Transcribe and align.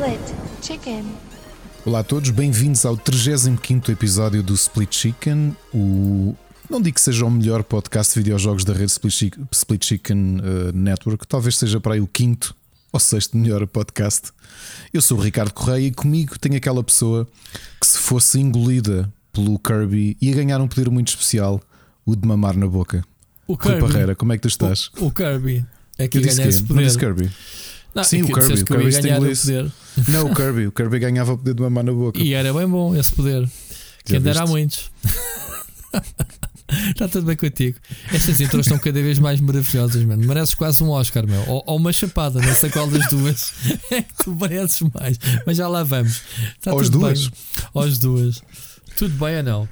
Split 0.00 0.20
Chicken. 0.62 1.04
Olá 1.84 1.98
a 1.98 2.02
todos, 2.02 2.30
bem-vindos 2.30 2.86
ao 2.86 2.96
35 2.96 3.92
episódio 3.92 4.42
do 4.42 4.54
Split 4.54 4.94
Chicken. 4.94 5.54
O... 5.74 6.34
Não 6.70 6.80
digo 6.80 6.94
que 6.94 7.02
seja 7.02 7.26
o 7.26 7.30
melhor 7.30 7.62
podcast 7.62 8.14
de 8.14 8.20
videojogos 8.20 8.64
da 8.64 8.72
rede 8.72 8.92
Split 8.92 9.12
Chicken, 9.12 9.48
Split 9.52 9.84
Chicken 9.84 10.38
uh, 10.38 10.72
Network, 10.74 11.26
talvez 11.26 11.58
seja 11.58 11.78
para 11.78 11.96
aí 11.96 12.00
o 12.00 12.06
quinto 12.06 12.56
ou 12.90 12.98
sexto 12.98 13.36
melhor 13.36 13.66
podcast. 13.66 14.30
Eu 14.90 15.02
sou 15.02 15.18
o 15.18 15.20
Ricardo 15.20 15.52
Correia 15.52 15.88
e 15.88 15.92
comigo 15.92 16.38
tenho 16.38 16.56
aquela 16.56 16.82
pessoa 16.82 17.28
que, 17.78 17.86
se 17.86 17.98
fosse 17.98 18.40
engolida 18.40 19.12
pelo 19.34 19.58
Kirby, 19.58 20.16
ia 20.18 20.34
ganhar 20.34 20.62
um 20.62 20.66
poder 20.66 20.88
muito 20.88 21.08
especial: 21.08 21.60
o 22.06 22.16
de 22.16 22.26
mamar 22.26 22.56
na 22.56 22.66
boca. 22.66 23.04
O 23.46 23.52
Rui 23.52 23.74
Kirby. 23.74 23.80
Parreira, 23.80 24.16
como 24.16 24.32
é 24.32 24.36
que 24.36 24.42
tu 24.42 24.48
estás? 24.48 24.90
O, 24.98 25.08
o 25.08 25.10
Kirby. 25.10 25.62
É 25.98 26.08
que 26.08 26.18
quê? 26.22 26.28
esse 26.28 26.60
Não 26.60 26.68
poder. 26.68 26.84
disse 26.84 26.98
Kirby. 26.98 27.30
Não, 27.94 28.04
Sim, 28.04 28.20
é 28.20 28.22
o 28.22 28.26
Kirby. 28.26 28.52
O 28.52 28.64
Kirby 28.64 29.36
poder. 29.40 29.72
Não, 30.08 30.30
o 30.30 30.34
Kirby. 30.36 30.66
O 30.66 30.72
Kirby 30.72 30.98
ganhava 30.98 31.32
o 31.32 31.38
poder 31.38 31.54
de 31.54 31.62
mamar 31.62 31.84
na 31.84 31.92
boca. 31.92 32.20
E 32.20 32.34
era 32.34 32.52
bem 32.52 32.68
bom 32.68 32.94
esse 32.94 33.12
poder. 33.12 33.42
Já 33.42 33.50
Quem 34.04 34.20
dera 34.20 34.42
há 34.42 34.46
muitos. 34.46 34.90
Está 36.90 37.08
tudo 37.08 37.26
bem 37.26 37.36
contigo. 37.36 37.78
Estas 38.12 38.40
intros 38.40 38.66
estão 38.66 38.78
cada 38.78 39.02
vez 39.02 39.18
mais 39.18 39.40
maravilhosas, 39.40 40.04
mano. 40.04 40.24
Mereces 40.24 40.54
quase 40.54 40.82
um 40.82 40.90
Oscar, 40.90 41.26
meu. 41.26 41.42
Ou, 41.48 41.64
ou 41.66 41.76
uma 41.76 41.92
chapada, 41.92 42.40
não 42.40 42.54
sei 42.54 42.70
qual 42.70 42.86
das 42.86 43.08
duas. 43.08 43.52
É 43.90 44.02
que 44.02 44.14
tu 44.22 44.32
mereces 44.34 44.80
mais. 44.94 45.18
Mas 45.44 45.56
já 45.56 45.66
lá 45.66 45.82
vamos. 45.82 46.22
Está 46.56 46.70
Aos 46.70 46.88
duas? 46.88 47.26
Bem. 47.26 47.32
Aos 47.74 47.98
duas. 47.98 48.42
Tudo 48.96 49.14
bem 49.16 49.38
ou 49.38 49.42
não? 49.42 49.68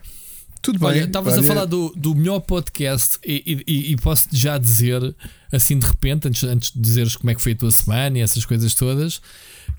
Tudo 0.69 0.81
bem. 0.81 0.89
Olha, 0.89 1.05
estavas 1.05 1.33
a 1.33 1.43
falar 1.43 1.65
do, 1.65 1.95
do 1.97 2.15
melhor 2.15 2.41
podcast 2.41 3.19
e, 3.25 3.65
e- 3.67 3.93
e 3.93 3.97
posso 3.97 4.29
já 4.31 4.59
dizer, 4.59 5.15
assim 5.51 5.79
de 5.79 5.87
repente, 5.87 6.29
antes, 6.29 6.45
antes 6.45 6.73
de 6.75 6.79
dizeres 6.79 7.17
como 7.17 7.31
é 7.31 7.35
que 7.35 7.41
foi 7.41 7.53
a 7.53 7.57
tua 7.57 7.71
semana 7.71 8.19
e 8.19 8.21
essas 8.21 8.45
coisas 8.45 8.75
todas, 8.75 9.23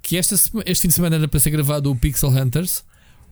que 0.02 0.18
esta, 0.18 0.34
este 0.66 0.82
fim 0.82 0.88
de 0.88 0.94
semana 0.96 1.18
era 1.18 1.28
para 1.28 1.40
ser 1.40 1.52
gravado 1.52 1.92
o 1.92 1.96
Pixel 1.96 2.30
Hunters. 2.30 2.84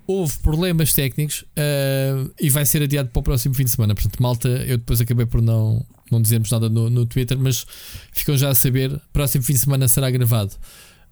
Houve 0.05 0.37
problemas 0.37 0.93
técnicos 0.93 1.45
ah, 1.57 2.29
e 2.39 2.47
vai 2.51 2.63
ser 2.63 2.83
adiado 2.83 3.09
para 3.09 3.19
o 3.19 3.23
próximo 3.23 3.55
fim 3.55 3.63
de 3.63 3.71
semana. 3.71 3.95
Portanto, 3.95 4.21
malta, 4.21 4.47
eu 4.47 4.77
depois 4.77 5.01
acabei 5.01 5.25
por 5.25 5.41
não, 5.41 5.83
não 6.11 6.21
dizermos 6.21 6.51
nada 6.51 6.69
no, 6.69 6.91
no 6.91 7.05
Twitter, 7.07 7.39
mas 7.39 7.65
ficam 8.11 8.37
já 8.37 8.51
a 8.51 8.55
saber. 8.55 9.01
Próximo 9.11 9.43
fim 9.43 9.53
de 9.53 9.59
semana 9.59 9.87
será 9.87 10.11
gravado. 10.11 10.53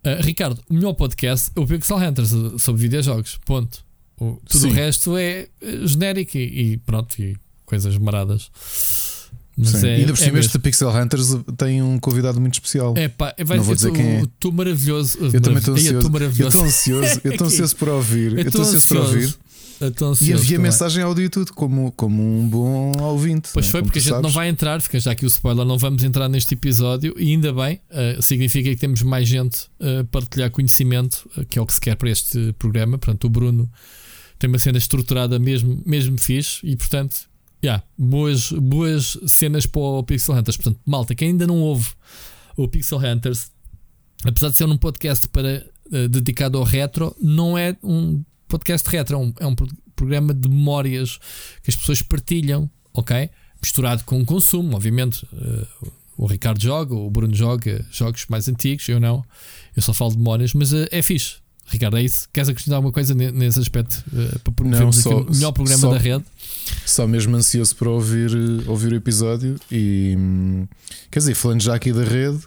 Ah, 0.03 0.21
Ricardo, 0.21 0.61
o 0.69 0.73
melhor 0.75 0.93
podcast 0.93 1.49
é 1.55 1.59
o 1.59 1.65
Pixel 1.65 1.97
Hunters 1.97 2.29
sobre 2.61 2.83
videojogos. 2.83 3.39
Ponto. 3.45 3.83
O- 4.19 4.39
tudo 4.47 4.61
Sim. 4.61 4.67
o 4.69 4.71
resto 4.71 5.17
é 5.17 5.47
eh, 5.61 5.79
genérico 5.85 6.37
e, 6.37 6.73
e 6.73 6.77
pronto, 6.77 7.19
e 7.21 7.35
coisas 7.65 7.97
maradas. 7.97 8.49
É, 9.57 9.95
Ainda 9.95 10.07
por 10.07 10.13
é 10.13 10.15
cima, 10.25 10.33
mesmo. 10.33 10.39
este 10.39 10.59
Pixel 10.59 10.89
Hunters 10.89 11.27
tem 11.57 11.81
um 11.81 11.97
convidado 11.97 12.41
muito 12.41 12.55
especial. 12.55 12.93
É 12.97 13.07
pá, 13.07 13.33
vai 13.45 13.55
Não 13.57 13.63
vou 13.63 13.73
dizer 13.73 13.91
quem 13.93 14.05
é. 14.05 14.23
tu 14.37 14.51
maravilhoso. 14.51 15.17
Eu 15.33 15.39
também 15.39 15.59
estou 15.59 15.73
eu 15.75 15.79
ansioso. 15.79 15.95
Eu 16.41 16.47
estou 16.49 16.65
ansioso, 16.65 17.21
eu 17.23 17.31
estou 17.31 17.47
ansioso 17.47 17.75
por 17.77 17.87
ouvir. 17.89 18.33
Eu 18.37 18.47
estou 18.47 18.61
ansioso 18.61 18.87
por 18.87 18.97
ouvir. 18.97 19.33
E 20.21 20.33
havia 20.33 20.57
mensagem 20.59 21.03
áudio 21.03 21.25
e 21.25 21.29
tudo, 21.29 21.53
como, 21.53 21.91
como 21.93 22.21
um 22.21 22.47
bom 22.47 22.91
ouvinte. 23.01 23.49
Pois 23.53 23.65
não 23.65 23.69
é? 23.69 23.71
foi, 23.71 23.81
Como 23.81 23.87
porque 23.91 23.99
a 23.99 24.01
tu 24.01 24.05
gente 24.05 24.13
não 24.15 24.21
sabes. 24.23 24.35
vai 24.35 24.49
entrar, 24.49 24.81
fica 24.81 24.99
já 24.99 25.11
aqui 25.11 25.25
o 25.25 25.27
spoiler, 25.27 25.65
não 25.65 25.77
vamos 25.77 26.03
entrar 26.03 26.27
neste 26.29 26.53
episódio 26.53 27.13
e 27.17 27.31
ainda 27.31 27.51
bem, 27.53 27.79
eh, 27.91 28.17
significa 28.21 28.69
que 28.69 28.75
temos 28.77 29.01
mais 29.01 29.27
gente 29.27 29.67
a 29.79 30.03
partilhar 30.05 30.49
conhecimento, 30.49 31.29
eh, 31.37 31.45
que 31.49 31.59
é 31.59 31.61
o 31.61 31.65
que 31.65 31.73
se 31.73 31.81
quer 31.81 31.95
para 31.97 32.09
este 32.09 32.53
programa. 32.57 32.97
Portanto, 32.97 33.25
o 33.25 33.29
Bruno 33.29 33.69
tem 34.39 34.47
uma 34.49 34.59
cena 34.59 34.77
estruturada 34.77 35.39
mesmo, 35.39 35.81
mesmo 35.85 36.17
fixe 36.17 36.59
e, 36.65 36.75
portanto, 36.75 37.29
yeah, 37.63 37.83
boas, 37.97 38.51
boas 38.51 39.17
cenas 39.25 39.65
para 39.65 39.81
o 39.81 40.03
Pixel 40.03 40.35
Hunters. 40.35 40.57
Portanto, 40.57 40.79
malta, 40.85 41.15
quem 41.15 41.29
ainda 41.29 41.47
não 41.47 41.59
ouve 41.61 41.89
o 42.57 42.67
Pixel 42.67 42.99
Hunters, 42.99 43.51
apesar 44.23 44.49
de 44.49 44.55
ser 44.57 44.65
um 44.65 44.77
podcast 44.77 45.27
para, 45.29 45.65
eh, 45.91 46.07
dedicado 46.07 46.57
ao 46.57 46.63
retro, 46.63 47.15
não 47.21 47.57
é 47.57 47.75
um 47.83 48.23
podcast 48.47 48.87
retro, 48.89 49.15
é 49.15 49.19
um, 49.19 49.33
é 49.39 49.47
um 49.47 49.55
pro- 49.55 49.67
programa 49.95 50.33
de 50.33 50.47
memórias 50.49 51.17
que 51.63 51.69
as 51.69 51.75
pessoas 51.75 52.01
partilham, 52.01 52.69
ok? 52.93 53.29
Misturado 53.61 54.03
com 54.03 54.21
o 54.21 54.25
consumo, 54.25 54.75
obviamente. 54.75 55.25
eh, 55.33 55.67
o 56.17 56.27
Ricardo 56.27 56.61
joga, 56.61 56.93
o 56.95 57.09
Bruno 57.09 57.33
joga 57.35 57.85
jogos 57.91 58.25
mais 58.29 58.47
antigos, 58.47 58.87
eu 58.87 58.99
não. 59.01 59.23
Eu 59.75 59.81
só 59.81 59.93
falo 59.93 60.11
de 60.11 60.17
memórias, 60.17 60.53
mas 60.53 60.71
eh, 60.73 60.87
é 60.91 61.01
fixe. 61.01 61.35
Ricardo, 61.67 61.97
é 61.97 62.03
isso? 62.03 62.27
Queres 62.31 62.47
acrescentar 62.49 62.77
alguma 62.77 62.93
coisa 62.93 63.13
ne- 63.15 63.31
nesse 63.31 63.59
aspecto 63.59 64.03
eh, 64.15 64.37
para 64.43 64.53
promovermos 64.53 64.97
só- 64.97 65.09
aqui 65.19 65.29
o 65.31 65.33
melhor 65.33 65.51
programa 65.51 65.81
só- 65.81 65.91
da 65.91 65.97
rede? 65.97 66.23
Só 66.85 67.07
mesmo 67.07 67.35
ansioso 67.35 67.75
para 67.75 67.89
ouvir, 67.89 68.31
eh, 68.31 68.69
ouvir 68.69 68.93
o 68.93 68.95
episódio. 68.95 69.55
E 69.71 70.15
hum, 70.17 70.67
quer 71.11 71.19
dizer, 71.19 71.33
falando 71.35 71.61
já 71.61 71.73
aqui 71.75 71.91
da 71.91 72.03
rede, 72.03 72.39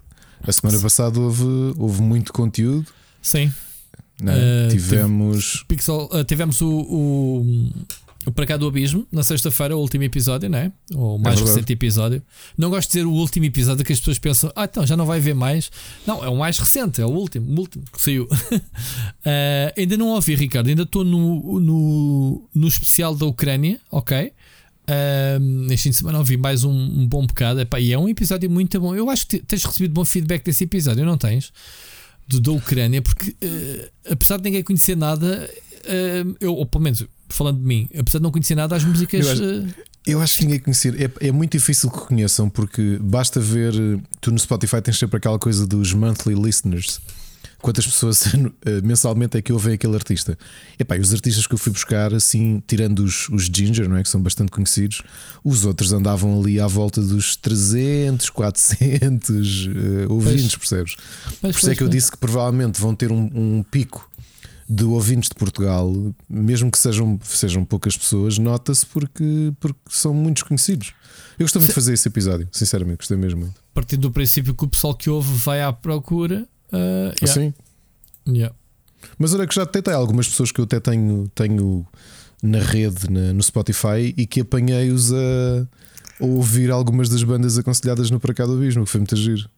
a 0.42 0.52
semana 0.52 0.78
passada 0.80 1.18
houve, 1.18 1.44
houve 1.78 2.00
muito 2.00 2.32
conteúdo. 2.32 2.86
Sim. 3.20 3.52
não? 4.20 4.32
Eh, 4.32 4.68
Tivemos. 4.70 5.64
Pixel, 5.68 6.08
eh, 6.12 6.24
tivemos 6.24 6.60
o, 6.60 6.68
o, 6.70 7.72
o 8.26 8.32
Para 8.32 8.46
Cá 8.46 8.56
do 8.56 8.66
Abismo 8.66 9.06
na 9.12 9.22
sexta-feira, 9.22 9.76
o 9.76 9.80
último 9.80 10.04
episódio, 10.04 10.50
não 10.50 10.58
é? 10.58 10.72
O 10.94 11.18
mais 11.18 11.36
verdade. 11.36 11.56
recente 11.56 11.72
episódio. 11.72 12.22
Não 12.56 12.68
gosto 12.68 12.88
de 12.90 12.94
dizer 12.98 13.06
o 13.06 13.12
último 13.12 13.46
episódio 13.46 13.84
que 13.84 13.92
as 13.92 13.98
pessoas 14.00 14.18
pensam, 14.18 14.52
ah, 14.56 14.64
então 14.64 14.86
já 14.86 14.96
não 14.96 15.06
vai 15.06 15.18
haver 15.18 15.34
mais. 15.34 15.70
Não, 16.06 16.22
é 16.24 16.28
o 16.28 16.36
mais 16.36 16.58
recente, 16.58 17.00
é 17.00 17.06
o 17.06 17.10
último, 17.10 17.50
o 17.54 17.60
último 17.60 17.84
que 17.92 18.00
saiu. 18.02 18.28
Eh, 19.24 19.74
ainda 19.76 19.96
não 19.96 20.08
ouvi, 20.08 20.34
Ricardo, 20.34 20.68
ainda 20.68 20.82
estou 20.84 21.04
no, 21.04 21.60
no, 21.60 22.48
no 22.54 22.68
especial 22.68 23.14
da 23.14 23.26
Ucrânia, 23.26 23.78
ok? 23.90 24.32
Eh, 24.86 25.38
neste 25.40 25.84
fim 25.84 25.90
de 25.90 25.96
semana 25.96 26.18
ouvi 26.18 26.36
mais 26.38 26.64
um, 26.64 26.70
um 26.72 27.06
bom 27.06 27.26
bocado 27.26 27.60
Epá, 27.60 27.78
e 27.78 27.92
é 27.92 27.98
um 27.98 28.08
episódio 28.08 28.48
muito 28.50 28.80
bom. 28.80 28.94
Eu 28.94 29.10
acho 29.10 29.26
que 29.26 29.38
te- 29.38 29.44
tens 29.44 29.64
recebido 29.64 29.92
bom 29.92 30.04
feedback 30.04 30.42
desse 30.44 30.64
episódio, 30.64 31.04
não 31.04 31.18
tens? 31.18 31.52
Do, 32.26 32.40
da 32.40 32.52
Ucrânia, 32.52 33.02
porque 33.02 33.36
eh, 33.40 33.90
apesar 34.10 34.38
de 34.38 34.44
ninguém 34.44 34.62
conhecer 34.62 34.96
nada, 34.96 35.48
eh, 35.84 36.24
eu, 36.40 36.54
ou 36.54 36.64
pelo 36.64 36.84
menos 36.84 37.04
falando 37.28 37.58
de 37.58 37.64
mim, 37.66 37.88
apesar 37.98 38.18
de 38.18 38.22
não 38.22 38.30
conhecer 38.30 38.54
nada, 38.54 38.74
as 38.76 38.84
músicas. 38.84 39.24
Eu 39.26 39.32
acho- 39.32 39.44
eh, 39.44 39.66
Eu 40.06 40.20
acho 40.22 40.36
que 40.38 40.44
ninguém 40.44 40.60
conhecer. 40.60 40.94
É, 41.20 41.28
é 41.28 41.32
muito 41.32 41.52
difícil 41.52 41.90
que 41.90 41.98
conheçam, 41.98 42.48
porque 42.48 42.98
basta 43.00 43.38
ver. 43.40 43.72
Tu 44.20 44.30
no 44.30 44.38
Spotify 44.38 44.80
tens 44.80 44.98
sempre 44.98 45.18
aquela 45.18 45.38
coisa 45.38 45.66
dos 45.66 45.92
monthly 45.92 46.34
listeners. 46.34 46.98
Quantas 47.60 47.84
pessoas 47.86 48.24
eh, 48.64 48.80
mensalmente 48.82 49.36
é 49.36 49.42
que 49.42 49.52
ouvem 49.52 49.74
aquele 49.74 49.94
artista? 49.96 50.38
Epá, 50.78 50.96
e 50.96 51.00
os 51.00 51.12
artistas 51.12 51.44
que 51.46 51.52
eu 51.54 51.58
fui 51.58 51.72
buscar, 51.72 52.14
assim, 52.14 52.62
tirando 52.66 53.00
os, 53.00 53.28
os 53.30 53.50
Ginger, 53.52 53.88
não 53.88 53.96
é? 53.96 54.02
que 54.04 54.08
são 54.08 54.20
bastante 54.22 54.50
conhecidos, 54.52 55.02
os 55.42 55.64
outros 55.64 55.92
andavam 55.92 56.40
ali 56.40 56.60
à 56.60 56.68
volta 56.68 57.02
dos 57.02 57.34
300, 57.36 58.30
400 58.30 59.68
eh, 59.68 60.06
ouvintes, 60.08 60.54
percebes? 60.56 60.94
mas 61.42 61.52
Por 61.52 61.58
isso 61.58 61.70
é 61.70 61.74
que 61.74 61.82
eu 61.82 61.88
pois, 61.88 61.96
disse 61.96 62.10
que 62.12 62.16
provavelmente 62.16 62.80
vão 62.80 62.94
ter 62.94 63.10
um, 63.10 63.28
um 63.34 63.62
pico 63.68 64.07
de 64.68 64.84
ouvintes 64.84 65.28
de 65.30 65.34
Portugal, 65.34 65.92
mesmo 66.28 66.70
que 66.70 66.78
sejam, 66.78 67.18
sejam 67.22 67.64
poucas 67.64 67.96
pessoas, 67.96 68.36
nota-se 68.38 68.84
porque, 68.86 69.52
porque 69.58 69.78
são 69.88 70.12
muitos 70.12 70.42
conhecidos. 70.42 70.92
Eu 71.38 71.44
gostei 71.44 71.60
muito 71.60 71.68
de 71.70 71.74
fazer 71.74 71.94
esse 71.94 72.06
episódio, 72.08 72.46
sinceramente, 72.52 72.98
gostei 72.98 73.16
mesmo 73.16 73.40
muito. 73.40 73.54
partindo 73.72 74.00
do 74.02 74.10
princípio 74.10 74.54
que 74.54 74.64
o 74.64 74.68
pessoal 74.68 74.94
que 74.94 75.08
ouve 75.08 75.32
vai 75.38 75.62
à 75.62 75.72
procura. 75.72 76.46
eh, 76.72 76.76
yeah, 76.76 77.14
Assim? 77.22 77.54
yeah. 78.28 78.54
Mas 79.18 79.32
olha 79.32 79.46
que 79.46 79.54
já 79.54 79.62
até 79.62 79.80
tem 79.80 79.94
algumas 79.94 80.28
pessoas 80.28 80.52
que 80.52 80.60
eu 80.60 80.64
até 80.64 80.80
tenho, 80.80 81.28
tenho 81.34 81.86
na 82.42 82.58
rede, 82.58 83.08
na- 83.10 83.32
no 83.32 83.42
Spotify, 83.42 84.12
e 84.16 84.26
que 84.26 84.40
apanhei-os 84.42 85.12
a, 85.12 85.16
a 86.20 86.24
ouvir 86.26 86.70
algumas 86.70 87.08
das 87.08 87.22
bandas 87.22 87.56
aconselhadas 87.56 88.10
no 88.10 88.20
Para 88.20 88.34
Cá 88.34 88.44
do 88.44 88.52
Abismo, 88.54 88.84
que 88.84 88.90
foi 88.90 89.00
muito 89.00 89.16
giro. 89.16 89.48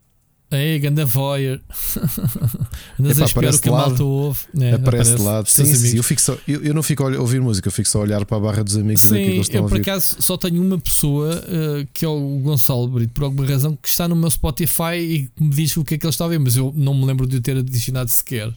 Ei, 0.51 0.81
ganda 0.81 1.07
voyeur. 1.07 1.61
Andas 2.99 3.19
Epá, 3.19 3.25
a 3.25 3.29
aparece 3.29 3.59
o 3.59 3.63
que 3.63 3.69
a 3.69 3.73
malta 3.73 4.03
ouve. 4.05 4.41
É, 4.61 4.73
aparece 4.73 5.15
de 5.15 5.23
lado. 5.23 5.47
Sim, 5.49 5.65
sim, 5.65 5.97
eu, 5.97 6.03
fico 6.03 6.21
só, 6.21 6.37
eu, 6.47 6.63
eu 6.65 6.75
não 6.75 6.83
fico 6.83 7.05
a 7.05 7.21
ouvir 7.21 7.41
música, 7.41 7.69
eu 7.69 7.73
fico 7.73 7.89
só 7.89 8.01
a 8.01 8.03
olhar 8.03 8.25
para 8.27 8.37
a 8.37 8.41
barra 8.41 8.65
dos 8.65 8.77
amigos 8.77 9.07
que 9.07 9.15
é 9.15 9.19
que 9.19 9.25
Sim, 9.27 9.31
eles 9.35 9.47
estão 9.47 9.61
eu 9.61 9.67
a 9.67 9.69
por 9.69 9.79
ouvir. 9.79 9.89
acaso 9.89 10.17
só 10.21 10.37
tenho 10.37 10.61
uma 10.61 10.79
pessoa 10.79 11.45
eh, 11.47 11.87
que 11.93 12.05
é 12.05 12.09
o 12.09 12.41
Gonçalo 12.41 12.89
Brito, 12.89 13.13
por 13.15 13.25
alguma 13.25 13.47
razão, 13.47 13.77
que 13.81 13.89
está 13.89 14.09
no 14.09 14.17
meu 14.17 14.31
Spotify 14.31 14.97
e 14.97 15.29
que 15.29 15.43
me 15.43 15.51
diz 15.51 15.77
o 15.77 15.85
que 15.85 15.95
é 15.95 15.99
que 15.99 16.05
ele 16.05 16.11
está 16.11 16.25
a 16.25 16.29
ver, 16.29 16.41
mas 16.41 16.57
eu 16.57 16.73
não 16.77 16.95
me 16.95 17.07
lembro 17.07 17.27
de 17.29 17.37
o 17.37 17.41
ter 17.41 17.57
adicionado 17.57 18.11
sequer. 18.11 18.53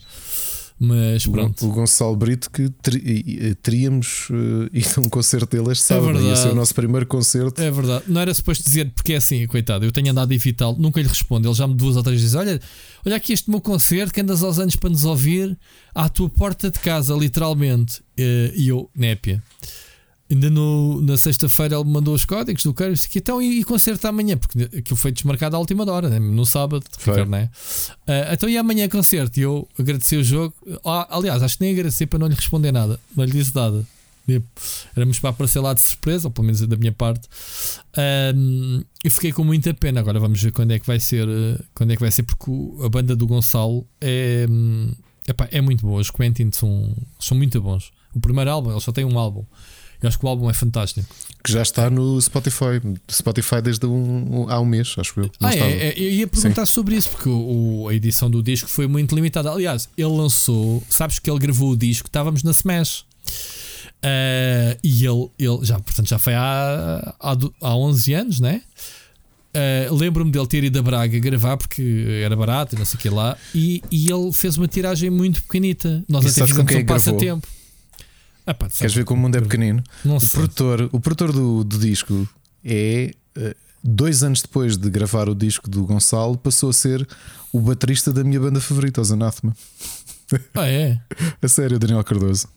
Mas 0.86 1.26
pronto. 1.26 1.66
O 1.66 1.72
Gonçalo 1.72 2.14
Brito 2.14 2.52
que 2.52 2.70
teríamos 3.62 4.30
uh, 4.30 4.70
ido 4.74 4.90
a 4.98 5.00
um 5.00 5.10
concerto 5.10 5.56
dele 5.56 5.72
este 5.72 5.86
sábado. 5.86 6.12
Ia 6.20 6.20
ser 6.20 6.26
verdade. 6.26 6.50
o 6.50 6.56
nosso 6.56 6.76
primeiro 6.76 7.06
concerto. 7.06 7.62
É 7.62 7.72
verdade, 7.72 8.04
não 8.08 8.20
era 8.20 8.34
suposto 8.34 8.66
dizer 8.66 8.92
porque 8.94 9.14
é 9.14 9.16
assim, 9.16 9.48
coitado. 9.48 9.86
Eu 9.86 9.94
tenho 9.94 10.12
andado 10.12 10.32
a 10.32 10.36
evitá-lo, 10.36 10.76
nunca 10.78 11.02
lhe 11.02 11.08
respondo. 11.08 11.48
Ele 11.48 11.56
já 11.56 11.66
me 11.66 11.74
duas 11.74 11.96
ou 11.96 12.04
três 12.04 12.20
vezes: 12.20 12.36
Olha, 12.36 12.60
olha 13.06 13.16
aqui 13.16 13.32
este 13.32 13.50
meu 13.50 13.62
concerto 13.62 14.14
que 14.14 14.20
andas 14.20 14.44
aos 14.44 14.60
anos 14.60 14.76
para 14.76 14.90
nos 14.90 15.06
ouvir 15.06 15.58
à 15.96 16.10
tua 16.10 16.30
porta 16.30 16.70
de 16.70 16.80
casa, 16.80 17.14
literalmente. 17.16 18.02
Eh, 18.18 18.52
E 18.56 18.68
eu, 18.68 18.90
népia. 18.94 19.42
Ainda 20.34 20.50
no, 20.50 21.00
na 21.02 21.16
sexta-feira 21.16 21.76
ele 21.76 21.84
me 21.84 21.92
mandou 21.92 22.16
os 22.16 22.26
códigos 22.26 22.64
do 22.64 22.74
disse 22.92 23.08
que 23.08 23.20
então 23.20 23.40
e, 23.40 23.60
e 23.60 23.64
concerto 23.64 24.08
amanhã, 24.08 24.36
porque 24.36 24.64
aquilo 24.78 24.96
foi 24.98 25.12
desmarcado 25.12 25.56
à 25.56 25.60
última 25.60 25.90
hora, 25.92 26.10
né? 26.10 26.18
no 26.18 26.44
sábado, 26.44 26.84
Foi. 26.98 27.14
Ricardo, 27.14 27.30
né? 27.30 27.52
Ah, 28.08 28.34
então 28.34 28.50
e 28.50 28.58
amanhã 28.58 28.90
concerto? 28.90 29.40
E 29.40 29.44
eu 29.44 29.68
agradeci 29.78 30.18
o 30.18 30.24
jogo. 30.24 30.56
Ah, 30.84 31.08
aliás, 31.12 31.44
acho 31.44 31.58
que 31.58 31.64
nem 31.64 31.74
agradeci 31.74 32.08
para 32.08 32.18
não 32.18 32.28
lhe 32.28 32.34
responder 32.34 32.72
nada, 32.72 33.00
não 33.16 33.24
lhe 33.24 33.32
disse 33.32 33.56
nada. 33.56 33.86
Tipo, 34.26 34.48
Éramos 34.96 35.20
para 35.20 35.30
aparecer 35.32 35.60
lá 35.60 35.74
de 35.74 35.82
surpresa, 35.82 36.28
ou 36.28 36.32
pelo 36.32 36.46
menos 36.46 36.62
da 36.62 36.78
minha 36.78 36.94
parte. 36.94 37.28
Ahm, 37.96 38.82
e 39.04 39.10
fiquei 39.10 39.32
com 39.32 39.44
muita 39.44 39.74
pena. 39.74 40.00
Agora 40.00 40.20
vamos 40.20 40.42
ver 40.42 40.52
quando 40.52 40.72
é 40.72 40.80
que 40.80 40.88
vai 40.88 41.00
ser. 41.00 41.28
eh, 41.28 41.60
Quando 41.76 41.92
é 41.92 41.96
que 41.96 42.02
vai 42.02 42.10
ser, 42.10 42.24
porque 42.24 42.50
a 42.84 42.90
banda 42.90 43.16
do 43.16 43.28
Gonçalo 43.28 43.86
é, 44.00 44.48
hum, 44.50 44.94
epá, 45.28 45.48
é 45.52 45.62
muito 45.62 45.86
bom. 45.86 45.96
Os 45.98 46.10
Quentin 46.10 46.50
são, 46.54 46.96
são 47.20 47.38
muito 47.38 47.62
bons. 47.62 47.92
O 48.16 48.20
primeiro 48.20 48.50
álbum, 48.50 48.72
ele 48.72 48.80
só 48.80 48.92
tem 48.92 49.04
um 49.06 49.20
álbum. 49.20 49.44
Eu 50.04 50.10
acho 50.10 50.20
que 50.20 50.26
o 50.26 50.28
álbum 50.28 50.50
é 50.50 50.54
fantástico. 50.54 51.08
Que 51.42 51.52
já 51.52 51.62
está 51.62 51.90
no 51.90 52.22
Spotify. 52.22 52.82
Spotify 53.10 53.62
desde 53.62 53.86
um, 53.86 54.48
há 54.50 54.60
um 54.60 54.66
mês, 54.66 54.94
acho 54.98 55.18
eu. 55.18 55.32
Ah, 55.42 55.56
é, 55.56 55.60
é, 55.60 55.94
eu 55.98 56.12
ia 56.12 56.28
perguntar 56.28 56.66
Sim. 56.66 56.74
sobre 56.74 56.96
isso, 56.96 57.10
porque 57.10 57.30
o, 57.30 57.88
a 57.88 57.96
edição 57.96 58.30
do 58.30 58.44
disco 58.44 58.70
foi 58.70 58.86
muito 58.86 59.16
limitada. 59.16 59.50
Aliás, 59.50 59.88
ele 59.98 60.10
lançou, 60.10 60.84
sabes 60.90 61.20
que 61.20 61.32
ele 61.32 61.40
gravou 61.40 61.72
o 61.72 61.78
disco, 61.78 62.08
estávamos 62.08 62.44
na 62.44 62.52
Smash. 62.52 63.06
Uh, 64.04 64.76
e 64.84 65.06
ele, 65.06 65.30
ele 65.40 65.60
já, 65.64 65.80
portanto, 65.80 66.10
já 66.10 66.20
foi 66.20 66.34
há, 66.34 67.16
há, 67.18 67.38
há 67.62 67.76
11 67.78 68.14
anos, 68.14 68.40
né? 68.42 68.62
Uh, 69.56 69.96
Lembro-me 69.96 70.32
dele 70.32 70.48
ter 70.48 70.66
ido 70.66 70.80
a 70.80 70.82
Braga 70.82 71.18
gravar 71.20 71.56
porque 71.56 72.22
era 72.24 72.36
barato 72.36 72.76
e 72.76 72.78
não 72.78 72.86
sei 72.86 72.98
o 72.98 73.02
que 73.02 73.10
lá. 73.10 73.38
E, 73.56 73.82
e 73.90 74.12
ele 74.12 74.34
fez 74.34 74.58
uma 74.58 74.68
tiragem 74.68 75.10
muito 75.10 75.42
pequenita. 75.44 76.04
Nós 76.10 76.26
e 76.26 76.28
até 76.28 76.46
fizemos 76.46 76.74
um 76.74 76.78
é 76.78 76.84
passatempo. 76.84 77.48
Ah, 78.46 78.54
pá, 78.54 78.68
Queres 78.70 78.94
ver 78.94 79.06
como 79.06 79.20
o 79.20 79.24
mundo 79.24 79.38
é 79.38 79.42
pequenino? 79.42 79.84
Não 80.04 80.18
o 80.18 80.20
sei. 80.20 80.30
produtor, 80.32 80.90
o 80.92 81.00
produtor 81.00 81.32
do, 81.32 81.64
do 81.64 81.78
disco 81.78 82.28
é. 82.64 83.14
Uh, 83.38 83.56
dois 83.84 84.24
anos 84.24 84.42
depois 84.42 84.78
de 84.78 84.90
gravar 84.90 85.28
o 85.28 85.36
disco 85.36 85.70
do 85.70 85.84
Gonçalo, 85.86 86.38
passou 86.38 86.70
a 86.70 86.74
ser 86.74 87.06
o 87.52 87.60
baterista 87.60 88.14
da 88.14 88.24
minha 88.24 88.40
banda 88.40 88.62
favorita, 88.62 89.02
os 89.02 89.12
Anathema. 89.12 89.54
Ah, 90.54 90.68
é? 90.68 91.00
a 91.42 91.48
sério, 91.48 91.78
Daniel 91.78 92.04
Cardoso. 92.04 92.48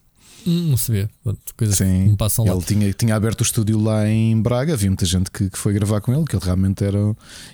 Hum, 0.46 0.70
não 0.70 0.76
sabia. 0.76 1.10
Coisas 1.56 1.76
Sim, 1.76 2.04
que 2.04 2.10
me 2.10 2.16
passam 2.16 2.44
lá. 2.44 2.52
Ele 2.52 2.62
tinha, 2.62 2.92
tinha 2.92 3.16
aberto 3.16 3.40
o 3.40 3.42
estúdio 3.42 3.82
lá 3.82 4.08
em 4.08 4.40
Braga. 4.40 4.74
Havia 4.74 4.88
muita 4.88 5.04
gente 5.04 5.28
que, 5.28 5.50
que 5.50 5.58
foi 5.58 5.72
gravar 5.72 6.00
com 6.00 6.14
ele, 6.14 6.24
que 6.24 6.36
ele 6.36 6.44
realmente 6.44 6.84
era. 6.84 6.98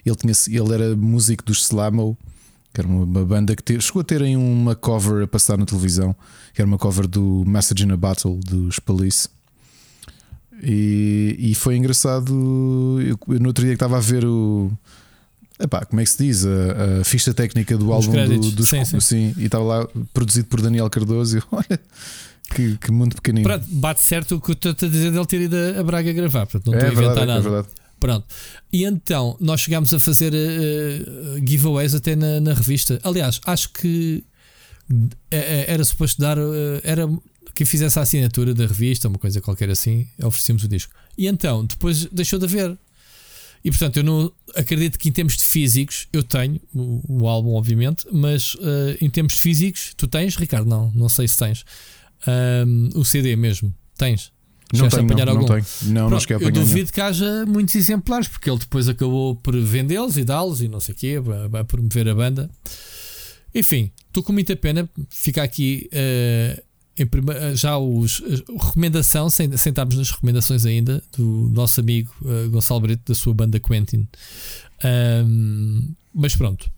Ele, 0.04 0.16
tinha, 0.16 0.60
ele 0.60 0.74
era 0.74 0.94
músico 0.94 1.42
dos 1.42 1.62
Slamo, 1.62 2.18
que 2.72 2.80
era 2.80 2.88
uma 2.88 3.24
banda 3.24 3.54
que 3.54 3.62
te, 3.62 3.80
chegou 3.80 4.00
a 4.00 4.04
terem 4.04 4.36
uma 4.36 4.74
cover 4.74 5.24
a 5.24 5.26
passar 5.26 5.58
na 5.58 5.66
televisão, 5.66 6.14
que 6.54 6.60
era 6.60 6.66
uma 6.66 6.78
cover 6.78 7.06
do 7.06 7.44
Message 7.46 7.84
in 7.84 7.92
a 7.92 7.96
Battle 7.96 8.38
dos 8.38 8.78
Police. 8.78 9.28
E, 10.62 11.36
e 11.38 11.54
foi 11.54 11.76
engraçado. 11.76 12.32
Eu, 13.00 13.18
no 13.40 13.48
outro 13.48 13.64
dia 13.64 13.72
que 13.72 13.76
estava 13.76 13.98
a 13.98 14.00
ver 14.00 14.24
o. 14.24 14.70
Epá, 15.58 15.84
como 15.84 16.00
é 16.00 16.04
que 16.04 16.10
se 16.10 16.24
diz? 16.24 16.46
A, 16.46 17.00
a 17.00 17.04
ficha 17.04 17.34
técnica 17.34 17.76
do 17.76 17.90
Os 17.90 18.06
álbum 18.06 18.38
do, 18.38 18.50
dos 18.52 18.68
sim, 18.68 18.84
sim. 18.84 19.00
sim, 19.00 19.34
e 19.36 19.46
estava 19.46 19.64
lá 19.64 19.88
produzido 20.14 20.46
por 20.46 20.60
Daniel 20.60 20.88
Cardoso. 20.88 21.38
E 21.38 21.42
olha, 21.50 21.80
que, 22.54 22.78
que 22.78 22.92
mundo 22.92 23.16
pequenino. 23.16 23.46
Pronto, 23.46 23.66
bate 23.70 24.02
certo 24.02 24.36
o 24.36 24.40
que 24.40 24.50
eu 24.50 24.54
estou 24.54 24.70
a 24.70 24.90
dizer 24.90 25.10
dele 25.10 25.26
ter 25.26 25.40
ido 25.42 25.56
a 25.78 25.82
Braga 25.82 26.12
gravar. 26.12 26.46
Portanto, 26.46 26.70
não 26.70 26.74
é 26.74 26.88
estou 26.88 26.90
a 26.90 26.92
inventar 26.92 27.26
verdade, 27.26 27.46
é 27.46 27.50
nada. 27.50 27.68
É 27.68 27.81
Pronto. 28.02 28.26
E 28.72 28.82
então 28.82 29.36
nós 29.40 29.60
chegámos 29.60 29.94
a 29.94 30.00
fazer 30.00 30.32
uh, 30.34 31.48
giveaways 31.48 31.94
até 31.94 32.16
na, 32.16 32.40
na, 32.40 32.52
revista. 32.52 32.98
Aliás, 33.04 33.40
acho 33.46 33.72
que 33.72 34.24
eh, 35.30 35.66
era 35.68 35.84
suposto 35.84 36.20
dar. 36.20 36.36
Era 36.82 37.08
quem 37.54 37.64
fizesse 37.64 38.00
a 38.00 38.02
assinatura 38.02 38.54
da 38.54 38.66
revista, 38.66 39.06
uma 39.06 39.18
coisa 39.18 39.40
qualquer 39.40 39.70
assim, 39.70 40.08
oferecemos 40.20 40.64
o 40.64 40.68
disco. 40.68 40.92
E 41.16 41.28
então, 41.28 41.64
depois 41.64 42.06
deixou 42.06 42.40
de 42.40 42.46
haver. 42.46 42.76
E 43.64 43.70
portanto, 43.70 43.98
eu 43.98 44.02
não 44.02 44.32
acredito 44.56 44.98
que 44.98 45.08
em 45.08 45.12
termos 45.12 45.36
de 45.36 45.44
físicos 45.44 46.08
eu 46.12 46.24
tenho 46.24 46.60
o, 46.74 47.22
o 47.22 47.28
álbum, 47.28 47.54
obviamente, 47.54 48.04
mas 48.10 48.54
uh, 48.54 48.96
em 49.00 49.08
termos 49.08 49.34
físicos, 49.34 49.94
tu 49.96 50.08
tens, 50.08 50.34
Ricardo? 50.34 50.68
Não, 50.68 50.90
não 50.92 51.08
sei 51.08 51.28
se 51.28 51.36
tens. 51.36 51.64
Um, 52.66 52.98
o 52.98 53.04
CD 53.04 53.36
mesmo, 53.36 53.72
tens? 53.96 54.32
Não 54.72 54.88
tenho, 54.88 55.04
apanhar 55.04 55.26
não, 55.26 55.32
algum? 55.34 55.46
não 55.46 55.54
tenho. 55.54 55.66
Não, 55.92 56.08
Pronto, 56.08 56.30
não 56.30 56.40
Eu 56.40 56.50
duvido 56.50 56.86
não. 56.86 56.92
que 56.92 57.00
haja 57.00 57.46
muitos 57.46 57.74
exemplares, 57.74 58.26
porque 58.26 58.48
ele 58.48 58.58
depois 58.58 58.88
acabou 58.88 59.36
por 59.36 59.54
vendê-los 59.60 60.16
e 60.16 60.24
dá-los 60.24 60.62
e 60.62 60.68
não 60.68 60.80
sei 60.80 60.94
o 60.94 60.98
quê, 60.98 61.20
vai 61.50 61.62
promover 61.64 62.08
a 62.08 62.14
banda. 62.14 62.50
Enfim, 63.54 63.90
estou 64.06 64.22
com 64.22 64.32
muita 64.32 64.56
pena. 64.56 64.88
Fica 65.10 65.42
aqui 65.42 65.90
uh, 65.92 67.06
prima, 67.06 67.54
já 67.54 67.76
os 67.76 68.20
uh, 68.20 68.44
recomendação, 68.58 69.28
sem, 69.28 69.54
sem 69.56 69.70
estarmos 69.70 69.96
nas 69.96 70.10
recomendações 70.10 70.64
ainda, 70.64 71.02
do 71.16 71.50
nosso 71.52 71.80
amigo 71.80 72.12
uh, 72.22 72.48
Gonçalo 72.50 72.80
Brito, 72.80 73.02
da 73.06 73.14
sua 73.14 73.34
banda 73.34 73.60
Quentin. 73.60 74.08
Um, 75.24 75.94
mas 76.14 76.34
pronto. 76.34 76.70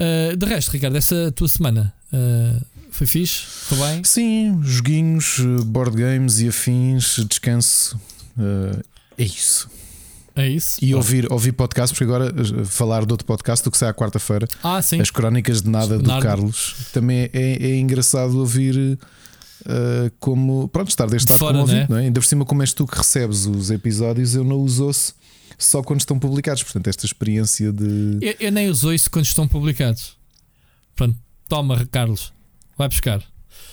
Uh, 0.00 0.36
de 0.36 0.46
resto, 0.46 0.70
Ricardo, 0.70 0.96
essa 0.96 1.32
tua 1.32 1.48
semana 1.48 1.92
uh, 2.12 2.77
foi 2.98 3.06
fixe? 3.06 3.44
Foi 3.46 3.78
bem? 3.78 4.02
Sim, 4.02 4.60
joguinhos, 4.60 5.38
board 5.66 5.96
games 5.96 6.40
e 6.40 6.48
afins, 6.48 7.24
descanso. 7.28 7.96
Uh, 8.36 8.82
é 9.16 9.22
isso. 9.22 9.70
É 10.34 10.48
isso. 10.48 10.84
E 10.84 10.96
ouvir, 10.96 11.32
ouvir 11.32 11.52
podcast, 11.52 11.94
porque 11.94 12.02
agora 12.02 12.34
falar 12.64 13.06
de 13.06 13.12
outro 13.12 13.24
podcast 13.24 13.64
do 13.64 13.70
que 13.70 13.78
sai 13.78 13.88
à 13.88 13.94
quarta-feira. 13.94 14.48
Ah, 14.64 14.82
sim. 14.82 15.00
As 15.00 15.12
Crónicas 15.12 15.62
de 15.62 15.70
Nada 15.70 15.96
do 15.96 16.20
Carlos. 16.20 16.74
Também 16.92 17.30
é, 17.32 17.56
é 17.60 17.78
engraçado 17.78 18.36
ouvir. 18.36 18.98
Uh, 19.62 20.10
como 20.18 20.68
pronto, 20.68 20.88
estar 20.88 21.06
deste 21.06 21.26
de 21.26 21.32
lado 21.32 21.40
fora, 21.40 21.52
como 21.52 21.62
ouvinte, 21.62 21.80
né? 21.82 21.86
não 21.88 21.96
é? 21.98 22.00
Ainda 22.02 22.20
por 22.20 22.26
cima, 22.26 22.44
como 22.44 22.62
és 22.62 22.72
tu 22.72 22.86
que 22.86 22.96
recebes 22.96 23.46
os 23.46 23.70
episódios, 23.70 24.34
eu 24.34 24.42
não 24.42 24.62
os 24.62 24.80
ouço 24.80 25.14
só 25.56 25.82
quando 25.82 26.00
estão 26.00 26.18
publicados. 26.18 26.64
Portanto, 26.64 26.88
esta 26.88 27.06
experiência 27.06 27.72
de. 27.72 28.18
Eu, 28.20 28.34
eu 28.40 28.52
nem 28.52 28.68
os 28.68 28.82
ouço 28.82 29.08
quando 29.08 29.26
estão 29.26 29.46
publicados. 29.46 30.16
Pronto, 30.96 31.16
toma, 31.48 31.86
Carlos. 31.86 32.32
Vai 32.78 32.88
buscar. 32.88 33.22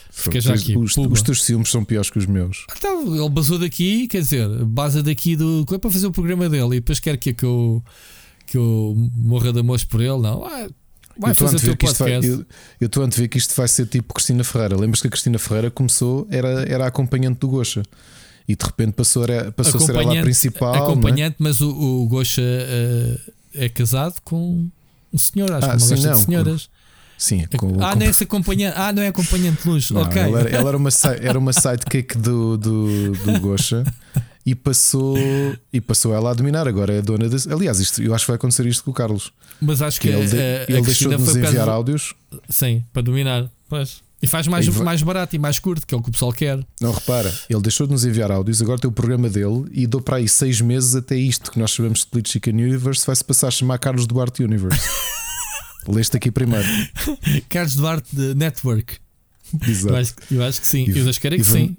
Fica 0.09 0.41
já 0.41 0.53
aqui. 0.53 0.75
Os, 0.77 0.97
os, 0.97 1.21
teus 1.21 1.43
ciúmes 1.43 1.69
são 1.69 1.83
piores 1.83 2.09
que 2.09 2.17
os 2.17 2.25
meus. 2.25 2.65
Então, 2.75 3.15
ele 3.15 3.29
basou 3.29 3.59
daqui, 3.59 4.07
quer 4.07 4.21
dizer, 4.21 4.47
base 4.65 5.03
daqui 5.03 5.35
do. 5.35 5.65
É 5.71 5.77
para 5.77 5.91
fazer 5.91 6.07
o 6.07 6.11
programa 6.11 6.49
dele 6.49 6.77
e 6.77 6.79
depois 6.79 6.99
quer 6.99 7.17
que, 7.17 7.33
que, 7.33 7.43
eu, 7.43 7.83
que 8.47 8.57
eu 8.57 8.95
morra 9.13 9.51
de 9.53 9.59
amor 9.59 9.79
por 9.85 9.99
ele. 9.99 10.17
Não, 10.17 10.43
ah, 10.45 10.69
vai 11.19 11.31
eu 11.31 11.35
fazer 11.35 11.69
o 11.69 11.77
podcast. 11.77 12.27
Vai, 12.27 12.33
eu, 12.33 12.45
eu 12.79 12.87
estou 12.87 13.03
a 13.03 13.07
ver 13.07 13.27
que 13.27 13.37
isto 13.37 13.53
vai 13.55 13.67
ser 13.67 13.87
tipo 13.87 14.13
Cristina 14.13 14.43
Ferreira. 14.43 14.77
Lembras 14.77 15.01
que 15.01 15.07
a 15.07 15.11
Cristina 15.11 15.37
Ferreira 15.37 15.69
começou, 15.69 16.25
era, 16.31 16.63
era 16.63 16.87
acompanhante 16.87 17.39
do 17.39 17.49
Gocha. 17.49 17.83
E 18.47 18.55
de 18.55 18.65
repente 18.65 18.93
passou, 18.93 19.23
era, 19.23 19.51
passou 19.51 19.81
a 19.81 19.85
ser 19.85 19.95
ela 19.95 20.19
a 20.19 20.21
principal. 20.21 20.75
É? 20.75 20.77
Acompanhante, 20.77 21.33
é? 21.33 21.43
mas 21.43 21.59
o, 21.59 21.69
o 21.69 22.07
Gocha 22.07 22.41
uh, 22.41 23.31
é 23.53 23.67
casado 23.67 24.21
com 24.23 24.69
um 25.11 25.17
senhor, 25.17 25.51
acho 25.51 25.67
ah, 25.67 25.75
que 25.75 25.83
uma 25.83 25.97
sim, 25.97 26.03
não, 26.03 26.11
de 26.13 26.19
senhoras. 26.19 26.69
Sim, 27.17 27.45
é 27.49 27.57
com, 27.57 27.67
ah, 27.81 27.93
com... 27.93 27.99
não 27.99 28.05
é 28.05 28.09
acompanhante, 28.09 28.77
ah, 28.77 28.93
não 28.93 29.01
é 29.01 29.07
acompanhante 29.07 29.63
de 29.63 29.69
luz. 29.69 29.91
Não, 29.91 30.01
ok. 30.01 30.21
Ela 30.21 30.39
era, 30.41 30.49
ela 30.49 30.69
era 30.69 30.77
uma, 30.77 30.89
era 31.21 31.39
uma 31.39 31.53
sidekick 31.53 32.17
do, 32.17 32.57
do, 32.57 33.11
do 33.11 33.39
Gosha 33.39 33.83
e 34.45 34.53
passou, 34.53 35.17
e 35.73 35.81
passou 35.81 36.13
ela 36.13 36.31
a 36.31 36.33
dominar. 36.33 36.67
Agora 36.67 36.93
é 36.93 36.99
a 36.99 37.01
dona 37.01 37.27
de. 37.27 37.51
Aliás, 37.51 37.79
isto, 37.79 38.01
eu 38.01 38.13
acho 38.13 38.25
que 38.25 38.31
vai 38.31 38.35
acontecer 38.35 38.65
isto 38.65 38.83
com 38.83 38.91
o 38.91 38.93
Carlos. 38.93 39.31
Mas 39.59 39.81
acho 39.81 39.99
que, 39.99 40.09
que 40.09 40.13
ele, 40.13 40.27
de, 40.27 40.71
ele 40.71 40.81
deixou 40.81 41.09
de 41.09 41.17
nos 41.17 41.35
enviar 41.35 41.69
áudios. 41.69 42.13
Sim, 42.49 42.83
para 42.93 43.01
dominar. 43.01 43.49
Pois. 43.67 44.03
E 44.21 44.27
faz 44.27 44.47
mais, 44.47 44.67
mais 44.67 45.03
barato 45.03 45.35
e 45.35 45.39
mais 45.39 45.59
curto, 45.59 45.85
que 45.85 45.93
é 45.93 45.97
o 45.97 46.01
que 46.01 46.09
o 46.09 46.11
pessoal 46.11 46.31
quer. 46.31 46.59
Não, 46.81 46.91
repara, 46.91 47.31
ele 47.49 47.61
deixou 47.61 47.85
de 47.85 47.93
nos 47.93 48.05
enviar 48.05 48.31
áudios, 48.31 48.61
agora 48.61 48.79
tem 48.79 48.89
o 48.89 48.91
programa 48.91 49.29
dele 49.29 49.65
e 49.71 49.85
dou 49.85 50.01
para 50.01 50.17
aí 50.17 50.27
seis 50.27 50.61
meses 50.61 50.95
até 50.95 51.15
isto 51.15 51.51
que 51.51 51.59
nós 51.59 51.71
chamamos 51.71 51.99
de 51.99 52.05
Split 52.05 52.31
Chicken 52.31 52.53
Universe, 52.55 53.05
vai-se 53.05 53.23
passar 53.23 53.49
a 53.49 53.51
chamar 53.51 53.77
Carlos 53.77 54.07
Duarte 54.07 54.43
Universe. 54.43 54.79
Leste 55.87 56.17
aqui 56.17 56.31
primeiro. 56.31 56.67
Carlos 57.49 57.75
Duarte 57.75 58.15
de 58.15 58.35
Network. 58.35 58.97
Exato. 59.67 59.93
Eu 59.93 59.97
acho, 59.97 60.13
eu 60.31 60.43
acho 60.43 60.61
que 60.61 60.67
sim. 60.67 60.85
E, 60.89 60.97
eu 60.97 61.09
acho 61.09 61.19
que 61.19 61.27
era 61.27 61.37
que 61.37 61.43
sim. 61.43 61.75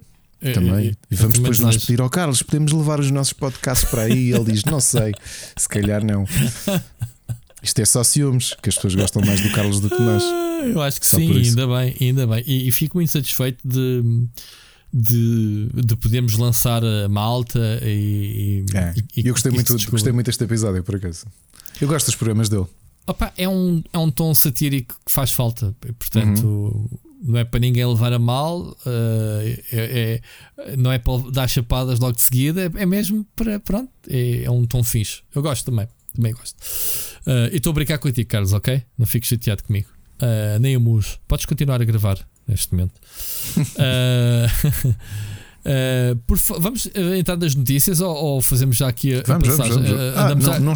Também. 0.54 0.88
E, 0.88 1.14
e 1.14 1.16
vamos 1.16 1.38
depois 1.38 1.58
nós 1.58 1.76
pedir 1.76 2.00
ao 2.00 2.10
Carlos: 2.10 2.42
podemos 2.42 2.72
levar 2.72 3.00
os 3.00 3.10
nossos 3.10 3.32
podcasts 3.32 3.88
para 3.88 4.02
aí? 4.02 4.30
E 4.30 4.32
ele 4.32 4.52
diz: 4.52 4.64
não 4.64 4.80
sei, 4.80 5.12
se 5.56 5.68
calhar 5.68 6.04
não. 6.04 6.26
Isto 7.62 7.80
é 7.80 7.84
só 7.84 8.04
ciúmes, 8.04 8.54
que 8.62 8.68
as 8.68 8.76
pessoas 8.76 8.94
gostam 8.94 9.22
mais 9.22 9.40
do 9.40 9.50
Carlos 9.50 9.80
do 9.80 9.88
que 9.88 10.00
nós. 10.00 10.22
Ah, 10.22 10.66
eu 10.66 10.80
acho 10.80 11.00
que 11.00 11.06
só 11.06 11.16
sim, 11.16 11.32
ainda 11.32 11.66
bem, 11.66 11.96
ainda 12.00 12.26
bem. 12.26 12.44
E, 12.46 12.68
e, 12.68 12.70
fico 12.70 12.96
muito 12.96 13.10
satisfeito 13.10 13.58
de, 13.66 14.02
de, 14.92 15.68
de 15.74 15.96
podermos 15.96 16.36
lançar 16.36 16.84
a 16.84 17.08
malta 17.08 17.80
e. 17.82 18.64
É. 18.72 18.94
e 19.16 19.26
eu 19.26 19.34
gostei 19.34 19.50
muito, 19.50 19.90
gostei 19.90 20.12
muito 20.12 20.26
deste 20.26 20.44
episódio, 20.44 20.84
por 20.84 20.94
acaso. 20.94 21.26
Eu 21.80 21.88
gosto 21.88 22.06
dos 22.06 22.14
programas 22.14 22.48
dele. 22.48 22.66
Opa, 23.06 23.32
é, 23.36 23.48
um, 23.48 23.82
é 23.92 23.98
um 23.98 24.10
tom 24.10 24.34
satírico 24.34 24.98
que 25.04 25.12
faz 25.12 25.30
falta. 25.30 25.74
Portanto, 25.98 26.44
uhum. 26.44 26.88
não 27.22 27.38
é 27.38 27.44
para 27.44 27.60
ninguém 27.60 27.86
levar 27.86 28.12
a 28.12 28.18
mal, 28.18 28.60
uh, 28.60 28.76
é, 29.72 30.20
é, 30.58 30.76
não 30.76 30.90
é 30.90 30.98
para 30.98 31.30
dar 31.30 31.48
chapadas 31.48 32.00
logo 32.00 32.14
de 32.14 32.22
seguida, 32.22 32.62
é, 32.62 32.82
é 32.82 32.86
mesmo 32.86 33.24
para. 33.36 33.60
Pronto, 33.60 33.90
é, 34.08 34.44
é, 34.44 34.50
um 34.50 34.66
tom 34.66 34.82
fixe. 34.82 35.22
Eu 35.34 35.42
gosto 35.42 35.66
também. 35.66 35.86
Também 36.14 36.32
gosto. 36.32 36.56
Uh, 37.26 37.52
e 37.52 37.56
estou 37.56 37.70
a 37.70 37.74
brincar 37.74 37.98
contigo, 37.98 38.28
Carlos, 38.28 38.52
ok? 38.52 38.82
Não 38.98 39.06
fiques 39.06 39.28
chateado 39.28 39.62
comigo. 39.62 39.88
Uh, 40.16 40.58
nem 40.58 40.76
o 40.76 40.80
mujo. 40.80 41.18
Podes 41.28 41.44
continuar 41.44 41.80
a 41.80 41.84
gravar 41.84 42.18
neste 42.48 42.74
momento. 42.74 42.94
uh, 43.58 44.94
Uh, 45.66 46.14
por, 46.28 46.38
vamos 46.60 46.88
eh, 46.94 47.18
entrar 47.18 47.36
nas 47.36 47.52
notícias 47.56 48.00
ou, 48.00 48.14
ou, 48.14 48.40
fazemos 48.40 48.76
já 48.76 48.86
aqui 48.86 49.16
a, 49.16 49.22
vamos, 49.26 49.48
passagem? 49.48 49.72
Vamos, 49.72 49.90
vamos. 49.90 50.14
Uh, 50.14 50.18
ah, 50.18 50.34
não, 50.36 50.52
a... 50.52 50.60
não, 50.60 50.74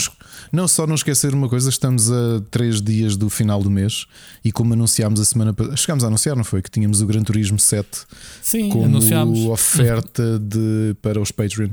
não, 0.50 0.68
só 0.68 0.84
não 0.84 0.96
esquecer 0.96 1.32
uma 1.32 1.48
coisa, 1.48 1.70
estamos 1.70 2.10
a 2.10 2.42
três 2.50 2.82
dias 2.82 3.16
do 3.16 3.30
final 3.30 3.62
do 3.62 3.70
mês 3.70 4.06
e 4.44 4.50
como 4.50 4.74
anunciámos 4.74 5.20
a 5.20 5.24
semana 5.24 5.54
chegámos 5.76 6.02
a 6.02 6.08
anunciar, 6.08 6.34
não 6.34 6.42
foi? 6.42 6.60
Que 6.60 6.68
tínhamos 6.68 7.00
o 7.00 7.06
Gran 7.06 7.22
Turismo 7.22 7.56
7 7.56 7.88
sim, 8.42 8.68
como 8.68 8.86
anunciámos. 8.86 9.38
oferta 9.46 10.40
de, 10.40 10.96
para 11.00 11.20
os 11.20 11.30
Patreon. 11.30 11.70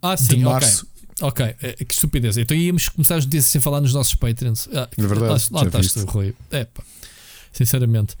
Ah, 0.00 0.16
sim, 0.16 0.28
de 0.28 0.36
março. 0.36 0.86
Ok, 1.20 1.44
okay. 1.44 1.74
que 1.84 1.92
estupidez. 1.92 2.36
Então 2.36 2.56
íamos 2.56 2.88
começar 2.88 3.16
as 3.16 3.24
notícias 3.24 3.50
sem 3.50 3.60
falar 3.60 3.80
nos 3.80 3.92
nossos 3.92 4.14
Patreons. 4.14 4.68
Ah, 4.72 4.88
é 4.96 5.02
verdade. 5.02 5.48
Lá, 5.50 5.60
lá 5.60 5.66
estás 5.66 5.92
tu, 5.92 6.04
Rui. 6.04 6.32
É, 6.52 6.66
pá. 6.66 6.84
Sinceramente. 7.52 8.14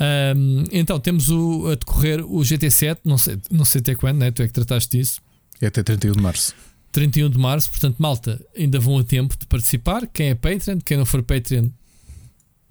Um, 0.00 0.64
então, 0.70 1.00
temos 1.00 1.28
o, 1.28 1.68
a 1.68 1.74
decorrer 1.74 2.24
o 2.24 2.38
GT7, 2.40 2.98
não 3.04 3.18
sei, 3.18 3.38
não 3.50 3.64
sei 3.64 3.80
até 3.80 3.94
quando, 3.94 4.18
né? 4.18 4.30
tu 4.30 4.42
é 4.42 4.46
que 4.46 4.52
trataste 4.52 4.96
disso. 4.96 5.20
É 5.60 5.66
até 5.66 5.82
31 5.82 6.12
de 6.12 6.22
março. 6.22 6.54
31 6.92 7.30
de 7.30 7.38
março, 7.38 7.70
portanto, 7.70 7.96
malta, 7.98 8.40
ainda 8.56 8.78
vão 8.78 8.98
a 8.98 9.04
tempo 9.04 9.36
de 9.36 9.46
participar. 9.46 10.06
Quem 10.06 10.28
é 10.28 10.34
Patreon, 10.34 10.78
quem 10.84 10.96
não 10.96 11.04
for 11.04 11.22
Patreon, 11.22 11.68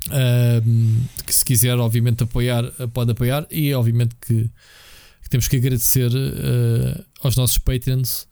um, 0.09 1.03
que 1.25 1.35
se 1.35 1.43
quiser, 1.43 1.77
obviamente, 1.77 2.23
apoiar, 2.23 2.63
pode 2.93 3.11
apoiar. 3.11 3.45
E, 3.51 3.73
obviamente, 3.73 4.15
que, 4.21 4.49
que 5.23 5.29
temos 5.29 5.47
que 5.47 5.57
agradecer 5.57 6.09
uh, 6.09 7.05
aos 7.21 7.35
nossos 7.35 7.57
Patreons 7.57 8.27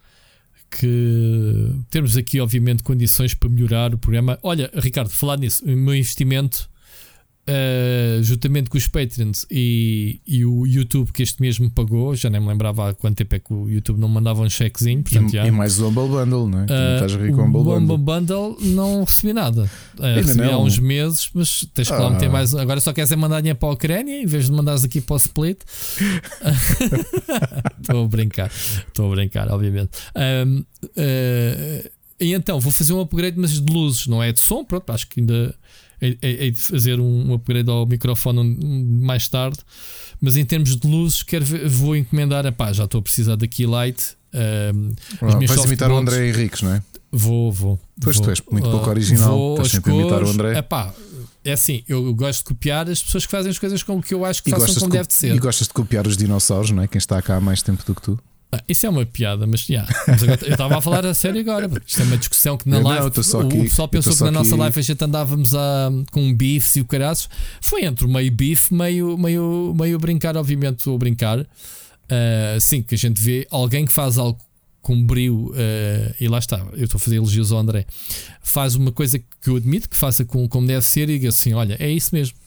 que 0.72 1.72
temos 1.90 2.18
aqui, 2.18 2.40
obviamente, 2.40 2.84
condições 2.84 3.34
para 3.34 3.50
melhorar 3.50 3.94
o 3.94 3.98
programa. 3.98 4.38
Olha, 4.42 4.70
Ricardo, 4.74 5.10
falar 5.10 5.38
nisso, 5.38 5.64
o 5.64 5.70
meu 5.70 5.96
investimento 5.96 6.70
Uh, 7.48 8.24
juntamente 8.24 8.72
com 8.72 8.78
os 8.78 8.88
Patreons 8.88 9.46
e, 9.52 10.20
e, 10.26 10.44
o 10.44 10.66
YouTube 10.66 11.12
que 11.12 11.22
este 11.22 11.40
mesmo 11.40 11.70
pagou, 11.70 12.16
já 12.16 12.28
nem 12.28 12.42
me 12.42 12.48
lembrava 12.48 12.90
há 12.90 12.94
quanto 12.96 13.18
tempo 13.18 13.36
é 13.36 13.40
que 13.40 13.54
o 13.54 13.70
YouTube 13.70 14.00
não 14.00 14.08
mandava 14.08 14.42
um 14.42 14.50
chequezinho. 14.50 15.04
Portanto, 15.04 15.32
e, 15.32 15.38
e 15.38 15.52
mais 15.52 15.80
o 15.80 15.88
Humble 15.88 16.08
Bundle, 16.08 16.50
não 16.50 16.62
é? 16.62 16.64
Uh, 16.64 16.94
estás 16.96 17.14
rico 17.14 17.40
o 17.40 17.44
Humble 17.44 17.64
Bundle. 17.64 17.98
Bundle 18.00 18.58
não 18.62 19.02
recebi 19.02 19.32
nada. 19.32 19.70
Uh, 20.00 20.16
recebi 20.16 20.42
não. 20.42 20.56
há 20.56 20.58
uns 20.58 20.80
meses, 20.80 21.30
mas 21.36 21.68
tens 21.72 21.88
que 21.88 21.94
ah. 21.94 22.00
lá 22.00 22.10
meter 22.10 22.32
mais. 22.32 22.56
Agora 22.56 22.80
só 22.80 22.92
queres 22.92 23.12
é 23.12 23.16
mandar 23.16 23.42
dinheiro 23.42 23.60
para 23.60 23.70
a 23.70 23.74
Ucrânia 23.74 24.24
em 24.24 24.26
vez 24.26 24.46
de 24.46 24.52
mandares 24.52 24.84
aqui 24.84 25.00
para 25.00 25.14
o 25.14 25.18
Split. 25.18 25.60
Estou 27.80 28.06
a 28.06 28.08
brincar, 28.08 28.52
estou 28.88 29.12
a 29.12 29.16
brincar, 29.16 29.52
obviamente. 29.52 29.92
Um, 30.16 30.64
uh, 30.84 31.90
e 32.20 32.34
então 32.34 32.60
vou 32.60 32.72
fazer 32.72 32.94
um 32.94 33.02
upgrade, 33.02 33.38
mas 33.38 33.62
de 33.62 33.72
luzes, 33.72 34.08
não 34.08 34.24
é 34.24 34.32
de 34.32 34.40
som. 34.40 34.64
Pronto, 34.64 34.90
acho 34.92 35.08
que 35.08 35.20
ainda 35.20 35.54
hei 36.02 36.52
de 36.52 36.60
fazer 36.60 37.00
um 37.00 37.34
upgrade 37.34 37.70
ao 37.70 37.86
microfone 37.86 38.58
mais 39.02 39.28
tarde. 39.28 39.60
Mas 40.22 40.38
em 40.38 40.46
termos 40.46 40.76
de 40.76 40.88
luzes, 40.88 41.24
quero 41.24 41.46
vou 41.70 41.96
encomendar. 41.96 42.46
Epá, 42.46 42.72
já 42.74 42.86
estou 42.86 43.00
a 43.00 43.02
precisar 43.02 43.36
da 43.36 43.48
Keylight. 43.48 44.16
Um, 44.34 44.92
ah, 45.22 45.40
vais 45.48 45.64
imitar 45.64 45.92
o 45.92 45.98
André 45.98 46.28
Henriques, 46.28 46.62
não 46.62 46.74
é? 46.74 46.84
Vou, 47.12 47.52
vou. 47.52 47.80
Pois 48.02 48.18
vou, 48.18 48.26
tu 48.26 48.30
és 48.30 48.42
muito 48.52 48.70
pouco 48.70 48.90
original. 48.90 49.30
Vou, 49.30 49.54
Estás 49.54 49.72
sempre 49.72 49.92
a 49.92 49.96
imitar 49.96 50.24
o 50.24 50.30
André. 50.30 50.58
Epá, 50.58 50.94
é 51.46 51.54
assim, 51.54 51.84
eu 51.88 52.14
gosto 52.14 52.40
de 52.40 52.46
copiar 52.46 52.90
as 52.90 53.02
pessoas 53.02 53.26
que 53.26 53.32
fazem 53.32 53.52
as 53.52 53.60
coisas 53.60 53.84
como 53.84 54.02
que 54.02 54.14
eu 54.14 54.26
acho 54.26 54.44
que 54.44 54.50
e 54.50 54.52
façam 54.52 54.74
como 54.76 54.92
de 54.92 54.98
deve 54.98 55.08
de 55.08 55.14
ser. 55.14 55.34
E 55.34 55.40
gostas 55.40 55.68
de 55.68 55.74
copiar 55.74 56.08
os 56.08 56.18
dinossauros, 56.18 56.72
não 56.72 56.84
é? 56.84 56.88
Quem 56.88 56.98
está 56.98 57.22
cá 57.22 57.38
há 57.38 57.42
mais 57.42 57.62
tempo 57.62 57.86
do 57.86 57.96
que 57.96 58.02
tu. 58.02 58.20
Ah, 58.52 58.64
isso 58.68 58.86
é 58.86 58.90
uma 58.90 59.06
piada, 59.06 59.46
mas, 59.46 59.68
yeah, 59.68 59.92
mas 60.08 60.24
agora, 60.24 60.40
eu 60.46 60.52
estava 60.52 60.78
a 60.78 60.82
falar 60.82 61.06
a 61.06 61.14
sério 61.14 61.42
agora. 61.42 61.70
Isto 61.86 62.02
é 62.02 62.06
uma 62.06 62.18
discussão 62.18 62.58
que 62.58 62.70
na 62.70 62.80
live 62.80 63.00
não, 63.02 63.40
o, 63.40 63.48
aqui, 63.48 63.58
o 63.58 63.64
pessoal 63.64 63.88
pensou 63.88 64.16
que 64.16 64.24
na 64.24 64.32
nossa 64.32 64.56
live 64.56 64.80
a 64.80 64.84
gente 64.84 65.04
andávamos 65.04 65.54
a, 65.56 65.92
com 66.12 66.22
um 66.22 66.34
bife 66.34 66.80
e 66.80 66.82
o 66.82 66.86
caraço. 66.86 67.28
Foi 67.60 67.84
entre 67.84 68.08
meio 68.08 68.32
bife, 68.32 68.74
meio, 68.74 69.18
meio, 69.18 69.74
meio 69.78 70.00
brincar, 70.00 70.38
obviamente, 70.38 70.88
ou 70.88 70.98
brincar. 70.98 71.40
Uh, 71.40 72.60
sim, 72.60 72.84
que 72.84 72.94
a 72.94 72.98
gente 72.98 73.20
vê 73.20 73.48
alguém 73.50 73.86
que 73.86 73.92
faz 73.92 74.18
algo 74.18 74.40
com 74.82 75.04
brilho, 75.04 75.48
uh, 75.48 76.16
e 76.20 76.28
lá 76.28 76.38
está, 76.38 76.64
eu 76.74 76.84
estou 76.84 77.00
a 77.00 77.02
fazer 77.02 77.16
elogios 77.16 77.52
ao 77.52 77.58
André, 77.58 77.88
faz 78.44 78.76
uma 78.76 78.92
coisa 78.92 79.18
que 79.18 79.50
eu 79.50 79.56
admito 79.56 79.90
que 79.90 79.96
faça 79.96 80.24
com, 80.24 80.48
como 80.48 80.68
deve 80.68 80.86
ser 80.86 81.10
e 81.10 81.14
diga 81.14 81.30
assim: 81.30 81.54
olha, 81.54 81.76
é 81.80 81.90
isso 81.90 82.14
mesmo 82.14 82.38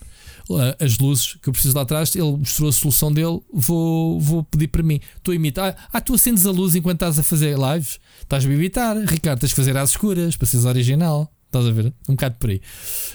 as 0.79 0.99
luzes 0.99 1.35
que 1.43 1.49
eu 1.49 1.53
preciso 1.53 1.75
lá 1.75 1.83
atrás, 1.83 2.15
ele 2.15 2.31
mostrou 2.31 2.69
a 2.69 2.73
solução 2.73 3.13
dele, 3.13 3.41
vou, 3.53 4.19
vou 4.21 4.45
pedir 4.45 4.69
para 4.69 4.83
mim. 4.83 5.01
Estou 5.17 5.33
a 5.33 5.35
imitar. 5.35 5.89
Ah, 5.93 6.01
tu 6.01 6.15
acendes 6.15 6.47
a 6.47 6.51
luz 6.51 6.75
enquanto 6.75 6.97
estás 6.97 7.19
a 7.19 7.23
fazer 7.23 7.57
lives? 7.59 8.01
Estás 8.21 8.47
a 8.47 8.53
imitar, 8.53 8.97
Ricardo, 8.97 9.41
tens 9.41 9.51
de 9.51 9.55
fazer 9.55 9.77
às 9.77 9.91
escuras 9.91 10.37
para 10.37 10.47
seres 10.47 10.65
original. 10.65 11.31
Estás 11.47 11.67
a 11.67 11.71
ver? 11.71 11.93
Um 12.09 12.15
bocado 12.15 12.37
por 12.39 12.51
aí. 12.51 12.61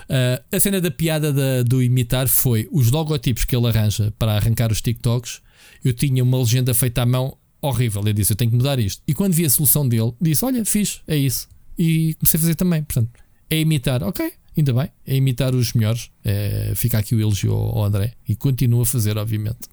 Uh, 0.10 0.56
a 0.56 0.60
cena 0.60 0.82
da 0.82 0.90
piada 0.90 1.32
da, 1.32 1.62
do 1.63 1.84
imitar 1.84 2.28
foi 2.28 2.68
os 2.72 2.90
logotipos 2.90 3.46
que 3.46 3.56
ele 3.56 3.68
arranja 3.68 4.12
para 4.18 4.34
arrancar 4.34 4.72
os 4.72 4.82
TikToks. 4.82 5.42
Eu 5.84 5.94
tinha 5.94 6.24
uma 6.24 6.40
legenda 6.40 6.74
feita 6.74 7.04
à 7.04 7.06
mão 7.06 7.38
horrível. 7.62 8.04
Eu 8.06 8.13
disse: 8.13 8.34
Eu 8.34 8.38
tenho 8.38 8.50
que 8.50 8.58
mudar 8.58 8.80
isto. 8.80 9.04
E 9.08 9.13
quando 9.13 9.34
vi 9.34 9.46
a 9.46 9.50
solução 9.50 9.88
dele, 9.88 10.13
disse: 10.20 10.44
Olha, 10.44 10.66
fiz, 10.66 11.02
é 11.08 11.16
isso. 11.16 11.48
E 11.78 12.16
comecei 12.16 12.38
a 12.40 12.42
fazer 12.42 12.56
também. 12.56 12.84
Portanto, 12.84 13.12
é 13.50 13.60
imitar. 13.60 14.02
Ok, 14.04 14.34
ainda 14.58 14.74
bem, 14.74 14.90
é 15.06 15.16
imitar 15.16 15.54
os 15.54 15.74
melhores. 15.74 16.10
É, 16.24 16.74
fica 16.76 16.98
aqui 16.98 17.16
o 17.16 17.22
elogio 17.22 17.54
ao 17.54 17.84
André 17.84 18.14
e 18.28 18.36
continua 18.36 18.84
a 18.84 18.86
fazer, 18.86 19.18
obviamente. 19.18 19.68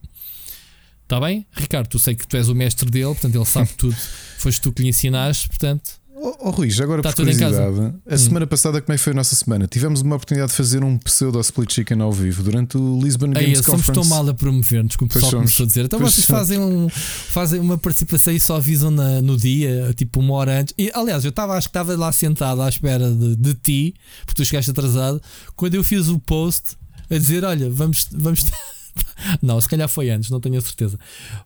Está 1.03 1.21
bem? 1.21 1.47
Ricardo, 1.53 1.89
tu 1.89 1.99
sei 1.99 2.15
que 2.15 2.27
tu 2.27 2.37
és 2.37 2.49
o 2.49 2.55
mestre 2.55 2.89
dele, 2.89 3.07
portanto 3.07 3.35
ele 3.35 3.45
sabe 3.45 3.71
tudo. 3.77 3.97
Foste 4.39 4.61
tu 4.61 4.73
que 4.73 4.83
lhe 4.83 4.89
ensinaste, 4.89 5.49
portanto 5.49 6.00
Oh, 6.23 6.37
oh 6.39 6.50
Rui, 6.50 6.69
já 6.69 6.85
agora 6.85 7.00
tá 7.00 7.09
por 7.09 7.17
curiosidade, 7.17 7.57
a 7.57 8.15
hum. 8.15 8.19
semana 8.19 8.47
passada, 8.47 8.83
como 8.83 8.93
é 8.93 8.99
que 8.99 9.03
foi 9.03 9.15
a 9.15 9.17
nossa 9.17 9.35
semana? 9.35 9.67
Tivemos 9.67 10.03
uma 10.03 10.17
oportunidade 10.17 10.50
de 10.50 10.57
fazer 10.57 10.85
um 10.85 10.99
pseudo 10.99 11.41
split 11.41 11.73
chicken 11.73 12.03
ao 12.03 12.12
vivo 12.12 12.43
durante 12.43 12.77
o 12.77 13.00
Lisbon 13.00 13.31
Games 13.31 13.61
Aí, 13.61 13.65
Conference. 13.65 13.87
Somos 13.87 13.87
tão 13.87 14.05
mal 14.05 14.29
a 14.29 14.35
promover, 14.35 14.85
desculpa, 14.85 15.19
só 15.19 15.31
começou 15.31 15.65
a 15.65 15.67
dizer. 15.67 15.87
Então 15.87 15.99
pois 15.99 16.12
vocês 16.12 16.27
fazem, 16.27 16.59
um, 16.59 16.91
fazem 16.91 17.59
uma 17.59 17.79
participação 17.79 18.35
e 18.35 18.39
só 18.39 18.57
avisam 18.57 18.91
na, 18.91 19.23
no 19.23 19.35
dia, 19.35 19.95
tipo 19.97 20.21
uma 20.21 20.35
hora 20.35 20.61
antes. 20.61 20.75
E, 20.77 20.91
aliás, 20.93 21.25
eu 21.25 21.31
estava, 21.31 21.55
acho 21.55 21.69
que 21.69 21.71
estava 21.71 21.97
lá 21.97 22.12
sentado 22.12 22.61
à 22.61 22.69
espera 22.69 23.11
de, 23.11 23.37
de 23.37 23.55
ti, 23.55 23.95
porque 24.27 24.43
tu 24.43 24.45
chegaste 24.45 24.71
atrasado, 24.71 25.23
quando 25.57 25.75
eu 25.75 25.83
fiz 25.83 26.09
o 26.09 26.19
post 26.21 26.77
a 27.09 27.17
dizer: 27.17 27.45
Olha, 27.45 27.71
vamos. 27.71 28.09
vamos 28.12 28.45
não, 29.41 29.59
se 29.59 29.69
calhar 29.71 29.89
foi 29.89 30.11
antes, 30.11 30.29
não 30.29 30.39
tenho 30.39 30.59
a 30.59 30.61
certeza. 30.61 30.99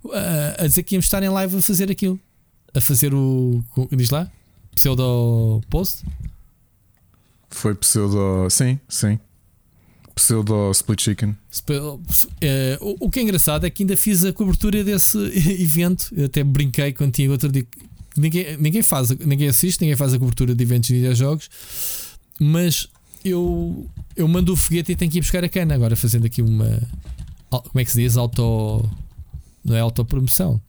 Uh, 0.05 0.11
a 0.59 0.67
dizer 0.67 0.83
que 0.83 0.97
íamos 0.97 1.07
estar 1.07 1.23
em 1.23 1.29
live 1.29 1.59
a 1.59 1.63
fazer 1.63 1.93
aquilo. 1.93 2.19
A 2.75 2.81
fazer 2.81 3.15
o. 3.15 3.63
Diz 3.93 4.11
lá? 4.11 4.29
Pseudo 4.75 5.61
post? 5.71 6.05
Foi 7.51 7.75
pseudo. 7.75 8.49
Sim, 8.51 8.79
sim. 8.89 9.19
Pseudo 10.15 10.71
split 10.73 11.03
chicken. 11.03 11.37
Eh, 12.41 12.79
o, 12.81 13.11
que 13.11 13.19
é 13.19 13.23
engraçado 13.23 13.67
é 13.67 13.71
que 13.71 13.83
ainda 13.83 13.97
fiz 13.97 14.25
a 14.25 14.33
cobertura 14.33 14.85
desse 14.85 15.19
evento. 15.61 16.09
Eu 16.17 16.27
até 16.27 16.45
brinquei 16.45 16.93
contigo 16.93 17.33
outro 17.33 17.51
dia. 17.51 17.67
Ninguém, 18.17 18.57
ninguém 18.59 18.83
faz, 18.83 19.11
ninguém 19.11 19.49
assiste, 19.49 19.81
ninguém 19.81 19.97
faz 19.97 20.15
a 20.15 20.19
cobertura 20.19 20.55
de 20.55 20.63
eventos 20.63 20.87
de 20.87 20.95
videojogos, 20.95 21.51
mas 22.41 22.89
eu, 23.25 23.89
eu 24.15 24.29
mando 24.29 24.53
o 24.53 24.57
foguete 24.57 24.93
e 24.93 24.97
tenho 24.97 25.11
que 25.11 25.19
ir 25.19 25.21
buscar 25.21 25.43
a 25.43 25.49
cana. 25.49 25.75
Agora 25.75 25.97
fazendo 25.97 26.27
aqui 26.27 26.43
uma. 26.43 26.81
Como 27.51 27.81
é 27.81 27.85
que 27.85 27.91
se 27.91 28.01
diz? 28.01 28.17
Auto. 28.17 28.89
Não 29.65 29.75
é 29.75 29.81
autopromoção. 29.81 30.61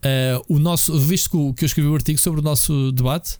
Uh, 0.00 0.42
o 0.48 0.58
nosso, 0.58 0.98
visto 0.98 1.30
que, 1.30 1.58
que 1.58 1.64
eu 1.64 1.66
escrevi 1.66 1.88
o 1.88 1.92
um 1.92 1.94
artigo 1.94 2.18
sobre 2.18 2.40
o 2.40 2.42
nosso 2.42 2.90
debate, 2.92 3.38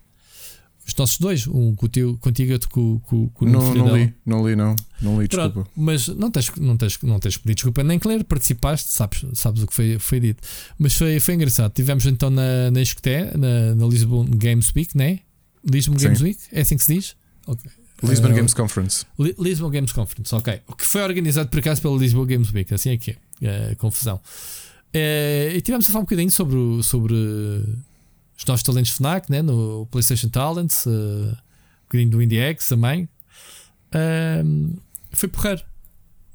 os 0.90 0.96
nossos 0.96 1.18
dois, 1.18 1.46
um 1.46 1.74
contigo, 1.74 2.18
contigo 2.18 2.52
outro 2.52 2.68
com, 2.68 2.98
com, 3.00 3.28
com 3.28 3.44
não, 3.44 3.74
não 3.74 3.96
li, 3.96 4.12
não 4.26 4.48
li, 4.48 4.56
não, 4.56 4.76
não 5.00 5.20
li, 5.20 5.28
desculpa. 5.28 5.52
Pronto, 5.52 5.70
mas 5.76 6.08
não 6.08 6.30
tens, 6.30 6.50
não, 6.56 6.76
tens, 6.76 6.98
não 7.02 7.20
tens 7.20 7.36
pedir 7.36 7.54
desculpa 7.54 7.84
nem 7.84 7.98
que 7.98 8.08
ler, 8.08 8.24
participaste, 8.24 8.90
sabes, 8.90 9.24
sabes 9.34 9.62
o 9.62 9.66
que 9.66 9.74
foi, 9.74 9.98
foi 9.98 10.18
dito. 10.18 10.42
Mas 10.78 10.94
foi, 10.94 11.20
foi 11.20 11.34
engraçado. 11.34 11.72
Tivemos 11.72 12.04
então 12.06 12.28
na, 12.28 12.70
na 12.70 12.82
Escoté, 12.82 13.32
na, 13.36 13.74
na 13.76 13.86
Lisbon 13.86 14.24
Games 14.24 14.72
Week, 14.74 14.96
né? 14.96 15.20
Lisbon 15.64 15.98
Sim. 15.98 16.06
Games 16.06 16.20
Week, 16.20 16.40
é 16.52 16.60
assim 16.62 16.76
que 16.76 16.82
se 16.82 16.94
diz? 16.94 17.16
Okay. 17.46 17.70
Lisbon 18.02 18.30
uh, 18.30 18.34
Games 18.34 18.54
Conference. 18.54 19.06
Lisbon 19.38 19.70
Games 19.70 19.92
Conference, 19.92 20.34
ok. 20.34 20.60
O 20.66 20.74
que 20.74 20.86
foi 20.86 21.02
organizado 21.02 21.48
por 21.48 21.60
acaso 21.60 21.80
pela 21.82 21.96
Lisbon 21.96 22.24
Games 22.24 22.52
Week, 22.52 22.72
assim 22.74 22.90
é 22.90 22.96
que 22.96 23.16
é, 23.42 23.72
uh, 23.72 23.76
confusão. 23.76 24.16
Uh, 24.16 25.54
e 25.54 25.60
tivemos 25.60 25.86
a 25.86 25.92
falar 25.92 26.00
um 26.00 26.04
bocadinho 26.04 26.30
sobre, 26.30 26.82
sobre 26.82 27.14
os 28.40 28.44
novos 28.46 28.62
talentos 28.62 28.92
FNAC 28.92 29.30
né? 29.30 29.42
no 29.42 29.86
PlayStation 29.90 30.28
Talents, 30.28 30.86
uh, 30.86 30.90
um 30.90 31.36
bocadinho 31.84 32.10
do 32.10 32.22
IndieX 32.22 32.68
também. 32.68 33.08
Uh, 33.92 34.80
foi 35.12 35.28
porrer. 35.28 35.62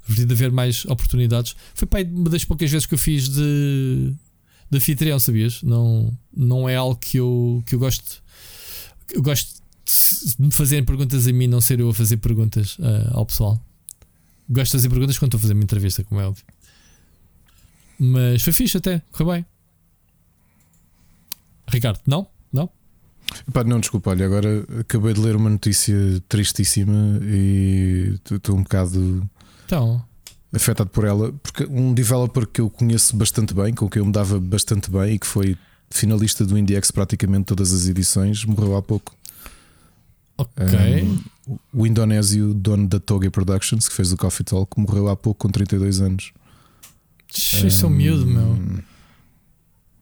de 0.08 0.22
haver 0.32 0.52
mais 0.52 0.84
oportunidades. 0.84 1.56
Foi 1.74 1.86
para 1.86 2.04
uma 2.04 2.30
das 2.30 2.44
poucas 2.44 2.70
vezes 2.70 2.86
que 2.86 2.94
eu 2.94 2.98
fiz 2.98 3.28
de, 3.28 4.14
de 4.70 4.78
anfitrião, 4.78 5.18
sabias? 5.18 5.62
Não, 5.62 6.16
não 6.34 6.68
é 6.68 6.76
algo 6.76 6.94
que 6.96 7.16
eu, 7.16 7.62
que 7.66 7.74
eu 7.74 7.78
gosto. 7.78 8.22
Eu 9.12 9.22
gosto 9.22 9.60
de 10.38 10.44
me 10.44 10.52
fazerem 10.52 10.84
perguntas 10.84 11.26
a 11.26 11.32
mim, 11.32 11.48
não 11.48 11.60
ser 11.60 11.80
eu 11.80 11.88
a 11.88 11.94
fazer 11.94 12.18
perguntas 12.18 12.78
uh, 12.78 13.10
ao 13.14 13.26
pessoal. 13.26 13.60
Gosto 14.48 14.72
de 14.72 14.78
fazer 14.78 14.88
perguntas 14.88 15.18
quando 15.18 15.30
estou 15.30 15.38
a 15.38 15.42
fazer 15.42 15.54
uma 15.54 15.64
entrevista, 15.64 16.04
como 16.04 16.20
é 16.20 16.26
óbvio. 16.26 16.44
Mas 17.98 18.42
foi 18.42 18.52
fixe 18.52 18.76
até, 18.76 19.02
correu 19.10 19.32
bem. 19.32 19.46
Ricardo, 21.68 22.00
não? 22.06 22.26
Não? 22.52 22.70
Pá, 23.52 23.64
não, 23.64 23.80
desculpa, 23.80 24.10
olha, 24.10 24.24
agora 24.24 24.64
acabei 24.80 25.12
de 25.12 25.20
ler 25.20 25.36
uma 25.36 25.50
notícia 25.50 25.96
tristíssima 26.28 27.20
e 27.22 28.18
estou 28.30 28.56
um 28.56 28.62
bocado 28.62 29.28
então. 29.64 30.02
afetado 30.54 30.90
por 30.90 31.04
ela, 31.04 31.32
porque 31.42 31.64
um 31.64 31.92
developer 31.92 32.46
que 32.46 32.60
eu 32.60 32.70
conheço 32.70 33.16
bastante 33.16 33.52
bem, 33.52 33.74
com 33.74 33.88
quem 33.88 34.00
eu 34.00 34.06
me 34.06 34.12
dava 34.12 34.38
bastante 34.38 34.90
bem 34.90 35.14
e 35.14 35.18
que 35.18 35.26
foi 35.26 35.56
finalista 35.90 36.44
do 36.44 36.56
IndieX 36.56 36.90
praticamente 36.90 37.46
todas 37.46 37.72
as 37.72 37.88
edições, 37.88 38.44
morreu 38.44 38.76
há 38.76 38.82
pouco. 38.82 39.14
Ok. 40.38 41.02
Um, 41.48 41.58
o 41.72 41.86
indonésio 41.86 42.52
dono 42.52 42.86
da 42.86 43.00
Toga 43.00 43.30
Productions, 43.30 43.88
que 43.88 43.94
fez 43.94 44.12
o 44.12 44.16
Coffee 44.16 44.44
Talk, 44.44 44.78
morreu 44.78 45.08
há 45.08 45.16
pouco 45.16 45.46
com 45.46 45.52
32 45.52 46.00
anos. 46.00 46.32
Isso 47.34 47.84
é 47.84 47.88
um 47.88 47.92
miúdo, 47.92 48.26
meu. 48.26 48.58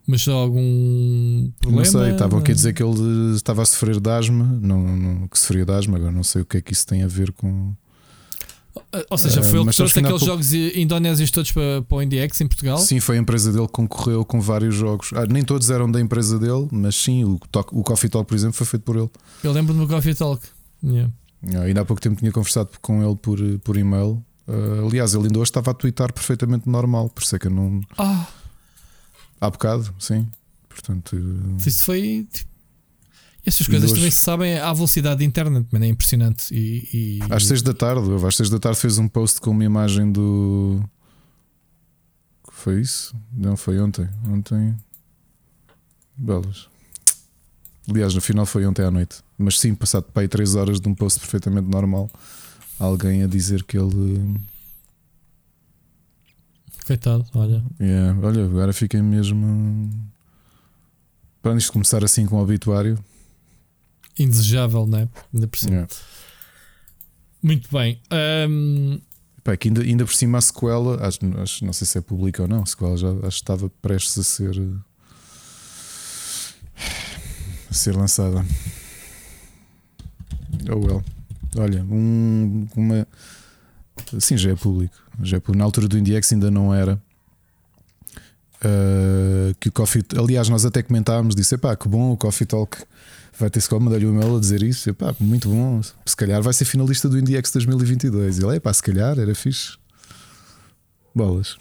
Mas 0.07 0.29
algum 0.29 1.51
problema? 1.59 1.85
Não 1.85 1.91
sei, 1.91 2.13
estavam 2.13 2.39
aqui 2.39 2.53
a 2.53 2.55
dizer 2.55 2.75
que 2.75 2.83
ele 2.83 3.35
estava 3.35 3.63
a 3.63 3.65
sofrer 3.65 3.99
de 3.99 4.11
asma, 4.11 4.45
não, 4.61 4.97
não, 4.97 5.29
que 5.29 5.39
sofria 5.39 5.65
de 5.65 5.73
asma, 5.73 5.97
agora 5.97 6.13
não 6.13 6.23
sei 6.23 6.43
o 6.43 6.45
que 6.45 6.59
é 6.59 6.61
que 6.61 6.73
isso 6.73 6.87
tem 6.87 7.03
a 7.03 7.07
ver 7.07 7.33
com. 7.33 7.75
Ou 9.09 9.17
seja, 9.17 9.43
foi 9.43 9.59
uh, 9.59 9.63
ele 9.63 9.71
que 9.71 9.77
trouxe 9.77 9.99
aqueles 9.99 10.19
pouco... 10.19 10.27
jogos 10.27 10.53
indonésios 10.53 11.31
todos 11.31 11.53
para, 11.53 11.83
para 11.83 11.97
o 11.97 12.03
IndieX 12.03 12.41
em 12.41 12.47
Portugal? 12.47 12.77
Sim, 12.79 13.01
foi 13.01 13.17
a 13.17 13.21
empresa 13.21 13.53
dele 13.53 13.67
que 13.67 13.73
concorreu 13.73 14.25
com 14.25 14.41
vários 14.41 14.75
jogos. 14.75 15.11
Ah, 15.15 15.27
nem 15.27 15.45
todos 15.45 15.71
eram 15.71 15.91
da 15.91 16.01
empresa 16.01 16.39
dele, 16.39 16.69
mas 16.71 16.97
sim, 16.97 17.25
o, 17.25 17.39
o 17.73 17.83
Coffee 17.83 18.11
Talk, 18.11 18.29
por 18.29 18.35
exemplo, 18.35 18.55
foi 18.55 18.67
feito 18.67 18.83
por 18.83 18.97
ele. 18.97 19.11
Eu 19.43 19.53
lembro-me 19.53 19.81
do 19.81 19.89
Coffee 19.89 20.15
Talk. 20.15 20.45
Yeah. 20.83 21.11
Ah, 21.55 21.61
ainda 21.61 21.81
há 21.81 21.85
pouco 21.85 22.03
tempo 22.03 22.17
tinha 22.17 22.33
conversado 22.33 22.71
com 22.83 23.03
ele 23.03 23.17
por, 23.17 23.39
por 23.61 23.77
e-mail. 23.77 24.23
Uh, 24.47 24.87
aliás, 24.87 25.15
ele 25.15 25.27
ainda 25.27 25.39
hoje 25.39 25.51
estava 25.51 25.71
a 25.71 25.75
twittar 25.75 26.13
perfeitamente 26.13 26.69
normal, 26.69 27.09
por 27.09 27.23
isso 27.23 27.35
é 27.37 27.39
que 27.39 27.47
eu 27.47 27.51
não. 27.53 27.81
Ah! 27.97 28.27
Há 29.45 29.51
bocado, 29.51 29.95
sim. 29.99 30.27
Portanto. 30.69 31.17
Isso 31.67 31.85
foi. 31.85 32.27
Tipo... 32.33 32.49
Essas 33.45 33.67
coisas 33.67 33.93
também 33.93 34.11
se 34.11 34.23
sabem 34.23 34.59
à 34.59 34.73
velocidade 34.73 35.19
da 35.19 35.25
internet, 35.25 35.67
mas 35.71 35.83
é 35.83 35.87
impressionante. 35.87 36.55
E, 36.55 36.89
e... 36.95 37.19
Às 37.29 37.47
6 37.47 37.61
da 37.61 37.75
tarde, 37.75 38.09
às 38.27 38.37
6 38.37 38.49
da 38.49 38.59
tarde 38.59 38.79
fez 38.79 38.97
um 38.97 39.07
post 39.07 39.39
com 39.39 39.51
uma 39.51 39.63
imagem 39.63 40.11
do. 40.11 40.83
Foi 42.51 42.81
isso? 42.81 43.15
Não, 43.31 43.55
foi 43.55 43.79
ontem. 43.79 44.09
Ontem. 44.27 44.75
Belas. 46.17 46.69
Aliás, 47.87 48.15
no 48.15 48.23
final 48.23 48.47
foi 48.47 48.65
ontem 48.65 48.83
à 48.83 48.91
noite. 48.91 49.17
Mas 49.37 49.61
sim, 49.61 49.75
passado 49.75 50.05
para 50.05 50.23
aí 50.23 50.29
3 50.29 50.55
horas 50.55 50.81
de 50.81 50.89
um 50.89 50.95
post 50.95 51.21
perfeitamente 51.21 51.69
normal, 51.69 52.11
alguém 52.79 53.25
a 53.25 53.27
dizer 53.27 53.63
que 53.65 53.77
ele. 53.77 54.41
Coitado, 56.87 57.25
olha. 57.35 57.65
Yeah, 57.81 58.19
olha, 58.27 58.45
agora 58.45 58.73
fiquei 58.73 59.01
mesmo. 59.01 59.91
Para 61.43 61.57
isto 61.57 61.73
começar 61.73 62.05
assim 62.05 62.27
com 62.27 62.37
o 62.37 62.43
obituário. 62.43 62.99
Indesejável, 64.19 64.87
não 64.87 64.99
é? 64.99 65.09
Ainda 65.33 65.49
por 65.49 65.59
cima. 65.59 65.73
Yeah. 65.73 65.95
Muito 67.43 67.69
bem. 67.71 68.01
Um... 68.49 69.01
Pá, 69.43 69.57
que 69.57 69.69
ainda, 69.69 69.83
ainda 69.83 70.05
por 70.05 70.15
cima 70.15 70.39
a 70.39 70.41
sequela, 70.41 71.07
acho, 71.07 71.19
acho, 71.39 71.65
não 71.65 71.73
sei 71.75 71.87
se 71.87 71.99
é 71.99 72.01
pública 72.01 72.43
ou 72.43 72.49
não, 72.49 72.63
a 72.63 72.67
sequela 72.67 72.97
já 72.97 73.11
acho 73.11 73.21
que 73.21 73.27
estava 73.29 73.69
prestes 73.83 74.19
a 74.19 74.23
ser 74.23 74.81
a 77.71 77.75
ser 77.75 77.95
lançada. 77.95 78.45
Oh 80.71 80.77
well. 80.77 81.05
Olha, 81.57 81.85
um, 81.85 82.67
uma. 82.75 83.07
Sim, 84.21 84.37
já 84.37 84.51
é 84.51 84.55
público. 84.55 84.95
Já 85.23 85.37
é 85.37 85.41
público. 85.41 85.59
Na 85.59 85.65
altura 85.65 85.89
do 85.89 85.99
IndieX 85.99 86.33
ainda 86.33 86.51
não 86.51 86.73
era. 86.75 87.01
Uh, 88.65 89.55
que 89.61 89.69
o 89.69 89.73
Coffee. 89.73 90.03
Aliás, 90.17 90.49
nós 90.49 90.65
até 90.65 90.83
comentámos, 90.83 91.35
disse: 91.35 91.57
pá, 91.59 91.77
que 91.77 91.89
bom 91.89 92.13
o 92.13 92.17
Coffee 92.17 92.47
Talk 92.47 92.79
vai 93.39 93.51
ter 93.51 93.59
escola, 93.59 93.83
mandar-lhe 93.83 94.07
um 94.07 94.15
e-mail 94.15 94.37
a 94.37 94.41
dizer 94.41 94.63
isso. 94.63 94.89
Epá, 94.89 95.15
muito 95.21 95.49
bom. 95.49 95.81
Se 96.07 96.17
calhar 96.17 96.43
vai 96.43 96.53
ser 96.53 96.65
finalista 96.65 97.09
do 97.09 97.19
IndieX 97.19 97.51
2022. 97.53 98.39
E 98.39 98.45
ele, 98.45 98.61
pá, 98.61 98.73
se 98.73 98.83
calhar 98.83 99.19
era 99.19 99.35
fixe. 99.35 99.77
Bolas. 101.15 101.57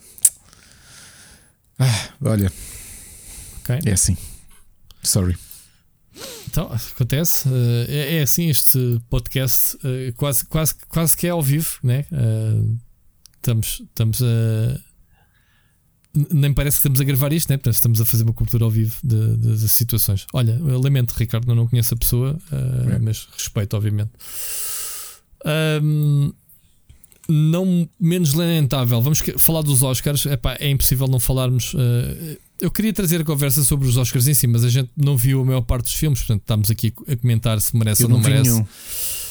Ah, 1.77 2.09
olha. 2.21 2.51
Okay. 3.61 3.79
É 3.85 3.93
assim. 3.93 4.17
Sorry. 5.01 5.37
Então, 6.53 6.71
acontece. 6.71 7.49
Uh, 7.49 7.85
é, 7.87 8.17
é, 8.17 8.21
assim 8.21 8.47
este 8.47 9.01
podcast, 9.09 9.75
uh, 9.77 10.13
quase, 10.15 10.45
quase, 10.45 10.75
quase 10.87 11.17
que 11.17 11.25
é 11.25 11.31
ao 11.31 11.41
vivo, 11.41 11.79
né? 11.81 12.05
Uh, 12.11 12.77
estamos, 13.37 13.81
estamos 13.81 14.21
a. 14.21 14.79
Nem 16.31 16.53
parece 16.53 16.75
que 16.75 16.81
estamos 16.81 17.01
a 17.01 17.03
gravar 17.03 17.33
isto, 17.33 17.49
né? 17.49 17.57
Que 17.57 17.67
estamos 17.71 17.99
a 17.99 18.05
fazer 18.05 18.23
uma 18.23 18.33
cobertura 18.33 18.65
ao 18.65 18.69
vivo 18.69 18.95
de 19.03 19.67
situações. 19.67 20.27
Olha, 20.31 20.61
eu 20.63 20.79
lamento, 20.79 21.13
Ricardo, 21.13 21.49
eu 21.51 21.55
não 21.55 21.67
conheço 21.67 21.95
a 21.95 21.97
pessoa, 21.97 22.37
é. 22.51 22.99
mas 22.99 23.27
respeito, 23.35 23.75
obviamente. 23.75 24.11
Um, 25.81 26.31
não 27.27 27.89
menos 27.99 28.35
lamentável, 28.35 29.01
vamos 29.01 29.21
falar 29.37 29.63
dos 29.63 29.81
Oscars. 29.81 30.27
Epá, 30.27 30.55
é 30.59 30.69
impossível 30.69 31.07
não 31.07 31.19
falarmos. 31.19 31.73
Uh, 31.73 32.37
eu 32.63 32.71
queria 32.71 32.93
trazer 32.93 33.19
a 33.19 33.25
conversa 33.25 33.61
sobre 33.61 33.85
os 33.89 33.97
Oscars 33.97 34.25
em 34.25 34.33
si, 34.33 34.47
mas 34.47 34.63
a 34.63 34.69
gente 34.69 34.89
não 34.95 35.17
viu 35.17 35.41
a 35.41 35.45
maior 35.45 35.61
parte 35.61 35.83
dos 35.83 35.95
filmes, 35.95 36.19
portanto 36.19 36.41
estamos 36.43 36.71
aqui 36.71 36.93
a 37.09 37.15
comentar 37.17 37.59
se 37.59 37.75
merece 37.75 38.03
eu 38.03 38.07
ou 38.07 38.11
não, 38.11 38.21
não 38.21 38.29
merece. 38.29 38.49
Nenhum. 38.49 38.65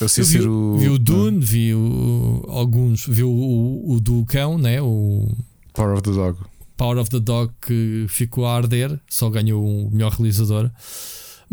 Eu, 0.01 0.07
eu 0.19 0.25
vi, 0.25 0.41
o... 0.41 0.79
vi 0.79 0.89
o 0.91 0.99
Dune, 0.99 1.41
vi 1.41 1.75
o, 1.75 2.45
alguns, 2.49 3.07
vi 3.07 3.23
o, 3.23 3.31
o, 3.31 3.93
o, 3.95 4.01
do 4.01 4.23
cão, 4.27 4.59
né? 4.59 4.83
o 4.83 5.27
Power 5.73 5.95
of 5.95 6.03
the 6.03 6.11
Dog. 6.11 6.39
Power 6.77 6.99
of 6.99 7.09
the 7.09 7.21
Dog 7.21 7.55
que 7.67 8.05
ficou 8.11 8.45
a 8.45 8.55
arder, 8.55 9.01
só 9.09 9.31
ganhou 9.31 9.65
o 9.65 9.91
melhor 9.91 10.13
realizador. 10.13 10.71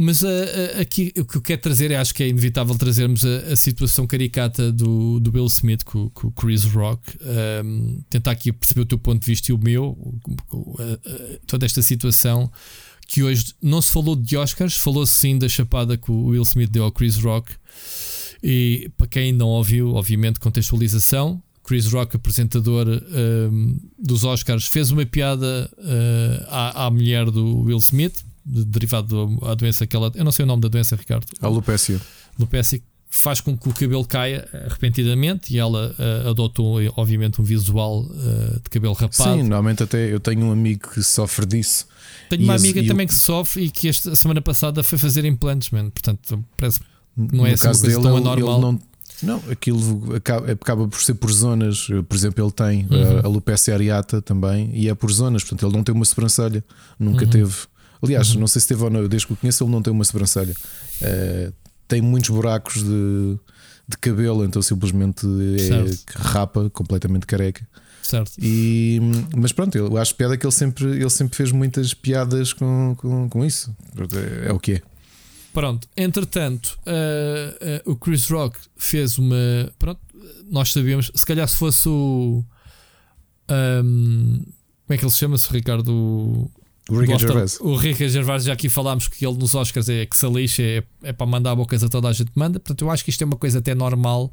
Mas 0.01 0.21
uh, 0.21 0.27
uh, 0.27 0.79
aqui 0.79 1.11
o 1.17 1.25
que 1.25 1.35
eu 1.35 1.41
quero 1.41 1.59
trazer, 1.59 1.93
acho 1.93 2.15
que 2.15 2.23
é 2.23 2.29
inevitável 2.29 2.73
trazermos 2.77 3.25
a, 3.25 3.51
a 3.51 3.55
situação 3.57 4.07
caricata 4.07 4.71
do, 4.71 5.19
do 5.19 5.29
Bill 5.29 5.45
Smith 5.47 5.83
com, 5.83 6.09
com 6.11 6.29
o 6.29 6.31
Chris 6.31 6.63
Rock. 6.63 7.01
Um, 7.65 7.99
tentar 8.09 8.31
aqui 8.31 8.53
perceber 8.53 8.79
o 8.79 8.85
teu 8.85 8.97
ponto 8.97 9.19
de 9.19 9.25
vista 9.25 9.51
e 9.51 9.53
o 9.53 9.57
meu, 9.57 9.89
uh, 10.53 10.77
toda 11.45 11.65
esta 11.65 11.81
situação. 11.81 12.49
Que 13.05 13.23
hoje 13.23 13.53
não 13.61 13.81
se 13.81 13.91
falou 13.91 14.15
de 14.15 14.37
Oscars, 14.37 14.77
falou-se 14.77 15.13
sim 15.15 15.37
da 15.37 15.49
chapada 15.49 15.97
que 15.97 16.09
o 16.09 16.27
Will 16.27 16.43
Smith 16.43 16.71
deu 16.71 16.85
ao 16.85 16.93
Chris 16.93 17.17
Rock. 17.17 17.51
E 18.41 18.89
para 18.95 19.07
quem 19.07 19.33
não 19.33 19.47
ouviu, 19.47 19.95
obviamente, 19.95 20.39
contextualização. 20.39 21.43
Chris 21.61 21.87
Rock, 21.87 22.15
apresentador 22.15 22.87
um, 22.87 23.77
dos 24.01 24.23
Oscars, 24.23 24.65
fez 24.65 24.91
uma 24.91 25.05
piada 25.05 25.69
à, 26.47 26.85
à 26.85 26.89
mulher 26.89 27.29
do 27.29 27.63
Will 27.63 27.79
Smith 27.79 28.23
derivado 28.45 29.37
da 29.41 29.55
doença 29.55 29.85
que 29.85 29.95
ela. 29.95 30.11
Eu 30.15 30.23
não 30.23 30.31
sei 30.31 30.43
o 30.43 30.47
nome 30.47 30.61
da 30.61 30.67
doença, 30.67 30.95
Ricardo. 30.95 31.25
A 31.41 31.47
alopécia. 31.47 31.99
Alopécia 32.37 32.81
faz 33.09 33.41
com 33.41 33.57
que 33.57 33.67
o 33.67 33.73
cabelo 33.73 34.05
caia 34.05 34.47
eh, 34.53 34.67
repentinamente 34.69 35.53
e 35.53 35.57
ela 35.57 35.95
uh, 35.97 36.29
adotou, 36.29 36.77
obviamente, 36.95 37.41
um 37.41 37.43
visual 37.43 38.03
uh, 38.03 38.59
de 38.63 38.69
cabelo 38.69 38.93
rapado. 38.93 39.37
Sim, 39.37 39.43
normalmente 39.43 39.81
até 39.81 40.13
eu 40.13 40.19
tenho 40.19 40.45
um 40.45 40.51
amigo 40.51 40.89
que 40.91 41.01
sofre 41.01 41.45
disso. 41.45 41.87
Tenho 42.29 42.43
uma 42.43 42.55
amiga 42.55 42.85
também 42.85 43.07
que 43.07 43.13
sofre 43.13 43.63
e 43.63 43.69
que 43.71 43.89
esta 43.89 44.15
semana 44.15 44.41
passada 44.41 44.83
foi 44.83 44.99
fazer 44.99 45.25
implantes, 45.25 45.71
man. 45.71 45.89
portanto, 45.89 46.43
parece 46.55 46.79
que 46.79 46.85
não 47.17 47.45
é 47.45 47.49
no 47.49 47.55
assim 47.55 47.65
uma 47.65 47.73
coisa 47.73 47.87
dele, 47.87 48.03
tão 48.03 48.17
anormal. 48.17 48.61
Não, 48.61 48.79
não, 49.23 49.43
aquilo 49.51 50.15
acaba, 50.15 50.51
acaba, 50.51 50.87
por 50.87 51.01
ser 51.01 51.15
por 51.15 51.31
zonas. 51.31 51.87
Por 52.07 52.15
exemplo, 52.15 52.45
ele 52.45 52.51
tem 52.51 52.87
uhum. 52.89 53.19
a 53.19 53.25
alopecia 53.25 53.73
areata 53.73 54.21
também 54.21 54.69
e 54.73 54.87
é 54.87 54.93
por 54.93 55.11
zonas, 55.11 55.43
portanto, 55.43 55.65
ele 55.65 55.75
não 55.75 55.83
tem 55.83 55.93
uma 55.93 56.05
sobrancelha, 56.05 56.63
nunca 56.99 57.25
uhum. 57.25 57.31
teve. 57.31 57.55
Aliás, 58.01 58.33
uhum. 58.33 58.41
não 58.41 58.47
sei 58.47 58.61
se 58.61 58.67
teve 58.67 58.83
ou 58.83 58.89
não, 58.89 59.07
desde 59.07 59.27
que 59.27 59.33
o 59.33 59.35
conheço, 59.35 59.63
ele 59.63 59.71
não 59.71 59.81
tem 59.81 59.91
uma 59.91 60.05
sobrancelha. 60.05 60.53
Uh, 61.01 61.53
tem 61.87 62.01
muitos 62.01 62.29
buracos 62.29 62.83
de, 62.83 63.37
de 63.87 63.97
cabelo, 63.99 64.45
então 64.45 64.61
simplesmente 64.61 65.25
é 65.25 66.19
rapa, 66.19 66.69
completamente 66.69 67.25
careca. 67.25 67.67
Certo. 68.01 68.31
E, 68.39 68.99
mas 69.35 69.51
pronto, 69.51 69.77
eu 69.77 69.97
acho 69.97 70.15
piada 70.15 70.35
que 70.35 70.45
ele 70.45 70.53
sempre, 70.53 70.85
ele 70.85 71.09
sempre 71.09 71.35
fez 71.35 71.51
muitas 71.51 71.93
piadas 71.93 72.53
com, 72.53 72.95
com, 72.97 73.29
com 73.29 73.45
isso. 73.45 73.75
É, 74.43 74.49
é 74.49 74.53
o 74.53 74.59
que 74.59 74.73
é. 74.73 74.81
Pronto, 75.53 75.87
entretanto, 75.97 76.77
uh, 76.87 77.89
uh, 77.89 77.91
o 77.91 77.95
Chris 77.95 78.29
Rock 78.29 78.57
fez 78.77 79.17
uma. 79.17 79.35
Pronto, 79.77 79.99
nós 80.49 80.71
sabíamos, 80.71 81.11
se 81.13 81.25
calhar 81.25 81.47
se 81.47 81.55
fosse 81.55 81.89
o. 81.89 82.43
Um, 83.49 84.43
como 84.85 84.95
é 84.95 84.97
que 84.97 85.03
ele 85.03 85.11
se 85.11 85.17
chama-se, 85.17 85.51
Ricardo? 85.51 86.49
O 86.89 86.99
Ricky 86.99 87.19
Gervais. 87.19 87.59
O 87.61 87.75
Ricky 87.75 88.09
Gervais, 88.09 88.43
já 88.43 88.53
aqui 88.53 88.67
falámos 88.67 89.07
que 89.07 89.25
ele 89.25 89.37
nos 89.37 89.53
Oscars 89.53 89.87
é 89.89 90.05
que 90.05 90.15
se 90.15 90.27
lixa, 90.27 90.63
é, 90.63 90.83
é 91.03 91.13
para 91.13 91.27
mandar 91.27 91.55
bocas 91.55 91.83
a 91.83 91.89
toda 91.89 92.07
a 92.07 92.13
gente 92.13 92.31
manda. 92.35 92.59
Portanto, 92.59 92.81
eu 92.83 92.89
acho 92.89 93.03
que 93.03 93.09
isto 93.09 93.21
é 93.21 93.25
uma 93.25 93.37
coisa 93.37 93.59
até 93.59 93.75
normal 93.75 94.31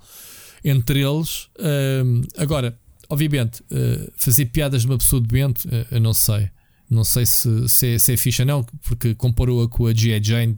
entre 0.64 1.00
eles. 1.00 1.48
Um, 1.58 2.22
agora, 2.36 2.78
obviamente, 3.08 3.60
uh, 3.62 4.10
fazer 4.16 4.46
piadas 4.46 4.82
de 4.82 4.88
uma 4.88 4.98
pessoa 4.98 5.20
doente, 5.20 5.68
uh, 5.68 5.86
eu 5.90 6.00
não 6.00 6.14
sei. 6.14 6.50
Não 6.88 7.02
sei 7.02 7.26
se, 7.26 7.68
se, 7.68 7.94
é, 7.94 7.98
se 7.98 8.12
é 8.12 8.16
ficha 8.16 8.44
não, 8.44 8.64
porque 8.82 9.14
comparou-a 9.14 9.68
com 9.68 9.86
a 9.86 9.92
G.I. 9.92 10.22
Jane. 10.22 10.56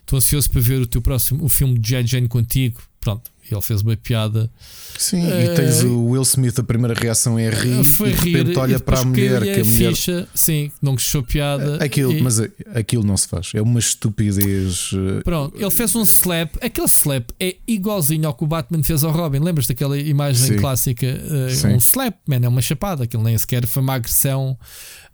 Estou 0.00 0.16
ansioso 0.16 0.48
para 0.48 0.60
ver 0.60 0.80
o 0.80 0.86
teu 0.86 1.02
próximo 1.02 1.44
o 1.44 1.48
filme 1.48 1.78
de 1.78 1.88
G.I. 1.88 2.06
Jane 2.06 2.28
contigo. 2.28 2.80
Pronto, 3.00 3.30
ele 3.50 3.62
fez 3.62 3.82
uma 3.82 3.96
piada. 3.96 4.50
Sim, 4.98 5.26
uh, 5.26 5.40
e 5.40 5.54
tens 5.54 5.82
eh, 5.82 5.86
o 5.86 6.10
Will 6.10 6.22
Smith, 6.22 6.58
a 6.58 6.62
primeira 6.62 6.94
reação 6.94 7.38
é 7.38 7.48
rir, 7.50 7.84
foi 7.84 8.10
e 8.10 8.12
de 8.12 8.18
repente 8.18 8.50
rir, 8.50 8.58
olha 8.58 8.80
para 8.80 9.00
a 9.00 9.04
mulher 9.04 9.42
que 9.42 9.60
a 9.60 9.64
mulher. 9.64 9.90
Ficha, 9.90 10.28
sim, 10.34 10.70
não 10.80 10.92
gostou 10.92 11.22
piada. 11.22 11.76
Aquilo, 11.84 12.12
e... 12.12 12.22
Mas 12.22 12.40
aquilo 12.74 13.04
não 13.04 13.16
se 13.16 13.28
faz, 13.28 13.52
é 13.54 13.62
uma 13.62 13.78
estupidez. 13.78 14.90
Eh, 14.94 15.22
Pronto, 15.22 15.56
ele 15.56 15.70
fez 15.70 15.94
um 15.94 16.02
slap, 16.02 16.56
aquele 16.62 16.86
slap 16.86 17.30
é 17.38 17.56
igualzinho 17.66 18.26
ao 18.26 18.34
que 18.34 18.44
o 18.44 18.46
Batman 18.46 18.82
fez 18.82 19.04
ao 19.04 19.12
Robin. 19.12 19.38
Lembras 19.38 19.66
daquela 19.66 19.98
imagem 19.98 20.54
sim. 20.54 20.56
clássica? 20.56 21.06
Uh, 21.06 21.74
um 21.74 21.76
slap, 21.76 22.14
man, 22.26 22.40
é 22.42 22.48
uma 22.48 22.62
chapada, 22.62 23.04
aquilo 23.04 23.22
nem 23.22 23.36
sequer 23.36 23.66
foi 23.66 23.82
uma 23.82 23.94
agressão 23.94 24.56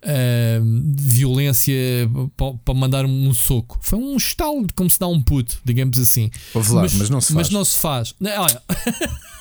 uh, 0.03 0.93
violência 0.95 1.73
para 2.63 2.73
mandar 2.73 3.05
um 3.05 3.33
soco. 3.33 3.79
Foi 3.81 3.97
um 3.99 4.15
estalo 4.15 4.67
como 4.75 4.89
se 4.89 4.99
dá 4.99 5.07
um 5.07 5.21
puto, 5.21 5.59
digamos 5.63 5.97
assim. 5.99 6.29
Lá, 6.53 6.81
mas, 6.81 6.93
mas, 6.93 7.09
não 7.09 7.21
se 7.21 7.33
faz. 7.33 7.35
Mas 7.35 7.49
não 7.49 7.65
se 7.65 7.77
faz. 7.77 8.15
Olha. 8.21 8.61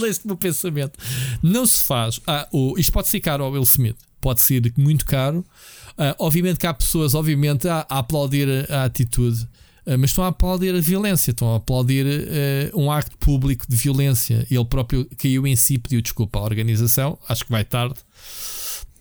Leste 0.00 0.26
meu 0.26 0.36
pensamento. 0.36 0.98
Não 1.42 1.66
se 1.66 1.82
faz. 1.82 2.20
Ah, 2.26 2.48
o, 2.52 2.78
isto 2.78 2.92
pode 2.92 3.08
ser 3.08 3.20
caro 3.20 3.44
ao 3.44 3.52
Will 3.52 3.62
Smith. 3.62 3.96
Pode 4.20 4.40
ser 4.40 4.72
muito 4.76 5.04
caro. 5.04 5.44
Uh, 5.90 6.14
obviamente 6.18 6.58
que 6.58 6.66
há 6.66 6.74
pessoas, 6.74 7.14
obviamente, 7.14 7.68
a, 7.68 7.86
a 7.88 7.98
aplaudir 7.98 8.48
a, 8.70 8.80
a 8.80 8.84
atitude. 8.84 9.42
Uh, 9.86 9.98
mas 9.98 10.10
estão 10.10 10.24
a 10.24 10.28
aplaudir 10.28 10.74
a 10.74 10.80
violência, 10.80 11.30
estão 11.30 11.52
a 11.52 11.56
aplaudir 11.56 12.06
uh, 12.06 12.80
um 12.80 12.90
acto 12.90 13.16
público 13.18 13.66
de 13.68 13.76
violência. 13.76 14.46
Ele 14.50 14.64
próprio 14.64 15.06
caiu 15.18 15.46
em 15.46 15.54
si, 15.54 15.78
pediu 15.78 16.00
desculpa 16.00 16.38
à 16.38 16.42
organização. 16.42 17.18
Acho 17.28 17.44
que 17.44 17.50
vai 17.50 17.64
tarde. 17.64 17.96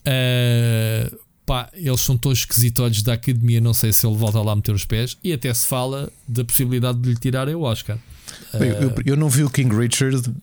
Uh, 0.06 1.18
pá, 1.46 1.70
eles 1.74 2.02
são 2.02 2.18
todos 2.18 2.40
esquisitos 2.40 3.02
da 3.02 3.14
academia. 3.14 3.62
Não 3.62 3.74
sei 3.74 3.92
se 3.92 4.06
ele 4.06 4.16
volta 4.16 4.42
lá 4.42 4.52
a 4.52 4.56
meter 4.56 4.74
os 4.74 4.86
pés. 4.86 5.18
E 5.24 5.34
até 5.34 5.54
se 5.54 5.66
fala 5.66 6.12
da 6.28 6.44
possibilidade 6.44 7.00
de 7.00 7.10
lhe 7.10 7.18
tirarem 7.18 7.56
o 7.56 7.62
Oscar. 7.62 7.98
Bem, 8.58 8.70
eu, 8.70 8.94
eu, 9.06 9.16
não 9.16 9.30
vi 9.30 9.44
o 9.44 9.50
King 9.50 9.76
Richard, 9.76 10.18
uh, 10.18 10.34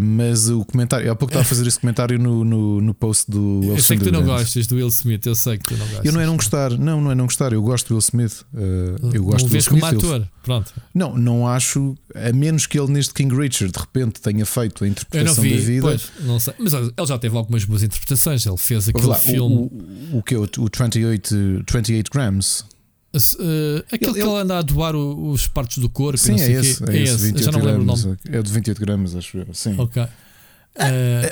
mas 0.00 0.48
o 0.48 0.64
comentário. 0.64 1.10
Há 1.10 1.14
pouco 1.14 1.30
estava 1.30 1.44
a 1.44 1.48
fazer 1.48 1.66
esse 1.66 1.78
comentário 1.78 2.18
no, 2.18 2.44
no, 2.44 2.80
no 2.80 2.94
post 2.94 3.30
do 3.30 3.60
Will 3.60 3.76
Eu 3.76 3.82
sei 3.82 3.98
que 3.98 4.04
tu 4.04 4.12
não 4.12 4.24
gostas 4.24 4.66
do 4.66 4.76
Will 4.76 4.88
Smith, 4.88 5.26
eu 5.26 5.34
sei 5.34 5.58
que 5.58 5.64
tu 5.64 5.76
não 5.76 5.86
gostas. 5.86 6.04
Eu 6.04 6.12
não 6.12 6.20
é 6.20 6.26
não 6.26 6.36
gostar, 6.36 6.70
não, 6.70 7.00
não 7.00 7.10
é 7.10 7.14
não 7.14 7.26
gostar. 7.26 7.52
Eu 7.52 7.62
gosto 7.62 7.88
do 7.88 7.94
Will 7.94 8.00
Smith. 8.00 8.42
Uh, 8.54 9.10
eu 9.12 9.24
gosto 9.24 9.42
não 9.42 9.48
do 9.48 9.52
Will 9.52 9.60
Smith. 9.60 9.80
como 9.80 9.84
ator, 9.84 10.28
pronto. 10.42 10.72
Não, 10.94 11.16
não 11.16 11.46
acho, 11.46 11.96
a 12.14 12.32
menos 12.32 12.66
que 12.66 12.78
ele 12.78 12.90
neste 12.92 13.12
King 13.12 13.34
Richard 13.34 13.72
de 13.72 13.78
repente 13.78 14.20
tenha 14.20 14.46
feito 14.46 14.84
a 14.84 14.88
interpretação 14.88 15.42
vi, 15.42 15.56
da 15.56 15.60
vida. 15.60 15.82
Pois, 15.82 16.12
não 16.22 16.40
sei. 16.40 16.54
Mas 16.58 16.72
ele 16.72 17.06
já 17.06 17.18
teve 17.18 17.36
algumas 17.36 17.64
boas 17.64 17.82
interpretações. 17.82 18.46
Ele 18.46 18.56
fez 18.56 18.88
aquele 18.88 19.06
lá, 19.06 19.16
filme. 19.16 19.54
O, 19.54 20.14
o, 20.14 20.18
o 20.18 20.22
que 20.22 20.34
é 20.34 20.38
o, 20.38 20.44
o 20.44 20.68
28, 20.72 21.64
28 21.70 22.10
Grams? 22.10 22.64
Uh, 23.12 23.82
aquele 23.92 24.12
ele, 24.12 24.22
que 24.22 24.28
ele 24.28 24.36
anda 24.36 24.58
a 24.58 24.62
doar 24.62 24.94
os 24.94 25.48
partes 25.48 25.78
do 25.78 25.88
corpo. 25.88 26.16
Sim, 26.16 26.40
é 26.40 26.50
esse, 26.52 26.84
é, 26.84 26.96
é 26.96 27.02
esse. 27.02 27.36
já 27.38 27.50
não 27.50 27.60
lembro 27.60 27.84
gramas, 27.84 28.04
o 28.04 28.08
nome. 28.08 28.18
É 28.28 28.42
de 28.42 28.52
28 28.52 28.80
gramas, 28.80 29.16
acho 29.16 29.38
eu. 29.38 29.46
Sim. 29.52 29.74
Ok. 29.78 30.02
Uh, 30.02 30.08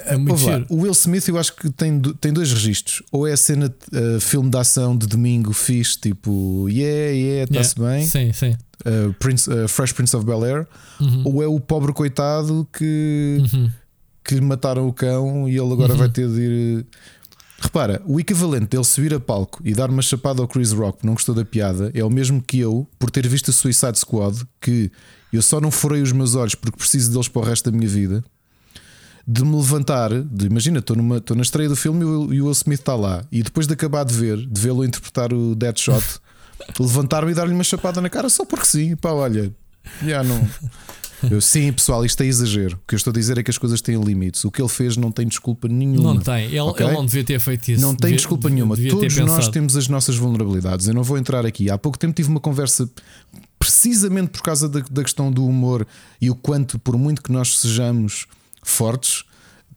é 0.04 0.16
muito 0.16 0.44
lá, 0.44 0.64
o 0.68 0.82
Will 0.82 0.92
Smith, 0.92 1.28
eu 1.28 1.38
acho 1.38 1.54
que 1.54 1.70
tem, 1.70 2.00
tem 2.20 2.32
dois 2.32 2.52
registros. 2.52 3.02
Ou 3.12 3.26
é 3.26 3.32
a 3.32 3.36
cena 3.36 3.72
uh, 3.92 4.20
filme 4.20 4.50
de 4.50 4.58
ação 4.58 4.96
de 4.96 5.06
domingo 5.06 5.52
fixe, 5.52 5.96
tipo 5.98 6.68
yeah, 6.68 7.12
yeah, 7.12 7.44
está-se 7.44 7.78
yeah. 7.78 7.96
bem. 7.96 8.06
Sim, 8.06 8.32
sim. 8.32 8.56
Uh, 8.84 9.12
Prince, 9.14 9.48
uh, 9.48 9.68
Fresh 9.68 9.92
Prince 9.92 10.16
of 10.16 10.26
Bel 10.26 10.44
Air. 10.44 10.66
Uhum. 11.00 11.22
Ou 11.24 11.42
é 11.42 11.46
o 11.46 11.60
pobre 11.60 11.92
coitado 11.92 12.66
que, 12.76 13.38
uhum. 13.52 13.70
que 14.24 14.34
lhe 14.34 14.40
mataram 14.40 14.88
o 14.88 14.92
cão 14.92 15.48
e 15.48 15.56
ele 15.56 15.72
agora 15.72 15.92
uhum. 15.92 15.98
vai 15.98 16.08
ter 16.08 16.28
de 16.28 16.40
ir. 16.40 16.86
Repara, 17.60 18.00
o 18.06 18.20
equivalente 18.20 18.66
dele 18.66 18.84
subir 18.84 19.12
a 19.12 19.18
palco 19.18 19.60
e 19.64 19.74
dar 19.74 19.90
uma 19.90 20.00
chapada 20.00 20.40
ao 20.40 20.46
Chris 20.46 20.70
Rock 20.70 20.98
porque 20.98 21.06
não 21.06 21.14
gostou 21.14 21.34
da 21.34 21.44
piada 21.44 21.90
é 21.92 22.04
o 22.04 22.10
mesmo 22.10 22.40
que 22.40 22.60
eu, 22.60 22.88
por 22.98 23.10
ter 23.10 23.26
visto 23.26 23.50
a 23.50 23.52
Suicide 23.52 23.98
Squad, 23.98 24.44
que 24.60 24.92
eu 25.32 25.42
só 25.42 25.60
não 25.60 25.70
furei 25.70 26.00
os 26.00 26.12
meus 26.12 26.36
olhos 26.36 26.54
porque 26.54 26.78
preciso 26.78 27.10
deles 27.10 27.26
para 27.26 27.42
o 27.42 27.44
resto 27.44 27.68
da 27.68 27.76
minha 27.76 27.88
vida, 27.88 28.24
de 29.26 29.44
me 29.44 29.56
levantar, 29.56 30.10
de, 30.22 30.46
imagina, 30.46 30.78
estou, 30.78 30.96
na 30.96 31.42
estreia 31.42 31.68
do 31.68 31.76
filme 31.76 32.02
e 32.02 32.04
o 32.04 32.26
Will 32.28 32.52
Smith 32.52 32.80
está 32.80 32.94
lá, 32.94 33.24
e 33.30 33.42
depois 33.42 33.66
de 33.66 33.74
acabar 33.74 34.04
de 34.04 34.14
ver, 34.14 34.36
de 34.36 34.60
vê-lo 34.60 34.84
interpretar 34.84 35.32
o 35.32 35.56
Deadshot, 35.56 36.20
levantar-me 36.78 37.32
e 37.32 37.34
dar-lhe 37.34 37.52
uma 37.52 37.64
chapada 37.64 38.00
na 38.00 38.08
cara 38.08 38.28
só 38.28 38.44
porque 38.44 38.66
sim, 38.66 38.94
pá, 38.94 39.10
olha, 39.10 39.52
já 40.02 40.22
não. 40.22 40.48
Eu, 41.31 41.40
sim, 41.40 41.72
pessoal, 41.72 42.04
isto 42.04 42.22
é 42.22 42.26
exagero. 42.26 42.76
O 42.76 42.87
que 42.87 42.94
eu 42.94 42.96
estou 42.96 43.11
a 43.11 43.14
dizer 43.14 43.38
é 43.38 43.42
que 43.42 43.50
as 43.50 43.59
coisas 43.59 43.81
têm 43.81 44.00
limites. 44.00 44.44
O 44.44 44.50
que 44.50 44.62
ele 44.62 44.68
fez 44.68 44.96
não 44.96 45.11
tem 45.11 45.26
desculpa 45.26 45.66
nenhuma. 45.68 46.14
Não 46.14 46.20
tem, 46.20 46.46
ele, 46.46 46.61
okay? 46.61 46.87
ele 46.87 46.94
não 46.94 47.04
devia 47.04 47.24
ter 47.24 47.40
feito 47.40 47.72
isso. 47.72 47.83
Não 47.83 47.90
tem 47.90 48.09
devia, 48.09 48.16
desculpa 48.16 48.48
nenhuma. 48.48 48.76
Todos 48.76 49.16
nós 49.18 49.48
temos 49.48 49.76
as 49.76 49.88
nossas 49.88 50.16
vulnerabilidades. 50.16 50.87
Eu 50.87 50.94
não 50.94 51.02
vou 51.02 51.18
entrar 51.18 51.44
aqui. 51.44 51.70
Há 51.70 51.78
pouco 51.78 51.98
tempo 51.98 52.14
tive 52.14 52.28
uma 52.28 52.40
conversa 52.40 52.88
precisamente 53.59 54.31
por 54.31 54.42
causa 54.42 54.68
da, 54.68 54.81
da 54.90 55.02
questão 55.02 55.31
do 55.31 55.44
humor 55.44 55.87
e 56.20 56.31
o 56.31 56.35
quanto, 56.35 56.78
por 56.78 56.96
muito 56.96 57.22
que 57.22 57.33
nós 57.33 57.59
sejamos 57.59 58.26
fortes, 58.62 59.24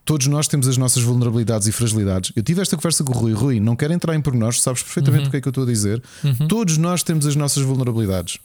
todos 0.05 0.27
nós 0.27 0.47
temos 0.47 0.67
as 0.67 0.77
nossas 0.77 1.01
vulnerabilidades 1.01 1.67
e 1.67 1.71
fragilidades. 1.71 2.31
Eu 2.35 2.43
tive 2.43 2.61
esta 2.61 2.75
conversa 2.75 3.03
com 3.03 3.13
o 3.13 3.17
Rui. 3.17 3.33
Rui, 3.33 3.59
não 3.59 3.75
quero 3.75 3.93
entrar 3.93 4.15
em 4.15 4.21
pormenores, 4.21 4.61
sabes 4.61 4.83
perfeitamente 4.83 5.23
uhum. 5.23 5.27
o 5.29 5.31
que 5.31 5.37
é 5.37 5.41
que 5.41 5.47
eu 5.47 5.51
estou 5.51 5.63
a 5.63 5.67
dizer. 5.67 6.01
Uhum. 6.23 6.47
Todos 6.47 6.77
nós 6.77 7.01
temos 7.01 7.25
as 7.25 7.35
nossas 7.35 7.63
vulnerabilidades. 7.63 8.37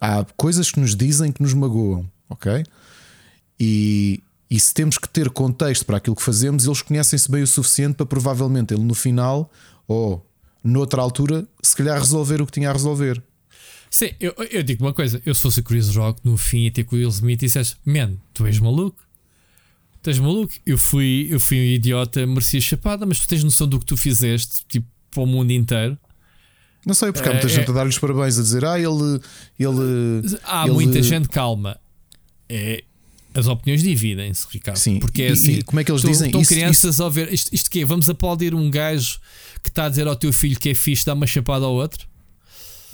Há 0.00 0.24
coisas 0.36 0.70
que 0.70 0.78
nos 0.78 0.94
dizem 0.94 1.32
que 1.32 1.42
nos 1.42 1.54
magoam 1.54 2.06
ok? 2.28 2.64
E, 3.58 4.22
e 4.50 4.58
se 4.58 4.72
temos 4.72 4.98
que 4.98 5.08
ter 5.08 5.28
contexto 5.30 5.84
para 5.84 5.96
aquilo 5.96 6.16
que 6.16 6.22
fazemos, 6.22 6.66
eles 6.66 6.82
conhecem-se 6.82 7.30
bem 7.30 7.42
o 7.42 7.46
suficiente 7.46 7.96
para 7.96 8.06
provavelmente 8.06 8.72
ele 8.72 8.82
no 8.82 8.94
final 8.94 9.50
ou 9.86 10.24
noutra 10.62 11.02
altura, 11.02 11.46
se 11.62 11.74
calhar 11.76 11.98
resolver 11.98 12.40
o 12.40 12.46
que 12.46 12.52
tinha 12.52 12.70
a 12.70 12.72
resolver. 12.72 13.22
Sim, 13.90 14.10
eu, 14.20 14.34
eu 14.50 14.62
digo 14.62 14.84
uma 14.84 14.92
coisa: 14.92 15.20
eu 15.24 15.34
se 15.34 15.42
fosse 15.42 15.62
Chris 15.62 15.94
Rock 15.94 16.20
no 16.24 16.36
fim 16.36 16.66
e 16.66 16.70
ter 16.70 16.84
com 16.84 16.96
o 16.96 16.98
Will 16.98 17.08
Smith 17.08 17.42
e 17.42 17.46
disseste, 17.46 17.76
man, 17.84 18.16
tu 18.34 18.46
és 18.46 18.58
maluco. 18.58 18.98
Estás 19.96 20.18
maluco? 20.18 20.52
Eu 20.64 20.78
fui, 20.78 21.26
eu 21.30 21.40
fui 21.40 21.58
um 21.58 21.62
idiota, 21.62 22.24
merecia 22.24 22.60
chapada, 22.60 23.04
mas 23.04 23.18
tu 23.18 23.26
tens 23.26 23.42
noção 23.42 23.66
do 23.66 23.80
que 23.80 23.86
tu 23.86 23.96
fizeste, 23.96 24.64
tipo, 24.68 24.86
para 25.10 25.22
o 25.22 25.26
mundo 25.26 25.50
inteiro. 25.50 25.98
Não 26.86 26.94
sei, 26.94 27.10
porque 27.10 27.28
há 27.28 27.32
muita 27.32 27.48
é, 27.48 27.50
gente 27.50 27.66
é... 27.66 27.70
a 27.70 27.74
dar-lhes 27.74 27.98
parabéns, 27.98 28.38
a 28.38 28.42
dizer, 28.42 28.64
ah, 28.64 28.78
ele. 28.78 29.20
ele 29.58 30.38
há 30.44 30.64
ele... 30.64 30.72
muita 30.72 31.02
gente, 31.02 31.28
calma 31.28 31.78
é 32.48 32.82
as 33.34 33.46
opiniões 33.46 33.82
dividem-se, 33.82 34.46
Ricardo. 34.50 34.78
Sim, 34.78 34.98
porque 34.98 35.22
é 35.22 35.32
assim. 35.32 35.52
E 35.52 35.62
como 35.62 35.78
é 35.78 35.84
que 35.84 35.92
eles 35.92 36.02
dizem 36.02 36.28
Estão 36.28 36.42
crianças 36.42 36.94
isso... 36.94 37.04
a 37.04 37.08
ver. 37.08 37.32
Isto, 37.32 37.54
isto 37.54 37.70
quê? 37.70 37.84
Vamos 37.84 38.08
aplaudir 38.08 38.54
um 38.54 38.70
gajo 38.70 39.20
que 39.62 39.68
está 39.68 39.86
a 39.86 39.88
dizer 39.88 40.06
ao 40.06 40.16
teu 40.16 40.32
filho 40.32 40.58
que 40.58 40.70
é 40.70 40.74
fixe, 40.74 41.04
dá 41.04 41.14
uma 41.14 41.26
chapada 41.26 41.64
ao 41.64 41.72
outro? 41.72 42.06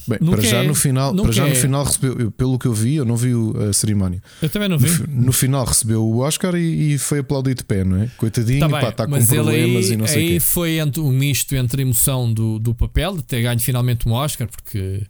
Bem, 0.06 0.18
para 0.18 0.42
já 0.42 0.62
no 0.62 0.74
final, 0.74 1.14
para 1.14 1.32
já 1.32 1.46
no 1.46 1.54
final 1.54 1.82
recebeu, 1.82 2.30
pelo 2.32 2.58
que 2.58 2.66
eu 2.66 2.74
vi, 2.74 2.96
eu 2.96 3.06
não 3.06 3.16
vi 3.16 3.32
a 3.68 3.72
cerimónia. 3.72 4.22
Eu 4.42 4.50
também 4.50 4.68
não 4.68 4.76
vi. 4.76 4.90
No, 5.08 5.26
no 5.26 5.32
final 5.32 5.64
recebeu 5.64 6.04
o 6.04 6.18
Oscar 6.18 6.54
e, 6.56 6.92
e, 6.92 6.98
foi 6.98 7.20
aplaudido 7.20 7.56
de 7.56 7.64
pé, 7.64 7.84
não 7.84 7.96
é? 7.96 8.10
Coitadinho, 8.18 8.60
tá 8.60 8.68
pá, 8.68 8.88
está 8.90 9.06
com 9.06 9.24
problemas 9.24 9.86
aí, 9.86 9.92
e 9.92 9.96
não 9.96 10.06
sei 10.06 10.22
Aí 10.22 10.28
quê. 10.34 10.40
foi 10.40 10.78
entre, 10.78 11.00
um 11.00 11.10
misto 11.10 11.56
entre 11.56 11.80
a 11.80 11.84
emoção 11.84 12.30
do, 12.30 12.58
do 12.58 12.74
papel 12.74 13.16
de 13.16 13.22
ter 13.22 13.40
ganho 13.40 13.60
finalmente 13.60 14.06
um 14.06 14.12
Oscar, 14.12 14.46
porque 14.46 15.06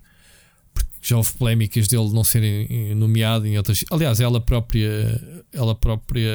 já 1.04 1.18
houve 1.18 1.32
polémicas 1.34 1.86
dele 1.86 2.08
não 2.12 2.24
serem 2.24 2.94
nomeado 2.94 3.46
em 3.46 3.58
outras. 3.58 3.84
Aliás, 3.90 4.20
ela 4.20 4.40
própria, 4.40 5.20
ela 5.52 5.74
própria, 5.74 6.32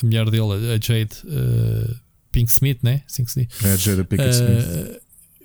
a 0.00 0.06
mulher 0.06 0.30
dele, 0.30 0.72
a 0.72 0.78
Jade 0.80 1.10
uh, 1.24 1.96
Pink 2.30 2.52
Smith, 2.52 2.78
né? 2.84 3.02
Assim 3.04 3.24
que 3.24 3.32
se 3.32 3.44
diz. 3.44 3.64
É 3.64 3.72
a 3.72 3.76
Jade 3.76 4.04
Pink 4.04 4.22
uh, 4.22 4.30
Smith. 4.30 5.02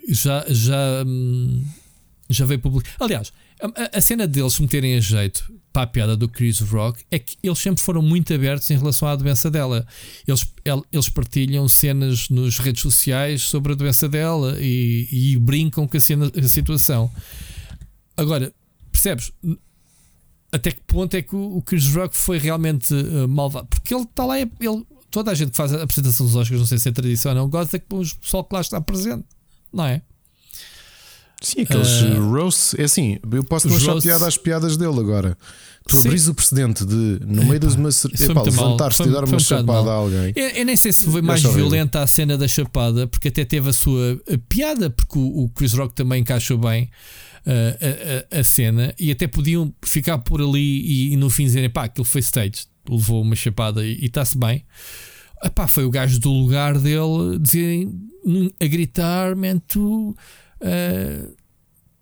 Já, 0.08 0.44
já, 0.48 1.04
hum, 1.04 1.64
já 2.30 2.46
veio 2.46 2.60
publicar. 2.60 2.94
Aliás, 3.00 3.32
a, 3.60 3.98
a, 3.98 4.00
cena 4.00 4.28
deles 4.28 4.52
se 4.52 4.62
meterem 4.62 4.96
a 4.96 5.00
jeito 5.00 5.52
para 5.72 5.82
a 5.82 5.86
piada 5.88 6.16
do 6.16 6.28
Chris 6.28 6.60
Rock 6.60 7.02
é 7.10 7.18
que 7.18 7.36
eles 7.42 7.58
sempre 7.58 7.82
foram 7.82 8.00
muito 8.00 8.32
abertos 8.32 8.70
em 8.70 8.78
relação 8.78 9.08
à 9.08 9.16
doença 9.16 9.50
dela. 9.50 9.84
Eles, 10.26 10.46
eles 10.92 11.08
partilham 11.08 11.68
cenas 11.68 12.28
nas 12.30 12.58
redes 12.58 12.82
sociais 12.82 13.42
sobre 13.42 13.72
a 13.72 13.74
doença 13.74 14.08
dela 14.08 14.56
e, 14.60 15.08
e 15.10 15.36
brincam 15.36 15.88
com 15.88 15.96
a, 15.96 16.00
cena, 16.00 16.30
a 16.32 16.48
situação. 16.48 17.10
Agora, 18.16 18.52
percebes? 18.90 19.32
Até 20.50 20.70
que 20.70 20.80
ponto 20.86 21.14
é 21.14 21.22
que 21.22 21.34
o, 21.34 21.60
Chris 21.62 21.86
Rock 21.94 22.16
foi 22.16 22.38
realmente 22.38 22.94
uh, 22.94 23.28
malvado? 23.28 23.66
Porque 23.66 23.94
ele 23.94 24.04
está 24.04 24.24
lá, 24.24 24.38
ele, 24.38 24.50
toda 25.10 25.30
a 25.30 25.34
gente 25.34 25.50
que 25.50 25.56
faz 25.56 25.72
a 25.72 25.82
apresentação 25.82 26.24
dos 26.24 26.34
Oscars, 26.34 26.60
não 26.60 26.66
sei 26.66 26.78
se 26.78 26.88
é 26.88 26.92
tradição 26.92 27.32
ou 27.32 27.38
não, 27.38 27.48
gosta 27.48 27.78
que 27.78 27.86
o 27.90 28.02
pessoal 28.20 28.44
que 28.44 28.54
lá 28.54 28.60
está 28.60 28.80
presente, 28.80 29.24
não 29.72 29.84
é? 29.84 30.02
Sim, 31.42 31.62
aqueles 31.62 32.00
uh, 32.00 32.30
roasts, 32.30 32.74
é 32.78 32.84
assim, 32.84 33.18
eu 33.30 33.44
posso 33.44 33.68
não 33.68 33.76
achar 33.76 33.92
roasts... 33.92 34.04
piada 34.04 34.26
às 34.26 34.38
piadas 34.38 34.76
dele 34.76 34.98
agora. 34.98 35.36
Tu 35.86 35.96
abris 35.98 36.26
o 36.26 36.34
precedente 36.34 36.84
de, 36.84 37.20
no 37.24 37.44
meio 37.44 37.60
de 37.60 37.66
uma 37.76 37.90
levantar-te 38.44 39.02
e 39.02 39.08
dar 39.08 39.24
uma 39.24 39.36
um 39.36 39.38
chapada 39.38 39.90
a 39.90 39.94
alguém. 39.94 40.32
Eu, 40.34 40.48
eu, 40.48 40.64
nem 40.64 40.74
sei 40.74 40.92
se 40.92 41.04
foi 41.04 41.22
mais 41.22 41.42
violenta 41.42 42.00
a 42.00 42.06
cena 42.06 42.36
da 42.36 42.48
chapada, 42.48 43.06
porque 43.06 43.28
até 43.28 43.44
teve 43.44 43.68
a 43.68 43.72
sua 43.72 44.20
a 44.28 44.38
piada, 44.48 44.90
porque 44.90 45.16
o, 45.16 45.44
o 45.44 45.48
Chris 45.50 45.74
Rock 45.74 45.94
também 45.94 46.22
encaixou 46.22 46.58
bem 46.58 46.90
a, 47.46 48.36
a, 48.36 48.40
a, 48.40 48.44
cena 48.44 48.92
e 48.98 49.10
até 49.10 49.28
podiam 49.28 49.72
ficar 49.84 50.18
por 50.18 50.42
ali 50.42 50.58
e, 50.58 51.12
e 51.12 51.16
no 51.16 51.30
fim 51.30 51.44
dizerem 51.44 51.70
pá, 51.70 51.84
aquilo 51.84 52.04
foi 52.04 52.20
stage, 52.20 52.66
levou 52.88 53.22
uma 53.22 53.36
chapada 53.36 53.86
e 53.86 54.04
está-se 54.04 54.36
bem. 54.36 54.64
Epá, 55.44 55.68
foi 55.68 55.84
o 55.84 55.90
gajo 55.90 56.18
do 56.18 56.32
lugar 56.32 56.78
dele 56.78 57.38
dizerem 57.40 57.92
a 58.60 58.66
gritar, 58.66 59.36
man, 59.36 59.58
tu, 59.58 60.10
uh, 60.10 61.36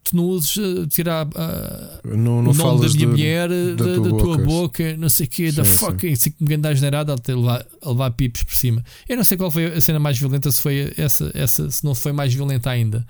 tu 0.03 0.17
não 0.17 0.25
uses 0.25 0.57
uh, 0.57 0.87
tirar 0.87 1.27
uh, 1.27 2.17
não, 2.17 2.43
não 2.43 2.53
o 2.53 2.55
nome 2.55 2.81
da 2.81 2.87
minha 2.87 2.99
de, 2.99 3.07
mulher 3.07 3.49
da, 3.49 3.85
da, 3.85 3.95
tua, 3.95 4.11
da 4.11 4.17
tua 4.17 4.39
boca, 4.39 4.97
não 4.97 5.09
sei 5.09 5.27
o 5.27 5.29
que, 5.29 5.53
da 5.53 5.65
fuck, 5.65 6.07
assim 6.11 6.31
que 6.31 6.43
me 6.43 6.49
gandas 6.49 6.79
generada 6.79 7.13
a 7.13 7.33
levar, 7.35 7.67
a 7.83 7.91
levar 7.91 8.11
pipos 8.13 8.45
por 8.45 8.55
cima. 8.55 8.83
Eu 9.07 9.17
não 9.17 9.25
sei 9.25 9.37
qual 9.37 9.51
foi 9.51 9.67
a 9.67 9.81
cena 9.81 9.99
mais 9.99 10.17
violenta, 10.17 10.51
se 10.51 10.63
foi 10.63 10.95
essa, 10.97 11.31
essa 11.35 11.71
se 11.71 11.85
não 11.85 11.95
foi 11.95 12.13
mais 12.13 12.33
violenta 12.33 12.71
ainda, 12.71 13.05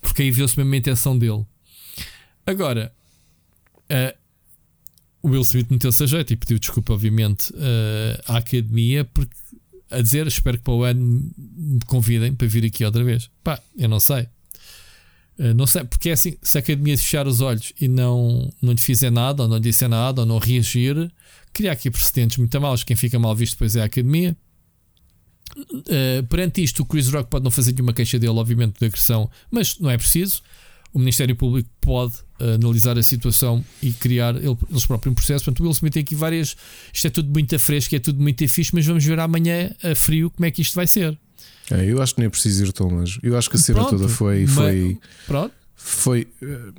porque 0.00 0.22
aí 0.22 0.30
viu-se 0.30 0.56
mesmo 0.56 0.72
a 0.72 0.76
intenção 0.76 1.18
dele. 1.18 1.44
Agora, 2.50 2.92
uh, 3.90 4.18
o 5.22 5.30
Will 5.30 5.42
Smith 5.42 5.70
meteu-se 5.70 6.02
a 6.02 6.06
jeito 6.06 6.32
e 6.32 6.36
pediu 6.36 6.58
desculpa, 6.58 6.92
obviamente, 6.92 7.52
uh, 7.52 8.22
à 8.26 8.38
academia, 8.38 9.04
porque 9.04 9.34
a 9.90 10.00
dizer, 10.00 10.26
espero 10.26 10.56
que 10.58 10.64
para 10.64 10.72
o 10.72 10.84
ano 10.84 11.30
me 11.36 11.80
convidem 11.86 12.32
para 12.32 12.46
vir 12.46 12.64
aqui 12.64 12.84
outra 12.84 13.04
vez. 13.04 13.30
Pá, 13.42 13.60
eu 13.76 13.88
não 13.88 14.00
sei. 14.00 14.22
Uh, 15.38 15.54
não 15.54 15.66
sei, 15.66 15.84
porque 15.84 16.10
é 16.10 16.12
assim: 16.12 16.36
se 16.42 16.58
a 16.58 16.60
academia 16.60 16.96
fechar 16.98 17.26
os 17.26 17.40
olhos 17.40 17.72
e 17.80 17.86
não, 17.86 18.52
não 18.60 18.72
lhe 18.72 18.80
fizer 18.80 19.10
nada, 19.10 19.42
ou 19.44 19.48
não 19.48 19.56
lhe 19.56 19.62
disser 19.62 19.88
nada, 19.88 20.22
ou 20.22 20.26
não 20.26 20.38
reagir, 20.38 21.10
criar 21.52 21.72
aqui 21.72 21.90
precedentes 21.90 22.36
muito 22.36 22.60
maus. 22.60 22.82
Quem 22.82 22.96
fica 22.96 23.18
mal 23.18 23.34
visto 23.34 23.52
depois 23.54 23.76
é 23.76 23.82
a 23.82 23.84
academia. 23.84 24.36
Uh, 25.56 26.24
perante 26.28 26.62
isto, 26.62 26.82
o 26.82 26.86
Chris 26.86 27.08
Rock 27.08 27.28
pode 27.28 27.44
não 27.44 27.50
fazer 27.50 27.72
nenhuma 27.72 27.92
queixa 27.92 28.18
dele, 28.18 28.38
obviamente, 28.38 28.78
de 28.78 28.86
agressão, 28.86 29.30
mas 29.50 29.78
não 29.78 29.90
é 29.90 29.96
preciso. 29.96 30.42
O 30.92 30.98
Ministério 30.98 31.36
Público 31.36 31.68
pode 31.80 32.14
uh, 32.40 32.54
analisar 32.54 32.98
a 32.98 33.02
situação 33.02 33.64
e 33.82 33.92
criar 33.92 34.36
ele, 34.36 34.56
eles 34.68 34.86
próprios 34.86 35.12
um 35.12 35.14
processo. 35.14 35.44
Portanto, 35.44 35.60
o 35.60 35.62
Will 35.64 35.72
Smith 35.72 35.92
tem 35.92 36.02
aqui 36.02 36.14
várias. 36.14 36.56
Isto 36.92 37.06
é 37.06 37.10
tudo 37.10 37.30
muito 37.30 37.58
fresco, 37.58 37.94
é 37.94 37.98
tudo 37.98 38.20
muito 38.20 38.46
fixe, 38.48 38.74
mas 38.74 38.86
vamos 38.86 39.04
ver 39.04 39.18
amanhã 39.20 39.70
a 39.82 39.94
frio 39.94 40.30
como 40.30 40.46
é 40.46 40.50
que 40.50 40.62
isto 40.62 40.74
vai 40.74 40.86
ser. 40.86 41.18
É, 41.70 41.84
eu 41.84 42.02
acho 42.02 42.14
que 42.14 42.20
nem 42.20 42.26
é 42.26 42.30
preciso 42.30 42.64
ir 42.64 42.72
tão 42.72 42.88
longe. 42.88 43.20
Eu 43.22 43.36
acho 43.38 43.48
que 43.48 43.56
a 43.56 43.58
cena 43.58 43.84
toda 43.84 44.08
foi. 44.08 44.46
foi 44.46 44.98
Pronto. 45.26 45.54
Foi. 45.76 46.28
Uh, 46.42 46.72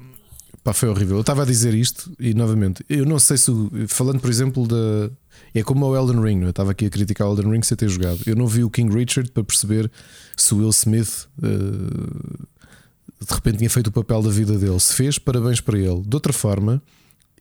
pá, 0.63 0.73
foi 0.73 0.89
horrível. 0.89 1.17
Eu 1.17 1.21
estava 1.21 1.43
a 1.43 1.45
dizer 1.45 1.73
isto 1.73 2.11
e 2.19 2.33
novamente, 2.33 2.85
eu 2.89 3.05
não 3.05 3.17
sei 3.17 3.37
se. 3.37 3.51
Falando, 3.87 4.19
por 4.19 4.29
exemplo, 4.29 4.67
da. 4.67 5.09
É 5.53 5.63
como 5.63 5.85
o 5.85 5.95
Elden 5.95 6.21
Ring, 6.21 6.41
é? 6.41 6.45
eu 6.45 6.49
estava 6.49 6.71
aqui 6.71 6.85
a 6.85 6.89
criticar 6.89 7.27
o 7.27 7.31
Elden 7.31 7.51
Ring 7.51 7.63
sem 7.63 7.75
ter 7.75 7.89
jogado. 7.89 8.19
Eu 8.25 8.35
não 8.35 8.47
vi 8.47 8.63
o 8.63 8.69
King 8.69 8.93
Richard 8.93 9.31
para 9.31 9.43
perceber 9.43 9.91
se 10.37 10.53
o 10.53 10.57
Will 10.57 10.69
Smith 10.69 11.27
uh, 11.39 12.47
de 13.25 13.33
repente 13.33 13.57
tinha 13.59 13.69
feito 13.69 13.87
o 13.87 13.91
papel 13.91 14.21
da 14.21 14.29
vida 14.29 14.57
dele. 14.57 14.79
Se 14.79 14.93
fez, 14.93 15.19
parabéns 15.19 15.61
para 15.61 15.77
ele. 15.77 16.01
De 16.01 16.15
outra 16.15 16.33
forma, 16.33 16.81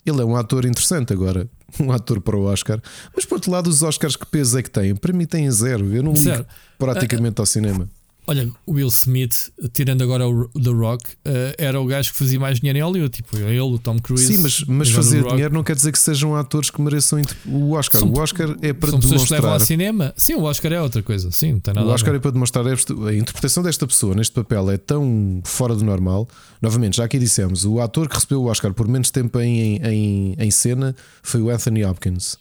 ele 0.04 0.20
é 0.20 0.24
um 0.24 0.36
ator 0.36 0.64
interessante 0.64 1.12
agora, 1.12 1.48
um 1.80 1.90
ator 1.92 2.20
para 2.20 2.36
o 2.36 2.44
Oscar. 2.44 2.80
Mas 3.14 3.24
por 3.24 3.36
outro 3.36 3.50
lado, 3.50 3.68
os 3.68 3.82
Oscars 3.82 4.16
que 4.16 4.26
peso 4.26 4.58
é 4.58 4.62
que 4.62 4.70
têm? 4.70 4.94
Para 4.94 5.12
mim 5.12 5.26
têm 5.26 5.50
zero. 5.50 5.94
Eu 5.94 6.02
não 6.02 6.12
ligo 6.12 6.44
praticamente 6.78 7.40
ao 7.40 7.46
cinema. 7.46 7.88
Olha, 8.30 8.48
o 8.64 8.74
Will 8.74 8.86
Smith, 8.86 9.50
tirando 9.72 10.04
agora 10.04 10.24
o 10.28 10.48
The 10.50 10.70
Rock, 10.70 11.04
uh, 11.04 11.52
era 11.58 11.80
o 11.80 11.84
gajo 11.84 12.12
que 12.12 12.16
fazia 12.16 12.38
mais 12.38 12.60
dinheiro 12.60 12.78
em 12.78 12.82
Hollywood, 12.82 13.10
tipo 13.10 13.36
ele, 13.36 13.58
o 13.58 13.76
Tom 13.76 13.98
Cruise. 13.98 14.24
Sim, 14.24 14.40
mas, 14.40 14.62
mas 14.68 14.88
fazer 14.88 15.24
dinheiro 15.24 15.52
não 15.52 15.64
quer 15.64 15.74
dizer 15.74 15.90
que 15.90 15.98
sejam 15.98 16.36
atores 16.36 16.70
que 16.70 16.80
mereçam 16.80 17.20
o 17.44 17.72
Oscar. 17.72 18.00
São, 18.00 18.08
o 18.08 18.20
Oscar 18.20 18.56
é 18.62 18.72
para 18.72 18.90
são 18.90 19.00
demonstrar. 19.00 19.26
Que 19.26 19.32
levam 19.32 19.52
ao 19.52 19.58
cinema. 19.58 20.14
Sim, 20.16 20.34
o 20.34 20.44
Oscar 20.44 20.72
é 20.72 20.80
outra 20.80 21.02
coisa. 21.02 21.32
Sim, 21.32 21.54
não 21.54 21.58
tem 21.58 21.74
nada 21.74 21.84
o 21.88 21.90
Oscar 21.90 22.14
é 22.14 22.20
para 22.20 22.30
demonstrar 22.30 22.64
a 22.64 23.14
interpretação 23.16 23.64
desta 23.64 23.84
pessoa 23.84 24.14
neste 24.14 24.32
papel 24.32 24.70
é 24.70 24.76
tão 24.76 25.40
fora 25.42 25.74
do 25.74 25.84
normal. 25.84 26.28
Novamente, 26.62 26.98
já 26.98 27.06
aqui 27.06 27.18
dissemos, 27.18 27.64
o 27.64 27.80
ator 27.80 28.08
que 28.08 28.14
recebeu 28.14 28.42
o 28.42 28.46
Oscar 28.46 28.72
por 28.72 28.86
menos 28.86 29.10
tempo 29.10 29.40
em, 29.40 29.78
em, 29.78 30.36
em 30.38 30.50
cena 30.52 30.94
foi 31.20 31.42
o 31.42 31.50
Anthony 31.50 31.84
Hopkins. 31.84 32.38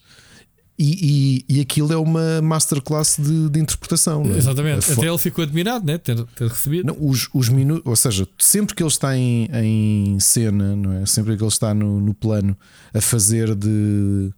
E, 0.81 1.43
e, 1.49 1.57
e, 1.57 1.59
aquilo 1.59 1.91
é 1.91 1.97
uma 1.97 2.41
masterclass 2.41 3.17
de, 3.19 3.49
de 3.49 3.59
interpretação. 3.59 4.23
É? 4.23 4.37
Exatamente. 4.37 4.89
Até 4.89 5.07
ele 5.07 5.17
ficou 5.17 5.43
admirado, 5.43 5.85
né? 5.85 5.97
Ter, 5.97 6.23
ter 6.23 6.47
recebido. 6.47 6.87
Não, 6.87 6.95
os, 6.97 7.27
os 7.33 7.49
minutos, 7.49 7.83
ou 7.85 7.97
seja, 7.97 8.25
sempre 8.37 8.73
que 8.73 8.81
ele 8.81 8.89
está 8.89 9.17
em, 9.17 9.49
em 9.53 10.17
cena, 10.21 10.77
não 10.77 10.93
é? 10.93 11.05
Sempre 11.05 11.35
que 11.35 11.43
ele 11.43 11.49
está 11.49 11.73
no, 11.73 11.99
no 11.99 12.13
plano 12.13 12.57
a 12.93 13.01
fazer 13.01 13.53
de, 13.55 14.31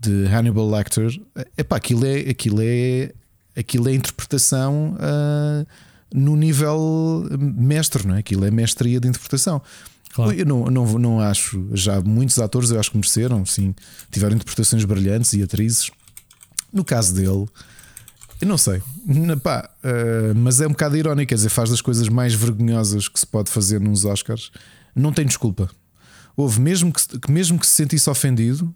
de 0.00 0.26
Hannibal 0.26 0.68
Lecter, 0.68 1.20
epá, 1.56 1.76
aquilo 1.76 2.04
é, 2.04 2.30
aquilo 2.30 2.58
é, 2.60 3.12
aquilo 3.56 3.88
é 3.88 3.94
interpretação 3.94 4.96
uh, 4.96 5.66
no 6.12 6.34
nível 6.34 7.28
mestre, 7.38 8.04
não 8.08 8.16
é? 8.16 8.18
Aquilo 8.18 8.44
é 8.44 8.50
mestria 8.50 8.98
de 8.98 9.06
interpretação. 9.06 9.62
Claro. 10.16 10.32
Eu 10.32 10.46
não, 10.46 10.64
não, 10.70 10.98
não 10.98 11.20
acho, 11.20 11.68
já 11.74 12.00
muitos 12.00 12.38
atores 12.38 12.70
eu 12.70 12.80
acho 12.80 12.90
que 12.90 12.96
mereceram, 12.96 13.44
sim, 13.44 13.74
tiveram 14.10 14.34
interpretações 14.34 14.82
brilhantes 14.82 15.34
e 15.34 15.42
atrizes. 15.42 15.90
No 16.72 16.82
caso 16.82 17.14
dele, 17.14 17.46
eu 18.40 18.48
não 18.48 18.56
sei, 18.56 18.80
pá, 19.42 19.68
uh, 19.84 20.34
mas 20.34 20.58
é 20.58 20.66
um 20.66 20.70
bocado 20.70 20.96
irónico, 20.96 21.28
quer 21.28 21.34
dizer, 21.34 21.50
faz 21.50 21.68
das 21.68 21.82
coisas 21.82 22.08
mais 22.08 22.32
vergonhosas 22.32 23.08
que 23.08 23.20
se 23.20 23.26
pode 23.26 23.50
fazer 23.50 23.78
nos 23.78 24.06
Oscars, 24.06 24.50
não 24.94 25.12
tem 25.12 25.26
desculpa. 25.26 25.68
Houve, 26.34 26.62
mesmo 26.62 26.90
que, 26.90 27.30
mesmo 27.30 27.58
que 27.58 27.66
se 27.66 27.74
sentisse 27.74 28.08
ofendido, 28.08 28.74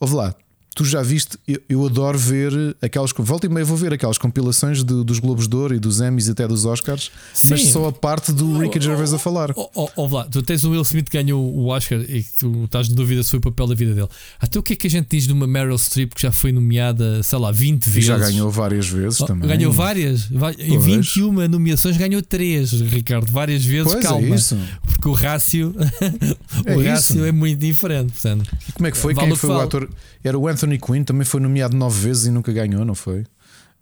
houve 0.00 0.16
lá, 0.16 0.34
tu 0.78 0.84
já 0.84 1.02
viste, 1.02 1.36
eu, 1.48 1.60
eu, 1.68 1.86
adoro 1.86 2.16
ver 2.16 2.52
aquelas. 2.80 3.12
Volta 3.18 3.46
e 3.46 3.48
meia 3.48 3.64
vou 3.64 3.76
ver 3.76 3.92
aquelas 3.92 4.16
compilações 4.16 4.84
de, 4.84 5.02
dos 5.02 5.18
Globos 5.18 5.48
de 5.48 5.56
Ouro 5.56 5.74
e 5.74 5.78
dos 5.80 6.00
Emmys 6.00 6.28
e 6.28 6.30
até 6.30 6.46
dos 6.46 6.64
Oscars, 6.64 7.10
Sim. 7.34 7.54
mas 7.54 7.62
só 7.70 7.88
a 7.88 7.92
parte 7.92 8.30
do 8.30 8.56
Ricky 8.56 8.80
Gervais 8.80 9.12
a 9.12 9.18
falar. 9.18 9.52
Oh, 9.56 9.68
oh, 9.74 9.88
oh, 9.96 10.06
lá, 10.06 10.24
tu 10.30 10.40
tens 10.40 10.62
o 10.62 10.70
Will 10.70 10.82
Smith 10.82 11.10
que 11.10 11.20
ganhou 11.20 11.42
o 11.42 11.66
Oscar 11.66 11.98
e 11.98 12.24
tu 12.38 12.62
estás 12.62 12.88
de 12.88 12.94
dúvida 12.94 13.24
se 13.24 13.30
foi 13.30 13.40
o 13.40 13.42
papel 13.42 13.66
da 13.66 13.74
vida 13.74 13.92
dele. 13.92 14.06
Até 14.38 14.56
o 14.56 14.62
que 14.62 14.74
é 14.74 14.76
que 14.76 14.86
a 14.86 14.90
gente 14.90 15.08
diz 15.10 15.26
de 15.26 15.32
uma 15.32 15.48
Meryl 15.48 15.76
Streep 15.76 16.14
que 16.14 16.22
já 16.22 16.30
foi 16.30 16.52
nomeada, 16.52 17.24
sei 17.24 17.38
lá, 17.40 17.50
20 17.50 17.84
vezes? 17.84 18.04
E 18.04 18.06
já 18.06 18.16
ganhou 18.16 18.48
várias 18.48 18.86
vezes 18.86 19.20
oh, 19.20 19.26
também. 19.26 19.48
Ganhou 19.48 19.72
várias? 19.72 20.30
Em 20.60 20.78
21 20.78 21.48
nomeações 21.48 21.96
ganhou 21.96 22.22
3, 22.22 22.82
Ricardo, 22.82 23.32
várias 23.32 23.64
vezes. 23.64 23.92
Pois 23.92 24.04
é 24.04 24.08
calma. 24.08 24.28
É 24.28 24.36
isso. 24.36 24.56
Porque 24.86 25.08
o 25.08 25.12
rácio, 25.12 25.74
é, 26.64 26.76
o 26.76 26.84
rácio 26.84 27.24
é 27.24 27.32
muito 27.32 27.58
diferente. 27.58 28.12
Portanto, 28.12 28.48
e 28.68 28.72
como 28.72 28.86
é 28.86 28.92
que 28.92 28.96
foi? 28.96 29.12
Vale 29.12 29.26
Quem 29.26 29.36
foi 29.36 29.50
o 29.50 29.60
ator? 29.60 29.88
Era 30.22 30.38
o 30.38 30.46
Anthony 30.46 30.67
Quinn, 30.76 31.04
também 31.04 31.24
foi 31.24 31.40
nomeado 31.40 31.76
nove 31.76 32.00
vezes 32.00 32.26
e 32.26 32.30
nunca 32.30 32.52
ganhou, 32.52 32.84
não 32.84 32.94
foi? 32.94 33.20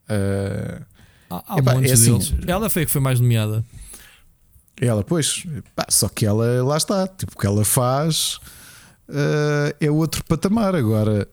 Uh, 0.09 0.85
há, 1.31 1.55
há 1.55 1.59
epá, 1.59 1.83
é 1.83 1.93
assim, 1.93 2.19
Ela 2.47 2.69
foi 2.69 2.83
a 2.83 2.87
que 2.87 2.93
foi 2.93 3.01
mais 3.01 3.19
nomeada. 3.19 3.65
Ela, 4.81 5.03
pois, 5.03 5.45
pá, 5.75 5.87
só 5.89 6.09
que 6.09 6.27
ela 6.27 6.63
lá 6.63 6.77
está, 6.77 7.09
tipo, 7.09 7.33
o 7.35 7.39
que 7.39 7.47
ela 7.47 7.65
faz 7.65 8.39
uh, 9.09 9.75
é 9.81 9.91
outro 9.91 10.23
patamar. 10.25 10.75
Agora, 10.75 11.27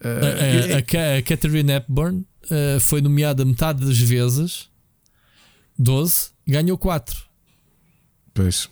uh, 0.00 0.08
a, 0.08 0.76
a, 0.76 1.18
a, 1.18 1.22
Catherine 1.22 1.72
Hepburn 1.72 2.26
uh, 2.44 2.80
foi 2.80 3.00
nomeada 3.00 3.44
metade 3.44 3.84
das 3.84 3.98
vezes, 3.98 4.68
12, 5.78 6.30
ganhou 6.46 6.76
4. 6.76 7.16
Pois, 8.34 8.68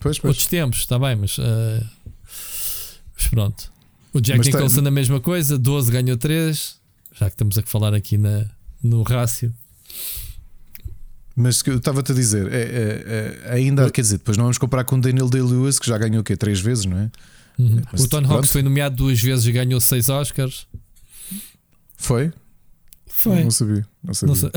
pois, 0.00 0.18
pois. 0.18 0.24
Outros 0.24 0.46
tempos, 0.46 0.78
está 0.80 0.98
bem, 0.98 1.14
mas, 1.14 1.36
mas 3.14 3.28
pronto. 3.28 3.70
O 4.12 4.20
Jack 4.20 4.38
Mas 4.38 4.46
Nicholson 4.46 4.80
tem... 4.80 4.88
a 4.88 4.90
mesma 4.90 5.20
coisa, 5.20 5.58
12 5.58 5.92
ganhou 5.92 6.16
3, 6.16 6.76
já 7.14 7.26
que 7.26 7.34
estamos 7.34 7.58
a 7.58 7.62
falar 7.62 7.94
aqui 7.94 8.16
na, 8.16 8.46
no 8.82 9.02
rácio. 9.02 9.52
Mas 11.36 11.62
que 11.62 11.70
eu 11.70 11.76
estava-te 11.76 12.12
a 12.12 12.14
dizer, 12.14 12.52
é, 12.52 12.60
é, 12.60 13.40
é, 13.44 13.52
ainda, 13.52 13.88
quer 13.90 14.00
dizer, 14.00 14.18
depois 14.18 14.36
não 14.36 14.44
vamos 14.44 14.58
comparar 14.58 14.84
com 14.84 14.96
o 14.96 15.00
Daniel 15.00 15.28
Day-Lewis, 15.28 15.78
que 15.78 15.86
já 15.86 15.96
ganhou 15.96 16.20
o 16.20 16.24
quê? 16.24 16.36
Três 16.36 16.60
vezes, 16.60 16.84
não 16.84 16.98
é? 16.98 17.10
Uhum. 17.58 17.82
o 17.98 18.08
Tony 18.08 18.26
Hawks 18.26 18.52
foi 18.52 18.62
nomeado 18.62 18.96
duas 18.96 19.20
vezes 19.20 19.44
e 19.46 19.52
ganhou 19.52 19.80
seis 19.80 20.08
Oscars. 20.08 20.66
Foi? 21.96 22.32
Foi. 23.06 23.42
Não 23.42 23.50
sabia. 23.50 23.86
Não 24.02 24.14
sabia. 24.14 24.34
Não 24.34 24.50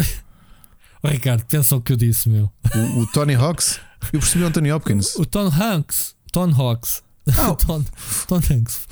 oh, 1.04 1.08
Ricardo, 1.10 1.46
pensa 1.46 1.76
o 1.76 1.82
que 1.82 1.94
eu 1.94 1.98
disse, 1.98 2.30
meu. 2.30 2.52
O, 2.76 3.00
o 3.02 3.08
Tony 3.08 3.34
Hawks? 3.34 3.80
Eu 4.14 4.20
percebi 4.20 4.44
o 4.44 4.48
Anthony 4.48 4.72
Hopkins. 4.72 5.16
O, 5.16 5.22
o 5.22 5.26
Tom 5.26 5.48
Hanks. 5.48 6.16
Tom 6.32 6.52
Hawks 6.52 7.04
Oh. 7.28 7.56
Tom, 7.56 7.84
Tom 8.28 8.38
Hanks 8.38 8.88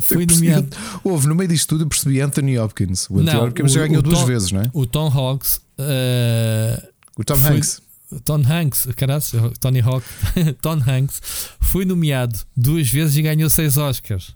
foi 0.00 0.26
nomeado. 0.26 0.68
Houve 1.04 1.28
no 1.28 1.34
meio 1.34 1.48
disto 1.48 1.68
tudo, 1.68 1.84
eu 1.84 1.88
percebi 1.88 2.20
Anthony 2.20 2.58
Hopkins. 2.58 3.08
O 3.08 3.20
Anthony 3.20 3.32
não, 3.32 3.46
Hopkins 3.46 3.72
já 3.72 3.86
ganhou 3.86 4.02
duas 4.02 4.18
Tom, 4.18 4.26
vezes, 4.26 4.52
não 4.52 4.62
é? 4.62 4.70
O 4.72 4.86
Tom 4.86 5.06
Hawks. 5.08 5.60
Uh, 5.78 6.88
o 7.16 7.24
Tom 7.24 7.36
foi, 7.36 7.56
Hanks. 7.56 7.82
Tom 8.24 8.42
Hanks, 8.44 8.88
caralho, 8.96 9.22
Tony 9.60 9.80
Hawk, 9.80 10.04
Tom 10.60 10.80
Hanks 10.84 11.20
foi 11.60 11.84
nomeado 11.84 12.40
duas 12.56 12.88
vezes 12.88 13.16
e 13.16 13.22
ganhou 13.22 13.48
seis 13.48 13.76
Oscars. 13.76 14.34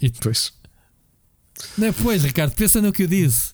E, 0.00 0.10
pois. 0.10 0.52
Não 1.76 1.88
é, 1.88 1.92
pois, 1.92 2.24
Ricardo, 2.24 2.54
pensa 2.54 2.80
no 2.80 2.92
que 2.92 3.02
eu 3.02 3.06
disse. 3.06 3.52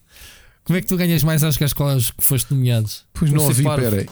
Como 0.62 0.76
é 0.76 0.80
que 0.80 0.86
tu 0.86 0.96
ganhas 0.96 1.22
mais 1.22 1.42
Oscars 1.42 1.72
com 1.72 1.84
os 1.96 2.10
que 2.10 2.22
foste 2.22 2.52
nomeados? 2.52 3.04
Pois 3.12 3.32
não 3.32 3.44
ouvi, 3.44 3.64
peraí. 3.64 4.06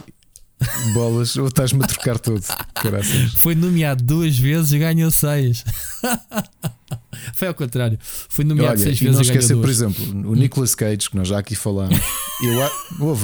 Bolas, 0.93 1.35
ou 1.37 1.47
estás-me 1.47 1.83
a 1.83 1.87
trocar 1.87 2.17
tudo. 2.17 2.43
Caraças. 2.73 3.33
Foi 3.35 3.53
nomeado 3.53 4.03
duas 4.03 4.37
vezes 4.37 4.71
e 4.71 4.79
ganhou 4.79 5.11
seis. 5.11 5.63
Foi 7.33 7.47
ao 7.47 7.53
contrário. 7.53 7.97
Foi 8.01 8.45
nomeado 8.45 8.71
Olha, 8.71 8.79
seis 8.79 8.99
e 8.99 9.03
vezes. 9.03 9.15
Não 9.15 9.21
esquecer, 9.21 9.57
por 9.57 9.69
exemplo, 9.69 10.03
o 10.29 10.35
Nicolas 10.35 10.73
Cage, 10.75 11.09
que 11.09 11.15
nós 11.15 11.27
já 11.27 11.39
aqui 11.39 11.55
falámos. 11.55 11.99
Eu, 12.41 12.53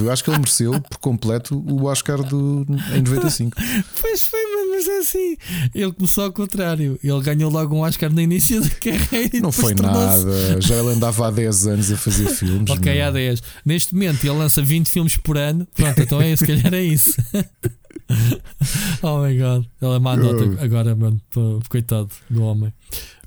eu 0.03 0.11
acho 0.11 0.23
que 0.23 0.29
ele 0.29 0.39
mereceu 0.39 0.79
por 0.81 0.97
completo 0.97 1.55
o 1.55 1.85
Oscar 1.85 2.21
do, 2.23 2.65
em 2.95 3.01
95. 3.01 3.55
Pois 4.01 4.25
foi, 4.25 4.39
mas 4.55 4.62
é 4.87 4.97
assim. 4.97 5.37
Ele 5.73 5.91
começou 5.91 6.25
ao 6.25 6.31
contrário. 6.31 6.99
Ele 7.03 7.21
ganhou 7.21 7.51
logo 7.51 7.75
um 7.75 7.79
Oscar 7.79 8.11
no 8.11 8.21
início 8.21 8.61
da 8.61 8.69
carreira. 8.69 9.39
Não 9.41 9.51
foi 9.51 9.73
nada. 9.73 10.61
Já 10.61 10.75
ele 10.75 10.89
andava 10.89 11.27
há 11.27 11.31
10 11.31 11.67
anos 11.67 11.91
a 11.91 11.97
fazer 11.97 12.29
filmes. 12.35 12.69
ok, 12.69 13.01
há 13.01 13.11
10. 13.11 13.43
Neste 13.65 13.93
momento 13.93 14.23
ele 14.23 14.37
lança 14.37 14.61
20 14.61 14.89
filmes 14.89 15.15
por 15.17 15.37
ano. 15.37 15.67
Pronto, 15.75 16.01
então 16.01 16.21
é, 16.21 16.35
se 16.35 16.45
calhar 16.45 16.73
é 16.73 16.83
isso. 16.83 17.15
oh 19.01 19.23
my 19.23 19.37
god. 19.37 19.65
Ele 19.81 19.95
é 19.95 19.99
má 19.99 20.15
nota 20.15 20.63
agora, 20.63 20.95
mano. 20.95 21.21
Coitado 21.69 22.09
do 22.29 22.43
homem. 22.43 22.73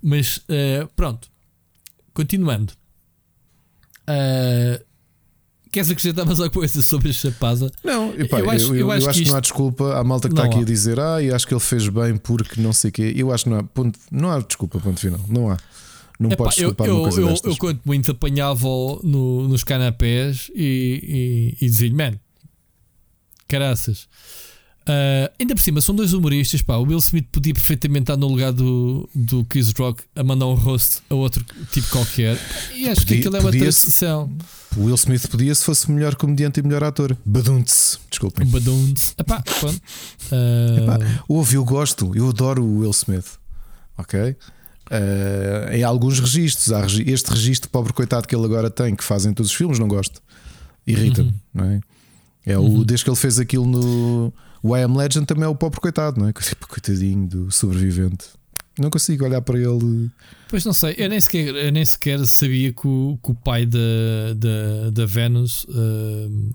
Mas 0.03 0.39
uh, 0.39 0.87
pronto. 0.95 1.29
Continuando. 2.15 2.73
Uh, 4.09 4.86
Queres 5.71 5.91
acrescentar 5.91 6.25
mais 6.25 6.39
alguma 6.41 6.61
coisa 6.61 6.81
sobre 6.83 7.11
a 7.11 7.13
Chapaza? 7.13 7.71
Não, 7.85 8.15
epá, 8.15 8.41
eu, 8.41 8.51
acho, 8.51 8.67
eu, 8.67 8.77
eu, 8.77 8.91
acho, 8.91 9.11
que, 9.11 9.23
isto... 9.23 9.31
não 9.31 9.37
há 9.37 9.41
desculpa. 9.41 9.95
Há 9.97 10.05
malta 10.05 10.29
que 10.29 10.35
está 10.35 10.45
aqui 10.45 10.59
há. 10.59 10.63
a 10.63 10.65
dizer, 10.65 11.01
ah, 11.01 11.23
e 11.23 11.31
acho 11.31 11.47
que 11.47 11.53
ele 11.53 11.61
fez 11.61 11.89
bem 11.89 12.17
porque 12.17 12.61
não 12.61 12.73
sei 12.73 12.91
o 12.91 12.93
quê. 12.93 13.13
Eu 13.17 13.33
acho 13.33 13.45
que 13.45 13.51
não 13.51 13.59
há, 13.59 13.63
ponto, 13.63 13.99
não 14.11 14.31
há 14.31 14.41
desculpa, 14.41 14.79
ponto 14.79 14.99
final. 14.99 15.21
Não 15.29 15.51
há. 15.51 15.57
Não 16.19 16.31
Epá, 16.31 16.45
podes 16.45 16.57
desculpar 16.57 16.87
eu, 16.87 16.95
uma 16.95 17.03
coisa 17.03 17.21
eu, 17.21 17.29
destas. 17.29 17.53
Eu, 17.53 17.59
quanto 17.59 17.81
muito 17.85 18.11
apanhava 18.11 18.67
no, 19.03 19.49
nos 19.49 19.65
canapés 19.65 20.51
e, 20.55 21.55
e, 21.61 21.65
e 21.65 21.69
dizia-lhe, 21.69 21.95
man, 21.95 22.15
caraças. 23.47 24.09
Uh, 24.89 25.29
ainda 25.41 25.53
por 25.53 25.61
cima, 25.61 25.81
são 25.81 25.95
dois 25.95 26.13
humoristas. 26.13 26.63
Pá. 26.63 26.77
O 26.77 26.85
Will 26.85 26.99
Smith 26.99 27.27
podia 27.33 27.53
perfeitamente 27.53 28.05
estar 28.05 28.17
no 28.17 28.29
lugar 28.29 28.53
do, 28.53 29.09
do 29.13 29.45
Chris 29.47 29.73
Rock 29.73 30.05
a 30.15 30.23
mandar 30.23 30.47
um 30.47 30.55
rosto 30.55 31.03
a 31.11 31.15
outro 31.15 31.45
tipo 31.73 31.89
qualquer. 31.91 32.39
E 32.73 32.89
acho 32.89 33.01
podia, 33.01 33.17
que 33.17 33.27
aquilo 33.27 33.37
é 33.37 33.41
uma 33.41 33.51
transição. 33.51 34.31
O 34.77 34.85
Will 34.85 34.95
Smith 34.95 35.29
podia 35.29 35.55
se 35.55 35.65
fosse 35.65 35.91
melhor 35.91 36.15
comediante 36.15 36.61
e 36.61 36.63
melhor 36.63 36.85
ator. 36.85 37.17
Badunce, 37.25 37.99
desculpem. 38.09 38.47
Badunce. 38.47 39.13
Epá, 39.19 39.43
pronto. 39.43 39.81
Uh... 40.31 40.83
Epá, 40.83 41.23
ouve, 41.29 41.57
eu 41.57 41.65
gosto, 41.65 42.13
eu 42.15 42.29
adoro 42.29 42.63
o 42.63 42.79
Will 42.81 42.91
Smith. 42.91 43.39
Ok? 43.99 44.21
Uh, 44.21 45.73
em 45.73 45.83
alguns 45.83 46.21
registros, 46.21 46.73
há 46.73 46.87
este 46.87 47.29
registro 47.31 47.69
pobre 47.71 47.93
coitado 47.93 48.29
que 48.29 48.37
ele 48.37 48.45
agora 48.45 48.71
tem, 48.71 48.95
que 48.95 49.03
fazem 49.03 49.35
todos 49.35 49.51
os 49.51 49.57
filmes, 49.57 49.81
não 49.81 49.89
gosto. 49.89 50.23
Irrita-me, 50.87 51.31
uhum. 51.31 51.35
não 51.53 51.65
é? 51.65 51.81
É 52.45 52.57
o, 52.57 52.63
uhum. 52.63 52.85
desde 52.85 53.03
que 53.03 53.11
ele 53.11 53.17
fez 53.17 53.41
aquilo 53.41 53.67
no 53.67 54.33
o 54.63 54.77
I 54.77 54.83
Am 54.83 54.97
Legend, 54.97 55.27
também 55.27 55.45
é 55.45 55.49
o 55.49 55.55
pobre 55.55 55.81
coitado, 55.81 56.21
não 56.21 56.29
é? 56.29 56.33
Coitadinho 56.33 57.27
do 57.27 57.51
sobrevivente. 57.51 58.27
Não 58.79 58.91
consigo 58.91 59.25
olhar 59.25 59.41
para 59.41 59.59
ele. 59.59 60.11
Pois 60.49 60.65
não 60.65 60.75
sei, 60.75 60.95
eu 60.99 61.09
nem 61.09 61.21
sequer, 61.21 61.55
eu 61.55 61.73
nem 61.73 61.85
sequer 61.85 62.25
sabia 62.27 62.73
que 62.73 62.87
o, 62.87 63.19
que 63.23 63.31
o 63.31 63.35
pai 63.35 63.65
da, 63.65 63.79
da, 64.37 64.91
da 64.91 65.07
Venus, 65.07 65.65
uh, 65.65 66.55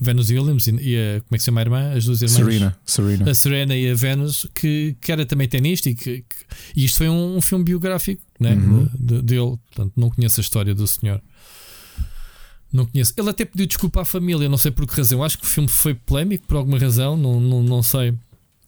Venus 0.00 0.30
Williams 0.30 0.68
e, 0.68 0.76
e 0.76 0.96
a, 0.96 1.20
como 1.22 1.32
é 1.32 1.36
que 1.36 1.38
se 1.40 1.46
chama 1.46 1.60
a 1.60 1.62
irmã? 1.62 1.92
As 1.92 2.04
duas 2.04 2.22
irmãs. 2.22 2.36
Serena, 2.36 2.78
Serena. 2.84 3.30
A 3.30 3.34
Serena 3.34 3.76
e 3.76 3.90
a 3.90 3.94
Venus, 3.94 4.46
que, 4.54 4.96
que 5.00 5.10
era 5.10 5.26
também 5.26 5.48
tenista 5.48 5.90
e 5.90 5.94
que, 5.96 6.18
que 6.18 6.36
e 6.76 6.84
isto 6.84 6.98
foi 6.98 7.08
um, 7.08 7.36
um 7.36 7.40
filme 7.40 7.64
biográfico 7.64 8.22
né? 8.38 8.52
Uhum. 8.54 8.88
De, 8.94 9.16
de, 9.16 9.22
dele. 9.22 9.58
Portanto, 9.74 9.92
não 9.96 10.10
conheço 10.10 10.40
a 10.40 10.42
história 10.42 10.74
do 10.74 10.86
senhor. 10.86 11.20
Não 12.76 12.86
conheço. 12.86 13.14
Ele 13.16 13.30
até 13.30 13.44
pediu 13.44 13.66
desculpa 13.66 14.02
à 14.02 14.04
família, 14.04 14.48
não 14.48 14.58
sei 14.58 14.70
por 14.70 14.86
que 14.86 14.94
razão. 14.94 15.24
Acho 15.24 15.38
que 15.38 15.44
o 15.44 15.48
filme 15.48 15.68
foi 15.68 15.94
polémico 15.94 16.46
por 16.46 16.56
alguma 16.56 16.78
razão, 16.78 17.16
não, 17.16 17.40
não, 17.40 17.62
não 17.62 17.82
sei. 17.82 18.14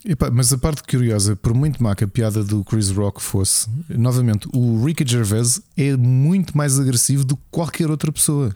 Epa, 0.04 0.30
mas 0.30 0.52
a 0.52 0.58
parte 0.58 0.82
curiosa, 0.82 1.36
por 1.36 1.52
muito 1.52 1.82
má 1.82 1.94
que 1.94 2.04
a 2.04 2.08
piada 2.08 2.42
do 2.42 2.64
Chris 2.64 2.88
Rock 2.90 3.20
fosse, 3.20 3.68
novamente, 3.90 4.48
o 4.54 4.84
Ricky 4.84 5.04
Gervais 5.06 5.60
é 5.76 5.96
muito 5.96 6.56
mais 6.56 6.78
agressivo 6.78 7.24
do 7.24 7.36
que 7.36 7.42
qualquer 7.50 7.90
outra 7.90 8.10
pessoa. 8.10 8.54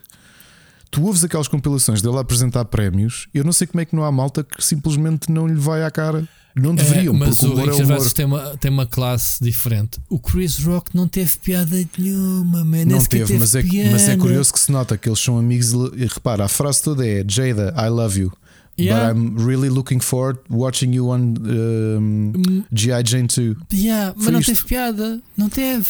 Tu 0.92 1.02
ouves 1.02 1.24
aquelas 1.24 1.48
compilações 1.48 2.02
dele 2.02 2.18
a 2.18 2.20
apresentar 2.20 2.66
prémios, 2.66 3.26
eu 3.32 3.42
não 3.42 3.50
sei 3.50 3.66
como 3.66 3.80
é 3.80 3.84
que 3.86 3.96
não 3.96 4.04
há 4.04 4.12
malta 4.12 4.44
que 4.44 4.62
simplesmente 4.62 5.32
não 5.32 5.46
lhe 5.46 5.58
vai 5.58 5.82
à 5.82 5.90
cara. 5.90 6.28
Não 6.54 6.74
deveriam, 6.74 7.14
é, 7.14 7.18
mas 7.18 7.40
porque 7.40 7.60
o, 7.60 7.64
Rick 7.64 7.76
Gervais 7.78 8.12
tem 8.12 8.26
uma, 8.26 8.56
tem 8.58 8.70
uma 8.70 8.84
classe 8.84 9.42
diferente. 9.42 9.98
O 10.10 10.18
Chris 10.18 10.58
Rock 10.58 10.94
não 10.94 11.08
teve 11.08 11.38
piada 11.38 11.74
nenhuma, 11.96 12.62
man. 12.62 12.84
Não 12.84 13.02
teve, 13.02 13.24
teve 13.24 13.38
mas, 13.38 13.54
é, 13.54 13.62
mas 13.90 14.06
é 14.06 14.18
curioso 14.18 14.52
que 14.52 14.60
se 14.60 14.70
nota 14.70 14.98
que 14.98 15.08
eles 15.08 15.18
são 15.18 15.38
amigos. 15.38 15.72
E 15.96 16.04
repara, 16.04 16.44
a 16.44 16.48
frase 16.48 16.82
toda 16.82 17.06
é 17.06 17.24
Jada, 17.26 17.74
I 17.74 17.88
love 17.88 18.20
you. 18.20 18.30
Yeah. 18.78 19.14
But 19.14 19.16
I'm 19.16 19.42
really 19.42 19.70
looking 19.70 20.00
forward 20.00 20.40
watching 20.50 20.92
you 20.92 21.08
on 21.08 21.36
um, 21.40 22.32
hum. 22.36 22.64
G.I. 22.70 23.02
Jane 23.02 23.28
2. 23.28 23.56
Yeah, 23.72 24.14
mas 24.14 24.26
não 24.26 24.40
isto. 24.40 24.52
teve 24.52 24.64
piada. 24.64 25.22
Não 25.36 25.48
teve. 25.48 25.86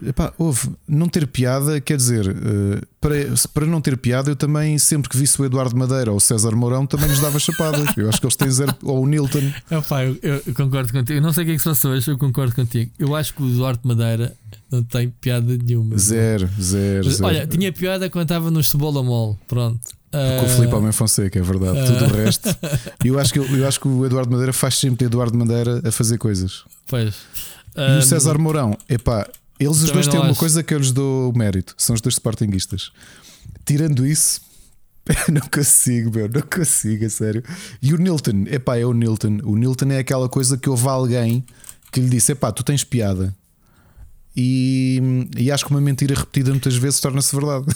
Epá, 0.00 0.32
houve, 0.38 0.70
não 0.86 1.08
ter 1.08 1.26
piada, 1.26 1.80
quer 1.80 1.96
dizer, 1.96 2.28
uh, 2.28 2.86
para, 3.00 3.14
para 3.52 3.66
não 3.66 3.80
ter 3.80 3.96
piada, 3.96 4.30
eu 4.30 4.36
também, 4.36 4.78
sempre 4.78 5.08
que 5.08 5.16
visse 5.16 5.40
o 5.42 5.44
Eduardo 5.44 5.76
Madeira 5.76 6.12
ou 6.12 6.18
o 6.18 6.20
César 6.20 6.54
Mourão, 6.54 6.86
também 6.86 7.08
lhes 7.08 7.18
dava 7.20 7.38
chapada. 7.38 7.78
Eu 7.96 8.08
acho 8.08 8.20
que 8.20 8.26
eles 8.26 8.36
têm 8.36 8.50
zero. 8.50 8.74
Ou 8.84 9.02
o 9.02 9.06
Nilton. 9.06 9.52
Epá, 9.70 10.04
eu, 10.04 10.16
eu, 10.22 10.54
concordo 10.54 10.92
contigo. 10.92 11.18
Eu 11.18 11.22
não 11.22 11.32
sei 11.32 11.42
o 11.42 11.46
que 11.46 11.52
é 11.52 11.54
que 11.56 11.62
se 11.62 11.68
passou 11.68 11.90
hoje, 11.90 12.08
eu 12.08 12.16
concordo 12.16 12.54
contigo. 12.54 12.92
Eu 12.96 13.16
acho 13.16 13.34
que 13.34 13.42
o 13.42 13.48
Eduardo 13.48 13.80
Madeira 13.82 14.36
não 14.70 14.84
tem 14.84 15.08
piada 15.08 15.56
nenhuma. 15.56 15.98
Zero, 15.98 16.48
zero. 16.60 17.04
Mas, 17.04 17.14
zero. 17.14 17.28
Olha, 17.28 17.46
tinha 17.46 17.72
piada 17.72 18.08
quando 18.08 18.22
estava 18.22 18.52
no 18.52 18.62
Cebola 18.62 19.02
Mall. 19.02 19.36
Pronto. 19.48 19.80
Uh, 20.12 20.44
o 20.44 20.48
Filipe 20.48 20.74
Homem 20.74 20.92
Fonseca, 20.92 21.38
é 21.38 21.42
verdade. 21.42 21.78
Uh, 21.78 21.86
Tudo 21.86 22.04
o 22.04 22.16
resto. 22.16 22.48
eu, 23.04 23.18
acho 23.18 23.32
que, 23.32 23.38
eu 23.38 23.66
acho 23.66 23.80
que 23.80 23.88
o 23.88 24.06
Eduardo 24.06 24.30
Madeira 24.30 24.52
faz 24.52 24.76
sempre 24.76 25.06
Eduardo 25.06 25.36
Madeira 25.36 25.82
a 25.84 25.90
fazer 25.90 26.18
coisas. 26.18 26.62
Pois. 26.86 27.14
E 27.76 27.98
o 27.98 28.02
César 28.02 28.38
Mourão, 28.38 28.76
epá, 28.88 29.28
eles 29.58 29.82
os 29.82 29.90
dois 29.90 30.06
têm 30.06 30.20
uma 30.20 30.34
coisa 30.34 30.62
que 30.62 30.72
eu 30.72 30.78
lhes 30.78 30.92
dou 30.92 31.32
mérito, 31.32 31.74
são 31.76 31.94
os 31.94 32.00
dois 32.00 32.14
Sportinguistas. 32.14 32.92
Tirando 33.64 34.06
isso, 34.06 34.40
não 35.32 35.42
consigo, 35.48 36.10
meu, 36.10 36.28
não 36.28 36.42
consigo, 36.42 37.04
a 37.04 37.10
sério. 37.10 37.42
E 37.80 37.92
o 37.92 37.96
Nilton, 37.96 38.44
epá, 38.46 38.78
é 38.78 38.84
o 38.84 38.92
Nilton. 38.92 39.38
O 39.44 39.56
Nilton 39.56 39.90
é 39.90 39.98
aquela 39.98 40.28
coisa 40.28 40.56
que 40.56 40.68
houve 40.68 40.86
alguém 40.86 41.44
que 41.90 42.00
lhe 42.00 42.08
disse: 42.08 42.32
epá, 42.32 42.52
tu 42.52 42.62
tens 42.62 42.84
piada. 42.84 43.34
E, 44.36 45.00
e 45.36 45.50
acho 45.50 45.64
que 45.64 45.70
uma 45.70 45.80
mentira 45.80 46.14
repetida 46.14 46.50
muitas 46.50 46.76
vezes 46.76 47.00
torna-se 47.00 47.34
verdade. 47.34 47.66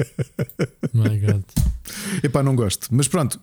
My 0.94 1.18
God. 1.18 1.42
Epá, 2.22 2.42
não 2.42 2.56
gosto. 2.56 2.88
Mas 2.90 3.08
pronto. 3.08 3.38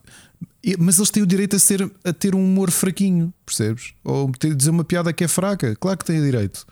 Mas 0.80 0.98
eles 0.98 1.10
têm 1.12 1.22
o 1.22 1.28
direito 1.28 1.56
a, 1.56 1.60
ser, 1.60 1.90
a 2.04 2.12
ter 2.12 2.34
um 2.34 2.44
humor 2.44 2.72
fraquinho, 2.72 3.34
percebes? 3.46 3.94
Ou 4.04 4.32
dizer 4.58 4.72
uma 4.72 4.84
piada 4.84 5.14
que 5.14 5.24
é 5.24 5.28
fraca. 5.28 5.76
Claro 5.76 5.98
que 5.98 6.06
têm 6.06 6.22
direito. 6.22 6.66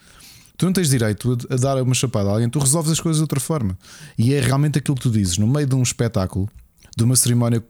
Tu 0.57 0.65
não 0.65 0.73
tens 0.73 0.89
direito 0.89 1.37
a 1.51 1.55
dar 1.55 1.81
uma 1.81 1.93
chapada 1.93 2.29
a 2.29 2.33
alguém, 2.33 2.49
tu 2.49 2.57
resolves 2.57 2.91
as 2.91 2.99
coisas 2.99 3.17
de 3.17 3.23
outra 3.23 3.39
forma. 3.39 3.77
E 4.17 4.33
é 4.33 4.41
realmente 4.41 4.79
aquilo 4.79 4.97
que 4.97 5.03
tu 5.03 5.11
dizes, 5.11 5.37
no 5.37 5.45
meio 5.45 5.67
de 5.67 5.75
um 5.75 5.83
espetáculo, 5.83 6.49
de 6.97 7.03
uma 7.03 7.15
cerimónia. 7.15 7.63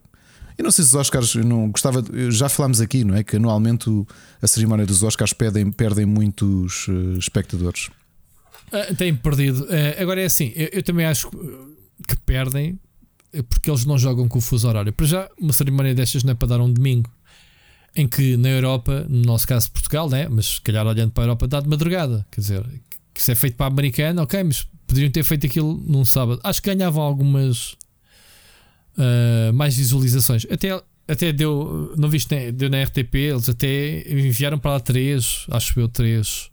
Eu 0.57 0.63
não 0.63 0.71
sei 0.71 0.85
se 0.85 0.91
os 0.91 0.95
Oscars, 0.95 1.35
não 1.35 1.69
gostava, 1.69 2.03
já 2.31 2.47
falámos 2.47 2.79
aqui, 2.79 3.03
não 3.03 3.13
é? 3.13 3.23
Que 3.23 3.35
anualmente 3.35 3.89
a 4.41 4.47
cerimónia 4.47 4.85
dos 4.85 5.03
Oscars 5.03 5.33
perdem, 5.33 5.69
perdem 5.69 6.05
muitos 6.05 6.87
uh, 6.87 7.19
espectadores. 7.19 7.89
Tem 8.97 9.13
perdido. 9.13 9.63
Uh, 9.65 10.01
agora 10.01 10.21
é 10.21 10.25
assim, 10.25 10.53
eu, 10.55 10.69
eu, 10.71 10.83
também 10.83 11.05
acho 11.05 11.29
que 12.07 12.15
perdem 12.25 12.79
porque 13.49 13.69
eles 13.69 13.85
não 13.85 13.97
jogam 13.97 14.29
com 14.29 14.39
o 14.39 14.41
fuso 14.41 14.67
horário. 14.67 14.93
Para 14.93 15.05
já, 15.05 15.29
uma 15.37 15.51
cerimónia 15.51 15.93
destas 15.93 16.23
não 16.23 16.31
é 16.31 16.35
para 16.35 16.47
dar 16.47 16.61
um 16.61 16.71
domingo 16.71 17.09
em 17.97 18.07
que 18.07 18.37
na 18.37 18.49
Europa, 18.49 19.05
no 19.09 19.23
nosso 19.23 19.47
caso 19.47 19.71
Portugal, 19.71 20.07
né? 20.07 20.27
mas 20.29 20.45
se 20.45 20.61
calhar 20.61 20.85
olhando 20.85 21.11
para 21.11 21.23
a 21.23 21.25
Europa, 21.25 21.47
dá 21.47 21.59
de 21.59 21.67
madrugada. 21.67 22.23
Quer 22.31 22.41
dizer, 22.41 22.63
que 23.11 23.19
isso 23.19 23.31
é 23.31 23.35
feito 23.35 23.57
para 23.57 23.65
a 23.65 23.69
americana, 23.69 24.21
ok, 24.21 24.43
mas 24.43 24.67
poderiam 24.85 25.11
ter 25.11 25.23
feito 25.23 25.47
aquilo 25.47 25.83
num 25.83 26.05
sábado. 26.05 26.39
Acho 26.43 26.61
que 26.61 26.73
ganhavam 26.73 27.01
algumas 27.01 27.71
uh, 28.95 29.51
mais 29.51 29.75
visualizações. 29.75 30.45
Até, 30.51 30.79
até 31.07 31.33
deu, 31.33 31.91
não 31.97 32.07
viste, 32.07 32.33
né? 32.35 32.51
deu 32.51 32.69
na 32.69 32.83
RTP, 32.83 33.15
eles 33.15 33.49
até 33.49 34.05
enviaram 34.07 34.59
para 34.59 34.73
lá 34.73 34.79
três, 34.79 35.47
acho 35.49 35.79
eu, 35.79 35.89
três. 35.89 36.51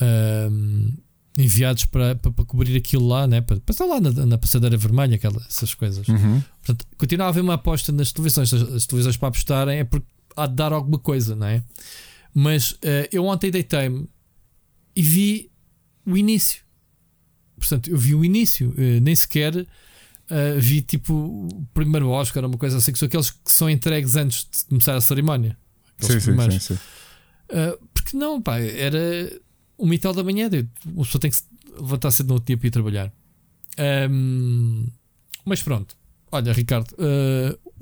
Uh, 0.00 0.92
enviados 1.36 1.86
para, 1.86 2.14
para, 2.14 2.30
para, 2.30 2.44
cobrir 2.44 2.76
aquilo 2.76 3.08
lá, 3.08 3.26
né? 3.26 3.40
para, 3.40 3.58
para 3.58 3.72
estar 3.72 3.84
lá 3.84 4.00
na, 4.00 4.12
na 4.26 4.38
passadeira 4.38 4.76
vermelha, 4.76 5.16
aquelas, 5.16 5.44
essas 5.46 5.74
coisas. 5.74 6.06
Uhum. 6.06 6.40
Portanto, 6.64 6.86
continua 6.96 7.26
a 7.26 7.28
haver 7.30 7.40
uma 7.40 7.54
aposta 7.54 7.90
nas 7.90 8.12
televisões. 8.12 8.54
As, 8.54 8.62
as 8.62 8.86
televisões 8.86 9.16
para 9.16 9.28
apostarem 9.28 9.80
é 9.80 9.84
porque 9.84 10.06
há 10.36 10.46
de 10.46 10.54
dar 10.54 10.72
alguma 10.72 10.98
coisa, 10.98 11.34
não 11.36 11.46
é? 11.46 11.62
Mas 12.34 12.72
uh, 12.72 13.08
eu 13.12 13.24
ontem 13.24 13.50
deitei-me 13.50 14.08
e 14.96 15.02
vi 15.02 15.50
o 16.06 16.16
início. 16.16 16.62
Portanto, 17.56 17.90
eu 17.90 17.98
vi 17.98 18.14
o 18.14 18.24
início, 18.24 18.70
uh, 18.70 19.00
nem 19.00 19.14
sequer 19.14 19.54
uh, 19.56 19.66
vi 20.58 20.82
tipo 20.82 21.14
o 21.14 21.66
primeiro 21.74 22.08
Oscar, 22.08 22.44
uma 22.44 22.58
coisa 22.58 22.78
assim, 22.78 22.92
que 22.92 22.98
são 22.98 23.06
aqueles 23.06 23.30
que 23.30 23.52
são 23.52 23.68
entregues 23.68 24.16
antes 24.16 24.46
de 24.50 24.64
começar 24.66 24.96
a 24.96 25.00
cerimónia. 25.00 25.56
Sim, 26.00 26.18
sim, 26.18 26.50
sim, 26.50 26.58
sim. 26.58 26.78
porque 27.94 28.16
não, 28.16 28.42
pá, 28.42 28.58
era 28.58 29.40
uma 29.78 29.94
e 29.94 29.98
tal 29.98 30.12
da 30.12 30.24
manhã, 30.24 30.50
uma 30.84 31.04
pessoa 31.04 31.20
tem 31.20 31.30
que 31.30 31.36
se 31.36 31.44
levantar 31.78 32.10
cedo 32.10 32.28
no 32.28 32.34
outro 32.34 32.46
dia 32.46 32.56
para 32.56 32.66
ir 32.66 32.70
trabalhar. 32.70 33.12
Um, 34.10 34.86
mas 35.44 35.62
pronto, 35.62 35.96
olha, 36.32 36.52
Ricardo, 36.52 36.94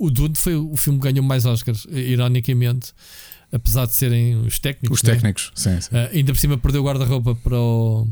o 0.01 0.09
Dune 0.09 0.35
foi 0.35 0.55
o 0.55 0.75
filme 0.75 0.99
que 0.99 1.11
ganhou 1.11 1.23
mais 1.23 1.45
Oscars, 1.45 1.85
ironicamente, 1.89 2.93
apesar 3.51 3.85
de 3.85 3.93
serem 3.93 4.35
os 4.41 4.59
técnicos. 4.59 4.99
Os 4.99 5.03
né? 5.03 5.13
técnicos, 5.13 5.51
sim, 5.55 5.79
sim. 5.79 5.95
Uh, 5.95 6.09
ainda 6.11 6.33
por 6.33 6.39
cima 6.39 6.57
perdeu 6.57 6.81
o 6.81 6.85
guarda-roupa 6.85 7.35
para 7.35 7.59
o. 7.59 8.07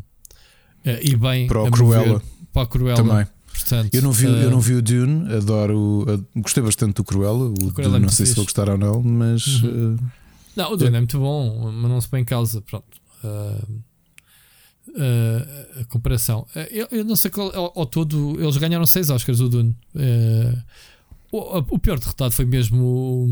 Uh, 0.86 1.00
e 1.02 1.16
bem, 1.16 1.48
para 1.48 1.64
o 1.64 1.72
Cruella. 1.72 2.22
para 2.54 2.62
a 2.62 2.68
Cruella. 2.68 2.98
Também. 2.98 3.28
Portanto, 3.52 3.94
eu, 3.94 4.02
não 4.02 4.12
vi, 4.12 4.28
uh, 4.28 4.30
eu 4.30 4.52
não 4.52 4.60
vi 4.60 4.76
o 4.76 4.82
Dune, 4.82 5.34
adoro, 5.34 6.06
uh, 6.08 6.26
gostei 6.42 6.64
bastante 6.64 6.94
do 6.96 7.04
Cruella. 7.04 7.46
O, 7.46 7.54
o 7.54 7.74
Cruella 7.74 7.94
Dune, 7.94 7.96
é 7.96 8.00
não 8.06 8.10
sei 8.10 8.26
fixe. 8.26 8.32
se 8.32 8.36
vou 8.36 8.46
gostar 8.46 8.70
ou 8.70 8.78
não, 8.78 9.02
mas. 9.02 9.48
Uhum. 9.64 9.96
Uh, 9.96 10.00
não, 10.56 10.74
o 10.74 10.78
Dune 10.78 10.96
é 10.96 11.00
muito 11.00 11.18
bom, 11.18 11.72
mas 11.72 11.92
não 11.92 12.00
se 12.00 12.08
põe 12.08 12.22
em 12.22 12.26
causa. 12.26 12.62
Pronto. 12.62 13.00
Uh, 13.24 13.82
uh, 14.90 15.82
a 15.82 15.86
comparação. 15.86 16.46
Uh, 16.56 16.60
eu, 16.70 16.88
eu, 16.92 17.04
não 17.04 17.16
sei 17.16 17.32
qual, 17.32 17.54
ao, 17.56 17.74
ao, 17.76 17.86
todo, 17.86 18.40
eles 18.40 18.58
ganharam 18.58 18.86
seis 18.86 19.10
Oscars, 19.10 19.40
o 19.40 19.50
Dune. 19.50 19.76
O, 21.32 21.58
o, 21.58 21.80
pior 21.80 22.00
derrotado 22.00 22.32
foi 22.32 22.46
mesmo. 22.46 23.30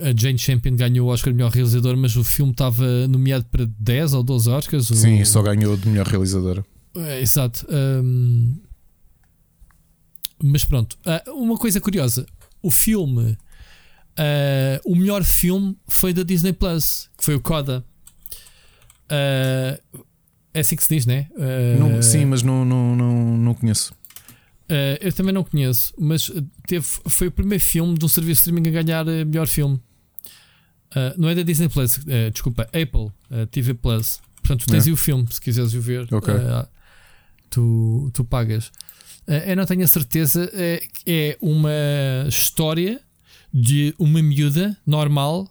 A 0.00 0.12
Jane 0.16 0.38
Champion 0.38 0.76
ganhou 0.76 1.08
o 1.08 1.12
Oscar 1.12 1.32
de 1.32 1.36
melhor 1.36 1.52
realizador, 1.52 1.96
mas 1.96 2.16
o 2.16 2.24
filme 2.24 2.52
estava 2.52 3.06
nomeado 3.08 3.44
para 3.46 3.64
10 3.78 4.14
ou 4.14 4.22
12 4.22 4.50
Oscars. 4.50 4.86
Sim, 4.88 5.22
o... 5.22 5.26
só 5.26 5.42
ganhou 5.42 5.76
de 5.76 5.88
melhor 5.88 6.06
realizadora. 6.06 6.64
É, 6.94 7.20
exato. 7.20 7.66
Um... 7.70 8.56
Mas 10.42 10.64
pronto, 10.64 10.98
uh, 11.06 11.32
uma 11.32 11.56
coisa 11.56 11.80
curiosa: 11.80 12.26
o 12.62 12.70
filme, 12.70 13.32
uh, 13.32 14.80
o 14.84 14.94
melhor 14.94 15.24
filme 15.24 15.76
foi 15.86 16.12
da 16.12 16.22
Disney 16.22 16.52
Plus, 16.52 17.08
que 17.16 17.24
foi 17.24 17.34
o 17.34 17.40
Coda. 17.40 17.84
Uh, 19.06 20.04
é 20.52 20.60
assim 20.60 20.74
que 20.74 20.82
se 20.82 20.94
diz, 20.94 21.06
né? 21.06 21.28
Não, 21.78 22.00
sim, 22.00 22.24
mas 22.24 22.42
não, 22.42 22.64
não, 22.64 22.96
não, 22.96 23.36
não 23.36 23.54
conheço. 23.54 23.94
Uh, 24.66 24.98
eu 25.00 25.12
também 25.12 25.32
não 25.32 25.44
conheço, 25.44 25.94
mas 25.96 26.30
teve, 26.66 26.84
foi 27.08 27.28
o 27.28 27.30
primeiro 27.30 27.62
filme 27.62 27.96
de 27.96 28.04
um 28.04 28.08
serviço 28.08 28.42
de 28.42 28.50
streaming 28.50 28.68
a 28.68 28.82
ganhar 28.82 29.06
uh, 29.06 29.24
melhor 29.24 29.46
filme. 29.46 29.76
Uh, 30.90 31.14
não 31.16 31.28
é 31.28 31.34
da 31.36 31.42
Disney 31.42 31.68
Plus, 31.68 32.00
desculpa, 32.32 32.62
Apple 32.64 33.12
TV 33.50 33.74
Plus. 33.74 34.20
Portanto, 34.36 34.66
tu 34.66 34.70
tens 34.70 34.86
é. 34.86 34.88
aí 34.88 34.92
o 34.92 34.96
filme, 34.96 35.26
se 35.30 35.40
quiseres 35.40 35.72
o 35.74 35.80
ver, 35.80 36.12
okay. 36.12 36.34
tu, 37.50 38.10
tu 38.12 38.24
pagas. 38.24 38.70
eu 39.46 39.56
não 39.56 39.66
tenho 39.66 39.82
a 39.82 39.86
certeza, 39.86 40.50
é, 40.54 40.82
é 41.04 41.38
uma 41.40 41.70
história 42.28 43.00
de 43.52 43.94
uma 43.98 44.22
miúda 44.22 44.76
normal 44.86 45.48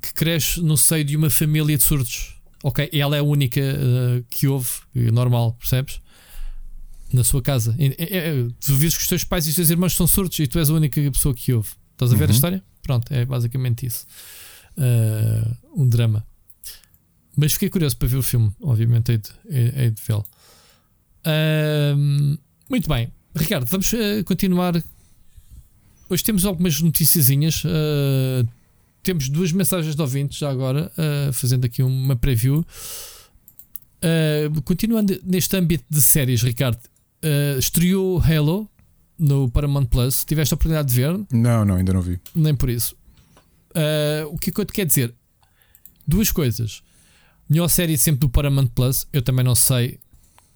que 0.00 0.14
cresce 0.14 0.60
no 0.60 0.76
seio 0.76 1.04
de 1.04 1.16
uma 1.16 1.30
família 1.30 1.76
de 1.76 1.82
surdos. 1.82 2.36
Ok, 2.62 2.88
ela 2.92 3.16
é 3.16 3.18
a 3.18 3.24
única 3.24 3.60
que 4.30 4.46
houve, 4.46 4.70
normal, 4.94 5.56
percebes? 5.58 6.00
Na 7.14 7.24
sua 7.24 7.42
casa. 7.42 7.74
É, 7.78 8.16
é, 8.16 8.48
tu 8.60 8.74
vês 8.76 8.96
que 8.96 9.02
os 9.02 9.08
teus 9.08 9.24
pais 9.24 9.46
e 9.46 9.50
os 9.50 9.56
teus 9.56 9.70
irmãos 9.70 9.94
são 9.94 10.06
surdos 10.06 10.38
e 10.38 10.46
tu 10.46 10.58
és 10.58 10.70
a 10.70 10.74
única 10.74 11.00
pessoa 11.10 11.34
que 11.34 11.52
ouve. 11.52 11.70
Estás 11.92 12.12
a 12.12 12.16
ver 12.16 12.24
uhum. 12.24 12.30
a 12.30 12.34
história? 12.34 12.62
Pronto, 12.82 13.12
é 13.12 13.24
basicamente 13.24 13.86
isso. 13.86 14.06
Uh, 14.76 15.82
um 15.82 15.88
drama. 15.88 16.26
Mas 17.36 17.54
fiquei 17.54 17.70
curioso 17.70 17.96
para 17.96 18.08
ver 18.08 18.16
o 18.16 18.22
filme, 18.22 18.52
obviamente, 18.60 19.12
hei 19.12 19.18
de, 19.18 19.30
hei 19.48 19.90
de 19.90 20.02
vê-lo. 20.06 20.24
Uh, 21.24 22.38
muito 22.68 22.88
bem, 22.88 23.12
Ricardo, 23.34 23.66
vamos 23.66 23.92
uh, 23.92 24.24
continuar. 24.24 24.82
Hoje 26.08 26.22
temos 26.22 26.44
algumas 26.44 26.80
noticiazinhas. 26.80 27.64
Uh, 27.64 28.46
temos 29.02 29.28
duas 29.28 29.50
mensagens 29.50 29.96
de 29.96 30.02
ouvintes 30.02 30.38
já 30.38 30.48
agora, 30.48 30.92
fazendo 31.32 31.64
aqui 31.64 31.82
uma 31.82 32.14
preview. 32.14 32.64
continuando 34.64 35.18
neste 35.24 35.56
âmbito 35.56 35.84
de 35.90 36.00
séries, 36.00 36.40
Ricardo, 36.40 36.78
Uh, 37.24 37.58
estreou 37.58 38.20
Halo 38.20 38.68
no 39.18 39.50
Paramount 39.50 39.86
Plus. 39.86 40.24
Tiveste 40.24 40.52
a 40.52 40.56
oportunidade 40.56 40.88
de 40.88 40.94
ver? 40.94 41.18
Não, 41.30 41.64
não, 41.64 41.76
ainda 41.76 41.92
não 41.92 42.02
vi. 42.02 42.18
Nem 42.34 42.54
por 42.54 42.68
isso. 42.68 42.96
Uh, 43.70 44.26
o 44.30 44.38
que 44.38 44.50
é 44.50 44.52
que 44.52 44.60
eu 44.60 44.64
te 44.64 44.72
quero 44.72 44.88
dizer? 44.88 45.14
Duas 46.06 46.30
coisas. 46.30 46.82
Melhor 47.48 47.68
série 47.68 47.96
sempre 47.96 48.20
do 48.20 48.28
Paramount 48.28 48.68
Plus. 48.68 49.06
Eu 49.12 49.22
também 49.22 49.44
não 49.44 49.54
sei 49.54 50.00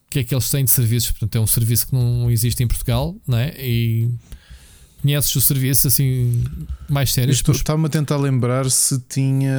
o 0.07 0.11
que 0.11 0.21
é 0.21 0.25
que 0.25 0.35
eles 0.35 0.51
têm 0.51 0.65
de 0.65 0.71
serviços. 0.71 1.11
Portanto, 1.13 1.37
é 1.37 1.41
um 1.41 1.47
serviço 1.47 1.87
que 1.87 1.95
não 1.95 2.31
existe 2.31 2.63
em 2.63 2.67
Portugal, 2.67 3.15
não 3.27 3.39
é? 3.39 3.55
E 3.59 4.11
conheces 5.01 5.35
o 5.37 5.41
serviço 5.41 5.87
assim 5.87 6.43
mais 6.89 7.13
sério. 7.13 7.33
Estava-me 7.33 7.87
a 7.87 7.89
tentar 7.89 8.17
lembrar 8.17 8.71
se 8.71 8.99
tinha. 9.09 9.55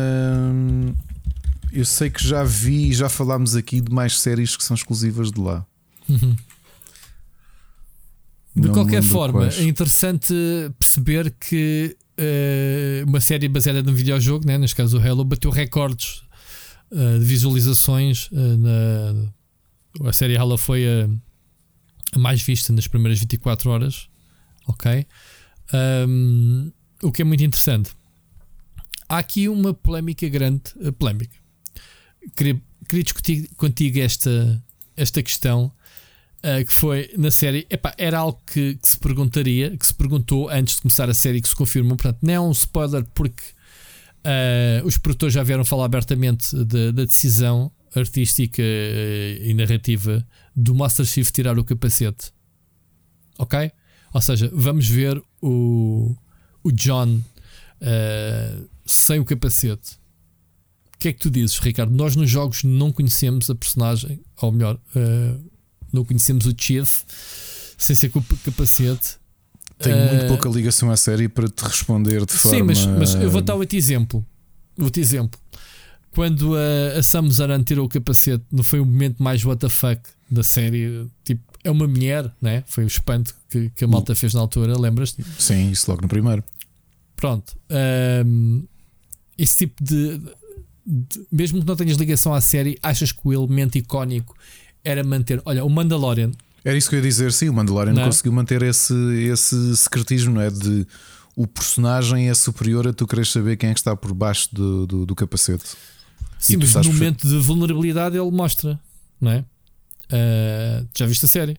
Eu 1.72 1.86
sei 1.86 2.10
que 2.10 2.26
já 2.26 2.44
vi 2.44 2.90
e 2.90 2.94
já 2.94 3.08
falámos 3.08 3.56
aqui 3.56 3.80
de 3.80 3.92
mais 3.92 4.20
séries 4.20 4.58
que 4.58 4.64
são 4.64 4.76
exclusivas 4.76 5.32
de 5.32 5.40
lá. 5.40 5.66
Uhum. 6.10 6.36
De 8.62 8.70
qualquer 8.70 9.04
forma, 9.04 9.42
quais. 9.42 9.60
é 9.60 9.64
interessante 9.64 10.34
perceber 10.80 11.32
que 11.40 11.96
uh, 12.20 13.08
uma 13.08 13.20
série 13.20 13.48
baseada 13.48 13.84
num 13.84 13.94
videojogo, 13.94 14.46
né, 14.46 14.58
neste 14.58 14.76
caso 14.76 14.98
o 14.98 15.02
Halo, 15.02 15.24
bateu 15.24 15.52
recordes 15.52 16.24
uh, 16.92 17.20
de 17.20 17.26
visualizações. 17.26 18.30
Uh, 18.32 18.58
na, 18.58 20.10
a 20.10 20.14
série 20.14 20.36
Halo 20.36 20.58
foi 20.58 20.86
a, 20.88 21.08
a, 22.14 22.20
mais 22.20 22.42
vista 22.42 22.74
nas 22.74 22.88
primeiras 22.88 23.20
24 23.20 23.70
horas. 23.70 24.10
Ok? 24.68 25.06
Um, 26.08 26.72
o 27.04 27.12
que 27.12 27.22
é 27.22 27.26
muito 27.26 27.44
interessante. 27.44 27.92
Há 29.08 29.20
aqui 29.20 29.48
uma 29.48 29.74
polémica 29.74 30.28
grande. 30.28 30.64
polémica. 30.98 31.36
Queria, 32.36 32.62
queria 32.90 33.04
discutir 33.04 33.50
contigo 33.56 34.00
esta, 34.00 34.64
esta 34.98 35.24
questão 35.24 35.72
Uh, 36.38 36.64
que 36.64 36.72
foi 36.72 37.10
na 37.18 37.32
série, 37.32 37.66
epá, 37.68 37.96
era 37.98 38.20
algo 38.20 38.40
que, 38.46 38.76
que, 38.76 38.88
se 38.88 38.98
perguntaria, 38.98 39.76
que 39.76 39.86
se 39.86 39.94
perguntou 39.94 40.48
antes 40.50 40.76
de 40.76 40.82
começar 40.82 41.10
a 41.10 41.14
série, 41.14 41.42
que 41.42 41.50
se 41.50 41.56
confirmou. 41.56 41.98
Portanto, 41.98 42.20
não 42.22 42.34
é 42.34 42.40
um 42.40 42.52
spoiler 42.52 43.04
porque 43.16 43.44
uh, 44.20 44.86
os 44.86 45.00
produtores 45.00 45.34
já 45.34 45.42
vieram 45.42 45.66
falar 45.66 45.86
abertamente 45.86 46.56
de, 46.56 46.92
da 46.92 47.06
decisão 47.06 47.72
artística 47.96 48.62
uh, 48.62 49.44
e 49.44 49.52
narrativa 49.56 50.26
do 50.56 50.76
Master 50.76 51.06
Chief 51.08 51.32
tirar 51.32 51.58
o 51.58 51.64
capacete. 51.64 52.32
Ok? 53.40 53.72
Ou 54.14 54.22
seja, 54.22 54.50
vamos 54.54 54.88
ver 54.88 55.22
o, 55.42 56.16
o 56.64 56.72
John 56.72 57.20
sem 58.86 59.20
o 59.20 59.26
capacete. 59.26 59.98
O 60.94 60.98
que 61.00 61.10
é 61.10 61.14
que 61.14 61.20
tu 61.20 61.30
dizes, 61.30 61.60
Ricardo? 61.60 61.94
Nós 61.94 62.16
nos 62.16 62.30
jogos 62.30 62.64
não 62.64 62.92
conhecemos 62.92 63.50
a 63.50 63.56
personagem, 63.56 64.20
ou 64.42 64.52
melhor, 64.52 64.80
não 65.92 66.04
conhecemos 66.04 66.46
o 66.46 66.54
Chief 66.58 67.04
sem 67.78 67.96
ser 67.96 68.10
com 68.10 68.22
capacete. 68.22 69.18
Tenho 69.80 69.96
uh, 69.96 70.10
muito 70.10 70.28
pouca 70.28 70.50
ligação 70.50 70.90
à 70.90 70.98
série 70.98 71.30
para 71.30 71.48
te 71.48 71.64
responder 71.64 72.26
de 72.26 72.34
forma. 72.34 72.58
Sim, 72.58 72.64
mas, 72.64 72.86
mas 72.86 73.14
eu 73.16 73.30
vou 73.30 73.42
dar 73.42 73.56
outro 73.56 73.78
exemplo. 73.78 74.26
Outro 74.80 75.00
exemplo. 75.00 75.40
Quando 76.12 76.56
a, 76.56 76.98
a 76.98 77.04
Samus 77.04 77.40
Aran 77.40 77.62
tirou 77.62 77.86
o 77.86 77.90
capacete, 77.90 78.44
não 78.52 78.64
foi 78.64 78.80
o 78.80 78.86
momento 78.86 79.22
mais 79.22 79.46
WTF 79.46 80.00
da 80.32 80.44
série? 80.44 81.08
Tipo, 81.24 81.42
é 81.64 81.70
uma 81.70 81.88
mulher, 81.88 82.32
né? 82.42 82.64
Foi 82.66 82.84
o 82.84 82.88
espanto 82.88 83.36
que, 83.50 83.70
que 83.70 83.84
a 83.84 83.88
malta 83.88 84.16
fez 84.16 84.34
na 84.34 84.40
altura, 84.40 84.80
lembras-te? 84.80 85.24
Sim, 85.38 85.70
isso 85.70 85.90
logo 85.92 86.02
no 86.02 86.08
primeiro. 86.08 86.44
Pronto. 87.16 87.56
Um, 88.26 88.64
esse 89.38 89.58
tipo 89.58 89.84
de, 89.84 90.18
de, 90.86 91.28
Mesmo 91.32 91.62
que 91.62 91.68
não 91.68 91.76
tenhas 91.76 91.98
ligação 91.98 92.34
à 92.34 92.42
série, 92.42 92.80
achas 92.82 93.12
que 93.12 93.20
o 93.24 93.34
elemento 93.34 93.78
icónico 93.78 94.36
era 94.88 95.04
manter. 95.04 95.42
Olha, 95.46 95.66
o 95.66 95.70
Mandalorian. 95.70 96.32
Era 96.64 96.78
isso 96.78 96.90
que 96.90 96.96
eu 96.96 97.00
ia 97.00 97.04
dizer, 97.04 97.32
sim, 97.34 97.50
o 97.50 97.54
Mandalorian 97.54 97.94
não. 97.94 98.04
É? 98.04 98.06
conseguiu 98.06 98.32
manter 98.32 98.62
esse, 98.62 98.94
esse 99.30 99.76
secretismo, 99.76 100.36
não 100.36 100.42
é? 100.42 100.50
De 100.50 100.88
o 101.36 101.46
personagem 101.46 102.30
é 102.30 102.34
superior 102.34 102.88
a 102.88 102.94
tu 102.94 103.06
queres 103.06 103.30
saber 103.30 103.58
quem 103.58 103.70
é 103.70 103.74
que 103.74 103.80
está 103.80 103.96
por 103.96 104.14
baixo 104.14 104.50
do, 104.52 104.88
do, 104.88 105.06
do 105.06 105.16
capacete. 105.16 105.76
Sim, 106.40 106.58
mas 106.58 106.74
no 106.74 106.94
momento 106.94 107.28
de 107.28 107.38
vulnerabilidade 107.38 108.18
ele 108.18 108.32
mostra, 108.32 108.80
não 109.20 109.32
é? 109.32 109.40
Uh, 110.12 110.88
já 110.96 111.06
viste 111.06 111.26
a 111.26 111.28
série? 111.28 111.58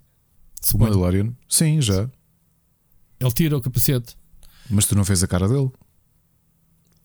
O 0.75 0.79
Mandalorian? 0.79 1.33
Sim, 1.49 1.81
já. 1.81 2.09
Ele 3.21 3.33
tira 3.33 3.57
o 3.57 3.61
capacete. 3.61 4.17
Mas 4.69 4.87
tu 4.87 4.97
não 4.97 5.05
fez 5.05 5.23
a 5.23 5.29
cara 5.29 5.47
dele? 5.47 5.71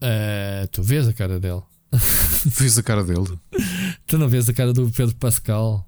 Uh, 0.01 0.67
tu 0.71 0.81
vês 0.81 1.07
a 1.07 1.13
cara 1.13 1.39
dele. 1.39 1.61
Fiz 1.97 2.77
a 2.77 2.83
cara 2.83 3.03
dele. 3.03 3.39
tu 4.07 4.17
não 4.17 4.27
vês 4.27 4.49
a 4.49 4.53
cara 4.53 4.73
do 4.73 4.89
Pedro 4.89 5.15
Pascal? 5.15 5.87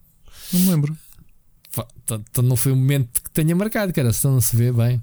Não 0.54 0.60
me 0.62 0.70
lembro. 0.70 0.98
Então 2.04 2.43
não 2.43 2.56
foi 2.56 2.72
um 2.72 2.76
momento 2.76 3.22
que 3.22 3.30
tenha 3.32 3.56
marcado, 3.56 3.91
cara. 3.91 4.14
Se 4.14 4.26
não 4.26 4.39
se 4.39 4.56
vê 4.56 4.72
bem. 4.72 5.02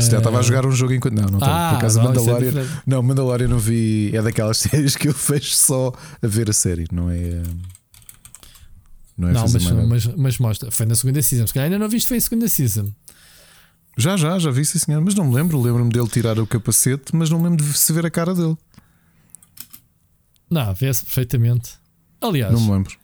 Se 0.00 0.10
já 0.10 0.18
estava 0.18 0.38
a 0.38 0.42
jogar 0.42 0.66
um 0.66 0.72
jogo 0.72 0.92
enquanto. 0.92 1.14
Não, 1.14 1.28
não 1.28 1.38
estava. 1.38 1.54
Ah, 1.54 1.70
Por 1.70 1.76
acaso, 1.76 1.98
não, 1.98 2.06
Mandalorian. 2.06 2.60
É 2.60 2.66
não, 2.86 3.02
Mandalorian 3.02 3.48
não 3.48 3.58
vi. 3.58 4.10
É 4.14 4.20
daquelas 4.20 4.58
séries 4.58 4.96
que 4.96 5.08
eu 5.08 5.14
fecho 5.14 5.54
só 5.54 5.92
a 6.20 6.26
ver 6.26 6.50
a 6.50 6.52
série, 6.52 6.86
não 6.90 7.10
é. 7.10 7.42
Não, 9.16 9.28
é 9.28 9.32
não 9.32 9.42
mas, 9.42 9.54
mas, 9.54 10.06
mas, 10.16 10.38
mostra. 10.38 10.70
Foi 10.70 10.86
na 10.86 10.94
segunda 10.94 11.22
season. 11.22 11.46
Se 11.46 11.52
calhar 11.52 11.66
ainda 11.66 11.78
não 11.78 11.88
viste, 11.88 12.08
foi 12.08 12.16
a 12.16 12.20
segunda 12.20 12.48
season. 12.48 12.90
Já, 13.96 14.16
já, 14.16 14.38
já 14.38 14.50
vi, 14.50 14.64
sim, 14.64 14.78
senhor. 14.78 15.00
Mas 15.00 15.14
não 15.14 15.24
me 15.24 15.34
lembro. 15.34 15.60
Lembro-me 15.60 15.90
dele 15.90 16.08
tirar 16.08 16.38
o 16.38 16.46
capacete, 16.46 17.14
mas 17.14 17.30
não 17.30 17.38
me 17.38 17.48
lembro 17.48 17.64
de 17.64 17.76
se 17.76 17.92
ver 17.92 18.06
a 18.06 18.10
cara 18.10 18.34
dele. 18.34 18.56
Não, 20.50 20.74
vê-se 20.74 21.04
perfeitamente. 21.04 21.72
Aliás, 22.20 22.52
não 22.52 22.60
me 22.60 22.70
lembro. 22.70 22.96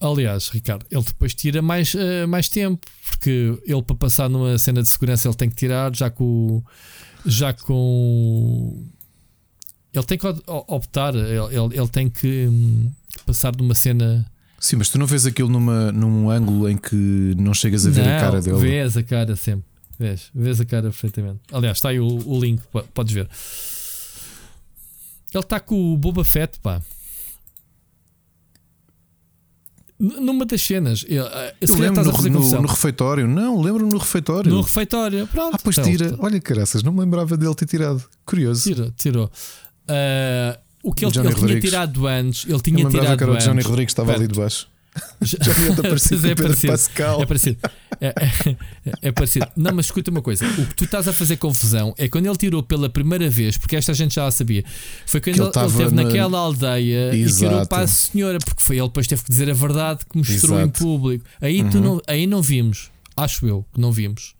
Aliás, 0.00 0.48
Ricardo, 0.48 0.86
ele 0.90 1.02
depois 1.02 1.34
tira 1.34 1.60
mais, 1.60 1.92
uh, 1.94 2.28
mais 2.28 2.48
tempo, 2.48 2.86
porque 3.10 3.58
ele 3.64 3.82
para 3.82 3.96
passar 3.96 4.28
numa 4.28 4.56
cena 4.58 4.82
de 4.82 4.88
segurança 4.88 5.26
ele 5.26 5.36
tem 5.36 5.50
que 5.50 5.56
tirar, 5.56 5.94
já 5.94 6.08
com 6.08 6.62
já 7.26 7.52
com 7.52 8.86
ele 9.92 10.04
tem 10.04 10.18
que 10.18 10.26
optar, 10.46 11.14
ele, 11.14 11.30
ele, 11.30 11.78
ele 11.78 11.88
tem 11.88 12.08
que 12.08 12.46
hum, 12.46 12.92
passar 13.26 13.54
de 13.54 13.62
uma 13.62 13.74
cena. 13.74 14.30
Sim, 14.60 14.76
mas 14.76 14.88
tu 14.88 14.98
não 14.98 15.06
vês 15.06 15.26
aquilo 15.26 15.48
numa, 15.48 15.90
num 15.90 16.30
ângulo 16.30 16.68
em 16.68 16.76
que 16.76 17.34
não 17.36 17.54
chegas 17.54 17.86
a 17.86 17.90
ver 17.90 18.04
não, 18.04 18.16
a 18.16 18.20
cara 18.20 18.40
dele. 18.40 18.58
Vês 18.58 18.96
a 18.96 19.02
cara 19.02 19.34
sempre, 19.34 19.64
vês, 19.98 20.30
vês 20.34 20.60
a 20.60 20.64
cara 20.64 20.82
perfeitamente. 20.82 21.40
Aliás, 21.52 21.78
está 21.78 21.88
aí 21.88 21.98
o, 21.98 22.06
o 22.06 22.40
link, 22.40 22.62
podes 22.94 23.12
ver. 23.12 23.28
Ele 25.34 25.42
está 25.42 25.58
com 25.60 25.92
o 25.92 25.96
Boba 25.96 26.24
Fett, 26.24 26.58
pá. 26.60 26.80
Numa 29.98 30.46
das 30.46 30.62
cenas, 30.62 31.04
eu, 31.08 31.24
eu 31.24 31.76
lembro 31.76 32.04
no, 32.04 32.12
no, 32.12 32.62
no, 32.62 32.68
refeitório. 32.68 33.26
Não, 33.26 33.60
lembro-me 33.60 33.92
no 33.92 33.98
refeitório. 33.98 34.48
No 34.48 34.60
refeitório, 34.60 35.26
pronto. 35.26 35.56
Ah, 35.56 35.58
pois 35.62 35.76
então, 35.76 35.90
tira. 35.90 36.14
Olha, 36.20 36.40
caraças, 36.40 36.84
não 36.84 36.92
me 36.92 37.00
lembrava 37.00 37.36
dele 37.36 37.54
ter 37.56 37.66
tirado. 37.66 38.04
Curioso. 38.24 38.62
Tirou, 38.62 38.92
tirou. 38.92 39.30
Uh, 39.88 40.56
o 40.84 40.92
que 40.92 41.04
ele, 41.04 41.18
ele 41.18 41.34
tinha 41.34 41.60
tirado 41.60 42.06
antes, 42.06 42.48
ele 42.48 42.60
tinha 42.60 42.82
eu 42.84 42.88
tirado 42.88 43.16
que 43.16 43.24
era 43.24 43.32
o 43.32 43.38
Johnny 43.38 43.62
Rodrigues 43.62 43.90
estava 43.90 44.12
ali 44.12 44.28
debaixo. 44.28 44.68
Já, 45.20 45.38
já 45.40 45.52
devia 45.52 45.74
parecido 45.82 46.26
é, 46.26 46.34
parecido. 46.34 46.72
Pascal. 46.72 47.22
é 47.22 47.26
parecido. 47.26 47.58
É, 48.00 48.06
é, 48.06 48.54
é, 49.02 49.12
parecido. 49.12 49.46
Não, 49.56 49.72
mas 49.74 49.86
escuta 49.86 50.10
uma 50.10 50.22
coisa: 50.22 50.46
o 50.46 50.66
que 50.66 50.74
tu 50.74 50.84
estás 50.84 51.08
a 51.08 51.12
fazer 51.12 51.36
confusão 51.36 51.94
é 51.98 52.08
quando 52.08 52.26
ele 52.26 52.36
tirou 52.36 52.62
pela 52.62 52.88
primeira 52.88 53.28
vez, 53.28 53.56
porque 53.56 53.76
esta 53.76 53.92
gente 53.94 54.14
já 54.14 54.26
a 54.26 54.30
sabia. 54.30 54.64
Foi 55.06 55.20
quando 55.20 55.36
ele, 55.36 55.44
ele, 55.44 55.58
ele 55.58 55.66
esteve 55.66 55.94
na... 55.94 56.02
naquela 56.04 56.38
aldeia 56.38 57.14
Exato. 57.14 57.44
e 57.44 57.48
tirou 57.48 57.66
para 57.66 57.84
a 57.84 57.86
senhora, 57.86 58.38
porque 58.38 58.60
foi 58.60 58.76
ele 58.76 58.86
depois 58.86 59.06
teve 59.06 59.22
que 59.22 59.30
dizer 59.30 59.50
a 59.50 59.54
verdade 59.54 60.00
que 60.10 60.18
mostrou 60.18 60.58
Exato. 60.58 60.62
em 60.62 60.68
público. 60.68 61.24
Aí, 61.40 61.62
uhum. 61.62 61.70
tu 61.70 61.80
não, 61.80 62.02
aí 62.06 62.26
não 62.26 62.42
vimos. 62.42 62.90
Acho 63.16 63.46
eu 63.46 63.64
que 63.74 63.80
não 63.80 63.90
vimos. 63.90 64.34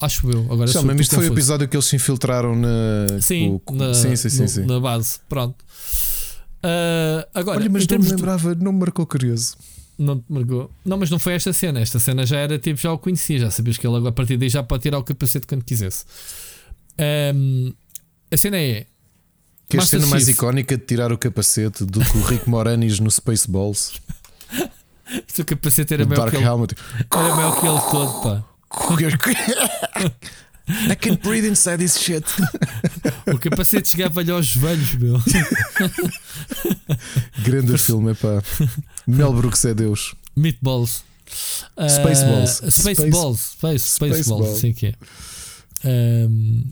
Acho 0.00 0.30
eu. 0.30 0.46
Agora 0.50 0.68
Sim, 0.68 0.82
mas 0.84 1.00
isto 1.00 1.14
foi 1.14 1.28
o 1.28 1.32
episódio 1.32 1.66
que 1.68 1.76
eles 1.76 1.86
se 1.86 1.96
infiltraram 1.96 2.54
na, 2.54 3.20
sim, 3.20 3.58
com, 3.64 3.74
na, 3.74 3.94
sim, 3.94 4.14
sim, 4.14 4.28
sim, 4.28 4.42
no, 4.42 4.48
sim. 4.48 4.66
na 4.66 4.80
base. 4.80 5.18
Pronto. 5.28 5.56
Uh, 6.66 7.24
agora, 7.32 7.60
Olha, 7.60 7.70
mas 7.70 7.86
não 7.86 7.98
me 8.00 8.08
lembrava, 8.08 8.54
de... 8.56 8.64
não 8.64 8.72
me 8.72 8.80
marcou 8.80 9.06
curioso. 9.06 9.56
Não 9.96 10.18
te 10.18 10.24
marcou. 10.28 10.68
Não, 10.84 10.98
mas 10.98 11.10
não 11.10 11.18
foi 11.18 11.34
esta 11.34 11.52
cena. 11.52 11.80
Esta 11.80 12.00
cena 12.00 12.26
já 12.26 12.38
era 12.38 12.58
tipo, 12.58 12.78
já 12.78 12.92
o 12.92 12.98
conhecia, 12.98 13.38
já 13.38 13.50
sabias 13.50 13.78
que 13.78 13.86
ele 13.86 14.08
a 14.08 14.12
partir 14.12 14.36
daí 14.36 14.48
já 14.48 14.62
pode 14.62 14.82
tirar 14.82 14.98
o 14.98 15.04
capacete 15.04 15.46
quando 15.46 15.64
quisesse. 15.64 16.04
Um, 17.34 17.72
a 18.30 18.36
cena 18.36 18.58
é. 18.58 18.86
Que 19.68 19.76
é 19.78 19.80
a 19.80 19.86
cena 19.86 20.06
mais 20.06 20.28
icónica 20.28 20.76
de 20.76 20.84
tirar 20.84 21.12
o 21.12 21.18
capacete 21.18 21.84
do 21.84 22.00
que 22.00 22.18
o 22.18 22.22
Rick 22.22 22.48
Moranis 22.48 22.98
no 22.98 23.10
Spaceballs. 23.10 23.94
Se 25.28 25.40
o 25.40 25.44
capacete 25.44 25.94
era 25.94 26.04
maior 26.04 26.30
que 26.30 26.36
ele. 26.36 26.44
Helmet. 26.44 26.74
Era 27.10 27.36
maior 27.36 27.60
que 27.60 27.66
ele 27.66 27.80
todo, 27.90 28.22
pá. 28.22 28.44
I 30.68 30.96
can 30.96 31.16
breathe 31.16 31.44
inside 31.44 31.78
this 31.78 31.98
shit. 31.98 32.24
o 33.26 33.38
capacete 33.38 33.88
chegava-lhe 33.88 34.30
aos 34.30 34.46
joelhos, 34.46 34.94
meu. 34.94 35.20
Grande 37.44 37.78
filme, 37.78 38.14
pá. 38.14 38.42
Mel 39.06 39.32
Brooks 39.32 39.64
é 39.64 39.74
Deus. 39.74 40.14
Meatballs. 40.36 41.04
Uh, 41.76 41.88
Spaceballs. 41.88 42.62
Spaceballs. 42.70 43.40
Space, 43.40 43.84
Spaceballs, 43.90 44.46
Space 44.46 44.60
sim 44.60 44.72
que 44.72 44.86
é. 44.86 44.94
Um, 45.84 46.64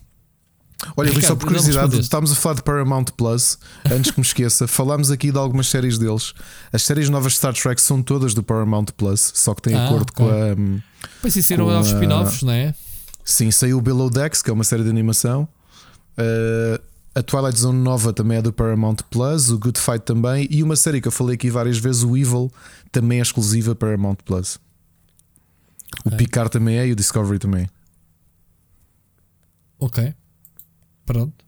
Olha, 0.97 1.09
Ricardo, 1.09 1.27
só 1.27 1.37
por 1.37 1.47
curiosidade, 1.47 1.99
estamos 1.99 2.33
a 2.33 2.35
falar 2.35 2.57
de 2.57 2.63
Paramount 2.63 3.07
Plus. 3.17 3.59
Antes 3.91 4.11
que 4.11 4.21
me 4.21 4.27
esqueça, 4.27 4.67
falámos 4.67 5.11
aqui 5.11 5.31
de 5.31 5.39
algumas 5.39 5.69
séries 5.69 5.99
deles. 5.99 6.35
As 6.73 6.83
séries 6.83 7.09
novas 7.09 7.33
de 7.33 7.39
Star 7.39 7.55
Trek 7.55 7.81
são 7.81 8.03
todas 8.03 8.35
do 8.35 8.43
Paramount 8.43 8.87
Plus, 8.97 9.33
só 9.35 9.55
que 9.55 9.63
têm 9.63 9.75
ah, 9.75 9.87
acordo 9.87 10.11
okay. 10.11 10.27
com 10.27 10.31
a. 10.31 10.53
Um, 10.55 10.81
pois 11.23 11.37
isso 11.37 11.53
eram 11.53 11.71
aos 11.71 11.87
spin-offs, 11.87 12.43
não 12.43 12.53
é? 12.53 12.75
Sim, 13.25 13.51
saiu 13.51 13.79
o 13.79 13.81
Below 13.81 14.11
Decks, 14.11 14.43
que 14.43 14.51
é 14.51 14.53
uma 14.53 14.65
série 14.65 14.85
de 14.85 14.91
animação. 14.91 15.49
Uh, 16.19 16.81
a 17.15 17.23
Twilight 17.23 17.59
Zone 17.59 17.79
nova 17.79 18.13
também 18.13 18.39
é 18.39 18.43
do 18.43 18.53
Paramount 18.53 18.97
Plus, 19.09 19.51
o 19.51 19.59
Good 19.59 19.81
Fight 19.81 20.01
também, 20.05 20.47
e 20.51 20.63
uma 20.63 20.77
série 20.77 21.01
que 21.01 21.09
eu 21.09 21.13
falei 21.13 21.37
aqui 21.37 21.49
várias 21.49 21.79
vezes, 21.79 22.03
o 22.03 22.17
Evil, 22.17 22.53
também 22.93 23.21
é 23.21 23.23
exclusiva 23.23 23.75
Paramount 23.75 24.17
Plus. 24.25 24.59
Okay. 26.01 26.13
O 26.13 26.17
Picard 26.17 26.51
também 26.51 26.77
é 26.77 26.87
e 26.89 26.93
o 26.93 26.97
Discovery 26.97 27.39
também. 27.39 27.69
Ok. 29.79 30.15
Pronto. 31.07 31.45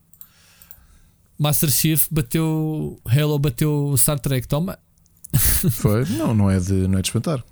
Master 1.38 1.70
Chief 1.70 2.06
bateu. 2.10 3.00
Halo 3.04 3.38
bateu 3.38 3.94
Star 3.96 4.18
Trek, 4.18 4.46
toma. 4.46 4.78
Foi? 5.70 6.04
Não, 6.06 6.34
não 6.34 6.50
é 6.50 6.58
de, 6.58 6.72
não 6.86 6.98
é 6.98 7.02
de 7.02 7.08
espantar. 7.08 7.44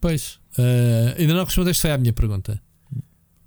Pois. 0.00 0.38
Uh, 0.58 1.18
ainda 1.18 1.34
não 1.34 1.44
respondeste 1.44 1.88
à 1.88 1.98
minha 1.98 2.12
pergunta. 2.12 2.62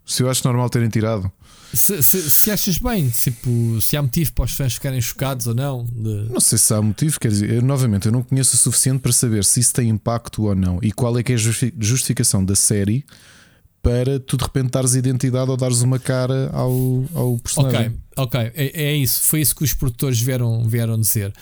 Se 0.07 0.23
eu 0.23 0.29
acho 0.29 0.47
normal 0.47 0.69
terem 0.69 0.87
tirado. 0.87 1.29
Se, 1.73 2.01
se, 2.01 2.31
se, 2.31 2.49
achas 2.49 2.77
bem, 2.77 3.09
tipo, 3.09 3.81
se 3.81 3.97
há 3.97 4.01
motivo 4.01 4.31
para 4.31 4.45
os 4.45 4.53
fãs 4.53 4.73
ficarem 4.73 5.01
chocados 5.01 5.47
ou 5.47 5.53
não. 5.53 5.83
De... 5.83 6.29
Não 6.31 6.39
sei 6.39 6.57
se 6.57 6.73
há 6.73 6.81
motivo, 6.81 7.19
quer 7.19 7.27
dizer, 7.27 7.51
eu, 7.51 7.61
novamente, 7.61 8.05
eu 8.05 8.11
não 8.11 8.23
conheço 8.23 8.55
o 8.55 8.57
suficiente 8.57 9.01
para 9.01 9.11
saber 9.11 9.43
se 9.43 9.59
isso 9.59 9.73
tem 9.73 9.89
impacto 9.89 10.43
ou 10.43 10.55
não 10.55 10.79
e 10.81 10.93
qual 10.93 11.19
é 11.19 11.23
que 11.23 11.33
é 11.33 11.35
a 11.35 11.37
justificação 11.37 12.43
da 12.43 12.55
série 12.55 13.05
para 13.81 14.19
tu 14.19 14.37
de 14.37 14.43
repente 14.43 14.71
dares 14.71 14.95
identidade 14.95 15.51
ou 15.51 15.57
dares 15.57 15.81
uma 15.81 15.99
cara 15.99 16.49
ao, 16.53 17.05
ao 17.13 17.37
personagem. 17.37 17.99
Ok, 18.17 18.41
ok, 18.41 18.51
é, 18.55 18.83
é 18.83 18.95
isso, 18.95 19.21
foi 19.23 19.41
isso 19.41 19.55
que 19.55 19.63
os 19.63 19.73
produtores 19.73 20.19
vieram, 20.19 20.67
vieram 20.67 20.99
dizer. 20.99 21.33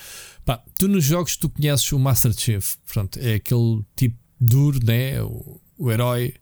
Pá, 0.43 0.61
tu 0.77 0.87
nos 0.87 1.03
jogos 1.03 1.37
tu 1.37 1.49
conheces 1.49 1.91
o 1.91 1.99
Master 1.99 2.33
Chief, 2.33 2.75
pronto, 2.91 3.19
é 3.19 3.35
aquele 3.35 3.83
tipo 3.95 4.17
duro, 4.39 4.79
né? 4.83 5.21
o, 5.21 5.59
o 5.77 5.91
herói 5.91 6.33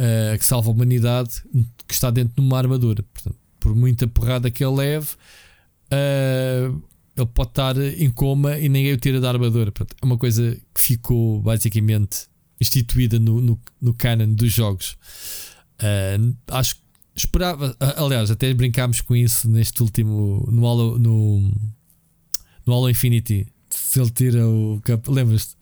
uh, 0.00 0.38
que 0.38 0.44
salva 0.44 0.70
a 0.70 0.72
humanidade, 0.72 1.42
que 1.86 1.94
está 1.94 2.10
dentro 2.10 2.34
de 2.34 2.40
uma 2.40 2.56
armadura. 2.56 3.02
Portanto, 3.02 3.36
por 3.60 3.74
muita 3.74 4.08
porrada 4.08 4.50
que 4.50 4.64
ele 4.64 4.76
leve, 4.76 5.08
uh, 5.92 6.82
ele 7.16 7.26
pode 7.34 7.50
estar 7.50 7.76
em 7.76 8.10
coma 8.10 8.58
e 8.58 8.68
ninguém 8.68 8.92
o 8.92 8.96
tira 8.96 9.20
da 9.20 9.28
armadura. 9.28 9.70
Portanto, 9.70 9.96
é 10.00 10.06
uma 10.06 10.16
coisa 10.16 10.56
que 10.74 10.80
ficou 10.80 11.40
basicamente 11.42 12.26
instituída 12.60 13.18
no, 13.18 13.40
no, 13.40 13.60
no 13.80 13.94
canon 13.94 14.32
dos 14.32 14.52
jogos. 14.52 14.96
Uh, 15.82 16.34
acho 16.48 16.76
que 16.76 16.80
esperava, 17.14 17.76
aliás, 17.96 18.30
até 18.30 18.52
brincámos 18.54 19.00
com 19.02 19.14
isso 19.14 19.48
neste 19.48 19.82
último 19.82 20.46
no 20.50 20.66
Halo, 20.66 20.98
no, 20.98 21.52
no 22.66 22.74
Halo 22.74 22.88
Infinity 22.88 23.46
se 23.90 24.00
ele 24.00 24.10
tira 24.10 24.46
o 24.46 24.80
lembras-te? 25.08 25.56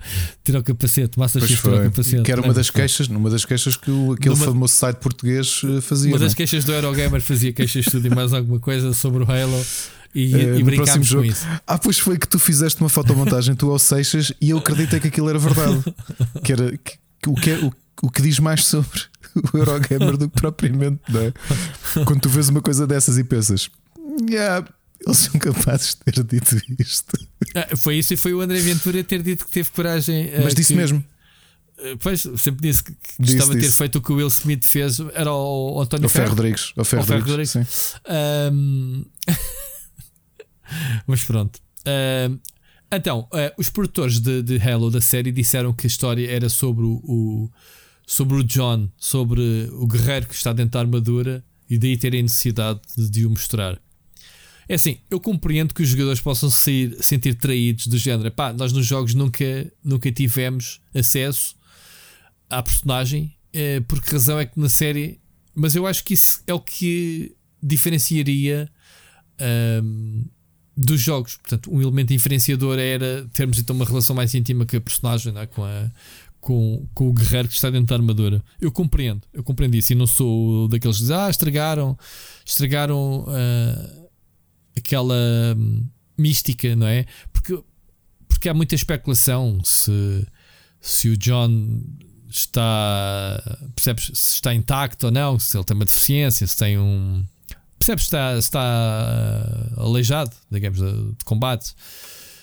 Tira 0.45 0.59
o 0.59 0.63
capacete, 0.63 1.19
Master 1.19 1.47
Chief 1.47 1.63
tira 1.63 1.77
o 1.77 1.83
capacete. 1.85 2.23
Que 2.23 2.33
era 2.33 2.43
uma 2.43 2.53
das 2.53 2.69
queixas, 2.69 3.09
numa 3.09 3.31
das 3.31 3.47
queixas 3.47 3.75
que 3.75 3.91
o, 3.91 4.13
aquele 4.13 4.35
numa, 4.35 4.45
famoso 4.45 4.75
site 4.75 4.97
português 4.97 5.63
eh, 5.65 5.81
fazia. 5.81 6.13
Uma 6.13 6.19
das 6.19 6.33
é? 6.33 6.37
queixas 6.37 6.63
do 6.63 6.73
Eurogamer 6.73 7.23
fazia 7.23 7.55
queixas 7.55 7.87
de 7.87 7.91
tudo 7.91 8.07
e 8.07 8.11
mais 8.11 8.35
alguma 8.35 8.61
coisa 8.61 8.93
sobre 8.93 9.25
o 9.25 9.31
Halo. 9.31 9.65
E, 10.15 10.35
uh, 10.35 10.59
e 10.59 10.63
brincámos 10.63 11.11
com 11.11 11.25
isso. 11.25 11.47
Ah, 11.67 11.79
pois 11.79 11.99
foi 11.99 12.19
que 12.19 12.29
tu 12.29 12.39
fizeste 12.39 12.83
uma 12.83 12.91
fotomontagem 12.91 13.55
tu 13.55 13.71
ao 13.71 13.79
Seixas 13.79 14.31
e 14.43 14.51
eu 14.51 14.59
acreditei 14.59 15.01
que 15.01 15.09
aquilo 15.09 15.31
era 15.31 15.39
verdade. 15.39 15.83
que 16.45 16.53
era 16.53 16.77
que, 16.77 16.99
o, 17.27 17.35
que, 17.35 17.51
é, 17.51 17.59
o, 17.61 17.73
o 18.03 18.11
que 18.11 18.21
diz 18.21 18.39
mais 18.39 18.67
sobre 18.67 19.01
o 19.55 19.57
Eurogamer 19.57 20.19
do 20.19 20.29
que 20.29 20.39
propriamente, 20.39 21.01
não 21.09 21.23
é? 21.23 21.33
Quando 22.05 22.21
tu 22.21 22.29
vês 22.29 22.51
uma 22.51 22.61
coisa 22.61 22.87
dessas 22.87 23.17
e 23.17 23.25
pensas, 23.25 23.71
yeah, 24.29 24.67
eles 25.09 25.19
são 25.19 25.41
capazes 25.41 25.95
de 25.95 26.13
ter 26.13 26.25
dito 26.25 26.57
isto. 26.79 27.19
Ah, 27.55 27.77
foi 27.77 27.97
isso 27.97 28.13
e 28.13 28.17
foi 28.17 28.35
o 28.35 28.41
André 28.41 28.61
Ventura 28.61 29.03
ter 29.03 29.23
dito 29.23 29.47
que 29.47 29.51
teve 29.51 29.71
coragem. 29.71 30.31
Mas 30.43 30.55
disse 30.55 30.75
que, 30.75 30.79
mesmo. 30.79 31.03
Ah, 31.79 31.97
pois, 31.99 32.21
sempre 32.21 32.61
disse 32.61 32.85
que 32.85 32.93
gostava 33.19 33.55
de 33.55 33.63
ter 33.63 33.73
feito 33.73 33.97
o 33.97 34.03
que 34.03 34.13
o 34.13 34.17
Will 34.17 34.29
Smith 34.29 34.65
fez. 34.65 35.01
Era 35.15 35.33
o, 35.33 35.81
António 35.81 36.07
o 36.07 36.09
Ferro 36.11 36.31
Rodrigues. 36.31 36.73
O 36.77 36.85
Ferro, 36.85 37.03
Rodrigues. 37.03 37.55
Rodrigues. 37.55 37.95
Um... 38.53 39.05
Mas 41.07 41.25
pronto. 41.25 41.59
Um... 41.87 42.39
Então, 42.91 43.29
uh, 43.33 43.53
os 43.59 43.69
produtores 43.69 44.19
de, 44.19 44.43
de, 44.43 44.57
Halo 44.57 44.91
da 44.91 45.01
série 45.01 45.31
disseram 45.31 45.75
que 45.75 45.87
a 45.87 45.89
história 45.89 46.31
era 46.31 46.49
sobre 46.49 46.85
o, 46.85 47.01
o, 47.05 47.51
sobre 48.07 48.37
o 48.37 48.45
John, 48.45 48.89
sobre 48.97 49.69
o 49.73 49.87
guerreiro 49.87 50.27
que 50.27 50.35
está 50.35 50.55
dentro 50.55 50.73
da 50.73 50.81
armadura 50.81 51.45
e 51.69 51.77
daí 51.77 51.99
terem 51.99 52.23
necessidade 52.23 52.81
de, 52.97 53.11
de 53.11 53.27
o 53.27 53.31
mostrar. 53.31 53.79
É 54.69 54.75
assim, 54.75 54.99
eu 55.11 55.19
compreendo 55.19 55.73
que 55.73 55.83
os 55.83 55.89
jogadores 55.89 56.21
possam 56.21 56.51
sair, 56.51 56.97
sentir 57.03 57.35
traídos 57.35 57.87
do 57.87 57.97
género. 57.97 58.31
Pá, 58.31 58.53
nós 58.53 58.73
nos 58.73 58.85
jogos 58.85 59.15
nunca, 59.15 59.73
nunca 59.83 60.13
tivemos 60.13 60.81
acesso 60.95 61.57
à 62.51 62.63
personagem. 62.63 63.35
Eh, 63.53 63.81
por 63.81 64.03
que 64.03 64.13
razão 64.13 64.39
é 64.39 64.45
que 64.45 64.61
na 64.61 64.69
série. 64.69 65.21
Mas 65.55 65.75
eu 65.75 65.87
acho 65.87 66.05
que 66.05 66.15
isso 66.15 66.43
é 66.47 66.53
o 66.53 66.61
que 66.61 67.35
diferenciaria 67.63 68.71
um, 69.83 70.25
dos 70.77 71.01
jogos. 71.01 71.37
Portanto, 71.37 71.73
um 71.73 71.81
elemento 71.81 72.09
diferenciador 72.09 72.79
era 72.79 73.29
termos 73.33 73.59
então 73.59 73.75
uma 73.75 73.85
relação 73.85 74.15
mais 74.15 74.35
íntima 74.35 74.65
com 74.65 74.77
a 74.77 74.81
personagem, 74.81 75.37
é? 75.37 75.47
com, 75.47 75.65
a, 75.65 75.91
com, 76.41 76.87
com 76.95 77.09
o 77.09 77.13
guerreiro 77.13 77.49
que 77.49 77.55
está 77.55 77.71
dentro 77.71 77.87
da 77.87 77.97
armadura. 77.97 78.43
Eu 78.61 78.71
compreendo, 78.71 79.23
eu 79.33 79.43
compreendo 79.43 79.75
isso 79.75 79.93
e 79.93 79.97
não 79.97 80.07
sou 80.07 80.69
daqueles 80.69 80.97
que 80.99 81.03
dizem, 81.03 81.17
ah, 81.17 81.31
estragaram, 81.31 81.99
estragaram. 82.45 83.25
Uh, 83.25 84.08
aquela 84.79 85.15
hum, 85.57 85.87
mística, 86.17 86.75
não 86.75 86.87
é? 86.87 87.05
Porque, 87.33 87.63
porque 88.29 88.49
há 88.49 88.55
muita 88.55 88.75
especulação 88.75 89.61
se, 89.65 90.27
se 90.81 91.09
o 91.09 91.17
John 91.17 91.83
está 92.31 93.43
percebes 93.75 94.11
se 94.15 94.35
está 94.35 94.55
intacto 94.55 95.07
ou 95.07 95.13
não, 95.13 95.39
se 95.39 95.57
ele 95.57 95.65
tem 95.65 95.75
uma 95.75 95.85
deficiência, 95.85 96.47
se 96.47 96.57
tem 96.57 96.79
um 96.79 97.25
percebes 97.79 98.05
está, 98.05 98.37
está 98.37 99.75
uh, 99.77 99.83
aleijado, 99.83 100.33
digamos, 100.51 100.79
de, 100.79 101.25
combate, 101.25 101.75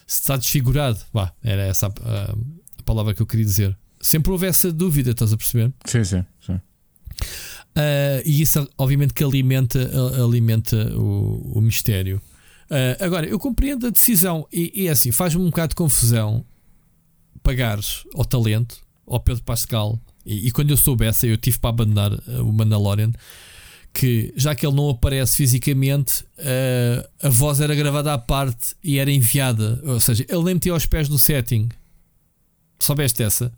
se 0.08 0.22
está 0.22 0.38
desfigurado. 0.38 1.00
Bah, 1.14 1.32
era 1.44 1.64
essa 1.64 1.88
a, 1.88 1.90
a, 1.90 2.32
a, 2.32 2.84
palavra 2.84 3.14
que 3.14 3.22
eu 3.22 3.28
queria 3.28 3.46
dizer. 3.46 3.78
Sempre 4.02 4.32
houve 4.32 4.48
essa 4.48 4.72
dúvida, 4.72 5.12
estás 5.12 5.34
a 5.34 5.38
perceber? 5.38 5.74
Sim, 5.86 6.04
sim, 6.04 6.26
sim. 6.42 6.60
Uh, 7.78 8.22
e 8.24 8.42
isso, 8.42 8.68
obviamente, 8.78 9.14
que 9.14 9.24
alimenta, 9.24 9.92
alimenta 10.24 10.78
o, 10.96 11.58
o 11.58 11.62
mistério. 11.62 12.22
Uh, 12.70 13.04
agora, 13.04 13.28
eu 13.28 13.38
compreendo 13.38 13.86
a 13.86 13.90
decisão, 13.90 14.48
e, 14.52 14.88
é 14.88 14.90
assim, 14.90 15.12
faz-me 15.12 15.42
um 15.42 15.46
bocado 15.46 15.70
de 15.70 15.76
confusão 15.76 16.46
pagares 17.44 18.04
ao 18.16 18.26
talento, 18.26 18.78
ao 19.06 19.20
Pedro 19.20 19.44
Pascal, 19.44 20.00
e, 20.26 20.48
e, 20.48 20.52
quando 20.52 20.72
eu 20.72 20.78
soubesse, 20.78 21.28
eu 21.28 21.38
tive 21.38 21.60
para 21.60 21.70
abandonar 21.70 22.14
uh, 22.14 22.44
o 22.44 22.52
Mandalorian. 22.52 23.12
Que 23.94 24.34
já 24.36 24.54
que 24.54 24.66
ele 24.66 24.76
não 24.76 24.90
aparece 24.90 25.38
fisicamente, 25.38 26.24
uh, 26.40 27.08
a 27.22 27.30
voz 27.30 27.62
era 27.62 27.74
gravada 27.74 28.14
à 28.14 28.18
parte 28.18 28.76
e 28.84 28.98
era 28.98 29.10
enviada. 29.10 29.82
Ou 29.86 30.00
seja, 30.02 30.26
ele 30.28 30.44
nem 30.44 30.56
metia 30.56 30.74
aos 30.74 30.86
pés 30.86 31.08
no 31.08 31.18
setting. 31.18 31.70
Soubeste 32.78 33.24
essa? 33.24 33.54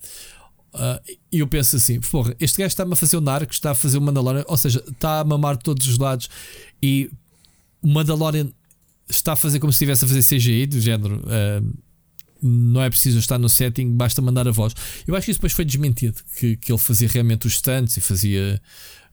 Uh, 0.73 1.17
e 1.31 1.39
eu 1.39 1.47
penso 1.47 1.75
assim: 1.75 1.99
porra, 1.99 2.35
este 2.39 2.57
gajo 2.57 2.67
está-me 2.67 2.93
a 2.93 2.95
fazer 2.95 3.17
o 3.17 3.21
Narco, 3.21 3.51
está 3.51 3.71
a 3.71 3.75
fazer 3.75 3.97
o 3.97 4.01
Mandalorian, 4.01 4.43
ou 4.47 4.57
seja, 4.57 4.83
está 4.87 5.19
a 5.19 5.23
mamar 5.23 5.57
de 5.57 5.63
todos 5.63 5.87
os 5.87 5.97
lados. 5.97 6.29
E 6.81 7.09
o 7.81 7.87
Mandalorian 7.87 8.49
está 9.09 9.33
a 9.33 9.35
fazer 9.35 9.59
como 9.59 9.71
se 9.71 9.77
estivesse 9.77 10.05
a 10.05 10.07
fazer 10.07 10.23
CGI, 10.23 10.65
do 10.67 10.79
género. 10.79 11.21
Uh, 11.25 11.87
não 12.41 12.81
é 12.81 12.89
preciso 12.89 13.17
estar 13.17 13.39
no 13.39 13.49
setting, 13.49 13.95
basta 13.95 14.21
mandar 14.21 14.47
a 14.47 14.51
voz. 14.51 14.73
Eu 15.07 15.15
acho 15.15 15.25
que 15.25 15.31
isso 15.31 15.39
depois 15.39 15.53
foi 15.53 15.65
desmentido, 15.65 16.21
que, 16.37 16.55
que 16.57 16.71
ele 16.71 16.79
fazia 16.79 17.07
realmente 17.07 17.47
os 17.47 17.55
stunts 17.55 17.97
e 17.97 18.01
fazia 18.01 18.61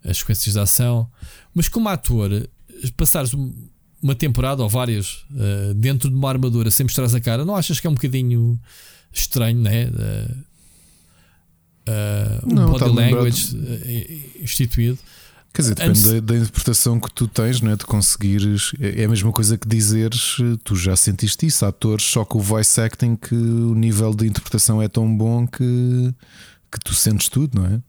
as 0.04 0.18
sequências 0.18 0.52
de 0.52 0.60
ação. 0.60 1.10
Mas 1.54 1.68
como 1.68 1.88
ator, 1.88 2.48
passares 2.96 3.32
uma 4.02 4.14
temporada 4.14 4.62
ou 4.62 4.68
várias 4.68 5.24
uh, 5.30 5.72
dentro 5.74 6.10
de 6.10 6.14
uma 6.14 6.28
armadura 6.28 6.70
sem 6.70 6.84
mostrar 6.84 7.06
a 7.06 7.20
cara, 7.20 7.44
não 7.44 7.56
achas 7.56 7.80
que 7.80 7.86
é 7.86 7.90
um 7.90 7.94
bocadinho 7.94 8.60
estranho, 9.10 9.58
né? 9.58 9.86
Uh, 9.86 10.44
uh, 11.88 12.54
não, 12.54 12.72
body 12.72 12.90
language 12.90 14.32
instituído. 14.40 14.98
Quer 15.52 15.62
dizer, 15.62 15.74
depende 15.76 16.00
Antes... 16.00 16.12
da, 16.12 16.20
da, 16.20 16.36
interpretação 16.36 16.98
que 16.98 17.12
tu 17.12 17.28
tens, 17.28 17.60
não 17.60 17.70
é? 17.70 17.76
De 17.76 17.84
conseguires. 17.84 18.72
É, 18.80 19.02
é 19.02 19.04
a 19.04 19.08
mesma 19.08 19.30
coisa 19.30 19.56
que 19.56 19.68
dizeres, 19.68 20.36
tu 20.64 20.74
já 20.74 20.96
sentiste 20.96 21.46
isso, 21.46 21.64
atores, 21.64 22.04
só 22.04 22.24
com 22.24 22.38
o 22.38 22.42
voice 22.42 22.80
acting 22.80 23.14
que 23.14 23.36
o 23.36 23.74
nível 23.74 24.12
de 24.12 24.26
interpretação 24.26 24.82
é 24.82 24.88
tão 24.88 25.16
bom 25.16 25.46
que, 25.46 26.12
que 26.72 26.80
tu 26.84 26.92
sentes 26.92 27.28
tudo, 27.28 27.60
não 27.60 27.66
é? 27.66 27.80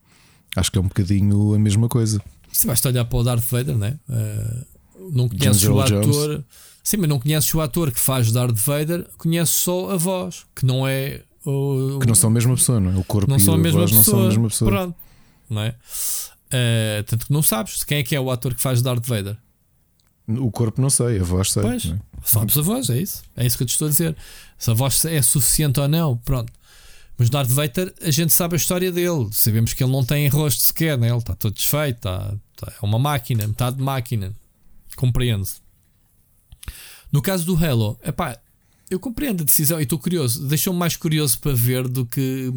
Acho 0.56 0.72
que 0.72 0.78
é 0.78 0.82
um 0.82 0.88
bocadinho 0.88 1.56
a 1.56 1.60
mesma 1.60 1.89
coisa. 1.89 2.22
Se 2.52 2.68
basta 2.68 2.88
olhar 2.88 3.04
para 3.04 3.18
o 3.18 3.24
Darth 3.24 3.43
Vader, 3.43 3.76
não 3.76 3.88
é? 3.88 3.98
Uh, 4.08 4.66
não 5.12 5.28
conheces 5.28 5.64
o 5.64 5.80
ator. 5.80 6.04
Jones. 6.04 6.43
Sim, 6.84 6.98
mas 6.98 7.10
não 7.10 7.20
conheces 7.20 7.52
o 7.54 7.62
ator 7.62 7.91
que 7.91 8.00
faz 8.00 8.32
Darth 8.32 8.58
Vader, 8.58 9.08
conheces 9.18 9.56
só 9.56 9.91
a 9.91 9.98
voz, 9.98 10.46
que 10.56 10.66
não 10.66 10.88
é. 10.88 11.22
O, 11.46 12.00
que 12.00 12.08
não 12.08 12.16
são 12.16 12.30
a 12.30 12.34
mesma 12.34 12.56
pessoa, 12.56 12.80
não 12.80 12.91
é? 12.91 12.98
O 12.98 13.04
corpo 13.04 13.30
não 13.30 13.38
e 13.38 13.39
são 13.39 13.54
a, 13.54 13.58
mesma 13.58 13.82
voz 13.82 13.91
pessoa, 13.91 14.04
não 14.04 14.04
são 14.04 14.26
a 14.26 14.28
mesma 14.30 14.50
pessoa. 14.50 14.72
Pronto, 14.72 14.96
não 15.50 15.62
é? 15.62 15.70
Uh, 15.70 17.04
tanto 17.06 17.28
que 17.28 17.34
não 17.34 17.43
sabes 17.43 17.84
quem 17.84 18.00
é 18.00 18.04
que 18.04 18.16
é 18.16 18.20
o 18.20 18.32
ator 18.32 18.56
que 18.56 18.62
faz 18.62 18.82
Darth 18.82 19.06
Vader. 19.06 19.38
O 20.28 20.50
corpo 20.50 20.82
não 20.82 20.89
sei, 20.89 21.20
a 21.20 21.24
voz 21.24 21.52
sei. 21.52 21.62
Pois, 21.62 21.86
é? 21.86 22.00
sabes 22.24 22.58
a 22.58 22.62
voz, 22.62 22.89
é 22.89 23.00
isso. 23.00 23.22
É 23.36 23.46
isso 23.46 23.58
que 23.58 23.64
eu 23.64 23.68
te 23.68 23.72
estou 23.72 23.88
a 23.88 23.91
dizer. 23.91 24.16
Se 24.58 24.72
a 24.72 24.74
voz 24.74 25.06
é 25.06 25.22
suficiente 25.22 25.80
ou 25.80 25.88
não, 25.88 26.18
pronto. 26.18 26.52
Mas 27.18 27.30
Darth 27.30 27.50
Vader, 27.50 27.93
a 28.02 28.12
gente 28.12 28.34
sabe 28.34 28.56
a 28.56 28.58
história 28.58 28.91
dele. 28.91 29.30
Sabemos 29.32 29.74
que 29.74 29.84
ele 29.84 29.91
não 29.91 30.04
tem 30.04 30.28
rosto 30.28 30.64
sequer, 30.64 30.98
né? 30.98 31.10
ele 31.10 31.18
está 31.18 31.36
todo 31.36 31.54
desfeito, 31.54 31.98
está, 31.98 32.34
está, 32.54 32.74
é 32.82 32.86
uma 32.86 33.00
máquina, 33.00 33.48
metade 33.48 33.78
de 33.78 33.84
máquina. 33.84 34.34
Compreende-se. 34.96 35.62
No 37.12 37.22
caso 37.22 37.46
do 37.46 37.56
Halo, 37.56 37.98
epá, 38.04 38.38
eu 38.89 38.99
compreendo 38.99 39.41
a 39.41 39.45
decisão 39.45 39.79
e 39.79 39.83
estou 39.83 39.97
curioso. 39.97 40.47
Deixou-me 40.47 40.79
mais 40.79 40.95
curioso 40.95 41.39
para 41.39 41.53
ver 41.53 41.88
do 41.88 42.05
que, 42.05 42.51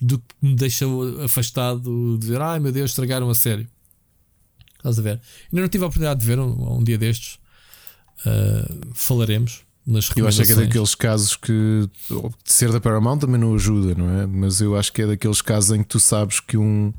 do 0.00 0.18
que 0.18 0.34
me 0.40 0.54
deixou 0.54 1.22
afastado 1.22 2.18
de 2.18 2.26
ver, 2.26 2.40
ai 2.40 2.58
meu 2.58 2.72
Deus, 2.72 2.90
estragaram 2.90 3.28
a 3.28 3.34
sério. 3.34 3.68
Estás 4.76 4.98
a 4.98 5.02
ver? 5.02 5.20
Ainda 5.50 5.62
não 5.62 5.68
tive 5.68 5.84
a 5.84 5.86
oportunidade 5.86 6.20
de 6.20 6.26
ver 6.26 6.38
um, 6.38 6.78
um 6.78 6.84
dia 6.84 6.98
destes. 6.98 7.38
Uh, 8.20 8.92
falaremos 8.94 9.62
nas 9.86 10.10
Eu 10.16 10.26
acho 10.26 10.42
que 10.44 10.52
é 10.52 10.56
daqueles 10.56 10.94
casos 10.94 11.36
que 11.36 11.88
ser 12.44 12.72
da 12.72 12.80
Paramount 12.80 13.18
também 13.18 13.38
não 13.38 13.54
ajuda, 13.54 13.94
não 13.94 14.08
é? 14.08 14.26
Mas 14.26 14.60
eu 14.60 14.76
acho 14.76 14.92
que 14.92 15.02
é 15.02 15.06
daqueles 15.06 15.42
casos 15.42 15.76
em 15.76 15.82
que 15.82 15.88
tu 15.88 16.00
sabes 16.00 16.40
que 16.40 16.56
um, 16.56 16.92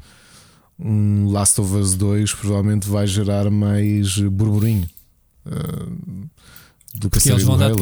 um 0.80 1.32
Last 1.32 1.60
of 1.60 1.74
Us 1.76 1.96
2 1.96 2.34
provavelmente 2.34 2.88
vai 2.88 3.08
gerar 3.08 3.50
mais 3.50 4.20
burburinho 4.20 4.88
uh, 5.48 6.30
do 6.94 7.10
que 7.10 7.30
eles 7.30 7.44
vão 7.44 7.58
dar 7.58 7.72
de 7.72 7.78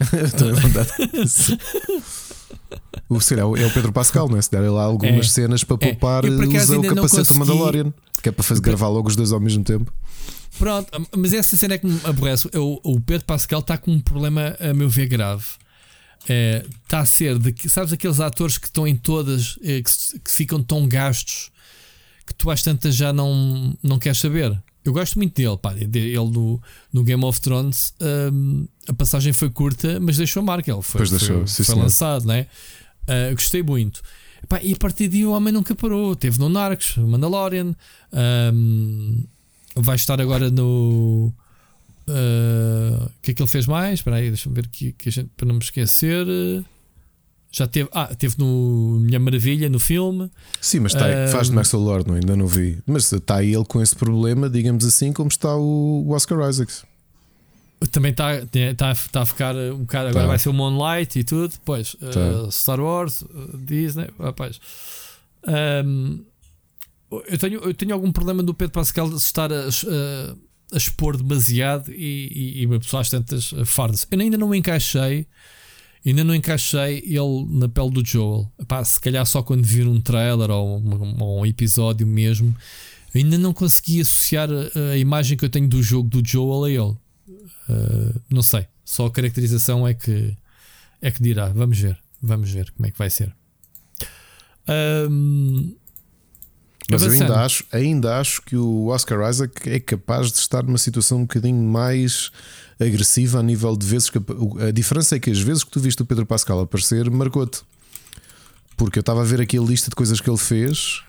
é? 0.12 0.72
capacetes. 0.72 1.56
o, 3.08 3.20
será, 3.20 3.42
é 3.42 3.44
o 3.44 3.72
Pedro 3.72 3.92
Pascal, 3.92 4.28
não 4.28 4.36
é? 4.36 4.42
Se 4.42 4.50
der 4.50 4.60
lá 4.70 4.84
algumas 4.84 5.26
é. 5.26 5.28
cenas 5.28 5.64
para 5.64 5.76
é. 5.80 5.90
poupar, 5.90 6.24
usa 6.24 6.78
o 6.78 6.82
capacete 6.82 7.32
do 7.32 7.38
Mandalorian, 7.38 7.92
que 8.22 8.28
é 8.28 8.32
para 8.32 8.42
fazer, 8.42 8.60
gravar 8.60 8.88
logo 8.88 9.08
os 9.08 9.16
dois 9.16 9.32
ao 9.32 9.40
mesmo 9.40 9.64
tempo. 9.64 9.92
Pronto, 10.58 10.88
mas 11.16 11.32
essa 11.32 11.56
cena 11.56 11.74
é 11.74 11.78
que 11.78 11.86
me 11.86 12.00
aborrece. 12.04 12.48
O, 12.56 12.80
o 12.82 13.00
Pedro 13.00 13.24
Pascal 13.26 13.60
está 13.60 13.76
com 13.76 13.90
um 13.90 14.00
problema, 14.00 14.56
a 14.60 14.72
meu 14.72 14.88
ver, 14.88 15.06
grave. 15.06 15.44
Está 16.20 16.98
é, 16.98 17.00
a 17.00 17.06
ser 17.06 17.38
de 17.38 17.68
sabes 17.68 17.92
aqueles 17.92 18.18
atores 18.18 18.56
que 18.56 18.66
estão 18.66 18.86
em 18.86 18.96
todas 18.96 19.58
é, 19.62 19.82
que, 19.82 20.20
que, 20.20 20.30
ficam 20.30 20.62
tão 20.62 20.88
gastos 20.88 21.50
que 22.26 22.32
tu 22.32 22.50
às 22.50 22.62
tantas 22.62 22.94
já 22.94 23.12
não, 23.12 23.76
não 23.82 23.98
queres 23.98 24.20
saber. 24.20 24.58
Eu 24.84 24.92
gosto 24.92 25.16
muito 25.16 25.34
dele, 25.34 25.56
pá, 25.56 25.74
ele 25.74 26.14
no, 26.14 26.60
no 26.92 27.02
Game 27.02 27.24
of 27.24 27.40
Thrones 27.40 27.94
um, 28.32 28.66
a 28.86 28.92
passagem 28.92 29.32
foi 29.32 29.48
curta, 29.48 29.98
mas 29.98 30.18
deixou 30.18 30.42
marca. 30.42 30.70
Ele 30.70 30.82
foi, 30.82 31.08
deixou, 31.08 31.46
foi, 31.46 31.64
foi 31.64 31.74
lançado, 31.74 32.26
né? 32.26 32.46
Uh, 33.04 33.34
gostei 33.34 33.62
muito. 33.62 34.02
Pá, 34.46 34.60
e 34.62 34.74
a 34.74 34.76
partir 34.76 35.08
daí 35.08 35.24
o 35.24 35.32
homem 35.32 35.52
nunca 35.52 35.74
parou. 35.74 36.14
Teve 36.14 36.38
no 36.38 36.50
Narcos, 36.50 36.96
Mandalorian, 36.98 37.74
um, 38.52 39.24
vai 39.74 39.96
estar 39.96 40.20
agora 40.20 40.50
no. 40.50 41.32
O 42.06 42.12
uh, 42.12 43.10
que 43.22 43.30
é 43.30 43.34
que 43.34 43.40
ele 43.40 43.48
fez 43.48 43.66
mais? 43.66 44.00
Espera 44.00 44.16
aí, 44.16 44.28
deixa-me 44.28 44.54
ver 44.54 44.66
aqui 44.66 44.92
que 44.92 45.10
gente, 45.10 45.30
para 45.34 45.46
não 45.46 45.54
me 45.54 45.62
esquecer. 45.62 46.26
Já 47.54 47.68
teve, 47.68 47.88
ah, 47.92 48.12
teve 48.12 48.34
no 48.36 48.98
Minha 48.98 49.20
Maravilha, 49.20 49.68
no 49.68 49.78
filme. 49.78 50.28
Sim, 50.60 50.80
mas 50.80 50.92
está, 50.92 51.06
uh, 51.06 51.28
faz 51.30 51.46
de 51.46 51.52
Max 51.54 51.70
Lord, 51.70 52.08
não, 52.08 52.16
ainda 52.16 52.34
não 52.34 52.48
vi. 52.48 52.82
Mas 52.84 53.12
está 53.12 53.36
aí 53.36 53.54
ele 53.54 53.64
com 53.64 53.80
esse 53.80 53.94
problema, 53.94 54.50
digamos 54.50 54.84
assim, 54.84 55.12
como 55.12 55.28
está 55.28 55.54
o, 55.54 56.10
Oscar 56.10 56.50
Isaacs. 56.50 56.84
Também 57.92 58.10
está, 58.10 58.38
está, 58.38 58.90
está 58.90 59.22
a 59.22 59.26
ficar 59.26 59.54
um 59.54 59.78
bocado. 59.78 60.08
Agora 60.08 60.24
tá. 60.24 60.30
vai 60.30 60.38
ser 60.40 60.48
o 60.48 60.52
Moonlight 60.52 61.16
e 61.16 61.22
tudo. 61.22 61.54
Pois, 61.64 61.94
tá. 61.94 62.42
uh, 62.42 62.50
Star 62.50 62.80
Wars, 62.80 63.22
uh, 63.22 63.56
Disney, 63.56 64.08
rapaz. 64.18 64.58
Um, 65.86 66.24
eu, 67.28 67.38
tenho, 67.38 67.60
eu 67.60 67.72
tenho 67.72 67.94
algum 67.94 68.10
problema 68.10 68.42
do 68.42 68.52
Pedro 68.52 68.72
Pascal 68.72 69.14
estar 69.14 69.52
a, 69.52 69.60
a, 69.60 70.34
a 70.72 70.76
expor 70.76 71.16
demasiado 71.16 71.92
e, 71.92 72.32
e, 72.32 72.62
e 72.62 72.66
uma 72.66 72.80
pessoa 72.80 73.00
às 73.00 73.10
tantas 73.10 73.54
fardas. 73.64 74.04
Eu 74.10 74.18
ainda 74.18 74.36
não 74.36 74.48
me 74.48 74.58
encaixei 74.58 75.28
Ainda 76.04 76.22
não 76.22 76.34
encaixei 76.34 76.98
ele 76.98 77.46
na 77.48 77.68
pele 77.68 77.90
do 77.90 78.06
Joel. 78.06 78.52
Epá, 78.58 78.84
se 78.84 79.00
calhar 79.00 79.24
só 79.24 79.42
quando 79.42 79.64
vir 79.64 79.86
um 79.86 80.00
trailer 80.00 80.50
ou 80.50 80.78
um, 80.78 81.40
um 81.40 81.46
episódio 81.46 82.06
mesmo, 82.06 82.54
ainda 83.14 83.38
não 83.38 83.54
consegui 83.54 84.00
associar 84.00 84.48
a, 84.50 84.96
imagem 84.98 85.36
que 85.36 85.44
eu 85.44 85.48
tenho 85.48 85.66
do 85.66 85.82
jogo 85.82 86.08
do 86.08 86.26
Joel 86.26 86.64
a 86.64 86.70
ele. 86.70 86.96
Uh, 87.68 88.20
não 88.28 88.42
sei. 88.42 88.66
Só 88.84 89.06
a 89.06 89.10
caracterização 89.10 89.88
é 89.88 89.94
que 89.94 90.36
é 91.00 91.10
que 91.10 91.22
dirá. 91.22 91.48
Vamos 91.48 91.78
ver. 91.78 91.98
Vamos 92.20 92.50
ver 92.50 92.70
como 92.72 92.86
é 92.86 92.90
que 92.90 92.98
vai 92.98 93.10
ser. 93.10 93.34
Um, 95.10 95.74
mas 96.90 97.02
eu 97.02 97.10
ainda 97.10 97.40
acho, 97.40 97.64
ainda 97.72 98.18
acho 98.18 98.42
que 98.42 98.56
o 98.56 98.88
Oscar 98.88 99.28
Isaac 99.28 99.68
é 99.68 99.80
capaz 99.80 100.30
de 100.30 100.38
estar 100.38 100.62
numa 100.62 100.78
situação 100.78 101.18
um 101.18 101.22
bocadinho 101.22 101.62
mais 101.62 102.30
agressiva 102.78 103.38
a 103.38 103.42
nível 103.42 103.76
de 103.76 103.86
vezes 103.86 104.10
que 104.10 104.18
a 104.18 104.70
diferença 104.70 105.16
é 105.16 105.18
que 105.18 105.30
as 105.30 105.40
vezes 105.40 105.64
que 105.64 105.70
tu 105.70 105.80
viste 105.80 106.02
o 106.02 106.04
Pedro 106.04 106.26
Pascal 106.26 106.60
aparecer 106.60 107.10
marcou-te. 107.10 107.62
Porque 108.76 108.98
eu 108.98 109.02
estava 109.02 109.22
a 109.22 109.24
ver 109.24 109.40
aqui 109.40 109.56
a 109.56 109.62
lista 109.62 109.88
de 109.88 109.96
coisas 109.96 110.20
que 110.20 110.28
ele 110.28 110.38
fez 110.38 111.02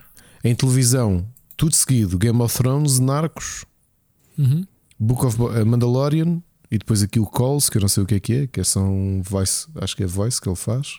em 0.44 0.54
televisão, 0.54 1.26
tudo 1.56 1.74
seguido: 1.74 2.16
Game 2.16 2.40
of 2.40 2.56
Thrones, 2.56 2.98
Narcos, 2.98 3.64
uhum. 4.38 4.64
Book 4.98 5.26
of 5.26 5.36
eh, 5.56 5.64
Mandalorian 5.64 6.40
e 6.70 6.78
depois 6.78 7.02
aqui 7.02 7.20
o 7.20 7.26
Calls, 7.26 7.68
que 7.68 7.78
eu 7.78 7.80
não 7.80 7.88
sei 7.88 8.02
o 8.02 8.06
que 8.06 8.14
é 8.14 8.20
que 8.20 8.34
é, 8.34 8.46
que 8.46 8.60
é 8.60 8.64
só 8.64 8.80
um 8.80 9.22
voice, 9.22 9.66
acho 9.76 9.96
que 9.96 10.02
é 10.02 10.06
voice 10.06 10.40
que 10.40 10.48
ele 10.48 10.56
faz. 10.56 10.98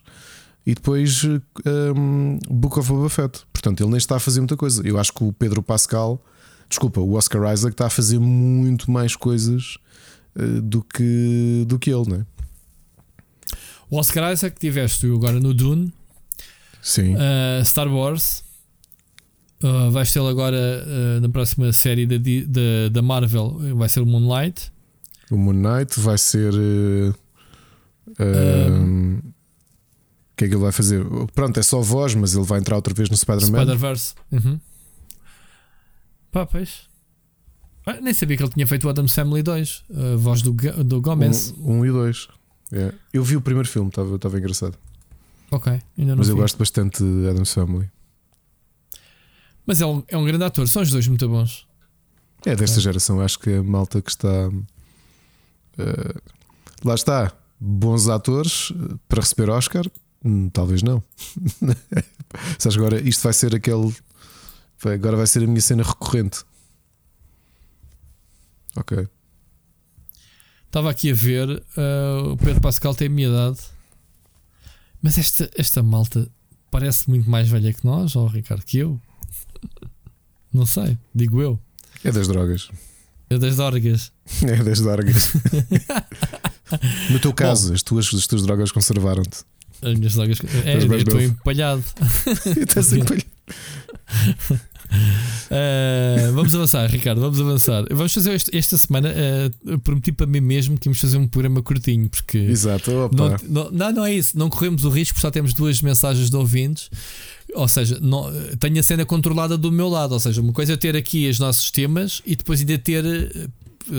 E 0.68 0.76
depois 0.76 1.24
um, 1.24 1.40
ehm, 1.66 2.40
Book 2.50 2.78
of 2.78 2.92
Boba 2.92 3.10
Fett. 3.10 3.40
Portanto, 3.54 3.80
ele 3.80 3.90
nem 3.90 3.98
está 3.98 4.18
a 4.18 4.20
fazer 4.20 4.42
muita 4.42 4.58
coisa. 4.58 4.86
Eu 4.86 5.00
acho 5.00 5.14
que 5.14 5.24
o 5.24 5.32
Pedro 5.32 5.64
Pascal, 5.64 6.22
desculpa, 6.68 7.00
o 7.00 7.14
Oscar 7.14 7.54
Isaac 7.54 7.74
está 7.74 7.86
a 7.86 7.90
fazer 7.90 8.20
muito 8.20 8.92
mais 8.92 9.16
coisas 9.16 9.78
uh, 10.36 10.62
do, 10.62 10.84
que, 10.84 11.64
do 11.66 11.80
que 11.80 11.90
ele, 11.90 12.10
não 12.10 12.18
é? 12.18 12.26
O 13.90 13.98
Oscar 13.98 14.34
Isaac 14.34 14.60
tiveste 14.60 15.06
agora 15.06 15.40
no 15.40 15.54
Dune, 15.54 15.94
Sim. 16.82 17.16
Uh, 17.16 17.64
Star 17.64 17.88
Wars. 17.88 18.44
Uh, 19.64 19.90
vais 19.90 20.12
ter 20.12 20.20
agora 20.20 20.86
uh, 20.86 21.22
na 21.22 21.30
próxima 21.30 21.72
série 21.72 22.06
da, 22.06 22.18
da, 22.18 22.90
da 22.92 23.02
Marvel, 23.02 23.58
vai 23.78 23.88
ser 23.88 24.02
o 24.02 24.06
Moonlight. 24.06 24.70
O 25.32 25.38
Moonlight 25.38 25.98
vai 25.98 26.18
ser. 26.18 26.54
Uh, 26.54 27.16
que 30.38 30.46
é 30.46 30.48
que 30.48 30.54
ele 30.54 30.62
vai 30.62 30.72
fazer? 30.72 31.04
Pronto, 31.34 31.60
é 31.60 31.64
só 31.64 31.82
voz, 31.82 32.14
mas 32.14 32.36
ele 32.36 32.46
vai 32.46 32.60
entrar 32.60 32.76
outra 32.76 32.94
vez 32.94 33.10
no 33.10 33.18
Spider-Man. 33.18 33.58
Spider-Verse. 33.58 34.14
Uhum. 34.32 34.60
Pá, 36.32 36.46
pois. 36.46 36.88
Ah, 37.86 38.00
nem 38.00 38.14
sabia 38.14 38.38
que 38.38 38.44
ele 38.44 38.52
tinha 38.52 38.68
feito 38.68 38.86
o 38.86 38.90
Adam 38.90 39.08
Family 39.08 39.42
2, 39.42 39.86
a 39.90 40.16
voz 40.18 40.42
do, 40.44 40.52
do 40.84 41.02
Gomez. 41.02 41.54
1 41.58 41.72
um, 41.72 41.80
um 41.80 41.86
e 41.86 41.90
2. 41.90 42.28
É. 42.72 42.94
Eu 43.12 43.24
vi 43.24 43.36
o 43.36 43.42
primeiro 43.42 43.68
filme, 43.68 43.90
estava 43.90 44.38
engraçado. 44.38 44.78
Ok, 45.50 45.72
ainda 45.98 46.12
não 46.12 46.18
Mas 46.18 46.28
vi. 46.28 46.34
eu 46.34 46.38
gosto 46.38 46.58
bastante 46.58 47.02
de 47.02 47.30
Adam 47.30 47.46
Family. 47.46 47.90
Mas 49.66 49.82
é 49.82 49.86
um, 49.86 50.04
é 50.08 50.18
um 50.18 50.26
grande 50.26 50.44
ator, 50.44 50.68
são 50.68 50.82
os 50.82 50.92
dois 50.92 51.08
muito 51.08 51.28
bons. 51.28 51.66
É 52.46 52.56
desta 52.56 52.80
é. 52.80 52.82
geração, 52.82 53.22
acho 53.22 53.40
que 53.40 53.54
a 53.54 53.64
malta 53.64 54.02
que 54.02 54.12
está. 54.12 54.50
Uh, 54.50 56.22
lá 56.84 56.94
está, 56.94 57.34
bons 57.60 58.08
atores 58.08 58.72
eh, 58.72 58.96
para 59.08 59.22
receber 59.22 59.50
Oscar, 59.50 59.86
Hum, 60.24 60.50
talvez 60.50 60.84
não. 60.84 61.04
Sabes 62.58 62.78
agora, 62.78 63.02
isto 63.02 63.24
vai 63.24 63.34
ser 63.34 63.56
aquele. 63.56 63.96
Agora 64.84 65.18
vai 65.18 65.28
ser 65.28 65.44
a 65.44 65.48
minha 65.48 65.62
cena 65.62 65.84
recorrente. 65.84 66.44
Ok. 68.76 69.08
Estava 70.66 70.92
aqui 70.92 71.12
a 71.12 71.16
ver, 71.16 71.50
uh, 71.50 72.32
o 72.34 72.38
Pedro 72.38 72.62
Pascal 72.62 72.94
tem 72.94 73.08
a 73.08 73.10
minha 73.10 73.30
idade. 73.30 73.60
Mas 75.02 75.18
esta, 75.18 75.50
esta 75.56 75.82
malta 75.82 76.30
parece 76.70 77.10
muito 77.10 77.30
mais 77.30 77.48
velha 77.48 77.74
que 77.74 77.86
nós, 77.86 78.16
ou 78.16 78.28
Ricardo, 78.28 78.64
que 78.64 78.78
eu. 78.78 79.02
Não 80.54 80.66
sei, 80.66 80.98
digo 81.16 81.42
eu. 81.42 81.60
É 82.04 82.12
das 82.12 82.28
drogas. 82.28 82.70
É 83.30 83.38
das 83.38 83.56
dorgas. 83.56 84.12
É 84.44 84.64
das 84.64 84.80
drogas. 84.82 85.34
no 87.10 87.20
teu 87.20 87.34
caso, 87.34 87.74
as, 87.74 87.82
tuas, 87.82 88.14
as 88.14 88.28
tuas 88.28 88.44
drogas 88.44 88.72
conservaram-te. 88.72 89.44
As 89.82 89.94
minhas 89.94 90.14
drogas. 90.14 90.40
É, 90.66 90.78
eu 90.78 90.98
estou 90.98 91.22
empalhado. 91.22 91.84
Estás 92.58 92.94
empalhado. 92.94 93.26
Uh, 95.48 96.32
vamos 96.34 96.56
avançar, 96.56 96.90
Ricardo. 96.90 97.22
Vamos 97.22 97.40
avançar. 97.40 97.86
Vamos 97.90 98.14
fazer 98.14 98.34
este, 98.34 98.56
esta 98.58 98.78
semana. 98.78 99.14
Uh, 99.66 99.80
prometi 99.80 100.12
para 100.12 100.26
mim 100.26 100.42
mesmo 100.42 100.78
que 100.78 100.88
íamos 100.88 101.00
fazer 101.00 101.18
um 101.18 101.28
programa 101.28 101.62
curtinho, 101.62 102.10
porque. 102.10 102.38
Exato, 102.38 102.92
não, 103.12 103.38
não, 103.48 103.72
não, 103.72 103.92
não, 103.92 104.06
é 104.06 104.14
isso. 104.14 104.38
Não 104.38 104.50
corremos 104.50 104.84
o 104.84 104.90
risco, 104.90 105.20
só 105.20 105.30
temos 105.30 105.54
duas 105.54 105.82
mensagens 105.82 106.30
de 106.30 106.36
ouvintes. 106.36 106.90
Ou 107.54 107.68
seja, 107.68 108.00
não, 108.02 108.32
tenho 108.60 108.80
a 108.80 108.84
cena 108.84 109.06
controlada 109.06 109.58
do 109.58 109.72
meu 109.72 109.90
lado. 109.90 110.14
Ou 110.14 110.20
seja, 110.20 110.42
uma 110.42 110.54
coisa 110.54 110.74
é 110.74 110.78
ter 110.78 110.96
aqui 110.96 111.30
os 111.30 111.40
nossos 111.40 111.70
temas 111.72 112.22
e 112.26 112.36
depois 112.36 112.60
ainda 112.60 112.78
ter. 112.78 113.04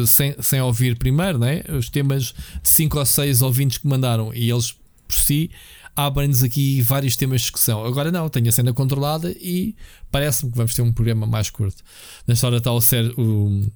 Sem, 0.07 0.35
sem 0.43 0.61
ouvir 0.61 0.99
primeiro, 0.99 1.39
né? 1.39 1.63
os 1.71 1.89
temas 1.89 2.35
de 2.63 2.69
5 2.69 2.99
ou 2.99 3.07
6 3.07 3.41
ouvintes 3.41 3.79
que 3.79 3.89
mandaram 3.89 4.35
e 4.35 4.51
eles 4.51 4.75
por 5.09 5.17
si 5.17 5.51
abrem-nos 5.97 6.45
aqui 6.45 6.81
vários 6.81 7.17
temas 7.17 7.41
de 7.41 7.47
discussão. 7.47 7.85
Agora 7.85 8.13
não, 8.13 8.29
tenho 8.29 8.49
a 8.49 8.53
cena 8.53 8.73
controlada 8.73 9.33
e 9.33 9.75
parece-me 10.13 10.53
que 10.53 10.57
vamos 10.57 10.73
ter 10.73 10.83
um 10.83 10.93
programa 10.93 11.27
mais 11.27 11.51
curto. 11.51 11.83
Nesta 12.25 12.47
hora 12.47 12.59
está 12.59 12.71
o, 12.71 12.81
Ser, 12.81 13.13
o, 13.19 13.67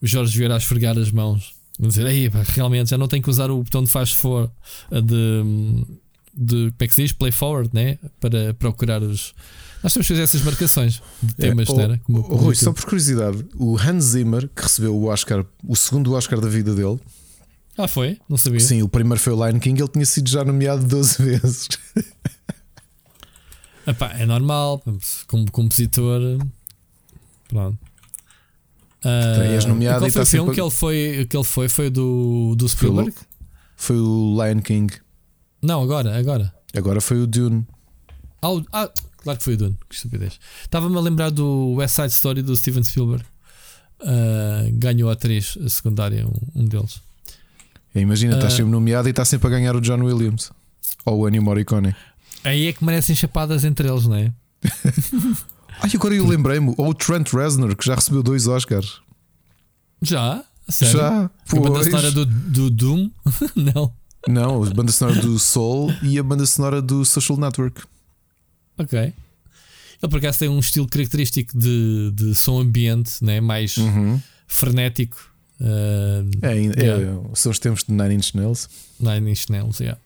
o 0.00 0.06
Jorge 0.06 0.38
Vieira 0.38 0.54
a 0.54 0.56
esfregar 0.56 0.96
as 0.96 1.10
mãos. 1.10 1.52
Vamos 1.76 1.96
dizer, 1.96 2.08
Ei, 2.08 2.30
realmente 2.54 2.90
já 2.90 2.98
não 2.98 3.08
tenho 3.08 3.22
que 3.22 3.30
usar 3.30 3.50
o 3.50 3.60
botão 3.62 3.82
de 3.82 3.90
fast 3.90 4.14
forward 4.14 4.52
de, 4.90 5.84
de 6.32 6.70
como 6.70 6.74
é 6.78 6.86
que 6.86 6.94
se 6.94 7.02
diz? 7.02 7.12
Play 7.12 7.32
forward, 7.32 7.70
né? 7.72 7.98
Para 8.20 8.54
procurar 8.54 9.02
os. 9.02 9.34
Nós 9.82 9.92
temos 9.92 10.06
que 10.06 10.14
fazer 10.14 10.22
essas 10.22 10.42
marcações 10.42 11.02
de 11.22 11.34
é, 11.38 11.48
temas, 11.48 11.68
é, 11.68 11.72
o, 11.72 11.80
era? 11.80 11.98
Como, 11.98 12.22
como 12.22 12.36
Rui, 12.36 12.54
só 12.54 12.72
por 12.72 12.84
curiosidade, 12.84 13.44
o 13.56 13.76
Hans 13.76 14.04
Zimmer, 14.04 14.48
que 14.48 14.62
recebeu 14.62 14.94
o 14.94 15.06
Oscar, 15.06 15.44
o 15.66 15.76
segundo 15.76 16.12
Oscar 16.14 16.40
da 16.40 16.48
vida 16.48 16.74
dele, 16.74 16.98
ah, 17.78 17.86
foi? 17.88 18.18
Não 18.28 18.36
sabia. 18.36 18.58
Sim, 18.58 18.82
o 18.82 18.88
primeiro 18.88 19.20
foi 19.20 19.32
o 19.32 19.46
Lion 19.46 19.60
King, 19.60 19.80
ele 19.80 19.88
tinha 19.88 20.04
sido 20.04 20.28
já 20.28 20.44
nomeado 20.44 20.84
12 20.84 21.22
vezes. 21.22 21.68
Epá, 23.86 24.12
é 24.18 24.26
normal, 24.26 24.82
como 25.28 25.50
compositor. 25.50 26.20
Pronto. 27.48 27.78
Uh, 29.04 29.54
és 29.54 29.64
nomeado 29.64 30.00
qual 30.00 30.10
foi 30.10 30.22
o 30.22 30.26
filme 30.26 30.48
sempre... 30.48 30.54
que, 30.56 30.60
ele 30.60 30.70
foi, 30.70 31.26
que 31.30 31.36
ele 31.36 31.44
foi? 31.44 31.68
Foi 31.68 31.88
do, 31.88 32.54
do 32.56 32.68
Spielberg? 32.68 33.14
Foi 33.76 33.96
o, 33.96 34.36
Lion 34.42 34.60
King. 34.60 34.92
Não, 35.62 35.80
agora, 35.80 36.18
agora. 36.18 36.52
Agora 36.76 37.00
foi 37.00 37.22
o 37.22 37.26
Dune. 37.26 37.64
Ah, 38.42 38.48
ah 38.72 38.90
claro 39.18 39.38
que 39.38 39.44
foi 39.44 39.54
o 39.54 39.56
Dune, 39.56 39.78
que 39.88 39.94
estupidez. 39.94 40.38
Estava-me 40.62 40.96
a 40.96 41.00
lembrar 41.00 41.30
do 41.30 41.74
West 41.74 41.94
Side 41.94 42.08
Story 42.08 42.42
do 42.42 42.56
Steven 42.56 42.82
Spielberg. 42.82 43.24
Uh, 44.00 44.70
ganhou 44.74 45.08
a 45.10 45.12
atriz 45.12 45.56
secundária, 45.68 46.26
um, 46.26 46.62
um 46.62 46.64
deles. 46.64 47.00
Imagina, 47.94 48.34
está 48.34 48.48
uh, 48.48 48.50
sempre 48.50 48.70
nomeado 48.70 49.08
e 49.08 49.10
está 49.10 49.24
sempre 49.24 49.48
a 49.48 49.50
ganhar 49.50 49.74
o 49.74 49.80
John 49.80 50.02
Williams 50.02 50.50
ou 51.04 51.20
o 51.20 51.28
Ennio 51.28 51.42
Morricone. 51.42 51.94
Aí 52.44 52.66
é 52.66 52.72
que 52.72 52.84
merecem 52.84 53.16
chapadas 53.16 53.64
entre 53.64 53.88
eles, 53.88 54.06
não 54.06 54.16
é? 54.16 54.32
Ai, 55.80 55.90
agora 55.94 56.14
eu 56.14 56.26
lembrei-me, 56.26 56.74
ou 56.76 56.90
o 56.90 56.94
Trent 56.94 57.32
Reznor, 57.32 57.76
que 57.76 57.86
já 57.86 57.94
recebeu 57.94 58.22
dois 58.22 58.46
Oscars. 58.46 59.00
Já? 60.02 60.44
Sério? 60.68 60.98
Já. 60.98 61.24
A 61.24 61.60
banda 61.60 61.84
sonora 61.84 62.10
do, 62.10 62.26
do 62.26 62.70
Doom? 62.70 63.10
não. 63.54 63.92
Não, 64.26 64.64
a 64.64 64.70
banda 64.70 64.92
sonora 64.92 65.20
do 65.20 65.38
Soul 65.38 65.92
e 66.02 66.18
a 66.18 66.22
banda 66.22 66.44
sonora 66.44 66.82
do 66.82 67.04
Social 67.04 67.38
Network. 67.38 67.82
Ok. 68.76 68.98
Ele 68.98 70.10
por 70.10 70.18
acaso 70.18 70.38
tem 70.38 70.48
um 70.48 70.58
estilo 70.58 70.86
característico 70.86 71.56
de, 71.58 72.12
de 72.14 72.34
som 72.34 72.60
ambiente, 72.60 73.24
né? 73.24 73.40
mais 73.40 73.76
uhum. 73.76 74.20
frenético. 74.46 75.16
Uh, 75.60 76.30
é, 76.42 76.56
é, 76.56 76.84
yeah. 76.84 77.20
são 77.34 77.50
os 77.50 77.58
tempos 77.58 77.84
de 77.84 77.92
Nine 77.92 78.14
Inch 78.14 78.34
Nails. 78.34 78.68
Nine 79.00 79.30
Inch 79.30 79.48
Nails, 79.50 79.80
yeah. 79.80 80.00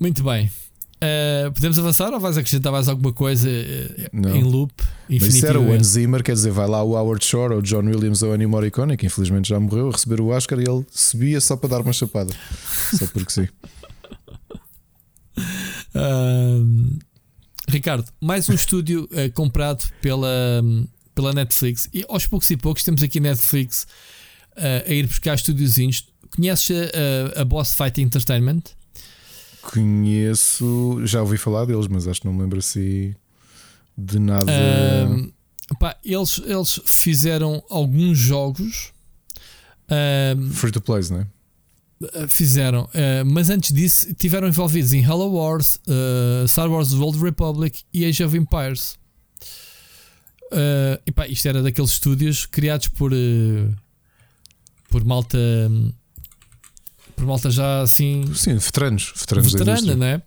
Muito 0.00 0.22
bem. 0.22 0.50
Uh, 0.96 1.52
podemos 1.52 1.78
avançar 1.78 2.12
ou 2.12 2.18
vais 2.18 2.36
acrescentar 2.36 2.72
mais 2.72 2.88
alguma 2.88 3.12
coisa 3.12 3.48
uh, 3.48 4.28
em 4.30 4.42
loop? 4.42 4.72
Mas 5.08 5.26
isso 5.26 5.46
era 5.46 5.60
o 5.60 5.72
Hans 5.72 5.86
Zimmer, 5.86 6.24
quer 6.24 6.32
dizer, 6.32 6.50
vai 6.50 6.66
lá 6.66 6.82
o 6.82 6.96
Howard 6.96 7.24
Shore 7.24 7.54
ou 7.54 7.60
o 7.60 7.62
John 7.62 7.84
Williams 7.84 8.20
ou 8.22 8.32
o 8.32 8.34
Ennio 8.34 8.48
Morricone, 8.48 8.96
que 8.96 9.06
infelizmente 9.06 9.48
já 9.48 9.60
morreu, 9.60 9.90
a 9.90 9.92
receber 9.92 10.20
o 10.20 10.28
Oscar 10.28 10.58
e 10.58 10.64
ele 10.68 10.84
subia 10.90 11.40
só 11.40 11.56
para 11.56 11.70
dar 11.70 11.80
uma 11.82 11.92
chapada. 11.92 12.32
só 12.98 13.06
porque 13.06 13.30
sim. 13.30 13.48
Ricardo, 17.68 18.10
mais 18.20 18.48
um 18.48 18.54
estúdio 18.54 19.08
comprado 19.34 19.86
pela. 20.02 20.60
Um, 20.64 20.84
pela 21.18 21.32
Netflix. 21.32 21.88
E 21.92 22.04
aos 22.08 22.28
poucos 22.28 22.48
e 22.48 22.56
poucos 22.56 22.84
temos 22.84 23.02
aqui 23.02 23.18
Netflix 23.18 23.88
uh, 24.56 24.88
a 24.88 24.92
ir 24.92 25.04
buscar 25.08 25.34
estúdiozinhos. 25.34 26.06
Conheces 26.30 26.90
a, 27.34 27.40
a, 27.40 27.44
Boss 27.44 27.74
Fight 27.74 28.00
Entertainment? 28.00 28.62
Conheço, 29.62 31.04
já 31.04 31.20
ouvi 31.20 31.36
falar 31.36 31.64
deles, 31.64 31.88
mas 31.88 32.06
acho 32.06 32.20
que 32.20 32.26
não 32.28 32.34
me 32.34 32.42
lembro 32.42 32.60
assim 32.60 33.16
de 33.96 34.20
nada. 34.20 34.52
Uh, 34.52 35.76
pá, 35.80 35.96
eles, 36.04 36.40
eles 36.46 36.80
fizeram 36.84 37.60
alguns 37.68 38.16
jogos. 38.16 38.92
Uh, 39.90 40.50
Free 40.52 40.70
to 40.70 40.80
play, 40.80 41.02
não 41.10 41.20
é? 41.22 42.28
Fizeram, 42.28 42.84
uh, 42.84 43.26
mas 43.26 43.50
antes 43.50 43.72
disso 43.72 44.14
tiveram 44.14 44.46
envolvidos 44.46 44.92
em 44.92 45.02
Hello 45.02 45.32
Wars, 45.32 45.80
Star 46.46 46.70
Wars 46.70 46.90
The 46.90 46.96
Old 46.96 47.18
Republic 47.18 47.82
e 47.92 48.04
Age 48.04 48.22
of 48.22 48.36
Empires. 48.36 48.96
Uh, 50.50 50.98
epá, 51.06 51.26
isto 51.28 51.46
era 51.46 51.62
daqueles 51.62 51.90
estúdios 51.90 52.46
criados 52.46 52.88
por 52.88 53.12
uh, 53.12 53.76
por 54.88 55.04
malta 55.04 55.38
por 57.14 57.26
malta 57.26 57.50
já 57.50 57.82
assim 57.82 58.24
sim 58.34 58.56
veteranos 58.56 59.12
veteranos 59.14 59.52
veterana 59.52 59.94
né 59.94 60.22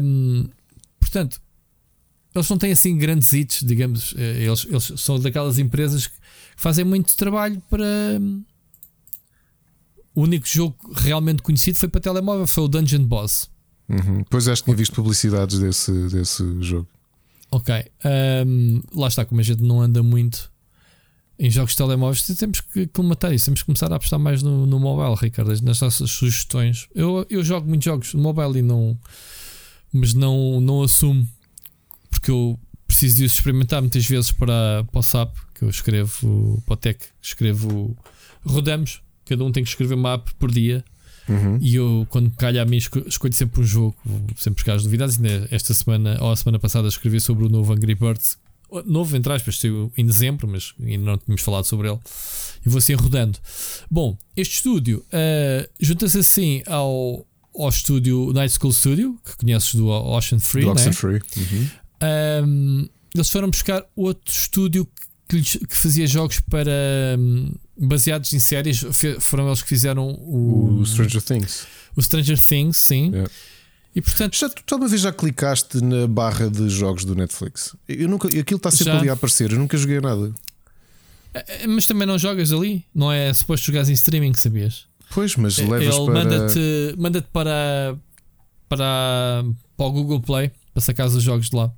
um, 0.00 0.48
portanto 1.00 1.40
eles 2.32 2.48
não 2.48 2.58
têm 2.58 2.70
assim 2.70 2.96
grandes 2.96 3.32
hits 3.32 3.64
digamos 3.66 4.14
eh, 4.16 4.44
eles, 4.44 4.66
eles 4.66 4.92
são 4.98 5.18
daquelas 5.18 5.58
empresas 5.58 6.06
que 6.06 6.14
fazem 6.56 6.84
muito 6.84 7.16
trabalho 7.16 7.60
para 7.68 7.84
o 10.14 10.22
único 10.22 10.46
jogo 10.46 10.76
realmente 10.94 11.42
conhecido 11.42 11.76
foi 11.76 11.88
para 11.88 12.00
telemóvel 12.00 12.46
foi 12.46 12.62
o 12.62 12.68
Dungeon 12.68 13.04
Boss. 13.04 13.50
Uhum. 13.88 14.22
pois 14.30 14.46
acho 14.46 14.62
que 14.62 14.66
tinha 14.66 14.76
visto 14.76 14.94
publicidades 14.94 15.58
desse, 15.58 15.92
desse 16.08 16.44
jogo 16.62 16.88
Ok. 17.52 17.74
Um, 18.46 18.80
lá 18.94 19.08
está, 19.08 19.26
como 19.26 19.40
a 19.40 19.44
gente 19.44 19.62
não 19.62 19.82
anda 19.82 20.02
muito 20.02 20.50
em 21.38 21.50
jogos 21.50 21.72
de 21.72 21.76
telemóveis, 21.76 22.22
temos 22.38 22.62
que 22.62 22.86
colmatar 22.86 23.32
isso. 23.32 23.44
Temos 23.44 23.60
que 23.60 23.66
começar 23.66 23.92
a 23.92 23.96
apostar 23.96 24.18
mais 24.18 24.42
no, 24.42 24.64
no 24.66 24.80
mobile, 24.80 25.14
Ricardo, 25.14 25.48
nas 25.62 25.80
nossas 25.80 26.10
sugestões. 26.10 26.88
Eu, 26.94 27.26
eu 27.28 27.44
jogo 27.44 27.68
muitos 27.68 27.84
jogos 27.84 28.14
no 28.14 28.22
mobile 28.22 28.60
e 28.60 28.62
não. 28.62 28.98
Mas 29.92 30.14
não, 30.14 30.62
não 30.62 30.82
assumo, 30.82 31.28
porque 32.08 32.30
eu 32.30 32.58
preciso 32.86 33.16
de 33.16 33.26
experimentar 33.26 33.82
muitas 33.82 34.06
vezes 34.06 34.32
para, 34.32 34.84
para 34.90 34.98
o 34.98 35.02
SAP, 35.02 35.36
que 35.54 35.64
eu 35.64 35.68
escrevo, 35.68 36.62
para 36.64 36.72
o 36.72 36.76
Tech, 36.76 37.04
escrevo. 37.20 37.94
Rodamos, 38.42 39.02
cada 39.26 39.44
um 39.44 39.52
tem 39.52 39.62
que 39.62 39.68
escrever 39.68 39.94
uma 39.94 40.14
app 40.14 40.32
por 40.36 40.50
dia 40.50 40.82
Uhum. 41.28 41.58
E 41.60 41.76
eu, 41.76 42.06
quando 42.10 42.30
calha 42.32 42.62
a 42.62 42.64
mim, 42.64 42.76
escolho 42.76 43.32
sempre 43.32 43.60
um 43.60 43.64
jogo, 43.64 43.96
sempre 44.36 44.56
buscar 44.56 44.74
as 44.74 44.84
novidades. 44.84 45.18
Esta 45.50 45.72
semana, 45.74 46.18
ou 46.20 46.30
a 46.30 46.36
semana 46.36 46.58
passada, 46.58 46.88
escrevi 46.88 47.20
sobre 47.20 47.44
o 47.44 47.48
novo 47.48 47.72
Angry 47.72 47.94
Birds. 47.94 48.38
Novo, 48.86 49.14
entre 49.16 49.32
aspas, 49.32 49.58
saiu 49.58 49.92
em 49.96 50.06
dezembro, 50.06 50.48
mas 50.48 50.72
ainda 50.80 51.04
não 51.04 51.18
tínhamos 51.18 51.42
falado 51.42 51.64
sobre 51.64 51.88
ele. 51.90 51.98
E 52.64 52.68
vou 52.68 52.78
assim 52.78 52.94
rodando. 52.94 53.38
Bom, 53.90 54.16
este 54.36 54.56
estúdio 54.56 55.04
uh, 55.08 55.68
junta-se 55.78 56.18
assim 56.18 56.62
ao, 56.66 57.26
ao 57.54 57.68
estúdio 57.68 58.32
Night 58.32 58.54
School 58.58 58.72
Studio, 58.72 59.18
que 59.24 59.36
conheces 59.36 59.74
do 59.74 59.88
Ocean 59.88 60.38
Free. 60.38 60.62
Do 60.62 60.70
Ocean 60.70 60.86
né? 60.86 60.92
Free. 60.92 61.20
Uhum. 61.36 61.68
Um, 62.46 62.88
eles 63.14 63.28
foram 63.28 63.50
buscar 63.50 63.84
outro 63.94 64.32
estúdio 64.32 64.88
que, 65.28 65.42
que 65.42 65.76
fazia 65.76 66.06
jogos 66.06 66.40
para. 66.40 66.72
Um, 67.18 67.52
baseados 67.76 68.32
em 68.32 68.38
séries, 68.38 68.84
foram 69.20 69.46
eles 69.46 69.62
que 69.62 69.68
fizeram 69.68 70.08
o, 70.08 70.80
o 70.80 70.86
Stranger 70.86 71.22
Things. 71.22 71.66
O 71.96 72.02
Stranger 72.02 72.40
Things, 72.40 72.76
sim. 72.76 73.10
Yeah. 73.10 73.30
E 73.94 74.00
portanto, 74.00 74.36
já, 74.36 74.48
tu 74.48 74.76
uma 74.76 74.88
vez 74.88 75.02
já 75.02 75.12
clicaste 75.12 75.82
na 75.82 76.06
barra 76.06 76.48
de 76.48 76.68
jogos 76.70 77.04
do 77.04 77.14
Netflix? 77.14 77.76
Eu 77.86 78.08
nunca, 78.08 78.28
aquilo 78.28 78.56
está 78.56 78.70
sempre 78.70 78.94
já. 78.94 78.98
ali 78.98 79.10
a 79.10 79.12
aparecer, 79.12 79.52
eu 79.52 79.58
nunca 79.58 79.76
joguei 79.76 80.00
nada. 80.00 80.32
É, 81.34 81.64
é, 81.64 81.66
mas 81.66 81.86
também 81.86 82.06
não 82.06 82.18
jogas 82.18 82.52
ali, 82.52 82.84
não 82.94 83.12
é 83.12 83.32
suposto 83.34 83.66
jogar 83.66 83.88
em 83.88 83.92
streaming, 83.92 84.34
sabias? 84.34 84.86
Pois, 85.10 85.36
mas 85.36 85.58
levas 85.58 85.94
Ele 85.94 86.04
para. 86.06 86.14
manda-te 86.14 86.94
manda 86.96 87.22
para, 87.22 87.98
para, 88.68 89.44
para 89.76 89.86
o 89.86 89.92
Google 89.92 90.20
Play 90.20 90.50
para 90.72 90.82
sacar 90.82 91.06
os 91.06 91.22
jogos 91.22 91.50
de 91.50 91.56
lá. 91.56 91.70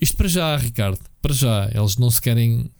Isto 0.00 0.16
para 0.16 0.28
já, 0.28 0.56
Ricardo, 0.56 0.98
para 1.22 1.34
já, 1.34 1.70
eles 1.72 1.96
não 1.96 2.10
se 2.10 2.20
querem 2.20 2.70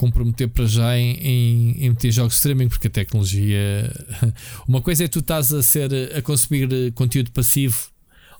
comprometer 0.00 0.48
para 0.48 0.64
já 0.64 0.96
em, 0.96 1.12
em, 1.18 1.70
em 1.84 1.90
meter 1.90 2.10
jogos 2.10 2.32
de 2.32 2.36
streaming, 2.38 2.68
porque 2.68 2.86
a 2.86 2.90
tecnologia. 2.90 3.92
Uma 4.66 4.80
coisa 4.80 5.04
é 5.04 5.08
tu 5.08 5.18
estás 5.18 5.52
a 5.52 5.62
ser 5.62 5.92
a 6.16 6.22
consumir 6.22 6.68
conteúdo 6.94 7.30
passivo, 7.32 7.88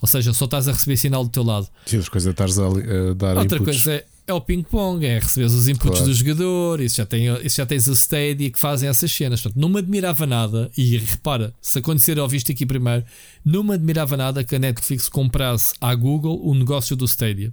ou 0.00 0.08
seja, 0.08 0.32
só 0.32 0.46
estás 0.46 0.66
a 0.68 0.72
receber 0.72 0.96
sinal 0.96 1.22
do 1.22 1.30
teu 1.30 1.42
lado. 1.42 1.68
Sim, 1.84 1.98
outra 1.98 2.10
coisa 2.10 2.30
é 2.30 2.32
estás 2.32 2.58
a, 2.58 2.66
a 2.66 3.14
dar 3.14 3.36
Outra 3.36 3.58
inputs. 3.58 3.64
coisa 3.64 3.92
é, 3.92 4.06
é 4.26 4.32
o 4.32 4.40
ping-pong, 4.40 5.04
é 5.04 5.18
receber 5.18 5.44
os 5.44 5.68
inputs 5.68 5.98
Claro. 5.98 6.06
do 6.06 6.14
jogador, 6.14 6.80
isso 6.80 6.96
já, 6.96 7.04
tem, 7.04 7.26
isso 7.44 7.56
já 7.56 7.66
tens 7.66 7.86
o 7.86 7.92
Stadia 7.92 8.50
que 8.50 8.58
fazem 8.58 8.88
essas 8.88 9.12
cenas. 9.12 9.42
Portanto, 9.42 9.60
não 9.60 9.68
me 9.68 9.78
admirava 9.80 10.26
nada, 10.26 10.70
e 10.76 10.96
repara, 10.96 11.52
se 11.60 11.78
acontecer, 11.78 12.18
ouviste 12.18 12.50
aqui 12.52 12.64
primeiro, 12.64 13.04
não 13.44 13.62
me 13.62 13.74
admirava 13.74 14.16
nada 14.16 14.42
que 14.42 14.56
a 14.56 14.58
Netflix 14.58 15.08
comprasse 15.10 15.74
à 15.80 15.94
Google 15.94 16.40
o 16.42 16.54
negócio 16.54 16.96
do 16.96 17.04
Stadia. 17.04 17.52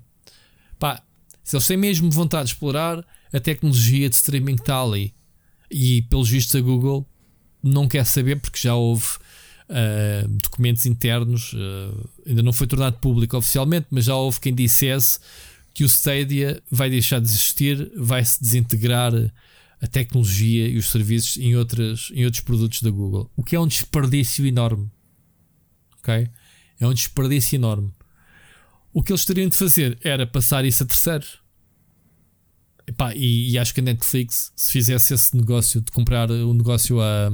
Pá, 0.79 1.01
se 1.43 1.55
eles 1.57 1.67
têm 1.67 1.75
mesmo 1.77 2.09
vontade 2.09 2.45
de 2.45 2.53
explorar, 2.53 3.03
a 3.33 3.39
tecnologia 3.39 4.09
de 4.09 4.15
streaming 4.15 4.55
está 4.55 4.81
ali. 4.81 5.13
E 5.69 6.01
pelos 6.03 6.29
vistos 6.29 6.55
a 6.55 6.61
Google 6.61 7.07
não 7.61 7.87
quer 7.87 8.05
saber 8.05 8.39
porque 8.39 8.59
já 8.59 8.75
houve 8.75 9.05
ah, 9.69 10.25
documentos 10.27 10.85
internos, 10.85 11.53
ah, 11.55 12.07
ainda 12.25 12.41
não 12.41 12.53
foi 12.53 12.67
tornado 12.67 12.97
público 12.99 13.37
oficialmente, 13.37 13.87
mas 13.89 14.05
já 14.05 14.15
houve 14.15 14.39
quem 14.39 14.53
dissesse 14.53 15.19
que 15.73 15.83
o 15.83 15.87
Stadia 15.87 16.61
vai 16.71 16.89
deixar 16.89 17.19
de 17.19 17.27
existir, 17.27 17.91
vai 17.95 18.23
se 18.23 18.41
desintegrar 18.41 19.13
a 19.79 19.87
tecnologia 19.87 20.67
e 20.67 20.77
os 20.77 20.89
serviços 20.89 21.37
em, 21.37 21.55
outras, 21.55 22.09
em 22.13 22.25
outros 22.25 22.41
produtos 22.41 22.81
da 22.81 22.89
Google, 22.89 23.29
o 23.35 23.43
que 23.43 23.55
é 23.55 23.59
um 23.59 23.67
desperdício 23.67 24.45
enorme. 24.45 24.89
Ok? 25.99 26.27
É 26.79 26.87
um 26.87 26.93
desperdício 26.93 27.55
enorme. 27.57 27.93
O 28.93 29.03
que 29.03 29.11
eles 29.11 29.25
teriam 29.25 29.49
de 29.49 29.55
fazer 29.55 29.99
era 30.01 30.25
passar 30.25 30.65
isso 30.65 30.83
a 30.83 30.85
terceiros. 30.87 31.39
Epá, 32.87 33.13
e, 33.13 33.51
e 33.51 33.59
acho 33.59 33.73
que 33.73 33.81
a 33.81 33.83
Netflix, 33.83 34.51
se 34.55 34.71
fizesse 34.71 35.13
esse 35.13 35.35
negócio 35.35 35.81
de 35.81 35.91
comprar 35.91 36.31
o 36.31 36.53
negócio 36.53 37.01
a, 37.01 37.29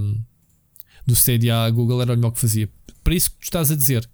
do 1.06 1.14
Stadia 1.14 1.58
à 1.58 1.70
Google, 1.70 2.02
era 2.02 2.14
o 2.14 2.16
melhor 2.16 2.32
que 2.32 2.40
fazia. 2.40 2.68
Para 3.04 3.14
isso 3.14 3.30
que 3.32 3.38
tu 3.38 3.44
estás 3.44 3.70
a 3.70 3.76
dizer, 3.76 4.10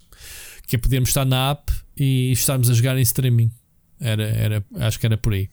que 0.67 0.75
é 0.75 0.79
podermos 0.79 1.09
estar 1.09 1.23
na 1.23 1.51
app 1.51 1.71
e 1.95 2.31
estarmos 2.31 2.69
a 2.69 2.73
jogar 2.73 2.97
em 2.97 3.01
streaming. 3.01 3.51
Era, 3.99 4.23
era, 4.23 4.65
acho 4.75 4.99
que 4.99 5.05
era 5.05 5.17
por 5.17 5.33
aí. 5.33 5.49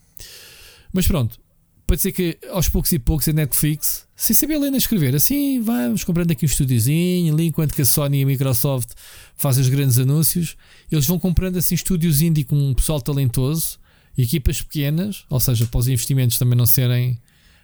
Mas 0.91 1.07
pronto, 1.07 1.39
pode 1.85 2.01
ser 2.01 2.11
que 2.11 2.37
aos 2.49 2.67
poucos 2.67 2.91
e 2.91 2.99
poucos 2.99 3.27
a 3.29 3.33
Netflix, 3.33 4.07
sem 4.15 4.35
saber 4.35 4.57
ler 4.57 4.71
nem 4.71 4.77
escrever, 4.77 5.15
assim 5.15 5.61
vamos 5.61 6.03
comprando 6.03 6.31
aqui 6.31 6.45
um 6.45 6.47
estúdiozinho 6.47 7.33
ali, 7.33 7.47
enquanto 7.47 7.73
que 7.73 7.81
a 7.81 7.85
Sony 7.85 8.19
e 8.19 8.23
a 8.23 8.25
Microsoft 8.25 8.91
fazem 9.35 9.63
os 9.63 9.69
grandes 9.69 9.97
anúncios, 9.97 10.57
eles 10.91 11.05
vão 11.05 11.17
comprando 11.17 11.57
assim 11.57 11.75
estúdios 11.75 12.21
indie 12.21 12.43
com 12.43 12.55
um 12.55 12.73
pessoal 12.73 13.01
talentoso, 13.01 13.79
equipas 14.17 14.61
pequenas, 14.61 15.25
ou 15.29 15.39
seja, 15.39 15.65
para 15.67 15.79
os 15.79 15.87
investimentos 15.87 16.37
também 16.37 16.57
não 16.57 16.65
serem. 16.65 17.19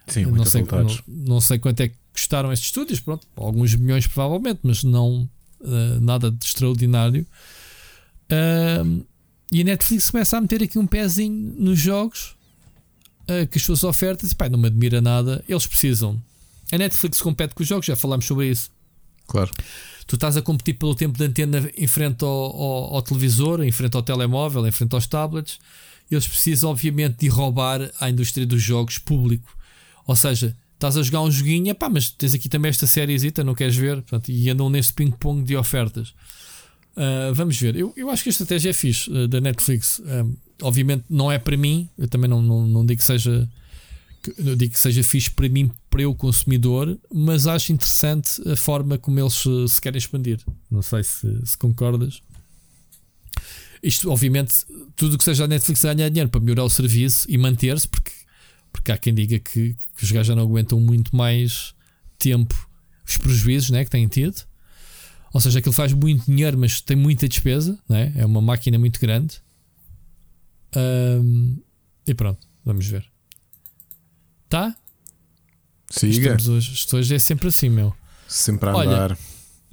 Sim, 0.06 0.26
não, 0.26 0.44
sei, 0.44 0.62
não, 0.62 1.26
não 1.26 1.40
sei 1.40 1.58
quanto 1.58 1.80
é 1.80 1.88
que 1.88 1.96
custaram 2.12 2.52
estes 2.52 2.68
estúdios, 2.68 3.00
pronto, 3.00 3.26
alguns 3.36 3.74
milhões 3.74 4.06
provavelmente, 4.06 4.60
mas 4.62 4.84
não 4.84 5.28
eh, 5.64 5.98
nada 6.00 6.30
de 6.30 6.44
extraordinário. 6.44 7.26
Ahm, 8.30 9.00
e 9.52 9.60
a 9.60 9.64
Netflix 9.64 10.10
começa 10.10 10.36
a 10.36 10.40
meter 10.40 10.62
aqui 10.62 10.78
um 10.78 10.86
pezinho 10.86 11.54
nos 11.58 11.78
jogos 11.78 12.34
uh, 13.28 13.46
que 13.48 13.58
as 13.58 13.62
suas 13.64 13.84
ofertas, 13.84 14.32
e 14.32 14.34
pá, 14.34 14.48
não 14.48 14.58
me 14.58 14.66
admira 14.66 15.00
nada. 15.00 15.44
Eles 15.48 15.66
precisam. 15.66 16.20
A 16.72 16.78
Netflix 16.78 17.20
compete 17.20 17.54
com 17.54 17.62
os 17.62 17.68
jogos, 17.68 17.86
já 17.86 17.94
falámos 17.94 18.24
sobre 18.26 18.50
isso. 18.50 18.70
Claro. 19.26 19.50
Tu 20.06 20.16
estás 20.16 20.36
a 20.36 20.42
competir 20.42 20.74
pelo 20.74 20.94
tempo 20.94 21.16
de 21.16 21.24
antena 21.24 21.70
em 21.76 21.86
frente 21.86 22.24
ao, 22.24 22.30
ao- 22.30 22.94
ao 22.96 23.02
televisor, 23.02 23.62
em 23.62 23.70
frente 23.72 23.94
ao 23.96 24.02
telemóvel, 24.02 24.66
em 24.66 24.72
frente 24.72 24.94
aos 24.94 25.06
tablets. 25.06 25.58
Eles 26.10 26.26
precisam, 26.26 26.70
obviamente, 26.70 27.18
de 27.18 27.28
roubar 27.28 27.90
à 28.00 28.10
indústria 28.10 28.46
dos 28.46 28.62
jogos 28.62 28.98
público. 28.98 29.56
Ou 30.06 30.14
seja, 30.14 30.56
estás 30.74 30.96
a 30.96 31.02
jogar 31.02 31.22
um 31.22 31.30
joguinho, 31.30 31.74
pá, 31.74 31.88
mas 31.88 32.10
tens 32.10 32.34
aqui 32.34 32.48
também 32.48 32.68
esta 32.68 32.86
sériezita, 32.86 33.42
não 33.42 33.54
queres 33.54 33.76
ver? 33.76 34.02
Portanto, 34.02 34.28
e 34.30 34.50
andam 34.50 34.68
neste 34.68 34.92
ping-pong 34.92 35.42
de 35.42 35.56
ofertas. 35.56 36.10
Uh, 36.96 37.34
vamos 37.34 37.58
ver. 37.58 37.74
Eu, 37.74 37.92
eu 37.96 38.10
acho 38.10 38.22
que 38.22 38.28
a 38.28 38.32
estratégia 38.32 38.70
é 38.70 38.72
fixe 38.72 39.10
uh, 39.10 39.26
da 39.26 39.40
Netflix. 39.40 40.00
Um, 40.00 40.36
obviamente 40.62 41.04
não 41.10 41.30
é 41.30 41.38
para 41.38 41.56
mim, 41.56 41.88
eu 41.98 42.06
também 42.06 42.28
não, 42.30 42.40
não, 42.40 42.66
não 42.66 42.86
digo 42.86 42.98
que 42.98 43.04
seja 43.04 43.48
digo 44.56 44.72
que 44.72 44.78
seja 44.78 45.02
fixe 45.02 45.30
para 45.30 45.48
mim, 45.50 45.70
para 45.90 46.02
eu 46.02 46.14
consumidor, 46.14 46.98
mas 47.12 47.46
acho 47.46 47.72
interessante 47.72 48.40
a 48.48 48.56
forma 48.56 48.96
como 48.96 49.20
eles 49.20 49.44
uh, 49.44 49.68
se 49.68 49.80
querem 49.80 49.98
expandir. 49.98 50.40
Não 50.70 50.80
sei 50.80 51.02
se, 51.02 51.28
se 51.44 51.58
concordas. 51.58 52.22
Isto, 53.84 54.10
obviamente, 54.10 54.64
tudo 54.96 55.14
o 55.14 55.18
que 55.18 55.24
seja 55.24 55.44
a 55.44 55.46
Netflix 55.46 55.82
ganhar 55.82 56.08
dinheiro 56.08 56.30
para 56.30 56.40
melhorar 56.40 56.64
o 56.64 56.70
serviço 56.70 57.26
e 57.30 57.36
manter-se, 57.36 57.86
porque, 57.86 58.12
porque 58.72 58.90
há 58.90 58.96
quem 58.96 59.12
diga 59.12 59.38
que, 59.38 59.76
que 59.94 60.04
os 60.04 60.10
gajos 60.10 60.28
já 60.28 60.34
não 60.34 60.42
aguentam 60.42 60.80
muito 60.80 61.14
mais 61.14 61.74
tempo 62.18 62.54
os 63.06 63.18
prejuízos 63.18 63.68
né, 63.68 63.84
que 63.84 63.90
têm 63.90 64.08
tido. 64.08 64.42
Ou 65.34 65.40
seja, 65.40 65.58
aquilo 65.58 65.74
faz 65.74 65.92
muito 65.92 66.24
dinheiro, 66.24 66.56
mas 66.56 66.80
tem 66.80 66.96
muita 66.96 67.28
despesa, 67.28 67.78
né? 67.86 68.10
é 68.16 68.24
uma 68.24 68.40
máquina 68.40 68.78
muito 68.78 68.98
grande. 68.98 69.42
Ahm, 70.74 71.58
e 72.06 72.14
pronto, 72.14 72.46
vamos 72.64 72.86
ver. 72.86 73.04
Tá? 74.48 74.74
Siga. 75.90 76.36
Estamos 76.36 76.48
hoje, 76.48 76.86
hoje 76.90 77.14
é 77.16 77.18
sempre 77.18 77.48
assim, 77.48 77.68
meu. 77.68 77.94
Sempre 78.26 78.70
a 78.70 78.76
Olha, 78.76 78.90
andar. 78.90 79.18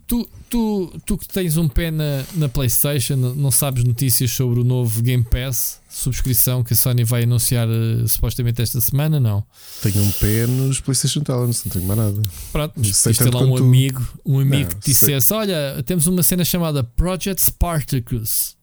Tu, 0.06 0.30
tu, 0.52 0.94
tu 1.06 1.18
que 1.18 1.28
tens 1.28 1.58
um 1.58 1.68
pé 1.68 1.90
na, 1.90 2.24
na 2.36 2.48
PlayStation, 2.50 3.16
não 3.16 3.50
sabes 3.50 3.84
notícias 3.84 4.30
sobre 4.32 4.60
o 4.60 4.64
novo 4.64 5.02
Game 5.02 5.24
Pass 5.24 5.80
subscrição 5.90 6.64
que 6.64 6.74
a 6.74 6.76
Sony 6.76 7.04
vai 7.04 7.24
anunciar 7.24 7.68
eh, 7.68 8.08
supostamente 8.08 8.62
esta 8.62 8.80
semana? 8.80 9.20
Não. 9.20 9.44
Tenho 9.82 10.02
um 10.04 10.12
pé 10.12 10.48
nos 10.48 10.80
PlayStation 10.80 11.22
Talents, 11.22 11.64
não 11.66 11.72
tenho 11.72 11.86
mais 11.86 12.00
nada. 12.00 12.22
Pronto, 12.52 12.74
mas 12.78 13.02
ter 13.04 13.14
tanto 13.16 13.38
lá 13.38 13.44
um 13.44 13.58
amigo, 13.58 14.02
um 14.26 14.40
amigo 14.40 14.70
Não, 14.72 14.80
que 14.80 14.90
te 14.90 14.94
sei. 14.94 15.16
dissesse: 15.16 15.34
Olha, 15.34 15.84
temos 15.86 16.08
uma 16.08 16.24
cena 16.24 16.46
chamada 16.46 16.84
Project 16.84 17.42
Spartacus. 17.42 18.56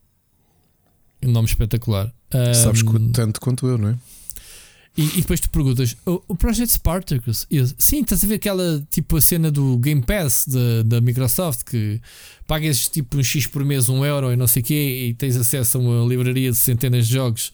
Um 1.23 1.33
nome 1.33 1.49
espetacular. 1.49 2.13
Sabes 2.55 2.81
Ahm, 2.83 2.87
qu- 2.87 3.13
tanto 3.13 3.41
quanto 3.41 3.67
eu, 3.67 3.77
não 3.77 3.89
é? 3.91 3.97
E, 4.99 5.19
e 5.19 5.21
depois 5.21 5.39
tu 5.39 5.49
perguntas: 5.49 5.97
o, 6.05 6.21
o 6.27 6.37
Project 6.37 6.73
Spartacus? 6.73 7.47
Eu, 7.49 7.65
Sim, 7.79 8.01
estás 8.01 8.25
a 8.25 8.27
ver 8.27 8.35
aquela 8.35 8.85
tipo 8.91 9.17
a 9.17 9.21
cena 9.21 9.49
do 9.49 9.79
Game 9.79 10.03
Pass 10.03 10.45
da, 10.49 10.83
da 10.83 11.01
Microsoft 11.01 11.63
que 11.63 12.01
pagas 12.49 12.89
tipo 12.89 13.17
um 13.17 13.23
X 13.23 13.47
por 13.47 13.65
mês, 13.65 13.89
um 13.89 14.05
euro 14.05 14.33
e 14.33 14.37
não 14.37 14.49
sei 14.49 14.61
o 14.61 14.65
quê, 14.65 15.07
e 15.09 15.15
tens 15.15 15.37
acesso 15.37 15.79
a 15.79 15.81
uma 15.81 16.05
livraria 16.05 16.51
de 16.51 16.57
centenas 16.57 17.07
de 17.07 17.15
jogos 17.15 17.53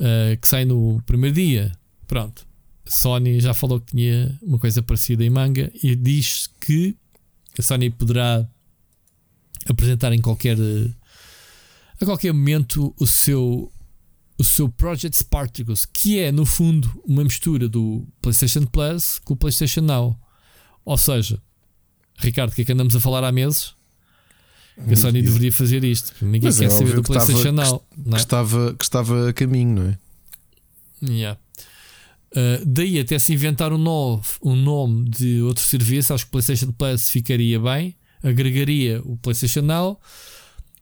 ah, 0.00 0.34
que 0.40 0.48
saem 0.48 0.64
no 0.64 1.02
primeiro 1.04 1.36
dia. 1.36 1.72
Pronto. 2.08 2.46
Sony 2.86 3.38
já 3.38 3.52
falou 3.52 3.78
que 3.78 3.92
tinha 3.92 4.38
uma 4.42 4.58
coisa 4.58 4.82
parecida 4.82 5.22
em 5.22 5.30
manga 5.30 5.70
e 5.82 5.94
diz 5.94 6.48
que 6.58 6.96
a 7.58 7.62
Sony 7.62 7.90
poderá 7.90 8.46
apresentar 9.68 10.12
em 10.12 10.20
qualquer 10.20 10.58
eh, 10.58 10.90
a 12.00 12.04
qualquer 12.04 12.32
momento 12.32 12.92
o 12.98 13.06
seu 13.06 13.70
o 14.38 14.44
seu 14.44 14.68
Project 14.68 15.16
Spartacus, 15.16 15.84
que 15.84 16.18
é 16.18 16.32
no 16.32 16.44
fundo 16.46 16.90
uma 17.06 17.22
mistura 17.22 17.68
do 17.68 18.06
PlayStation 18.20 18.64
Plus 18.66 19.20
com 19.24 19.34
o 19.34 19.36
PlayStation 19.36 19.80
Now. 19.82 20.18
Ou 20.84 20.96
seja, 20.98 21.40
Ricardo, 22.18 22.50
o 22.50 22.54
que 22.54 22.62
é 22.62 22.64
que 22.64 22.72
andamos 22.72 22.96
a 22.96 23.00
falar 23.00 23.22
há 23.24 23.30
meses? 23.32 23.74
Que 24.86 24.94
a 24.94 24.96
Sony 24.96 25.18
E- 25.18 25.22
deveria 25.22 25.52
fazer 25.52 25.84
isto. 25.84 26.12
Ninguém 26.24 26.42
Mas 26.48 26.58
quer 26.58 26.64
é 26.64 26.70
saber 26.70 26.94
do 26.96 27.02
que 27.02 27.10
estava- 27.10 27.26
PlayStation 27.26 27.48
que 27.50 27.70
Now. 27.70 27.86
não 27.96 28.04
que, 28.10 28.14
é? 28.14 28.18
estava, 28.18 28.74
que 28.74 28.84
estava 28.84 29.28
a 29.28 29.32
caminho, 29.32 29.74
não 29.74 29.88
é? 29.90 29.98
Yeah. 31.04 31.38
Uh, 32.34 32.64
daí 32.64 32.98
até 32.98 33.18
se 33.18 33.32
inventar 33.34 33.72
um, 33.72 33.78
novo, 33.78 34.24
um 34.42 34.56
nome 34.56 35.08
de 35.10 35.42
outro 35.42 35.62
serviço, 35.62 36.14
acho 36.14 36.24
que 36.24 36.28
o 36.28 36.32
PlayStation 36.32 36.72
Plus 36.72 37.10
ficaria 37.10 37.60
bem, 37.60 37.94
agregaria 38.22 39.02
o 39.04 39.16
PlayStation 39.18 39.60
Now 39.62 40.00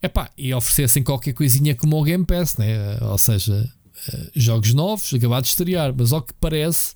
epá, 0.02 0.30
e 0.36 0.52
oferecessem 0.54 1.02
qualquer 1.02 1.32
coisinha 1.32 1.74
como 1.74 1.98
o 2.00 2.02
Game 2.04 2.24
Pass, 2.24 2.56
né? 2.56 2.98
ou 3.02 3.18
seja, 3.18 3.70
uh, 4.12 4.30
jogos 4.34 4.72
novos, 4.74 5.12
acabados 5.12 5.48
de 5.48 5.52
estrear, 5.52 5.94
mas 5.96 6.12
ao 6.12 6.22
que 6.22 6.32
parece 6.34 6.94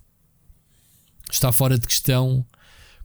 está 1.30 1.50
fora 1.52 1.78
de 1.78 1.86
questão 1.86 2.44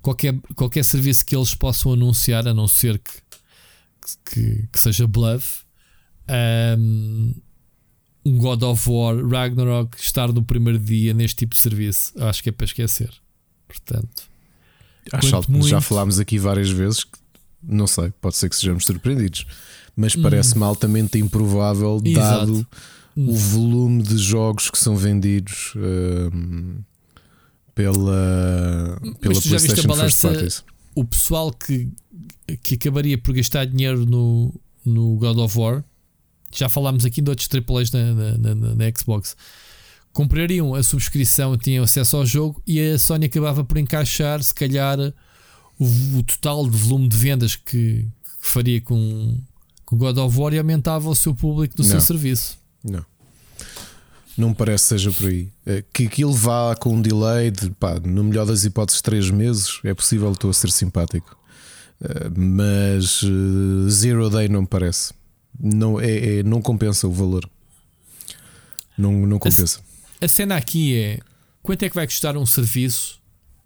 qualquer, 0.02 0.38
qualquer 0.56 0.84
serviço 0.84 1.26
que 1.26 1.36
eles 1.36 1.54
possam 1.56 1.94
anunciar, 1.94 2.48
a 2.48 2.54
não 2.54 2.68
ser 2.68 3.00
que, 3.00 3.12
que, 4.26 4.68
que 4.72 4.80
seja 4.80 5.08
bluff. 5.08 5.64
Um, 6.78 7.34
God 8.26 8.62
of 8.64 8.88
War 8.90 9.16
Ragnarok 9.28 9.98
estar 10.00 10.32
no 10.32 10.44
primeiro 10.44 10.78
dia 10.78 11.14
neste 11.14 11.38
tipo 11.38 11.56
de 11.56 11.60
serviço, 11.62 12.14
acho 12.24 12.44
que 12.44 12.50
é 12.50 12.52
para 12.52 12.66
esquecer. 12.66 13.12
Portanto, 13.68 14.30
Acho 15.12 15.32
mas 15.36 15.46
já 15.68 15.78
muito- 15.78 15.82
falámos 15.82 16.20
aqui 16.20 16.38
várias 16.38 16.70
vezes 16.70 17.04
que 17.04 17.18
não 17.64 17.88
sei, 17.88 18.12
pode 18.22 18.38
ser 18.38 18.50
que 18.50 18.56
sejamos 18.56 18.86
surpreendidos, 18.86 19.46
mas 20.00 20.16
Hum. 20.16 20.22
parece-me 20.22 20.64
altamente 20.64 21.18
improvável, 21.20 22.02
Exato. 22.04 22.46
dado 22.46 22.68
o 23.18 23.36
volume 23.36 24.02
de 24.02 24.18
jogos 24.18 24.70
que 24.70 24.78
são 24.80 24.96
vendidos 24.96 25.74
hum, 25.76 26.78
pela, 27.76 28.98
pela 29.20 29.34
tu 29.34 29.42
já 29.48 29.58
viste 29.58 29.80
a 29.80 29.84
balança- 29.88 30.64
o 30.96 31.04
pessoal 31.06 31.52
que, 31.52 31.90
que 32.64 32.76
acabaria 32.76 33.18
por 33.18 33.34
gastar 33.34 33.66
dinheiro 33.66 34.06
no, 34.06 34.54
no 34.86 35.16
God 35.18 35.38
of 35.38 35.58
War, 35.58 35.84
já 36.54 36.68
falámos 36.68 37.06
aqui 37.06 37.22
de 37.22 37.30
outros 37.30 37.48
AAAs 37.54 37.92
na, 37.92 38.14
na, 38.14 38.38
na, 38.38 38.76
na 38.76 38.92
Xbox, 38.98 39.36
comprariam 40.12 40.74
a 40.74 40.82
subscrição, 40.84 41.58
tinham 41.58 41.84
acesso 41.84 42.18
ao 42.18 42.26
jogo 42.26 42.62
e 42.66 42.80
a 42.82 42.98
Sony 42.98 43.26
acabava 43.28 43.64
por 43.64 43.78
encaixar, 43.78 44.42
se 44.44 44.54
calhar, 44.54 44.98
o, 45.78 45.86
o 46.18 46.24
total 46.24 46.68
de 46.70 46.78
volume 46.78 47.08
de 47.08 47.16
vendas 47.18 47.56
que, 47.56 48.06
que 48.42 48.50
faria 48.50 48.82
com, 48.82 49.38
com 49.90 49.98
God 49.98 50.18
of 50.20 50.38
War 50.38 50.54
aumentava 50.56 51.10
o 51.10 51.16
seu 51.16 51.34
público 51.34 51.76
do 51.76 51.82
Não. 51.84 51.90
seu 51.90 52.00
serviço. 52.02 52.60
Não. 52.84 53.04
Não 54.38 54.50
me 54.50 54.56
parece 54.56 54.84
que 54.84 54.90
seja 54.90 55.12
por 55.12 55.28
aí. 55.28 55.50
É, 55.66 55.84
Que 55.92 56.06
aquilo 56.06 56.32
vá 56.32 56.76
com 56.76 56.94
um 56.94 57.02
delay 57.02 57.50
de, 57.50 57.72
pá, 57.72 58.00
no 58.00 58.24
melhor 58.24 58.46
das 58.46 58.64
hipóteses, 58.64 59.02
3 59.02 59.32
meses, 59.32 59.80
é 59.84 59.94
possível, 59.94 60.32
estou 60.32 60.50
a 60.52 60.54
ser 60.54 60.72
simpático. 60.72 61.36
Eh, 62.02 62.30
Mas 62.36 63.22
eh, 63.24 63.90
Zero 63.90 64.30
Day 64.30 64.48
não 64.48 64.62
me 64.62 64.68
parece. 64.68 65.12
Não, 65.60 66.00
é, 66.00 66.38
é- 66.40 66.44
não 66.44 66.62
compensa 66.62 67.08
o 67.08 67.12
valor. 67.12 67.50
Não, 68.98 69.12
não 69.26 69.40
compensa. 69.40 69.80
A 70.22 70.28
cena 70.28 70.56
aqui 70.56 70.96
é 70.96 71.20
quanto 71.64 71.84
é 71.84 71.90
que 71.90 71.96
vai 71.96 72.06
custar 72.06 72.38
um 72.38 72.46
serviço 72.46 73.20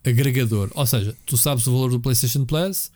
agregador? 0.06 0.70
Ou 0.74 0.86
seja, 0.86 1.16
tu 1.26 1.36
sabes 1.38 1.68
o 1.68 1.72
valor 1.74 1.92
do 1.92 2.00
PlayStation 2.00 2.46
Plus, 2.46 2.92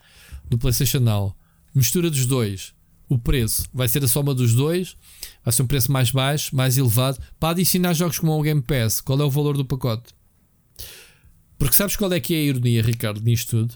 do 0.48 0.56
PlayStation 0.58 1.00
Now, 1.00 1.34
mistura 1.74 2.10
dos 2.10 2.26
dois, 2.26 2.72
o 3.08 3.18
preço 3.18 3.64
vai 3.72 3.88
ser 3.88 4.04
a 4.04 4.08
soma 4.08 4.34
dos 4.34 4.54
dois, 4.54 4.96
vai 5.44 5.52
ser 5.52 5.62
um 5.62 5.66
preço 5.66 5.90
mais 5.90 6.10
baixo, 6.10 6.54
mais 6.54 6.76
elevado, 6.76 7.18
para 7.40 7.50
adicionar 7.50 7.94
jogos 7.94 8.18
como 8.18 8.32
o 8.32 8.42
Game 8.42 8.62
Pass. 8.62 9.00
Qual 9.00 9.20
é 9.20 9.24
o 9.24 9.30
valor 9.30 9.56
do 9.56 9.64
pacote? 9.64 10.12
Porque 11.58 11.74
sabes 11.74 11.96
qual 11.96 12.12
é 12.12 12.20
que 12.20 12.34
é 12.34 12.38
a 12.38 12.42
ironia, 12.42 12.82
Ricardo, 12.82 13.20
nisto 13.20 13.50
tudo? 13.50 13.74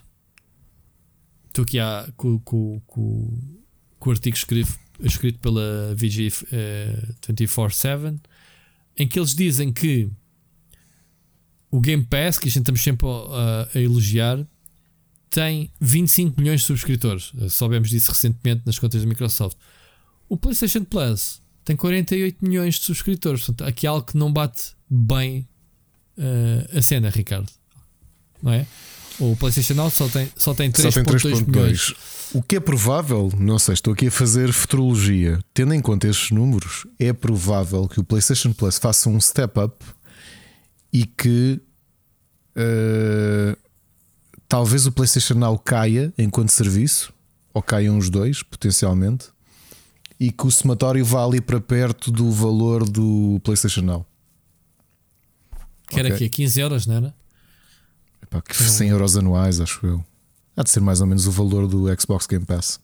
Estou 1.49 1.65
aqui 1.65 1.79
há, 1.79 2.09
com, 2.17 2.39
com, 2.41 2.81
com, 2.87 3.39
com 3.99 4.11
o 4.11 4.13
artigo 4.13 4.37
escrito, 4.37 4.79
escrito 5.01 5.39
pela 5.39 5.95
VG 5.95 6.33
eh, 6.53 7.09
24-7 7.29 8.21
em 8.97 9.07
que 9.07 9.19
eles 9.19 9.35
dizem 9.35 9.73
que 9.73 10.11
o 11.71 11.81
Game 11.81 12.05
Pass, 12.05 12.39
que 12.39 12.49
a 12.49 12.51
gente 12.51 12.61
estamos 12.63 12.83
sempre 12.83 13.07
a, 13.09 13.69
a 13.75 13.81
elogiar, 13.81 14.47
tem 15.33 15.71
25 15.81 16.39
milhões 16.39 16.61
de 16.61 16.67
subscritores. 16.67 17.33
Eh, 17.41 17.49
Soubemos 17.49 17.89
disso 17.89 18.11
recentemente 18.11 18.63
nas 18.67 18.79
contas 18.79 19.01
da 19.01 19.09
Microsoft. 19.09 19.57
O 20.29 20.37
PlayStation 20.37 20.85
Plus 20.85 21.41
tem 21.65 21.75
48 21.75 22.45
milhões 22.45 22.75
de 22.75 22.83
subscritores. 22.83 23.47
Portanto, 23.47 23.67
aqui 23.67 23.87
há 23.87 23.91
algo 23.91 24.07
que 24.07 24.17
não 24.17 24.31
bate 24.31 24.75
bem 24.89 25.49
eh, 26.19 26.79
a 26.79 26.83
cena, 26.83 27.09
Ricardo. 27.09 27.51
Não 28.43 28.53
é? 28.53 28.67
O 29.19 29.35
PlayStation 29.37 29.75
Now 29.75 29.91
só 29.91 30.07
tem, 30.09 30.31
só 30.37 30.53
tem 30.53 30.71
Só 30.75 30.91
tem 30.91 31.03
3.2 31.03 31.47
milhões. 31.47 31.81
3.2. 31.93 31.97
O 32.35 32.43
que 32.43 32.57
é 32.57 32.61
provável, 32.61 33.33
não 33.39 33.59
sei, 33.59 33.75
estou 33.75 33.95
aqui 33.95 34.09
a 34.09 34.11
fazer 34.11 34.53
futurologia. 34.53 35.39
Tendo 35.55 35.73
em 35.73 35.81
conta 35.81 36.09
estes 36.09 36.31
números, 36.31 36.87
é 36.99 37.13
provável 37.13 37.89
que 37.89 38.01
o 38.01 38.05
PlayStation 38.05 38.53
Plus 38.53 38.79
faça 38.79 39.09
um 39.09 39.21
step 39.21 39.59
up 39.61 39.85
e 40.93 41.07
que 41.07 41.61
eh, 42.55 43.57
talvez 44.53 44.87
o 44.87 44.93
PlayStation 44.93 45.33
Now 45.33 45.59
caia 45.59 46.13
enquanto 46.19 46.51
serviço, 46.51 47.11
ou 47.55 47.63
caiam 47.63 47.97
os 47.97 48.11
dois, 48.11 48.43
potencialmente, 48.43 49.29
e 50.21 50.31
que 50.31 50.47
o 50.47 50.51
somatório 50.51 51.03
vá 51.03 51.25
ali 51.25 51.41
para 51.41 51.59
perto 51.59 52.11
do 52.11 52.31
valor 52.31 52.87
do 52.87 53.41
PlayStation 53.43 53.81
Now. 53.81 54.07
Que 55.89 55.99
era 55.99 56.09
Ok. 56.09 56.17
aqui 56.17 56.25
a 56.27 56.29
15 56.29 56.61
euros, 56.61 56.87
não 56.87 56.97
era? 56.97 57.15
Epá, 58.23 58.43
que 58.43 58.55
100 58.55 58.91
euros 58.91 59.17
anuais, 59.17 59.59
acho 59.59 59.87
eu. 59.87 60.05
Há 60.55 60.63
de 60.63 60.69
ser 60.69 60.81
mais 60.81 61.01
ou 61.01 61.07
menos 61.07 61.27
o 61.27 61.31
valor 61.31 61.67
do 61.67 61.87
Xbox 61.99 62.27
Game 62.27 62.45
Pass. 62.45 62.79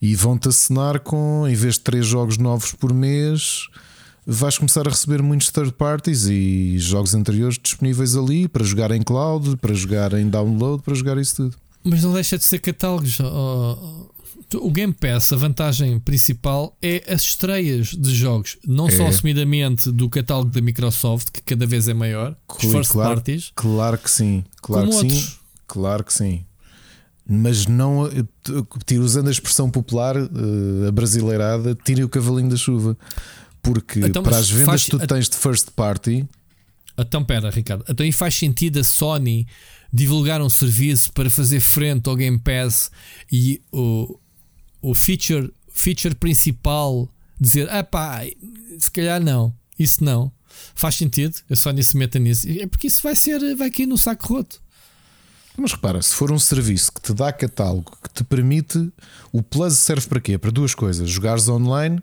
E 0.00 0.14
vão-te 0.14 0.46
assinar 0.48 1.00
com, 1.00 1.48
em 1.48 1.54
vez 1.56 1.74
de 1.74 1.80
3 1.80 2.06
jogos 2.06 2.38
novos 2.38 2.72
por 2.72 2.94
mês, 2.94 3.66
vais 4.30 4.58
começar 4.58 4.86
a 4.86 4.90
receber 4.90 5.22
muitos 5.22 5.50
third 5.50 5.72
parties 5.72 6.26
e 6.26 6.74
jogos 6.78 7.14
anteriores 7.14 7.58
disponíveis 7.62 8.14
ali 8.14 8.46
para 8.46 8.62
jogar 8.62 8.90
em 8.90 9.00
cloud, 9.02 9.56
para 9.56 9.72
jogar 9.72 10.12
em 10.12 10.28
download, 10.28 10.82
para 10.82 10.94
jogar 10.94 11.16
isso 11.16 11.36
tudo. 11.36 11.56
Mas 11.82 12.02
não 12.02 12.12
deixa 12.12 12.36
de 12.36 12.44
ser 12.44 12.58
catálogos. 12.58 13.18
O 14.54 14.70
Game 14.70 14.92
Pass, 14.94 15.32
a 15.32 15.36
vantagem 15.36 15.98
principal 16.00 16.76
é 16.80 17.02
as 17.12 17.20
estreias 17.22 17.88
de 17.88 18.14
jogos, 18.14 18.56
não 18.66 18.90
só 18.90 19.04
É. 19.04 19.08
assumidamente 19.08 19.90
do 19.92 20.08
catálogo 20.08 20.50
da 20.50 20.60
Microsoft, 20.60 21.30
que 21.30 21.42
cada 21.42 21.66
vez 21.66 21.86
é 21.88 21.92
maior, 21.94 22.34
Rui, 22.50 22.72
first 22.72 22.90
claro, 22.92 23.14
parties, 23.16 23.52
Claro 23.54 23.98
que 23.98 24.10
sim, 24.10 24.44
claro 24.62 24.88
como 24.88 25.02
que 25.02 25.08
sim, 25.08 25.14
outros. 25.16 25.38
claro 25.66 26.04
que 26.04 26.12
sim. 26.14 26.44
Mas 27.30 27.66
não, 27.66 28.06
eh, 28.06 28.24
tira- 28.86 29.02
usando 29.02 29.28
a 29.28 29.30
expressão 29.30 29.68
popular, 29.70 30.16
eh, 30.16 30.88
a 30.88 30.90
brasileirada, 30.92 31.74
tire 31.84 32.02
o 32.02 32.08
cavalinho 32.08 32.48
da 32.48 32.56
chuva. 32.56 32.96
Porque 33.72 34.00
Então, 34.00 34.22
para 34.22 34.38
as 34.38 34.48
vendas 34.50 34.66
faz- 34.66 34.84
que 34.84 34.90
tu 34.90 35.06
tens 35.06 35.28
de 35.28 35.36
first 35.36 35.70
party, 35.72 36.26
Então, 36.98 37.24
pera, 37.24 37.50
Ricardo. 37.50 37.84
Então, 37.88 38.04
aí 38.04 38.10
faz 38.12 38.34
sentido 38.34 38.80
a 38.80 38.84
Sony 38.84 39.46
divulgar 39.92 40.40
um 40.42 40.50
serviço 40.50 41.12
para 41.12 41.30
fazer 41.30 41.60
frente 41.60 42.08
ao 42.08 42.16
Game 42.16 42.38
Pass 42.38 42.90
e 43.30 43.60
o, 43.72 44.18
o 44.82 44.94
feature, 44.94 45.52
feature 45.72 46.14
principal 46.14 47.08
dizer: 47.40 47.68
ah 47.70 47.84
pá, 47.84 48.22
se 48.78 48.90
calhar 48.90 49.22
não, 49.22 49.54
isso 49.78 50.02
não. 50.02 50.32
Faz 50.74 50.96
sentido 50.96 51.36
a 51.48 51.54
Sony 51.54 51.84
se 51.84 51.96
meta 51.96 52.18
nisso. 52.18 52.48
É 52.48 52.66
porque 52.66 52.88
isso 52.88 53.02
vai 53.02 53.14
ser, 53.14 53.54
vai 53.54 53.70
cair 53.70 53.86
no 53.86 53.96
saco 53.96 54.34
roto. 54.34 54.60
Mas 55.60 55.72
repara, 55.72 56.00
se 56.00 56.14
for 56.14 56.30
um 56.30 56.38
serviço 56.38 56.92
que 56.92 57.00
te 57.02 57.12
dá 57.12 57.32
catálogo, 57.32 57.92
que 58.02 58.08
te 58.10 58.22
permite, 58.24 58.92
o 59.32 59.42
Plus 59.42 59.74
serve 59.74 60.06
para 60.06 60.20
quê? 60.20 60.38
Para 60.38 60.50
duas 60.52 60.74
coisas: 60.74 61.10
jogares 61.10 61.48
online 61.48 62.00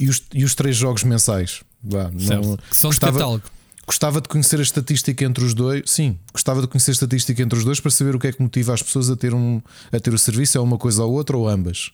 e 0.00 0.08
os, 0.08 0.22
e 0.32 0.44
os 0.44 0.54
três 0.54 0.76
jogos 0.76 1.02
mensais. 1.04 1.62
Vá, 1.82 2.04
não- 2.12 2.56
que 2.56 2.76
são 2.76 2.90
de 2.90 2.94
gostava, 2.96 3.18
catálogo. 3.18 3.42
gostava 3.84 4.20
de 4.20 4.28
conhecer 4.28 4.60
a 4.60 4.62
estatística 4.62 5.24
entre 5.24 5.44
os 5.44 5.52
dois. 5.52 5.82
Sim, 5.86 6.16
gostava 6.32 6.60
de 6.60 6.68
conhecer 6.68 6.92
a 6.92 6.94
estatística 6.94 7.42
entre 7.42 7.58
os 7.58 7.64
dois 7.64 7.80
para 7.80 7.90
saber 7.90 8.14
o 8.14 8.20
que 8.20 8.28
é 8.28 8.32
que 8.32 8.40
motiva 8.40 8.72
as 8.72 8.82
pessoas 8.82 9.10
a 9.10 9.16
ter, 9.16 9.34
um, 9.34 9.60
a 9.90 9.98
ter 9.98 10.14
o 10.14 10.18
serviço, 10.18 10.56
é 10.56 10.60
uma 10.60 10.78
coisa 10.78 11.02
ou 11.02 11.12
outra 11.12 11.36
ou 11.36 11.48
ambas. 11.48 11.90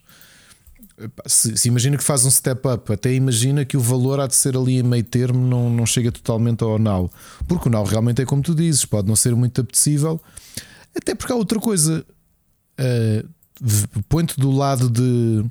Se, 1.26 1.56
se 1.56 1.68
imagina 1.68 1.96
que 1.96 2.02
faz 2.02 2.24
um 2.24 2.30
step 2.30 2.66
up, 2.68 2.92
até 2.92 3.14
imagina 3.14 3.64
que 3.64 3.76
o 3.76 3.80
valor 3.80 4.18
há 4.20 4.26
de 4.26 4.34
ser 4.34 4.56
ali 4.56 4.78
em 4.78 4.82
meio 4.82 5.04
termo, 5.04 5.38
não, 5.46 5.70
não 5.70 5.86
chega 5.86 6.10
totalmente 6.10 6.62
ao 6.64 6.76
now. 6.78 7.10
Porque 7.46 7.68
o 7.68 7.70
now 7.72 7.84
realmente 7.84 8.20
é 8.20 8.24
como 8.26 8.42
tu 8.42 8.52
dizes, 8.54 8.84
pode 8.84 9.06
não 9.06 9.14
ser 9.14 9.34
muito 9.36 9.60
apetecível. 9.60 10.20
Até 11.00 11.14
porque 11.14 11.32
há 11.32 11.36
outra 11.36 11.58
coisa. 11.58 12.04
Uh, 12.78 13.28
Põe-te 14.08 14.38
do 14.38 14.50
lado 14.52 14.88
de 14.88 15.44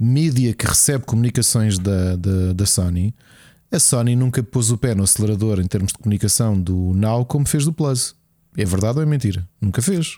mídia 0.00 0.54
que 0.54 0.66
recebe 0.66 1.04
comunicações 1.04 1.78
da, 1.78 2.16
da, 2.16 2.52
da 2.54 2.66
Sony. 2.66 3.14
A 3.70 3.78
Sony 3.78 4.16
nunca 4.16 4.42
pôs 4.42 4.70
o 4.70 4.78
pé 4.78 4.94
no 4.94 5.02
acelerador 5.04 5.60
em 5.60 5.66
termos 5.66 5.92
de 5.92 5.98
comunicação 5.98 6.58
do 6.58 6.92
Now 6.94 7.24
como 7.26 7.46
fez 7.46 7.64
do 7.66 7.72
Plus. 7.72 8.14
É 8.56 8.64
verdade 8.64 8.96
ou 8.98 9.02
é 9.02 9.06
mentira? 9.06 9.46
Nunca 9.60 9.82
fez. 9.82 10.16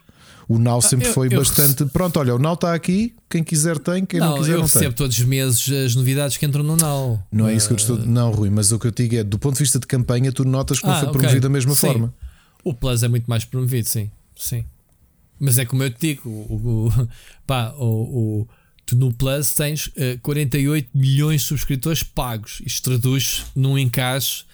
O 0.49 0.59
Now 0.59 0.81
sempre 0.81 1.09
eu- 1.09 1.13
foi 1.13 1.27
eu 1.33 1.39
bastante. 1.39 1.85
Pronto, 1.87 2.17
olha, 2.21 2.33
o 2.35 2.39
Now 2.39 2.55
está 2.55 2.73
aqui. 2.75 3.13
Quem 3.29 3.43
quiser 3.43 3.79
tem, 3.79 4.05
quem 4.07 4.21
não, 4.21 4.31
Não, 4.31 4.39
quiser 4.39 4.53
eu 4.53 4.59
não 4.61 4.67
tem. 4.69 4.75
recebo 4.75 4.95
todos 4.95 5.19
os 5.19 5.25
meses 5.25 5.69
as 5.85 5.97
novidades 5.97 6.37
que 6.37 6.47
entram 6.47 6.63
no 6.63 6.77
Now. 6.77 7.21
Não 7.33 7.49
é 7.49 7.55
isso 7.57 7.67
que 7.67 7.73
eu 7.73 7.77
te 7.77 7.81
estou. 7.81 7.99
Não, 7.99 8.31
Rui, 8.31 8.51
mas 8.51 8.71
o 8.71 8.79
que 8.79 8.87
eu 8.87 8.93
te 8.93 9.03
digo 9.03 9.17
é 9.17 9.25
do 9.25 9.37
ponto 9.39 9.55
de 9.55 9.61
vista 9.61 9.81
de 9.81 9.87
campanha, 9.89 10.31
tu 10.31 10.45
notas 10.45 10.79
que 10.79 10.87
não 10.87 10.93
Ah, 10.93 10.99
foi 11.01 11.09
ok. 11.09 11.19
promovido 11.19 11.43
da 11.43 11.49
mesma 11.49 11.75
Sim. 11.75 11.87
forma. 11.89 12.15
O 12.63 12.73
Plus 12.73 13.03
é 13.03 13.09
muito 13.09 13.27
mais 13.27 13.45
promovido, 13.45 13.89
sim. 13.89 14.11
Sim. 14.37 14.65
Mas 15.41 15.59
é 15.59 15.65
como 15.65 15.83
eu 15.83 15.91
te 15.91 16.15
digo, 16.15 16.29
o, 16.31 16.87
o- 16.89 17.09
pá, 17.47 17.73
o, 17.79 17.85
o- 18.43 18.49
tu 18.87 18.95
no 18.97 19.13
Plus 19.13 19.55
tens 19.55 19.91
eh, 19.97 20.19
48 20.23 20.91
milhões 20.95 21.41
de 21.43 21.47
subscritores 21.49 22.03
pagos. 22.03 22.63
Isto 22.65 22.91
traduz 22.91 23.45
num 23.55 23.77
encaixe 23.77 24.45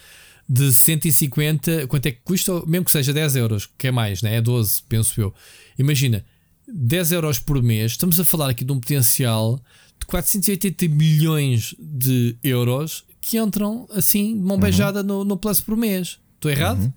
de 0.49 0.73
150. 0.73 1.87
Quanto 1.87 2.07
é 2.07 2.13
que 2.13 2.21
custa? 2.25 2.65
Mesmo 2.67 2.85
que 2.87 2.91
seja 2.91 3.13
10 3.13 3.37
euros, 3.37 3.69
que 3.79 3.89
é 3.89 3.91
mais, 3.91 4.23
né? 4.23 4.37
é 4.37 4.41
12, 4.41 4.83
penso 4.89 5.21
eu. 5.21 5.35
Imagina, 5.79 6.25
10 6.67 7.13
euros 7.13 7.39
por 7.39 7.63
mês, 7.63 7.93
estamos 7.93 8.19
a 8.19 8.25
falar 8.25 8.49
aqui 8.51 8.65
de 8.65 8.73
um 8.73 8.81
potencial 8.81 9.61
de 10.01 10.07
480 10.07 10.89
milhões 10.89 11.75
de 11.79 12.37
euros 12.43 13.05
que 13.21 13.39
entram 13.39 13.87
assim 13.91 14.35
de 14.37 14.41
mão 14.43 14.57
beijada 14.59 15.03
no, 15.03 15.25
no 15.25 15.37
Plus 15.37 15.61
por 15.61 15.77
mês. 15.77 16.19
Estou 16.37 16.51
errado? 16.51 16.93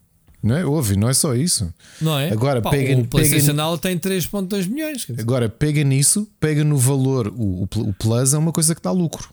Não 0.45 0.55
é? 0.55 0.63
Ouve, 0.63 0.95
não 0.95 1.09
é 1.09 1.13
só 1.13 1.33
isso. 1.33 1.73
Não 1.99 2.19
é? 2.19 2.31
Agora, 2.31 2.61
Pá, 2.61 2.69
pega- 2.69 3.01
o 3.01 3.07
PlayStation 3.07 3.47
pega- 3.47 3.63
Now 3.63 3.77
tem 3.79 3.97
3.2 3.97 4.67
milhões. 4.67 5.07
Agora, 5.17 5.49
pega 5.49 5.83
nisso, 5.83 6.27
pega 6.39 6.63
no 6.63 6.77
valor. 6.77 7.29
O, 7.29 7.63
o, 7.63 7.67
pl- 7.67 7.89
o 7.89 7.93
Plus 7.93 8.31
é 8.33 8.37
uma 8.37 8.51
coisa 8.51 8.75
que 8.75 8.81
dá 8.81 8.91
lucro. 8.91 9.27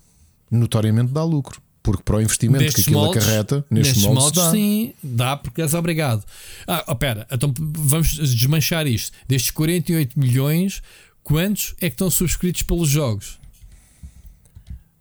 Notoriamente 0.51 1.13
dá 1.13 1.23
lucro. 1.23 1.61
Porque 1.83 2.03
para 2.03 2.17
o 2.17 2.23
investimento 2.23 2.73
que 2.73 2.81
aquilo 2.81 3.11
acarreta, 3.11 3.65
nestes, 3.71 3.97
nestes 3.97 4.03
moldes, 4.05 4.23
moldes, 4.23 4.43
dá. 4.43 4.51
sim, 4.53 4.95
dá 5.03 5.37
porque 5.37 5.61
és 5.61 5.75
obrigado. 5.75 6.25
Ah, 6.67 6.85
oh, 6.89 6.95
pera, 6.95 7.27
então 7.31 7.53
vamos 7.59 8.13
desmanchar 8.15 8.87
isto. 8.87 9.13
Destes 9.29 9.51
48 9.51 10.19
milhões, 10.19 10.81
quantos 11.25 11.75
é 11.81 11.91
que 11.91 11.95
estão 11.95 12.09
subscritos 12.09 12.63
pelos 12.63 12.89
jogos? 12.89 13.39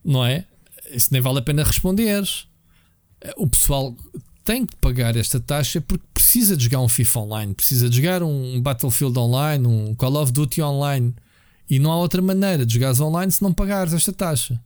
Não 0.03 0.25
é? 0.25 0.43
Isso 0.91 1.09
nem 1.11 1.21
vale 1.21 1.39
a 1.39 1.41
pena 1.41 1.63
responder. 1.63 2.23
O 3.37 3.47
pessoal 3.47 3.95
tem 4.43 4.65
que 4.65 4.75
pagar 4.77 5.15
esta 5.15 5.39
taxa 5.39 5.79
porque 5.81 6.03
precisa 6.13 6.57
de 6.57 6.63
jogar 6.63 6.79
um 6.79 6.89
FIFA 6.89 7.19
online, 7.19 7.53
precisa 7.53 7.89
de 7.89 7.97
jogar 7.97 8.23
um 8.23 8.59
Battlefield 8.61 9.17
online, 9.17 9.67
um 9.67 9.95
Call 9.95 10.15
of 10.17 10.31
Duty 10.31 10.61
online. 10.61 11.13
E 11.69 11.79
não 11.79 11.91
há 11.91 11.97
outra 11.97 12.21
maneira 12.21 12.65
de 12.65 12.73
jogares 12.73 12.99
online 12.99 13.31
se 13.31 13.41
não 13.41 13.53
pagares 13.53 13.93
esta 13.93 14.11
taxa. 14.11 14.59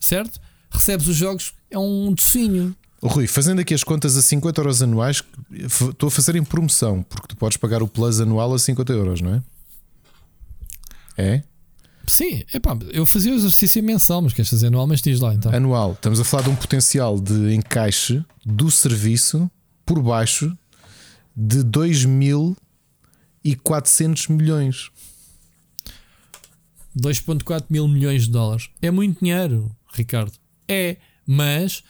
Certo? 0.00 0.40
Recebes 0.70 1.06
os 1.06 1.16
jogos, 1.16 1.54
é 1.70 1.78
um 1.78 2.12
docinho. 2.12 2.74
Rui, 3.02 3.28
fazendo 3.28 3.60
aqui 3.60 3.72
as 3.72 3.84
contas 3.84 4.16
a 4.16 4.22
50 4.22 4.60
euros 4.60 4.82
anuais, 4.82 5.22
estou 5.50 6.08
a 6.08 6.10
fazer 6.10 6.34
em 6.34 6.42
promoção, 6.42 7.02
porque 7.04 7.28
tu 7.28 7.36
podes 7.36 7.56
pagar 7.56 7.82
o 7.82 7.88
Plus 7.88 8.20
anual 8.20 8.52
a 8.52 8.58
50 8.58 8.92
euros, 8.92 9.20
não 9.20 9.34
é? 9.34 9.42
É? 11.16 11.42
Sim, 12.08 12.42
epá, 12.52 12.76
eu 12.92 13.06
fazia 13.06 13.32
o 13.32 13.36
exercício 13.36 13.80
mensal, 13.82 14.20
mas 14.22 14.32
queres 14.32 14.50
fazer 14.50 14.68
anual, 14.68 14.86
mas 14.86 15.02
diz 15.02 15.20
lá 15.20 15.34
então. 15.34 15.54
Anual, 15.54 15.92
estamos 15.92 16.18
a 16.18 16.24
falar 16.24 16.44
de 16.44 16.50
um 16.50 16.56
potencial 16.56 17.20
de 17.20 17.54
encaixe 17.54 18.24
do 18.44 18.70
serviço 18.70 19.50
por 19.84 20.02
baixo 20.02 20.56
de 21.36 21.58
2.400 21.58 24.32
milhões. 24.32 24.90
2,4 26.98 27.66
mil 27.70 27.86
milhões 27.86 28.24
de 28.24 28.30
dólares. 28.30 28.70
É 28.82 28.90
muito 28.90 29.20
dinheiro, 29.20 29.70
Ricardo. 29.92 30.32
É, 30.66 30.96
mas 31.26 31.84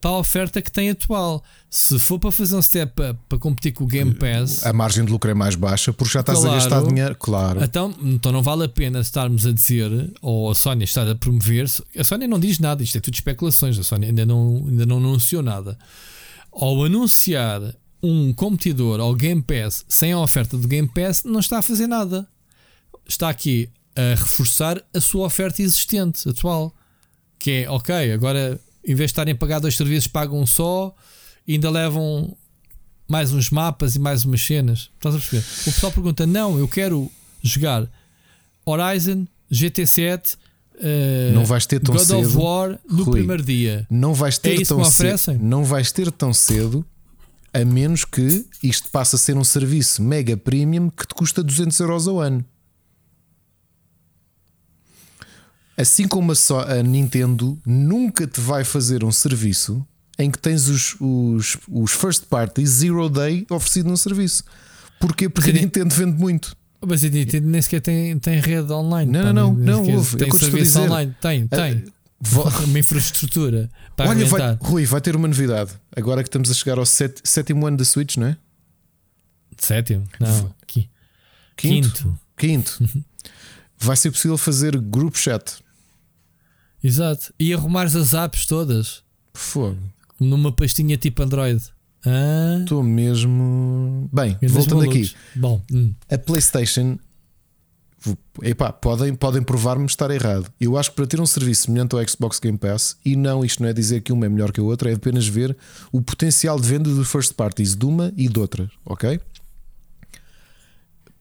para 0.00 0.10
a 0.12 0.18
oferta 0.18 0.62
que 0.62 0.72
tem 0.72 0.90
atual. 0.90 1.44
Se 1.68 1.98
for 1.98 2.18
para 2.18 2.32
fazer 2.32 2.56
um 2.56 2.62
step 2.62 3.00
up 3.02 3.20
para 3.28 3.38
competir 3.38 3.72
com 3.72 3.84
o 3.84 3.86
Game 3.86 4.14
Pass, 4.14 4.64
a 4.64 4.72
margem 4.72 5.04
de 5.04 5.12
lucro 5.12 5.30
é 5.30 5.34
mais 5.34 5.54
baixa 5.54 5.92
porque 5.92 6.12
já 6.12 6.20
estás 6.20 6.38
claro, 6.38 6.54
a 6.54 6.58
gastar 6.58 6.82
dinheiro, 6.84 7.14
claro. 7.16 7.62
Então, 7.62 7.94
então 8.02 8.32
não 8.32 8.42
vale 8.42 8.64
a 8.64 8.68
pena 8.68 9.00
estarmos 9.00 9.46
a 9.46 9.52
dizer, 9.52 9.90
ou 10.22 10.50
a 10.50 10.54
Sony 10.54 10.84
estar 10.84 11.06
a 11.08 11.14
promover. 11.14 11.66
A 11.96 12.04
Sony 12.04 12.26
não 12.26 12.40
diz 12.40 12.58
nada, 12.58 12.82
isto 12.82 12.96
é 12.96 13.00
tudo 13.00 13.14
especulações. 13.14 13.78
A 13.78 13.84
Sony 13.84 14.06
ainda 14.06 14.24
não, 14.24 14.64
ainda 14.66 14.86
não 14.86 14.96
anunciou 14.96 15.42
nada. 15.42 15.78
Ao 16.50 16.82
anunciar 16.84 17.60
um 18.02 18.32
competidor 18.32 18.98
ao 18.98 19.14
Game 19.14 19.42
Pass 19.42 19.84
sem 19.88 20.12
a 20.12 20.18
oferta 20.18 20.56
do 20.56 20.66
Game 20.66 20.88
Pass, 20.88 21.22
não 21.24 21.40
está 21.40 21.58
a 21.58 21.62
fazer 21.62 21.86
nada. 21.86 22.26
Está 23.06 23.28
aqui 23.28 23.68
a 23.94 24.18
reforçar 24.18 24.82
a 24.94 25.00
sua 25.00 25.26
oferta 25.26 25.62
existente, 25.62 26.28
atual. 26.28 26.74
Que 27.38 27.64
é, 27.64 27.70
ok, 27.70 28.12
agora 28.12 28.60
em 28.84 28.94
vez 28.94 29.08
de 29.08 29.12
estarem 29.12 29.34
a 29.34 29.36
pagar 29.36 29.58
dois 29.58 29.76
serviços, 29.76 30.06
pagam 30.06 30.38
um 30.38 30.46
só 30.46 30.94
e 31.46 31.54
ainda 31.54 31.70
levam 31.70 32.36
mais 33.08 33.32
uns 33.32 33.50
mapas 33.50 33.96
e 33.96 33.98
mais 33.98 34.24
umas 34.24 34.40
cenas. 34.40 34.90
Estás 34.96 35.14
a 35.14 35.18
perceber? 35.18 35.44
O 35.62 35.72
pessoal 35.72 35.92
pergunta: 35.92 36.26
não, 36.26 36.58
eu 36.58 36.68
quero 36.68 37.10
jogar 37.42 37.88
Horizon, 38.64 39.26
GT7. 39.52 40.34
Uh, 40.34 40.38
eh, 40.82 41.32
não 41.34 41.44
vais 41.44 41.66
ter 41.66 41.80
tão 41.80 41.94
God 41.94 42.04
cedo. 42.04 42.20
of 42.20 42.36
War 42.38 42.78
no 42.88 43.04
Rui, 43.04 43.18
primeiro 43.18 43.42
dia. 43.42 43.86
Não 43.90 44.14
vais 44.14 44.38
ter 44.38 44.60
é 44.60 44.64
tão 44.64 44.84
cedo. 44.84 45.38
Não 45.40 45.64
vais 45.64 45.92
ter 45.92 46.10
tão 46.10 46.32
cedo, 46.32 46.86
a 47.52 47.64
menos 47.64 48.04
que 48.04 48.46
isto 48.62 48.88
passe 48.90 49.16
a 49.16 49.18
ser 49.18 49.36
um 49.36 49.44
serviço 49.44 50.02
mega 50.02 50.36
premium 50.36 50.88
que 50.88 51.06
te 51.06 51.14
custa 51.14 51.42
200 51.42 51.78
euros 51.80 52.08
ao 52.08 52.20
ano. 52.20 52.44
Assim 55.80 56.06
como 56.06 56.32
a, 56.32 56.34
só, 56.34 56.60
a 56.60 56.82
Nintendo 56.82 57.58
nunca 57.64 58.26
te 58.26 58.40
vai 58.40 58.64
fazer 58.64 59.02
um 59.02 59.10
serviço 59.10 59.86
em 60.18 60.30
que 60.30 60.38
tens 60.38 60.68
os, 60.68 60.94
os, 61.00 61.56
os 61.68 61.92
first 61.92 62.24
parties 62.26 62.68
zero 62.68 63.08
day 63.08 63.46
oferecido 63.50 63.88
no 63.88 63.96
serviço. 63.96 64.44
Porquê? 65.00 65.28
Porque 65.28 65.50
a 65.50 65.52
Nintendo 65.54 65.94
vende 65.94 66.18
muito. 66.18 66.54
Mas 66.86 67.02
a 67.02 67.08
Nintendo 67.08 67.48
nem 67.48 67.62
sequer 67.62 67.80
tem, 67.80 68.18
tem 68.18 68.40
rede 68.40 68.70
online. 68.70 69.10
Não, 69.10 69.32
não, 69.32 69.54
não, 69.54 69.84
não 69.84 69.94
houve. 69.96 70.16
Tem 70.18 70.28
é 70.28 70.32
serviço 70.32 70.80
online. 70.80 71.14
Tem, 71.20 71.46
tem. 71.46 71.84
uma 72.66 72.78
infraestrutura 72.78 73.70
para 73.96 74.10
Olha, 74.10 74.26
vai, 74.26 74.58
Rui, 74.60 74.84
vai 74.84 75.00
ter 75.00 75.16
uma 75.16 75.26
novidade. 75.26 75.72
Agora 75.96 76.22
que 76.22 76.28
estamos 76.28 76.50
a 76.50 76.54
chegar 76.54 76.78
ao 76.78 76.84
set, 76.84 77.20
sétimo 77.24 77.66
ano 77.66 77.78
da 77.78 77.84
Switch, 77.84 78.18
não 78.18 78.26
é? 78.26 78.36
Sétimo? 79.56 80.06
Não. 80.18 80.54
Quinto. 80.66 80.88
Quinto. 81.56 82.18
Quinto. 82.36 83.04
vai 83.78 83.96
ser 83.96 84.10
possível 84.10 84.36
fazer 84.36 84.76
group 84.78 85.16
chat. 85.16 85.62
Exato. 86.82 87.32
E 87.38 87.52
arrumares 87.52 87.94
as 87.94 88.14
apps 88.14 88.46
todas. 88.46 89.02
Fogo. 89.34 89.78
Numa 90.18 90.52
pastinha 90.52 90.96
tipo 90.96 91.22
Android. 91.22 91.62
Estou 92.60 92.80
ah. 92.80 92.84
mesmo. 92.84 94.08
Bem, 94.12 94.36
voltando 94.42 94.82
aqui. 94.82 95.12
Bom, 95.34 95.62
hum. 95.72 95.92
A 96.10 96.18
PlayStation. 96.18 96.98
Epá, 98.42 98.72
podem, 98.72 99.14
podem 99.14 99.42
provar-me 99.42 99.84
estar 99.84 100.10
errado. 100.10 100.50
Eu 100.58 100.78
acho 100.78 100.88
que 100.90 100.96
para 100.96 101.06
ter 101.06 101.20
um 101.20 101.26
serviço 101.26 101.64
semelhante 101.64 101.94
ao 101.94 102.08
Xbox 102.08 102.40
Game 102.40 102.56
Pass, 102.56 102.96
e 103.04 103.14
não, 103.14 103.44
isto 103.44 103.62
não 103.62 103.68
é 103.68 103.74
dizer 103.74 104.00
que 104.00 104.10
uma 104.10 104.24
é 104.24 104.28
melhor 104.28 104.52
que 104.52 104.60
a 104.60 104.62
outra, 104.62 104.90
é 104.90 104.94
apenas 104.94 105.28
ver 105.28 105.54
o 105.92 106.00
potencial 106.00 106.58
de 106.58 106.66
venda 106.66 106.94
de 106.94 107.04
first 107.04 107.34
parties 107.34 107.76
de 107.76 107.84
uma 107.84 108.10
e 108.16 108.26
de 108.26 108.40
outra, 108.40 108.70
ok? 108.86 109.20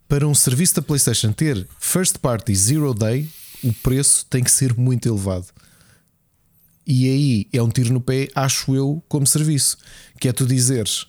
Para 0.08 0.26
um 0.26 0.34
serviço 0.34 0.76
da 0.76 0.82
PlayStation 0.82 1.34
ter 1.34 1.68
first 1.78 2.20
party 2.20 2.56
zero 2.56 2.94
day, 2.94 3.30
o 3.64 3.74
preço 3.74 4.26
tem 4.30 4.44
que 4.44 4.52
ser 4.52 4.76
muito 4.78 5.08
elevado. 5.08 5.48
E 6.86 7.08
aí 7.08 7.48
é 7.54 7.62
um 7.62 7.70
tiro 7.70 7.94
no 7.94 8.02
pé, 8.02 8.30
acho 8.34 8.76
eu, 8.76 9.04
como 9.08 9.28
serviço. 9.28 9.78
Que 10.20 10.28
é 10.28 10.34
tu 10.34 10.46
dizeres: 10.46 11.06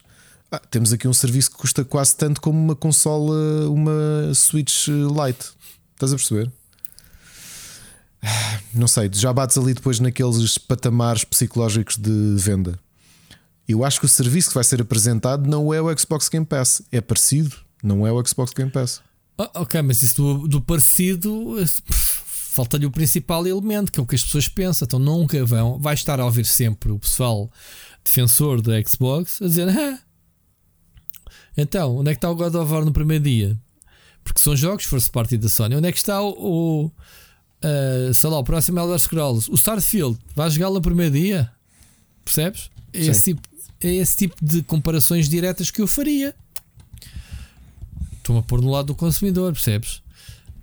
ah, 0.53 0.59
temos 0.59 0.93
aqui 0.93 1.09
um 1.09 1.13
serviço 1.13 1.51
que 1.51 1.57
custa 1.57 1.85
quase 1.85 2.17
tanto 2.17 2.41
como 2.41 2.59
uma 2.59 2.77
consola, 2.77 3.69
uma 3.69 4.35
Switch 4.35 4.89
Lite. 4.89 5.51
Estás 5.95 6.13
a 6.13 6.17
perceber? 6.17 6.51
Não 8.75 8.87
sei, 8.87 9.11
já 9.13 9.33
bates 9.33 9.57
ali 9.57 9.73
depois 9.73 9.99
naqueles 10.01 10.59
patamares 10.59 11.25
psicológicos 11.25 11.97
de 11.97 12.35
venda. 12.37 12.79
Eu 13.67 13.85
acho 13.85 14.01
que 14.01 14.07
o 14.07 14.09
serviço 14.09 14.49
que 14.49 14.55
vai 14.55 14.65
ser 14.65 14.83
apresentado 14.83 15.49
não 15.49 15.73
é 15.73 15.81
o 15.81 15.97
Xbox 15.97 16.29
Game 16.29 16.45
Pass. 16.45 16.83
É 16.91 17.01
parecido, 17.01 17.57
não 17.83 18.07
é 18.07 18.13
o 18.13 18.27
Xbox 18.27 18.53
Game 18.53 18.71
Pass. 18.71 19.01
Oh, 19.39 19.49
ok, 19.55 19.81
mas 19.81 20.03
isso 20.03 20.17
do, 20.17 20.49
do 20.49 20.61
parecido 20.61 21.57
falta-lhe 22.51 22.85
o 22.85 22.91
principal 22.91 23.47
elemento, 23.47 23.93
que 23.93 24.01
é 24.01 24.03
o 24.03 24.07
que 24.07 24.17
as 24.17 24.25
pessoas 24.25 24.49
pensam. 24.49 24.85
Então 24.85 24.99
nunca 24.99 25.45
vão, 25.45 25.79
vai 25.79 25.95
estar 25.95 26.19
a 26.19 26.25
ouvir 26.25 26.45
sempre 26.45 26.91
o 26.91 26.99
pessoal 26.99 27.51
defensor 28.05 28.61
da 28.61 28.83
Xbox 28.83 29.41
a 29.41 29.47
dizer: 29.47 29.69
ah, 29.69 29.99
então, 31.57 31.99
onde 31.99 32.11
é 32.11 32.15
que 32.15 32.19
está 32.19 32.31
o 32.31 32.35
God 32.35 32.55
of 32.55 32.73
War 32.73 32.85
no 32.85 32.93
primeiro 32.93 33.25
dia? 33.25 33.57
Porque 34.25 34.41
são 34.41 34.57
jogos 34.57 34.85
first 34.85 35.13
party 35.13 35.37
da 35.37 35.49
Sony. 35.49 35.77
Onde 35.77 35.89
é 35.89 35.93
que 35.93 35.99
está 35.99 36.21
o, 36.21 36.31
o 36.31 36.87
uh, 36.87 38.13
sei 38.13 38.29
lá, 38.29 38.39
o 38.39 38.45
próximo 38.45 38.81
Elder 38.81 38.99
Scrolls? 38.99 39.51
O 39.51 39.55
Starfield, 39.55 40.19
vai 40.35 40.51
jogá-lo 40.51 40.75
no 40.75 40.83
primeiro 40.83 41.13
dia? 41.13 41.51
Percebes? 42.25 42.69
É 42.93 42.99
esse, 42.99 43.23
tipo, 43.23 43.49
é 43.81 43.95
esse 43.95 44.17
tipo 44.17 44.37
de 44.45 44.63
comparações 44.63 45.29
diretas 45.29 45.71
que 45.71 45.81
eu 45.81 45.87
faria. 45.87 46.35
Estou-me 48.19 48.41
a 48.41 48.43
pôr 48.43 48.61
no 48.61 48.71
lado 48.71 48.87
do 48.87 48.95
consumidor, 48.95 49.53
percebes? 49.53 50.03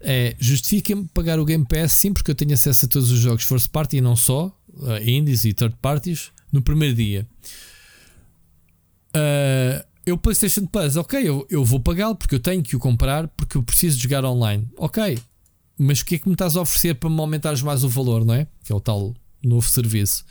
É 0.02 0.36
justifica-me 0.40 1.08
pagar 1.14 1.40
o 1.40 1.46
Game 1.46 1.66
Pass 1.66 1.94
sim, 1.94 2.14
porque 2.14 2.32
eu 2.32 2.36
tenho 2.36 2.54
acesso 2.54 2.86
a 2.86 2.90
todos 2.90 3.12
os 3.12 3.20
jogos 3.20 3.44
first 3.44 3.70
party 3.70 3.98
e 3.98 4.02
não 4.02 4.16
só, 4.16 4.48
uh, 4.74 4.98
indies 5.04 5.46
e 5.46 5.54
third 5.54 5.76
parties, 5.82 6.32
no 6.52 6.62
primeiro 6.62 6.96
dia. 6.96 7.28
Uh, 9.16 9.86
eu 10.06 10.18
PlayStation 10.18 10.66
Plus, 10.66 10.96
ok, 10.96 11.22
eu, 11.22 11.46
eu 11.50 11.66
vou 11.66 11.80
pagá-lo 11.80 12.16
porque 12.16 12.36
eu 12.36 12.40
tenho 12.40 12.64
que 12.64 12.76
o 12.76 12.80
comprar 12.80 13.28
porque 13.30 13.58
eu 13.58 13.64
preciso 13.64 14.00
jogar 14.00 14.24
online. 14.24 14.68
Ok, 14.78 15.20
mas 15.78 16.00
o 16.00 16.06
que 16.06 16.16
é 16.16 16.18
que 16.18 16.28
me 16.28 16.34
estás 16.34 16.56
a 16.56 16.62
oferecer 16.62 16.96
para 16.96 17.10
me 17.10 17.20
aumentares 17.20 17.62
mais 17.62 17.84
o 17.84 17.90
valor, 17.90 18.24
não 18.24 18.34
é? 18.34 18.48
Que 18.64 18.72
é 18.72 18.76
o 18.76 18.80
tal 18.80 19.14
novo 19.44 19.70
serviço. 19.70 20.24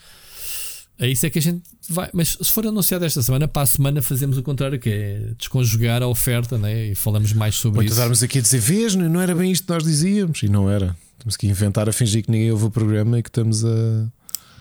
É 0.98 1.08
isso 1.08 1.26
é 1.26 1.30
que 1.30 1.38
a 1.38 1.42
gente 1.42 1.62
vai. 1.88 2.08
Mas 2.12 2.38
se 2.40 2.50
for 2.50 2.66
anunciado 2.66 3.04
esta 3.04 3.22
semana, 3.22 3.46
para 3.46 3.62
a 3.62 3.66
semana 3.66 4.00
fazemos 4.00 4.38
o 4.38 4.42
contrário, 4.42 4.78
que 4.78 4.88
é 4.88 5.32
desconjugar 5.36 6.02
a 6.02 6.06
oferta 6.06 6.56
né? 6.56 6.86
e 6.86 6.94
falamos 6.94 7.32
mais 7.34 7.54
sobre 7.56 7.76
Muito 7.76 7.88
isso. 7.88 7.98
Estarmos 7.98 8.22
aqui 8.22 8.38
a 8.38 8.42
dizer, 8.42 8.60
vês, 8.60 8.94
não 8.94 9.20
era 9.20 9.34
bem 9.34 9.52
isto 9.52 9.66
que 9.66 9.72
nós 9.72 9.84
dizíamos. 9.84 10.42
E 10.42 10.48
não 10.48 10.70
era. 10.70 10.96
Temos 11.18 11.36
que 11.36 11.46
inventar 11.46 11.88
a 11.88 11.92
fingir 11.92 12.24
que 12.24 12.30
ninguém 12.30 12.50
ouve 12.50 12.66
o 12.66 12.70
programa 12.70 13.18
e 13.18 13.22
que 13.22 13.28
estamos 13.28 13.64
a. 13.64 14.06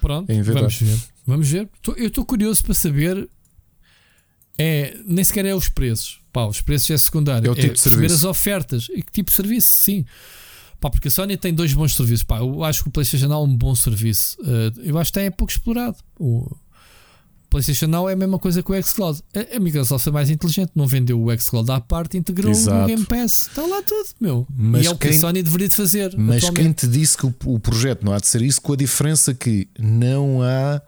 Pronto, 0.02 0.30
a 0.30 0.36
inventar. 0.36 0.64
vamos 0.64 0.82
ver. 0.82 1.00
Vamos 1.26 1.50
ver. 1.50 1.70
Eu 1.96 2.08
estou 2.08 2.26
curioso 2.26 2.64
para 2.64 2.74
saber. 2.74 3.30
É, 4.58 4.98
nem 5.06 5.24
sequer 5.24 5.46
é 5.46 5.56
os 5.56 5.70
preços. 5.70 6.20
Pá, 6.34 6.46
os 6.46 6.62
preços 6.62 6.90
é 6.92 6.98
secundário. 6.98 7.48
É 7.48 7.52
o 7.52 7.56
tipo 7.56 7.68
é 7.68 7.74
de 7.74 7.80
serviço. 7.80 8.16
as 8.16 8.24
ofertas. 8.24 8.88
E 8.90 9.02
que 9.02 9.12
tipo 9.12 9.30
de 9.30 9.36
serviço? 9.36 9.70
Sim. 9.70 10.06
Pá, 10.80 10.90
porque 10.90 11.08
a 11.08 11.12
Sony 11.12 11.38
tem 11.38 11.54
dois 11.54 11.74
bons 11.74 11.96
serviços. 11.96 12.24
Pá, 12.24 12.40
eu 12.40 12.64
acho 12.64 12.84
que 12.84 12.90
o 12.90 12.92
PlayStation 12.92 13.28
Now 13.28 13.42
é 13.42 13.48
um 13.48 13.56
bom 13.56 13.76
serviço. 13.76 14.38
Uh, 14.42 14.80
eu 14.84 14.98
acho 14.98 15.12
que 15.12 15.20
é 15.20 15.30
pouco 15.30 15.52
explorado. 15.52 15.98
O 16.20 16.56
PlayStation 17.56 17.88
Now 17.88 18.10
é 18.10 18.14
a 18.14 18.16
mesma 18.16 18.38
coisa 18.38 18.62
que 18.62 18.72
o 18.72 18.84
Xcloud. 18.84 19.22
A, 19.34 19.56
a 19.56 19.60
Microsoft 19.60 20.06
é 20.06 20.12
mais 20.12 20.30
inteligente, 20.30 20.72
não 20.76 20.86
vendeu 20.86 21.24
o 21.24 21.40
Xcloud 21.40 21.72
à 21.72 21.80
parte, 21.80 22.18
integrou 22.18 22.52
Exato. 22.52 22.84
o 22.84 22.86
Game 22.86 23.06
Pass. 23.06 23.48
Está 23.48 23.66
lá 23.66 23.82
tudo, 23.82 24.08
meu. 24.20 24.48
Mas 24.54 24.84
e 24.84 24.88
é 24.88 24.92
o 24.92 24.98
que 24.98 25.08
a 25.08 25.14
Sony 25.14 25.42
deveria 25.42 25.70
de 25.70 25.76
fazer. 25.76 26.14
Mas 26.18 26.44
atualmente. 26.44 26.64
quem 26.64 26.74
te 26.74 26.88
disse 26.88 27.18
que 27.18 27.26
o, 27.26 27.34
o, 27.46 27.60
projeto 27.60 28.04
não 28.04 28.12
há 28.12 28.20
de 28.20 28.28
ser 28.28 28.42
isso, 28.42 28.62
com 28.62 28.74
a 28.74 28.76
diferença 28.76 29.34
que 29.34 29.70
não 29.80 30.42
há 30.42 30.82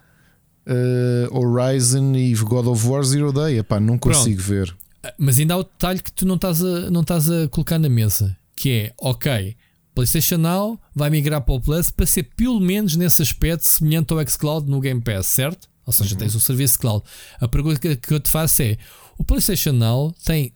uh, 0.68 1.38
Horizon 1.38 2.14
e 2.16 2.34
God 2.34 2.68
of 2.68 2.86
War 2.86 3.04
Zero 3.04 3.32
Day. 3.32 3.60
Epá, 3.60 3.80
não 3.80 3.98
consigo 3.98 4.44
Pronto. 4.44 4.50
ver. 4.50 4.76
Mas 5.18 5.40
ainda 5.40 5.54
há 5.54 5.58
o 5.58 5.64
detalhe 5.64 6.02
que 6.02 6.12
tu 6.12 6.26
não 6.26 6.36
estás 6.36 6.62
a, 6.62 6.92
não 6.92 7.00
estás 7.00 7.32
a 7.32 7.48
colocar 7.48 7.80
na 7.80 7.88
mesa, 7.88 8.36
que 8.54 8.72
é, 8.72 8.94
ok 9.00 9.56
PlayStation 9.98 10.38
Now 10.38 10.80
vai 10.94 11.10
migrar 11.10 11.42
para 11.42 11.56
o 11.56 11.60
Plus 11.60 11.90
para 11.90 12.06
ser 12.06 12.22
pelo 12.36 12.60
menos 12.60 12.96
nesse 12.96 13.20
aspecto 13.24 13.66
semelhante 13.66 14.14
ao 14.14 14.30
xCloud 14.30 14.70
no 14.70 14.80
Game 14.80 15.02
Pass, 15.02 15.26
certo? 15.26 15.68
Ou 15.88 15.92
seja, 15.92 16.14
uhum. 16.14 16.20
tens 16.20 16.36
o 16.36 16.40
serviço 16.40 16.78
cloud. 16.78 17.04
A 17.42 17.48
pergunta 17.48 17.96
que 17.96 18.14
eu 18.14 18.20
te 18.20 18.30
faço 18.30 18.62
é: 18.62 18.78
o 19.18 19.24
PlayStation 19.24 19.72
Now 19.72 20.16
tem 20.24 20.54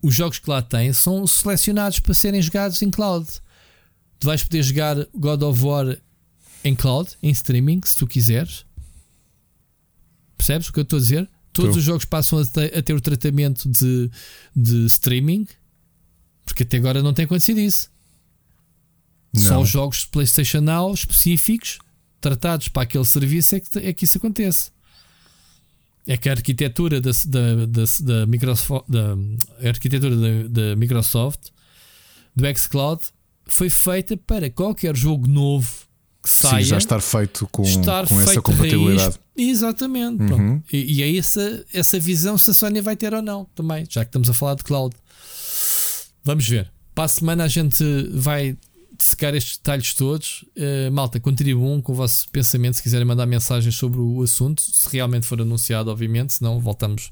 os 0.00 0.14
jogos 0.14 0.38
que 0.38 0.48
lá 0.48 0.62
tem 0.62 0.92
são 0.92 1.26
selecionados 1.26 1.98
para 1.98 2.14
serem 2.14 2.40
jogados 2.40 2.80
em 2.82 2.90
cloud. 2.90 3.26
Tu 4.20 4.28
vais 4.28 4.44
poder 4.44 4.62
jogar 4.62 4.96
God 5.12 5.42
of 5.42 5.64
War 5.64 5.98
em 6.62 6.76
cloud, 6.76 7.10
em 7.20 7.30
streaming, 7.30 7.80
se 7.84 7.96
tu 7.96 8.06
quiseres. 8.06 8.64
Percebes 10.36 10.68
o 10.68 10.72
que 10.72 10.78
eu 10.78 10.84
estou 10.84 10.98
a 10.98 11.02
dizer? 11.02 11.28
Todos 11.52 11.76
os 11.76 11.82
jogos 11.82 12.04
passam 12.04 12.38
a 12.38 12.46
ter, 12.46 12.78
a 12.78 12.82
ter, 12.82 12.94
o 12.94 13.00
tratamento 13.00 13.68
de, 13.68 14.08
de 14.54 14.86
streaming, 14.86 15.48
porque 16.46 16.62
até 16.62 16.76
agora 16.76 17.02
não 17.02 17.12
tem 17.12 17.24
acontecido 17.24 17.58
isso. 17.58 17.92
Não. 19.34 19.42
Só 19.42 19.60
os 19.60 19.68
jogos 19.68 19.98
de 20.00 20.08
PlayStation 20.08 20.60
Now 20.60 20.94
específicos, 20.94 21.78
tratados 22.20 22.68
para 22.68 22.82
aquele 22.82 23.04
serviço, 23.04 23.56
é 23.56 23.60
que, 23.60 23.78
é 23.78 23.92
que 23.92 24.04
isso 24.04 24.18
acontece. 24.18 24.70
É 26.06 26.16
que 26.16 26.28
a 26.28 26.32
arquitetura 26.32 27.00
da, 27.00 27.10
da, 27.10 27.66
da, 27.66 27.84
da 28.00 28.26
Microsoft, 28.26 28.84
da, 28.88 29.16
arquitetura 29.68 30.16
da, 30.16 30.48
da 30.48 30.76
Microsoft, 30.76 31.48
do 32.36 32.44
xCloud, 32.56 33.02
foi 33.46 33.70
feita 33.70 34.16
para 34.16 34.50
qualquer 34.50 34.96
jogo 34.96 35.26
novo 35.26 35.68
que 36.22 36.30
saia. 36.30 36.62
Sim, 36.62 36.70
já 36.70 36.78
estar 36.78 37.00
feito 37.00 37.48
com, 37.50 37.62
estar 37.62 38.06
com 38.06 38.16
feito 38.16 38.30
essa 38.30 38.42
compatibilidade. 38.42 39.18
Exatamente. 39.36 40.32
Uhum. 40.32 40.62
E, 40.72 40.98
e, 40.98 41.02
é 41.02 41.16
essa, 41.16 41.64
essa 41.72 41.98
visão 41.98 42.38
se 42.38 42.50
a 42.50 42.54
Sony 42.54 42.80
vai 42.80 42.96
ter 42.96 43.12
ou 43.14 43.22
não 43.22 43.46
também, 43.54 43.86
já 43.88 44.04
que 44.04 44.08
estamos 44.08 44.30
a 44.30 44.34
falar 44.34 44.54
de 44.54 44.64
cloud. 44.64 44.94
Vamos 46.22 46.48
ver. 46.48 46.70
Para 46.94 47.04
a 47.04 47.08
semana 47.08 47.44
a 47.44 47.48
gente 47.48 47.84
vai 48.12 48.56
secar 48.98 49.34
estes 49.34 49.56
detalhes 49.56 49.94
todos. 49.94 50.44
Uh, 50.56 50.90
malta, 50.92 51.18
contribuam 51.20 51.80
com 51.80 51.92
o 51.92 51.94
vosso 51.94 52.28
pensamento 52.30 52.74
se 52.74 52.82
quiserem 52.82 53.06
mandar 53.06 53.26
mensagens 53.26 53.74
sobre 53.74 54.00
o 54.00 54.22
assunto, 54.22 54.62
se 54.62 54.88
realmente 54.90 55.26
for 55.26 55.40
anunciado, 55.40 55.90
obviamente, 55.90 56.34
senão 56.34 56.60
voltamos 56.60 57.10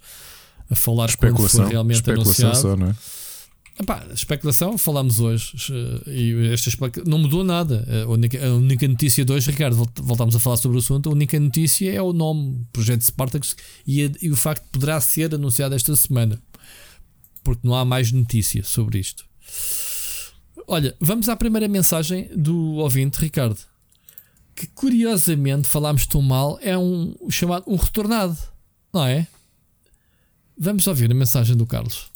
a 0.71 0.75
falar 0.75 1.15
quando 1.17 1.49
for 1.49 1.67
realmente 1.67 2.11
anunciado. 2.11 2.57
Só, 2.57 2.77
não 2.77 2.89
é? 2.89 2.95
Epá, 3.81 4.07
especulação, 4.13 4.77
falámos 4.77 5.19
hoje 5.19 5.57
eh, 6.07 6.11
e 6.11 6.53
esta 6.53 6.71
não 7.07 7.19
mudou 7.19 7.43
nada. 7.43 7.87
A 8.05 8.11
única, 8.11 8.47
a 8.47 8.55
única, 8.55 8.87
notícia 8.87 9.25
de 9.25 9.33
hoje, 9.33 9.51
Ricardo, 9.51 9.89
voltámos 9.97 10.37
a 10.37 10.41
falar 10.41 10.59
sobre 10.59 10.77
o 10.77 10.81
assunto. 10.81 11.09
A 11.09 11.13
única 11.13 11.41
notícia 11.41 11.91
é 11.91 12.01
o 12.01 12.13
nome, 12.13 12.67
Projeto 12.71 13.01
Spartacus, 13.01 13.57
e, 13.87 14.05
a, 14.05 14.11
e 14.21 14.31
o 14.31 14.37
facto 14.37 14.63
de 14.63 14.71
poderá 14.71 15.01
ser 15.01 15.35
anunciado 15.35 15.75
esta 15.75 15.97
semana, 15.97 16.39
porque 17.43 17.67
não 17.67 17.75
há 17.75 17.85
mais 17.85 18.13
notícia 18.13 18.63
sobre 18.63 18.99
isto. 18.99 19.25
Olha, 20.67 20.97
vamos 21.01 21.29
à 21.29 21.37
primeira 21.37 21.67
mensagem 21.67 22.29
do 22.37 22.75
ouvinte, 22.77 23.19
Ricardo, 23.19 23.59
que 24.55 24.67
curiosamente 24.69 25.69
falámos 25.69 26.07
tão 26.07 26.23
mal, 26.23 26.59
é 26.63 26.77
um 26.79 27.15
chamado 27.31 27.65
um 27.67 27.77
retornado, 27.77 28.37
não 28.93 29.05
é? 29.07 29.27
Vamos 30.57 30.87
ouvir 30.87 31.11
a 31.11 31.15
mensagem 31.15 31.57
do 31.57 31.67
Carlos. 31.67 32.11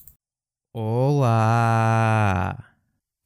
Olá! 0.73 2.57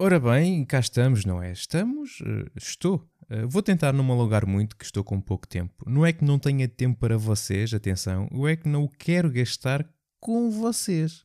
Ora 0.01 0.18
bem, 0.18 0.64
cá 0.64 0.80
estamos, 0.80 1.24
não 1.24 1.42
é? 1.42 1.52
Estamos? 1.52 2.20
Uh, 2.20 2.51
estou. 2.56 3.06
Uh, 3.24 3.47
vou 3.47 3.62
tentar 3.62 3.92
não 3.92 4.02
me 4.02 4.12
alongar 4.12 4.47
muito, 4.47 4.76
que 4.76 4.84
estou 4.84 5.05
com 5.05 5.20
pouco 5.20 5.47
tempo. 5.47 5.74
Não 5.86 6.06
é 6.06 6.12
que 6.12 6.24
não 6.24 6.38
tenha 6.38 6.66
tempo 6.66 6.98
para 6.98 7.18
vocês, 7.18 7.74
atenção, 7.74 8.28
eu 8.32 8.48
é 8.48 8.56
que 8.56 8.68
não 8.68 8.84
o 8.84 8.88
quero 8.88 9.30
gastar 9.30 9.86
com 10.18 10.51
vocês, 10.51 11.24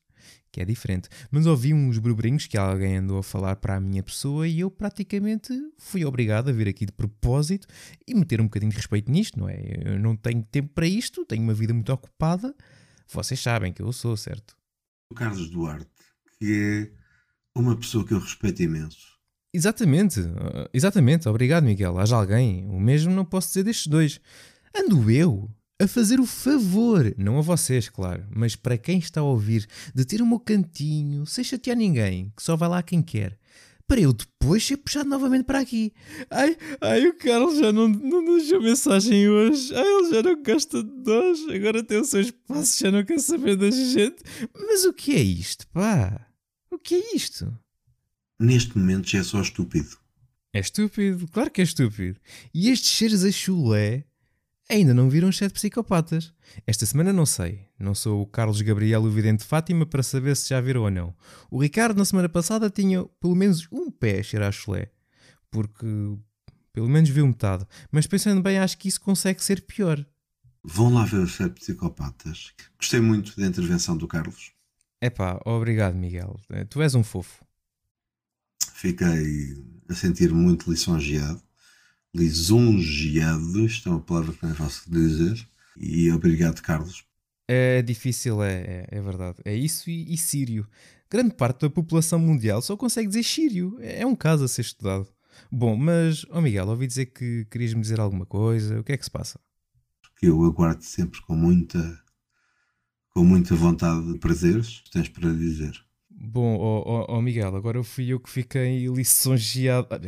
que 0.55 0.61
é 0.61 0.65
diferente. 0.65 1.09
Mas 1.29 1.45
ouvi 1.45 1.73
uns 1.73 1.97
burburinhos 1.97 2.47
que 2.47 2.57
alguém 2.57 2.95
andou 2.95 3.17
a 3.17 3.23
falar 3.23 3.57
para 3.57 3.75
a 3.75 3.79
minha 3.81 4.01
pessoa 4.01 4.47
e 4.47 4.61
eu 4.61 4.71
praticamente 4.71 5.51
fui 5.77 6.05
obrigado 6.05 6.47
a 6.47 6.53
vir 6.53 6.69
aqui 6.69 6.85
de 6.85 6.93
propósito 6.93 7.67
e 8.07 8.15
meter 8.15 8.39
um 8.39 8.45
bocadinho 8.45 8.71
de 8.71 8.77
respeito 8.77 9.11
nisto, 9.11 9.37
não 9.37 9.49
é? 9.49 9.59
Eu 9.83 9.99
não 9.99 10.15
tenho 10.15 10.41
tempo 10.43 10.69
para 10.73 10.87
isto, 10.87 11.25
tenho 11.25 11.43
uma 11.43 11.53
vida 11.53 11.73
muito 11.73 11.91
ocupada. 11.91 12.55
Vocês 13.11 13.37
sabem 13.37 13.73
que 13.73 13.81
eu 13.81 13.91
sou, 13.91 14.15
certo? 14.15 14.55
O 15.11 15.15
Carlos 15.15 15.49
Duarte 15.49 15.89
que 16.39 16.89
é 17.57 17.59
uma 17.59 17.75
pessoa 17.75 18.05
que 18.05 18.13
eu 18.13 18.19
respeito 18.19 18.63
imenso. 18.63 19.15
Exatamente, 19.53 20.21
exatamente. 20.73 21.27
Obrigado, 21.27 21.65
Miguel. 21.65 21.97
Haja 21.97 22.15
alguém. 22.15 22.65
O 22.67 22.79
mesmo 22.79 23.13
não 23.13 23.25
posso 23.25 23.49
dizer 23.49 23.63
destes 23.63 23.87
dois. 23.87 24.21
Ando 24.73 25.11
eu 25.11 25.49
a 25.79 25.87
fazer 25.87 26.19
o 26.19 26.25
favor, 26.25 27.13
não 27.17 27.37
a 27.37 27.41
vocês, 27.41 27.89
claro, 27.89 28.25
mas 28.33 28.55
para 28.55 28.77
quem 28.77 28.97
está 28.97 29.19
a 29.21 29.23
ouvir, 29.23 29.67
de 29.93 30.05
ter 30.05 30.21
o 30.21 30.25
meu 30.25 30.39
cantinho, 30.39 31.25
sem 31.25 31.43
chatear 31.43 31.75
ninguém, 31.75 32.31
que 32.35 32.43
só 32.43 32.55
vai 32.55 32.69
lá 32.69 32.81
quem 32.81 33.01
quer, 33.01 33.37
para 33.87 34.01
eu 34.01 34.13
depois 34.13 34.65
ser 34.65 34.77
puxado 34.77 35.09
novamente 35.09 35.43
para 35.43 35.59
aqui. 35.59 35.93
Ai, 36.29 36.57
ai, 36.81 37.07
o 37.07 37.17
Carlos 37.17 37.59
já 37.59 37.71
não, 37.71 37.87
não 37.87 38.25
deixou 38.25 38.59
mensagem 38.59 39.29
hoje. 39.29 39.75
Ai, 39.75 39.87
ele 39.87 40.09
já 40.09 40.23
não 40.23 40.41
gosta 40.41 40.83
de 40.83 40.91
nós. 41.05 41.47
Agora 41.49 41.83
tem 41.83 41.99
o 41.99 42.05
seu 42.05 42.21
espaço, 42.21 42.79
já 42.79 42.91
não 42.91 43.05
quer 43.05 43.19
saber 43.19 43.55
da 43.55 43.69
gente. 43.69 44.23
Mas 44.55 44.85
o 44.85 44.93
que 44.93 45.15
é 45.15 45.21
isto, 45.21 45.67
pá? 45.67 46.27
O 46.71 46.79
que 46.79 46.95
é 46.95 47.15
isto? 47.15 47.55
Neste 48.39 48.75
momento 48.75 49.07
já 49.07 49.19
é 49.19 49.23
só 49.23 49.39
estúpido. 49.39 49.97
É 50.51 50.59
estúpido, 50.59 51.27
claro 51.27 51.51
que 51.51 51.61
é 51.61 51.63
estúpido. 51.63 52.19
E 52.53 52.69
estes 52.69 52.89
seres 52.89 53.23
a 53.23 53.31
chulé 53.31 54.05
ainda 54.69 54.93
não 54.93 55.09
viram 55.09 55.29
os 55.29 55.37
sete 55.37 55.53
psicopatas. 55.53 56.33
Esta 56.65 56.85
semana 56.85 57.13
não 57.13 57.25
sei. 57.25 57.67
Não 57.79 57.93
sou 57.93 58.21
o 58.21 58.27
Carlos 58.27 58.61
Gabriel, 58.61 59.03
o 59.03 59.09
vidente 59.09 59.39
de 59.39 59.45
Fátima, 59.45 59.85
para 59.85 60.03
saber 60.03 60.35
se 60.35 60.49
já 60.49 60.61
viram 60.61 60.83
ou 60.83 60.91
não. 60.91 61.15
O 61.49 61.61
Ricardo, 61.61 61.97
na 61.97 62.05
semana 62.05 62.29
passada, 62.29 62.69
tinha 62.69 63.03
pelo 63.19 63.35
menos 63.35 63.67
um 63.71 63.91
pé 63.91 64.19
a 64.19 64.23
cheirar 64.23 64.49
a 64.49 64.51
chulé. 64.51 64.91
Porque 65.51 65.85
pelo 66.73 66.89
menos 66.89 67.09
viu 67.09 67.25
metade. 67.25 67.65
Mas 67.91 68.05
pensando 68.05 68.41
bem, 68.41 68.59
acho 68.59 68.77
que 68.77 68.89
isso 68.89 68.99
consegue 68.99 69.41
ser 69.41 69.61
pior. 69.61 70.05
Vão 70.61 70.93
lá 70.93 71.05
ver 71.05 71.19
os 71.19 71.35
sete 71.35 71.53
psicopatas. 71.61 72.53
Gostei 72.77 72.99
muito 72.99 73.39
da 73.39 73.47
intervenção 73.47 73.95
do 73.95 74.07
Carlos. 74.07 74.51
Epá, 75.01 75.39
obrigado, 75.45 75.95
Miguel. 75.95 76.39
Eh, 76.49 76.65
tu 76.65 76.81
és 76.81 76.95
um 76.95 77.03
fofo. 77.03 77.45
Fiquei 78.73 79.63
a 79.87 79.93
sentir 79.93 80.33
muito 80.33 80.69
lisonjeado. 80.69 81.41
Lisonjeado, 82.15 83.65
isto 83.65 83.89
é 83.89 83.91
uma 83.91 83.99
palavra 83.99 84.31
que 84.31 84.41
não 84.41 84.51
é 84.51 84.55
fácil 84.55 84.89
de 84.89 84.99
dizer. 84.99 85.47
E 85.75 86.09
obrigado, 86.11 86.61
Carlos. 86.61 87.03
É 87.45 87.81
difícil, 87.81 88.41
é, 88.41 88.61
é, 88.61 88.87
é 88.89 89.01
verdade. 89.01 89.39
É 89.43 89.53
isso 89.53 89.89
e, 89.89 90.13
e, 90.13 90.17
sírio. 90.17 90.65
Grande 91.11 91.35
parte 91.35 91.61
da 91.61 91.69
população 91.69 92.17
mundial 92.17 92.61
só 92.61 92.77
consegue 92.77 93.09
dizer 93.09 93.23
sírio. 93.23 93.77
É, 93.81 94.01
é 94.01 94.05
um 94.05 94.15
caso 94.15 94.45
a 94.45 94.47
ser 94.47 94.61
estudado. 94.61 95.07
Bom, 95.51 95.75
mas, 95.75 96.25
oh 96.29 96.39
Miguel, 96.39 96.69
ouvi 96.69 96.87
dizer 96.87 97.07
que 97.07 97.45
querias 97.51 97.73
me 97.73 97.81
dizer 97.81 97.99
alguma 97.99 98.25
coisa. 98.25 98.79
O 98.79 98.83
que 98.83 98.93
é 98.93 98.97
que 98.97 99.03
se 99.03 99.11
passa? 99.11 99.37
Que 100.17 100.27
eu 100.27 100.41
aguardo 100.45 100.83
sempre 100.83 101.21
com 101.21 101.35
muita 101.35 102.01
com 103.09 103.23
muita 103.23 103.55
vontade 103.55 104.11
de 104.11 104.19
prazeres, 104.19 104.83
tens 104.91 105.09
para 105.09 105.33
dizer. 105.33 105.84
Bom, 106.17 106.55
oh, 106.55 106.83
oh, 106.85 107.17
oh, 107.17 107.21
Miguel, 107.21 107.55
agora 107.55 107.83
fui 107.83 108.07
eu 108.07 108.19
que 108.19 108.29
fiquei 108.29 108.87
lisonjeado. 108.87 109.87
Ah, 109.91 109.99